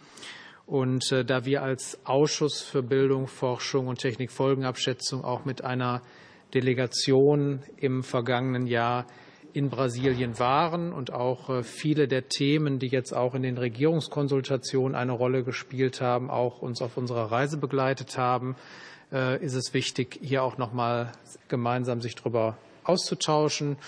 Und 0.65 1.12
äh, 1.12 1.23
da 1.23 1.44
wir 1.44 1.62
als 1.62 1.99
Ausschuss 2.05 2.62
für 2.62 2.83
Bildung, 2.83 3.26
Forschung 3.26 3.89
und 3.89 3.99
Technikfolgenabschätzung 3.99 5.23
auch 5.23 5.44
mit 5.44 5.65
einer 5.65 6.01
Delegation 6.55 7.62
im 7.76 8.02
vergangenen 8.02 8.67
Jahr 8.67 9.05
in 9.57 9.70
Brasilien 9.70 10.39
waren 10.39 10.93
und 10.93 11.15
auch 11.15 11.49
äh, 11.49 11.62
viele 11.62 12.09
der 12.09 12.28
Themen, 12.28 12.78
die 12.78 12.89
jetzt 12.89 13.15
auch 13.15 13.35
in 13.35 13.43
den 13.43 13.57
Regierungskonsultationen 13.57 14.94
eine 14.94 15.12
Rolle 15.12 15.44
gespielt 15.44 16.02
haben, 16.02 16.31
auch 16.31 16.60
uns 16.60 16.83
auf 16.83 16.99
unserer 16.99 17.33
Reise 17.33 17.57
begleitet 17.57 18.18
haben, 18.18 18.55
äh, 19.10 19.43
ist 19.43 19.55
es 19.55 19.73
wichtig, 19.73 20.20
hier 20.23 20.43
auch 20.43 20.59
noch 20.59 20.75
mal 20.75 21.10
gemeinsam 21.49 22.02
sich 22.02 22.15
darüber 22.15 22.59
auszutauschen. 22.85 23.78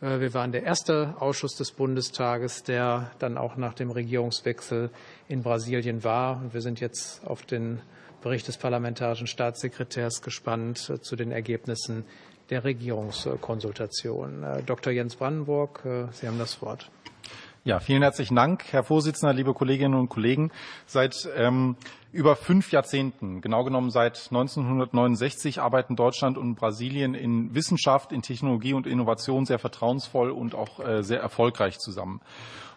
Äh, 0.00 0.20
wir 0.20 0.34
waren 0.34 0.52
der 0.52 0.62
erste 0.62 1.16
Ausschuss 1.18 1.56
des 1.56 1.72
Bundestages, 1.72 2.62
der 2.62 3.10
dann 3.18 3.38
auch 3.38 3.56
nach 3.56 3.74
dem 3.74 3.90
Regierungswechsel 3.90 4.90
in 5.26 5.42
Brasilien 5.42 6.04
war. 6.04 6.40
Und 6.40 6.54
wir 6.54 6.60
sind 6.60 6.78
jetzt 6.78 7.26
auf 7.26 7.42
den 7.42 7.80
Bericht 8.22 8.46
des 8.46 8.56
parlamentarischen 8.56 9.26
Staatssekretärs 9.26 10.22
gespannt 10.22 10.78
zu 11.02 11.16
den 11.16 11.32
Ergebnissen 11.32 12.04
der 12.50 12.64
Regierungskonsultation. 12.64 14.42
Äh, 14.42 14.62
Dr. 14.62 14.92
Jens 14.92 15.16
Brandenburg, 15.16 15.82
äh, 15.84 16.06
Sie 16.12 16.26
haben 16.26 16.38
das 16.38 16.60
Wort. 16.62 16.90
Ja, 17.64 17.80
vielen 17.80 18.02
herzlichen 18.02 18.36
Dank, 18.36 18.64
Herr 18.70 18.82
Vorsitzender, 18.82 19.34
liebe 19.34 19.52
Kolleginnen 19.52 19.94
und 19.94 20.08
Kollegen. 20.08 20.50
Seit 20.86 21.28
ähm, 21.36 21.76
über 22.12 22.34
fünf 22.36 22.72
Jahrzehnten, 22.72 23.42
genau 23.42 23.64
genommen 23.64 23.90
seit 23.90 24.28
1969, 24.30 25.60
arbeiten 25.60 25.94
Deutschland 25.94 26.38
und 26.38 26.54
Brasilien 26.54 27.14
in 27.14 27.54
Wissenschaft, 27.54 28.12
in 28.12 28.22
Technologie 28.22 28.72
und 28.72 28.86
Innovation 28.86 29.44
sehr 29.44 29.58
vertrauensvoll 29.58 30.30
und 30.30 30.54
auch 30.54 30.80
äh, 30.80 31.02
sehr 31.02 31.20
erfolgreich 31.20 31.78
zusammen. 31.78 32.22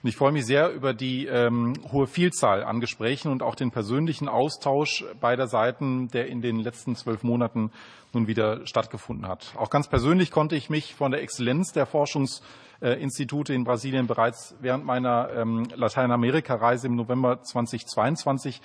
Und 0.03 0.09
ich 0.09 0.15
freue 0.15 0.31
mich 0.31 0.47
sehr 0.47 0.71
über 0.71 0.95
die 0.95 1.27
ähm, 1.27 1.73
hohe 1.91 2.07
Vielzahl 2.07 2.63
an 2.63 2.79
Gesprächen 2.79 3.31
und 3.31 3.43
auch 3.43 3.53
den 3.53 3.69
persönlichen 3.69 4.27
Austausch 4.27 5.05
beider 5.19 5.47
Seiten, 5.47 6.07
der 6.07 6.27
in 6.27 6.41
den 6.41 6.59
letzten 6.59 6.95
zwölf 6.95 7.21
Monaten 7.21 7.71
nun 8.11 8.25
wieder 8.25 8.65
stattgefunden 8.65 9.27
hat. 9.27 9.53
Auch 9.57 9.69
ganz 9.69 9.87
persönlich 9.87 10.31
konnte 10.31 10.55
ich 10.55 10.71
mich 10.71 10.95
von 10.95 11.11
der 11.11 11.21
Exzellenz 11.21 11.71
der 11.71 11.85
Forschungsinstitute 11.85 13.53
in 13.53 13.63
Brasilien 13.63 14.07
bereits 14.07 14.55
während 14.59 14.85
meiner 14.85 15.29
ähm, 15.35 15.67
Lateinamerika-Reise 15.75 16.87
im 16.87 16.95
November 16.95 17.43
2022 17.43 18.59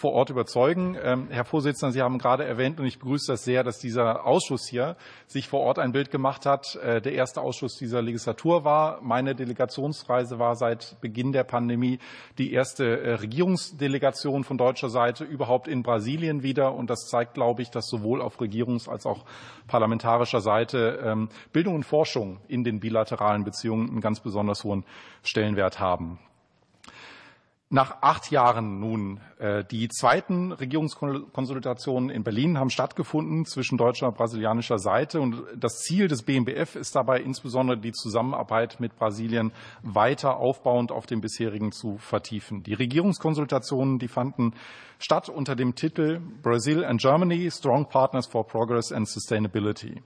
vor 0.00 0.12
Ort 0.14 0.30
überzeugen. 0.30 0.96
Ähm, 1.02 1.28
Herr 1.28 1.44
Vorsitzender, 1.44 1.92
Sie 1.92 2.00
haben 2.00 2.16
gerade 2.16 2.44
erwähnt, 2.44 2.80
und 2.80 2.86
ich 2.86 2.98
begrüße 2.98 3.32
das 3.32 3.44
sehr, 3.44 3.62
dass 3.62 3.78
dieser 3.78 4.24
Ausschuss 4.24 4.66
hier 4.66 4.96
sich 5.26 5.46
vor 5.46 5.60
Ort 5.60 5.78
ein 5.78 5.92
Bild 5.92 6.10
gemacht 6.10 6.46
hat. 6.46 6.76
Äh, 6.76 7.02
der 7.02 7.12
erste 7.12 7.42
Ausschuss 7.42 7.76
dieser 7.76 8.00
Legislatur 8.00 8.64
war. 8.64 9.02
Meine 9.02 9.34
Delegationsreise 9.34 10.38
war 10.38 10.56
seit 10.56 10.96
Beginn 11.02 11.32
der 11.32 11.44
Pandemie 11.44 11.98
die 12.38 12.54
erste 12.54 13.02
äh, 13.02 13.14
Regierungsdelegation 13.16 14.42
von 14.42 14.56
deutscher 14.56 14.88
Seite 14.88 15.24
überhaupt 15.24 15.68
in 15.68 15.82
Brasilien 15.82 16.42
wieder. 16.42 16.72
Und 16.72 16.88
das 16.88 17.06
zeigt, 17.06 17.34
glaube 17.34 17.60
ich, 17.60 17.70
dass 17.70 17.86
sowohl 17.86 18.22
auf 18.22 18.40
Regierungs- 18.40 18.88
als 18.88 19.04
auch 19.04 19.26
parlamentarischer 19.66 20.40
Seite 20.40 20.98
ähm, 21.04 21.28
Bildung 21.52 21.74
und 21.74 21.84
Forschung 21.84 22.40
in 22.48 22.64
den 22.64 22.80
bilateralen 22.80 23.44
Beziehungen 23.44 23.90
einen 23.90 24.00
ganz 24.00 24.20
besonders 24.20 24.64
hohen 24.64 24.86
Stellenwert 25.22 25.78
haben. 25.78 26.18
Nach 27.72 28.02
acht 28.02 28.32
Jahren 28.32 28.80
nun, 28.80 29.20
äh, 29.38 29.62
die 29.62 29.86
zweiten 29.86 30.50
Regierungskonsultationen 30.50 32.10
in 32.10 32.24
Berlin 32.24 32.58
haben 32.58 32.68
stattgefunden 32.68 33.44
zwischen 33.44 33.78
deutscher 33.78 34.08
und 34.08 34.16
brasilianischer 34.16 34.80
Seite. 34.80 35.20
Und 35.20 35.44
das 35.56 35.78
Ziel 35.78 36.08
des 36.08 36.24
BMBF 36.24 36.74
ist 36.74 36.96
dabei 36.96 37.20
insbesondere 37.20 37.78
die 37.78 37.92
Zusammenarbeit 37.92 38.80
mit 38.80 38.96
Brasilien 38.96 39.52
weiter 39.82 40.38
aufbauend 40.38 40.90
auf 40.90 41.06
dem 41.06 41.20
bisherigen 41.20 41.70
zu 41.70 41.96
vertiefen. 41.98 42.64
Die 42.64 42.74
Regierungskonsultationen, 42.74 44.00
die 44.00 44.08
fanden 44.08 44.52
statt 44.98 45.28
unter 45.28 45.54
dem 45.54 45.76
Titel 45.76 46.18
Brazil 46.42 46.84
and 46.84 47.00
Germany, 47.00 47.52
Strong 47.52 47.88
Partners 47.88 48.26
for 48.26 48.44
Progress 48.48 48.90
and 48.90 49.06
Sustainability. 49.06 50.02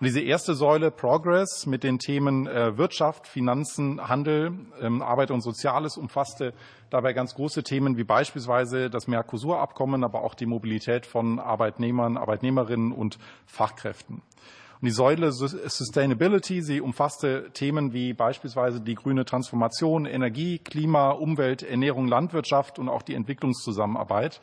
Und 0.00 0.06
diese 0.06 0.22
erste 0.22 0.54
Säule 0.54 0.90
Progress 0.90 1.66
mit 1.66 1.84
den 1.84 1.98
Themen 1.98 2.46
äh, 2.46 2.78
Wirtschaft, 2.78 3.26
Finanzen, 3.26 4.08
Handel, 4.08 4.52
ähm, 4.80 5.02
Arbeit 5.02 5.30
und 5.30 5.42
Soziales 5.42 5.98
umfasste 5.98 6.54
dabei 6.88 7.12
ganz 7.12 7.34
große 7.34 7.62
Themen 7.64 7.98
wie 7.98 8.04
beispielsweise 8.04 8.88
das 8.88 9.08
Mercosur-Abkommen, 9.08 10.02
aber 10.02 10.22
auch 10.24 10.34
die 10.34 10.46
Mobilität 10.46 11.04
von 11.04 11.38
Arbeitnehmern, 11.38 12.16
Arbeitnehmerinnen 12.16 12.92
und 12.92 13.18
Fachkräften. 13.44 14.22
Und 14.80 14.86
die 14.86 14.90
Säule 14.90 15.32
Sustainability, 15.32 16.62
sie 16.62 16.80
umfasste 16.80 17.50
Themen 17.52 17.92
wie 17.92 18.14
beispielsweise 18.14 18.80
die 18.80 18.94
grüne 18.94 19.26
Transformation, 19.26 20.06
Energie, 20.06 20.60
Klima, 20.60 21.10
Umwelt, 21.10 21.62
Ernährung, 21.62 22.08
Landwirtschaft 22.08 22.78
und 22.78 22.88
auch 22.88 23.02
die 23.02 23.14
Entwicklungszusammenarbeit 23.14 24.40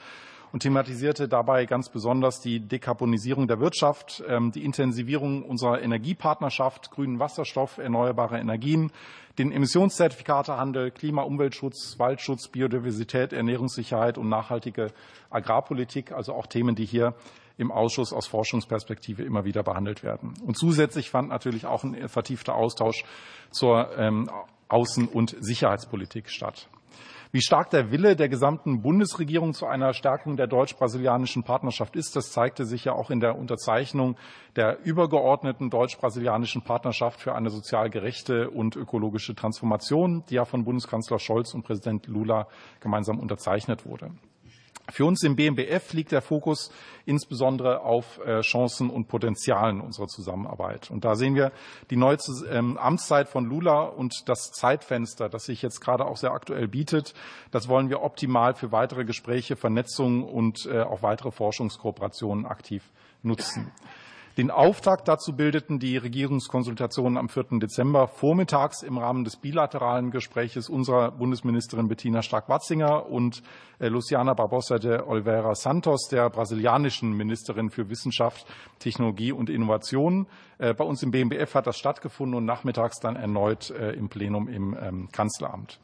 und 0.52 0.62
thematisierte 0.62 1.28
dabei 1.28 1.66
ganz 1.66 1.90
besonders 1.90 2.40
die 2.40 2.60
Dekarbonisierung 2.60 3.48
der 3.48 3.60
Wirtschaft, 3.60 4.24
ähm, 4.28 4.52
die 4.52 4.64
Intensivierung 4.64 5.44
unserer 5.44 5.82
Energiepartnerschaft, 5.82 6.92
grünen 6.92 7.20
Wasserstoff, 7.20 7.78
erneuerbare 7.78 8.40
Energien, 8.40 8.92
den 9.38 9.52
Emissionszertifikatehandel, 9.52 10.92
Klima, 10.92 11.22
Umweltschutz, 11.22 12.00
Waldschutz, 12.00 12.48
Biodiversität, 12.48 13.34
Ernährungssicherheit 13.34 14.18
und 14.18 14.30
nachhaltige 14.30 14.92
Agrarpolitik, 15.30 16.12
also 16.12 16.34
auch 16.34 16.48
Themen, 16.48 16.76
die 16.76 16.86
hier 16.86 17.14
im 17.58 17.72
Ausschuss 17.72 18.14
aus 18.14 18.28
Forschungsperspektive 18.28 19.24
immer 19.24 19.46
wieder 19.46 19.64
behandelt 19.64 20.04
werden. 20.04 20.34
Und 20.46 20.58
zusätzlich 20.58 21.10
fand 21.10 21.30
natürlich 21.30 21.66
auch 21.66 21.84
ein 21.84 22.08
vertiefter 22.08 22.56
Austausch 22.56 23.04
zur 23.52 23.98
ähm, 23.98 24.30
Außen- 24.70 25.08
und 25.08 25.36
Sicherheitspolitik 25.40 26.30
statt. 26.30 26.68
Wie 27.32 27.42
stark 27.42 27.70
der 27.72 27.92
Wille 27.92 28.16
der 28.16 28.30
gesamten 28.30 28.82
Bundesregierung 28.82 29.54
zu 29.54 29.66
einer 29.66 29.94
Stärkung 29.94 30.38
der 30.38 30.48
deutsch-brasilianischen 30.48 31.44
Partnerschaft 31.44 31.98
ist, 31.98 32.16
das 32.16 32.32
zeigte 32.32 32.66
sich 32.66 32.86
ja 32.86 32.94
auch 32.94 33.10
in 33.10 33.20
der 33.20 33.38
Unterzeichnung 33.38 34.16
der 34.56 34.80
übergeordneten 34.86 35.70
deutsch-brasilianischen 35.70 36.62
Partnerschaft 36.62 37.20
für 37.20 37.36
eine 37.36 37.50
sozial 37.50 37.90
gerechte 37.90 38.50
und 38.50 38.78
ökologische 38.78 39.36
Transformation, 39.36 40.24
die 40.30 40.36
ja 40.36 40.46
von 40.46 40.64
Bundeskanzler 40.64 41.20
Scholz 41.20 41.54
und 41.54 41.64
Präsident 41.64 42.08
Lula 42.08 42.48
gemeinsam 42.80 43.20
unterzeichnet 43.20 43.86
wurde. 43.86 44.12
Für 44.90 45.06
uns 45.06 45.22
im 45.24 45.36
BMBF 45.36 45.92
liegt 45.94 46.14
der 46.14 46.22
Fokus 46.22 46.72
insbesondere 47.06 47.82
auf 47.82 48.20
äh, 48.26 48.40
Chancen 48.42 48.90
und 48.90 49.08
Potenzialen 49.08 49.82
unserer 49.82 50.08
Zusammenarbeit. 50.08 50.90
Und 50.90 51.04
da 51.04 51.16
sehen 51.16 51.36
wir 51.36 51.52
die 51.90 51.98
neue 51.98 52.18
ähm, 52.50 52.78
Amtszeit 52.78 53.28
von 53.28 53.46
Lula 53.46 53.82
und 53.82 54.30
das 54.30 54.52
Zeitfenster, 54.52 55.28
das 55.28 55.46
sich 55.46 55.62
jetzt 55.62 55.82
gerade 55.82 56.06
auch 56.06 56.16
sehr 56.16 56.32
aktuell 56.32 56.68
bietet. 56.70 57.14
Das 57.52 57.68
wollen 57.68 57.90
wir 57.90 58.02
optimal 58.02 58.54
für 58.54 58.72
weitere 58.72 59.04
Gespräche, 59.04 59.58
Vernetzung 59.58 60.24
und 60.24 60.66
äh, 60.66 60.82
auch 60.82 61.02
weitere 61.02 61.32
Forschungskooperationen 61.32 62.46
aktiv 62.46 62.84
nutzen. 63.24 63.72
Den 64.38 64.52
Auftakt 64.52 65.08
dazu 65.08 65.36
bildeten 65.36 65.80
die 65.80 65.98
Regierungskonsultationen 65.98 67.18
am 67.18 67.28
4. 67.28 67.58
Dezember 67.60 68.08
vormittags 68.08 68.84
im 68.84 69.00
Rahmen 69.00 69.24
des 69.24 69.38
bilateralen 69.38 70.12
Gespräches 70.12 70.70
unserer 70.70 71.10
Bundesministerin 71.10 71.88
Bettina 71.88 72.22
Stark-Watzinger 72.22 73.10
und 73.10 73.42
äh, 73.80 73.88
Luciana 73.88 74.36
Barbosa 74.36 74.78
de 74.78 75.02
Oliveira 75.02 75.56
Santos, 75.56 76.08
der 76.10 76.30
brasilianischen 76.30 77.14
Ministerin 77.14 77.72
für 77.72 77.90
Wissenschaft, 77.90 78.46
Technologie 78.78 79.32
und 79.32 79.50
Innovation. 79.50 80.28
Äh, 80.60 80.76
bei 80.76 80.84
uns 80.84 81.02
im 81.02 81.10
BMBF 81.10 81.56
hat 81.56 81.66
das 81.66 81.80
stattgefunden 81.80 82.38
und 82.38 82.46
nachmittags 82.46 83.00
dann 83.00 83.16
erneut 83.16 83.72
äh, 83.72 83.94
im 83.94 84.08
Plenum 84.08 84.48
im 84.50 84.78
ähm, 84.80 85.10
Kanzleramt. 85.12 85.80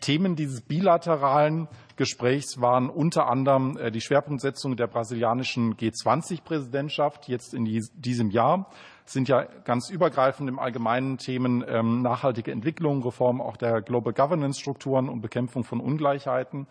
Themen 0.00 0.36
dieses 0.36 0.62
bilateralen 0.62 1.68
Gesprächs 1.96 2.60
waren 2.60 2.88
unter 2.88 3.28
anderem 3.28 3.76
äh, 3.76 3.90
die 3.90 4.00
Schwerpunktsetzung 4.00 4.76
der 4.76 4.86
brasilianischen 4.86 5.76
G20-Präsidentschaft 5.76 7.28
jetzt 7.28 7.54
in 7.54 7.64
diesem 7.94 8.30
Jahr. 8.30 8.70
Es 9.04 9.12
sind 9.12 9.28
ja 9.28 9.42
ganz 9.64 9.90
übergreifend 9.90 10.48
im 10.48 10.58
Allgemeinen 10.58 11.18
Themen 11.18 11.64
ähm, 11.66 12.00
nachhaltige 12.00 12.52
Entwicklung, 12.52 13.02
Reform 13.02 13.40
auch 13.40 13.56
der 13.56 13.82
Global 13.82 14.12
Governance-Strukturen 14.12 15.08
und 15.08 15.20
Bekämpfung 15.20 15.64
von 15.64 15.80
Ungleichheiten. 15.80 16.66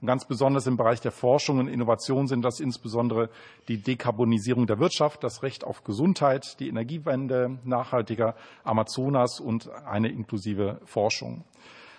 Und 0.00 0.06
ganz 0.06 0.26
besonders 0.26 0.66
im 0.66 0.76
Bereich 0.76 1.00
der 1.00 1.12
Forschung 1.12 1.60
und 1.60 1.68
Innovation 1.68 2.26
sind 2.26 2.42
das 2.42 2.60
insbesondere 2.60 3.30
die 3.68 3.80
Dekarbonisierung 3.80 4.66
der 4.66 4.78
Wirtschaft, 4.78 5.24
das 5.24 5.42
Recht 5.42 5.64
auf 5.64 5.84
Gesundheit, 5.84 6.60
die 6.60 6.68
Energiewende, 6.68 7.58
nachhaltiger 7.64 8.34
Amazonas 8.64 9.40
und 9.40 9.70
eine 9.86 10.08
inklusive 10.08 10.80
Forschung. 10.84 11.44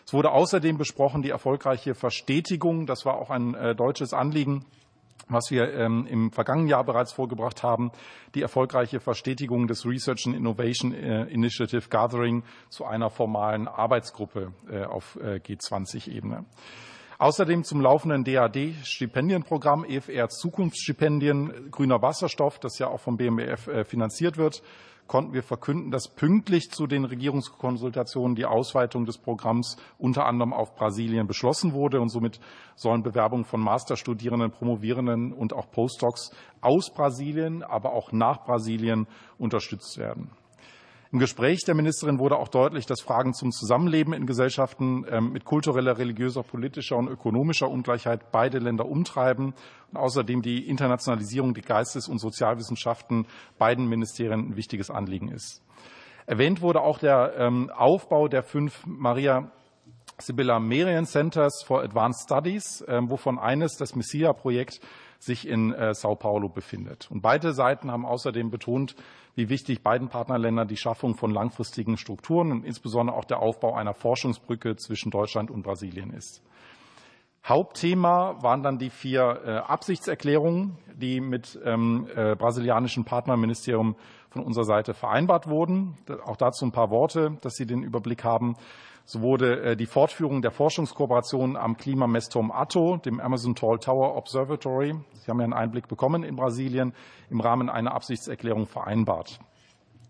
Es 0.06 0.14
wurde 0.14 0.32
außerdem 0.32 0.78
besprochen 0.78 1.24
die 1.24 1.32
erfolgreiche 1.32 1.96
Verstetigung. 1.96 2.86
Das 2.86 3.06
war 3.06 3.18
auch 3.18 3.30
ein 3.32 3.56
äh, 3.56 3.76
deutsches 3.76 4.14
Anliegen 4.14 4.66
was 5.28 5.50
wir 5.50 5.74
ähm, 5.74 6.06
im 6.08 6.32
vergangenen 6.32 6.68
Jahr 6.68 6.84
bereits 6.84 7.14
vorgebracht 7.14 7.64
haben, 7.64 7.92
die 8.36 8.42
erfolgreiche 8.42 9.00
Verstetigung 9.00 9.68
des 9.68 9.86
Research 9.86 10.26
and 10.28 10.36
Innovation 10.36 10.94
äh, 10.94 11.24
Initiative 11.24 11.90
Gathering 11.90 12.44
zu 12.70 12.86
einer 12.86 13.10
formalen 13.10 13.68
Arbeitsgruppe 13.68 14.54
äh, 14.70 14.84
auf 14.84 15.18
G20-Ebene. 15.20 16.46
Außerdem 17.18 17.64
zum 17.64 17.80
laufenden 17.80 18.26
DAD-Stipendienprogramm 18.26 19.86
EFR 19.86 20.28
Zukunftsstipendien 20.30 21.72
Grüner 21.72 22.02
Wasserstoff, 22.02 22.60
das 22.60 22.78
ja 22.78 22.88
auch 22.88 23.00
vom 23.00 23.16
BMBF 23.16 23.88
finanziert 23.88 24.38
wird, 24.38 24.62
konnten 25.08 25.34
wir 25.34 25.44
verkünden, 25.44 25.92
dass 25.92 26.08
pünktlich 26.08 26.72
zu 26.72 26.88
den 26.88 27.06
Regierungskonsultationen 27.06 28.36
die 28.36 28.46
Ausweitung 28.46 29.06
des 29.06 29.18
Programms 29.18 29.78
unter 29.98 30.26
anderem 30.26 30.54
auf 30.54 30.76
Brasilien 30.76 31.28
beschlossen 31.28 31.74
wurde. 31.74 32.02
Und 32.02 32.10
somit 32.10 32.40
sollen 32.76 33.04
Bewerbungen 33.04 33.46
von 33.46 33.62
Masterstudierenden, 33.62 34.52
Promovierenden 34.52 35.34
und 35.34 35.54
auch 35.54 35.70
Postdocs 35.72 36.32
aus 36.62 36.92
Brasilien, 36.94 37.64
aber 37.64 37.94
auch 37.94 38.12
nach 38.12 38.44
Brasilien 38.46 39.08
unterstützt 39.38 39.98
werden. 39.98 40.32
Im 41.16 41.20
Gespräch 41.20 41.64
der 41.64 41.76
Ministerin 41.76 42.20
wurde 42.20 42.36
auch 42.36 42.50
deutlich, 42.50 42.88
dass 42.88 43.00
Fragen 43.00 43.34
zum 43.34 43.54
Zusammenleben 43.54 44.12
in 44.12 44.26
Gesellschaften 44.26 45.06
ähm, 45.10 45.32
mit 45.32 45.46
kultureller, 45.46 45.98
religiöser, 45.98 46.44
politischer 46.44 46.98
und 46.98 47.08
ökonomischer 47.08 47.70
Ungleichheit 47.70 48.34
beide 48.34 48.60
Länder 48.60 48.86
umtreiben 48.86 49.54
und 49.94 49.98
außerdem 49.98 50.42
die 50.42 50.68
Internationalisierung 50.68 51.54
der 51.54 51.64
Geistes- 51.64 52.10
und 52.10 52.20
Sozialwissenschaften 52.20 53.28
beiden 53.58 53.88
Ministerien 53.88 54.50
ein 54.50 54.56
wichtiges 54.58 54.92
Anliegen 54.92 55.30
ist. 55.30 55.64
Erwähnt 56.26 56.60
wurde 56.60 56.82
auch 56.82 57.00
der 57.00 57.36
ähm, 57.38 57.70
Aufbau 57.70 58.28
der 58.28 58.44
fünf 58.44 58.86
Maria 58.86 59.50
Sibylla 60.18 60.60
Merian 60.60 61.06
Centers 61.06 61.64
for 61.64 61.82
Advanced 61.82 62.24
Studies, 62.24 62.84
ähm, 62.90 63.10
wovon 63.10 63.40
eines 63.40 63.78
das 63.78 63.96
Messia-Projekt 63.96 64.82
sich 65.26 65.48
in 65.48 65.74
äh, 65.74 65.94
Sao 65.94 66.16
Paulo 66.16 66.50
befindet. 66.50 67.10
Und 67.12 67.22
beide 67.22 67.54
Seiten 67.54 67.92
haben 67.92 68.06
außerdem 68.06 68.52
betont, 68.52 68.96
wie 69.36 69.50
wichtig 69.50 69.84
beiden 69.84 70.08
Partnerländern 70.08 70.68
die 70.68 70.78
Schaffung 70.78 71.16
von 71.16 71.32
langfristigen 71.32 71.98
Strukturen 71.98 72.52
und 72.52 72.66
insbesondere 72.66 73.18
auch 73.18 73.26
der 73.26 73.40
Aufbau 73.40 73.74
einer 73.74 73.94
Forschungsbrücke 73.94 74.76
zwischen 74.78 75.12
Deutschland 75.12 75.52
und 75.52 75.64
Brasilien 75.64 76.12
ist. 76.12 76.42
Hauptthema 77.44 78.42
waren 78.42 78.64
dann 78.64 78.80
die 78.80 78.90
vier 78.90 79.42
äh, 79.46 79.52
Absichtserklärungen, 79.58 80.78
die 80.96 81.22
mit 81.22 81.60
ähm, 81.64 82.08
äh, 82.16 82.36
brasilianischen 82.36 83.06
Partnerministerium 83.06 83.96
von 84.30 84.44
unserer 84.44 84.66
Seite 84.66 84.94
vereinbart 84.96 85.48
wurden. 85.48 85.96
Auch 86.26 86.38
dazu 86.38 86.66
ein 86.66 86.72
paar 86.72 86.90
Worte, 86.90 87.38
dass 87.42 87.54
Sie 87.54 87.68
den 87.68 87.84
Überblick 87.84 88.24
haben. 88.24 88.56
So 89.08 89.22
wurde 89.22 89.62
äh, 89.62 89.76
die 89.78 89.86
Fortführung 89.86 90.42
der 90.42 90.52
Forschungskooperation 90.52 91.56
am 91.58 91.78
Klimamessturm 91.78 92.52
Atto, 92.52 92.98
dem 92.98 93.20
Amazon 93.20 93.54
Tall 93.54 93.78
Tower 93.78 94.16
Observatory, 94.16 94.96
Sie 95.14 95.32
haben 95.32 95.40
ja 95.40 95.44
einen 95.44 95.54
Einblick 95.54 95.88
bekommen 95.88 96.24
in 96.24 96.36
Brasilien, 96.36 96.94
im 97.30 97.40
Rahmen 97.40 97.70
einer 97.70 97.94
Absichtserklärung 97.94 98.66
vereinbart. 98.66 99.40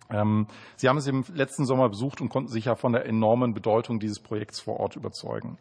Ähm, 0.10 0.48
Sie 0.78 0.88
haben 0.88 0.98
es 0.98 1.08
im 1.08 1.26
letzten 1.34 1.66
Sommer 1.66 1.90
besucht 1.90 2.22
und 2.22 2.30
konnten 2.30 2.50
sich 2.50 2.66
ja 2.66 2.76
von 2.76 2.94
der 2.94 3.06
enormen 3.06 3.54
Bedeutung 3.54 4.00
dieses 4.00 4.20
Projekts 4.20 4.62
vor 4.62 4.80
Ort 4.80 4.96
überzeugen. 4.96 5.58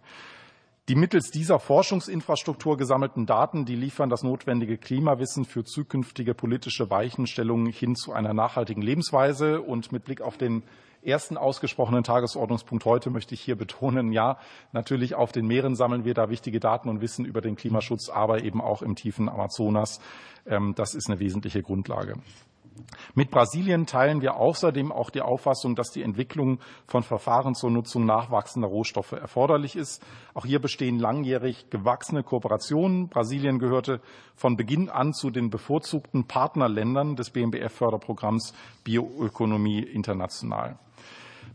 Die 0.88 0.96
mittels 0.96 1.30
dieser 1.30 1.58
Forschungsinfrastruktur 1.58 2.76
gesammelten 2.76 3.24
Daten, 3.24 3.64
die 3.64 3.74
liefern 3.74 4.10
das 4.10 4.22
notwendige 4.22 4.76
Klimawissen 4.76 5.46
für 5.46 5.64
zukünftige 5.64 6.34
politische 6.34 6.90
Weichenstellungen 6.90 7.72
hin 7.72 7.96
zu 7.96 8.12
einer 8.12 8.34
nachhaltigen 8.34 8.82
Lebensweise. 8.82 9.62
Und 9.62 9.92
mit 9.92 10.04
Blick 10.04 10.20
auf 10.20 10.36
den 10.36 10.62
ersten 11.04 11.36
ausgesprochenen 11.36 12.04
Tagesordnungspunkt 12.04 12.84
heute 12.84 13.10
möchte 13.10 13.34
ich 13.34 13.40
hier 13.40 13.56
betonen, 13.56 14.12
ja, 14.12 14.38
natürlich 14.72 15.14
auf 15.14 15.32
den 15.32 15.46
Meeren 15.46 15.74
sammeln 15.74 16.04
wir 16.04 16.14
da 16.14 16.30
wichtige 16.30 16.60
Daten 16.60 16.88
und 16.88 17.00
Wissen 17.00 17.24
über 17.24 17.40
den 17.40 17.56
Klimaschutz, 17.56 18.08
aber 18.08 18.42
eben 18.42 18.60
auch 18.60 18.82
im 18.82 18.96
tiefen 18.96 19.28
Amazonas. 19.28 20.00
Ähm, 20.46 20.74
das 20.76 20.94
ist 20.94 21.08
eine 21.08 21.20
wesentliche 21.20 21.62
Grundlage. 21.62 22.14
Mit 23.14 23.30
Brasilien 23.30 23.86
teilen 23.86 24.20
wir 24.20 24.36
außerdem 24.36 24.90
auch 24.90 25.10
die 25.10 25.20
Auffassung, 25.20 25.76
dass 25.76 25.90
die 25.90 26.02
Entwicklung 26.02 26.58
von 26.86 27.02
Verfahren 27.02 27.54
zur 27.54 27.70
Nutzung 27.70 28.04
nachwachsender 28.04 28.68
Rohstoffe 28.68 29.12
erforderlich 29.12 29.76
ist. 29.76 30.02
Auch 30.34 30.44
hier 30.44 30.60
bestehen 30.60 30.98
langjährig 30.98 31.70
gewachsene 31.70 32.22
Kooperationen. 32.22 33.08
Brasilien 33.08 33.58
gehörte 33.58 34.00
von 34.34 34.56
Beginn 34.56 34.90
an 34.90 35.12
zu 35.12 35.30
den 35.30 35.50
bevorzugten 35.50 36.26
Partnerländern 36.26 37.16
des 37.16 37.30
BMBF-Förderprogramms 37.30 38.54
Bioökonomie 38.82 39.80
international. 39.80 40.78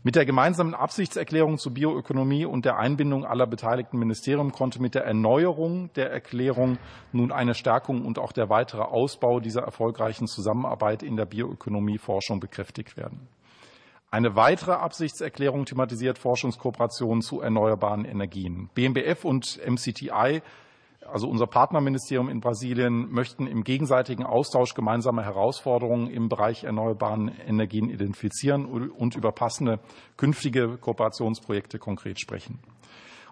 Mit 0.02 0.16
der 0.16 0.24
gemeinsamen 0.24 0.74
Absichtserklärung 0.74 1.58
zur 1.58 1.74
Bioökonomie 1.74 2.46
und 2.46 2.64
der 2.64 2.78
Einbindung 2.78 3.26
aller 3.26 3.46
beteiligten 3.46 3.98
Ministerien 3.98 4.50
konnte 4.50 4.80
mit 4.80 4.94
der 4.94 5.04
Erneuerung 5.04 5.92
der 5.92 6.10
Erklärung 6.10 6.78
nun 7.12 7.30
eine 7.32 7.54
Stärkung 7.54 8.06
und 8.06 8.18
auch 8.18 8.32
der 8.32 8.48
weitere 8.48 8.80
Ausbau 8.80 9.40
dieser 9.40 9.60
erfolgreichen 9.60 10.26
Zusammenarbeit 10.26 11.02
in 11.02 11.16
der 11.16 11.26
Bioökonomieforschung 11.26 12.40
bekräftigt 12.40 12.96
werden. 12.96 13.28
Eine 14.10 14.36
weitere 14.36 14.72
Absichtserklärung 14.72 15.66
thematisiert 15.66 16.16
Forschungskooperationen 16.16 17.20
zu 17.20 17.42
erneuerbaren 17.42 18.06
Energien. 18.06 18.70
BMBF 18.74 19.26
und 19.26 19.60
MCTI 19.68 20.40
also 21.12 21.28
unser 21.28 21.46
Partnerministerium 21.46 22.28
in 22.28 22.40
Brasilien, 22.40 23.10
möchten 23.10 23.46
im 23.46 23.64
gegenseitigen 23.64 24.24
Austausch 24.24 24.74
gemeinsame 24.74 25.24
Herausforderungen 25.24 26.08
im 26.08 26.28
Bereich 26.28 26.64
erneuerbaren 26.64 27.28
Energien 27.46 27.90
identifizieren 27.90 28.66
und 28.66 29.16
über 29.16 29.32
passende 29.32 29.80
künftige 30.16 30.78
Kooperationsprojekte 30.78 31.78
konkret 31.78 32.20
sprechen. 32.20 32.58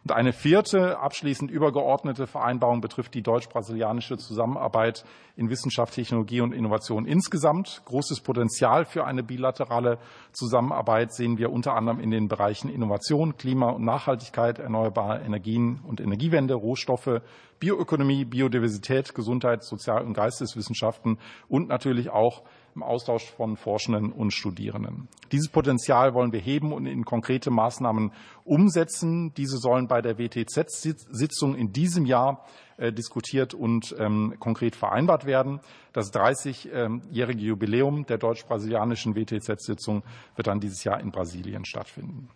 Und 0.08 0.14
eine 0.14 0.32
vierte, 0.32 0.98
abschließend 1.00 1.50
übergeordnete 1.50 2.26
Vereinbarung 2.26 2.80
betrifft 2.80 3.12
die 3.12 3.20
deutsch-brasilianische 3.20 4.16
Zusammenarbeit 4.16 5.04
in 5.36 5.50
Wissenschaft, 5.50 5.92
Technologie 5.92 6.40
und 6.40 6.54
Innovation 6.54 7.04
insgesamt. 7.04 7.82
Großes 7.84 8.22
Potenzial 8.22 8.86
für 8.86 9.04
eine 9.04 9.22
bilaterale 9.22 9.98
Zusammenarbeit 10.32 11.12
sehen 11.12 11.36
wir 11.36 11.52
unter 11.52 11.74
anderem 11.74 12.00
in 12.00 12.10
den 12.10 12.26
Bereichen 12.26 12.70
Innovation, 12.70 13.36
Klima 13.36 13.68
und 13.68 13.84
Nachhaltigkeit, 13.84 14.58
erneuerbare 14.58 15.20
Energien 15.20 15.80
und 15.86 16.00
Energiewende, 16.00 16.54
Rohstoffe, 16.54 17.20
Bioökonomie, 17.60 18.24
Biodiversität, 18.24 19.14
Gesundheit, 19.14 19.62
Sozial- 19.62 20.06
und 20.06 20.14
Geisteswissenschaften 20.14 21.18
und 21.50 21.68
natürlich 21.68 22.08
auch 22.08 22.44
im 22.74 22.82
Austausch 22.82 23.30
von 23.30 23.56
Forschenden 23.56 24.12
und 24.12 24.32
Studierenden. 24.32 25.08
Dieses 25.32 25.48
Potenzial 25.48 26.14
wollen 26.14 26.32
wir 26.32 26.40
heben 26.40 26.72
und 26.72 26.86
in 26.86 27.04
konkrete 27.04 27.50
Maßnahmen 27.50 28.12
umsetzen. 28.44 29.32
Diese 29.34 29.58
sollen 29.58 29.88
bei 29.88 30.00
der 30.00 30.18
WTZ-Sitzung 30.18 31.54
in 31.54 31.72
diesem 31.72 32.06
Jahr 32.06 32.44
äh, 32.76 32.92
diskutiert 32.92 33.54
und 33.54 33.94
ähm, 33.98 34.34
konkret 34.38 34.76
vereinbart 34.76 35.26
werden. 35.26 35.60
Das 35.92 36.12
30-jährige 36.12 37.42
Jubiläum 37.42 38.06
der 38.06 38.18
deutsch-brasilianischen 38.18 39.16
WTZ-Sitzung 39.16 40.02
wird 40.36 40.46
dann 40.46 40.60
dieses 40.60 40.84
Jahr 40.84 41.00
in 41.00 41.10
Brasilien 41.10 41.64
stattfinden. 41.64 42.28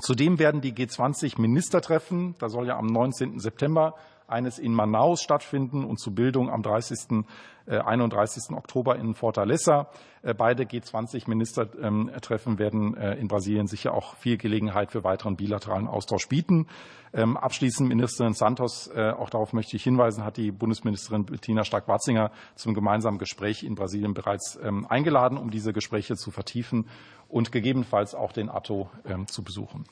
Zudem 0.00 0.38
werden 0.38 0.60
die 0.60 0.74
G20-Ministertreffen, 0.74 2.34
da 2.38 2.48
soll 2.48 2.66
ja 2.66 2.76
am 2.76 2.86
19. 2.86 3.38
September 3.38 3.94
eines 4.28 4.58
in 4.58 4.72
Manaus 4.72 5.22
stattfinden 5.22 5.84
und 5.84 5.98
zu 5.98 6.14
Bildung 6.14 6.50
am 6.50 6.62
30. 6.62 7.24
31. 7.66 8.50
Äh, 8.50 8.54
Oktober 8.54 8.96
in 8.96 9.14
Fortaleza. 9.14 9.88
Äh, 10.22 10.34
beide 10.34 10.64
G20-Ministertreffen 10.64 12.58
werden 12.58 12.96
äh, 12.96 13.14
in 13.14 13.28
Brasilien 13.28 13.66
sicher 13.66 13.94
auch 13.94 14.14
viel 14.16 14.36
Gelegenheit 14.36 14.92
für 14.92 15.04
weiteren 15.04 15.36
bilateralen 15.36 15.88
Austausch 15.88 16.28
bieten. 16.28 16.66
Ähm, 17.12 17.36
abschließend, 17.36 17.88
Ministerin 17.88 18.34
Santos, 18.34 18.90
auch 18.90 19.30
darauf 19.30 19.52
möchte 19.52 19.76
ich 19.76 19.82
hinweisen, 19.82 20.24
hat 20.24 20.36
die 20.36 20.50
Bundesministerin 20.50 21.24
Bettina 21.24 21.64
Stark-Watzinger 21.64 22.30
zum 22.56 22.74
gemeinsamen 22.74 23.18
Gespräch 23.18 23.62
in 23.62 23.74
Brasilien 23.74 24.12
bereits 24.12 24.58
ähm, 24.62 24.86
eingeladen, 24.86 25.38
um 25.38 25.50
diese 25.50 25.72
Gespräche 25.72 26.16
zu 26.16 26.30
vertiefen 26.30 26.88
und 27.28 27.52
gegebenenfalls 27.52 28.14
auch 28.14 28.32
den 28.32 28.50
Atto 28.50 28.90
ähm, 29.06 29.26
zu 29.28 29.42
besuchen. 29.42 29.84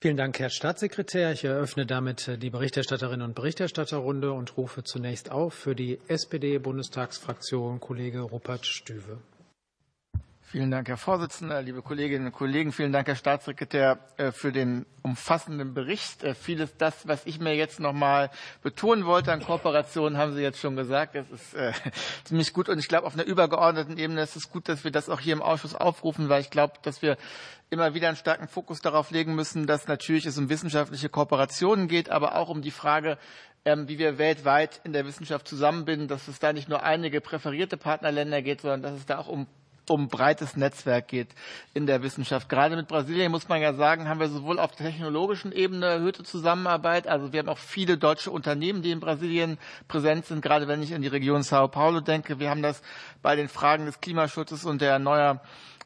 Vielen 0.00 0.16
Dank, 0.16 0.38
Herr 0.38 0.48
Staatssekretär. 0.48 1.32
Ich 1.32 1.42
eröffne 1.42 1.84
damit 1.84 2.28
äh, 2.28 2.38
die 2.38 2.50
Berichterstatterinnen 2.50 3.26
und 3.26 3.34
Berichterstatterrunde 3.34 4.30
und 4.30 4.56
rufe 4.56 4.84
zunächst 4.84 5.32
auf 5.32 5.54
für 5.54 5.74
die 5.74 5.98
SPD-Bundestagsfraktion 6.06 7.80
Kollege 7.80 8.20
Rupert 8.20 8.64
Stüwe. 8.64 9.18
Vielen 10.50 10.70
Dank, 10.70 10.88
Herr 10.88 10.96
Vorsitzender, 10.96 11.60
liebe 11.60 11.82
Kolleginnen 11.82 12.24
und 12.24 12.32
Kollegen. 12.32 12.72
Vielen 12.72 12.90
Dank, 12.90 13.06
Herr 13.06 13.16
Staatssekretär, 13.16 13.98
äh, 14.16 14.32
für 14.32 14.50
den 14.50 14.86
umfassenden 15.02 15.74
Bericht. 15.74 16.24
Äh, 16.24 16.34
vieles 16.34 16.74
das, 16.78 17.06
was 17.06 17.26
ich 17.26 17.38
mir 17.38 17.54
jetzt 17.54 17.80
noch 17.80 17.92
mal 17.92 18.30
betonen 18.62 19.04
wollte 19.04 19.30
an 19.30 19.42
Kooperation, 19.42 20.16
haben 20.16 20.34
Sie 20.34 20.40
jetzt 20.40 20.58
schon 20.58 20.74
gesagt. 20.74 21.16
Das 21.16 21.28
ist 21.28 21.52
äh, 21.52 21.72
ziemlich 22.24 22.54
gut. 22.54 22.70
Und 22.70 22.78
ich 22.78 22.88
glaube, 22.88 23.06
auf 23.06 23.12
einer 23.12 23.26
übergeordneten 23.26 23.98
Ebene 23.98 24.22
ist 24.22 24.36
es 24.36 24.50
gut, 24.50 24.70
dass 24.70 24.84
wir 24.84 24.90
das 24.90 25.10
auch 25.10 25.20
hier 25.20 25.34
im 25.34 25.42
Ausschuss 25.42 25.74
aufrufen, 25.74 26.30
weil 26.30 26.40
ich 26.40 26.48
glaube, 26.48 26.76
dass 26.80 27.02
wir 27.02 27.18
immer 27.68 27.92
wieder 27.92 28.08
einen 28.08 28.16
starken 28.16 28.48
Fokus 28.48 28.80
darauf 28.80 29.10
legen 29.10 29.34
müssen, 29.34 29.66
dass 29.66 29.86
natürlich 29.86 30.24
es 30.24 30.38
um 30.38 30.48
wissenschaftliche 30.48 31.10
Kooperationen 31.10 31.88
geht, 31.88 32.08
aber 32.08 32.36
auch 32.36 32.48
um 32.48 32.62
die 32.62 32.70
Frage, 32.70 33.18
ähm, 33.66 33.86
wie 33.86 33.98
wir 33.98 34.16
weltweit 34.16 34.80
in 34.84 34.94
der 34.94 35.04
Wissenschaft 35.04 35.46
zusammenbinden, 35.46 36.08
dass 36.08 36.26
es 36.26 36.38
da 36.38 36.54
nicht 36.54 36.70
nur 36.70 36.84
einige 36.84 37.20
präferierte 37.20 37.76
Partnerländer 37.76 38.40
geht, 38.40 38.62
sondern 38.62 38.80
dass 38.80 38.94
es 38.94 39.04
da 39.04 39.18
auch 39.18 39.28
um 39.28 39.46
um 39.90 40.08
breites 40.08 40.56
Netzwerk 40.56 41.08
geht 41.08 41.28
in 41.74 41.86
der 41.86 42.02
Wissenschaft. 42.02 42.48
Gerade 42.48 42.76
mit 42.76 42.88
Brasilien 42.88 43.30
muss 43.30 43.48
man 43.48 43.60
ja 43.60 43.74
sagen, 43.74 44.08
haben 44.08 44.20
wir 44.20 44.28
sowohl 44.28 44.58
auf 44.58 44.72
technologischen 44.72 45.52
Ebene 45.52 45.86
erhöhte 45.86 46.22
Zusammenarbeit, 46.24 47.06
also 47.06 47.32
wir 47.32 47.40
haben 47.40 47.48
auch 47.48 47.58
viele 47.58 47.98
deutsche 47.98 48.30
Unternehmen, 48.30 48.82
die 48.82 48.90
in 48.90 49.00
Brasilien 49.00 49.58
präsent 49.88 50.26
sind, 50.26 50.42
gerade 50.42 50.68
wenn 50.68 50.82
ich 50.82 50.92
in 50.92 51.02
die 51.02 51.08
Region 51.08 51.42
Sao 51.42 51.68
Paulo 51.68 52.00
denke. 52.00 52.38
Wir 52.38 52.50
haben 52.50 52.62
das 52.62 52.82
bei 53.22 53.36
den 53.36 53.48
Fragen 53.48 53.86
des 53.86 54.00
Klimaschutzes 54.00 54.64
und 54.64 54.80
der 54.80 54.92
erneuerbaren 54.92 55.40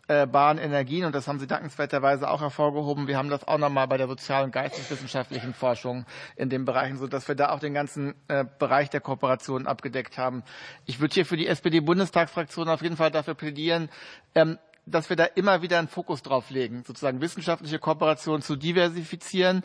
erneuerbaren 0.08 0.58
Energien, 0.58 1.04
und 1.04 1.14
das 1.14 1.28
haben 1.28 1.38
Sie 1.38 1.46
dankenswerterweise 1.46 2.28
auch 2.28 2.40
hervorgehoben. 2.40 3.06
Wir 3.06 3.16
haben 3.16 3.28
das 3.28 3.46
auch 3.46 3.58
nochmal 3.58 3.86
bei 3.88 3.96
der 3.96 4.08
sozialen 4.08 4.46
und 4.46 4.52
geisteswissenschaftlichen 4.52 5.54
Forschung 5.54 6.04
in 6.36 6.50
den 6.50 6.64
Bereichen, 6.64 6.98
sodass 6.98 7.28
wir 7.28 7.34
da 7.34 7.50
auch 7.50 7.60
den 7.60 7.74
ganzen 7.74 8.14
äh, 8.28 8.44
Bereich 8.58 8.90
der 8.90 9.00
Kooperation 9.00 9.66
abgedeckt 9.66 10.18
haben. 10.18 10.42
Ich 10.86 11.00
würde 11.00 11.14
hier 11.14 11.26
für 11.26 11.36
die 11.36 11.46
SPD-Bundestagsfraktion 11.46 12.68
auf 12.68 12.82
jeden 12.82 12.96
Fall 12.96 13.10
dafür 13.10 13.34
plädieren, 13.34 13.88
ähm, 14.34 14.58
dass 14.84 15.08
wir 15.08 15.16
da 15.16 15.24
immer 15.24 15.62
wieder 15.62 15.78
einen 15.78 15.86
Fokus 15.86 16.22
drauf 16.22 16.50
legen, 16.50 16.82
sozusagen 16.84 17.20
wissenschaftliche 17.20 17.78
Kooperation 17.78 18.42
zu 18.42 18.56
diversifizieren 18.56 19.62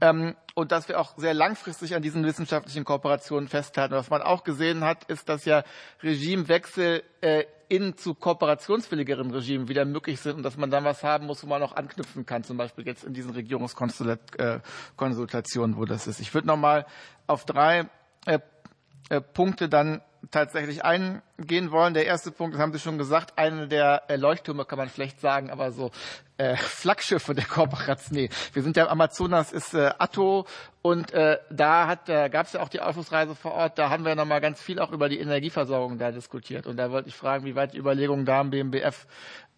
ähm, 0.00 0.36
und 0.54 0.70
dass 0.70 0.88
wir 0.88 1.00
auch 1.00 1.16
sehr 1.16 1.34
langfristig 1.34 1.96
an 1.96 2.02
diesen 2.02 2.24
wissenschaftlichen 2.24 2.84
Kooperationen 2.84 3.48
festhalten. 3.48 3.94
Was 3.94 4.10
man 4.10 4.22
auch 4.22 4.44
gesehen 4.44 4.84
hat, 4.84 5.04
ist, 5.04 5.28
dass 5.28 5.44
ja 5.44 5.64
Regimewechsel 6.04 7.02
äh, 7.20 7.44
in 7.70 7.96
zu 7.96 8.14
kooperationswilligeren 8.14 9.30
Regimen 9.30 9.68
wieder 9.68 9.84
möglich 9.84 10.20
sind 10.20 10.38
und 10.38 10.42
dass 10.42 10.56
man 10.56 10.70
dann 10.70 10.82
was 10.84 11.04
haben 11.04 11.26
muss, 11.26 11.44
wo 11.44 11.46
man 11.46 11.62
auch 11.62 11.76
anknüpfen 11.76 12.26
kann, 12.26 12.42
zum 12.42 12.56
Beispiel 12.56 12.84
jetzt 12.84 13.04
in 13.04 13.14
diesen 13.14 13.30
Regierungskonsultationen, 13.30 15.76
wo 15.76 15.84
das 15.84 16.08
ist. 16.08 16.18
Ich 16.20 16.34
würde 16.34 16.48
noch 16.48 16.56
mal 16.56 16.84
auf 17.28 17.44
drei 17.44 17.88
äh, 18.26 18.40
äh, 19.08 19.20
Punkte 19.20 19.68
dann 19.68 20.02
tatsächlich 20.30 20.84
eingehen 20.84 21.70
wollen. 21.70 21.94
Der 21.94 22.06
erste 22.06 22.30
Punkt, 22.30 22.54
das 22.54 22.60
haben 22.60 22.72
Sie 22.72 22.78
schon 22.78 22.98
gesagt, 22.98 23.38
eine 23.38 23.68
der 23.68 24.02
Leuchttürme 24.16 24.64
kann 24.64 24.78
man 24.78 24.88
vielleicht 24.88 25.20
sagen, 25.20 25.50
aber 25.50 25.72
so 25.72 25.90
äh, 26.36 26.56
Flaggschiffe 26.56 27.34
der 27.34 27.44
Kooperation. 27.44 28.16
Nee, 28.16 28.30
wir 28.52 28.62
sind 28.62 28.76
ja 28.76 28.88
Amazonas 28.88 29.52
ist 29.52 29.74
äh, 29.74 29.90
Atto 29.98 30.46
und 30.82 31.12
äh, 31.12 31.38
da 31.50 31.86
hat 31.86 32.08
äh, 32.08 32.28
gab 32.28 32.46
es 32.46 32.52
ja 32.52 32.60
auch 32.60 32.68
die 32.68 32.80
Ausschussreise 32.80 33.34
vor 33.34 33.52
Ort. 33.52 33.78
Da 33.78 33.90
haben 33.90 34.04
wir 34.04 34.14
noch 34.14 34.26
mal 34.26 34.40
ganz 34.40 34.60
viel 34.60 34.78
auch 34.78 34.92
über 34.92 35.08
die 35.08 35.18
Energieversorgung 35.18 35.98
da 35.98 36.12
diskutiert 36.12 36.66
und 36.66 36.76
da 36.76 36.90
wollte 36.90 37.08
ich 37.08 37.16
fragen, 37.16 37.44
wie 37.44 37.54
weit 37.54 37.74
die 37.74 37.78
Überlegungen 37.78 38.24
da 38.24 38.40
im 38.40 38.50
BMBF 38.50 39.06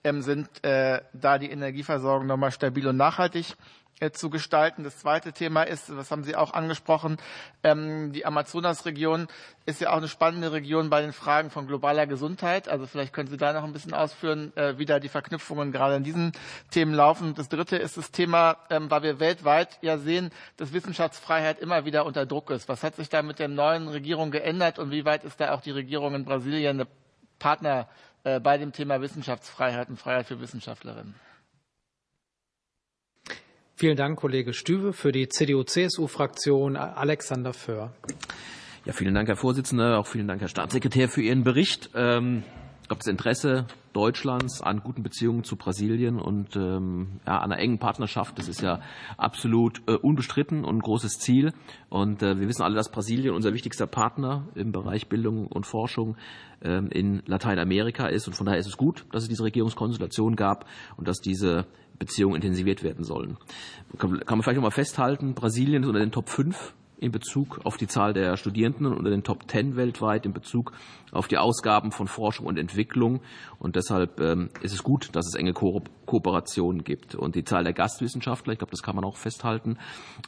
ähm, 0.04 0.22
sind, 0.22 0.48
äh, 0.64 1.00
da 1.12 1.38
die 1.38 1.50
Energieversorgung 1.50 2.26
noch 2.26 2.36
mal 2.36 2.50
stabil 2.50 2.86
und 2.86 2.96
nachhaltig 2.96 3.46
äh, 3.50 3.81
zu 4.10 4.30
gestalten. 4.30 4.82
Das 4.82 4.98
zweite 4.98 5.32
Thema 5.32 5.62
ist, 5.62 5.88
das 5.88 6.10
haben 6.10 6.24
Sie 6.24 6.34
auch 6.34 6.52
angesprochen, 6.52 7.18
ähm, 7.62 8.12
die 8.12 8.26
Amazonasregion 8.26 9.28
ist 9.64 9.80
ja 9.80 9.90
auch 9.90 9.98
eine 9.98 10.08
spannende 10.08 10.50
Region 10.50 10.90
bei 10.90 11.02
den 11.02 11.12
Fragen 11.12 11.50
von 11.50 11.68
globaler 11.68 12.06
Gesundheit. 12.08 12.68
Also 12.68 12.86
vielleicht 12.86 13.12
können 13.12 13.28
Sie 13.28 13.36
da 13.36 13.52
noch 13.52 13.62
ein 13.62 13.72
bisschen 13.72 13.94
ausführen, 13.94 14.52
äh, 14.56 14.78
wie 14.78 14.86
da 14.86 14.98
die 14.98 15.08
Verknüpfungen 15.08 15.70
gerade 15.70 15.96
in 15.96 16.02
diesen 16.02 16.32
Themen 16.70 16.94
laufen. 16.94 17.34
Das 17.34 17.48
dritte 17.48 17.76
ist 17.76 17.96
das 17.96 18.10
Thema, 18.10 18.56
ähm, 18.70 18.90
weil 18.90 19.02
wir 19.02 19.20
weltweit 19.20 19.78
ja 19.82 19.98
sehen, 19.98 20.30
dass 20.56 20.72
Wissenschaftsfreiheit 20.72 21.60
immer 21.60 21.84
wieder 21.84 22.04
unter 22.04 22.26
Druck 22.26 22.50
ist. 22.50 22.68
Was 22.68 22.82
hat 22.82 22.96
sich 22.96 23.08
da 23.08 23.22
mit 23.22 23.38
der 23.38 23.48
neuen 23.48 23.86
Regierung 23.86 24.30
geändert 24.32 24.78
und 24.80 24.90
wie 24.90 25.04
weit 25.04 25.22
ist 25.22 25.40
da 25.40 25.54
auch 25.54 25.60
die 25.60 25.70
Regierung 25.70 26.14
in 26.14 26.24
Brasilien 26.24 26.80
eine 26.80 26.88
Partner 27.38 27.88
äh, 28.24 28.40
bei 28.40 28.58
dem 28.58 28.72
Thema 28.72 29.00
Wissenschaftsfreiheit 29.00 29.88
und 29.88 29.98
Freiheit 29.98 30.26
für 30.26 30.40
Wissenschaftlerinnen? 30.40 31.14
Vielen 33.74 33.96
Dank, 33.96 34.18
Kollege 34.18 34.52
Stüwe. 34.52 34.92
Für 34.92 35.12
die 35.12 35.28
CDU-CSU-Fraktion 35.28 36.76
Alexander 36.76 37.52
Föhr. 37.52 37.92
Ja, 38.84 38.92
vielen 38.92 39.14
Dank, 39.14 39.28
Herr 39.28 39.36
Vorsitzender. 39.36 39.98
Auch 39.98 40.06
vielen 40.06 40.28
Dank, 40.28 40.40
Herr 40.40 40.48
Staatssekretär, 40.48 41.08
für 41.08 41.22
Ihren 41.22 41.42
Bericht. 41.42 41.90
Ähm, 41.94 42.42
ich 42.82 42.88
glaube, 42.88 42.98
das 42.98 43.06
Interesse 43.06 43.66
Deutschlands 43.92 44.60
an 44.60 44.80
guten 44.80 45.02
Beziehungen 45.02 45.44
zu 45.44 45.56
Brasilien 45.56 46.18
und 46.18 46.56
ähm, 46.56 47.20
ja, 47.26 47.40
einer 47.40 47.58
engen 47.58 47.78
Partnerschaft, 47.78 48.38
das 48.38 48.48
ist 48.48 48.60
ja 48.60 48.80
absolut 49.16 49.82
äh, 49.86 49.92
unbestritten 49.92 50.64
und 50.64 50.76
ein 50.76 50.80
großes 50.80 51.18
Ziel. 51.18 51.52
Und 51.88 52.22
äh, 52.22 52.40
wir 52.40 52.48
wissen 52.48 52.62
alle, 52.62 52.74
dass 52.74 52.90
Brasilien 52.90 53.34
unser 53.34 53.52
wichtigster 53.52 53.86
Partner 53.86 54.48
im 54.54 54.72
Bereich 54.72 55.08
Bildung 55.08 55.46
und 55.46 55.66
Forschung 55.66 56.16
ähm, 56.62 56.88
in 56.90 57.22
Lateinamerika 57.26 58.06
ist. 58.06 58.26
Und 58.26 58.34
von 58.34 58.46
daher 58.46 58.58
ist 58.58 58.66
es 58.66 58.76
gut, 58.76 59.04
dass 59.12 59.22
es 59.22 59.28
diese 59.28 59.44
Regierungskonsultation 59.44 60.36
gab 60.36 60.66
und 60.96 61.06
dass 61.06 61.20
diese 61.20 61.66
Beziehungen 61.98 62.36
intensiviert 62.36 62.82
werden 62.82 63.04
sollen. 63.04 63.36
Kann, 63.98 64.10
man 64.10 64.42
vielleicht 64.42 64.56
noch 64.56 64.62
mal 64.62 64.70
festhalten, 64.70 65.34
Brasilien 65.34 65.82
ist 65.82 65.88
unter 65.88 66.00
den 66.00 66.12
Top 66.12 66.28
5 66.28 66.74
in 67.02 67.10
Bezug 67.10 67.60
auf 67.64 67.76
die 67.76 67.88
Zahl 67.88 68.12
der 68.12 68.36
Studierenden 68.36 68.86
unter 68.86 69.10
den 69.10 69.24
Top 69.24 69.48
Ten 69.48 69.74
weltweit, 69.74 70.24
in 70.24 70.32
Bezug 70.32 70.72
auf 71.10 71.26
die 71.26 71.36
Ausgaben 71.36 71.90
von 71.90 72.06
Forschung 72.06 72.46
und 72.46 72.58
Entwicklung. 72.58 73.20
Und 73.58 73.74
deshalb 73.74 74.20
ähm, 74.20 74.50
ist 74.62 74.72
es 74.72 74.84
gut, 74.84 75.10
dass 75.16 75.26
es 75.26 75.34
enge 75.34 75.52
Ko 75.52 75.82
Kooperationen 76.06 76.84
gibt. 76.84 77.16
Und 77.16 77.34
die 77.34 77.42
Zahl 77.42 77.64
der 77.64 77.72
Gastwissenschaftler, 77.72 78.52
ich 78.52 78.60
glaube, 78.60 78.70
das 78.70 78.84
kann 78.84 78.94
man 78.94 79.04
auch 79.04 79.16
festhalten, 79.16 79.78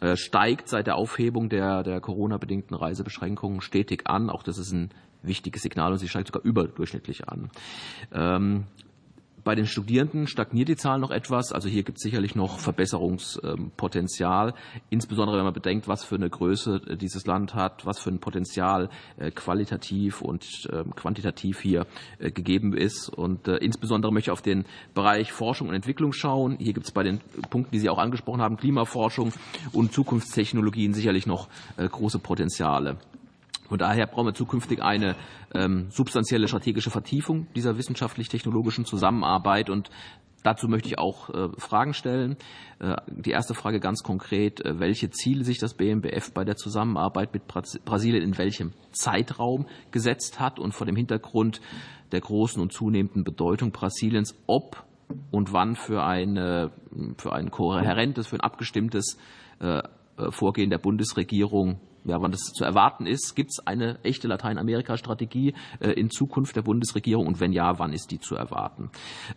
äh, 0.01 0.17
steigt 0.17 0.69
seit 0.69 0.89
der 0.89 0.97
Aufhebung 0.97 1.49
der, 1.49 1.85
der 1.85 2.01
Corona-bedingten 2.01 2.77
Reisebeschränkungen 2.77 3.61
stetig 3.61 4.09
an. 4.09 4.29
Auch 4.29 4.43
das 4.43 4.59
ist 4.59 4.73
ein 4.73 4.91
wichtiges 5.23 5.63
Signal 5.63 5.93
und 5.93 5.99
sie 5.99 6.09
steigt 6.09 6.27
sogar 6.27 6.43
überdurchschnittlich 6.43 7.29
an. 7.29 7.51
Bei 9.45 9.55
den 9.55 9.67
Studierenden 9.67 10.27
stagniert 10.27 10.69
die 10.69 10.77
Zahl 10.77 10.99
noch 10.99 11.11
etwas. 11.11 11.53
Also 11.53 11.69
hier 11.69 11.83
gibt 11.83 11.99
es 11.99 12.03
sicherlich 12.03 12.35
noch 12.35 12.59
Verbesserungspotenzial, 12.59 14.55
insbesondere 14.89 15.37
wenn 15.37 15.45
man 15.45 15.53
bedenkt, 15.53 15.87
was 15.87 16.03
für 16.03 16.15
eine 16.15 16.31
Größe 16.31 16.81
äh, 16.89 16.97
dieses 16.97 17.27
Land 17.27 17.55
hat, 17.55 17.85
was 17.85 17.99
für 17.99 18.09
ein 18.09 18.21
Potenzial 18.21 18.89
äh, 19.19 19.31
qualitativ 19.31 20.23
und 20.23 20.47
ähm, 20.73 20.95
quantitativ 20.95 21.61
hier 21.61 21.87
äh, 22.19 22.31
gegeben 22.31 22.75
ist. 22.75 23.11
Und 23.11 23.47
insbesondere 23.47 24.13
möchte 24.13 24.31
ich 24.31 24.33
auf 24.33 24.41
den 24.41 24.65
Bereich 24.95 25.31
Forschung 25.31 25.69
und 25.69 25.75
Entwicklung 25.75 26.15
schauen. 26.15 26.57
Hier 26.59 26.73
gibt 26.73 26.87
es 26.87 26.93
bei 26.93 27.03
den 27.03 27.21
Punkten, 27.51 27.73
die 27.73 27.81
Sie 27.81 27.91
auch 27.91 27.99
angesprochen 27.99 28.41
haben, 28.41 28.57
Klimaforschung 28.57 29.35
und 29.73 29.93
Zukunftstechnologien 29.93 30.95
sicherlich 30.95 31.27
noch 31.27 31.49
große 31.77 32.19
Potenziale. 32.19 32.97
Von 33.69 33.79
daher 33.79 34.07
brauchen 34.07 34.27
wir 34.27 34.35
zukünftig 34.35 34.83
eine 34.83 35.17
ähm, 35.55 35.87
substanzielle 35.91 36.49
strategische 36.49 36.91
Vertiefung 36.91 37.47
dieser 37.55 37.79
wissenschaftlich-technologischen 37.79 38.85
Zusammenarbeit 38.85 39.71
und 39.71 39.91
Dazu 40.45 40.69
möchte 40.69 40.89
ich 40.89 40.99
auch 40.99 41.31
äh, 41.31 41.49
Fragen 41.57 41.95
stellen. 41.95 42.37
Äh, 42.79 42.97
die 43.07 43.31
erste 43.31 43.55
Frage 43.55 43.81
ganz 43.81 44.03
konkret, 44.03 44.63
äh, 44.63 44.79
welche 44.79 45.09
Ziele 45.09 45.43
sich 45.43 45.59
das 45.59 45.73
BMBF 45.73 46.33
bei 46.35 46.45
der 46.45 46.57
Zusammenarbeit 46.57 47.33
mit 47.33 47.47
Brasilien 47.47 48.23
in 48.23 48.37
welchem 48.37 48.73
Zeitraum 48.93 49.67
gesetzt 49.91 50.41
hat 50.41 50.59
und 50.59 50.73
vor 50.73 50.87
dem 50.87 50.97
Hintergrund 50.97 51.63
der 52.13 52.21
großen 52.21 52.61
und 52.61 52.75
zunehmenden 52.75 53.25
Bedeutung 53.25 53.73
Brasiliens, 53.73 54.37
ob 54.47 54.85
und 55.31 55.55
wann 55.55 55.77
für, 55.77 56.05
eine, 56.05 56.73
für 57.17 57.33
ein 57.33 57.51
kohärentes, 57.51 58.27
für 58.27 58.37
ein 58.37 58.41
abgestimmtes 58.41 59.19
Vorgehen 60.31 60.71
der 60.71 60.79
Bundesregierung 60.79 61.81
ja, 62.05 62.21
wann 62.21 62.31
das 62.31 62.53
zu 62.53 62.65
erwarten 62.65 63.07
ist. 63.07 63.35
Gibt 63.35 63.51
es 63.51 63.67
eine 63.67 63.99
echte 64.05 64.29
Lateinamerika-Strategie 64.29 65.55
äh, 65.81 65.91
in 65.93 66.11
Zukunft 66.11 66.55
der 66.57 66.63
Bundesregierung 66.63 67.27
und 67.27 67.41
wenn 67.41 67.53
ja, 67.53 67.79
wann 67.79 67.93
ist 67.93 68.11
die 68.11 68.21
zu 68.21 68.37
erwarten? 68.37 68.91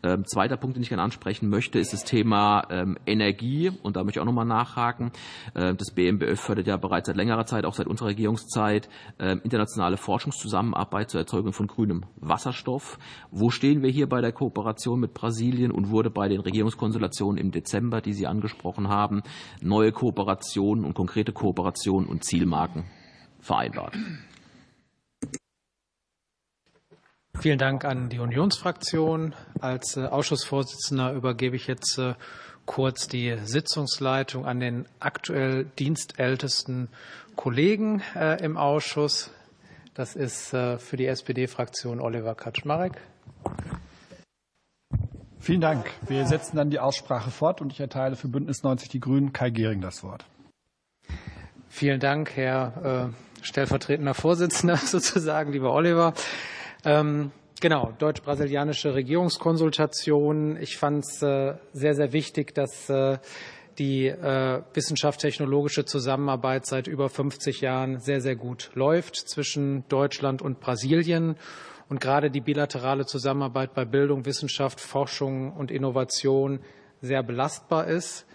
Ähm, 0.04 0.26
zweiter 0.26 0.58
Punkt, 0.58 0.76
den 0.76 0.84
ich 0.84 0.90
gerne 0.90 1.04
ansprechen 1.04 1.50
möchte, 1.50 1.80
ist 1.80 1.94
das 1.94 2.04
Thema 2.04 2.68
ähm, 2.70 2.98
Energie 3.06 3.72
und 3.84 3.96
da 3.96 4.04
möchte 4.04 4.20
ich 4.20 4.22
auch 4.22 4.26
nochmal 4.26 4.46
nachhaken. 4.46 5.12
Äh, 5.54 5.76
das 5.76 5.92
BMBF 5.92 6.40
fördert 6.40 6.68
ja 6.68 6.78
bereits 6.78 7.08
seit 7.08 7.16
längerer 7.16 7.46
Zeit, 7.46 7.66
auch 7.66 7.74
seit 7.74 7.88
unserer 7.88 8.10
Regierungszeit, 8.10 8.90
internationale 9.18 9.98
Forschungszusammenarbeit 9.98 11.10
zur 11.10 11.22
Erzeugung 11.22 11.54
von 11.54 11.68
grünem 11.68 12.06
Wasserstoff. 12.18 13.00
Wo 13.32 13.50
stehen 13.50 13.82
wir 13.82 13.90
hier 13.90 14.08
bei 14.08 14.22
der 14.22 14.32
Kooperation 14.32 15.00
mit 15.00 15.14
Brasilien 15.14 15.72
und 15.72 15.90
wurde 15.90 16.10
bei 16.10 16.28
den 16.28 16.42
Regierungskonstellationen 16.42 17.38
im 17.38 17.52
Dezember, 17.52 18.02
die 18.02 18.14
Sie 18.14 18.28
angesprochen 18.28 18.90
haben, 18.90 19.22
neue 19.62 19.92
Kooperationen 19.92 20.86
und 20.86 20.94
konkrete 20.94 21.32
Kooperationen 21.32 22.08
und 22.08 22.24
Zielmarken 22.24 22.57
Marken 22.58 22.86
vereinbart. 23.40 23.95
Vielen 27.40 27.60
Dank 27.60 27.86
an 27.86 28.10
die 28.10 28.18
Unionsfraktion. 28.18 29.36
Als 29.61 29.95
äh, 29.95 30.08
Ausschussvorsitzender 30.08 31.14
übergebe 31.14 31.56
ich 31.56 31.68
jetzt 31.68 32.00
äh, 32.00 32.16
kurz 32.66 33.08
die 33.08 33.38
Sitzungsleitung 33.44 34.48
an 34.48 34.60
den 34.60 34.88
aktuell 35.00 35.66
dienstältesten 35.77 36.90
Kollegen 37.36 38.02
äh, 38.16 38.44
im 38.44 38.58
Ausschuss. 38.58 39.30
Das 39.94 40.16
ist 40.16 40.50
für 40.50 40.95
die 40.95 41.08
SPD-Fraktion 41.08 42.00
Oliver 42.00 42.36
Kaczmarek. 42.36 43.02
Vielen 45.40 45.61
Dank. 45.61 45.90
Wir 46.08 46.27
setzen 46.27 46.56
dann 46.56 46.69
die 46.69 46.80
Aussprache 46.80 47.32
fort 47.32 47.61
und 47.61 47.72
ich 47.72 47.80
erteile 47.80 48.16
für 48.16 48.27
Bündnis 48.27 48.61
90 48.61 48.90
Die 48.90 49.00
Grünen 49.00 49.34
Kai 49.34 49.50
Gehring 49.50 49.82
das 49.82 50.03
Wort. 50.03 50.26
Vielen 51.77 51.99
Dank, 51.99 52.35
Herr 52.35 53.11
äh, 53.14 53.45
stellvertretender 53.45 54.15
Vorsitzender 54.15 54.77
sozusagen, 54.83 55.51
lieber 55.51 55.75
Oliver. 55.75 56.15
Ähm, 56.83 57.30
genau, 57.61 57.93
deutsch-brasilianische 57.99 58.95
Regierungskonsultation. 58.95 60.57
Ich 60.59 60.75
fand 60.75 61.06
es 61.06 61.22
äh, 61.22 61.53
sehr, 61.73 61.93
sehr 61.93 62.14
wichtig, 62.14 62.56
dass 62.56 62.89
äh, 62.89 63.19
die 63.77 64.07
äh, 64.07 64.64
wissenschaftstechnologische 64.73 65.85
Zusammenarbeit 65.85 66.65
seit 66.65 66.88
über 66.88 67.09
50 67.09 67.61
Jahren 67.61 67.99
sehr, 67.99 68.22
sehr 68.22 68.35
gut 68.35 68.72
läuft 68.73 69.15
zwischen 69.15 69.88
Deutschland 69.88 70.41
und 70.41 70.59
Brasilien. 70.59 71.35
Und 71.89 72.01
gerade 72.01 72.31
die 72.31 72.41
bilaterale 72.41 73.06
Zusammenarbeit 73.06 73.75
bei 73.75 73.85
Bildung, 73.85 74.25
Wissenschaft, 74.25 74.80
Forschung 74.80 75.53
und 75.53 75.69
Innovation 75.69 76.59
sehr 77.01 77.22
belastbar 77.22 77.85
ist 77.85 78.25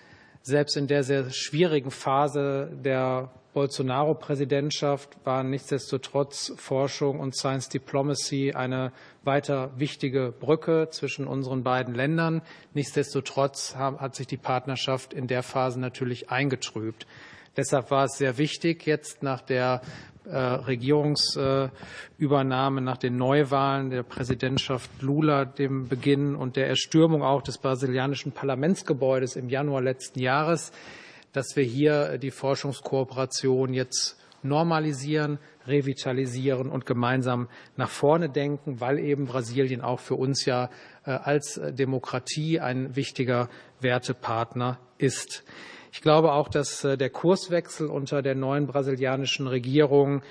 selbst 0.43 0.77
in 0.77 0.87
der 0.87 1.05
sehr 1.05 1.31
schwierigen 1.31 1.91
Phase 1.91 2.71
der 2.85 3.31
Bolsonaro-Präsidentschaft 3.55 5.17
waren 5.25 5.51
nichtsdestotrotz 5.51 6.55
Forschung 6.57 7.21
und 7.21 7.37
Science 7.37 7.69
Diplomacy 7.69 8.53
eine 8.55 8.93
weiter 9.25 9.73
wichtige 9.77 10.33
Brücke 10.33 10.89
zwischen 10.91 11.27
unseren 11.27 11.63
beiden 11.63 11.95
Ländern. 11.95 12.41
Nichtsdestotrotz 12.73 13.77
hat 13.77 14.15
sich 14.15 14.27
die 14.27 14.39
Partnerschaft 14.39 15.13
in 15.13 15.27
der 15.27 15.43
Phase 15.43 15.79
natürlich 15.79 16.31
eingetrübt. 16.31 17.07
Deshalb 17.57 17.91
war 17.91 18.05
es 18.05 18.17
sehr 18.17 18.39
wichtig, 18.39 18.87
jetzt 18.87 19.23
nach 19.23 19.43
der 19.43 19.83
äh, 20.25 20.37
Regierungsübernahme 20.37 22.81
nach 22.81 22.97
den 22.97 23.17
Neuwahlen 23.17 23.91
der 23.91 24.03
Präsidentschaft 24.03 25.03
Lula, 25.03 25.45
dem 25.45 25.89
Beginn 25.89 26.35
und 26.37 26.57
der 26.57 26.69
Erstürmung 26.69 27.23
auch 27.23 27.43
des 27.43 27.59
brasilianischen 27.59 28.33
Parlamentsgebäudes 28.33 29.37
im 29.37 29.49
Januar 29.49 29.83
letzten 29.83 30.21
Jahres, 30.21 30.73
dass 31.33 31.57
wir 31.57 31.65
hier 31.65 32.19
die 32.19 32.31
Forschungskooperation 32.31 33.75
jetzt 33.75 34.17
normalisieren, 34.43 35.39
revitalisieren 35.67 36.71
und 36.71 36.87
gemeinsam 36.87 37.49
nach 37.77 37.91
vorne 37.91 38.29
denken, 38.29 38.81
weil 38.81 38.99
eben 38.99 39.27
Brasilien 39.27 39.81
auch 39.81 40.01
für 40.01 40.17
uns 40.17 40.45
ja 40.45 40.71
äh, 41.05 41.11
als 41.11 41.61
Demokratie 41.71 42.61
ein 42.61 42.97
wichtiger 42.97 43.49
Wertepartner 43.81 44.79
ist. 44.99 45.45
Ich 45.95 46.01
glaube 46.01 46.33
auch, 46.33 46.49
dass 46.49 46.85
äh, 46.85 46.97
der 46.97 47.11
Kurswechsel 47.11 47.87
unter 47.89 48.23
der 48.23 48.35
neuen 48.35 48.67
brasilianischen 48.67 49.47
Regierung 49.47 50.23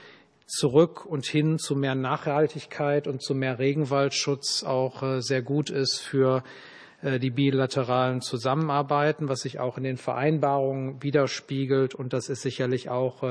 zurück 0.48 1.06
und 1.06 1.28
hin 1.28 1.60
zu 1.60 1.76
mehr 1.76 1.94
Nachhaltigkeit 1.94 3.08
und 3.08 3.22
zu 3.22 3.36
mehr 3.36 3.60
Regenwaldschutz 3.60 4.64
auch 4.64 5.04
äh, 5.04 5.22
sehr 5.22 5.44
gut 5.44 5.70
ist 5.70 6.00
für 6.00 6.44
äh, 7.04 7.20
die 7.20 7.30
bilateralen 7.30 8.22
Zusammenarbeiten, 8.22 9.30
was 9.30 9.42
sich 9.42 9.60
auch 9.60 9.78
in 9.78 9.84
den 9.84 9.98
Vereinbarungen 9.98 11.04
widerspiegelt. 11.04 11.94
Und 11.94 12.12
das 12.12 12.30
ist 12.30 12.42
sicherlich 12.42 12.90
auch 12.90 13.22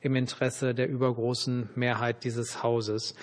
im 0.00 0.16
Interesse 0.16 0.74
der 0.74 0.88
übergroßen 0.88 1.68
Mehrheit 1.74 2.24
dieses 2.24 2.62
Hauses. 2.62 3.14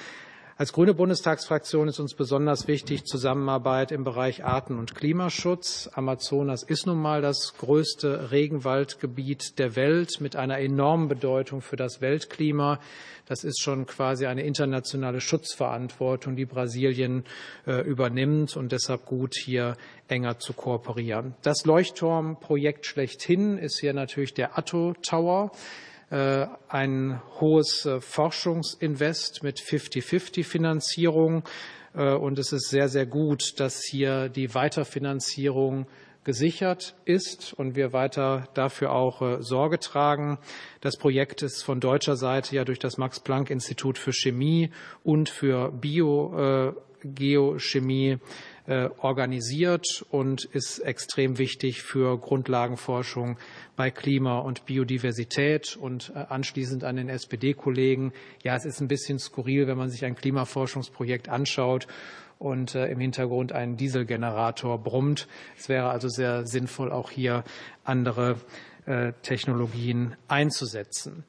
Als 0.55 0.71
grüne 0.71 0.93
Bundestagsfraktion 0.93 1.87
ist 1.87 1.99
uns 1.99 2.13
besonders 2.13 2.67
wichtig 2.67 3.05
Zusammenarbeit 3.05 3.91
im 3.91 4.03
Bereich 4.03 4.45
Arten- 4.45 4.77
und 4.77 4.93
Klimaschutz. 4.93 5.89
Amazonas 5.91 6.61
ist 6.61 6.85
nun 6.85 7.01
mal 7.01 7.23
das 7.23 7.55
größte 7.57 8.29
Regenwaldgebiet 8.29 9.57
der 9.57 9.75
Welt 9.75 10.21
mit 10.21 10.35
einer 10.35 10.59
enormen 10.59 11.07
Bedeutung 11.07 11.61
für 11.61 11.75
das 11.75 12.01
Weltklima. 12.01 12.79
Das 13.25 13.43
ist 13.43 13.63
schon 13.63 13.87
quasi 13.87 14.27
eine 14.27 14.43
internationale 14.43 15.21
Schutzverantwortung, 15.21 16.35
die 16.35 16.45
Brasilien 16.45 17.23
äh, 17.65 17.81
übernimmt 17.81 18.55
und 18.55 18.71
deshalb 18.71 19.05
gut, 19.05 19.33
hier 19.35 19.75
enger 20.07 20.37
zu 20.37 20.53
kooperieren. 20.53 21.33
Das 21.41 21.65
Leuchtturmprojekt 21.65 22.85
schlechthin 22.85 23.57
ist 23.57 23.79
hier 23.79 23.93
natürlich 23.93 24.35
der 24.35 24.55
Atto 24.55 24.93
Tower. 25.01 25.51
Äh, 26.13 26.47
ein 26.67 27.19
hohes 27.39 27.87
äh, 27.87 27.99
Forschungsinvest 27.99 29.41
mit 29.41 29.59
50-50-Finanzierung. 29.59 31.43
Äh, 31.95 32.13
und 32.13 32.37
es 32.37 32.53
ist 32.53 32.69
sehr, 32.69 32.87
sehr 32.87 33.07
gut, 33.07 33.59
dass 33.59 33.83
hier 33.83 34.29
die 34.29 34.53
Weiterfinanzierung 34.53 35.87
gesichert 36.23 36.93
ist 37.05 37.53
und 37.53 37.75
wir 37.75 37.93
weiter 37.93 38.47
dafür 38.53 38.91
auch 38.91 39.41
Sorge 39.41 39.79
tragen. 39.79 40.37
Das 40.81 40.97
Projekt 40.97 41.41
ist 41.41 41.63
von 41.63 41.79
deutscher 41.79 42.15
Seite 42.15 42.55
ja 42.55 42.63
durch 42.63 42.77
das 42.77 42.99
Max-Planck-Institut 42.99 43.97
für 43.97 44.13
Chemie 44.13 44.69
und 45.03 45.29
für 45.29 45.71
Biogeochemie 45.71 48.19
organisiert 48.67 50.05
und 50.09 50.45
ist 50.45 50.79
extrem 50.79 51.37
wichtig 51.37 51.81
für 51.81 52.17
Grundlagenforschung 52.17 53.37
bei 53.75 53.91
Klima 53.91 54.39
und 54.39 54.65
Biodiversität. 54.65 55.75
Und 55.75 56.13
äh, 56.15 56.19
anschließend 56.29 56.83
an 56.83 56.95
den 56.95 57.09
SPD-Kollegen, 57.09 58.13
ja, 58.43 58.55
es 58.55 58.65
ist 58.65 58.79
ein 58.79 58.87
bisschen 58.87 59.19
skurril, 59.19 59.67
wenn 59.67 59.77
man 59.77 59.89
sich 59.89 60.05
ein 60.05 60.15
Klimaforschungsprojekt 60.15 61.27
anschaut 61.27 61.87
und 62.39 62.75
äh, 62.75 62.87
im 62.87 62.99
Hintergrund 62.99 63.51
ein 63.51 63.75
Dieselgenerator 63.75 64.81
brummt. 64.81 65.27
Es 65.57 65.67
wäre 65.67 65.89
also 65.89 66.07
sehr 66.07 66.45
sinnvoll, 66.45 66.91
auch 66.91 67.11
hier 67.11 67.43
andere 67.83 68.37
Technologien 69.21 70.17
einzusetzen. 70.27 71.23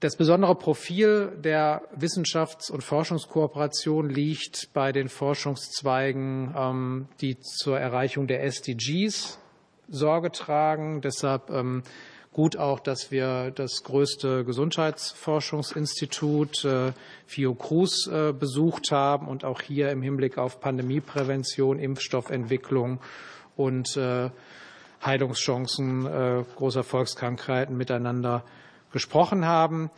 Das 0.00 0.14
besondere 0.14 0.54
Profil 0.54 1.32
der 1.42 1.82
Wissenschafts- 1.92 2.70
und 2.70 2.84
Forschungskooperation 2.84 4.08
liegt 4.08 4.72
bei 4.72 4.92
den 4.92 5.08
Forschungszweigen, 5.08 6.54
ähm, 6.56 7.08
die 7.20 7.40
zur 7.40 7.80
Erreichung 7.80 8.28
der 8.28 8.44
SDGs 8.44 9.40
Sorge 9.88 10.30
tragen. 10.30 11.00
Deshalb 11.00 11.50
ähm, 11.50 11.82
gut 12.32 12.56
auch, 12.56 12.78
dass 12.78 13.10
wir 13.10 13.50
das 13.50 13.82
größte 13.82 14.44
Gesundheitsforschungsinstitut 14.44 16.64
äh, 16.64 16.92
Fiocruz 17.26 18.06
äh, 18.06 18.32
besucht 18.32 18.92
haben 18.92 19.26
und 19.26 19.44
auch 19.44 19.62
hier 19.62 19.90
im 19.90 20.02
Hinblick 20.02 20.38
auf 20.38 20.60
Pandemieprävention, 20.60 21.80
Impfstoffentwicklung 21.80 23.00
und 23.56 23.96
äh, 23.96 24.30
Heilungschancen 25.04 26.44
großer 26.56 26.82
Volkskrankheiten 26.82 27.76
miteinander 27.76 28.42
gesprochen 28.92 29.46
haben. 29.46 29.90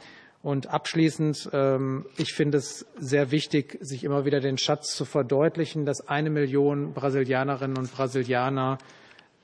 Und 0.43 0.69
abschließend, 0.69 1.51
ähm, 1.53 2.07
ich 2.17 2.33
finde 2.33 2.59
es 2.59 2.87
sehr 2.99 3.31
wichtig, 3.31 3.77
sich 3.81 4.05
immer 4.05 4.25
wieder 4.25 4.41
den 4.41 4.57
Schatz 4.57 4.95
zu 4.97 5.05
verdeutlichen, 5.05 5.85
dass 5.85 6.09
eine 6.09 6.31
Million 6.31 6.95
Brasilianerinnen 6.95 7.77
und 7.77 7.93
Brasilianer 7.93 8.79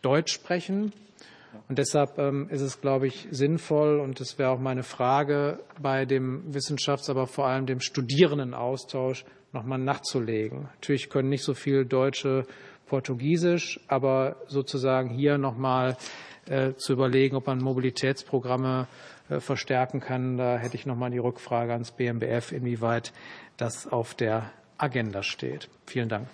Deutsch 0.00 0.32
sprechen. 0.32 0.92
Und 1.68 1.78
deshalb 1.78 2.18
ähm, 2.18 2.48
ist 2.50 2.62
es, 2.62 2.80
glaube 2.80 3.06
ich, 3.06 3.28
sinnvoll, 3.30 4.00
und 4.00 4.20
das 4.20 4.38
wäre 4.38 4.50
auch 4.50 4.58
meine 4.58 4.82
Frage, 4.82 5.60
bei 5.80 6.04
dem 6.06 6.54
Wissenschafts-, 6.54 7.10
aber 7.10 7.26
vor 7.26 7.46
allem 7.46 7.66
dem 7.66 7.80
Studierendenaustausch 7.80 9.24
nochmal 9.52 9.78
nachzulegen. 9.78 10.62
Natürlich 10.74 11.10
können 11.10 11.28
nicht 11.28 11.44
so 11.44 11.54
viele 11.54 11.84
Deutsche 11.84 12.46
Portugiesisch, 12.86 13.80
aber 13.88 14.36
sozusagen 14.46 15.10
hier 15.10 15.38
nochmal 15.38 15.96
äh, 16.46 16.74
zu 16.74 16.92
überlegen, 16.92 17.36
ob 17.36 17.46
man 17.46 17.58
Mobilitätsprogramme 17.58 18.86
verstärken 19.28 20.00
kann. 20.00 20.36
Da 20.36 20.56
hätte 20.56 20.76
ich 20.76 20.86
noch 20.86 20.96
mal 20.96 21.10
die 21.10 21.18
Rückfrage 21.18 21.72
ans 21.72 21.92
BMBF, 21.92 22.52
inwieweit 22.52 23.12
das 23.56 23.86
auf 23.86 24.14
der 24.14 24.50
Agenda 24.78 25.22
steht. 25.22 25.68
Vielen 25.86 26.08
Dank. 26.08 26.28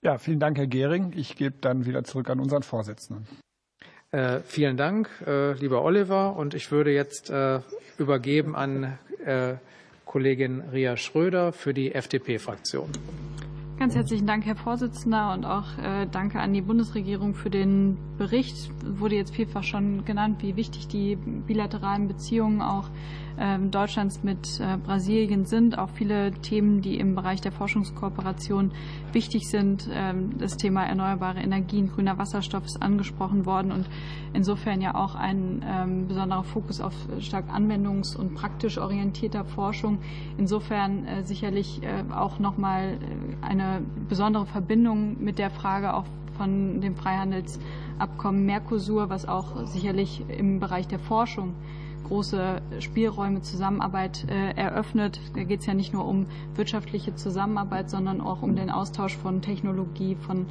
Ja, 0.00 0.18
vielen 0.18 0.38
Dank, 0.38 0.56
Herr 0.58 0.66
Gehring. 0.66 1.12
Ich 1.16 1.36
gebe 1.36 1.56
dann 1.60 1.84
wieder 1.84 2.04
zurück 2.04 2.30
an 2.30 2.38
unseren 2.38 2.62
Vorsitzenden. 2.62 3.26
Äh, 4.10 4.40
vielen 4.40 4.76
Dank, 4.76 5.10
äh, 5.26 5.52
lieber 5.52 5.82
Oliver. 5.82 6.36
Und 6.36 6.54
ich 6.54 6.70
würde 6.70 6.92
jetzt 6.92 7.30
äh, 7.30 7.60
übergeben 7.98 8.54
an 8.54 8.98
äh, 9.24 9.54
Kollegin 10.06 10.62
Ria 10.72 10.96
Schröder 10.96 11.52
für 11.52 11.74
die 11.74 11.94
FDP-Fraktion. 11.94 12.90
Ganz 13.78 13.94
herzlichen 13.94 14.26
Dank, 14.26 14.44
Herr 14.44 14.56
Vorsitzender, 14.56 15.32
und 15.32 15.44
auch 15.44 15.78
äh, 15.78 16.08
danke 16.10 16.40
an 16.40 16.52
die 16.52 16.62
Bundesregierung 16.62 17.34
für 17.34 17.48
den 17.48 17.96
Bericht. 18.18 18.72
Wurde 18.84 19.14
jetzt 19.14 19.32
vielfach 19.32 19.62
schon 19.62 20.04
genannt, 20.04 20.42
wie 20.42 20.56
wichtig 20.56 20.88
die 20.88 21.14
bilateralen 21.14 22.08
Beziehungen 22.08 22.60
auch 22.60 22.88
ähm, 22.88 22.96
Deutschlands 23.70 24.22
mit 24.22 24.60
äh, 24.60 24.76
Brasilien 24.76 25.44
sind. 25.44 25.78
Auch 25.78 25.90
viele 25.90 26.32
Themen, 26.32 26.82
die 26.82 26.98
im 26.98 27.14
Bereich 27.14 27.40
der 27.40 27.52
Forschungskooperation 27.52 28.72
wichtig 29.12 29.48
sind. 29.48 29.88
Ähm, 29.92 30.38
das 30.38 30.56
Thema 30.56 30.84
erneuerbare 30.84 31.40
Energien, 31.40 31.88
grüner 31.88 32.18
Wasserstoff 32.18 32.64
ist 32.64 32.82
angesprochen 32.82 33.46
worden 33.46 33.72
und 33.72 33.88
insofern 34.32 34.80
ja 34.80 34.94
auch 34.94 35.14
ein 35.14 35.64
ähm, 35.66 36.08
besonderer 36.08 36.44
Fokus 36.44 36.80
auf 36.80 36.94
stark 37.20 37.48
anwendungs- 37.50 38.16
und 38.16 38.34
praktisch 38.34 38.78
orientierter 38.78 39.44
Forschung. 39.44 39.98
Insofern 40.36 41.06
äh, 41.06 41.22
sicherlich 41.22 41.82
äh, 41.82 42.04
auch 42.12 42.38
nochmal 42.38 42.98
eine 43.40 43.82
besondere 44.08 44.46
Verbindung 44.46 45.22
mit 45.22 45.38
der 45.38 45.50
Frage 45.50 45.94
auch 45.94 46.06
von 46.36 46.80
dem 46.80 46.96
Freihandelsabkommen 46.96 48.46
Mercosur, 48.46 49.10
was 49.10 49.26
auch 49.26 49.66
sicherlich 49.66 50.24
im 50.28 50.60
Bereich 50.60 50.86
der 50.86 50.98
Forschung 51.00 51.54
große 52.08 52.60
Spielräume 52.80 53.42
Zusammenarbeit 53.42 54.26
äh, 54.28 54.54
eröffnet. 54.56 55.20
Da 55.34 55.44
geht 55.44 55.60
es 55.60 55.66
ja 55.66 55.74
nicht 55.74 55.92
nur 55.92 56.06
um 56.06 56.26
wirtschaftliche 56.54 57.14
Zusammenarbeit, 57.14 57.90
sondern 57.90 58.20
auch 58.20 58.42
um 58.42 58.56
den 58.56 58.70
Austausch 58.70 59.16
von 59.16 59.42
Technologie, 59.42 60.16
von 60.16 60.46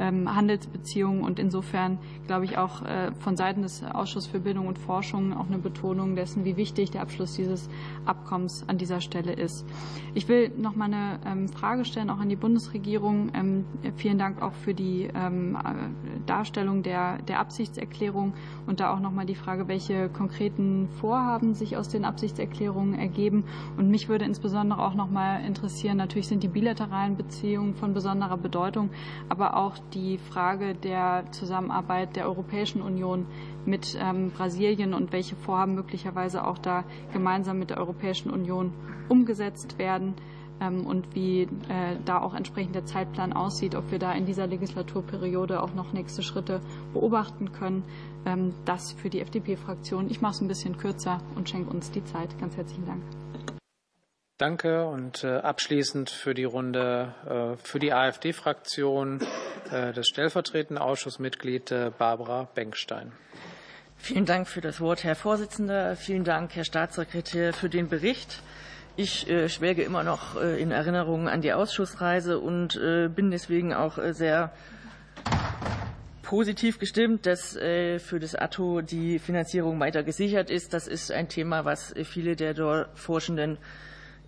ähm, 0.00 0.34
Handelsbeziehungen 0.34 1.22
und 1.22 1.38
insofern 1.38 1.98
glaube 2.26 2.46
ich 2.46 2.58
auch 2.58 2.82
äh, 2.82 3.12
von 3.20 3.36
Seiten 3.36 3.62
des 3.62 3.84
Ausschusses 3.84 4.30
für 4.30 4.40
Bildung 4.40 4.66
und 4.66 4.78
Forschung 4.78 5.36
auch 5.36 5.46
eine 5.46 5.58
Betonung 5.58 6.16
dessen, 6.16 6.44
wie 6.44 6.56
wichtig 6.56 6.90
der 6.90 7.02
Abschluss 7.02 7.34
dieses 7.34 7.68
Abkommens 8.06 8.64
an 8.66 8.78
dieser 8.78 9.00
Stelle 9.00 9.32
ist. 9.32 9.66
Ich 10.14 10.28
will 10.28 10.50
noch 10.56 10.74
mal 10.74 10.86
eine 10.86 11.20
ähm, 11.26 11.48
Frage 11.48 11.84
stellen, 11.84 12.10
auch 12.10 12.18
an 12.18 12.28
die 12.28 12.36
Bundesregierung. 12.36 13.30
Ähm, 13.34 13.64
vielen 13.96 14.18
Dank 14.18 14.40
auch 14.42 14.52
für 14.52 14.74
die 14.74 15.04
äh, 15.04 15.30
Darstellung 16.26 16.82
der, 16.82 17.18
der 17.22 17.40
Absichtserklärung 17.40 18.32
und 18.66 18.80
da 18.80 18.94
auch 18.94 19.00
noch 19.00 19.12
mal 19.12 19.26
die 19.26 19.34
Frage, 19.34 19.68
welche 19.68 20.08
konkreten 20.08 20.88
Vorhaben 21.02 21.54
sich 21.54 21.76
aus 21.76 21.88
den 21.88 22.04
Absichtserklärungen 22.04 22.94
ergeben. 22.94 23.42
Und 23.76 23.90
mich 23.90 24.08
würde 24.08 24.24
insbesondere 24.24 24.80
auch 24.80 24.94
noch 24.94 25.10
mal 25.10 25.44
interessieren, 25.44 25.96
natürlich 25.96 26.28
sind 26.28 26.44
die 26.44 26.48
bilateralen 26.48 27.16
Beziehungen 27.16 27.74
von 27.74 27.92
besonderer 27.92 28.36
Bedeutung, 28.36 28.90
aber 29.28 29.56
auch 29.56 29.76
die 29.94 30.18
Frage 30.18 30.76
der 30.76 31.24
Zusammenarbeit 31.32 32.14
der 32.14 32.26
Europäischen 32.26 32.82
Union 32.82 33.26
mit 33.66 33.98
ähm, 34.00 34.30
Brasilien 34.30 34.94
und 34.94 35.12
welche 35.12 35.34
Vorhaben 35.34 35.74
möglicherweise 35.74 36.46
auch 36.46 36.58
da 36.58 36.84
gemeinsam 37.12 37.58
mit 37.58 37.70
der 37.70 37.78
Europäischen 37.78 38.30
Union 38.30 38.72
umgesetzt 39.08 39.78
werden 39.78 40.14
ähm, 40.62 40.86
und 40.86 41.14
wie 41.14 41.42
äh, 41.42 41.96
da 42.04 42.20
auch 42.20 42.34
entsprechend 42.34 42.74
der 42.74 42.84
Zeitplan 42.84 43.32
aussieht, 43.32 43.74
ob 43.74 43.90
wir 43.90 43.98
da 43.98 44.12
in 44.12 44.24
dieser 44.26 44.46
Legislaturperiode 44.46 45.62
auch 45.62 45.74
noch 45.74 45.92
nächste 45.92 46.22
Schritte 46.22 46.60
beobachten 46.92 47.52
können. 47.52 47.82
Ähm, 48.26 48.54
das 48.64 48.92
für 48.92 49.10
die 49.10 49.20
FDP-Fraktion. 49.20 50.10
Ich 50.10 50.20
mache 50.20 50.34
es 50.34 50.40
ein 50.40 50.48
bisschen 50.48 50.76
kürzer 50.76 51.20
und 51.34 51.48
schenke 51.48 51.70
uns 51.70 51.90
die 51.90 52.04
Zeit. 52.04 52.38
Ganz 52.38 52.56
herzlichen 52.56 52.86
Dank. 52.86 53.02
Danke. 54.38 54.86
Und 54.86 55.24
äh, 55.24 55.38
abschließend 55.38 56.10
für 56.10 56.34
die 56.34 56.44
Runde 56.44 57.14
äh, 57.26 57.56
für 57.62 57.78
die 57.78 57.92
AfD-Fraktion 57.92 59.20
das 59.70 60.06
stellvertretende 60.06 60.82
Ausschussmitglied 60.82 61.72
Barbara 61.96 62.46
Benkstein. 62.54 63.12
Vielen 63.96 64.26
Dank 64.26 64.48
für 64.48 64.60
das 64.60 64.80
Wort, 64.80 65.04
Herr 65.04 65.14
Vorsitzender. 65.14 65.94
Vielen 65.94 66.24
Dank, 66.24 66.56
Herr 66.56 66.64
Staatssekretär, 66.64 67.52
für 67.52 67.70
den 67.70 67.88
Bericht. 67.88 68.42
Ich 68.96 69.30
äh, 69.30 69.48
schwelge 69.48 69.84
immer 69.84 70.02
noch 70.02 70.34
äh, 70.34 70.60
in 70.60 70.72
Erinnerung 70.72 71.28
an 71.28 71.40
die 71.40 71.52
Ausschussreise 71.52 72.40
und 72.40 72.76
äh, 72.76 73.08
bin 73.08 73.30
deswegen 73.30 73.72
auch 73.72 73.98
äh, 73.98 74.12
sehr 74.12 74.52
positiv 76.22 76.78
gestimmt, 76.78 77.26
dass 77.26 77.56
äh, 77.56 77.98
für 77.98 78.18
das 78.18 78.34
ATO 78.34 78.80
die 78.80 79.18
Finanzierung 79.18 79.78
weiter 79.80 80.02
gesichert 80.02 80.50
ist. 80.50 80.72
Das 80.72 80.86
ist 80.86 81.10
ein 81.10 81.28
Thema, 81.28 81.64
was 81.64 81.94
viele 82.04 82.36
der 82.36 82.54
dort 82.54 82.96
Forschenden 82.98 83.58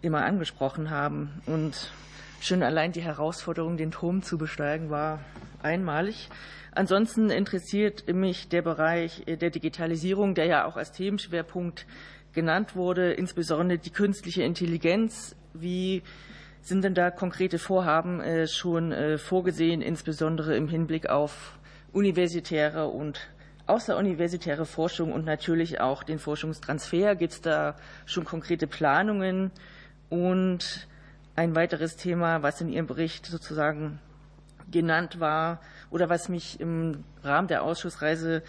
immer 0.03 0.25
angesprochen 0.25 0.91
haben. 0.91 1.41
Und 1.47 1.93
schon 2.41 2.63
allein 2.63 2.93
die 2.93 3.03
Herausforderung, 3.03 3.77
den 3.77 3.91
Turm 3.91 4.23
zu 4.23 4.37
besteigen, 4.37 4.91
war 4.91 5.21
einmalig. 5.63 6.29
Ansonsten 6.73 7.31
interessiert 7.31 8.13
mich 8.13 8.49
der 8.49 8.63
Bereich 8.63 9.23
der 9.27 9.51
Digitalisierung, 9.51 10.35
der 10.35 10.47
ja 10.47 10.65
auch 10.67 10.77
als 10.77 10.93
Themenschwerpunkt 10.93 11.87
genannt 12.33 12.75
wurde, 12.75 13.13
insbesondere 13.13 13.79
die 13.79 13.91
künstliche 13.91 14.43
Intelligenz. 14.43 15.37
Wie 15.55 16.03
sind 16.61 16.83
denn 16.83 16.95
da 16.95 17.11
konkrete 17.11 17.59
Vorhaben 17.59 18.21
äh, 18.21 18.49
schon 18.49 18.91
äh, 18.91 19.19
vorgesehen, 19.19 19.83
insbesondere 19.83 20.57
im 20.57 20.69
Hinblick 20.69 21.09
auf 21.09 21.59
universitäre 21.95 22.89
und 22.89 23.21
außeruniversitäre 23.67 24.67
Forschung 24.67 25.13
und 25.13 25.25
natürlich 25.25 25.81
auch 25.81 26.03
den 26.03 26.19
Forschungstransfer? 26.19 27.15
Gibt 27.15 27.33
es 27.33 27.41
da 27.41 27.77
schon 28.05 28.25
konkrete 28.25 28.67
Planungen? 28.67 29.51
Und 30.11 30.87
ein 31.37 31.57
weiteres 31.57 31.97
Thema, 31.97 32.43
was 32.43 32.61
in 32.61 32.69
Ihrem 32.69 32.87
Bericht 32.87 33.27
sozusagen 33.27 33.99
genannt 34.71 35.21
war 35.21 35.61
oder 35.91 36.09
was 36.09 36.29
mich 36.29 36.61
im 36.61 37.05
Rahmen 37.23 37.49
der 37.49 37.63
Ausschussreise 37.63 38.43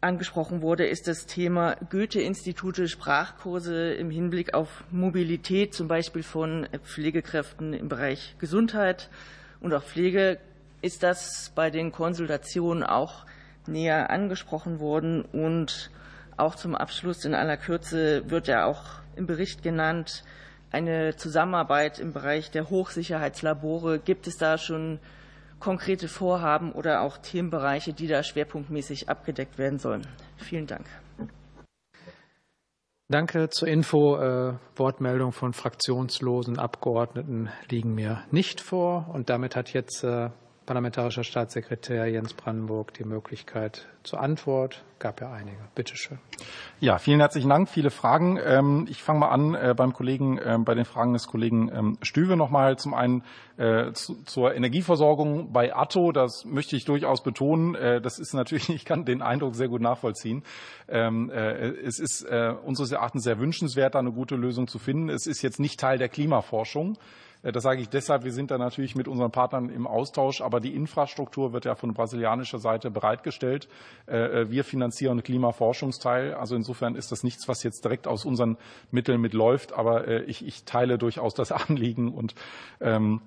angesprochen 0.00 0.62
wurde, 0.62 0.86
ist 0.86 1.08
das 1.08 1.26
Thema 1.26 1.76
Goethe-Institute, 1.90 2.88
Sprachkurse 2.88 3.92
im 3.92 4.10
Hinblick 4.10 4.54
auf 4.54 4.84
Mobilität, 4.90 5.74
zum 5.74 5.88
Beispiel 5.88 6.22
von 6.22 6.66
Pflegekräften 6.84 7.74
im 7.74 7.88
Bereich 7.88 8.36
Gesundheit 8.38 9.10
und 9.60 9.74
auch 9.74 9.84
Pflege. 9.84 10.38
Ist 10.82 11.02
das 11.02 11.52
bei 11.54 11.70
den 11.70 11.92
Konsultationen 11.92 12.82
auch 12.82 13.26
näher 13.66 14.10
angesprochen 14.10 14.80
worden? 14.80 15.22
Und 15.22 15.90
auch 16.36 16.54
zum 16.54 16.74
Abschluss 16.74 17.24
in 17.24 17.34
aller 17.34 17.56
Kürze 17.56 18.30
wird 18.30 18.48
ja 18.48 18.64
auch 18.64 18.82
im 19.16 19.26
Bericht 19.26 19.62
genannt, 19.62 20.24
eine 20.72 21.16
Zusammenarbeit 21.16 21.98
im 21.98 22.12
Bereich 22.12 22.50
der 22.50 22.70
Hochsicherheitslabore. 22.70 23.98
Gibt 23.98 24.26
es 24.26 24.36
da 24.36 24.56
schon 24.56 25.00
konkrete 25.60 26.08
Vorhaben 26.08 26.72
oder 26.72 27.02
auch 27.02 27.18
Themenbereiche, 27.18 27.92
die 27.92 28.08
da 28.08 28.22
schwerpunktmäßig 28.22 29.08
abgedeckt 29.08 29.58
werden 29.58 29.78
sollen. 29.78 30.06
Vielen 30.36 30.66
Dank. 30.66 30.86
Danke 33.08 33.50
zur 33.50 33.68
Info. 33.68 34.16
Äh, 34.16 34.54
Wortmeldung 34.76 35.32
von 35.32 35.52
fraktionslosen 35.52 36.58
Abgeordneten 36.58 37.50
liegen 37.68 37.94
mir 37.94 38.22
nicht 38.30 38.60
vor. 38.60 39.10
Und 39.12 39.28
damit 39.30 39.56
hat 39.56 39.72
jetzt 39.72 40.04
äh, 40.04 40.30
Parlamentarischer 40.70 41.24
Staatssekretär 41.24 42.06
Jens 42.06 42.32
Brandenburg 42.32 42.94
die 42.94 43.02
Möglichkeit 43.02 43.88
zur 44.04 44.20
Antwort. 44.20 44.84
Gab 45.00 45.20
ja 45.20 45.32
einige. 45.32 45.58
Bitte 45.74 45.96
schön. 45.96 46.20
Ja, 46.78 46.98
vielen 46.98 47.18
herzlichen 47.18 47.48
Dank. 47.48 47.68
Viele 47.68 47.90
Fragen. 47.90 48.38
Ähm, 48.40 48.86
ich 48.88 49.02
fange 49.02 49.18
mal 49.18 49.30
an 49.30 49.56
äh, 49.56 49.74
beim 49.76 49.92
Kollegen, 49.92 50.38
ähm, 50.40 50.64
bei 50.64 50.76
den 50.76 50.84
Fragen 50.84 51.12
des 51.12 51.26
Kollegen 51.26 51.72
ähm, 51.74 51.98
Stüwe 52.02 52.36
nochmal. 52.36 52.78
Zum 52.78 52.94
einen 52.94 53.24
äh, 53.56 53.90
zur 53.94 54.54
Energieversorgung 54.54 55.52
bei 55.52 55.74
Atto. 55.74 56.12
Das 56.12 56.44
möchte 56.44 56.76
ich 56.76 56.84
durchaus 56.84 57.24
betonen. 57.24 57.74
Äh, 57.74 58.00
das 58.00 58.20
ist 58.20 58.32
natürlich, 58.32 58.68
ich 58.72 58.84
kann 58.84 59.04
den 59.04 59.22
Eindruck 59.22 59.56
sehr 59.56 59.68
gut 59.68 59.80
nachvollziehen. 59.80 60.44
Es 60.86 61.98
ist 61.98 62.24
unseres 62.24 62.92
Erachtens 62.92 63.24
sehr 63.24 63.38
wünschenswert, 63.38 63.94
da 63.94 63.98
eine 63.98 64.12
gute 64.12 64.36
Lösung 64.36 64.68
zu 64.68 64.78
finden. 64.78 65.08
Es 65.08 65.26
ist 65.26 65.42
jetzt 65.42 65.58
nicht 65.58 65.80
Teil 65.80 65.98
der 65.98 66.08
Klimaforschung. 66.08 66.96
Äh, 67.42 67.52
das 67.52 67.62
sage 67.62 67.80
ich 67.80 67.88
deshalb, 67.88 68.24
wir 68.24 68.32
sind 68.32 68.50
da 68.50 68.58
natürlich 68.58 68.94
mit 68.94 69.08
unseren 69.08 69.30
Partnern 69.30 69.70
im 69.70 69.86
Austausch, 69.86 70.40
aber 70.40 70.60
die 70.60 70.74
Infrastruktur 70.74 71.52
wird 71.52 71.64
ja 71.64 71.74
von 71.74 71.94
brasilianischer 71.94 72.58
Seite 72.58 72.90
bereitgestellt. 72.90 73.68
Äh, 74.06 74.42
äh, 74.42 74.50
wir 74.50 74.64
finanzieren 74.64 75.22
Klimaforschungsteil. 75.22 76.34
Also 76.34 76.56
insofern 76.56 76.94
ist 76.94 77.12
das 77.12 77.24
nichts, 77.24 77.48
was 77.48 77.62
jetzt 77.62 77.84
direkt 77.84 78.06
aus 78.06 78.24
unseren 78.24 78.56
Mitteln 78.90 79.20
mitläuft, 79.20 79.72
aber 79.72 80.28
ich, 80.28 80.46
ich 80.46 80.64
teile 80.64 80.98
durchaus 80.98 81.34
das 81.34 81.52
Anliegen 81.68 82.12
und 82.12 82.34
ähm, 82.80 83.20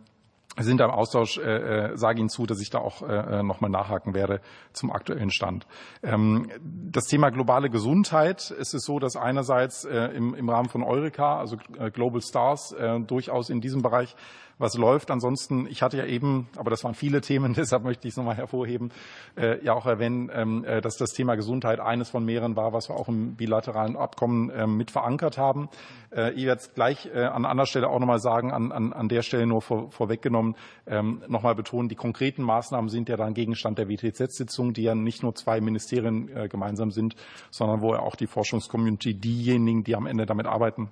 sind 0.60 0.80
da 0.80 0.86
im 0.86 0.92
Austausch, 0.92 1.38
äh, 1.38 1.92
äh, 1.92 1.98
sage 1.98 2.20
Ihnen 2.20 2.30
zu, 2.30 2.46
dass 2.46 2.62
ich 2.62 2.70
da 2.70 2.80
auch 2.80 3.02
äh, 3.02 3.42
nochmal 3.44 3.72
nachhaken 3.72 4.14
werde 4.14 4.42
zum 4.72 4.92
aktuellen 4.92 5.32
Stand. 5.32 5.66
Ähm, 6.04 6.50
das 6.62 7.06
Thema 7.06 7.32
globale 7.32 7.70
Gesundheit 7.70 8.54
es 8.60 8.74
ist 8.74 8.86
so, 8.86 9.00
dass 9.00 9.16
einerseits 9.16 9.86
äh, 9.86 10.08
im, 10.16 10.34
im 10.34 10.50
Rahmen 10.50 10.70
von 10.70 10.84
Eureka, 10.84 11.38
also 11.38 11.58
äh, 11.78 11.92
Global 11.92 12.22
Stars, 12.22 12.72
äh, 12.72 13.00
durchaus 13.00 13.50
in 13.50 13.62
diesem 13.62 13.82
Bereich 13.82 14.16
was 14.58 14.78
läuft. 14.78 15.12
Ansonsten, 15.12 15.68
ich 15.68 15.82
hatte 15.82 15.98
ja 15.98 16.06
eben, 16.06 16.48
aber 16.56 16.70
das 16.70 16.84
waren 16.84 16.94
viele 16.94 17.22
Themen, 17.22 17.54
deshalb 17.58 17.84
möchte 17.84 18.08
ich 18.08 18.14
es 18.14 18.18
nochmal 18.18 18.36
hervorheben, 18.36 18.92
äh, 19.38 19.64
ja 19.64 19.74
auch 19.74 19.86
erwähnen, 19.86 20.32
ähm, 20.34 20.64
äh, 20.66 20.82
dass 20.82 20.98
das 20.98 21.12
Thema 21.12 21.36
Gesundheit 21.36 21.80
eines 21.80 22.10
von 22.10 22.24
mehreren 22.26 22.56
war, 22.56 22.74
was 22.74 22.90
wir 22.90 22.96
auch 22.96 23.08
im 23.08 23.36
bilateralen 23.36 23.96
Abkommen 23.96 24.50
äh, 24.50 24.68
mit 24.68 24.92
verankert 24.92 25.38
haben. 25.38 25.70
Äh, 26.12 26.34
ich 26.34 26.46
werde 26.46 26.62
es 26.62 26.74
gleich 26.74 27.10
äh, 27.14 27.24
an 27.24 27.46
anderer 27.46 27.68
Stelle 27.68 27.90
auch 27.90 28.00
nochmal 28.00 28.20
sagen, 28.20 28.52
an, 28.52 28.72
an, 28.72 28.94
an 28.94 29.10
der 29.10 29.22
Stelle 29.22 29.46
nur 29.46 29.62
vor, 29.62 29.92
vorweggenommen, 29.92 30.56
ähm, 30.88 31.24
nochmal 31.28 31.56
betonen, 31.56 31.90
die 31.90 31.96
konkreten 31.96 32.44
Maßnahmen 32.44 32.90
sind 32.90 33.10
ja 33.10 33.18
dann 33.18 33.34
Gegenstand 33.34 33.78
der 33.78 33.90
WTZ-Sitzung, 33.90 34.74
die 34.74 34.84
ja 34.84 34.96
nicht 34.96 35.24
nur 35.24 35.36
zwei 35.36 35.62
Ministerien 35.62 36.30
äh, 36.36 36.48
gemeinsam 36.48 36.92
sind, 36.92 37.16
sondern 37.52 37.82
wo 37.82 37.94
ja 37.94 38.00
auch 38.00 38.16
die 38.16 38.28
Forschungscommunity, 38.28 39.14
diejenigen, 39.14 39.84
die 39.84 39.96
am 39.96 40.06
Ende 40.06 40.26
damit 40.26 40.46
arbeiten 40.46 40.90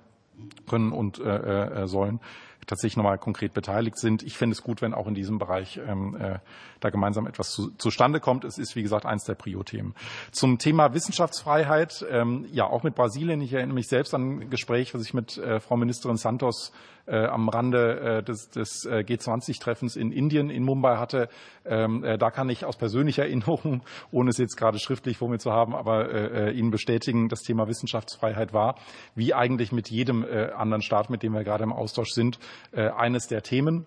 können 0.68 0.92
und 0.92 1.18
äh, 1.18 1.82
äh, 1.82 1.86
sollen, 1.86 2.20
tatsächlich 2.66 2.96
nochmal 2.96 3.18
konkret 3.18 3.54
beteiligt 3.54 3.98
sind. 3.98 4.22
Ich 4.22 4.38
fände 4.38 4.54
es 4.54 4.62
gut, 4.62 4.82
wenn 4.82 4.94
auch 4.94 5.06
in 5.06 5.14
diesem 5.14 5.38
Bereich 5.38 5.80
ähm, 5.86 6.16
äh, 6.16 6.38
da 6.80 6.90
gemeinsam 6.90 7.26
etwas 7.26 7.50
zu, 7.50 7.70
zustande 7.76 8.20
kommt. 8.20 8.44
Es 8.44 8.58
ist, 8.58 8.76
wie 8.76 8.82
gesagt, 8.82 9.06
eines 9.06 9.24
der 9.24 9.34
Prio-Themen. 9.34 9.94
Zum 10.30 10.58
Thema 10.58 10.94
Wissenschaftsfreiheit, 10.94 12.04
ähm, 12.10 12.46
ja, 12.50 12.66
auch 12.66 12.82
mit 12.82 12.94
Brasilien. 12.94 13.40
Ich 13.40 13.52
erinnere 13.52 13.74
mich 13.74 13.88
selbst 13.88 14.14
an 14.14 14.38
ein 14.38 14.50
Gespräch, 14.50 14.94
was 14.94 15.02
ich 15.02 15.14
mit 15.14 15.38
äh, 15.38 15.60
Frau 15.60 15.76
Ministerin 15.76 16.16
Santos 16.16 16.72
äh, 17.06 17.26
am 17.26 17.48
Rande 17.48 18.18
äh, 18.18 18.22
des, 18.22 18.50
des 18.50 18.84
äh, 18.84 19.04
G20-Treffens 19.06 19.96
in 19.96 20.12
Indien, 20.12 20.50
in 20.50 20.64
Mumbai 20.64 20.96
hatte. 20.96 21.28
Ähm, 21.64 22.04
äh, 22.04 22.18
da 22.18 22.30
kann 22.30 22.48
ich 22.48 22.64
aus 22.64 22.76
persönlicher 22.76 23.22
Erinnerung, 23.26 23.82
ohne 24.10 24.30
es 24.30 24.38
jetzt 24.38 24.56
gerade 24.56 24.78
schriftlich 24.78 25.18
vor 25.18 25.28
mir 25.28 25.38
zu 25.38 25.52
haben, 25.52 25.74
aber 25.74 26.52
Ihnen 26.52 26.70
bestätigen, 26.70 27.28
das 27.28 27.40
Thema 27.40 27.68
Wissenschaftsfreiheit 27.68 28.52
war, 28.52 28.76
wie 29.14 29.34
eigentlich 29.34 29.72
mit 29.72 29.90
jedem 29.90 30.24
anderen 30.56 30.82
Staat, 30.82 31.10
mit 31.10 31.22
dem 31.22 31.32
wir 31.32 31.44
gerade 31.44 31.64
im 31.64 31.72
Austausch 31.72 32.10
sind, 32.10 32.38
eines 32.72 33.26
der 33.28 33.42
Themen. 33.42 33.84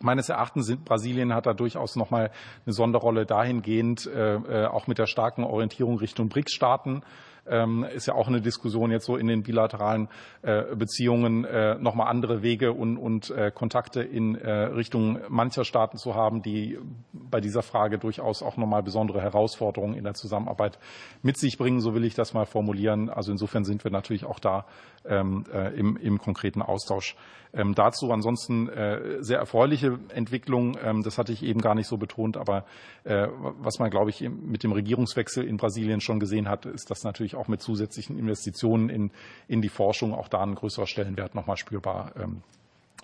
Meines 0.00 0.28
Erachtens 0.28 0.66
sind 0.66 0.84
Brasilien 0.84 1.34
hat 1.34 1.46
da 1.46 1.54
durchaus 1.54 1.96
noch 1.96 2.10
mal 2.10 2.30
eine 2.64 2.72
Sonderrolle 2.72 3.26
dahingehend, 3.26 4.08
auch 4.08 4.86
mit 4.86 4.98
der 4.98 5.06
starken 5.06 5.44
Orientierung 5.44 5.98
Richtung 5.98 6.28
BRICS-Staaten 6.28 7.02
ist 7.44 8.06
ja 8.06 8.14
auch 8.14 8.28
eine 8.28 8.40
Diskussion 8.40 8.90
jetzt 8.90 9.04
so 9.04 9.16
in 9.16 9.26
den 9.26 9.42
bilateralen 9.42 10.08
äh, 10.42 10.76
Beziehungen, 10.76 11.44
äh, 11.44 11.74
nochmal 11.74 12.08
andere 12.08 12.42
Wege 12.42 12.72
und, 12.72 12.96
und 12.96 13.30
äh, 13.30 13.50
Kontakte 13.50 14.02
in 14.02 14.36
Richtung 14.36 15.18
mancher 15.28 15.64
Staaten 15.64 15.96
zu 15.96 16.14
haben, 16.14 16.42
die 16.42 16.78
bei 17.12 17.40
dieser 17.40 17.62
Frage 17.62 17.98
durchaus 17.98 18.42
auch 18.42 18.56
nochmal 18.56 18.82
besondere 18.82 19.20
Herausforderungen 19.20 19.94
in 19.94 20.04
der 20.04 20.14
Zusammenarbeit 20.14 20.78
mit 21.22 21.36
sich 21.36 21.58
bringen. 21.58 21.80
So 21.80 21.94
will 21.94 22.04
ich 22.04 22.14
das 22.14 22.34
mal 22.34 22.46
formulieren. 22.46 23.10
Also 23.10 23.32
insofern 23.32 23.64
sind 23.64 23.84
wir 23.84 23.90
natürlich 23.90 24.24
auch 24.24 24.38
da 24.38 24.66
ähm, 25.04 25.44
äh, 25.52 25.74
im, 25.74 25.96
im 25.96 26.18
konkreten 26.18 26.62
Austausch 26.62 27.16
ähm, 27.54 27.74
dazu. 27.74 28.12
Ansonsten 28.12 28.68
äh, 28.68 29.22
sehr 29.22 29.38
erfreuliche 29.38 29.98
Entwicklung. 30.08 30.76
Ähm, 30.82 31.02
das 31.02 31.18
hatte 31.18 31.32
ich 31.32 31.42
eben 31.42 31.60
gar 31.60 31.74
nicht 31.74 31.86
so 31.86 31.96
betont. 31.96 32.36
Aber 32.36 32.64
äh, 33.04 33.28
was 33.60 33.78
man, 33.78 33.90
glaube 33.90 34.10
ich, 34.10 34.20
mit 34.20 34.62
dem 34.62 34.72
Regierungswechsel 34.72 35.44
in 35.44 35.56
Brasilien 35.56 36.00
schon 36.00 36.20
gesehen 36.20 36.48
hat, 36.48 36.66
ist, 36.66 36.90
dass 36.90 37.04
natürlich 37.04 37.34
auch 37.34 37.48
mit 37.48 37.60
zusätzlichen 37.60 38.18
Investitionen 38.18 38.88
in, 38.88 39.10
in 39.48 39.62
die 39.62 39.68
Forschung 39.68 40.14
auch 40.14 40.28
da 40.28 40.42
ein 40.42 40.54
größerer 40.54 40.86
Stellenwert 40.86 41.34
nochmal 41.34 41.56
spürbar 41.56 42.12
ähm, 42.20 42.42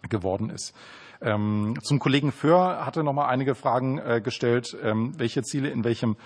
geworden 0.08 0.50
ist. 0.50 0.74
Ähm, 1.20 1.76
zum 1.82 1.98
Kollegen 1.98 2.30
Föhr 2.30 2.86
hatte 2.86 3.02
noch 3.02 3.12
mal 3.12 3.26
einige 3.26 3.56
Fragen 3.56 3.98
äh, 3.98 4.20
gestellt, 4.22 4.76
ähm, 4.84 5.14
welche 5.18 5.42
Ziele 5.42 5.68
in 5.68 5.82
welchem 5.82 6.16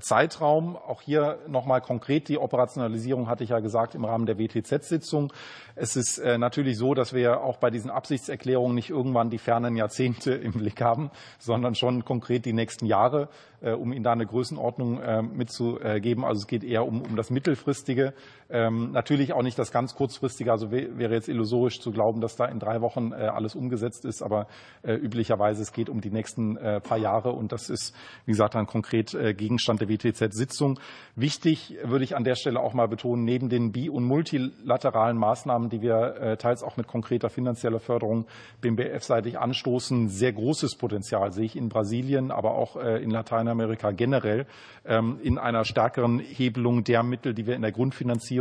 Zeitraum. 0.00 0.76
Auch 0.76 1.02
hier 1.02 1.38
nochmal 1.46 1.80
konkret 1.80 2.28
die 2.28 2.38
Operationalisierung 2.38 3.28
hatte 3.28 3.44
ich 3.44 3.50
ja 3.50 3.60
gesagt 3.60 3.94
im 3.94 4.04
Rahmen 4.04 4.24
der 4.24 4.38
WTZ-Sitzung. 4.38 5.32
Es 5.74 5.96
ist 5.96 6.18
äh, 6.18 6.38
natürlich 6.38 6.78
so, 6.78 6.94
dass 6.94 7.12
wir 7.12 7.42
auch 7.42 7.58
bei 7.58 7.70
diesen 7.70 7.90
Absichtserklärungen 7.90 8.74
nicht 8.74 8.90
irgendwann 8.90 9.28
die 9.28 9.38
fernen 9.38 9.76
Jahrzehnte 9.76 10.32
im 10.32 10.52
Blick 10.52 10.80
haben, 10.80 11.10
sondern 11.38 11.74
schon 11.74 12.04
konkret 12.04 12.46
die 12.46 12.52
nächsten 12.52 12.86
Jahre, 12.86 13.28
äh, 13.60 13.72
um 13.72 13.92
Ihnen 13.92 14.04
da 14.04 14.12
eine 14.12 14.26
Größenordnung 14.26 15.00
mitzugeben. 15.36 16.24
Also 16.24 16.40
es 16.40 16.46
geht 16.46 16.64
eher 16.64 16.86
um, 16.86 17.02
um 17.02 17.16
das 17.16 17.30
Mittelfristige. 17.30 18.14
Ähm, 18.50 18.92
natürlich 18.92 19.32
auch 19.32 19.42
nicht 19.42 19.58
das 19.58 19.72
ganz 19.72 19.94
Kurzfristige. 19.94 20.50
Also 20.50 20.70
wäre 20.70 21.12
jetzt 21.12 21.28
illusorisch 21.28 21.80
zu 21.80 21.92
glauben, 21.92 22.20
dass 22.20 22.36
da 22.36 22.46
in 22.46 22.58
drei 22.58 22.80
Wochen 22.80 23.12
alles 23.12 23.54
umgesetzt 23.54 24.04
ist. 24.04 24.22
Aber 24.22 24.46
üblicherweise 24.84 25.62
es 25.62 25.72
geht 25.72 25.88
um 25.88 26.00
die 26.00 26.10
nächsten 26.10 26.56
paar 26.82 26.98
Jahre. 26.98 27.32
Und 27.32 27.52
das 27.52 27.68
ist, 27.68 27.94
wie 28.24 28.32
gesagt, 28.32 28.54
dann 28.54 28.66
konkret 28.66 29.12
gegen 29.36 29.50
Gegenstand 29.60 29.80
der 29.80 29.88
WTZ-Sitzung. 29.88 30.78
Wichtig 31.16 31.76
würde 31.82 32.04
ich 32.04 32.16
an 32.16 32.22
der 32.22 32.36
Stelle 32.36 32.60
auch 32.60 32.72
mal 32.72 32.86
betonen, 32.86 33.24
neben 33.24 33.48
den 33.48 33.72
bi- 33.72 33.90
und 33.90 34.04
multilateralen 34.04 35.16
Maßnahmen, 35.16 35.68
die 35.68 35.82
wir 35.82 36.16
äh, 36.20 36.36
teils 36.36 36.62
auch 36.62 36.76
mit 36.76 36.86
konkreter 36.86 37.30
finanzieller 37.30 37.80
Förderung 37.80 38.26
BMBF-seitig 38.60 39.40
anstoßen, 39.40 40.08
sehr 40.08 40.32
großes 40.32 40.76
Potenzial 40.76 41.32
sehe 41.32 41.46
ich 41.46 41.56
in 41.56 41.68
Brasilien, 41.68 42.30
aber 42.30 42.52
auch 42.52 42.76
äh, 42.76 43.02
in 43.02 43.10
Lateinamerika 43.10 43.90
generell 43.90 44.46
ähm, 44.84 45.18
in 45.20 45.36
einer 45.36 45.64
stärkeren 45.64 46.20
Hebelung 46.20 46.84
der 46.84 47.02
Mittel, 47.02 47.34
die 47.34 47.46
wir 47.46 47.56
in 47.56 47.62
der 47.62 47.72
Grundfinanzierung 47.72 48.39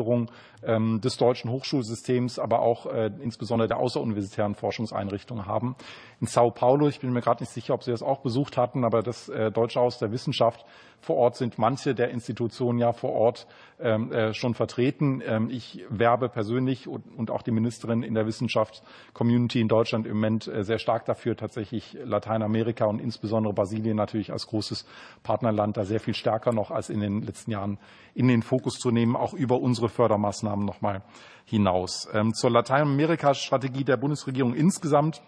ähm, 0.64 1.02
des 1.02 1.18
deutschen 1.18 1.52
Hochschulsystems, 1.52 2.40
aber 2.40 2.60
auch 2.60 2.86
äh, 2.86 3.12
insbesondere 3.22 3.68
der 3.68 3.78
außeruniversitären 3.78 4.56
Forschungseinrichtungen 4.56 5.46
haben. 5.46 5.76
In 6.22 6.28
Sao 6.28 6.52
Paulo, 6.52 6.88
ich 6.88 7.00
bin 7.00 7.12
mir 7.12 7.22
gerade 7.22 7.44
nicht 7.44 7.52
sicher, 7.52 7.74
ob 7.74 7.84
Sie 7.84 7.92
das 7.92 8.04
auch 8.04 8.20
besucht 8.20 8.58
hatten, 8.58 8.84
aber 8.84 9.02
das 9.02 9.32
Deutsche 9.54 9.80
Haus 9.80 10.00
der 10.00 10.12
Wissenschaft 10.12 10.66
vor 11.02 11.16
Ort 11.16 11.36
sind 11.36 11.58
manche 11.58 11.96
der 11.96 12.10
Institutionen 12.10 12.80
ja 12.80 12.92
vor 12.92 13.12
Ort 13.14 13.48
ähm, 13.80 14.12
äh, 14.12 14.34
schon 14.34 14.54
vertreten. 14.54 15.22
Ähm, 15.26 15.50
ich 15.50 15.86
werbe 15.90 16.30
persönlich 16.30 16.88
und 16.88 17.32
auch 17.32 17.42
die 17.42 17.52
Ministerin 17.52 18.04
in 18.04 18.14
der 18.14 18.26
Wissenschaftscommunity 18.26 19.62
in 19.62 19.68
Deutschland 19.68 20.06
im 20.06 20.18
Moment 20.18 20.48
äh, 20.48 20.64
sehr 20.64 20.80
stark 20.80 21.06
dafür, 21.06 21.38
tatsächlich 21.38 21.98
Lateinamerika 22.04 22.86
und 22.86 23.00
insbesondere 23.00 23.54
Brasilien 23.54 23.96
natürlich 23.96 24.32
als 24.32 24.48
großes 24.48 24.86
Partnerland 25.24 25.78
da 25.78 25.86
sehr 25.86 26.00
viel 26.00 26.14
stärker 26.14 26.52
noch 26.52 26.72
als 26.72 26.90
in 26.90 27.00
den 27.00 27.22
letzten 27.22 27.52
Jahren 27.52 27.80
in 28.14 28.28
den 28.28 28.42
Fokus 28.42 28.76
zu 28.76 28.92
nehmen, 28.92 29.16
auch 29.16 29.34
über 29.34 29.60
unsere 29.60 29.90
Fördermaßnahmen 29.90 30.66
noch 30.66 30.82
mal 30.82 31.04
hinaus. 31.46 32.08
Ähm, 32.14 32.34
zur 32.34 32.52
Lateinamerika-Strategie 32.52 33.84
der 33.84 33.98
Bundesregierung 33.98 34.54
insgesamt. 34.54 35.22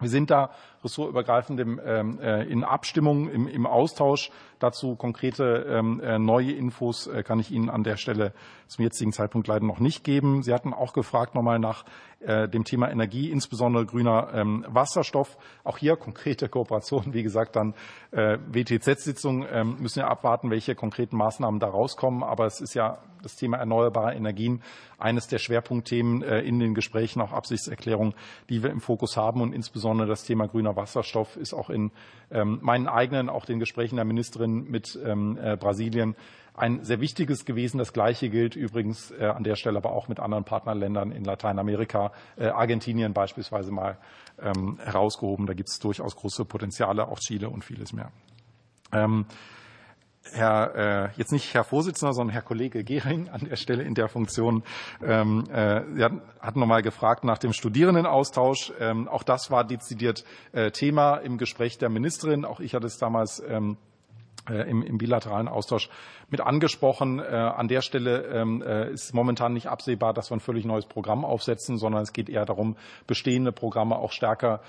Wir 0.00 0.08
sind 0.08 0.30
da 0.30 0.50
ressortübergreifend 0.84 1.60
im, 1.60 1.80
ähm, 1.84 2.18
äh, 2.20 2.44
in 2.44 2.64
Abstimmung, 2.64 3.28
im, 3.28 3.46
im 3.46 3.66
Austausch. 3.66 4.30
Dazu 4.58 4.94
konkrete 4.96 5.66
ähm, 5.68 6.00
äh, 6.00 6.18
neue 6.18 6.52
Infos 6.52 7.06
äh, 7.06 7.22
kann 7.22 7.40
ich 7.40 7.50
Ihnen 7.50 7.70
an 7.70 7.82
der 7.82 7.96
Stelle 7.96 8.32
zum 8.66 8.82
jetzigen 8.84 9.12
Zeitpunkt 9.12 9.48
leider 9.48 9.64
noch 9.64 9.80
nicht 9.80 10.04
geben. 10.04 10.42
Sie 10.42 10.52
hatten 10.52 10.74
auch 10.74 10.92
gefragt 10.92 11.34
nochmal 11.34 11.58
nach 11.58 11.84
äh, 12.20 12.48
dem 12.48 12.64
Thema 12.64 12.90
Energie, 12.90 13.30
insbesondere 13.30 13.86
grüner 13.86 14.30
ähm, 14.34 14.64
Wasserstoff. 14.68 15.38
Auch 15.64 15.78
hier 15.78 15.96
konkrete 15.96 16.48
Kooperation. 16.48 17.14
Wie 17.14 17.22
gesagt, 17.22 17.56
dann 17.56 17.74
äh, 18.10 18.38
WTZ-Sitzung 18.46 19.46
müssen 19.78 19.96
wir 19.96 20.08
abwarten, 20.08 20.50
welche 20.50 20.74
konkreten 20.74 21.16
Maßnahmen 21.16 21.60
da 21.60 21.68
rauskommen. 21.68 22.22
Aber 22.22 22.46
es 22.46 22.60
ist 22.60 22.74
ja 22.74 22.98
das 23.22 23.36
Thema 23.36 23.58
erneuerbare 23.58 24.14
Energien 24.14 24.62
eines 24.98 25.26
der 25.26 25.38
Schwerpunktthemen 25.38 26.22
äh, 26.22 26.40
in 26.40 26.58
den 26.58 26.74
Gesprächen, 26.74 27.20
auch 27.20 27.32
Absichtserklärungen, 27.32 28.14
die 28.48 28.62
wir 28.62 28.70
im 28.70 28.80
Fokus 28.80 29.16
haben. 29.16 29.40
Und 29.40 29.52
insbesondere 29.52 30.08
das 30.08 30.24
Thema 30.24 30.46
grüner 30.46 30.69
Wasserstoff 30.76 31.36
ist 31.36 31.52
auch 31.52 31.70
in 31.70 31.90
ähm, 32.30 32.58
meinen 32.62 32.88
eigenen, 32.88 33.28
auch 33.28 33.44
den 33.44 33.58
Gesprächen 33.58 33.96
der 33.96 34.04
Ministerin 34.04 34.70
mit 34.70 34.98
ähm, 35.04 35.38
Brasilien 35.58 36.16
ein 36.54 36.84
sehr 36.84 37.00
wichtiges 37.00 37.44
gewesen. 37.44 37.78
Das 37.78 37.92
Gleiche 37.92 38.28
gilt 38.28 38.54
übrigens 38.56 39.12
an 39.12 39.44
der 39.44 39.56
Stelle 39.56 39.78
aber 39.78 39.92
auch 39.92 40.08
mit 40.08 40.20
anderen 40.20 40.44
Partnerländern 40.44 41.10
in 41.12 41.24
Lateinamerika, 41.24 42.12
Argentinien 42.36 43.14
beispielsweise 43.14 43.70
mal 43.70 43.96
ähm, 44.42 44.78
herausgehoben. 44.82 45.46
Da 45.46 45.54
gibt 45.54 45.70
es 45.70 45.78
durchaus 45.78 46.16
große 46.16 46.44
Potenziale, 46.44 47.08
auch 47.08 47.20
Chile 47.20 47.48
und 47.48 47.64
vieles 47.64 47.92
mehr. 47.92 48.10
Herr, 50.32 50.74
äh, 50.74 51.08
jetzt 51.16 51.32
nicht 51.32 51.52
Herr 51.54 51.64
Vorsitzender, 51.64 52.12
sondern 52.12 52.32
Herr 52.32 52.42
Kollege 52.42 52.84
Gehring 52.84 53.28
an 53.28 53.40
der 53.48 53.56
Stelle 53.56 53.82
in 53.82 53.94
der 53.94 54.08
Funktion. 54.08 54.62
Ähm, 55.02 55.44
äh, 55.50 55.82
Sie 55.94 56.04
hatten 56.04 56.60
nochmal 56.60 56.82
gefragt 56.82 57.24
nach 57.24 57.38
dem 57.38 57.52
Studierendenaustausch. 57.52 58.72
Ähm, 58.80 59.08
auch 59.08 59.22
das 59.22 59.50
war 59.50 59.64
dezidiert 59.64 60.24
äh, 60.52 60.70
Thema 60.70 61.16
im 61.16 61.38
Gespräch 61.38 61.78
der 61.78 61.88
Ministerin. 61.88 62.44
Auch 62.44 62.60
ich 62.60 62.74
hatte 62.74 62.86
es 62.86 62.98
damals 62.98 63.42
ähm, 63.46 63.76
äh, 63.76 63.89
im, 64.54 64.82
im 64.82 64.98
bilateralen 64.98 65.48
Austausch 65.48 65.88
mit 66.30 66.40
angesprochen. 66.40 67.18
Äh, 67.18 67.22
an 67.22 67.68
der 67.68 67.82
Stelle 67.82 68.24
ähm, 68.26 68.62
äh, 68.62 68.90
ist 68.90 69.14
momentan 69.14 69.52
nicht 69.52 69.68
absehbar, 69.68 70.14
dass 70.14 70.30
wir 70.30 70.36
ein 70.36 70.40
völlig 70.40 70.64
neues 70.64 70.86
Programm 70.86 71.24
aufsetzen, 71.24 71.78
sondern 71.78 72.02
es 72.02 72.12
geht 72.12 72.28
eher 72.28 72.46
darum, 72.46 72.76
bestehende 73.06 73.52
Programme 73.52 73.96
auch 73.96 74.12
stärker 74.12 74.60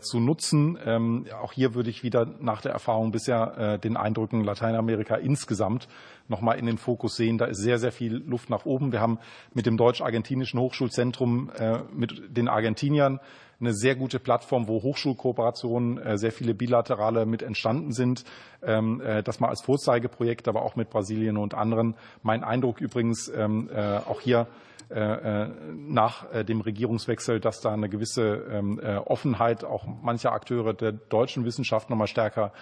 zu 0.00 0.20
nutzen. 0.20 0.78
Ähm, 0.84 1.26
auch 1.40 1.52
hier 1.52 1.74
würde 1.74 1.90
ich 1.90 2.02
wieder 2.02 2.26
nach 2.40 2.60
der 2.60 2.72
Erfahrung 2.72 3.12
bisher 3.12 3.78
den 3.78 3.96
Eindrücken 3.96 4.44
Lateinamerika 4.44 5.16
insgesamt 5.16 5.88
noch 6.28 6.40
mal 6.40 6.52
in 6.54 6.66
den 6.66 6.78
Fokus 6.78 7.16
sehen. 7.16 7.38
Da 7.38 7.46
ist 7.46 7.58
sehr, 7.58 7.78
sehr 7.78 7.92
viel 7.92 8.14
Luft 8.14 8.50
nach 8.50 8.64
oben. 8.64 8.92
Wir 8.92 9.00
haben 9.00 9.18
mit 9.54 9.66
dem 9.66 9.76
Deutsch-Argentinischen 9.76 10.60
Hochschulzentrum 10.60 11.50
mit 11.92 12.36
den 12.36 12.48
Argentiniern 12.48 13.20
eine 13.60 13.74
sehr 13.74 13.94
gute 13.94 14.18
Plattform, 14.18 14.68
wo 14.68 14.82
Hochschulkooperationen, 14.82 15.98
äh, 15.98 16.18
sehr 16.18 16.32
viele 16.32 16.54
bilaterale 16.54 17.26
mit 17.26 17.42
entstanden 17.42 17.92
sind. 17.92 18.24
Ähm, 18.62 19.00
äh, 19.00 19.22
das 19.22 19.40
mal 19.40 19.48
als 19.48 19.60
Vorzeigeprojekt, 19.62 20.48
aber 20.48 20.62
auch 20.62 20.76
mit 20.76 20.90
Brasilien 20.90 21.36
und 21.36 21.54
anderen. 21.54 21.94
Mein 22.22 22.42
Eindruck 22.42 22.80
übrigens 22.80 23.30
ähm, 23.34 23.68
äh, 23.72 23.98
auch 23.98 24.20
hier 24.20 24.46
nach 24.90 26.44
dem 26.44 26.60
Regierungswechsel, 26.60 27.38
dass 27.38 27.60
da 27.60 27.72
eine 27.72 27.88
gewisse 27.88 28.44
ähm, 28.50 28.80
Offenheit 29.04 29.64
auch 29.64 29.86
mancher 30.02 30.32
Akteure 30.32 30.74
der 30.74 30.92
deutschen 30.92 31.44
Wissenschaft 31.44 31.90
noch 31.90 31.96
mal 31.96 32.06
stärker 32.06 32.52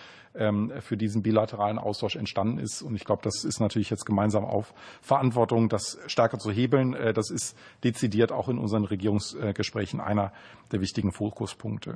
für 0.81 0.97
diesen 0.97 1.23
bilateralen 1.23 1.79
Austausch 1.79 2.15
entstanden 2.15 2.59
ist. 2.59 2.83
Und 2.83 2.95
ich 2.95 3.05
glaube, 3.05 3.23
das 3.25 3.45
ist 3.45 3.61
natürlich 3.61 3.91
jetzt 3.91 4.05
gemeinsam 4.05 4.45
auf 4.45 4.75
Verantwortung, 5.01 5.69
das 5.71 5.99
stärker 6.07 6.39
zu 6.39 6.51
hebeln. 6.53 6.95
Das 7.15 7.31
ist 7.31 7.57
dezidiert 7.83 8.31
auch 8.31 8.49
in 8.49 8.59
unseren 8.59 8.85
Regierungsgesprächen 8.85 10.01
einer 10.01 10.33
der 10.71 10.81
wichtigen 10.81 11.13
Fokuspunkte. 11.13 11.95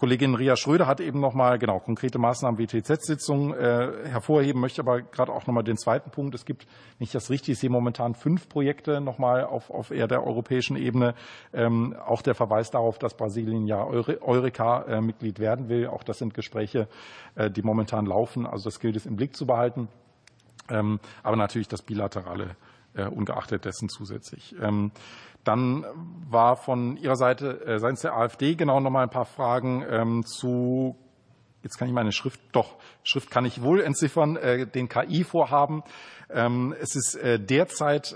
Kollegin 0.00 0.34
Ria 0.34 0.56
Schröder 0.56 0.86
hat 0.86 0.98
eben 1.00 1.20
noch 1.20 1.34
mal 1.34 1.58
genau 1.58 1.78
konkrete 1.78 2.18
Maßnahmen 2.18 2.58
WTZ-Sitzungen 2.58 3.52
äh, 3.52 4.08
hervorheben, 4.08 4.58
möchte 4.58 4.80
aber 4.80 5.02
gerade 5.02 5.30
auch 5.30 5.46
noch 5.46 5.52
mal 5.52 5.62
den 5.62 5.76
zweiten 5.76 6.10
Punkt. 6.10 6.34
Es 6.34 6.46
gibt, 6.46 6.66
ich 6.98 7.12
das 7.12 7.28
richtig 7.28 7.58
sehe, 7.58 7.68
momentan 7.68 8.14
fünf 8.14 8.48
Projekte 8.48 9.02
noch 9.02 9.18
mal 9.18 9.44
auf, 9.44 9.68
auf 9.68 9.90
eher 9.90 10.08
der 10.08 10.26
europäischen 10.26 10.76
Ebene. 10.76 11.14
Ähm, 11.52 11.94
auch 12.02 12.22
der 12.22 12.34
Verweis 12.34 12.70
darauf, 12.70 12.98
dass 12.98 13.12
Brasilien 13.12 13.66
ja 13.66 13.84
Eureka-Mitglied 13.84 15.38
äh, 15.38 15.42
werden 15.42 15.68
will. 15.68 15.88
Auch 15.88 16.02
das 16.02 16.16
sind 16.16 16.32
Gespräche, 16.32 16.88
äh, 17.34 17.50
die 17.50 17.60
momentan 17.60 18.06
laufen. 18.06 18.46
Also 18.46 18.70
das 18.70 18.80
gilt 18.80 18.96
es 18.96 19.04
im 19.04 19.16
Blick 19.16 19.36
zu 19.36 19.44
behalten. 19.44 19.88
Ähm, 20.70 20.98
aber 21.22 21.36
natürlich 21.36 21.68
das 21.68 21.82
Bilaterale 21.82 22.56
äh, 22.94 23.06
ungeachtet 23.06 23.64
dessen 23.64 23.88
zusätzlich. 23.88 24.54
Ähm, 24.60 24.92
dann 25.44 25.84
war 26.28 26.56
von 26.56 26.96
Ihrer 26.96 27.16
Seite, 27.16 27.64
äh, 27.64 27.78
seitens 27.78 28.02
der 28.02 28.14
AfD, 28.14 28.54
genau 28.54 28.80
noch 28.80 28.90
mal 28.90 29.02
ein 29.02 29.10
paar 29.10 29.24
Fragen 29.24 29.84
ähm, 29.88 30.24
zu, 30.26 30.96
jetzt 31.62 31.78
kann 31.78 31.88
ich 31.88 31.94
meine 31.94 32.12
Schrift, 32.12 32.40
doch, 32.52 32.76
Schrift 33.02 33.30
kann 33.30 33.44
ich 33.44 33.62
wohl 33.62 33.80
entziffern, 33.80 34.36
äh, 34.36 34.66
den 34.66 34.88
KI-Vorhaben. 34.88 35.82
Ähm, 36.28 36.74
es 36.80 36.94
ist 36.94 37.14
äh, 37.16 37.40
derzeit 37.40 38.14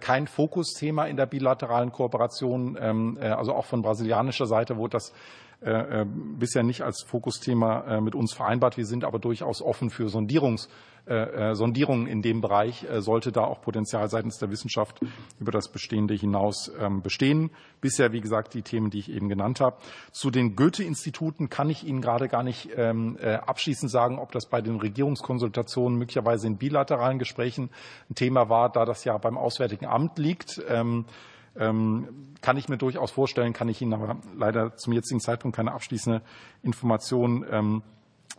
kein 0.00 0.26
Fokusthema 0.26 1.06
in 1.06 1.16
der 1.16 1.26
bilateralen 1.26 1.92
Kooperation, 1.92 2.76
also 3.18 3.54
auch 3.54 3.64
von 3.64 3.80
brasilianischer 3.80 4.46
Seite 4.46 4.76
wurde 4.76 4.92
das 4.92 5.12
bisher 5.60 6.62
nicht 6.62 6.82
als 6.82 7.02
Fokusthema 7.02 8.00
mit 8.00 8.14
uns 8.14 8.32
vereinbart. 8.32 8.76
Wir 8.76 8.86
sind 8.86 9.04
aber 9.04 9.18
durchaus 9.18 9.60
offen 9.60 9.90
für 9.90 10.06
Sondierungs- 10.06 10.68
äh, 11.08 11.50
äh, 11.50 11.54
Sondierungen 11.54 12.06
in 12.06 12.20
dem 12.20 12.42
Bereich 12.42 12.84
äh, 12.84 13.00
sollte 13.00 13.32
da 13.32 13.42
auch 13.42 13.62
Potenzial 13.62 14.10
seitens 14.10 14.36
der 14.36 14.50
Wissenschaft 14.50 15.00
über 15.40 15.50
das 15.50 15.68
Bestehende 15.68 16.12
hinaus 16.12 16.70
ähm, 16.78 17.00
bestehen. 17.00 17.50
Bisher, 17.80 18.12
wie 18.12 18.20
gesagt, 18.20 18.52
die 18.52 18.60
Themen, 18.60 18.90
die 18.90 18.98
ich 18.98 19.10
eben 19.10 19.30
genannt 19.30 19.60
habe. 19.60 19.78
Zu 20.12 20.30
den 20.30 20.54
Goethe-Instituten 20.54 21.48
kann 21.48 21.70
ich 21.70 21.86
Ihnen 21.86 22.02
gerade 22.02 22.28
gar 22.28 22.42
nicht 22.42 22.68
ähm, 22.76 23.16
abschließend 23.18 23.90
sagen, 23.90 24.18
ob 24.18 24.32
das 24.32 24.46
bei 24.46 24.60
den 24.60 24.76
Regierungskonsultationen 24.76 25.98
möglicherweise 25.98 26.46
in 26.46 26.58
bilateralen 26.58 27.18
Gesprächen 27.18 27.70
ein 28.10 28.14
Thema 28.14 28.50
war, 28.50 28.68
da 28.70 28.84
das 28.84 29.04
ja 29.04 29.16
beim 29.16 29.38
Auswärtigen 29.38 29.86
Amt 29.86 30.18
liegt. 30.18 30.60
Ähm, 30.68 31.06
kann 31.54 32.56
ich 32.56 32.68
mir 32.68 32.78
durchaus 32.78 33.10
vorstellen, 33.10 33.52
kann 33.52 33.68
ich 33.68 33.82
Ihnen 33.82 33.94
aber 33.94 34.16
leider 34.36 34.76
zum 34.76 34.92
jetzigen 34.92 35.20
Zeitpunkt 35.20 35.56
keine 35.56 35.72
abschließende 35.72 36.22
Information 36.62 37.82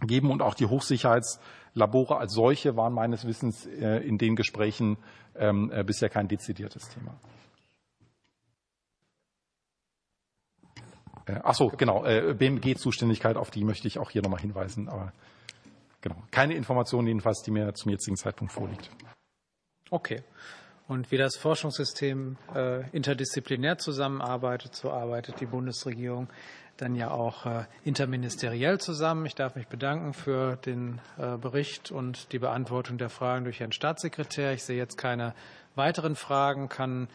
geben. 0.02 0.32
Und 0.32 0.42
auch 0.42 0.54
die 0.54 0.68
Hochsicherheits- 0.68 1.40
Labore 1.74 2.18
als 2.18 2.34
solche 2.34 2.76
waren 2.76 2.94
meines 2.94 3.26
Wissens 3.26 3.66
äh, 3.66 3.98
in 4.00 4.18
den 4.18 4.36
Gesprächen 4.36 4.98
ähm, 5.36 5.72
äh, 5.72 5.84
bisher 5.84 6.10
kein 6.10 6.28
dezidiertes 6.28 6.90
Thema. 6.90 7.20
Äh, 11.26 11.40
ach 11.44 11.56
so, 11.56 11.68
genau, 11.70 12.02
BMG-Zuständigkeit, 12.02 13.38
auf 13.38 13.52
die 13.52 13.64
möchte 13.64 13.88
ich 13.88 14.00
auch 14.00 14.10
hier 14.10 14.22
nochmal 14.22 14.42
hinweisen. 14.42 14.90
Aber 14.90 15.14
genau, 16.02 16.22
keine 16.32 16.56
Information 16.56 17.06
jedenfalls, 17.06 17.42
die 17.44 17.52
mir 17.52 17.74
zum 17.74 17.92
jetzigen 17.92 18.18
Zeitpunkt 18.18 18.52
vorliegt. 18.52 18.90
Okay. 19.92 20.24
Und 20.90 21.12
wie 21.12 21.18
das 21.18 21.38
Forschungssystem 21.38 22.36
interdisziplinär 22.92 23.78
zusammenarbeitet, 23.78 24.76
so 24.76 24.92
arbeitet 24.92 25.40
die 25.40 25.46
Bundesregierung 25.46 26.28
dann 26.82 26.96
ja 26.96 27.12
auch 27.12 27.46
äh, 27.46 27.66
interministeriell 27.84 28.80
zusammen. 28.80 29.26
Ich 29.26 29.36
darf 29.36 29.56
mich 29.56 29.68
bedanken 29.68 30.14
für 30.14 30.56
den 30.56 31.02
äh, 31.18 31.38
Bericht 31.38 31.92
und 31.92 32.32
die 32.32 32.40
Beantwortung 32.40 32.98
der 32.98 33.10
Fragen 33.10 33.44
durch 33.44 33.60
Herrn 33.60 33.72
Staatssekretär. 33.72 34.54
Ich 34.54 34.64
sehe 34.64 34.78
jetzt 34.78 34.98
keine 34.98 35.34
weiteren 35.76 36.16
Fragen, 36.16 36.70
kann 36.70 37.08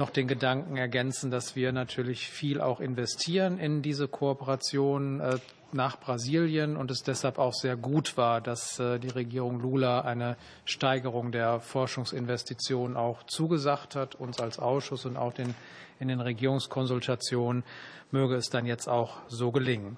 noch 0.00 0.10
den 0.10 0.26
Gedanken 0.26 0.76
ergänzen, 0.76 1.30
dass 1.30 1.54
wir 1.54 1.72
natürlich 1.72 2.26
viel 2.26 2.60
auch 2.60 2.80
investieren 2.80 3.58
in 3.58 3.82
diese 3.82 4.08
Kooperation 4.08 5.20
äh, 5.20 5.38
nach 5.72 6.00
Brasilien 6.00 6.76
und 6.76 6.90
es 6.90 7.04
deshalb 7.04 7.38
auch 7.38 7.54
sehr 7.54 7.76
gut 7.76 8.16
war, 8.16 8.40
dass 8.40 8.76
die 8.76 9.08
Regierung 9.08 9.60
Lula 9.60 10.00
eine 10.00 10.36
Steigerung 10.64 11.30
der 11.30 11.60
Forschungsinvestitionen 11.60 12.96
auch 12.96 13.22
zugesagt 13.22 13.94
hat, 13.94 14.16
uns 14.16 14.40
als 14.40 14.58
Ausschuss 14.58 15.06
und 15.06 15.16
auch 15.16 15.32
den, 15.32 15.54
in 16.00 16.08
den 16.08 16.20
Regierungskonsultationen 16.20 17.62
möge 18.10 18.34
es 18.34 18.50
dann 18.50 18.66
jetzt 18.66 18.88
auch 18.88 19.18
so 19.28 19.52
gelingen. 19.52 19.96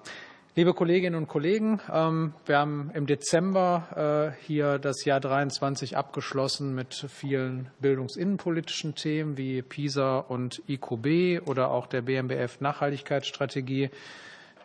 Liebe 0.55 0.75
Kolleginnen 0.75 1.15
und 1.15 1.27
Kollegen, 1.27 1.81
ähm, 1.91 2.35
wir 2.45 2.59
haben 2.59 2.91
im 2.93 3.07
Dezember 3.07 4.35
äh, 4.37 4.45
hier 4.45 4.77
das 4.77 5.03
Jahr 5.03 5.19
23 5.19 5.97
abgeschlossen 5.97 6.75
mit 6.75 7.07
vielen 7.09 7.71
bildungsinnenpolitischen 7.79 8.93
Themen 8.93 9.35
wie 9.35 9.63
PISA 9.63 10.19
und 10.19 10.61
IQB 10.69 11.47
oder 11.47 11.71
auch 11.71 11.87
der 11.87 12.03
BMBF 12.03 12.61
Nachhaltigkeitsstrategie. 12.61 13.89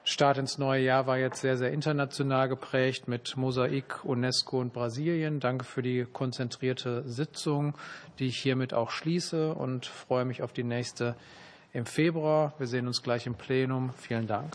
Start 0.05 0.36
ins 0.36 0.58
neue 0.58 0.84
Jahr 0.84 1.07
war 1.07 1.17
jetzt 1.17 1.41
sehr, 1.41 1.57
sehr 1.57 1.73
international 1.73 2.50
geprägt 2.50 3.08
mit 3.08 3.39
Mosaik, 3.39 4.05
UNESCO 4.05 4.60
und 4.60 4.75
Brasilien. 4.75 5.41
Danke 5.41 5.65
für 5.65 5.81
die 5.81 6.05
konzentrierte 6.05 7.02
Sitzung, 7.08 7.73
die 8.18 8.26
ich 8.26 8.36
hiermit 8.36 8.75
auch 8.75 8.91
schließe 8.91 9.55
und 9.55 9.86
freue 9.86 10.26
mich 10.26 10.42
auf 10.42 10.52
die 10.52 10.65
nächste 10.65 11.17
im 11.73 11.86
Februar. 11.86 12.52
Wir 12.58 12.67
sehen 12.67 12.86
uns 12.86 13.02
gleich 13.02 13.26
im 13.26 13.36
Plenum. 13.36 13.94
Vielen 13.97 14.26
Dank. 14.26 14.52